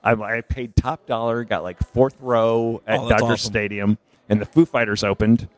I, 0.02 0.12
I 0.12 0.40
paid 0.40 0.74
top 0.74 1.06
dollar, 1.06 1.44
got 1.44 1.62
like 1.62 1.78
fourth 1.78 2.16
row 2.20 2.80
oh, 2.80 2.82
at 2.86 2.98
Oh, 2.98 3.08
Dodger 3.08 3.24
awesome. 3.24 3.36
Stadium, 3.38 3.98
and 4.28 4.40
the 4.40 4.44
Foo 4.46 4.64
Fighters 4.66 5.04
opened. 5.04 5.48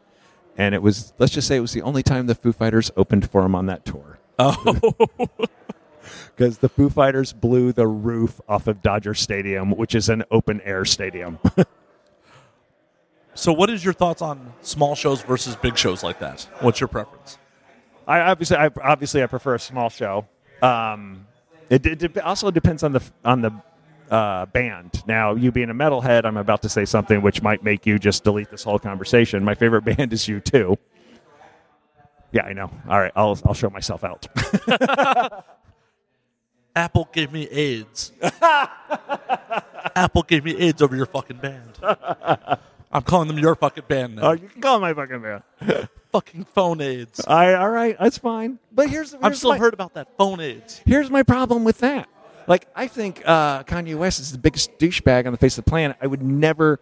and 0.58 0.74
it 0.74 0.82
was 0.82 1.12
let's 1.18 1.32
just 1.32 1.48
say 1.48 1.56
it 1.56 1.60
was 1.60 1.72
the 1.72 1.82
only 1.82 2.02
time 2.02 2.26
the 2.26 2.34
Foo 2.34 2.52
Fighters 2.52 2.90
opened 2.96 3.30
for 3.30 3.40
them 3.42 3.54
on 3.54 3.64
that 3.66 3.84
tour. 3.86 4.18
Oh, 4.38 4.92
because 6.34 6.58
the 6.58 6.68
Foo 6.68 6.88
Fighters 6.88 7.32
blew 7.32 7.72
the 7.72 7.86
roof 7.86 8.40
off 8.48 8.66
of 8.66 8.82
Dodger 8.82 9.14
Stadium, 9.14 9.70
which 9.72 9.94
is 9.94 10.08
an 10.08 10.24
open 10.30 10.60
air 10.62 10.84
stadium. 10.84 11.38
so 13.34 13.52
what 13.52 13.70
is 13.70 13.84
your 13.84 13.94
thoughts 13.94 14.22
on 14.22 14.52
small 14.62 14.94
shows 14.94 15.22
versus 15.22 15.56
big 15.56 15.76
shows 15.76 16.02
like 16.02 16.18
that? 16.20 16.48
What's 16.60 16.80
your 16.80 16.88
preference? 16.88 17.38
I 18.06 18.20
obviously, 18.20 18.56
I 18.56 18.70
obviously, 18.82 19.22
I 19.22 19.26
prefer 19.26 19.54
a 19.54 19.60
small 19.60 19.90
show. 19.90 20.26
Um, 20.62 21.26
it, 21.68 21.84
it 21.84 21.98
dep- 21.98 22.26
also 22.26 22.50
depends 22.50 22.82
on 22.82 22.92
the 22.92 23.02
on 23.24 23.42
the 23.42 23.52
uh, 24.10 24.46
band. 24.46 25.02
Now, 25.06 25.34
you 25.34 25.52
being 25.52 25.70
a 25.70 25.74
metalhead, 25.74 26.24
I'm 26.24 26.38
about 26.38 26.62
to 26.62 26.68
say 26.68 26.84
something 26.84 27.20
which 27.20 27.42
might 27.42 27.62
make 27.62 27.86
you 27.86 27.98
just 27.98 28.24
delete 28.24 28.50
this 28.50 28.64
whole 28.64 28.78
conversation. 28.78 29.44
My 29.44 29.54
favorite 29.54 29.82
band 29.96 30.12
is 30.12 30.26
U2. 30.26 30.76
Yeah, 32.32 32.42
I 32.44 32.52
know. 32.52 32.70
All 32.88 32.98
right, 33.00 33.12
I'll 33.16 33.38
I'll 33.44 33.54
show 33.54 33.70
myself 33.70 34.04
out. 34.04 34.26
Apple 36.78 37.08
gave 37.10 37.32
me 37.32 37.48
AIDS. 37.48 38.12
Apple 39.96 40.22
gave 40.22 40.44
me 40.44 40.56
AIDS 40.56 40.80
over 40.80 40.94
your 40.94 41.06
fucking 41.06 41.38
band. 41.38 41.76
I'm 42.92 43.02
calling 43.02 43.26
them 43.26 43.38
your 43.38 43.56
fucking 43.56 43.82
band 43.88 44.14
now. 44.14 44.28
oh, 44.28 44.32
you 44.32 44.48
can 44.48 44.62
call 44.62 44.78
my 44.78 44.94
fucking 44.94 45.20
band. 45.20 45.88
fucking 46.12 46.44
phone 46.44 46.80
AIDS. 46.80 47.20
I 47.26 47.54
all 47.54 47.68
right, 47.68 47.96
that's 47.98 48.18
fine. 48.18 48.60
But 48.70 48.90
here's, 48.90 49.10
here's 49.10 49.22
I've 49.24 49.36
still 49.36 49.50
my- 49.50 49.58
heard 49.58 49.74
about 49.74 49.94
that 49.94 50.16
phone 50.16 50.38
AIDS. 50.38 50.80
Here's 50.86 51.10
my 51.10 51.24
problem 51.24 51.64
with 51.64 51.78
that. 51.78 52.08
Like, 52.46 52.68
I 52.76 52.86
think 52.86 53.22
uh, 53.26 53.64
Kanye 53.64 53.96
West 53.96 54.20
is 54.20 54.30
the 54.30 54.38
biggest 54.38 54.78
douchebag 54.78 55.26
on 55.26 55.32
the 55.32 55.38
face 55.38 55.58
of 55.58 55.64
the 55.64 55.70
planet. 55.70 55.96
I 56.00 56.06
would 56.06 56.22
never 56.22 56.78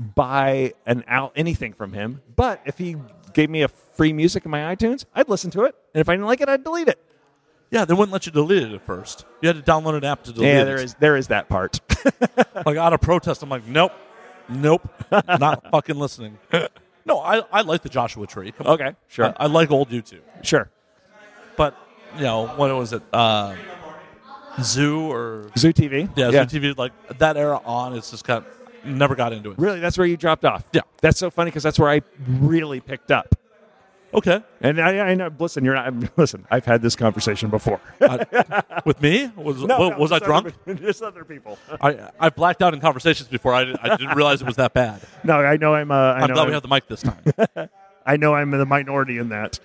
buy 0.00 0.74
an 0.84 1.04
out 1.06 1.32
anything 1.36 1.74
from 1.74 1.92
him. 1.92 2.22
But 2.34 2.60
if 2.66 2.76
he 2.76 2.96
gave 3.32 3.48
me 3.50 3.62
a 3.62 3.68
free 3.68 4.12
music 4.12 4.44
in 4.44 4.50
my 4.50 4.74
iTunes, 4.74 5.04
I'd 5.14 5.28
listen 5.28 5.52
to 5.52 5.62
it. 5.62 5.76
And 5.94 6.00
if 6.00 6.08
I 6.08 6.14
didn't 6.14 6.26
like 6.26 6.40
it, 6.40 6.48
I'd 6.48 6.64
delete 6.64 6.88
it. 6.88 6.98
Yeah, 7.72 7.86
they 7.86 7.94
wouldn't 7.94 8.12
let 8.12 8.26
you 8.26 8.32
delete 8.32 8.62
it 8.64 8.72
at 8.72 8.84
first. 8.84 9.24
You 9.40 9.48
had 9.48 9.56
to 9.56 9.62
download 9.62 9.96
an 9.96 10.04
app 10.04 10.24
to 10.24 10.32
delete 10.32 10.46
yeah, 10.46 10.60
it. 10.60 10.64
there 10.66 10.76
is 10.76 10.94
there 11.00 11.16
is 11.16 11.28
that 11.28 11.48
part. 11.48 11.80
Like 12.64 12.76
out 12.76 12.92
of 12.92 13.00
protest, 13.00 13.42
I'm 13.42 13.48
like, 13.48 13.66
nope, 13.66 13.92
nope, 14.48 14.88
not 15.10 15.68
fucking 15.72 15.96
listening. 15.96 16.38
No, 17.04 17.18
I, 17.18 17.42
I 17.50 17.62
like 17.62 17.82
the 17.82 17.88
Joshua 17.88 18.26
Tree. 18.26 18.52
Come 18.52 18.66
on. 18.68 18.72
okay, 18.74 18.96
sure, 19.08 19.26
I, 19.26 19.44
I 19.44 19.46
like 19.46 19.70
old 19.72 19.90
U2, 19.90 20.20
sure. 20.42 20.70
but 21.56 21.76
you 22.16 22.22
know 22.22 22.46
what 22.46 22.72
was 22.76 22.92
it? 22.92 23.02
Uh, 23.12 23.56
Zooropa 24.58 25.58
Zoo 25.58 25.72
TV. 25.72 26.08
yeah, 26.14 26.46
Zoo 26.46 26.60
TV. 26.60 26.76
Like 26.76 26.92
that 27.18 27.36
era 27.36 27.60
on, 27.64 27.94
it's 27.94 28.10
just 28.12 28.24
kind 28.24 28.44
of 28.44 28.84
never 28.84 29.14
got 29.16 29.32
into 29.32 29.50
it. 29.50 29.58
Really, 29.58 29.80
that's 29.80 29.98
where 29.98 30.06
you 30.06 30.16
dropped 30.16 30.44
off. 30.44 30.64
Yeah. 30.72 30.82
that's 31.00 31.18
so 31.18 31.30
funny 31.30 31.50
because 31.50 31.62
that's 31.64 31.78
where 31.78 31.90
I 31.90 32.02
really 32.28 32.80
picked 32.80 33.10
up. 33.10 33.34
Okay, 34.14 34.42
And 34.60 34.78
I, 34.80 34.98
I 35.10 35.14
know. 35.14 35.30
Listen, 35.38 35.64
you're 35.64 35.74
not. 35.74 35.94
Listen, 36.18 36.46
I've 36.50 36.64
had 36.66 36.82
this 36.82 36.94
conversation 36.96 37.48
before. 37.48 37.80
with 38.84 39.00
me 39.00 39.30
was 39.36 39.62
No, 39.64 39.78
wa- 39.78 39.88
no, 39.90 39.98
was 39.98 40.12
I 40.12 40.18
drunk? 40.18 40.52
other- 40.66 40.74
Just 40.80 41.02
other 41.02 41.24
people. 41.24 41.58
I 41.80 42.10
I 42.20 42.28
blacked 42.30 42.62
out 42.62 42.74
in 42.74 42.80
conversations 42.80 43.28
before. 43.28 43.54
I, 43.54 43.74
I 43.82 43.96
didn't 43.96 44.14
realize 44.14 44.42
it 44.42 44.46
was 44.46 44.56
that 44.56 44.74
bad. 44.74 45.00
No, 45.24 45.34
I 45.38 45.56
know 45.56 45.74
I'm. 45.74 45.90
Uh, 45.90 45.94
I 45.94 46.12
I'm 46.20 46.20
know 46.28 46.34
glad 46.34 46.38
I'm- 46.38 46.46
we 46.48 46.52
have 46.54 46.62
the 46.62 46.68
mic 46.68 46.86
this 46.88 47.02
time. 47.02 47.68
I 48.04 48.16
know 48.16 48.34
I'm 48.34 48.52
in 48.52 48.58
the 48.58 48.66
minority 48.66 49.16
in 49.18 49.30
that, 49.30 49.60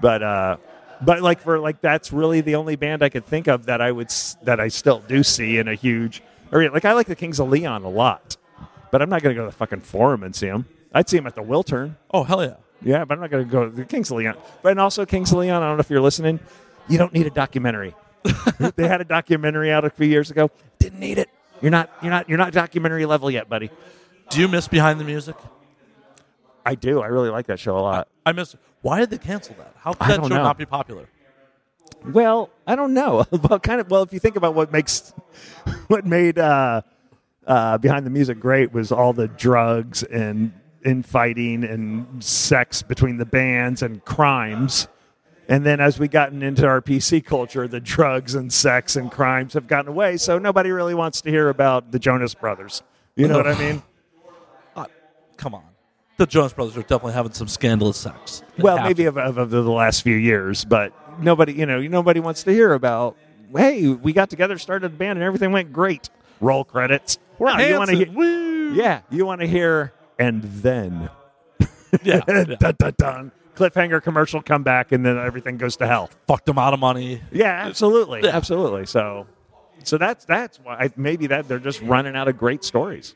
but 0.00 0.22
uh, 0.22 0.56
but 1.02 1.22
like 1.22 1.40
for 1.40 1.58
like 1.60 1.80
that's 1.80 2.12
really 2.12 2.40
the 2.40 2.56
only 2.56 2.76
band 2.76 3.02
I 3.02 3.10
could 3.10 3.26
think 3.26 3.46
of 3.46 3.66
that 3.66 3.80
I 3.80 3.92
would 3.92 4.08
that 4.42 4.58
I 4.58 4.68
still 4.68 5.00
do 5.06 5.22
see 5.22 5.58
in 5.58 5.68
a 5.68 5.74
huge 5.74 6.22
area. 6.52 6.72
Like 6.72 6.84
I 6.84 6.94
like 6.94 7.06
the 7.06 7.14
Kings 7.16 7.38
of 7.38 7.48
Leon 7.48 7.84
a 7.84 7.88
lot, 7.90 8.36
but 8.90 9.02
I'm 9.02 9.08
not 9.10 9.22
going 9.22 9.36
to 9.36 9.40
go 9.40 9.44
to 9.46 9.50
the 9.52 9.56
fucking 9.56 9.82
Forum 9.82 10.22
and 10.24 10.34
see 10.34 10.46
them. 10.48 10.66
I'd 10.92 11.08
see 11.08 11.16
them 11.16 11.26
at 11.26 11.34
the 11.34 11.42
Wiltern. 11.42 11.96
oh 12.10 12.24
hell 12.24 12.42
yeah! 12.42 12.54
Yeah, 12.84 13.04
but 13.04 13.14
I'm 13.14 13.20
not 13.20 13.30
going 13.30 13.44
to 13.44 13.50
go 13.50 13.64
to 13.64 13.70
the 13.70 13.84
Kings 13.84 14.10
of 14.10 14.18
Leon. 14.18 14.36
But 14.62 14.72
and 14.72 14.80
also 14.80 15.06
Kings 15.06 15.32
of 15.32 15.38
Leon. 15.38 15.62
I 15.62 15.66
don't 15.66 15.76
know 15.76 15.80
if 15.80 15.90
you're 15.90 16.00
listening. 16.00 16.38
You 16.88 16.98
don't 16.98 17.12
need 17.12 17.26
a 17.26 17.30
documentary. 17.30 17.94
they 18.76 18.86
had 18.86 19.00
a 19.00 19.04
documentary 19.04 19.72
out 19.72 19.84
a 19.84 19.90
few 19.90 20.06
years 20.06 20.30
ago. 20.30 20.50
Didn't 20.78 21.00
need 21.00 21.18
it. 21.18 21.30
You're 21.62 21.70
not. 21.70 21.90
You're 22.02 22.10
not. 22.10 22.28
You're 22.28 22.38
not 22.38 22.52
documentary 22.52 23.06
level 23.06 23.30
yet, 23.30 23.48
buddy. 23.48 23.70
Do 24.28 24.40
you 24.40 24.48
miss 24.48 24.68
behind 24.68 25.00
the 25.00 25.04
music? 25.04 25.36
I 26.66 26.74
do. 26.74 27.00
I 27.00 27.06
really 27.06 27.30
like 27.30 27.46
that 27.46 27.58
show 27.58 27.78
a 27.78 27.80
lot. 27.80 28.08
I 28.24 28.32
miss. 28.32 28.54
Why 28.82 29.00
did 29.00 29.10
they 29.10 29.18
cancel 29.18 29.54
that? 29.56 29.74
How 29.78 29.92
could 29.92 30.08
that 30.08 30.16
show 30.16 30.28
know. 30.28 30.42
not 30.42 30.58
be 30.58 30.66
popular? 30.66 31.08
Well, 32.04 32.50
I 32.66 32.76
don't 32.76 32.92
know. 32.92 33.24
well, 33.30 33.58
kind 33.58 33.80
of. 33.80 33.90
Well, 33.90 34.02
if 34.02 34.12
you 34.12 34.18
think 34.18 34.36
about 34.36 34.54
what 34.54 34.72
makes 34.72 35.12
what 35.88 36.04
made 36.04 36.38
uh, 36.38 36.82
uh, 37.46 37.78
behind 37.78 38.04
the 38.04 38.10
music 38.10 38.40
great 38.40 38.72
was 38.72 38.92
all 38.92 39.12
the 39.12 39.28
drugs 39.28 40.02
and 40.02 40.52
infighting 40.84 41.64
and 41.64 42.22
sex 42.22 42.82
between 42.82 43.16
the 43.16 43.24
bands 43.24 43.82
and 43.82 44.04
crimes. 44.04 44.88
And 45.48 45.64
then 45.64 45.80
as 45.80 45.98
we 45.98 46.08
gotten 46.08 46.42
into 46.42 46.66
our 46.66 46.80
PC 46.80 47.24
culture, 47.24 47.68
the 47.68 47.80
drugs 47.80 48.34
and 48.34 48.52
sex 48.52 48.96
and 48.96 49.10
crimes 49.10 49.52
have 49.54 49.66
gotten 49.66 49.88
away. 49.88 50.16
So 50.16 50.38
nobody 50.38 50.70
really 50.70 50.94
wants 50.94 51.20
to 51.22 51.30
hear 51.30 51.48
about 51.48 51.92
the 51.92 51.98
Jonas 51.98 52.34
Brothers. 52.34 52.82
You 53.16 53.28
know 53.28 53.36
what 53.36 53.46
I 53.46 53.58
mean? 53.58 53.82
Uh, 54.74 54.86
come 55.36 55.54
on, 55.54 55.64
the 56.16 56.26
Jonas 56.26 56.52
Brothers 56.52 56.76
are 56.76 56.82
definitely 56.82 57.12
having 57.12 57.32
some 57.32 57.48
scandalous 57.48 57.96
sex. 57.96 58.42
Well, 58.58 58.82
maybe 58.82 59.04
of, 59.04 59.18
of, 59.18 59.38
of 59.38 59.50
the 59.50 59.62
last 59.62 60.02
few 60.02 60.16
years, 60.16 60.64
but 60.64 60.92
nobody, 61.20 61.52
you 61.52 61.66
know, 61.66 61.80
nobody 61.80 62.20
wants 62.20 62.42
to 62.44 62.52
hear 62.52 62.72
about. 62.72 63.16
Hey, 63.54 63.88
we 63.88 64.12
got 64.12 64.30
together, 64.30 64.58
started 64.58 64.86
a 64.86 64.88
band, 64.88 65.18
and 65.18 65.22
everything 65.22 65.52
went 65.52 65.72
great. 65.72 66.10
Roll 66.40 66.64
credits. 66.64 67.18
we're 67.38 67.56
No, 67.56 67.64
you 67.64 67.78
want 67.78 67.90
to 67.90 67.96
hear? 67.96 68.10
woo! 68.10 68.74
Yeah, 68.74 69.02
you 69.10 69.26
want 69.26 69.40
to 69.42 69.46
hear, 69.46 69.92
and 70.18 70.42
then 70.42 71.10
yeah. 72.02 72.20
yeah. 72.26 72.44
dun, 72.58 72.74
dun, 72.78 72.94
dun, 72.98 73.32
cliffhanger 73.54 74.02
commercial 74.02 74.42
come 74.42 74.62
back, 74.62 74.92
and 74.92 75.04
then 75.04 75.16
everything 75.18 75.56
goes 75.56 75.76
to 75.76 75.86
hell. 75.86 76.10
Fucked 76.26 76.46
them 76.46 76.58
out 76.58 76.74
of 76.74 76.80
money. 76.80 77.20
Yeah, 77.32 77.66
absolutely, 77.66 78.20
Yeah. 78.24 78.36
absolutely. 78.36 78.86
So, 78.86 79.26
so 79.84 79.98
that's 79.98 80.24
that's 80.24 80.58
why 80.58 80.90
maybe 80.96 81.26
that 81.28 81.48
they're 81.48 81.58
just 81.58 81.80
running 81.82 82.16
out 82.16 82.28
of 82.28 82.36
great 82.38 82.64
stories. 82.64 83.14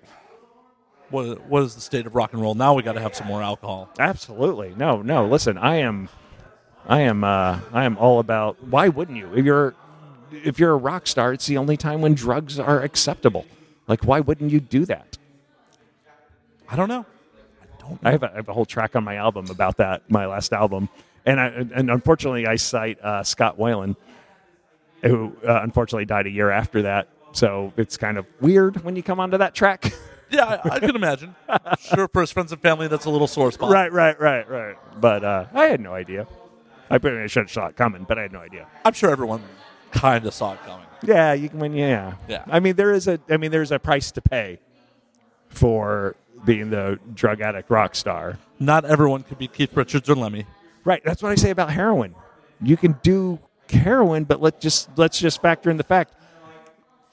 What, 1.10 1.46
what 1.46 1.62
is 1.62 1.74
the 1.74 1.80
state 1.80 2.04
of 2.04 2.14
rock 2.14 2.34
and 2.34 2.42
roll? 2.42 2.54
Now 2.54 2.74
we 2.74 2.82
got 2.82 2.92
to 2.92 3.00
have 3.00 3.14
some 3.14 3.26
more 3.26 3.42
alcohol. 3.42 3.88
Absolutely. 3.98 4.74
No, 4.76 5.00
no. 5.00 5.26
Listen, 5.26 5.56
I 5.56 5.76
am, 5.76 6.10
I 6.86 7.00
am, 7.00 7.24
uh, 7.24 7.60
I 7.72 7.84
am 7.84 7.96
all 7.96 8.18
about. 8.18 8.62
Why 8.62 8.88
wouldn't 8.90 9.16
you? 9.16 9.32
If 9.34 9.46
you're, 9.46 9.74
if 10.30 10.58
you're 10.58 10.72
a 10.72 10.76
rock 10.76 11.06
star, 11.06 11.32
it's 11.32 11.46
the 11.46 11.56
only 11.56 11.78
time 11.78 12.02
when 12.02 12.12
drugs 12.12 12.58
are 12.58 12.82
acceptable. 12.82 13.46
Like, 13.86 14.04
why 14.04 14.20
wouldn't 14.20 14.50
you 14.50 14.60
do 14.60 14.84
that? 14.84 15.07
I 16.68 16.76
don't 16.76 16.88
know. 16.88 17.06
I 17.62 17.66
don't. 17.80 18.00
I 18.04 18.10
have 18.12 18.22
a, 18.22 18.32
I 18.32 18.36
have 18.36 18.48
a 18.48 18.52
whole 18.52 18.66
track 18.66 18.94
on 18.96 19.04
my 19.04 19.16
album 19.16 19.46
about 19.50 19.78
that. 19.78 20.10
My 20.10 20.26
last 20.26 20.52
album, 20.52 20.88
and 21.26 21.40
I, 21.40 21.46
and 21.74 21.90
unfortunately, 21.90 22.46
I 22.46 22.56
cite 22.56 23.00
uh, 23.00 23.22
Scott 23.22 23.58
Weiland, 23.58 23.96
who 25.02 25.34
uh, 25.46 25.60
unfortunately 25.62 26.04
died 26.04 26.26
a 26.26 26.30
year 26.30 26.50
after 26.50 26.82
that. 26.82 27.08
So 27.32 27.72
it's 27.76 27.96
kind 27.96 28.18
of 28.18 28.26
weird 28.40 28.82
when 28.84 28.96
you 28.96 29.02
come 29.02 29.20
onto 29.20 29.38
that 29.38 29.54
track. 29.54 29.92
Yeah, 30.30 30.60
I, 30.62 30.74
I 30.74 30.78
can 30.78 30.94
imagine. 30.94 31.34
sure, 31.80 32.06
for 32.08 32.20
his 32.20 32.30
friends 32.30 32.52
and 32.52 32.60
family, 32.60 32.86
that's 32.86 33.06
a 33.06 33.10
little 33.10 33.26
sore 33.26 33.50
spot. 33.50 33.70
right, 33.72 33.90
right, 33.90 34.20
right, 34.20 34.46
right. 34.46 34.76
But 35.00 35.24
uh, 35.24 35.46
I 35.54 35.64
had 35.68 35.80
no 35.80 35.94
idea. 35.94 36.26
I 36.90 36.98
pretty 36.98 37.16
much 37.16 37.30
should 37.30 37.44
have 37.44 37.50
saw 37.50 37.68
it 37.68 37.76
coming, 37.76 38.04
but 38.06 38.18
I 38.18 38.22
had 38.24 38.32
no 38.34 38.40
idea. 38.40 38.66
I'm 38.84 38.92
sure 38.92 39.08
everyone 39.08 39.42
kind 39.90 40.26
of 40.26 40.34
saw 40.34 40.52
it 40.52 40.60
coming. 40.66 40.84
Yeah, 41.02 41.32
you 41.32 41.48
can. 41.48 41.72
Yeah, 41.72 42.16
Yeah. 42.28 42.44
I 42.46 42.60
mean, 42.60 42.76
there 42.76 42.92
is 42.92 43.08
a. 43.08 43.18
I 43.30 43.38
mean, 43.38 43.50
there's 43.50 43.72
a 43.72 43.78
price 43.78 44.10
to 44.12 44.20
pay 44.20 44.58
for 45.48 46.14
being 46.44 46.70
the 46.70 46.98
drug 47.14 47.40
addict 47.40 47.70
rock 47.70 47.94
star. 47.94 48.38
Not 48.58 48.84
everyone 48.84 49.22
could 49.22 49.38
be 49.38 49.48
Keith 49.48 49.76
Richards 49.76 50.08
or 50.08 50.14
Lemmy. 50.14 50.46
Right. 50.84 51.02
That's 51.04 51.22
what 51.22 51.32
I 51.32 51.34
say 51.34 51.50
about 51.50 51.70
heroin. 51.70 52.14
You 52.62 52.76
can 52.76 52.96
do 53.02 53.38
heroin, 53.70 54.24
but 54.24 54.40
let's 54.40 54.60
just 54.60 54.88
let's 54.96 55.18
just 55.18 55.40
factor 55.42 55.70
in 55.70 55.76
the 55.76 55.82
fact 55.84 56.14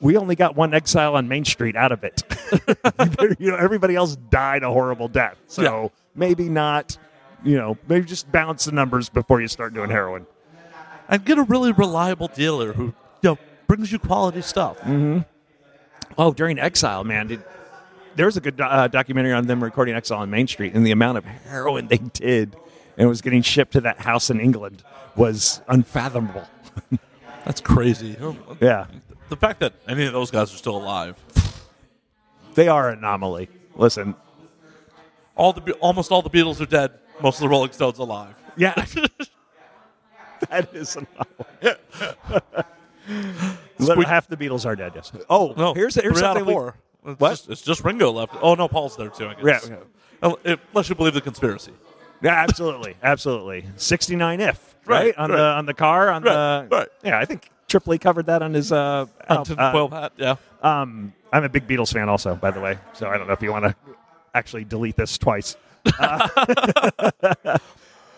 we 0.02 0.18
only 0.18 0.36
got 0.36 0.56
one 0.56 0.74
exile 0.74 1.16
on 1.16 1.28
Main 1.28 1.46
Street 1.46 1.76
out 1.76 1.92
of 1.92 2.04
it. 2.04 2.24
you 3.40 3.52
know, 3.52 3.56
everybody 3.58 3.96
else 3.96 4.16
died 4.30 4.64
a 4.64 4.70
horrible 4.70 5.08
death. 5.08 5.38
So 5.48 5.62
Yeah. 5.62 5.88
maybe 6.16 6.50
not. 6.50 6.98
You 7.44 7.58
know, 7.58 7.78
maybe 7.88 8.06
just 8.06 8.32
balance 8.32 8.66
the 8.66 8.72
numbers 8.72 9.08
before 9.10 9.40
you 9.40 9.48
start 9.48 9.74
doing 9.74 9.90
heroin. 9.92 10.26
And 11.08 11.24
get 11.24 11.38
a 11.38 11.44
really 11.44 11.72
reliable 11.72 12.28
dealer 12.28 12.74
who 12.74 12.86
you 12.86 12.94
know 13.24 13.38
brings 13.68 13.92
you 13.92 14.00
quality 14.00 14.42
stuff. 14.42 14.80
Mm-hmm. 14.80 15.20
Oh, 16.18 16.34
during 16.34 16.58
Exile, 16.58 17.04
man, 17.04 17.28
did, 17.28 17.44
there 18.16 18.26
was 18.26 18.38
a 18.38 18.42
good 18.42 18.60
uh, 18.60 18.88
documentary 18.88 19.34
on 19.34 19.48
them 19.48 19.64
recording 19.64 19.96
Exile 19.96 20.20
on 20.20 20.30
Main 20.30 20.48
Street, 20.48 20.74
and 20.74 20.86
the 20.86 20.92
amount 20.92 21.18
of 21.18 21.26
heroin 21.26 21.88
they 21.88 21.98
did 21.98 22.56
and 22.98 23.10
was 23.10 23.22
getting 23.22 23.42
shipped 23.42 23.74
to 23.74 23.82
that 23.82 24.00
house 24.00 24.30
in 24.30 24.40
England 24.40 24.84
was 25.16 25.62
unfathomable. 25.68 26.46
That's 27.46 27.62
crazy. 27.62 28.18
Yeah, 28.60 28.88
The 29.30 29.36
fact 29.36 29.60
that 29.60 29.74
any 29.88 30.06
of 30.06 30.14
those 30.14 30.32
guys 30.32 30.54
are 30.54 30.58
still 30.58 30.78
alive. 30.78 31.16
they 32.56 32.68
are 32.68 32.90
an 32.90 33.00
anomaly. 33.00 33.50
Listen, 33.76 34.16
All 35.36 35.54
the 35.54 35.74
almost 35.74 36.12
all 36.12 36.22
the 36.22 36.30
Beatles 36.30 36.60
are 36.62 36.66
dead. 36.66 36.92
Most 37.22 37.38
of 37.38 37.42
the 37.42 37.50
Rolling 37.50 37.72
Stones 37.72 37.98
alive. 38.00 38.36
yeah, 38.58 38.74
that 40.50 40.74
is 40.74 40.96
an 40.96 41.08
anomaly. 41.60 41.76
Half 44.06 44.28
the 44.28 44.38
Beatles 44.38 44.66
are 44.66 44.76
dead. 44.76 44.94
Yes. 44.96 45.12
Oh, 45.30 45.54
No, 45.58 45.74
here's 45.74 45.96
here's 45.96 46.20
something 46.20 46.46
we-. 46.46 46.54
It's 47.06 47.20
What? 47.20 47.30
Just, 47.32 47.50
it's 47.50 47.62
just 47.62 47.84
Ringo 47.84 48.12
left. 48.12 48.36
Oh 48.42 48.56
no, 48.56 48.68
Paul's 48.68 48.96
there 48.98 49.10
too. 49.10 49.28
I 49.28 49.34
guess. 49.36 49.70
Yeah. 49.70 49.78
Uh, 50.22 50.36
Unless 50.74 50.90
you 50.90 50.96
believe 50.96 51.14
the 51.14 51.22
conspiracy. 51.22 51.72
Yeah, 52.22 52.32
absolutely, 52.36 52.96
absolutely. 53.04 53.66
Sixty 53.76 54.16
nine 54.16 54.42
if 54.42 54.76
right, 54.86 55.06
Right, 55.08 55.18
on 55.18 55.30
right. 55.30 55.38
the 55.38 55.44
on 55.44 55.66
the 55.66 55.74
car 55.74 56.10
on 56.10 56.24
Right, 56.24 56.70
the 56.70 56.76
right. 56.76 56.88
yeah. 57.04 57.20
I 57.20 57.26
think 57.26 57.50
Tripoli 57.68 57.98
covered 57.98 58.26
that 58.28 58.42
on 58.42 58.54
his 58.54 58.72
uh, 58.72 59.06
On 59.30 59.38
uh, 59.60 59.88
hat, 59.90 60.14
yeah. 60.18 60.36
um. 60.62 61.14
I'm 61.34 61.44
a 61.44 61.50
big 61.50 61.68
Beatles 61.68 61.92
fan, 61.92 62.08
also, 62.08 62.36
by 62.36 62.50
the 62.52 62.62
way. 62.62 62.78
So 62.94 63.10
I 63.10 63.18
don't 63.18 63.28
know 63.28 63.34
if 63.34 63.42
you 63.42 63.52
want 63.52 63.66
to 63.66 63.76
actually 64.34 64.64
delete 64.64 64.96
this 64.96 65.18
twice. 65.18 65.58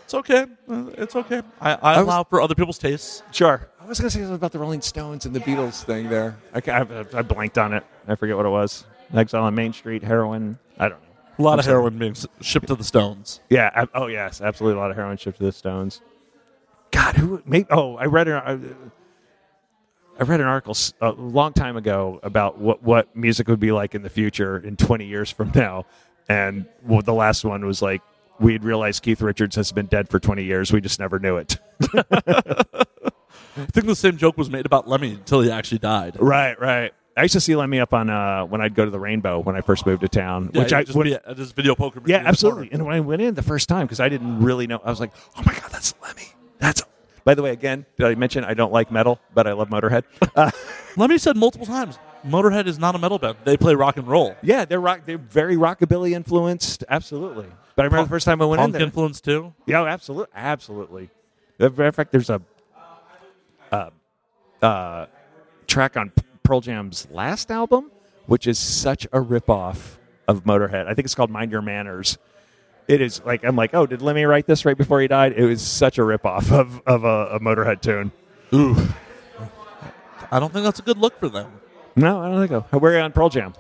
It's 0.06 0.14
okay. 0.14 0.46
Uh, 0.70 0.86
It's 0.98 1.16
okay. 1.18 1.42
I, 1.60 1.74
I, 1.74 1.98
was- 1.98 2.08
allow 2.08 2.24
for 2.24 2.42
other 2.42 2.56
people's 2.56 2.78
tastes. 2.78 3.24
Sure. 3.32 3.68
I 3.88 3.90
was 3.90 4.02
going 4.02 4.10
to 4.10 4.14
say 4.14 4.20
something 4.20 4.36
about 4.36 4.52
the 4.52 4.60
Rolling 4.60 4.82
Stones 4.82 5.26
and 5.26 5.34
the 5.34 5.40
Beatles 5.40 5.82
thing 5.82 6.10
there. 6.10 6.36
I, 6.54 6.60
I, 6.70 7.06
I 7.20 7.22
blanked 7.22 7.58
on 7.58 7.72
it. 7.72 7.86
I 8.06 8.16
forget 8.16 8.36
what 8.36 8.46
it 8.46 8.50
was. 8.50 8.84
Exile 9.14 9.44
on 9.44 9.56
Main 9.56 9.72
Street, 9.72 10.04
heroin. 10.04 10.60
I 10.78 10.90
don't 10.90 11.02
know. 11.02 11.08
A 11.40 11.42
lot 11.42 11.54
I'm 11.54 11.60
of 11.60 11.66
sorry. 11.66 11.76
heroin 11.76 11.98
being 11.98 12.16
shipped 12.42 12.68
to 12.68 12.76
the 12.76 12.84
Stones. 12.84 13.40
Yeah. 13.50 13.72
ab- 13.74 13.92
oh 13.94 14.08
yes, 14.08 14.42
absolutely. 14.42 14.78
A 14.78 14.82
lot 14.82 14.92
of 14.92 14.98
heroin 14.98 15.16
shipped 15.16 15.38
to 15.38 15.46
the 15.46 15.54
Stones. 15.54 16.02
God, 16.92 17.16
who? 17.16 17.42
Maybe, 17.46 17.66
oh, 17.70 17.96
I 17.96 18.08
read 18.08 18.28
an. 18.28 18.34
I, 18.34 18.60
I 20.20 20.24
read 20.26 20.42
an 20.42 20.48
article 20.48 20.76
a 21.00 21.12
long 21.12 21.54
time 21.54 21.78
ago 21.78 22.20
about 22.24 22.58
what 22.58 22.84
what 22.84 23.16
music 23.16 23.48
would 23.48 23.62
be 23.62 23.72
like 23.72 23.96
in 23.96 24.02
the 24.02 24.10
future 24.10 24.58
in 24.58 24.76
20 24.76 25.06
years 25.06 25.32
from 25.32 25.54
now, 25.56 25.86
and 26.28 26.66
well, 26.84 27.02
the 27.02 27.14
last 27.14 27.46
one 27.46 27.66
was 27.66 27.82
like 27.82 28.02
we'd 28.38 28.66
realized 28.66 29.02
Keith 29.02 29.22
Richards 29.22 29.56
has 29.56 29.72
been 29.72 29.86
dead 29.86 30.10
for 30.10 30.20
20 30.20 30.44
years. 30.44 30.74
We 30.74 30.82
just 30.82 31.00
never 31.00 31.20
knew 31.20 31.38
it. 31.38 31.58
I 33.58 33.66
think 33.66 33.86
the 33.88 33.96
same 33.96 34.18
joke 34.18 34.38
was 34.38 34.50
made 34.50 34.66
about 34.66 34.88
Lemmy 34.88 35.14
until 35.14 35.42
he 35.42 35.52
actually 35.52 35.80
died. 35.80 36.18
right, 36.20 36.60
right. 36.60 36.94
I 37.16 37.24
used 37.24 37.34
to 37.34 37.40
see 37.42 37.56
Lemmy 37.56 37.80
up 37.80 37.96
on 37.96 38.12
uh, 38.12 38.46
when 38.46 38.62
I'd 38.62 38.76
go 38.76 38.86
to 38.86 38.92
the 38.92 39.00
Rainbow 39.00 39.40
when 39.40 39.56
I 39.56 39.62
first 39.62 39.88
moved 39.88 40.02
to 40.02 40.08
town, 40.08 40.52
Yeah, 40.54 40.62
which 40.62 40.72
I 40.74 40.84
just 40.84 41.00
be 41.02 41.14
at 41.16 41.36
this 41.36 41.52
video 41.52 41.74
poker. 41.74 42.00
Yeah, 42.06 42.22
absolutely. 42.24 42.70
And 42.72 42.86
when 42.86 42.96
I 42.96 43.00
went 43.00 43.24
in 43.24 43.34
the 43.34 43.42
first 43.42 43.68
time, 43.68 43.88
because 43.88 44.00
I 44.00 44.08
didn't 44.08 44.40
really 44.44 44.68
know, 44.68 44.80
I 44.84 44.90
was 44.92 45.00
like, 45.00 45.12
"Oh 45.36 45.42
my 45.44 45.54
god, 45.54 45.72
that's 45.72 45.96
Lemmy." 46.04 46.28
That's. 46.60 46.84
By 47.24 47.34
the 47.34 47.42
way, 47.42 47.50
again, 47.52 47.86
did 47.98 48.06
I 48.06 48.14
mention 48.16 48.44
I 48.46 48.54
don't 48.54 48.72
like 48.72 48.92
metal, 48.92 49.20
but 49.34 49.48
I 49.48 49.54
love 49.54 49.70
Motorhead? 49.70 50.04
Uh, 50.36 50.52
Lemmy 50.96 51.18
said 51.18 51.36
multiple 51.36 51.66
times, 51.66 51.98
Motorhead 52.26 52.68
is 52.68 52.78
not 52.78 52.94
a 52.94 53.00
metal 53.00 53.18
band. 53.18 53.38
They 53.44 53.58
play 53.58 53.74
rock 53.74 53.98
and 53.98 54.08
roll. 54.08 54.36
yeah, 54.44 54.66
they're 54.66 54.80
rock. 54.80 55.02
They're 55.06 55.18
very 55.18 55.56
rockabilly 55.56 56.12
influenced. 56.12 56.84
Absolutely. 56.88 57.48
But 57.76 57.82
I 57.84 57.86
remember 57.88 58.04
the 58.06 58.10
first 58.10 58.26
time 58.26 58.42
I 58.44 58.46
went 58.46 58.60
in 58.60 58.66
Punk 58.66 58.74
there. 58.74 58.82
influence 58.84 59.20
too. 59.22 59.54
Yeah, 59.66 59.84
absolutely, 59.86 60.32
absolutely. 60.36 61.10
As 61.60 61.68
a 61.68 61.70
matter 61.72 61.86
of 61.86 61.96
fact, 61.96 62.12
there's 62.12 62.30
a 62.30 62.42
uh, 63.72 63.90
uh, 64.62 65.06
track 65.68 65.98
on 65.98 66.12
Pearl 66.44 66.62
Jam's 66.62 67.08
last 67.12 67.52
album, 67.52 67.92
which 68.26 68.48
is 68.48 68.58
such 68.58 69.06
a 69.06 69.20
ripoff 69.20 69.98
of 70.28 70.44
Motorhead. 70.44 70.88
I 70.88 70.94
think 70.94 71.06
it's 71.06 71.16
called 71.16 71.30
"Mind 71.30 71.52
Your 71.52 71.62
Manners." 71.62 72.18
It 72.88 73.02
is 73.02 73.22
like 73.26 73.44
I'm 73.44 73.56
like, 73.56 73.74
oh, 73.74 73.86
did 73.86 74.02
Lemmy 74.02 74.24
write 74.26 74.48
this 74.48 74.64
right 74.64 74.78
before 74.78 75.02
he 75.02 75.08
died? 75.08 75.34
It 75.34 75.46
was 75.46 75.62
such 75.62 75.98
a 75.98 76.02
ripoff 76.02 76.52
of 76.52 76.82
of 76.86 77.04
a, 77.04 77.36
a 77.36 77.40
Motorhead 77.40 77.82
tune. 77.82 78.12
Ooh, 78.54 78.76
I 80.32 80.40
don't 80.40 80.54
think 80.54 80.64
that's 80.64 80.80
a 80.80 80.84
good 80.84 80.98
look 80.98 81.20
for 81.20 81.28
them. 81.28 81.52
No, 81.96 82.22
I 82.22 82.30
don't 82.30 82.48
think 82.48 82.66
so. 82.72 82.80
Where 82.80 82.94
are 82.94 82.98
you 82.98 83.02
on 83.02 83.12
Pearl 83.12 83.30
Jam? 83.30 83.54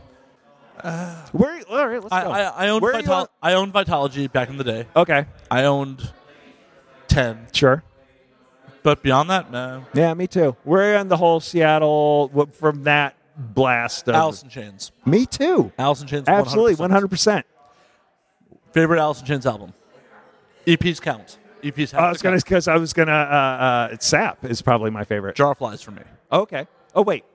Where? 1.31 1.61
All 1.69 1.87
right, 1.87 2.01
let's 2.01 2.13
I, 2.13 2.23
go. 2.23 2.31
I, 2.31 2.41
I 2.43 2.69
owned 2.69 2.81
Where 2.83 2.95
I 3.41 3.53
owned 3.53 3.73
Vitology 3.73 4.31
back 4.31 4.49
in 4.49 4.57
the 4.57 4.63
day. 4.63 4.85
Okay, 4.95 5.25
I 5.51 5.63
owned 5.65 6.13
ten, 7.07 7.47
sure. 7.51 7.83
But 8.87 9.03
beyond 9.03 9.29
that, 9.29 9.51
no. 9.51 9.83
Yeah, 9.93 10.13
me 10.13 10.27
too. 10.27 10.55
We're 10.63 10.95
on 10.95 11.09
the 11.09 11.17
whole 11.17 11.41
Seattle 11.41 12.47
from 12.53 12.83
that 12.83 13.17
blast. 13.35 14.07
Of, 14.07 14.15
Alice 14.15 14.43
in 14.43 14.47
Chains. 14.47 14.93
Me 15.05 15.25
too. 15.25 15.73
Alice 15.77 15.99
in 15.99 16.07
Chains. 16.07 16.25
Absolutely, 16.25 16.75
100%. 16.75 16.79
one 16.79 16.91
hundred 16.91 17.09
percent. 17.09 17.45
Favorite 18.71 19.01
Alice 19.01 19.19
in 19.19 19.25
Chains 19.25 19.45
album. 19.45 19.73
EPs 20.65 21.01
count. 21.01 21.37
EPs 21.61 21.91
have 21.91 21.99
I 22.01 22.07
was 22.07 22.19
to 22.19 22.23
gonna 22.23 22.37
because 22.37 22.69
I 22.69 22.77
was 22.77 22.93
gonna. 22.93 23.11
Uh, 23.11 23.93
uh, 23.93 23.97
Sap 23.99 24.45
is 24.45 24.61
probably 24.61 24.89
my 24.89 25.03
favorite. 25.03 25.35
Jar 25.35 25.53
Flies 25.53 25.81
for 25.81 25.91
me. 25.91 26.03
okay. 26.31 26.65
Oh 26.95 27.01
wait. 27.01 27.25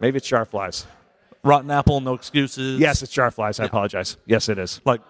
Maybe 0.00 0.18
it's 0.18 0.28
Jarflies. 0.30 0.84
Rotten 1.42 1.70
Apple, 1.70 2.02
No 2.02 2.12
Excuses. 2.12 2.78
Yes, 2.78 3.02
it's 3.02 3.14
Jarflies. 3.16 3.58
I 3.58 3.64
apologize. 3.64 4.18
Yes, 4.26 4.50
it 4.50 4.58
is. 4.58 4.82
Like, 4.84 5.00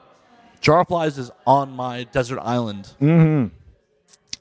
Jar 0.61 0.85
Flies 0.85 1.19
is 1.19 1.33
on 1.49 1.73
my 1.73 2.05
desert 2.05 2.39
island. 2.39 2.93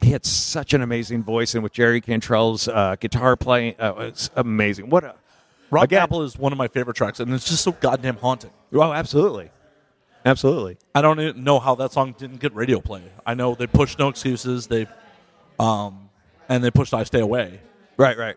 He 0.02 0.12
had 0.12 0.26
such 0.26 0.74
an 0.74 0.82
amazing 0.82 1.24
voice, 1.24 1.54
and 1.56 1.64
with 1.64 1.74
Jerry 1.74 2.02
Cantrell's 2.02 2.68
uh, 2.68 2.96
guitar 3.00 3.36
playing, 3.36 3.76
uh, 3.80 3.94
it's 4.00 4.30
amazing. 4.36 4.90
What 4.90 5.04
a 5.04 5.16
Rotten 5.72 5.86
Again- 5.86 6.04
Apple 6.04 6.22
is 6.24 6.38
one 6.38 6.52
of 6.52 6.58
my 6.58 6.68
favorite 6.68 6.96
tracks, 6.96 7.20
and 7.20 7.34
it's 7.34 7.48
just 7.50 7.64
so 7.64 7.72
goddamn 7.72 8.18
haunting. 8.18 8.52
oh, 8.74 8.94
absolutely, 8.94 9.50
absolutely. 10.26 10.78
I 10.94 11.02
don't 11.02 11.20
even 11.20 11.44
know 11.44 11.60
how 11.60 11.76
that 11.76 11.92
song 11.92 12.14
didn't 12.18 12.40
get 12.40 12.54
radio 12.54 12.80
play. 12.80 13.04
I 13.26 13.34
know 13.34 13.56
they 13.56 13.68
pushed 13.68 13.98
No 14.00 14.10
Excuses, 14.10 14.68
they, 14.68 14.86
um, 15.60 16.10
and 16.50 16.64
they 16.64 16.72
pushed 16.72 16.94
I 16.94 17.04
Stay 17.04 17.20
Away. 17.22 17.60
Right, 17.98 18.18
right. 18.18 18.36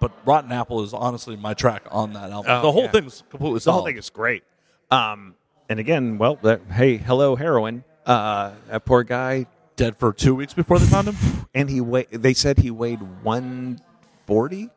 But 0.00 0.12
Rotten 0.26 0.52
Apple 0.52 0.82
is 0.82 0.92
honestly 0.92 1.36
my 1.36 1.54
track 1.54 1.82
on 1.90 2.12
that 2.14 2.30
album. 2.30 2.50
Oh, 2.52 2.62
the 2.62 2.72
whole 2.72 2.82
yeah. 2.84 2.90
thing's 2.90 3.22
completely 3.30 3.56
The 3.58 3.60
solid. 3.62 3.76
whole 3.76 3.86
thing 3.86 3.96
is 3.98 4.10
great. 4.10 4.42
Um, 4.90 5.34
and 5.68 5.78
again, 5.80 6.18
well, 6.18 6.36
that, 6.42 6.60
hey, 6.70 6.96
hello, 6.96 7.34
heroin. 7.36 7.82
Uh, 8.04 8.52
that 8.68 8.84
poor 8.84 9.02
guy, 9.04 9.46
dead 9.76 9.96
for 9.96 10.12
two 10.12 10.34
weeks 10.34 10.54
before 10.54 10.78
they 10.78 10.86
found 10.86 11.08
him. 11.08 11.46
and 11.54 11.68
he 11.70 11.80
weigh. 11.80 12.06
They 12.10 12.34
said 12.34 12.58
he 12.58 12.70
weighed 12.70 13.00
one 13.22 13.80
forty. 14.26 14.70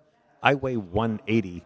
I 0.43 0.55
weigh 0.55 0.77
one 0.77 1.19
eighty, 1.27 1.63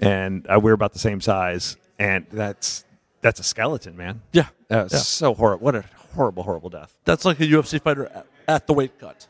and 0.00 0.46
uh, 0.48 0.58
we're 0.60 0.72
about 0.72 0.92
the 0.92 0.98
same 0.98 1.20
size. 1.20 1.76
And 1.98 2.26
that's 2.32 2.84
that's 3.20 3.40
a 3.40 3.42
skeleton, 3.44 3.96
man. 3.96 4.22
Yeah, 4.32 4.46
That 4.68 4.84
was 4.84 4.92
Yeah. 4.92 4.98
so 5.00 5.34
horrible. 5.34 5.64
What 5.64 5.74
a 5.74 5.84
horrible, 6.14 6.42
horrible 6.44 6.70
death. 6.70 6.96
that's 7.04 7.24
like 7.24 7.40
a 7.40 7.44
UFC 7.46 7.80
fighter 7.82 8.06
at, 8.06 8.26
at 8.46 8.66
the 8.66 8.72
weight 8.72 8.98
cut. 8.98 9.26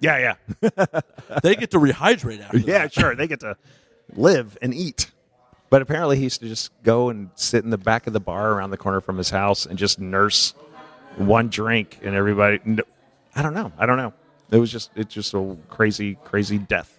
Yeah, 0.00 0.34
yeah, 0.62 0.70
They 1.42 1.54
get 1.56 1.70
to 1.72 1.78
rehydrate 1.78 2.40
after. 2.42 2.58
yeah. 2.58 2.78
that. 2.78 2.92
Sure, 2.94 3.14
they 3.14 3.26
get 3.26 3.40
to 3.40 3.56
live 4.14 4.56
and 4.62 4.72
eat. 4.74 5.10
But 5.68 5.82
apparently, 5.82 6.16
he 6.16 6.24
used 6.24 6.40
to 6.40 6.48
just 6.48 6.70
go 6.82 7.10
and 7.10 7.30
sit 7.34 7.64
in 7.64 7.70
the 7.70 7.78
back 7.78 8.06
of 8.06 8.12
the 8.12 8.20
bar 8.20 8.52
around 8.52 8.70
the 8.70 8.76
corner 8.78 9.00
from 9.00 9.18
his 9.18 9.30
house 9.30 9.66
and 9.66 9.78
just 9.78 9.98
nurse 10.00 10.54
one 11.16 11.48
drink, 11.48 11.98
and 12.02 12.14
everybody. 12.14 12.60
I 13.34 13.42
don't 13.42 13.54
know. 13.54 13.72
I 13.78 13.86
don't 13.86 13.96
know. 13.96 14.12
It 14.50 14.58
was 14.58 14.70
just 14.70 14.90
it's 14.96 15.14
just 15.14 15.34
a 15.34 15.56
crazy, 15.68 16.16
crazy 16.24 16.58
death. 16.58 16.98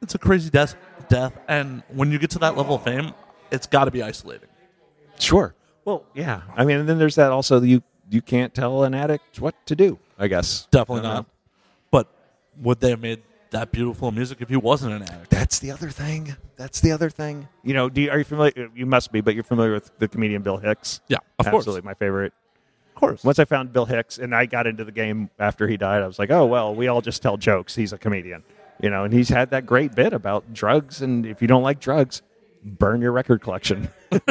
It's 0.00 0.14
a 0.14 0.18
crazy 0.18 0.50
death, 0.50 0.74
death, 1.08 1.32
and 1.48 1.82
when 1.88 2.10
you 2.10 2.18
get 2.18 2.30
to 2.30 2.38
that 2.40 2.56
level 2.56 2.76
of 2.76 2.82
fame, 2.82 3.12
it's 3.50 3.66
got 3.66 3.84
to 3.84 3.90
be 3.90 4.02
isolating. 4.02 4.48
Sure. 5.18 5.54
Well, 5.84 6.04
yeah. 6.14 6.42
I 6.56 6.64
mean, 6.64 6.78
and 6.78 6.88
then 6.88 6.98
there's 6.98 7.16
that 7.16 7.30
also. 7.30 7.60
You 7.60 7.82
you 8.10 8.22
can't 8.22 8.54
tell 8.54 8.84
an 8.84 8.94
addict 8.94 9.40
what 9.40 9.54
to 9.66 9.76
do. 9.76 9.98
I 10.18 10.28
guess 10.28 10.66
Definitely 10.70 11.00
I 11.00 11.14
don't 11.14 11.14
know. 11.14 11.26
But 11.90 12.08
would 12.60 12.80
they 12.80 12.90
have 12.90 13.00
made 13.00 13.22
that 13.50 13.72
beautiful 13.72 14.10
music 14.10 14.38
if 14.40 14.48
he 14.48 14.56
wasn't 14.56 14.94
an 14.94 15.02
addict? 15.02 15.30
That's 15.30 15.58
the 15.58 15.70
other 15.70 15.90
thing. 15.90 16.36
That's 16.56 16.80
the 16.80 16.92
other 16.92 17.10
thing. 17.10 17.48
You 17.62 17.74
know, 17.74 17.88
do 17.88 18.02
you, 18.02 18.10
are 18.10 18.18
you 18.18 18.24
familiar? 18.24 18.70
You 18.74 18.86
must 18.86 19.12
be, 19.12 19.20
but 19.20 19.34
you're 19.34 19.44
familiar 19.44 19.72
with 19.72 19.90
the 19.98 20.08
comedian 20.08 20.42
Bill 20.42 20.58
Hicks. 20.58 21.00
Yeah, 21.08 21.18
of 21.38 21.46
course. 21.46 21.62
Absolutely, 21.62 21.86
my 21.86 21.94
favorite. 21.94 22.32
Of 23.02 23.08
course. 23.08 23.24
Once 23.24 23.38
I 23.40 23.44
found 23.44 23.72
Bill 23.72 23.86
Hicks 23.86 24.18
and 24.18 24.32
I 24.32 24.46
got 24.46 24.68
into 24.68 24.84
the 24.84 24.92
game 24.92 25.28
after 25.40 25.66
he 25.66 25.76
died, 25.76 26.02
I 26.02 26.06
was 26.06 26.20
like, 26.20 26.30
oh 26.30 26.46
well, 26.46 26.72
we 26.72 26.86
all 26.86 27.00
just 27.00 27.20
tell 27.20 27.36
jokes. 27.36 27.74
He's 27.74 27.92
a 27.92 27.98
comedian, 27.98 28.44
you 28.80 28.90
know, 28.90 29.02
and 29.02 29.12
he's 29.12 29.28
had 29.28 29.50
that 29.50 29.66
great 29.66 29.94
bit 29.96 30.12
about 30.12 30.54
drugs, 30.54 31.02
and 31.02 31.26
if 31.26 31.42
you 31.42 31.48
don't 31.48 31.64
like 31.64 31.80
drugs, 31.80 32.22
burn 32.64 33.00
your 33.02 33.12
record 33.12 33.42
collection. 33.42 33.88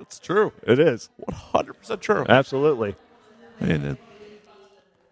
It's 0.00 0.18
true. 0.18 0.54
it 0.62 0.78
is 0.78 1.10
100% 1.30 2.00
true. 2.00 2.24
absolutely. 2.26 2.96
I 3.60 3.64
mean, 3.66 3.84
it, 3.84 3.98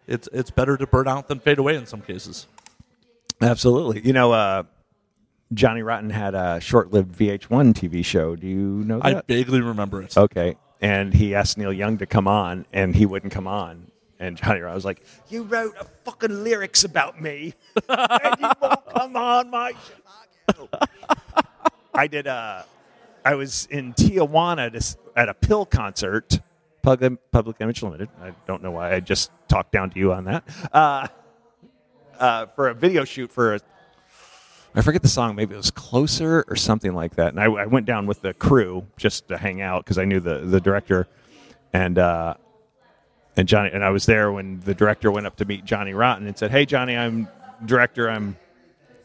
it's, 0.06 0.26
it's 0.32 0.50
better 0.50 0.78
to 0.78 0.86
burn 0.86 1.06
out 1.06 1.28
than 1.28 1.38
fade 1.38 1.58
away 1.58 1.76
in 1.76 1.84
some 1.84 2.00
cases. 2.00 2.46
Absolutely. 3.42 4.00
You 4.00 4.14
know, 4.14 4.32
uh, 4.32 4.62
Johnny 5.52 5.82
Rotten 5.82 6.08
had 6.08 6.34
a 6.34 6.60
short-lived 6.60 7.14
VH1 7.14 7.74
TV 7.74 8.02
show. 8.02 8.36
Do 8.36 8.46
you 8.46 8.56
know 8.56 9.00
that? 9.00 9.16
I 9.16 9.22
vaguely 9.28 9.60
remember 9.60 10.00
it. 10.00 10.16
okay. 10.16 10.56
And 10.80 11.14
he 11.14 11.34
asked 11.34 11.56
Neil 11.58 11.72
Young 11.72 11.98
to 11.98 12.06
come 12.06 12.28
on, 12.28 12.66
and 12.72 12.94
he 12.94 13.06
wouldn't 13.06 13.32
come 13.32 13.46
on. 13.46 13.90
And 14.18 14.36
Johnny 14.36 14.60
Rotten 14.60 14.74
was 14.74 14.84
like, 14.84 15.02
"You 15.28 15.42
wrote 15.42 15.74
a 15.78 15.84
fucking 16.04 16.44
lyrics 16.44 16.84
about 16.84 17.20
me, 17.20 17.54
and 17.88 18.34
you 18.40 18.50
won't 18.60 18.86
come 18.86 19.16
on 19.16 19.50
my 19.50 19.72
Chicago." 20.46 20.68
I 21.94 22.06
did. 22.06 22.26
Uh, 22.26 22.62
I 23.24 23.34
was 23.34 23.66
in 23.70 23.92
Tijuana 23.94 24.72
to, 24.72 24.98
at 25.16 25.28
a 25.28 25.34
PiL 25.34 25.66
concert, 25.66 26.38
Public, 26.82 27.30
Public 27.32 27.56
Image 27.60 27.82
Limited. 27.82 28.08
I 28.22 28.32
don't 28.46 28.62
know 28.62 28.70
why 28.70 28.94
I 28.94 29.00
just 29.00 29.30
talked 29.48 29.72
down 29.72 29.90
to 29.90 29.98
you 29.98 30.12
on 30.12 30.24
that. 30.26 30.44
Uh, 30.72 31.08
uh, 32.18 32.46
for 32.46 32.68
a 32.68 32.74
video 32.74 33.04
shoot 33.04 33.32
for 33.32 33.54
a 33.54 33.60
I 34.76 34.82
forget 34.82 35.00
the 35.00 35.08
song. 35.08 35.34
Maybe 35.34 35.54
it 35.54 35.56
was 35.56 35.70
Closer 35.70 36.44
or 36.48 36.54
something 36.54 36.94
like 36.94 37.16
that. 37.16 37.28
And 37.28 37.40
I, 37.40 37.46
I 37.46 37.64
went 37.64 37.86
down 37.86 38.06
with 38.06 38.20
the 38.20 38.34
crew 38.34 38.86
just 38.98 39.26
to 39.28 39.38
hang 39.38 39.62
out 39.62 39.84
because 39.84 39.96
I 39.96 40.04
knew 40.04 40.20
the 40.20 40.38
the 40.38 40.60
director, 40.60 41.08
and 41.72 41.98
uh, 41.98 42.34
and 43.36 43.48
Johnny 43.48 43.70
and 43.72 43.82
I 43.82 43.88
was 43.88 44.04
there 44.04 44.30
when 44.32 44.60
the 44.60 44.74
director 44.74 45.10
went 45.10 45.26
up 45.26 45.36
to 45.36 45.46
meet 45.46 45.64
Johnny 45.64 45.94
Rotten 45.94 46.26
and 46.26 46.36
said, 46.36 46.50
"Hey, 46.50 46.66
Johnny, 46.66 46.94
I'm 46.94 47.26
director. 47.64 48.10
I'm 48.10 48.36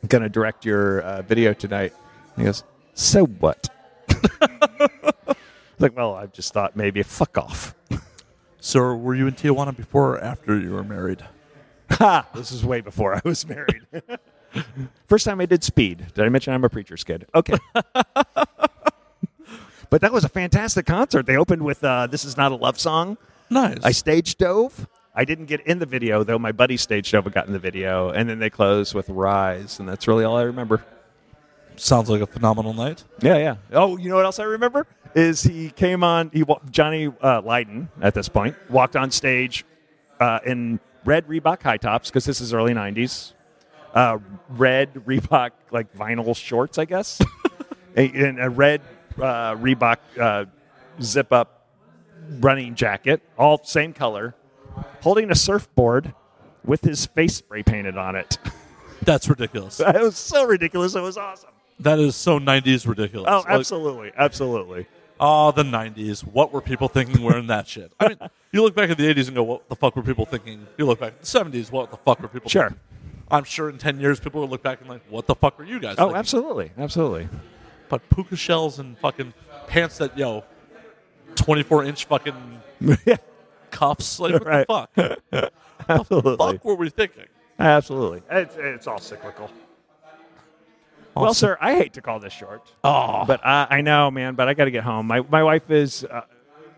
gonna 0.10 0.27
direct 0.27 0.65
your 0.65 1.02
uh, 1.02 1.22
video 1.22 1.53
tonight." 1.53 1.93
And 2.35 2.38
he 2.38 2.43
goes, 2.43 2.65
"So 2.93 3.26
what?" 3.26 3.69
like, 5.80 5.95
well, 5.95 6.15
I 6.15 6.26
just 6.27 6.53
thought 6.53 6.76
maybe 6.76 7.02
fuck 7.02 7.38
off. 7.38 7.76
So, 8.60 8.93
were 8.93 9.15
you 9.15 9.26
in 9.26 9.34
Tijuana 9.34 9.76
before 9.76 10.15
or 10.15 10.23
after 10.23 10.60
you 10.60 10.72
were 10.72 10.84
married? 10.84 11.23
Ha! 11.91 12.27
This 12.35 12.52
is 12.52 12.64
way 12.64 12.81
before 12.81 13.15
I 13.15 13.22
was 13.23 13.48
married. 13.48 13.88
First 15.07 15.26
time 15.26 15.41
I 15.41 15.45
did 15.45 15.64
speed. 15.64 16.06
Did 16.14 16.26
I 16.26 16.30
mention 16.30 16.53
I'm 16.53 16.64
a 16.64 16.69
preacher's 16.69 17.03
kid? 17.03 17.28
Okay. 17.34 17.57
but 19.90 20.02
that 20.02 20.11
was 20.11 20.23
a 20.23 20.30
fantastic 20.30 20.86
concert. 20.86 21.26
They 21.26 21.38
opened 21.38 21.64
with 21.64 21.84
uh, 21.84 22.07
"This 22.07 22.26
Is 22.26 22.38
Not 22.38 22.52
a 22.52 22.56
Love 22.56 22.80
Song." 22.80 23.18
Nice. 23.49 23.80
I 23.84 23.91
stage 23.91 24.38
dove. 24.38 24.88
I 25.14 25.26
didn't 25.26 25.45
get 25.45 25.61
in 25.61 25.80
the 25.80 25.86
video 25.86 26.23
though. 26.23 26.40
My 26.40 26.52
buddy 26.52 26.78
stage 26.78 27.11
dove 27.11 27.26
and 27.26 27.36
got 27.36 27.48
in 27.48 27.53
the 27.53 27.60
video, 27.60 28.10
and 28.10 28.30
then 28.30 28.40
they 28.40 28.49
closed 28.49 28.94
with 28.94 29.10
"Rise," 29.10 29.80
and 29.80 29.88
that's 29.88 30.07
really 30.07 30.23
all 30.23 30.38
I 30.38 30.44
remember. 30.44 30.84
Sounds 31.76 32.10
like 32.10 32.22
a 32.22 32.28
phenomenal 32.28 32.73
night. 32.73 33.03
Yeah, 33.22 33.38
yeah. 33.38 33.56
Oh, 33.72 33.98
you 33.98 34.10
know 34.10 34.15
what 34.15 34.26
else 34.26 34.40
I 34.40 34.44
remember 34.44 34.86
is 35.15 35.41
he 35.41 35.69
came 35.72 36.03
on. 36.03 36.30
He 36.34 36.44
Johnny 36.69 37.11
uh, 37.22 37.41
Lydon 37.41 37.90
at 38.02 38.14
this 38.14 38.30
point 38.30 38.56
walked 38.69 38.95
on 38.95 39.11
stage 39.11 39.65
uh, 40.19 40.40
in 40.45 40.80
red 41.06 41.28
Reebok 41.28 41.61
high 41.61 41.78
tops 41.78 42.10
because 42.10 42.26
this 42.26 42.40
is 42.41 42.53
early 42.53 42.73
'90s. 42.73 43.34
Uh, 43.94 44.20
red 44.50 44.94
Reebok 44.94 45.52
like 45.72 45.94
vinyl 45.96 46.36
shorts, 46.36 46.78
I 46.78 46.86
guess, 46.86 47.20
and 47.96 48.40
a 48.42 48.50
red 48.50 48.82
uh, 49.18 49.56
Reebok 49.56 49.98
uh, 50.20 50.46
zip 51.02 51.34
up 51.34 51.68
running 52.40 52.76
jacket, 52.76 53.22
all 53.38 53.62
same 53.64 53.92
color, 53.94 54.34
holding 55.02 55.30
a 55.32 55.36
surfboard 55.36 56.14
with 56.64 56.82
his 56.82 57.06
face 57.06 57.36
spray 57.36 57.64
painted 57.64 57.98
on 57.98 58.16
it. 58.16 58.38
That's 59.04 59.28
ridiculous. 59.28 59.80
it 59.86 60.00
was 60.02 60.16
so 60.18 60.46
ridiculous. 60.46 60.96
It 60.96 61.02
was 61.02 61.18
awesome. 61.18 61.50
That 61.80 62.00
is 62.00 62.16
so 62.16 62.40
90s 62.40 62.88
ridiculous. 62.88 63.28
Oh, 63.30 63.40
Like, 63.40 63.48
absolutely, 63.50 64.12
absolutely. 64.16 64.86
Oh, 65.20 65.52
the 65.52 65.64
90s. 65.64 66.22
What 66.22 66.54
were 66.54 66.62
people 66.62 66.88
thinking 66.88 67.22
wearing 67.24 67.48
that 67.48 67.68
shit? 67.68 67.92
I 68.00 68.10
mean, 68.10 68.18
you 68.52 68.62
look 68.62 68.76
back 68.76 68.90
at 68.90 68.98
the 68.98 69.12
80s 69.14 69.28
and 69.28 69.36
go, 69.36 69.44
what 69.44 69.68
the 69.68 69.76
fuck 69.76 69.96
were 69.96 70.02
people 70.04 70.26
thinking? 70.26 70.66
You 70.78 70.86
look 70.86 71.00
back 71.00 71.14
at 71.14 71.22
the 71.22 71.26
70s, 71.26 71.72
what 71.72 71.90
the 71.92 71.98
fuck 71.98 72.22
were 72.22 72.28
people 72.28 72.50
Sure. 72.50 72.70
thinking? 72.70 72.80
I'm 73.32 73.44
sure 73.45 73.70
in 73.70 73.78
10 73.78 73.99
years 73.99 74.20
people 74.20 74.41
will 74.41 74.49
look 74.49 74.62
back 74.64 74.82
and 74.82 74.90
like, 74.90 75.02
what 75.10 75.26
the 75.28 75.36
fuck 75.36 75.58
were 75.58 75.64
you 75.66 75.80
guys 75.80 75.95
Oh, 75.98 76.03
thinking? 76.06 76.18
absolutely, 76.18 76.72
absolutely. 76.78 77.30
But 77.90 78.08
puka 78.10 78.36
shells 78.36 78.80
and 78.80 78.98
fucking 78.99 79.34
pants 79.68 79.98
that, 79.99 80.18
yo, 80.18 80.44
24 81.36 81.86
inch 81.86 82.06
fucking 82.06 82.62
cuffs. 83.72 84.20
Like, 84.20 84.34
what 84.34 84.45
Right. 84.45 84.68
the 84.68 85.18
fuck? 85.32 85.52
absolutely. 85.90 86.38
fuck 86.38 86.66
were 86.66 86.76
we 86.76 86.90
thinking? 86.90 87.26
Absolutely. 87.60 88.22
It's, 88.30 88.56
it's 88.58 88.88
all 88.88 88.99
cyclical. 88.99 89.49
Well, 91.16 91.34
sir, 91.34 91.58
I 91.60 91.76
hate 91.76 91.94
to 91.94 92.02
call 92.02 92.20
this 92.20 92.32
short, 92.32 92.72
Oh, 92.86 93.26
but 93.28 93.45
I, 93.45 93.68
I 93.70 93.82
know, 93.82 94.10
man. 94.10 94.36
But 94.36 94.48
I 94.48 94.53
got 94.53 94.66
to 94.66 94.72
get 94.72 94.84
home. 94.86 95.08
My 95.08 95.20
my 95.30 95.44
wife 95.44 95.70
is 95.70 96.06
uh, 96.06 96.22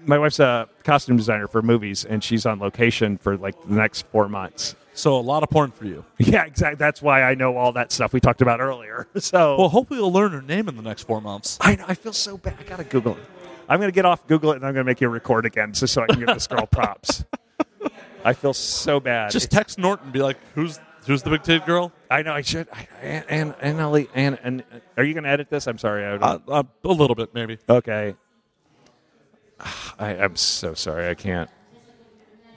my 0.05 0.17
wife's 0.17 0.39
a 0.39 0.67
costume 0.84 1.17
designer 1.17 1.47
for 1.47 1.61
movies, 1.61 2.05
and 2.05 2.23
she's 2.23 2.45
on 2.45 2.59
location 2.59 3.17
for 3.17 3.38
like 3.38 3.55
the 3.67 3.73
next 3.75 4.05
four 4.07 4.27
months. 4.30 4.75
so 4.93 5.15
a 5.15 5.21
lot 5.21 5.43
of 5.43 5.49
porn 5.49 5.71
for 5.71 5.85
you. 5.85 6.03
Yeah, 6.19 6.45
exactly. 6.45 6.75
That's 6.77 7.01
why 7.01 7.23
I 7.23 7.35
know 7.35 7.57
all 7.57 7.71
that 7.73 7.91
stuff 7.91 8.13
we 8.13 8.19
talked 8.19 8.41
about 8.41 8.59
earlier. 8.61 9.07
So 9.19 9.57
Well, 9.57 9.69
hopefully 9.69 9.99
you'll 9.99 10.11
learn 10.13 10.31
her 10.31 10.41
name 10.41 10.67
in 10.69 10.75
the 10.75 10.81
next 10.84 11.03
four 11.03 11.21
months. 11.21 11.57
I 11.61 11.75
know, 11.75 11.85
I 11.88 11.95
feel 11.95 12.13
so 12.13 12.38
bad. 12.38 12.55
I 12.59 12.63
gotta 12.63 12.84
Google 12.84 13.13
it. 13.13 13.23
I'm 13.69 13.80
gonna 13.80 13.91
get 13.91 14.05
off 14.05 14.27
Google 14.27 14.51
it, 14.51 14.57
and 14.57 14.65
I'm 14.65 14.73
gonna 14.73 14.84
make 14.84 15.01
you 15.01 15.09
record 15.09 15.45
again, 15.45 15.73
just 15.73 15.93
so 15.93 16.03
I 16.03 16.07
can 16.07 16.19
give 16.19 16.27
this 16.27 16.47
girl 16.47 16.65
props. 16.67 17.23
I 18.25 18.34
feel 18.34 18.53
so 18.53 18.99
bad. 18.99 19.31
Just 19.31 19.51
text 19.51 19.77
Norton 19.77 20.05
and 20.05 20.13
be 20.13 20.21
like, 20.21 20.38
who's 20.55 20.80
who's 21.05 21.23
the 21.23 21.30
big 21.30 21.41
titted 21.43 21.65
girl? 21.65 21.91
I 22.09 22.21
know 22.21 22.34
I 22.34 22.41
should. 22.41 22.67
I, 22.71 22.88
and 23.01 23.25
and 23.30 23.55
and, 23.61 23.80
Ellie, 23.80 24.09
and 24.13 24.38
and 24.43 24.63
are 24.97 25.03
you 25.03 25.13
going 25.13 25.23
to 25.25 25.30
edit 25.30 25.49
this? 25.49 25.67
I'm 25.67 25.77
sorry. 25.77 26.05
I 26.05 26.11
don't, 26.17 26.23
Uh, 26.23 26.39
uh, 26.47 26.63
a 26.85 26.88
little 26.88 27.15
bit, 27.15 27.34
maybe. 27.34 27.57
okay. 27.69 28.15
I, 29.99 30.09
I'm 30.17 30.35
so 30.35 30.73
sorry. 30.73 31.09
I 31.09 31.13
can't 31.13 31.49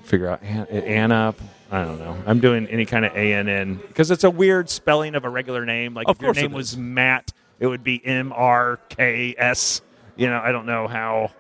figure 0.03 0.29
out 0.29 0.43
An- 0.43 0.67
Anna. 0.69 1.35
I 1.71 1.85
don't 1.85 1.99
know. 1.99 2.17
I'm 2.27 2.41
doing 2.41 2.67
any 2.69 2.87
kind 2.87 3.05
of 3.05 3.13
A 3.17 3.33
N 3.35 3.49
N 3.49 3.75
because 3.89 4.11
it's 4.11 4.25
a 4.25 4.31
weird 4.31 4.71
spelling 4.71 5.15
of 5.15 5.25
a 5.25 5.29
regular 5.29 5.67
name. 5.67 5.95
Like 5.95 6.09
Of 6.09 6.17
if 6.17 6.23
your 6.23 6.33
name 6.33 6.53
was 6.53 6.77
Matt, 6.77 7.33
it 7.59 7.67
would 7.67 7.83
be 7.83 8.05
M 8.05 8.33
R 8.33 8.79
K 8.89 9.35
S. 9.37 9.83
You 10.17 10.29
know, 10.29 10.41
I 10.43 10.53
don't 10.53 10.67
know 10.67 10.87
how. 10.87 11.31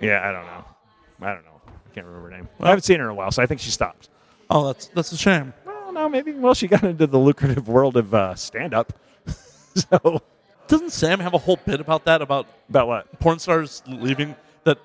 Yeah, 0.00 0.26
I 0.26 0.32
don't 0.32 0.46
know. 0.46 0.64
I 1.22 1.34
don't 1.34 1.44
know. 1.44 1.60
I 1.66 1.94
can't 1.94 2.06
remember 2.06 2.30
her 2.30 2.36
name. 2.36 2.48
I 2.60 2.68
haven't 2.68 2.82
seen 2.84 2.98
her 2.98 3.04
in 3.04 3.10
a 3.10 3.14
while, 3.14 3.30
so 3.30 3.42
I 3.42 3.46
think 3.46 3.60
she 3.60 3.70
stopped. 3.70 4.08
Oh, 4.50 4.66
that's 4.68 4.86
that's 4.88 5.12
a 5.12 5.16
shame. 5.16 5.52
Well, 5.64 5.92
no, 5.92 6.08
maybe. 6.08 6.32
Well, 6.32 6.54
she 6.54 6.68
got 6.68 6.84
into 6.84 7.06
the 7.06 7.18
lucrative 7.18 7.68
world 7.68 7.96
of 7.96 8.14
uh, 8.14 8.34
stand 8.34 8.74
up. 8.74 8.92
so, 9.74 10.22
Doesn't 10.68 10.90
Sam 10.90 11.20
have 11.20 11.34
a 11.34 11.38
whole 11.38 11.58
bit 11.64 11.80
about 11.80 12.04
that? 12.06 12.22
About 12.22 12.46
about 12.68 12.88
what? 12.88 13.18
porn 13.20 13.38
stars 13.38 13.82
leaving? 13.86 14.34
That 14.64 14.78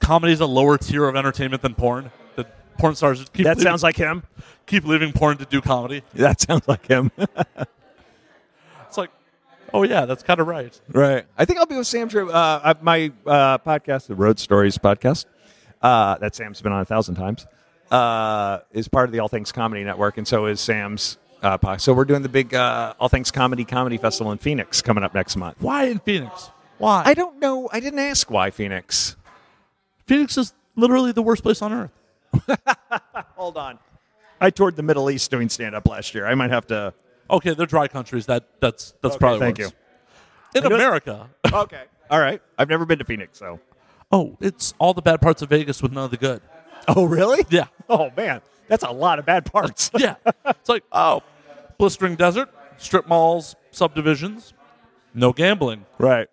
comedy 0.00 0.32
is 0.32 0.40
a 0.40 0.46
lower 0.46 0.78
tier 0.78 1.08
of 1.08 1.16
entertainment 1.16 1.62
than 1.62 1.74
porn. 1.74 2.10
That 2.36 2.78
porn 2.78 2.94
stars 2.94 3.18
keep 3.32 3.44
That 3.44 3.56
leaving, 3.58 3.70
sounds 3.70 3.82
like 3.82 3.96
him. 3.96 4.22
keep 4.66 4.84
leaving 4.84 5.12
porn 5.12 5.38
to 5.38 5.44
do 5.44 5.60
comedy. 5.60 6.02
That 6.14 6.40
sounds 6.40 6.66
like 6.68 6.86
him. 6.86 7.10
It's 8.88 8.96
like, 8.96 9.10
oh 9.74 9.82
yeah, 9.82 10.04
that's 10.06 10.22
kind 10.22 10.40
of 10.40 10.46
right. 10.46 10.80
right. 10.92 11.24
I 11.36 11.44
think 11.44 11.58
I'll 11.58 11.66
be 11.66 11.76
with 11.76 11.86
Sam. 11.88 12.08
Uh, 12.14 12.30
uh, 12.30 12.74
my 12.80 13.12
uh, 13.26 13.58
podcast, 13.58 14.06
the 14.06 14.14
Road 14.14 14.38
Stories 14.38 14.78
podcast, 14.78 15.26
uh, 15.82 16.16
that 16.18 16.34
Sam's 16.36 16.62
been 16.62 16.72
on 16.72 16.80
a 16.80 16.84
thousand 16.84 17.16
times, 17.16 17.46
uh, 17.90 18.60
is 18.72 18.86
part 18.88 19.08
of 19.08 19.12
the 19.12 19.18
All 19.18 19.28
Things 19.28 19.50
Comedy 19.52 19.82
Network, 19.84 20.18
and 20.18 20.26
so 20.26 20.46
is 20.46 20.60
Sam's. 20.60 21.18
Uh, 21.42 21.58
podcast. 21.58 21.82
So 21.82 21.92
we're 21.92 22.04
doing 22.06 22.22
the 22.22 22.28
big 22.28 22.54
uh, 22.54 22.94
All 22.98 23.08
Things 23.08 23.30
Comedy 23.30 23.64
Comedy 23.64 23.98
Festival 23.98 24.32
in 24.32 24.38
Phoenix 24.38 24.80
coming 24.82 25.04
up 25.04 25.14
next 25.14 25.36
month. 25.36 25.56
Why 25.60 25.84
in 25.84 25.98
Phoenix? 26.00 26.50
Why? 26.78 27.02
I 27.04 27.14
don't 27.14 27.38
know. 27.40 27.68
I 27.72 27.80
didn't 27.80 27.98
ask 28.00 28.30
why 28.30 28.50
Phoenix. 28.50 29.16
Phoenix 30.06 30.36
is 30.38 30.54
literally 30.76 31.12
the 31.12 31.22
worst 31.22 31.42
place 31.42 31.62
on 31.62 31.72
earth. 31.72 31.90
Hold 33.36 33.56
on. 33.56 33.78
I 34.40 34.50
toured 34.50 34.76
the 34.76 34.82
Middle 34.82 35.10
East 35.10 35.30
doing 35.30 35.48
stand 35.48 35.74
up 35.74 35.86
last 35.88 36.14
year. 36.14 36.26
I 36.26 36.34
might 36.34 36.50
have 36.50 36.66
to. 36.68 36.92
Okay, 37.30 37.54
they're 37.54 37.66
dry 37.66 37.88
countries. 37.88 38.26
That 38.26 38.48
that's 38.60 38.94
that's 39.02 39.14
Okay, 39.14 39.18
probably 39.18 39.40
thank 39.40 39.58
worse. 39.58 39.72
you. 40.54 40.60
In 40.60 40.72
America, 40.72 41.28
Okay. 41.52 41.82
All 42.10 42.20
right. 42.20 42.40
I've 42.58 42.68
never 42.68 42.86
been 42.86 42.98
to 42.98 43.04
Phoenix, 43.04 43.38
so. 43.38 43.60
oh, 44.12 44.36
it's 44.40 44.74
all 44.78 44.94
the 44.94 45.02
bad 45.02 45.20
parts 45.20 45.42
of 45.42 45.50
Vegas 45.50 45.82
with 45.82 45.92
none 45.92 46.04
of 46.04 46.10
the 46.10 46.16
good. 46.16 46.40
Oh, 46.88 47.04
really? 47.04 47.44
Yeah. 47.50 47.66
Oh, 47.88 48.10
man. 48.16 48.40
That's 48.68 48.82
a 48.84 48.90
lot 48.90 49.18
of 49.18 49.26
bad 49.26 49.44
parts. 49.50 49.90
yeah. 49.98 50.16
It's 50.44 50.68
like, 50.68 50.84
oh, 50.92 51.22
blistering 51.78 52.16
desert, 52.16 52.48
strip 52.78 53.06
malls, 53.08 53.54
subdivisions, 53.70 54.54
no 55.14 55.32
gambling. 55.32 55.86
right. 55.98 56.28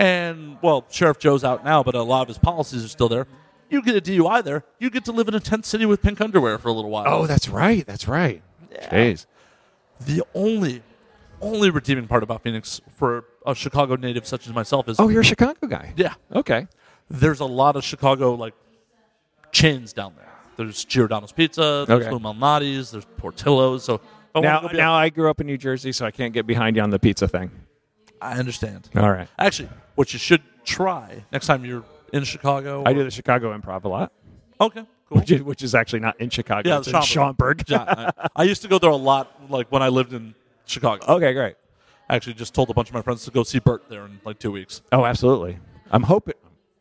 And, 0.00 0.58
well, 0.62 0.84
Sheriff 0.90 1.18
Joe's 1.18 1.42
out 1.42 1.64
now, 1.64 1.82
but 1.82 1.96
a 1.96 2.02
lot 2.02 2.22
of 2.22 2.28
his 2.28 2.38
policies 2.38 2.84
are 2.84 2.88
still 2.88 3.08
there. 3.08 3.26
You 3.68 3.82
get 3.82 3.96
a 3.96 4.00
DUI 4.00 4.44
there, 4.44 4.62
you 4.78 4.90
get 4.90 5.04
to 5.06 5.12
live 5.12 5.26
in 5.28 5.34
a 5.34 5.40
tent 5.40 5.66
city 5.66 5.86
with 5.86 6.02
pink 6.02 6.20
underwear 6.20 6.56
for 6.58 6.68
a 6.68 6.72
little 6.72 6.90
while. 6.90 7.04
Oh, 7.08 7.26
that's 7.26 7.48
right. 7.48 7.84
That's 7.84 8.06
right. 8.06 8.40
Jeez. 8.92 9.26
the 10.00 10.22
only, 10.34 10.82
only 11.40 11.70
redeeming 11.70 12.06
part 12.06 12.22
about 12.22 12.42
Phoenix 12.42 12.80
for 12.94 13.24
a 13.44 13.54
Chicago 13.56 13.96
native 13.96 14.24
such 14.26 14.46
as 14.46 14.52
myself 14.52 14.88
is, 14.88 15.00
Oh, 15.00 15.08
you're 15.08 15.22
a 15.22 15.24
Chicago 15.24 15.66
guy. 15.66 15.92
yeah, 15.96 16.14
Okay. 16.34 16.68
there's 17.10 17.40
a 17.40 17.44
lot 17.46 17.74
of 17.74 17.82
Chicago, 17.82 18.34
like, 18.34 18.54
chains 19.50 19.92
down 19.92 20.14
there. 20.16 20.27
There's 20.58 20.84
Giordano's 20.84 21.30
Pizza, 21.32 21.84
there's 21.86 22.02
Okay. 22.02 22.10
Lou 22.10 22.18
Malnati's, 22.18 22.90
there's 22.90 23.04
Portillo's. 23.16 23.84
So 23.84 24.00
I 24.34 24.40
Now, 24.40 24.56
wanna 24.56 24.62
go 24.68 24.72
be 24.72 24.76
now 24.76 24.92
I 24.92 25.08
grew 25.08 25.30
up 25.30 25.40
in 25.40 25.46
New 25.46 25.56
Jersey, 25.56 25.92
so 25.92 26.04
I 26.04 26.10
can't 26.10 26.34
get 26.34 26.46
behind 26.48 26.74
you 26.76 26.82
on 26.82 26.90
the 26.90 26.98
pizza 26.98 27.28
thing. 27.28 27.50
I 28.20 28.38
understand. 28.38 28.90
All 28.96 29.08
right. 29.10 29.28
Actually, 29.38 29.68
what 29.94 30.12
you 30.12 30.18
should 30.18 30.42
try 30.64 31.24
next 31.32 31.46
time 31.46 31.64
you're 31.64 31.84
in 32.12 32.24
Chicago. 32.24 32.82
I 32.84 32.92
do 32.92 33.04
the 33.04 33.10
Chicago 33.12 33.56
Improv 33.56 33.84
a 33.84 33.88
lot, 33.88 34.12
Okay, 34.60 34.84
cool. 35.08 35.18
which 35.20 35.30
is, 35.30 35.42
which 35.44 35.62
is 35.62 35.76
actually 35.76 36.00
not 36.00 36.20
in 36.20 36.28
Chicago. 36.28 36.68
Yeah, 36.68 36.78
it's 36.78 36.88
in 36.88 37.00
Schaumburg. 37.02 37.62
Schaumburg. 37.68 37.88
yeah, 37.88 38.10
I, 38.18 38.28
I 38.34 38.42
used 38.42 38.62
to 38.62 38.68
go 38.68 38.80
there 38.80 38.90
a 38.90 38.96
lot, 38.96 39.32
like 39.48 39.70
when 39.70 39.82
I 39.82 39.88
lived 39.90 40.12
in 40.12 40.34
Chicago. 40.66 41.04
okay, 41.14 41.32
great. 41.32 41.54
I 42.10 42.16
actually 42.16 42.34
just 42.34 42.52
told 42.54 42.68
a 42.70 42.74
bunch 42.74 42.88
of 42.88 42.94
my 42.94 43.02
friends 43.02 43.24
to 43.26 43.30
go 43.30 43.44
see 43.44 43.60
Bert 43.60 43.84
there 43.88 44.06
in 44.06 44.18
like 44.24 44.40
two 44.40 44.50
weeks. 44.50 44.82
Oh, 44.90 45.04
absolutely. 45.04 45.58
I'm 45.92 46.02
hoping. 46.02 46.34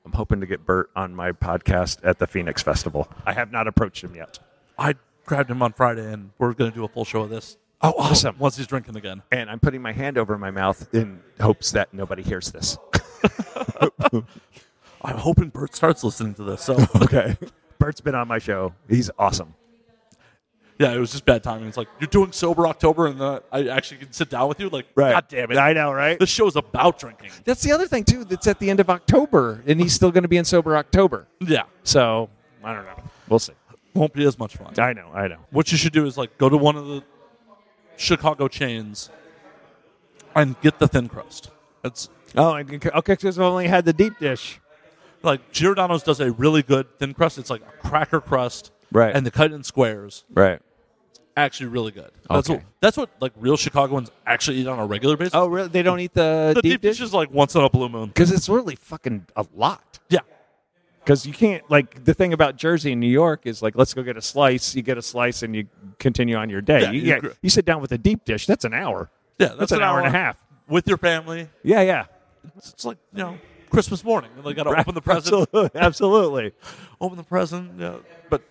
I'm 0.07 0.13
hoping 0.13 0.39
to 0.39 0.45
get 0.45 0.65
Bert 0.65 0.89
on 0.95 1.13
my 1.13 1.33
podcast 1.33 1.99
at 2.01 2.17
the 2.17 2.27
Phoenix 2.27 2.63
Festival. 2.63 3.09
I 3.25 3.33
have 3.33 3.51
not 3.51 3.67
approached 3.67 4.05
him 4.05 4.15
yet. 4.15 4.39
I 4.79 4.95
grabbed 5.25 5.51
him 5.51 5.61
on 5.61 5.73
Friday, 5.73 6.13
and 6.13 6.31
we're 6.37 6.53
going 6.53 6.71
to 6.71 6.75
do 6.75 6.85
a 6.85 6.87
full 6.87 7.03
show 7.03 7.23
of 7.23 7.29
this. 7.29 7.57
Oh, 7.81 7.93
awesome. 7.97 8.37
Once 8.39 8.55
he's 8.55 8.67
drinking 8.67 8.95
again. 8.95 9.21
And 9.33 9.49
I'm 9.49 9.59
putting 9.59 9.81
my 9.81 9.91
hand 9.91 10.17
over 10.17 10.37
my 10.37 10.49
mouth 10.49 10.87
in 10.95 11.19
hopes 11.41 11.71
that 11.71 11.93
nobody 11.93 12.23
hears 12.23 12.53
this. 12.53 12.77
I'm 15.01 15.17
hoping 15.17 15.49
Bert 15.49 15.75
starts 15.75 16.05
listening 16.05 16.35
to 16.35 16.43
this. 16.43 16.61
So 16.61 16.77
okay. 17.01 17.35
Bert's 17.77 17.99
been 17.99 18.15
on 18.15 18.29
my 18.29 18.39
show. 18.39 18.73
He's 18.87 19.11
awesome. 19.19 19.55
Yeah, 20.79 20.93
it 20.93 20.99
was 20.99 21.11
just 21.11 21.25
bad 21.25 21.43
timing. 21.43 21.67
It's 21.67 21.77
like 21.77 21.87
you're 21.99 22.07
doing 22.07 22.31
sober 22.31 22.67
October, 22.67 23.07
and 23.07 23.19
uh, 23.19 23.39
I 23.51 23.67
actually 23.67 23.97
can 23.97 24.11
sit 24.11 24.29
down 24.29 24.47
with 24.47 24.59
you. 24.59 24.69
Like, 24.69 24.85
right. 24.95 25.11
God 25.11 25.25
damn 25.27 25.51
it! 25.51 25.57
I 25.57 25.73
know, 25.73 25.91
right? 25.91 26.19
This 26.19 26.29
show's 26.29 26.55
about 26.55 26.99
drinking. 26.99 27.31
That's 27.45 27.63
the 27.63 27.71
other 27.71 27.87
thing 27.87 28.03
too. 28.03 28.23
That's 28.23 28.45
at 28.47 28.59
the 28.59 28.69
end 28.69 28.79
of 28.79 28.89
October, 28.89 29.63
and 29.65 29.79
he's 29.79 29.93
still 29.93 30.11
going 30.11 30.23
to 30.23 30.27
be 30.27 30.37
in 30.37 30.45
sober 30.45 30.77
October. 30.77 31.27
Yeah, 31.39 31.63
So 31.83 32.29
I 32.63 32.73
don't 32.73 32.85
know. 32.85 33.01
We'll 33.27 33.39
see. 33.39 33.53
won't 33.93 34.13
be 34.13 34.25
as 34.25 34.37
much 34.37 34.55
fun. 34.57 34.73
I 34.77 34.93
know. 34.93 35.09
I 35.13 35.27
know. 35.27 35.39
What 35.51 35.71
you 35.71 35.77
should 35.77 35.93
do 35.93 36.05
is 36.05 36.17
like 36.17 36.37
go 36.37 36.49
to 36.49 36.57
one 36.57 36.75
of 36.75 36.85
the 36.87 37.03
Chicago 37.95 38.47
chains 38.47 39.09
and 40.35 40.59
get 40.61 40.77
the 40.79 40.87
thin 40.87 41.09
crust. 41.09 41.49
It's 41.83 42.09
Oh, 42.35 42.55
okay, 42.55 42.77
because 43.13 43.39
I've 43.39 43.45
only 43.45 43.67
had 43.67 43.85
the 43.85 43.93
deep 43.93 44.19
dish. 44.19 44.59
Like 45.23 45.51
Giordano's 45.51 46.03
does 46.03 46.19
a 46.19 46.31
really 46.33 46.61
good 46.61 46.99
thin 46.99 47.13
crust. 47.13 47.37
It's 47.37 47.49
like 47.49 47.61
a 47.61 47.87
cracker 47.87 48.21
crust, 48.21 48.71
Right. 48.91 49.15
And 49.15 49.25
they 49.25 49.31
cut 49.31 49.51
it 49.51 49.53
in 49.53 49.63
squares. 49.63 50.23
Right. 50.33 50.61
Actually, 51.37 51.67
really 51.67 51.91
good. 51.91 52.09
That's 52.29 52.49
Okay. 52.49 52.55
what 52.57 52.63
that's 52.81 52.97
what 52.97 53.09
like 53.21 53.31
real 53.37 53.55
Chicagoans 53.57 54.09
actually 54.25 54.57
eat 54.57 54.67
on 54.67 54.79
a 54.79 54.85
regular 54.85 55.15
basis. 55.15 55.35
Oh, 55.35 55.47
really? 55.47 55.67
They 55.69 55.83
don't 55.83 55.99
eat 55.99 56.13
the, 56.13 56.53
the 56.55 56.61
deep, 56.63 56.71
deep 56.73 56.81
dish 56.81 56.99
is 56.99 57.13
like 57.13 57.31
once 57.31 57.53
in 57.55 57.61
a 57.61 57.69
blue 57.69 57.87
moon. 57.89 58.07
because 58.07 58.31
it's 58.31 58.49
really 58.49 58.75
fucking 58.75 59.27
a 59.35 59.45
lot. 59.55 59.99
Yeah, 60.09 60.21
Because 61.03 61.27
you 61.27 61.33
can't 61.33 61.63
like 61.69 62.03
the 62.05 62.13
thing 62.15 62.33
about 62.33 62.55
Jersey 62.55 62.91
and 62.91 62.99
New 62.99 63.07
York 63.07 63.41
is 63.45 63.61
like 63.61 63.75
let's 63.77 63.93
go 63.93 64.01
get 64.01 64.17
a 64.17 64.21
slice. 64.21 64.75
You 64.75 64.81
get 64.81 64.97
a 64.97 65.01
slice 65.03 65.43
and 65.43 65.55
you 65.55 65.67
continue 65.99 66.35
on 66.35 66.49
your 66.49 66.61
day. 66.61 66.81
Yeah, 66.81 66.91
you, 66.91 67.01
you 67.01 67.07
yeah, 67.09 67.15
agree. 67.17 67.31
you 67.43 67.49
sit 67.51 67.65
down 67.65 67.81
with 67.81 67.91
a 67.91 67.97
deep 67.99 68.25
dish. 68.25 68.47
That's 68.47 68.65
an 68.65 68.73
hour. 68.73 69.09
yeah. 69.37 69.47
That's, 69.49 69.59
That's 69.59 69.71
an 69.73 69.83
hour 69.83 69.99
and 69.99 70.07
a 70.07 70.11
half. 70.11 70.37
with 70.67 70.87
your 70.87 70.97
family. 70.97 71.49
Yeah, 71.63 71.81
yeah. 71.81 72.05
It's, 72.57 72.71
it's 72.71 72.83
like 72.85 72.97
you 73.13 73.19
know 73.23 73.37
Christmas 73.69 74.03
morning. 74.03 74.31
They 74.43 74.53
got 74.55 74.63
to 74.63 74.71
open 74.71 74.95
the 74.95 75.01
present. 75.01 75.35
Absolutely. 75.53 75.79
Absolutely. 75.79 76.51
Open 76.99 77.15
the 77.17 77.23
present. 77.23 77.73
Yeah, 77.79 77.97
but 78.31 78.41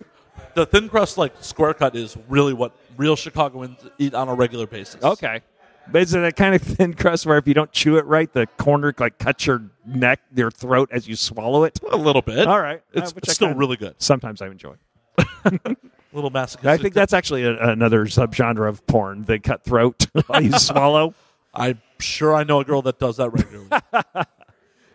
the 0.55 0.65
thin 0.65 0.89
crust 0.89 1.17
like 1.17 1.33
square 1.41 1.73
cut 1.73 1.95
is 1.95 2.17
really 2.27 2.53
what 2.53 2.75
real 2.97 3.15
Chicagoans 3.15 3.77
eat 3.97 4.13
on 4.13 4.27
a 4.29 4.33
regular 4.33 4.67
basis. 4.67 5.03
Okay. 5.03 5.41
But 5.89 6.01
is 6.01 6.13
it 6.13 6.23
a 6.23 6.31
kind 6.31 6.53
of 6.55 6.61
thin 6.77 6.93
crust 6.93 7.25
where 7.25 7.37
if 7.37 7.47
you 7.47 7.53
don't 7.53 7.71
chew 7.71 7.97
it 7.97 8.05
right, 8.05 8.31
the 8.33 8.47
corner 8.57 8.93
like 8.99 9.17
cuts 9.19 9.45
your 9.45 9.63
neck, 9.85 10.19
your 10.35 10.51
throat 10.51 10.89
as 10.91 11.07
you 11.07 11.15
swallow 11.15 11.63
it? 11.63 11.79
a 11.91 11.95
little 11.97 12.21
bit. 12.21 12.47
All 12.47 12.59
right. 12.59 12.81
it's, 12.93 13.11
Uh, 13.11 13.17
it's 13.17 13.33
still 13.33 13.47
kinda- 13.49 13.59
really 13.59 13.77
good. 13.77 13.95
Sometimes 13.97 14.41
I 14.41 14.47
enjoy. 14.47 14.73
A 15.45 15.59
little 16.13 16.29
masochistic. 16.29 16.67
I 16.67 16.77
think 16.77 16.93
that's 16.93 17.13
actually 17.13 17.43
a, 17.43 17.57
another 17.69 18.05
subgenre 18.05 18.67
of 18.67 18.85
porn, 18.87 19.23
the 19.23 19.39
cut 19.39 19.63
throat 19.63 20.07
while 20.27 20.41
you 20.41 20.51
swallow. 20.59 21.13
I'm 21.53 21.81
sure 21.99 22.35
I 22.35 22.43
know 22.43 22.59
a 22.59 22.65
girl 22.65 22.81
that 22.83 22.99
does 22.99 23.17
that 23.17 23.29
regularly. 23.31 23.69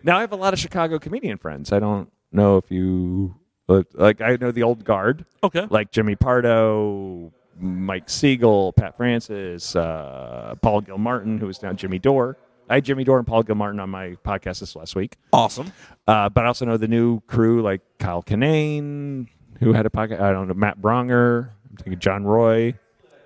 Now 0.05 0.19
I 0.19 0.21
have 0.21 0.33
a 0.33 0.37
lot 0.37 0.53
of 0.53 0.59
Chicago 0.59 0.99
comedian 0.99 1.39
friends. 1.39 1.73
I 1.73 1.79
don't 1.79 2.11
know 2.33 2.57
if 2.57 2.71
you 2.71 3.35
like. 3.69 4.21
I 4.21 4.37
know 4.37 4.51
the 4.51 4.63
old 4.63 4.85
guard, 4.85 5.25
okay. 5.43 5.67
like 5.71 5.91
Jimmy 5.91 6.17
Pardo, 6.17 7.33
Mike 7.59 8.09
Siegel, 8.09 8.73
Pat 8.73 8.97
Francis, 8.97 9.77
uh, 9.77 10.55
Paul 10.63 10.83
Gilmartin, 10.83 11.39
who 11.39 11.49
is 11.49 11.63
now 11.63 11.73
Jimmy 11.73 11.99
Dore. 11.99 12.37
I 12.69 12.77
had 12.77 12.85
Jimmy 12.85 13.05
Dore 13.05 13.19
and 13.19 13.27
Paul 13.27 13.43
Gilmartin 13.43 13.81
on 13.81 13.91
my 13.91 14.17
podcast 14.25 14.61
this 14.61 14.75
last 14.77 14.95
week. 14.95 15.17
Awesome. 15.33 15.73
Uh, 16.07 16.29
but 16.29 16.45
I 16.45 16.47
also 16.47 16.65
know 16.65 16.77
the 16.77 16.89
new 16.89 17.21
crew 17.23 17.61
like 17.63 17.83
Kyle 17.99 18.23
Kinane, 18.23 19.29
who 19.61 19.73
had 19.73 19.87
a 19.87 19.91
podcast. 19.91 20.21
I 20.21 20.33
don't 20.33 20.49
know 20.49 20.55
Matt 20.55 20.81
Braunger. 20.81 21.51
I'm 21.71 21.77
thinking 21.77 21.99
John 21.99 22.25
Roy, 22.25 22.75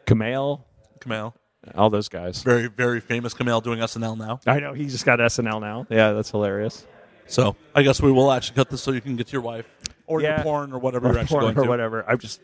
Kamel, 0.06 0.64
Kamal. 1.00 1.34
all 1.74 1.90
those 1.90 2.08
guys. 2.08 2.42
Very, 2.42 2.68
very 2.68 3.00
famous 3.00 3.34
Kamal 3.34 3.60
doing 3.60 3.80
SNL 3.80 4.16
now. 4.16 4.40
I 4.46 4.60
know 4.60 4.72
he 4.72 4.86
just 4.86 5.04
got 5.04 5.18
SNL 5.18 5.60
now. 5.60 5.86
Yeah, 5.90 6.12
that's 6.12 6.30
hilarious. 6.30 6.86
So 7.28 7.56
I 7.74 7.82
guess 7.82 8.00
we 8.00 8.12
will 8.12 8.30
actually 8.30 8.54
cut 8.54 8.70
this 8.70 8.82
so 8.82 8.92
you 8.92 9.00
can 9.00 9.16
get 9.16 9.26
to 9.26 9.32
your 9.32 9.42
wife 9.42 9.66
or 10.06 10.20
Yeah. 10.22 10.36
your 10.36 10.44
porn 10.44 10.72
or 10.72 10.78
whatever 10.78 11.08
Or, 11.08 11.12
you're 11.12 11.20
actually 11.20 11.40
porn 11.40 11.54
going 11.54 11.58
or 11.58 11.62
to. 11.64 11.68
whatever. 11.70 12.04
I'm 12.08 12.18
just, 12.18 12.40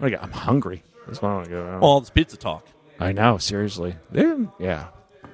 I'm 0.00 0.10
gonna 0.10 0.22
I'm 0.22 0.30
hungry. 0.32 0.82
That's 1.06 1.20
what 1.22 1.30
I 1.30 1.34
want 1.34 1.44
to 1.46 1.50
go. 1.50 1.78
Well, 1.82 1.98
it's 1.98 2.10
pizza 2.10 2.36
talk. 2.36 2.66
I 2.98 3.12
know, 3.12 3.38
seriously. 3.38 3.96
Yeah. 4.12 4.36
yeah. 4.58 4.86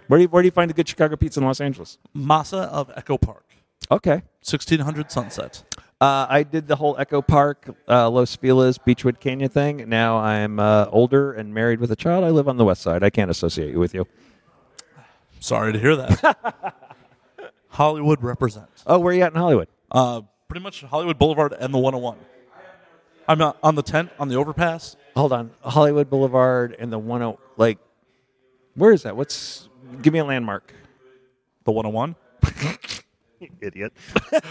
Where 0.09 0.19
do 0.19 0.23
you, 0.23 0.29
where 0.29 0.43
do 0.43 0.47
you 0.47 0.51
find 0.53 0.71
a 0.71 0.75
good 0.75 0.89
Chicago 0.89 1.15
pizza 1.17 1.39
in 1.41 1.47
Los 1.47 1.61
Angeles? 1.61 1.99
Masa 2.17 2.65
of 2.69 2.91
Echo 2.97 3.17
Park, 3.19 3.45
Okay. 3.91 4.23
1600 4.43 5.13
Sunset. 5.13 5.63
Uh, 6.01 6.27
I 6.29 6.43
did 6.43 6.67
the 6.67 6.77
whole 6.77 6.97
Echo 6.99 7.21
Park, 7.23 7.77
uh, 7.87 8.09
Los 8.09 8.35
Feliz, 8.35 8.79
Beachwood 8.79 9.21
Canyon 9.21 9.51
thing. 9.51 9.87
Now 9.89 10.17
I'm 10.17 10.59
uh, 10.59 10.87
older 10.91 11.33
and 11.33 11.53
married 11.53 11.79
with 11.79 11.93
a 11.93 11.97
child. 11.97 12.25
I 12.25 12.31
live 12.31 12.49
on 12.49 12.57
the 12.57 12.65
west 12.65 12.81
side. 12.81 13.03
I 13.05 13.11
can't 13.11 13.31
associate 13.31 13.71
you 13.71 13.79
with 13.79 13.93
you. 13.95 14.07
Sorry 15.41 15.73
to 15.75 15.79
hear 15.79 15.95
that. 15.97 16.75
Hollywood 17.69 18.23
represents. 18.23 18.83
Oh, 18.87 18.99
where 18.99 19.13
are 19.13 19.17
you 19.17 19.23
at 19.23 19.33
in 19.33 19.39
Hollywood? 19.39 19.69
Pretty 20.51 20.65
much 20.65 20.83
Hollywood 20.83 21.17
Boulevard 21.17 21.53
and 21.53 21.73
the 21.73 21.79
101. 21.79 22.19
I'm 23.29 23.41
on 23.63 23.77
the 23.77 23.83
tent 23.83 24.11
on 24.19 24.29
the 24.29 24.35
overpass. 24.35 24.97
Hold 25.15 25.33
on, 25.33 25.53
Hollywood 25.63 26.11
Boulevard 26.11 26.75
and 26.77 26.93
the 26.93 26.99
one 26.99 27.23
oh 27.23 27.39
like, 27.57 27.79
where 28.75 28.91
is 28.91 29.05
that? 29.05 29.17
What's? 29.17 29.69
Give 30.03 30.13
me 30.13 30.19
a 30.19 30.25
landmark. 30.25 30.75
The 31.63 31.71
101. 31.71 32.17
Idiot. 33.61 33.93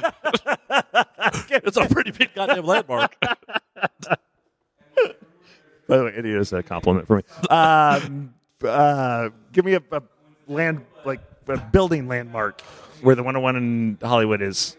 It's 1.52 1.78
a 1.78 1.88
pretty 1.90 2.12
big 2.12 2.34
goddamn 2.34 2.64
landmark. 2.64 3.20
By 3.22 3.36
the 5.88 6.04
way, 6.06 6.14
idiot 6.16 6.40
is 6.40 6.54
a 6.54 6.64
compliment 6.64 7.08
for 7.08 7.18
me. 7.18 7.24
Um, 7.50 8.34
uh, 8.64 9.30
give 9.52 9.66
me 9.66 9.74
a, 9.74 9.82
a 9.92 10.02
land 10.48 10.86
like 11.06 11.20
a 11.48 11.58
building 11.58 12.08
landmark 12.08 12.62
where 13.02 13.16
the 13.16 13.24
101 13.24 13.56
in 13.56 13.98
Hollywood 14.02 14.42
is. 14.42 14.78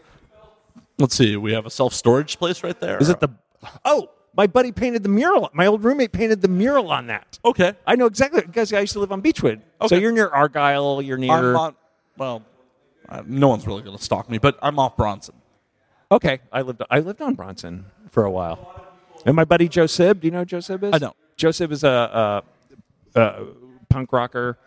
Let's 1.00 1.16
see. 1.16 1.36
We 1.36 1.52
have 1.52 1.66
a 1.66 1.70
self 1.70 1.94
storage 1.94 2.38
place 2.38 2.62
right 2.62 2.78
there. 2.78 2.98
Is 2.98 3.08
it 3.08 3.20
the? 3.20 3.30
Oh, 3.84 4.10
my 4.36 4.46
buddy 4.46 4.72
painted 4.72 5.02
the 5.02 5.08
mural. 5.08 5.50
My 5.52 5.66
old 5.66 5.82
roommate 5.82 6.12
painted 6.12 6.40
the 6.40 6.48
mural 6.48 6.90
on 6.90 7.08
that. 7.08 7.38
Okay. 7.44 7.74
I 7.86 7.96
know 7.96 8.06
exactly 8.06 8.42
because 8.42 8.72
I 8.72 8.80
used 8.80 8.92
to 8.92 9.00
live 9.00 9.12
on 9.12 9.22
Beachwood. 9.22 9.62
So 9.86 9.96
you're 9.96 10.12
near 10.12 10.28
Argyle. 10.28 11.02
You're 11.02 11.18
near. 11.18 11.56
On. 11.56 11.74
Well, 12.16 12.42
uh, 13.08 13.22
no 13.26 13.48
one's 13.48 13.66
really 13.66 13.82
going 13.82 13.96
to 13.96 14.02
stalk 14.02 14.30
me, 14.30 14.38
but 14.38 14.58
I'm 14.62 14.78
off 14.78 14.96
Bronson. 14.96 15.34
Okay, 16.12 16.40
I 16.52 16.62
lived. 16.62 16.82
I 16.90 17.00
lived 17.00 17.22
on 17.22 17.34
Bronson 17.34 17.86
for 18.10 18.24
a 18.24 18.30
while. 18.30 18.86
And 19.26 19.36
my 19.36 19.44
buddy 19.44 19.68
Joe 19.68 19.86
Sib, 19.86 20.20
do 20.20 20.26
you 20.26 20.30
know 20.30 20.40
who 20.40 20.44
Joe 20.46 20.60
Sib 20.60 20.82
is? 20.84 20.92
I 20.94 20.98
know. 20.98 21.14
Joe 21.36 21.50
Sib 21.50 21.72
is 21.72 21.84
a, 21.84 22.42
a, 23.14 23.20
a 23.20 23.46
punk 23.88 24.12
rocker. 24.12 24.58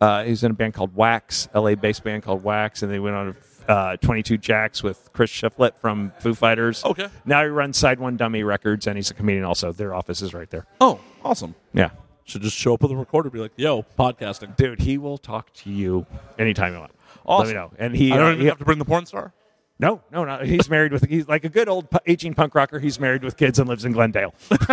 Uh, 0.00 0.24
he's 0.24 0.44
in 0.44 0.50
a 0.50 0.54
band 0.54 0.74
called 0.74 0.94
Wax, 0.94 1.48
LA-based 1.54 2.04
band 2.04 2.22
called 2.22 2.44
Wax, 2.44 2.82
and 2.82 2.92
they 2.92 2.98
went 2.98 3.16
on 3.16 3.36
uh, 3.68 3.96
22 3.96 4.38
Jacks 4.38 4.82
with 4.82 5.10
Chris 5.12 5.30
Shiflett 5.30 5.76
from 5.76 6.12
Foo 6.20 6.34
Fighters. 6.34 6.84
Okay. 6.84 7.08
Now 7.24 7.42
he 7.42 7.48
runs 7.48 7.76
Side 7.76 7.98
One 8.00 8.16
Dummy 8.16 8.42
Records, 8.42 8.86
and 8.86 8.96
he's 8.96 9.10
a 9.10 9.14
comedian 9.14 9.44
also. 9.44 9.72
Their 9.72 9.94
office 9.94 10.22
is 10.22 10.34
right 10.34 10.48
there. 10.50 10.66
Oh, 10.80 11.00
awesome. 11.24 11.54
Yeah. 11.72 11.90
Should 12.24 12.42
just 12.42 12.56
show 12.56 12.74
up 12.74 12.82
with 12.82 12.90
a 12.90 12.96
recorder, 12.96 13.28
and 13.28 13.32
be 13.32 13.38
like, 13.38 13.52
"Yo, 13.56 13.84
podcasting." 13.96 14.56
Dude, 14.56 14.80
he 14.80 14.98
will 14.98 15.16
talk 15.16 15.52
to 15.54 15.70
you 15.70 16.06
anytime 16.38 16.72
you 16.72 16.80
want. 16.80 16.92
Awesome. 17.24 17.46
Let 17.46 17.52
me 17.52 17.60
know. 17.60 17.72
And 17.78 17.94
he, 17.96 18.10
I 18.12 18.16
don't 18.16 18.26
uh, 18.26 18.30
even 18.30 18.40
he- 18.40 18.48
have 18.48 18.58
to 18.58 18.64
bring 18.64 18.78
the 18.78 18.84
porn 18.84 19.06
star. 19.06 19.32
No, 19.78 20.00
no, 20.10 20.24
no. 20.24 20.38
He's 20.38 20.68
married 20.70 20.92
with. 20.92 21.04
He's 21.06 21.28
like 21.28 21.44
a 21.44 21.48
good 21.48 21.68
old 21.68 21.86
aging 22.06 22.34
punk 22.34 22.54
rocker. 22.54 22.80
He's 22.80 22.98
married 22.98 23.22
with 23.22 23.36
kids 23.36 23.58
and 23.58 23.68
lives 23.68 23.84
in 23.84 23.92
Glendale. 23.92 24.34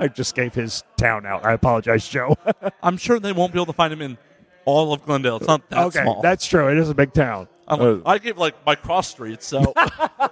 I 0.00 0.08
just 0.08 0.34
gave 0.34 0.54
his 0.54 0.84
town 0.96 1.26
out. 1.26 1.44
I 1.44 1.52
apologize, 1.52 2.08
Joe. 2.08 2.36
I'm 2.82 2.96
sure 2.96 3.18
they 3.20 3.32
won't 3.32 3.52
be 3.52 3.58
able 3.58 3.66
to 3.66 3.72
find 3.72 3.92
him 3.92 4.00
in 4.00 4.16
all 4.68 4.92
of 4.92 5.02
Glendale. 5.02 5.36
It's 5.36 5.46
not 5.46 5.66
that 5.70 5.86
okay, 5.86 6.02
small. 6.02 6.20
that's 6.20 6.46
true. 6.46 6.68
It 6.68 6.76
is 6.76 6.90
a 6.90 6.94
big 6.94 7.14
town. 7.14 7.48
I'm 7.66 7.80
like, 7.80 8.02
I 8.04 8.18
gave 8.18 8.36
like 8.36 8.54
my 8.66 8.74
cross 8.74 9.08
streets, 9.08 9.46
so 9.46 9.72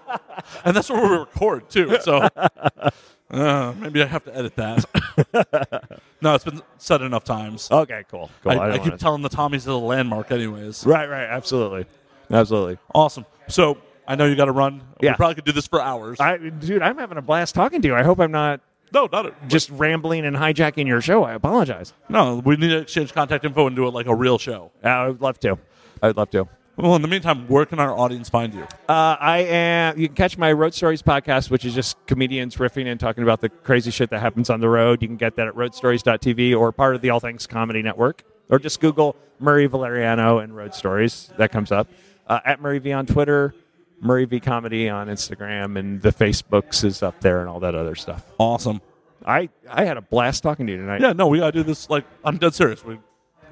and 0.65 0.77
that's 0.77 0.91
where 0.91 1.03
we 1.03 1.17
record 1.17 1.71
too. 1.71 1.97
So 2.03 2.29
uh, 3.31 3.75
maybe 3.79 4.03
I 4.03 4.07
have 4.07 4.25
to 4.25 4.37
edit 4.37 4.55
that. 4.57 6.01
no, 6.21 6.35
it's 6.35 6.45
been 6.45 6.61
said 6.77 7.01
enough 7.01 7.25
times. 7.25 7.71
okay, 7.71 8.05
cool. 8.11 8.31
cool. 8.43 8.53
I, 8.53 8.55
don't 8.55 8.65
I 8.65 8.73
keep 8.75 8.85
wanna- 8.85 8.99
telling 8.99 9.23
the 9.23 9.31
Tommies 9.31 9.55
it's 9.57 9.67
a 9.67 9.75
landmark, 9.75 10.31
anyways. 10.31 10.85
Right, 10.85 11.09
right. 11.09 11.25
Absolutely, 11.25 11.87
absolutely. 12.31 12.79
Awesome. 12.95 13.25
So 13.49 13.79
I 14.07 14.17
know 14.17 14.27
you 14.27 14.37
got 14.37 14.47
to 14.47 14.53
run. 14.53 14.83
We 15.01 15.11
probably 15.13 15.37
could 15.37 15.45
do 15.45 15.53
this 15.53 15.67
for 15.67 15.81
hours. 15.81 16.21
I, 16.21 16.37
dude, 16.37 16.83
I'm 16.83 16.99
having 16.99 17.17
a 17.17 17.23
blast 17.23 17.55
talking 17.55 17.81
to 17.81 17.89
you. 17.89 17.95
I 17.95 18.03
hope 18.03 18.21
I'm 18.21 18.33
not 18.33 18.61
no, 18.93 19.09
not 19.11 19.27
a, 19.27 19.35
just 19.49 19.71
rambling 19.71 20.25
and 20.25 20.37
hijacking 20.37 20.87
your 20.87 21.01
show. 21.01 21.25
I 21.25 21.35
apologize. 21.35 21.93
no. 22.09 22.37
We 22.45 22.57
need 22.57 22.69
to 22.69 22.79
exchange 22.79 23.13
contact 23.13 23.45
info 23.45 23.67
and 23.67 23.75
do 23.77 23.87
it 23.87 23.91
like 23.95 24.07
a 24.07 24.15
real 24.15 24.39
show. 24.39 24.71
Uh, 24.85 24.89
I 24.89 25.09
would 25.09 25.21
love 25.21 25.39
to. 25.41 25.59
I'd 26.03 26.17
love 26.17 26.31
to. 26.31 26.49
Well, 26.77 26.95
in 26.95 27.01
the 27.01 27.09
meantime, 27.09 27.49
where 27.49 27.65
can 27.65 27.79
our 27.79 27.97
audience 27.97 28.29
find 28.29 28.53
you? 28.53 28.63
Uh, 28.87 29.17
I 29.19 29.39
am. 29.49 29.99
You 29.99 30.09
can 30.09 30.15
catch 30.15 30.37
my 30.37 30.53
Road 30.53 30.75
Stories 30.75 31.01
podcast, 31.01 31.49
which 31.51 31.65
is 31.65 31.75
just 31.75 31.97
comedians 32.07 32.57
riffing 32.57 32.87
and 32.87 33.01
talking 33.01 33.23
about 33.23 33.41
the 33.41 33.49
crazy 33.49 33.91
shit 33.91 34.11
that 34.11 34.21
happens 34.21 34.51
on 34.51 34.61
the 34.61 34.69
road. 34.69 35.01
You 35.01 35.09
can 35.09 35.17
get 35.17 35.37
that 35.37 35.47
at 35.49 35.55
roadstories.tv 35.55 36.55
or 36.59 36.73
part 36.73 36.95
of 36.95 37.01
the 37.01 37.09
All 37.09 37.19
Things 37.21 37.47
Comedy 37.47 37.81
Network, 37.81 38.25
or 38.51 38.59
just 38.59 38.79
Google 38.81 39.17
Murray 39.41 39.67
Valeriano 39.69 40.43
and 40.45 40.55
Road 40.55 40.75
Stories. 40.75 41.31
That 41.39 41.51
comes 41.51 41.73
up. 41.73 41.89
Uh, 42.27 42.41
at 42.45 42.61
Murray 42.61 42.79
V 42.81 42.93
on 42.93 43.07
Twitter, 43.07 43.55
Murray 44.01 44.25
V 44.27 44.41
Comedy 44.41 44.89
on 44.89 45.09
Instagram, 45.09 45.79
and 45.79 46.01
the 46.03 46.13
Facebooks 46.13 46.85
is 46.85 47.03
up 47.03 47.21
there 47.21 47.41
and 47.41 47.49
all 47.49 47.61
that 47.61 47.75
other 47.75 47.95
stuff. 47.95 48.25
Awesome. 48.39 48.81
I 49.25 49.49
I 49.71 49.85
had 49.85 49.97
a 49.97 50.03
blast 50.03 50.43
talking 50.43 50.67
to 50.67 50.73
you 50.73 50.79
tonight. 50.79 51.01
Yeah, 51.01 51.13
no, 51.13 51.27
we 51.29 51.39
gotta 51.39 51.53
do 51.53 51.63
this. 51.63 51.89
Like, 51.91 52.05
I'm 52.25 52.37
dead 52.39 52.55
serious. 52.55 52.85
We, 52.85 52.99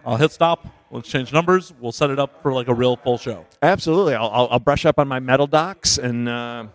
I'll 0.06 0.16
hit 0.16 0.30
stop. 0.32 0.66
We'll 0.90 1.00
exchange 1.00 1.32
numbers. 1.32 1.72
We'll 1.80 1.92
set 1.92 2.10
it 2.10 2.18
up 2.18 2.42
for 2.42 2.52
like 2.52 2.68
a 2.68 2.74
real 2.74 2.96
full 2.96 3.18
show. 3.18 3.44
absolutely. 3.62 4.14
I'll, 4.14 4.28
I'll, 4.30 4.48
I'll 4.52 4.58
brush 4.60 4.84
up 4.86 4.98
on 4.98 5.08
my 5.08 5.18
metal 5.20 5.46
docs 5.46 5.98
and. 5.98 6.28
Uh, 6.28 6.66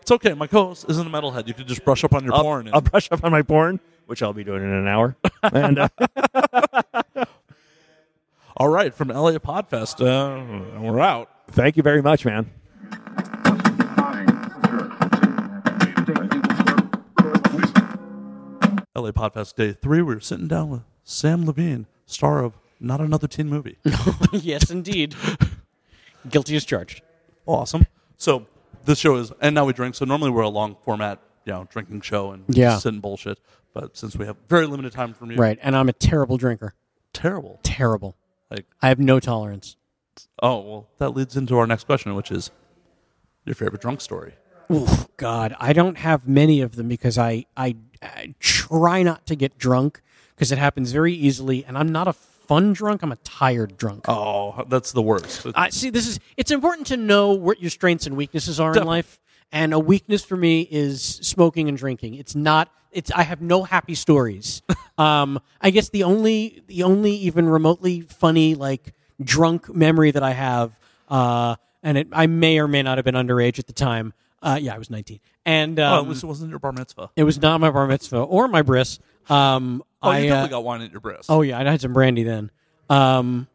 It's 0.00 0.10
okay. 0.10 0.32
My 0.34 0.46
co-host 0.46 0.86
isn't 0.88 1.06
a 1.06 1.10
metalhead. 1.10 1.46
You 1.46 1.54
could 1.54 1.68
just 1.68 1.84
brush 1.84 2.02
up 2.02 2.14
on 2.14 2.24
your 2.24 2.34
I'll, 2.34 2.42
porn. 2.42 2.66
And, 2.66 2.74
I'll 2.74 2.80
brush 2.80 3.12
up 3.12 3.22
on 3.22 3.30
my 3.30 3.42
porn, 3.42 3.78
which 4.06 4.22
I'll 4.22 4.32
be 4.32 4.42
doing 4.42 4.62
in 4.62 4.70
an 4.70 4.88
hour. 4.88 5.16
and 5.42 5.78
uh, 5.78 5.88
all 8.56 8.68
right, 8.68 8.92
from 8.94 9.08
LA 9.08 9.32
Podfest, 9.38 10.00
uh, 10.00 10.80
we're 10.80 10.98
out. 10.98 11.30
thank 11.52 11.76
you 11.76 11.82
very 11.84 12.02
much, 12.02 12.24
man. 12.24 12.50
LA 18.96 19.12
Podfest 19.12 19.54
Day 19.54 19.72
Three. 19.72 20.02
We 20.02 20.14
were 20.14 20.20
sitting 20.20 20.48
down 20.48 20.70
with 20.70 20.82
Samm 21.06 21.44
Levine, 21.46 21.86
star 22.06 22.42
of 22.42 22.58
not 22.80 23.00
another 23.00 23.28
teen 23.28 23.48
movie. 23.48 23.78
yes, 24.32 24.70
indeed. 24.70 25.14
Guilty 26.28 26.56
as 26.56 26.64
charged. 26.64 27.02
awesome. 27.46 27.86
So 28.16 28.46
this 28.84 28.98
show 28.98 29.16
is, 29.16 29.32
and 29.40 29.54
now 29.54 29.64
we 29.64 29.72
drink. 29.72 29.94
So 29.94 30.04
normally 30.04 30.30
we're 30.30 30.42
a 30.42 30.48
long 30.48 30.76
format, 30.84 31.20
you 31.44 31.52
know, 31.52 31.66
drinking 31.70 32.00
show 32.00 32.32
and 32.32 32.44
Yeah. 32.48 32.78
sit 32.78 32.92
and 32.92 33.00
bullshit. 33.02 33.38
But 33.72 33.96
since 33.96 34.16
we 34.16 34.26
have 34.26 34.36
very 34.48 34.66
limited 34.66 34.92
time 34.92 35.14
from 35.14 35.30
you, 35.30 35.36
Right, 35.36 35.58
and 35.62 35.76
I'm 35.76 35.88
a 35.88 35.92
terrible 35.92 36.36
drinker. 36.36 36.74
Terrible. 37.12 37.60
Terrible. 37.62 38.16
Like, 38.50 38.66
I 38.82 38.88
have 38.88 38.98
no 38.98 39.20
tolerance. 39.20 39.76
oh 40.42 40.58
well, 40.60 40.88
that 40.98 41.10
leads 41.10 41.36
into 41.36 41.56
our 41.58 41.66
next 41.66 41.84
question, 41.84 42.14
which 42.16 42.32
is 42.32 42.50
your 43.44 43.54
favorite 43.54 43.82
drunk 43.82 44.00
story. 44.00 44.34
Oh 44.70 45.06
God, 45.16 45.56
I 45.58 45.72
don't 45.72 45.96
have 45.96 46.28
many 46.28 46.60
of 46.60 46.76
them 46.76 46.88
because 46.88 47.16
I, 47.16 47.46
I, 47.56 47.76
I 48.02 48.34
try 48.38 49.02
not 49.02 49.26
to 49.26 49.34
get 49.34 49.58
drunk 49.58 50.02
because 50.34 50.52
it 50.52 50.58
happens 50.58 50.92
very 50.92 51.14
easily, 51.14 51.64
and 51.64 51.78
I'm 51.78 51.90
not 51.90 52.06
a 52.06 52.12
fun 52.12 52.72
drunk. 52.72 53.02
I'm 53.02 53.12
a 53.12 53.16
tired 53.16 53.76
drunk. 53.76 54.06
Oh, 54.08 54.64
that's 54.68 54.92
the 54.92 55.02
worst. 55.02 55.46
I 55.54 55.70
see. 55.70 55.90
This 55.90 56.08
is. 56.08 56.18
It's 56.36 56.50
important 56.50 56.88
to 56.88 56.96
know 56.96 57.32
what 57.32 57.60
your 57.60 57.70
strengths 57.70 58.06
and 58.06 58.16
weaknesses 58.16 58.58
are 58.58 58.76
in 58.76 58.84
life. 58.84 59.20
And 59.50 59.72
a 59.72 59.78
weakness 59.78 60.24
for 60.24 60.36
me 60.36 60.68
is 60.70 61.02
smoking 61.02 61.68
and 61.68 61.78
drinking. 61.78 62.14
It's 62.14 62.34
not. 62.34 62.70
It's. 62.92 63.10
I 63.12 63.22
have 63.22 63.40
no 63.40 63.62
happy 63.64 63.94
stories. 63.94 64.62
um, 64.98 65.40
I 65.60 65.70
guess 65.70 65.90
the 65.90 66.02
only, 66.02 66.62
the 66.66 66.82
only 66.82 67.12
even 67.12 67.48
remotely 67.48 68.02
funny 68.02 68.54
like 68.54 68.94
drunk 69.22 69.74
memory 69.74 70.10
that 70.10 70.22
I 70.22 70.32
have, 70.32 70.78
uh, 71.08 71.56
and 71.82 71.98
it, 71.98 72.08
I 72.12 72.26
may 72.26 72.58
or 72.58 72.68
may 72.68 72.82
not 72.82 72.98
have 72.98 73.04
been 73.04 73.14
underage 73.14 73.58
at 73.58 73.66
the 73.66 73.72
time. 73.72 74.12
Uh, 74.40 74.58
yeah, 74.60 74.74
I 74.74 74.78
was 74.78 74.88
19, 74.88 75.18
and 75.44 75.80
oh, 75.80 75.94
um, 76.00 76.10
it 76.10 76.22
wasn't 76.22 76.50
your 76.50 76.60
bar 76.60 76.70
mitzvah. 76.72 77.10
it 77.16 77.24
was 77.24 77.40
not 77.42 77.60
my 77.60 77.70
bar 77.70 77.86
mitzvah 77.88 78.20
or 78.22 78.46
my 78.48 78.62
bris. 78.62 79.00
Um, 79.28 79.82
Oh, 80.00 80.10
I, 80.10 80.18
you 80.18 80.26
uh, 80.26 80.34
definitely 80.34 80.50
got 80.50 80.64
wine 80.64 80.82
at 80.82 80.92
your 80.92 81.00
breast. 81.00 81.26
Oh 81.28 81.42
yeah, 81.42 81.58
I 81.58 81.64
had 81.64 81.80
some 81.80 81.92
brandy 81.92 82.22
then. 82.22 82.52
Um, 82.88 83.48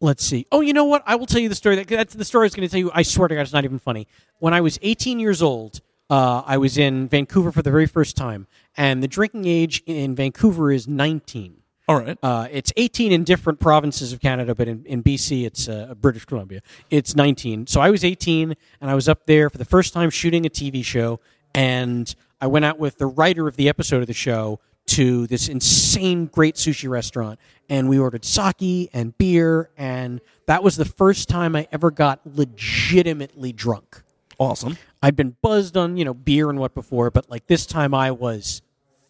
let's 0.00 0.24
see. 0.24 0.46
Oh, 0.52 0.60
you 0.60 0.72
know 0.72 0.84
what? 0.84 1.02
I 1.06 1.16
will 1.16 1.26
tell 1.26 1.40
you 1.40 1.48
the 1.48 1.56
story. 1.56 1.74
That, 1.74 1.88
that's 1.88 2.14
the 2.14 2.24
story 2.24 2.44
I 2.44 2.46
was 2.46 2.54
going 2.54 2.68
to 2.68 2.70
tell 2.70 2.78
you. 2.78 2.90
I 2.94 3.02
swear 3.02 3.26
to 3.26 3.34
God, 3.34 3.40
it's 3.40 3.52
not 3.52 3.64
even 3.64 3.80
funny. 3.80 4.06
When 4.38 4.54
I 4.54 4.60
was 4.60 4.78
18 4.82 5.18
years 5.18 5.42
old, 5.42 5.80
uh, 6.08 6.42
I 6.46 6.56
was 6.58 6.78
in 6.78 7.08
Vancouver 7.08 7.50
for 7.50 7.62
the 7.62 7.70
very 7.72 7.86
first 7.86 8.16
time, 8.16 8.46
and 8.76 9.02
the 9.02 9.08
drinking 9.08 9.46
age 9.46 9.82
in 9.86 10.14
Vancouver 10.14 10.70
is 10.70 10.86
19. 10.86 11.56
All 11.88 11.98
right. 11.98 12.18
Uh, 12.22 12.48
it's 12.52 12.70
18 12.76 13.12
in 13.12 13.24
different 13.24 13.60
provinces 13.60 14.12
of 14.12 14.20
Canada, 14.20 14.54
but 14.54 14.68
in, 14.68 14.84
in 14.84 15.02
BC, 15.02 15.46
it's 15.46 15.70
uh, 15.70 15.94
British 15.98 16.26
Columbia. 16.26 16.60
It's 16.90 17.16
19. 17.16 17.66
So 17.66 17.80
I 17.80 17.88
was 17.88 18.04
18, 18.04 18.54
and 18.82 18.90
I 18.90 18.94
was 18.94 19.08
up 19.08 19.24
there 19.24 19.48
for 19.48 19.56
the 19.56 19.64
first 19.64 19.94
time 19.94 20.10
shooting 20.10 20.44
a 20.44 20.50
TV 20.50 20.84
show, 20.84 21.18
and 21.54 22.14
I 22.42 22.46
went 22.46 22.66
out 22.66 22.78
with 22.78 22.98
the 22.98 23.06
writer 23.06 23.48
of 23.48 23.56
the 23.56 23.70
episode 23.70 24.02
of 24.02 24.06
the 24.06 24.12
show 24.12 24.60
to 24.88 25.26
this 25.28 25.48
insane, 25.48 26.26
great 26.26 26.56
sushi 26.56 26.90
restaurant, 26.90 27.40
and 27.70 27.88
we 27.88 27.98
ordered 27.98 28.24
sake 28.26 28.90
and 28.92 29.16
beer, 29.16 29.70
and 29.78 30.20
that 30.44 30.62
was 30.62 30.76
the 30.76 30.84
first 30.84 31.30
time 31.30 31.56
I 31.56 31.68
ever 31.72 31.90
got 31.90 32.20
legitimately 32.26 33.52
drunk. 33.54 34.02
Awesome. 34.38 34.76
I'd 35.02 35.16
been 35.16 35.36
buzzed 35.40 35.76
on, 35.78 35.96
you 35.96 36.04
know, 36.04 36.14
beer 36.14 36.50
and 36.50 36.58
what 36.58 36.74
before, 36.74 37.10
but 37.10 37.30
like 37.30 37.46
this 37.46 37.64
time 37.64 37.94
I 37.94 38.10
was 38.10 38.60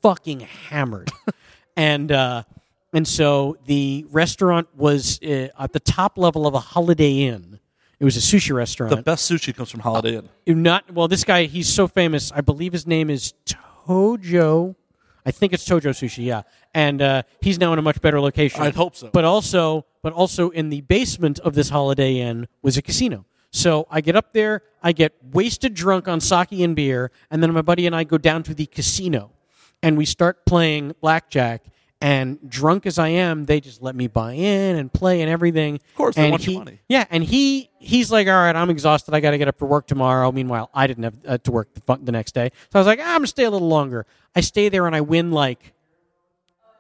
fucking 0.01 0.41
hammered. 0.41 1.11
and 1.77 2.11
uh 2.11 2.43
and 2.92 3.07
so 3.07 3.57
the 3.67 4.07
restaurant 4.10 4.68
was 4.75 5.20
uh, 5.23 5.49
at 5.58 5.73
the 5.73 5.81
top 5.81 6.18
level 6.18 6.47
of 6.47 6.55
a 6.55 6.60
Holiday 6.60 7.23
Inn. 7.23 7.60
It 8.00 8.05
was 8.05 8.17
a 8.17 8.20
sushi 8.20 8.55
restaurant. 8.55 8.94
The 8.94 9.02
best 9.02 9.31
sushi 9.31 9.55
comes 9.55 9.70
from 9.70 9.81
Holiday 9.81 10.20
Inn. 10.47 10.62
Not 10.62 10.91
well. 10.92 11.08
This 11.08 11.25
guy, 11.25 11.44
he's 11.44 11.68
so 11.68 11.89
famous. 11.89 12.31
I 12.33 12.41
believe 12.41 12.73
his 12.73 12.86
name 12.86 13.10
is 13.10 13.34
Tojo. 13.44 14.76
I 15.26 15.31
think 15.31 15.52
it's 15.52 15.68
Tojo 15.68 15.91
Sushi. 15.91 16.25
Yeah, 16.25 16.42
and 16.73 17.02
uh, 17.02 17.23
he's 17.41 17.58
now 17.58 17.73
in 17.73 17.78
a 17.78 17.83
much 17.83 18.00
better 18.00 18.20
location. 18.20 18.62
I'd 18.62 18.76
hope 18.76 18.97
so. 18.97 19.10
But 19.12 19.25
also, 19.25 19.84
but 20.02 20.12
also 20.12 20.50
in 20.50 20.70
the 20.70 20.81
basement 20.83 21.39
of 21.41 21.55
this 21.55 21.68
Holiday 21.68 22.20
Inn 22.20 22.47
was 22.62 22.76
a 22.76 22.83
casino. 22.83 23.26
So 23.50 23.86
I 23.91 24.00
get 24.00 24.15
up 24.15 24.33
there, 24.33 24.62
I 24.83 24.92
get 24.92 25.15
wasted 25.33 25.75
drunk 25.75 26.07
on 26.07 26.20
sake 26.20 26.52
and 26.52 26.76
beer, 26.76 27.10
and 27.31 27.42
then 27.42 27.52
my 27.52 27.62
buddy 27.62 27.86
and 27.86 27.97
I 27.97 28.05
go 28.05 28.18
down 28.18 28.42
to 28.44 28.55
the 28.55 28.67
casino, 28.67 29.33
and 29.83 29.97
we 29.97 30.05
start 30.05 30.44
playing 30.47 30.94
blackjack. 31.00 31.65
And 32.01 32.39
drunk 32.49 32.86
as 32.86 32.97
I 32.97 33.09
am, 33.09 33.44
they 33.44 33.59
just 33.59 33.83
let 33.83 33.97
me 33.97 34.07
buy 34.07 34.35
in 34.35 34.77
and 34.77 34.93
play 34.93 35.20
and 35.20 35.28
everything. 35.28 35.77
Of 35.77 35.94
course, 35.97 36.15
they 36.15 36.23
and 36.23 36.31
want 36.31 36.47
your 36.47 36.60
money. 36.60 36.81
yeah, 36.89 37.05
and 37.10 37.25
he 37.25 37.70
he's 37.81 38.12
like, 38.12 38.28
all 38.28 38.35
right, 38.35 38.55
I'm 38.55 38.70
exhausted. 38.70 39.15
I 39.15 39.20
got 39.20 39.33
to 39.33 39.39
get 39.39 39.49
up 39.49 39.59
for 39.59 39.67
work 39.67 39.89
tomorrow. 39.89 40.31
Meanwhile, 40.31 40.70
I 40.73 40.86
didn't 40.86 41.02
have 41.02 41.15
uh, 41.27 41.39
to 41.39 41.51
work 41.51 41.75
the, 41.75 41.81
fu- 41.81 41.99
the 42.01 42.12
next 42.12 42.35
day, 42.36 42.52
so 42.70 42.78
I 42.78 42.78
was 42.78 42.86
like, 42.86 43.01
ah, 43.01 43.15
I'm 43.15 43.18
gonna 43.18 43.27
stay 43.27 43.43
a 43.44 43.51
little 43.51 43.67
longer. 43.67 44.07
I 44.36 44.43
stay 44.43 44.68
there 44.68 44.86
and 44.86 44.94
I 44.94 45.01
win 45.01 45.33
like 45.33 45.73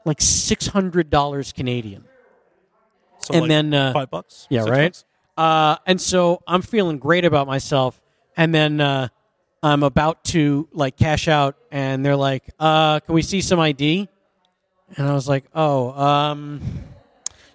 like 0.04 0.20
six 0.20 0.68
hundred 0.68 1.10
dollars 1.10 1.52
Canadian. 1.52 2.04
So 3.18 3.34
and 3.34 3.42
like 3.42 3.48
then 3.48 3.74
uh, 3.74 3.92
five 3.94 4.10
bucks. 4.10 4.46
Yeah, 4.50 4.66
right. 4.66 5.04
Uh, 5.36 5.76
and 5.84 6.00
so 6.00 6.42
I'm 6.46 6.62
feeling 6.62 6.98
great 6.98 7.24
about 7.24 7.48
myself, 7.48 8.00
and 8.36 8.54
then 8.54 8.80
uh, 8.80 9.08
I'm 9.64 9.82
about 9.82 10.22
to 10.26 10.68
like 10.72 10.96
cash 10.96 11.26
out, 11.26 11.56
and 11.72 12.04
they're 12.06 12.14
like, 12.14 12.44
uh, 12.60 13.00
"Can 13.00 13.16
we 13.16 13.22
see 13.22 13.40
some 13.40 13.58
ID?" 13.58 14.08
And 14.96 15.06
I 15.06 15.12
was 15.12 15.28
like, 15.28 15.44
"Oh, 15.54 15.90
um, 15.92 16.60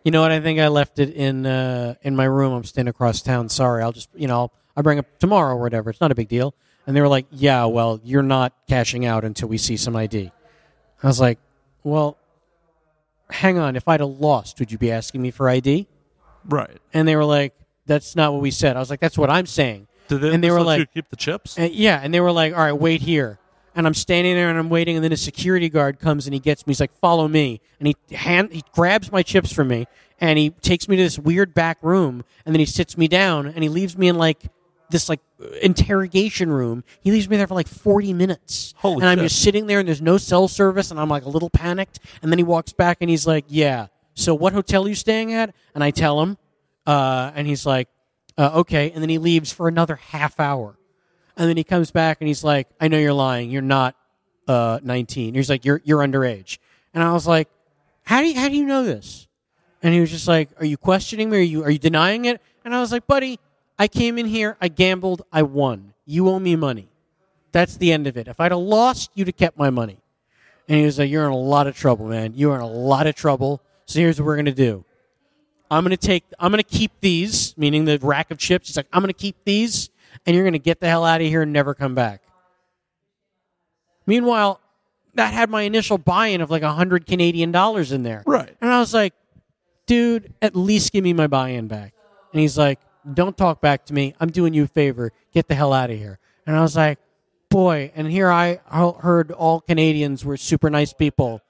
you 0.04 0.12
know 0.12 0.22
what? 0.22 0.32
I 0.32 0.40
think 0.40 0.60
I 0.60 0.68
left 0.68 1.00
it 1.00 1.14
in 1.14 1.46
uh, 1.46 1.96
in 2.02 2.16
my 2.16 2.26
room. 2.26 2.54
I'm 2.54 2.64
staying 2.64 2.88
across 2.88 3.22
town. 3.22 3.50
Sorry. 3.50 3.82
I'll 3.82 3.92
just 3.92 4.10
you 4.16 4.28
know 4.28 4.36
I'll, 4.36 4.54
I'll 4.78 4.84
bring 4.84 4.98
it 5.00 5.06
tomorrow 5.20 5.56
or 5.56 5.62
whatever. 5.62 5.90
It's 5.90 6.02
not 6.02 6.12
a 6.12 6.16
big 6.16 6.28
deal." 6.30 6.54
And 6.86 6.96
they 6.96 7.02
were 7.02 7.08
like, 7.08 7.26
"Yeah, 7.32 7.66
well, 7.66 8.00
you're 8.04 8.22
not 8.24 8.54
cashing 8.68 9.06
out 9.06 9.24
until 9.24 9.48
we 9.50 9.58
see 9.58 9.78
some 9.78 9.96
ID." 9.96 10.32
I 11.02 11.08
was 11.08 11.20
like, 11.20 11.40
"Well, 11.84 12.18
hang 13.30 13.58
on. 13.58 13.76
If 13.76 13.88
I'd 13.88 14.00
have 14.00 14.10
lost, 14.10 14.60
would 14.60 14.72
you 14.72 14.78
be 14.78 14.92
asking 14.92 15.22
me 15.22 15.32
for 15.32 15.50
ID?" 15.50 15.88
Right. 16.46 16.78
And 16.94 17.08
they 17.08 17.16
were 17.16 17.26
like, 17.26 17.54
"That's 17.86 18.16
not 18.16 18.34
what 18.34 18.42
we 18.42 18.52
said." 18.52 18.76
I 18.76 18.80
was 18.80 18.90
like, 18.90 19.00
"That's 19.00 19.18
what 19.18 19.30
I'm 19.30 19.46
saying." 19.46 19.88
Did 20.10 20.20
they, 20.22 20.34
and 20.34 20.44
they 20.44 20.52
were 20.52 20.62
like, 20.62 20.80
you 20.80 20.86
keep 20.86 21.10
the 21.10 21.16
chips? 21.16 21.58
and- 21.58 21.74
yeah, 21.74 22.00
and 22.04 22.14
they 22.14 22.20
were 22.20 22.32
like, 22.34 22.54
"All 22.54 22.60
right, 22.60 22.74
wait 22.74 23.02
here." 23.02 23.40
And 23.76 23.88
I'm 23.88 23.94
standing 23.96 24.36
there 24.36 24.50
and 24.50 24.60
I'm 24.60 24.70
waiting, 24.70 24.96
and 24.96 25.04
then 25.04 25.12
a 25.12 25.18
security 25.18 25.68
guard 25.68 26.00
comes 26.00 26.28
and 26.28 26.34
he 26.34 26.40
gets 26.40 26.68
me. 26.68 26.72
He's 26.72 26.80
like, 26.80 26.94
"Follow 27.00 27.28
me," 27.28 27.60
and 27.80 27.88
he 27.88 27.96
hand 28.16 28.54
he 28.54 28.64
grabs 28.72 29.12
my 29.12 29.24
chips 29.24 29.52
from 29.52 29.68
me 29.68 29.88
and 30.24 30.40
he 30.40 30.52
takes 30.52 30.88
me 30.88 30.96
to 30.96 31.04
this 31.04 31.20
weird 31.20 31.54
back 31.54 31.78
room, 31.82 32.24
and 32.46 32.56
then 32.56 32.60
he 32.60 32.66
sits 32.66 32.98
me 32.98 33.08
down 33.10 33.46
and 33.46 33.62
he 33.62 33.68
leaves 33.68 33.98
me 33.98 34.08
in 34.08 34.18
like 34.18 34.44
this 34.90 35.10
like 35.10 35.20
interrogation 35.62 36.50
room. 36.52 36.84
He 37.02 37.12
leaves 37.12 37.28
me 37.28 37.36
there 37.36 37.48
for 37.48 37.56
like 37.56 37.68
40 37.68 38.14
minutes, 38.14 38.74
Holy 38.78 39.02
and 39.02 39.06
I'm 39.06 39.18
shit. 39.18 39.30
just 39.30 39.42
sitting 39.42 39.68
there 39.68 39.80
and 39.80 39.88
there's 39.88 40.02
no 40.02 40.18
cell 40.18 40.48
service, 40.48 40.92
and 40.92 41.00
I'm 41.00 41.10
like 41.10 41.26
a 41.26 41.30
little 41.30 41.50
panicked. 41.50 42.00
And 42.22 42.32
then 42.32 42.40
he 42.40 42.44
walks 42.44 42.72
back 42.74 43.00
and 43.02 43.10
he's 43.10 43.28
like, 43.28 43.46
"Yeah, 43.48 43.88
so 44.14 44.34
what 44.34 44.54
hotel 44.54 44.86
are 44.86 44.90
you 44.90 44.96
staying 44.96 45.34
at?" 45.34 45.54
And 45.76 45.84
I 45.84 45.92
tell 45.92 46.22
him, 46.22 46.38
uh, 46.86 47.32
and 47.36 47.46
he's 47.48 47.66
like, 47.66 47.90
uh, 48.38 48.52
"Okay," 48.56 48.92
and 48.92 49.02
then 49.02 49.10
he 49.10 49.18
leaves 49.18 49.52
for 49.52 49.68
another 49.68 49.96
half 49.96 50.40
hour. 50.40 50.78
And 51.36 51.50
then 51.50 51.58
he 51.58 51.64
comes 51.64 51.92
back 51.92 52.18
and 52.22 52.28
he's 52.28 52.44
like, 52.44 52.68
"I 52.80 52.88
know 52.88 52.98
you're 52.98 53.14
lying. 53.14 53.50
You're 53.50 53.62
not 53.62 53.96
uh, 54.48 54.80
19." 54.84 55.34
He's 55.34 55.50
like, 55.50 55.66
"You're 55.66 55.82
you're 55.84 56.00
underage." 56.00 56.60
And 56.94 57.04
I 57.04 57.12
was 57.14 57.26
like, 57.26 57.50
"How 58.04 58.22
do 58.22 58.28
you, 58.28 58.40
how 58.40 58.50
do 58.50 58.56
you 58.56 58.66
know 58.66 58.84
this?" 58.84 59.28
And 59.82 59.94
he 59.94 60.00
was 60.00 60.12
just 60.12 60.28
like, 60.28 60.50
"Are 60.60 60.66
you 60.66 60.78
questioning 60.78 61.30
me? 61.30 61.38
Are 61.38 61.42
you 61.42 61.64
are 61.64 61.72
you 61.72 61.80
denying 61.80 62.26
it?" 62.26 62.42
And 62.64 62.76
I 62.76 62.80
was 62.80 62.92
like, 62.92 63.08
"Buddy, 63.08 63.40
I 63.80 63.88
came 63.88 64.18
in 64.18 64.28
here. 64.28 64.58
I 64.62 64.68
gambled. 64.68 65.24
I 65.32 65.42
won. 65.42 65.94
You 66.06 66.30
owe 66.30 66.40
me 66.40 66.56
money. 66.56 66.88
That's 67.52 67.78
the 67.78 67.92
end 67.92 68.08
of 68.08 68.18
it. 68.18 68.28
If 68.28 68.40
I'd 68.40 68.52
have 68.52 68.60
lost, 68.60 69.12
you'd 69.16 69.28
have 69.28 69.38
kept 69.38 69.58
my 69.58 69.70
money." 69.70 69.98
And 70.70 70.78
he 70.78 70.86
was 70.86 71.00
like, 71.00 71.10
"You're 71.10 71.26
in 71.26 71.32
a 71.32 71.38
lot 71.38 71.66
of 71.68 71.76
trouble, 71.76 72.08
man. 72.08 72.34
You're 72.36 72.56
in 72.56 72.62
a 72.62 72.68
lot 72.68 73.08
of 73.08 73.16
trouble. 73.16 73.62
So 73.86 74.00
here's 74.00 74.20
what 74.20 74.28
we're 74.28 74.38
gonna 74.38 74.52
do. 74.52 74.86
I'm 75.70 75.84
gonna 75.84 75.98
take. 75.98 76.24
I'm 76.40 76.52
gonna 76.52 76.64
keep 76.64 76.92
these, 77.02 77.58
meaning 77.58 77.86
the 77.86 77.98
rack 78.00 78.30
of 78.30 78.38
chips. 78.38 78.68
He's 78.68 78.78
like, 78.78 78.88
I'm 78.94 79.02
gonna 79.02 79.12
keep 79.14 79.36
these, 79.44 79.90
and 80.26 80.36
you're 80.36 80.46
gonna 80.46 80.60
get 80.60 80.80
the 80.80 80.88
hell 80.88 81.04
out 81.06 81.22
of 81.22 81.28
here 81.28 81.42
and 81.42 81.54
never 81.54 81.74
come 81.74 81.96
back. 81.96 82.22
Meanwhile, 84.06 84.60
that 85.16 85.34
had 85.34 85.50
my 85.50 85.62
initial 85.62 85.98
buy-in 85.98 86.42
of 86.42 86.50
like 86.50 86.64
a 86.64 86.72
hundred 86.72 87.06
Canadian 87.06 87.52
dollars 87.52 87.92
in 87.92 88.04
there, 88.04 88.24
Right. 88.26 88.56
And 88.62 88.72
I 88.72 88.80
was 88.80 88.94
like, 88.94 89.14
dude, 89.86 90.34
at 90.42 90.56
least 90.56 90.92
give 90.92 91.04
me 91.04 91.14
my 91.14 91.28
buy-in 91.28 91.68
back. 91.68 91.94
And 92.32 92.42
he's 92.42 92.58
like, 92.58 92.80
don't 93.14 93.38
talk 93.38 93.62
back 93.62 93.86
to 93.86 93.94
me. 93.94 94.16
I'm 94.20 94.30
doing 94.30 94.54
you 94.54 94.64
a 94.64 94.68
favor. 94.68 95.12
Get 95.34 95.48
the 95.48 95.56
hell 95.56 95.72
out 95.72 95.92
of 95.92 95.98
here. 95.98 96.20
And 96.48 96.56
I 96.56 96.62
was 96.62 96.76
like, 96.76 97.00
boy. 97.50 97.92
And 97.96 98.08
here 98.08 98.32
I 98.32 98.60
heard 98.70 99.32
all 99.32 99.62
Canadians 99.62 100.26
were 100.26 100.38
super 100.38 100.70
nice 100.70 100.94
people 100.94 101.42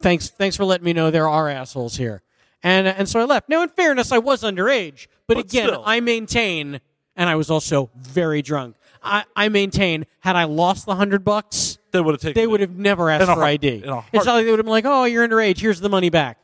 thanks 0.00 0.28
thanks 0.28 0.56
for 0.56 0.64
letting 0.64 0.84
me 0.84 0.92
know 0.92 1.10
there 1.10 1.28
are 1.28 1.48
assholes 1.48 1.96
here. 1.96 2.22
And 2.62 2.88
and 2.88 3.08
so 3.08 3.20
I 3.20 3.24
left. 3.24 3.48
Now 3.48 3.62
in 3.62 3.68
fairness, 3.68 4.10
I 4.12 4.18
was 4.18 4.42
underage, 4.42 5.06
but, 5.26 5.36
But 5.36 5.44
again, 5.44 5.68
still. 5.68 5.82
I 5.84 6.00
maintain 6.00 6.80
and 7.18 7.28
I 7.28 7.34
was 7.36 7.50
also 7.50 7.90
very 7.96 8.40
drunk. 8.40 8.76
I, 9.02 9.24
I 9.36 9.48
maintain 9.50 10.06
had 10.20 10.34
I 10.36 10.44
lost 10.44 10.86
the 10.86 10.94
hundred 10.94 11.24
bucks, 11.24 11.78
They 11.92 12.00
would 12.00 12.14
have 12.14 12.20
taken. 12.20 12.40
they 12.40 12.46
would 12.46 12.60
have 12.60 12.76
never 12.76 13.10
asked 13.10 13.26
for 13.26 13.32
heart- 13.34 13.44
ID. 13.44 13.68
It's 13.68 13.86
not 13.86 14.02
like 14.34 14.44
they 14.44 14.50
would 14.50 14.58
have 14.58 14.64
been 14.66 14.70
like, 14.70 14.84
"Oh, 14.86 15.04
you're 15.04 15.26
underage. 15.28 15.58
Here's 15.58 15.78
the 15.80 15.88
money 15.88 16.08
back." 16.10 16.38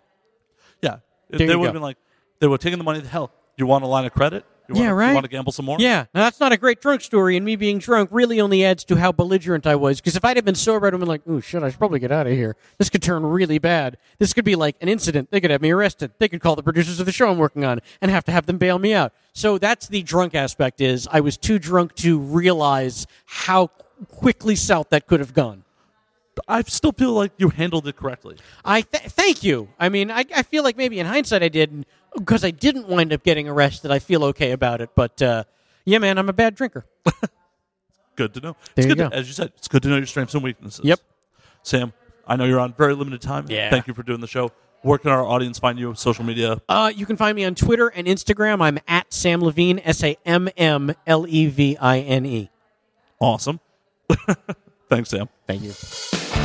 Yeah. 0.83 0.99
There 1.31 1.39
they 1.39 1.47
would 1.57 1.63
go. 1.63 1.65
have 1.65 1.73
been 1.73 1.83
like, 1.83 1.97
they 2.41 2.47
would 2.47 2.61
have 2.61 2.63
taken 2.63 2.79
the 2.79 2.85
money. 2.85 3.01
To 3.01 3.09
hell, 3.09 3.33
you 3.57 3.67
want 3.67 3.83
a 3.85 3.87
line 3.89 4.05
of 4.05 4.13
credit? 4.13 4.45
You 4.69 4.77
Yeah, 4.77 4.81
wanna, 4.83 4.95
right? 4.95 5.15
Want 5.15 5.25
to 5.25 5.31
gamble 5.31 5.53
some 5.53 5.67
more? 5.67 5.77
Yeah, 5.79 6.07
now 6.15 6.25
that's 6.25 6.41
not 6.41 6.53
a 6.53 6.57
great 6.57 6.81
drunk 6.81 7.03
story, 7.03 7.37
and 7.37 7.45
me 7.45 7.55
being 7.55 7.79
drunk 7.79 8.09
really 8.13 8.41
only 8.41 8.65
adds 8.65 8.83
to 8.85 8.97
how 8.97 9.13
belligerent 9.13 9.67
I 9.67 9.75
was. 9.77 10.01
Because 10.01 10.17
if 10.17 10.25
I'd 10.25 10.37
have 10.37 10.45
been 10.45 10.55
sober, 10.55 10.87
I'd 10.87 10.95
have 10.95 11.01
been 11.01 11.09
like, 11.09 11.21
"Oh 11.29 11.41
shit, 11.41 11.63
I 11.63 11.69
should 11.69 11.79
probably 11.79 11.99
get 11.99 12.11
out 12.11 12.27
of 12.27 12.33
here. 12.33 12.57
This 12.79 12.89
could 12.89 13.03
turn 13.03 13.25
really 13.27 13.59
bad. 13.59 13.99
This 14.19 14.33
could 14.33 14.45
be 14.47 14.57
like 14.57 14.77
an 14.81 14.89
incident. 14.89 15.31
They 15.31 15.41
could 15.41 15.51
have 15.51 15.61
me 15.61 15.71
arrested. 15.71 16.13
They 16.19 16.29
could 16.29 16.41
call 16.41 16.57
the 16.57 16.63
producers 16.63 16.99
of 16.99 17.05
the 17.05 17.13
show 17.13 17.31
I'm 17.31 17.37
working 17.37 17.65
on 17.65 17.81
and 18.01 18.11
have 18.11 18.25
to 18.25 18.33
have 18.33 18.47
them 18.47 18.57
bail 18.57 18.79
me 18.79 18.95
out." 18.95 19.13
So 19.35 19.59
that's 19.59 19.87
the 19.89 20.03
drunk 20.03 20.35
aspect. 20.35 20.81
Is 20.81 21.07
I 21.13 21.21
was 21.21 21.37
too 21.37 21.59
drunk 21.59 21.95
to 21.97 22.19
realize 22.19 23.07
how 23.27 23.67
quickly 24.09 24.57
south 24.57 24.89
that 24.91 25.07
could 25.07 25.21
have 25.21 25.35
gone. 25.35 25.65
I 26.49 26.63
still 26.63 26.93
feel 26.93 27.13
like 27.13 27.33
you 27.37 27.51
handled 27.51 27.87
it 27.87 27.97
correctly. 27.97 28.37
I 28.65 28.81
th- 28.81 29.05
thank 29.05 29.45
you. 29.45 29.69
I 29.79 29.89
mean, 29.89 30.11
I, 30.11 30.25
I 30.35 30.43
feel 30.43 30.65
like 30.65 30.77
maybe 30.77 30.99
in 30.99 31.07
hindsight 31.07 31.45
I 31.45 31.49
did 31.49 31.87
because 32.17 32.45
I 32.45 32.51
didn't 32.51 32.89
wind 32.89 33.13
up 33.13 33.23
getting 33.23 33.49
arrested. 33.49 33.91
I 33.91 33.99
feel 33.99 34.25
okay 34.25 34.53
about 34.53 34.81
it, 34.81 34.91
but 34.95 35.21
uh, 35.23 35.45
yeah, 35.85 35.99
man, 35.99 36.19
I'm 36.19 36.29
a 36.29 36.33
bad 36.33 36.55
drinker. 36.55 36.87
Good 38.17 38.35
to 38.35 38.41
know. 38.41 38.57
There 38.75 38.85
it's 38.85 38.87
you 38.87 38.95
good 38.95 38.99
go. 38.99 39.09
To, 39.11 39.17
as 39.17 39.27
you 39.27 39.33
said, 39.33 39.53
it's 39.57 39.67
good 39.67 39.83
to 39.83 39.89
know 39.89 39.97
your 39.97 40.07
strengths 40.07 40.35
and 40.35 40.45
weaknesses. 40.45 40.85
Yep. 40.85 41.01
Samm, 41.65 41.93
I 42.29 42.37
know 42.37 42.45
you're 42.45 42.61
on 42.61 42.73
very 42.75 42.95
limited 42.95 43.21
time. 43.21 43.47
Yeah. 43.49 43.71
Thank 43.71 43.89
you 43.89 43.95
for 43.95 44.05
doing 44.05 44.21
the 44.21 44.29
show. 44.29 44.53
Where 44.83 44.99
can 44.99 45.11
our 45.11 45.25
audience 45.25 45.59
find 45.59 45.79
you? 45.79 45.89
On 45.89 45.97
social 45.97 46.25
media. 46.25 46.61
Uh, 46.69 46.93
you 46.95 47.07
can 47.07 47.17
find 47.17 47.35
me 47.35 47.45
on 47.45 47.55
Twitter 47.55 47.89
and 47.89 48.07
Instagram. 48.07 48.63
I'm 48.63 48.79
at 48.87 49.11
Samm 49.11 49.43
Levine, 49.43 49.81
S 49.83 50.05
A 50.05 50.17
M 50.25 50.49
M 50.57 50.95
L 51.07 51.27
E 51.27 51.47
V 51.47 51.77
I 51.79 51.99
N 52.01 52.27
E. 52.27 52.51
Awesome. 53.19 53.61
Thanks, 54.89 55.11
Samm. 55.11 55.29
Thank 55.47 55.63
you. 55.63 56.44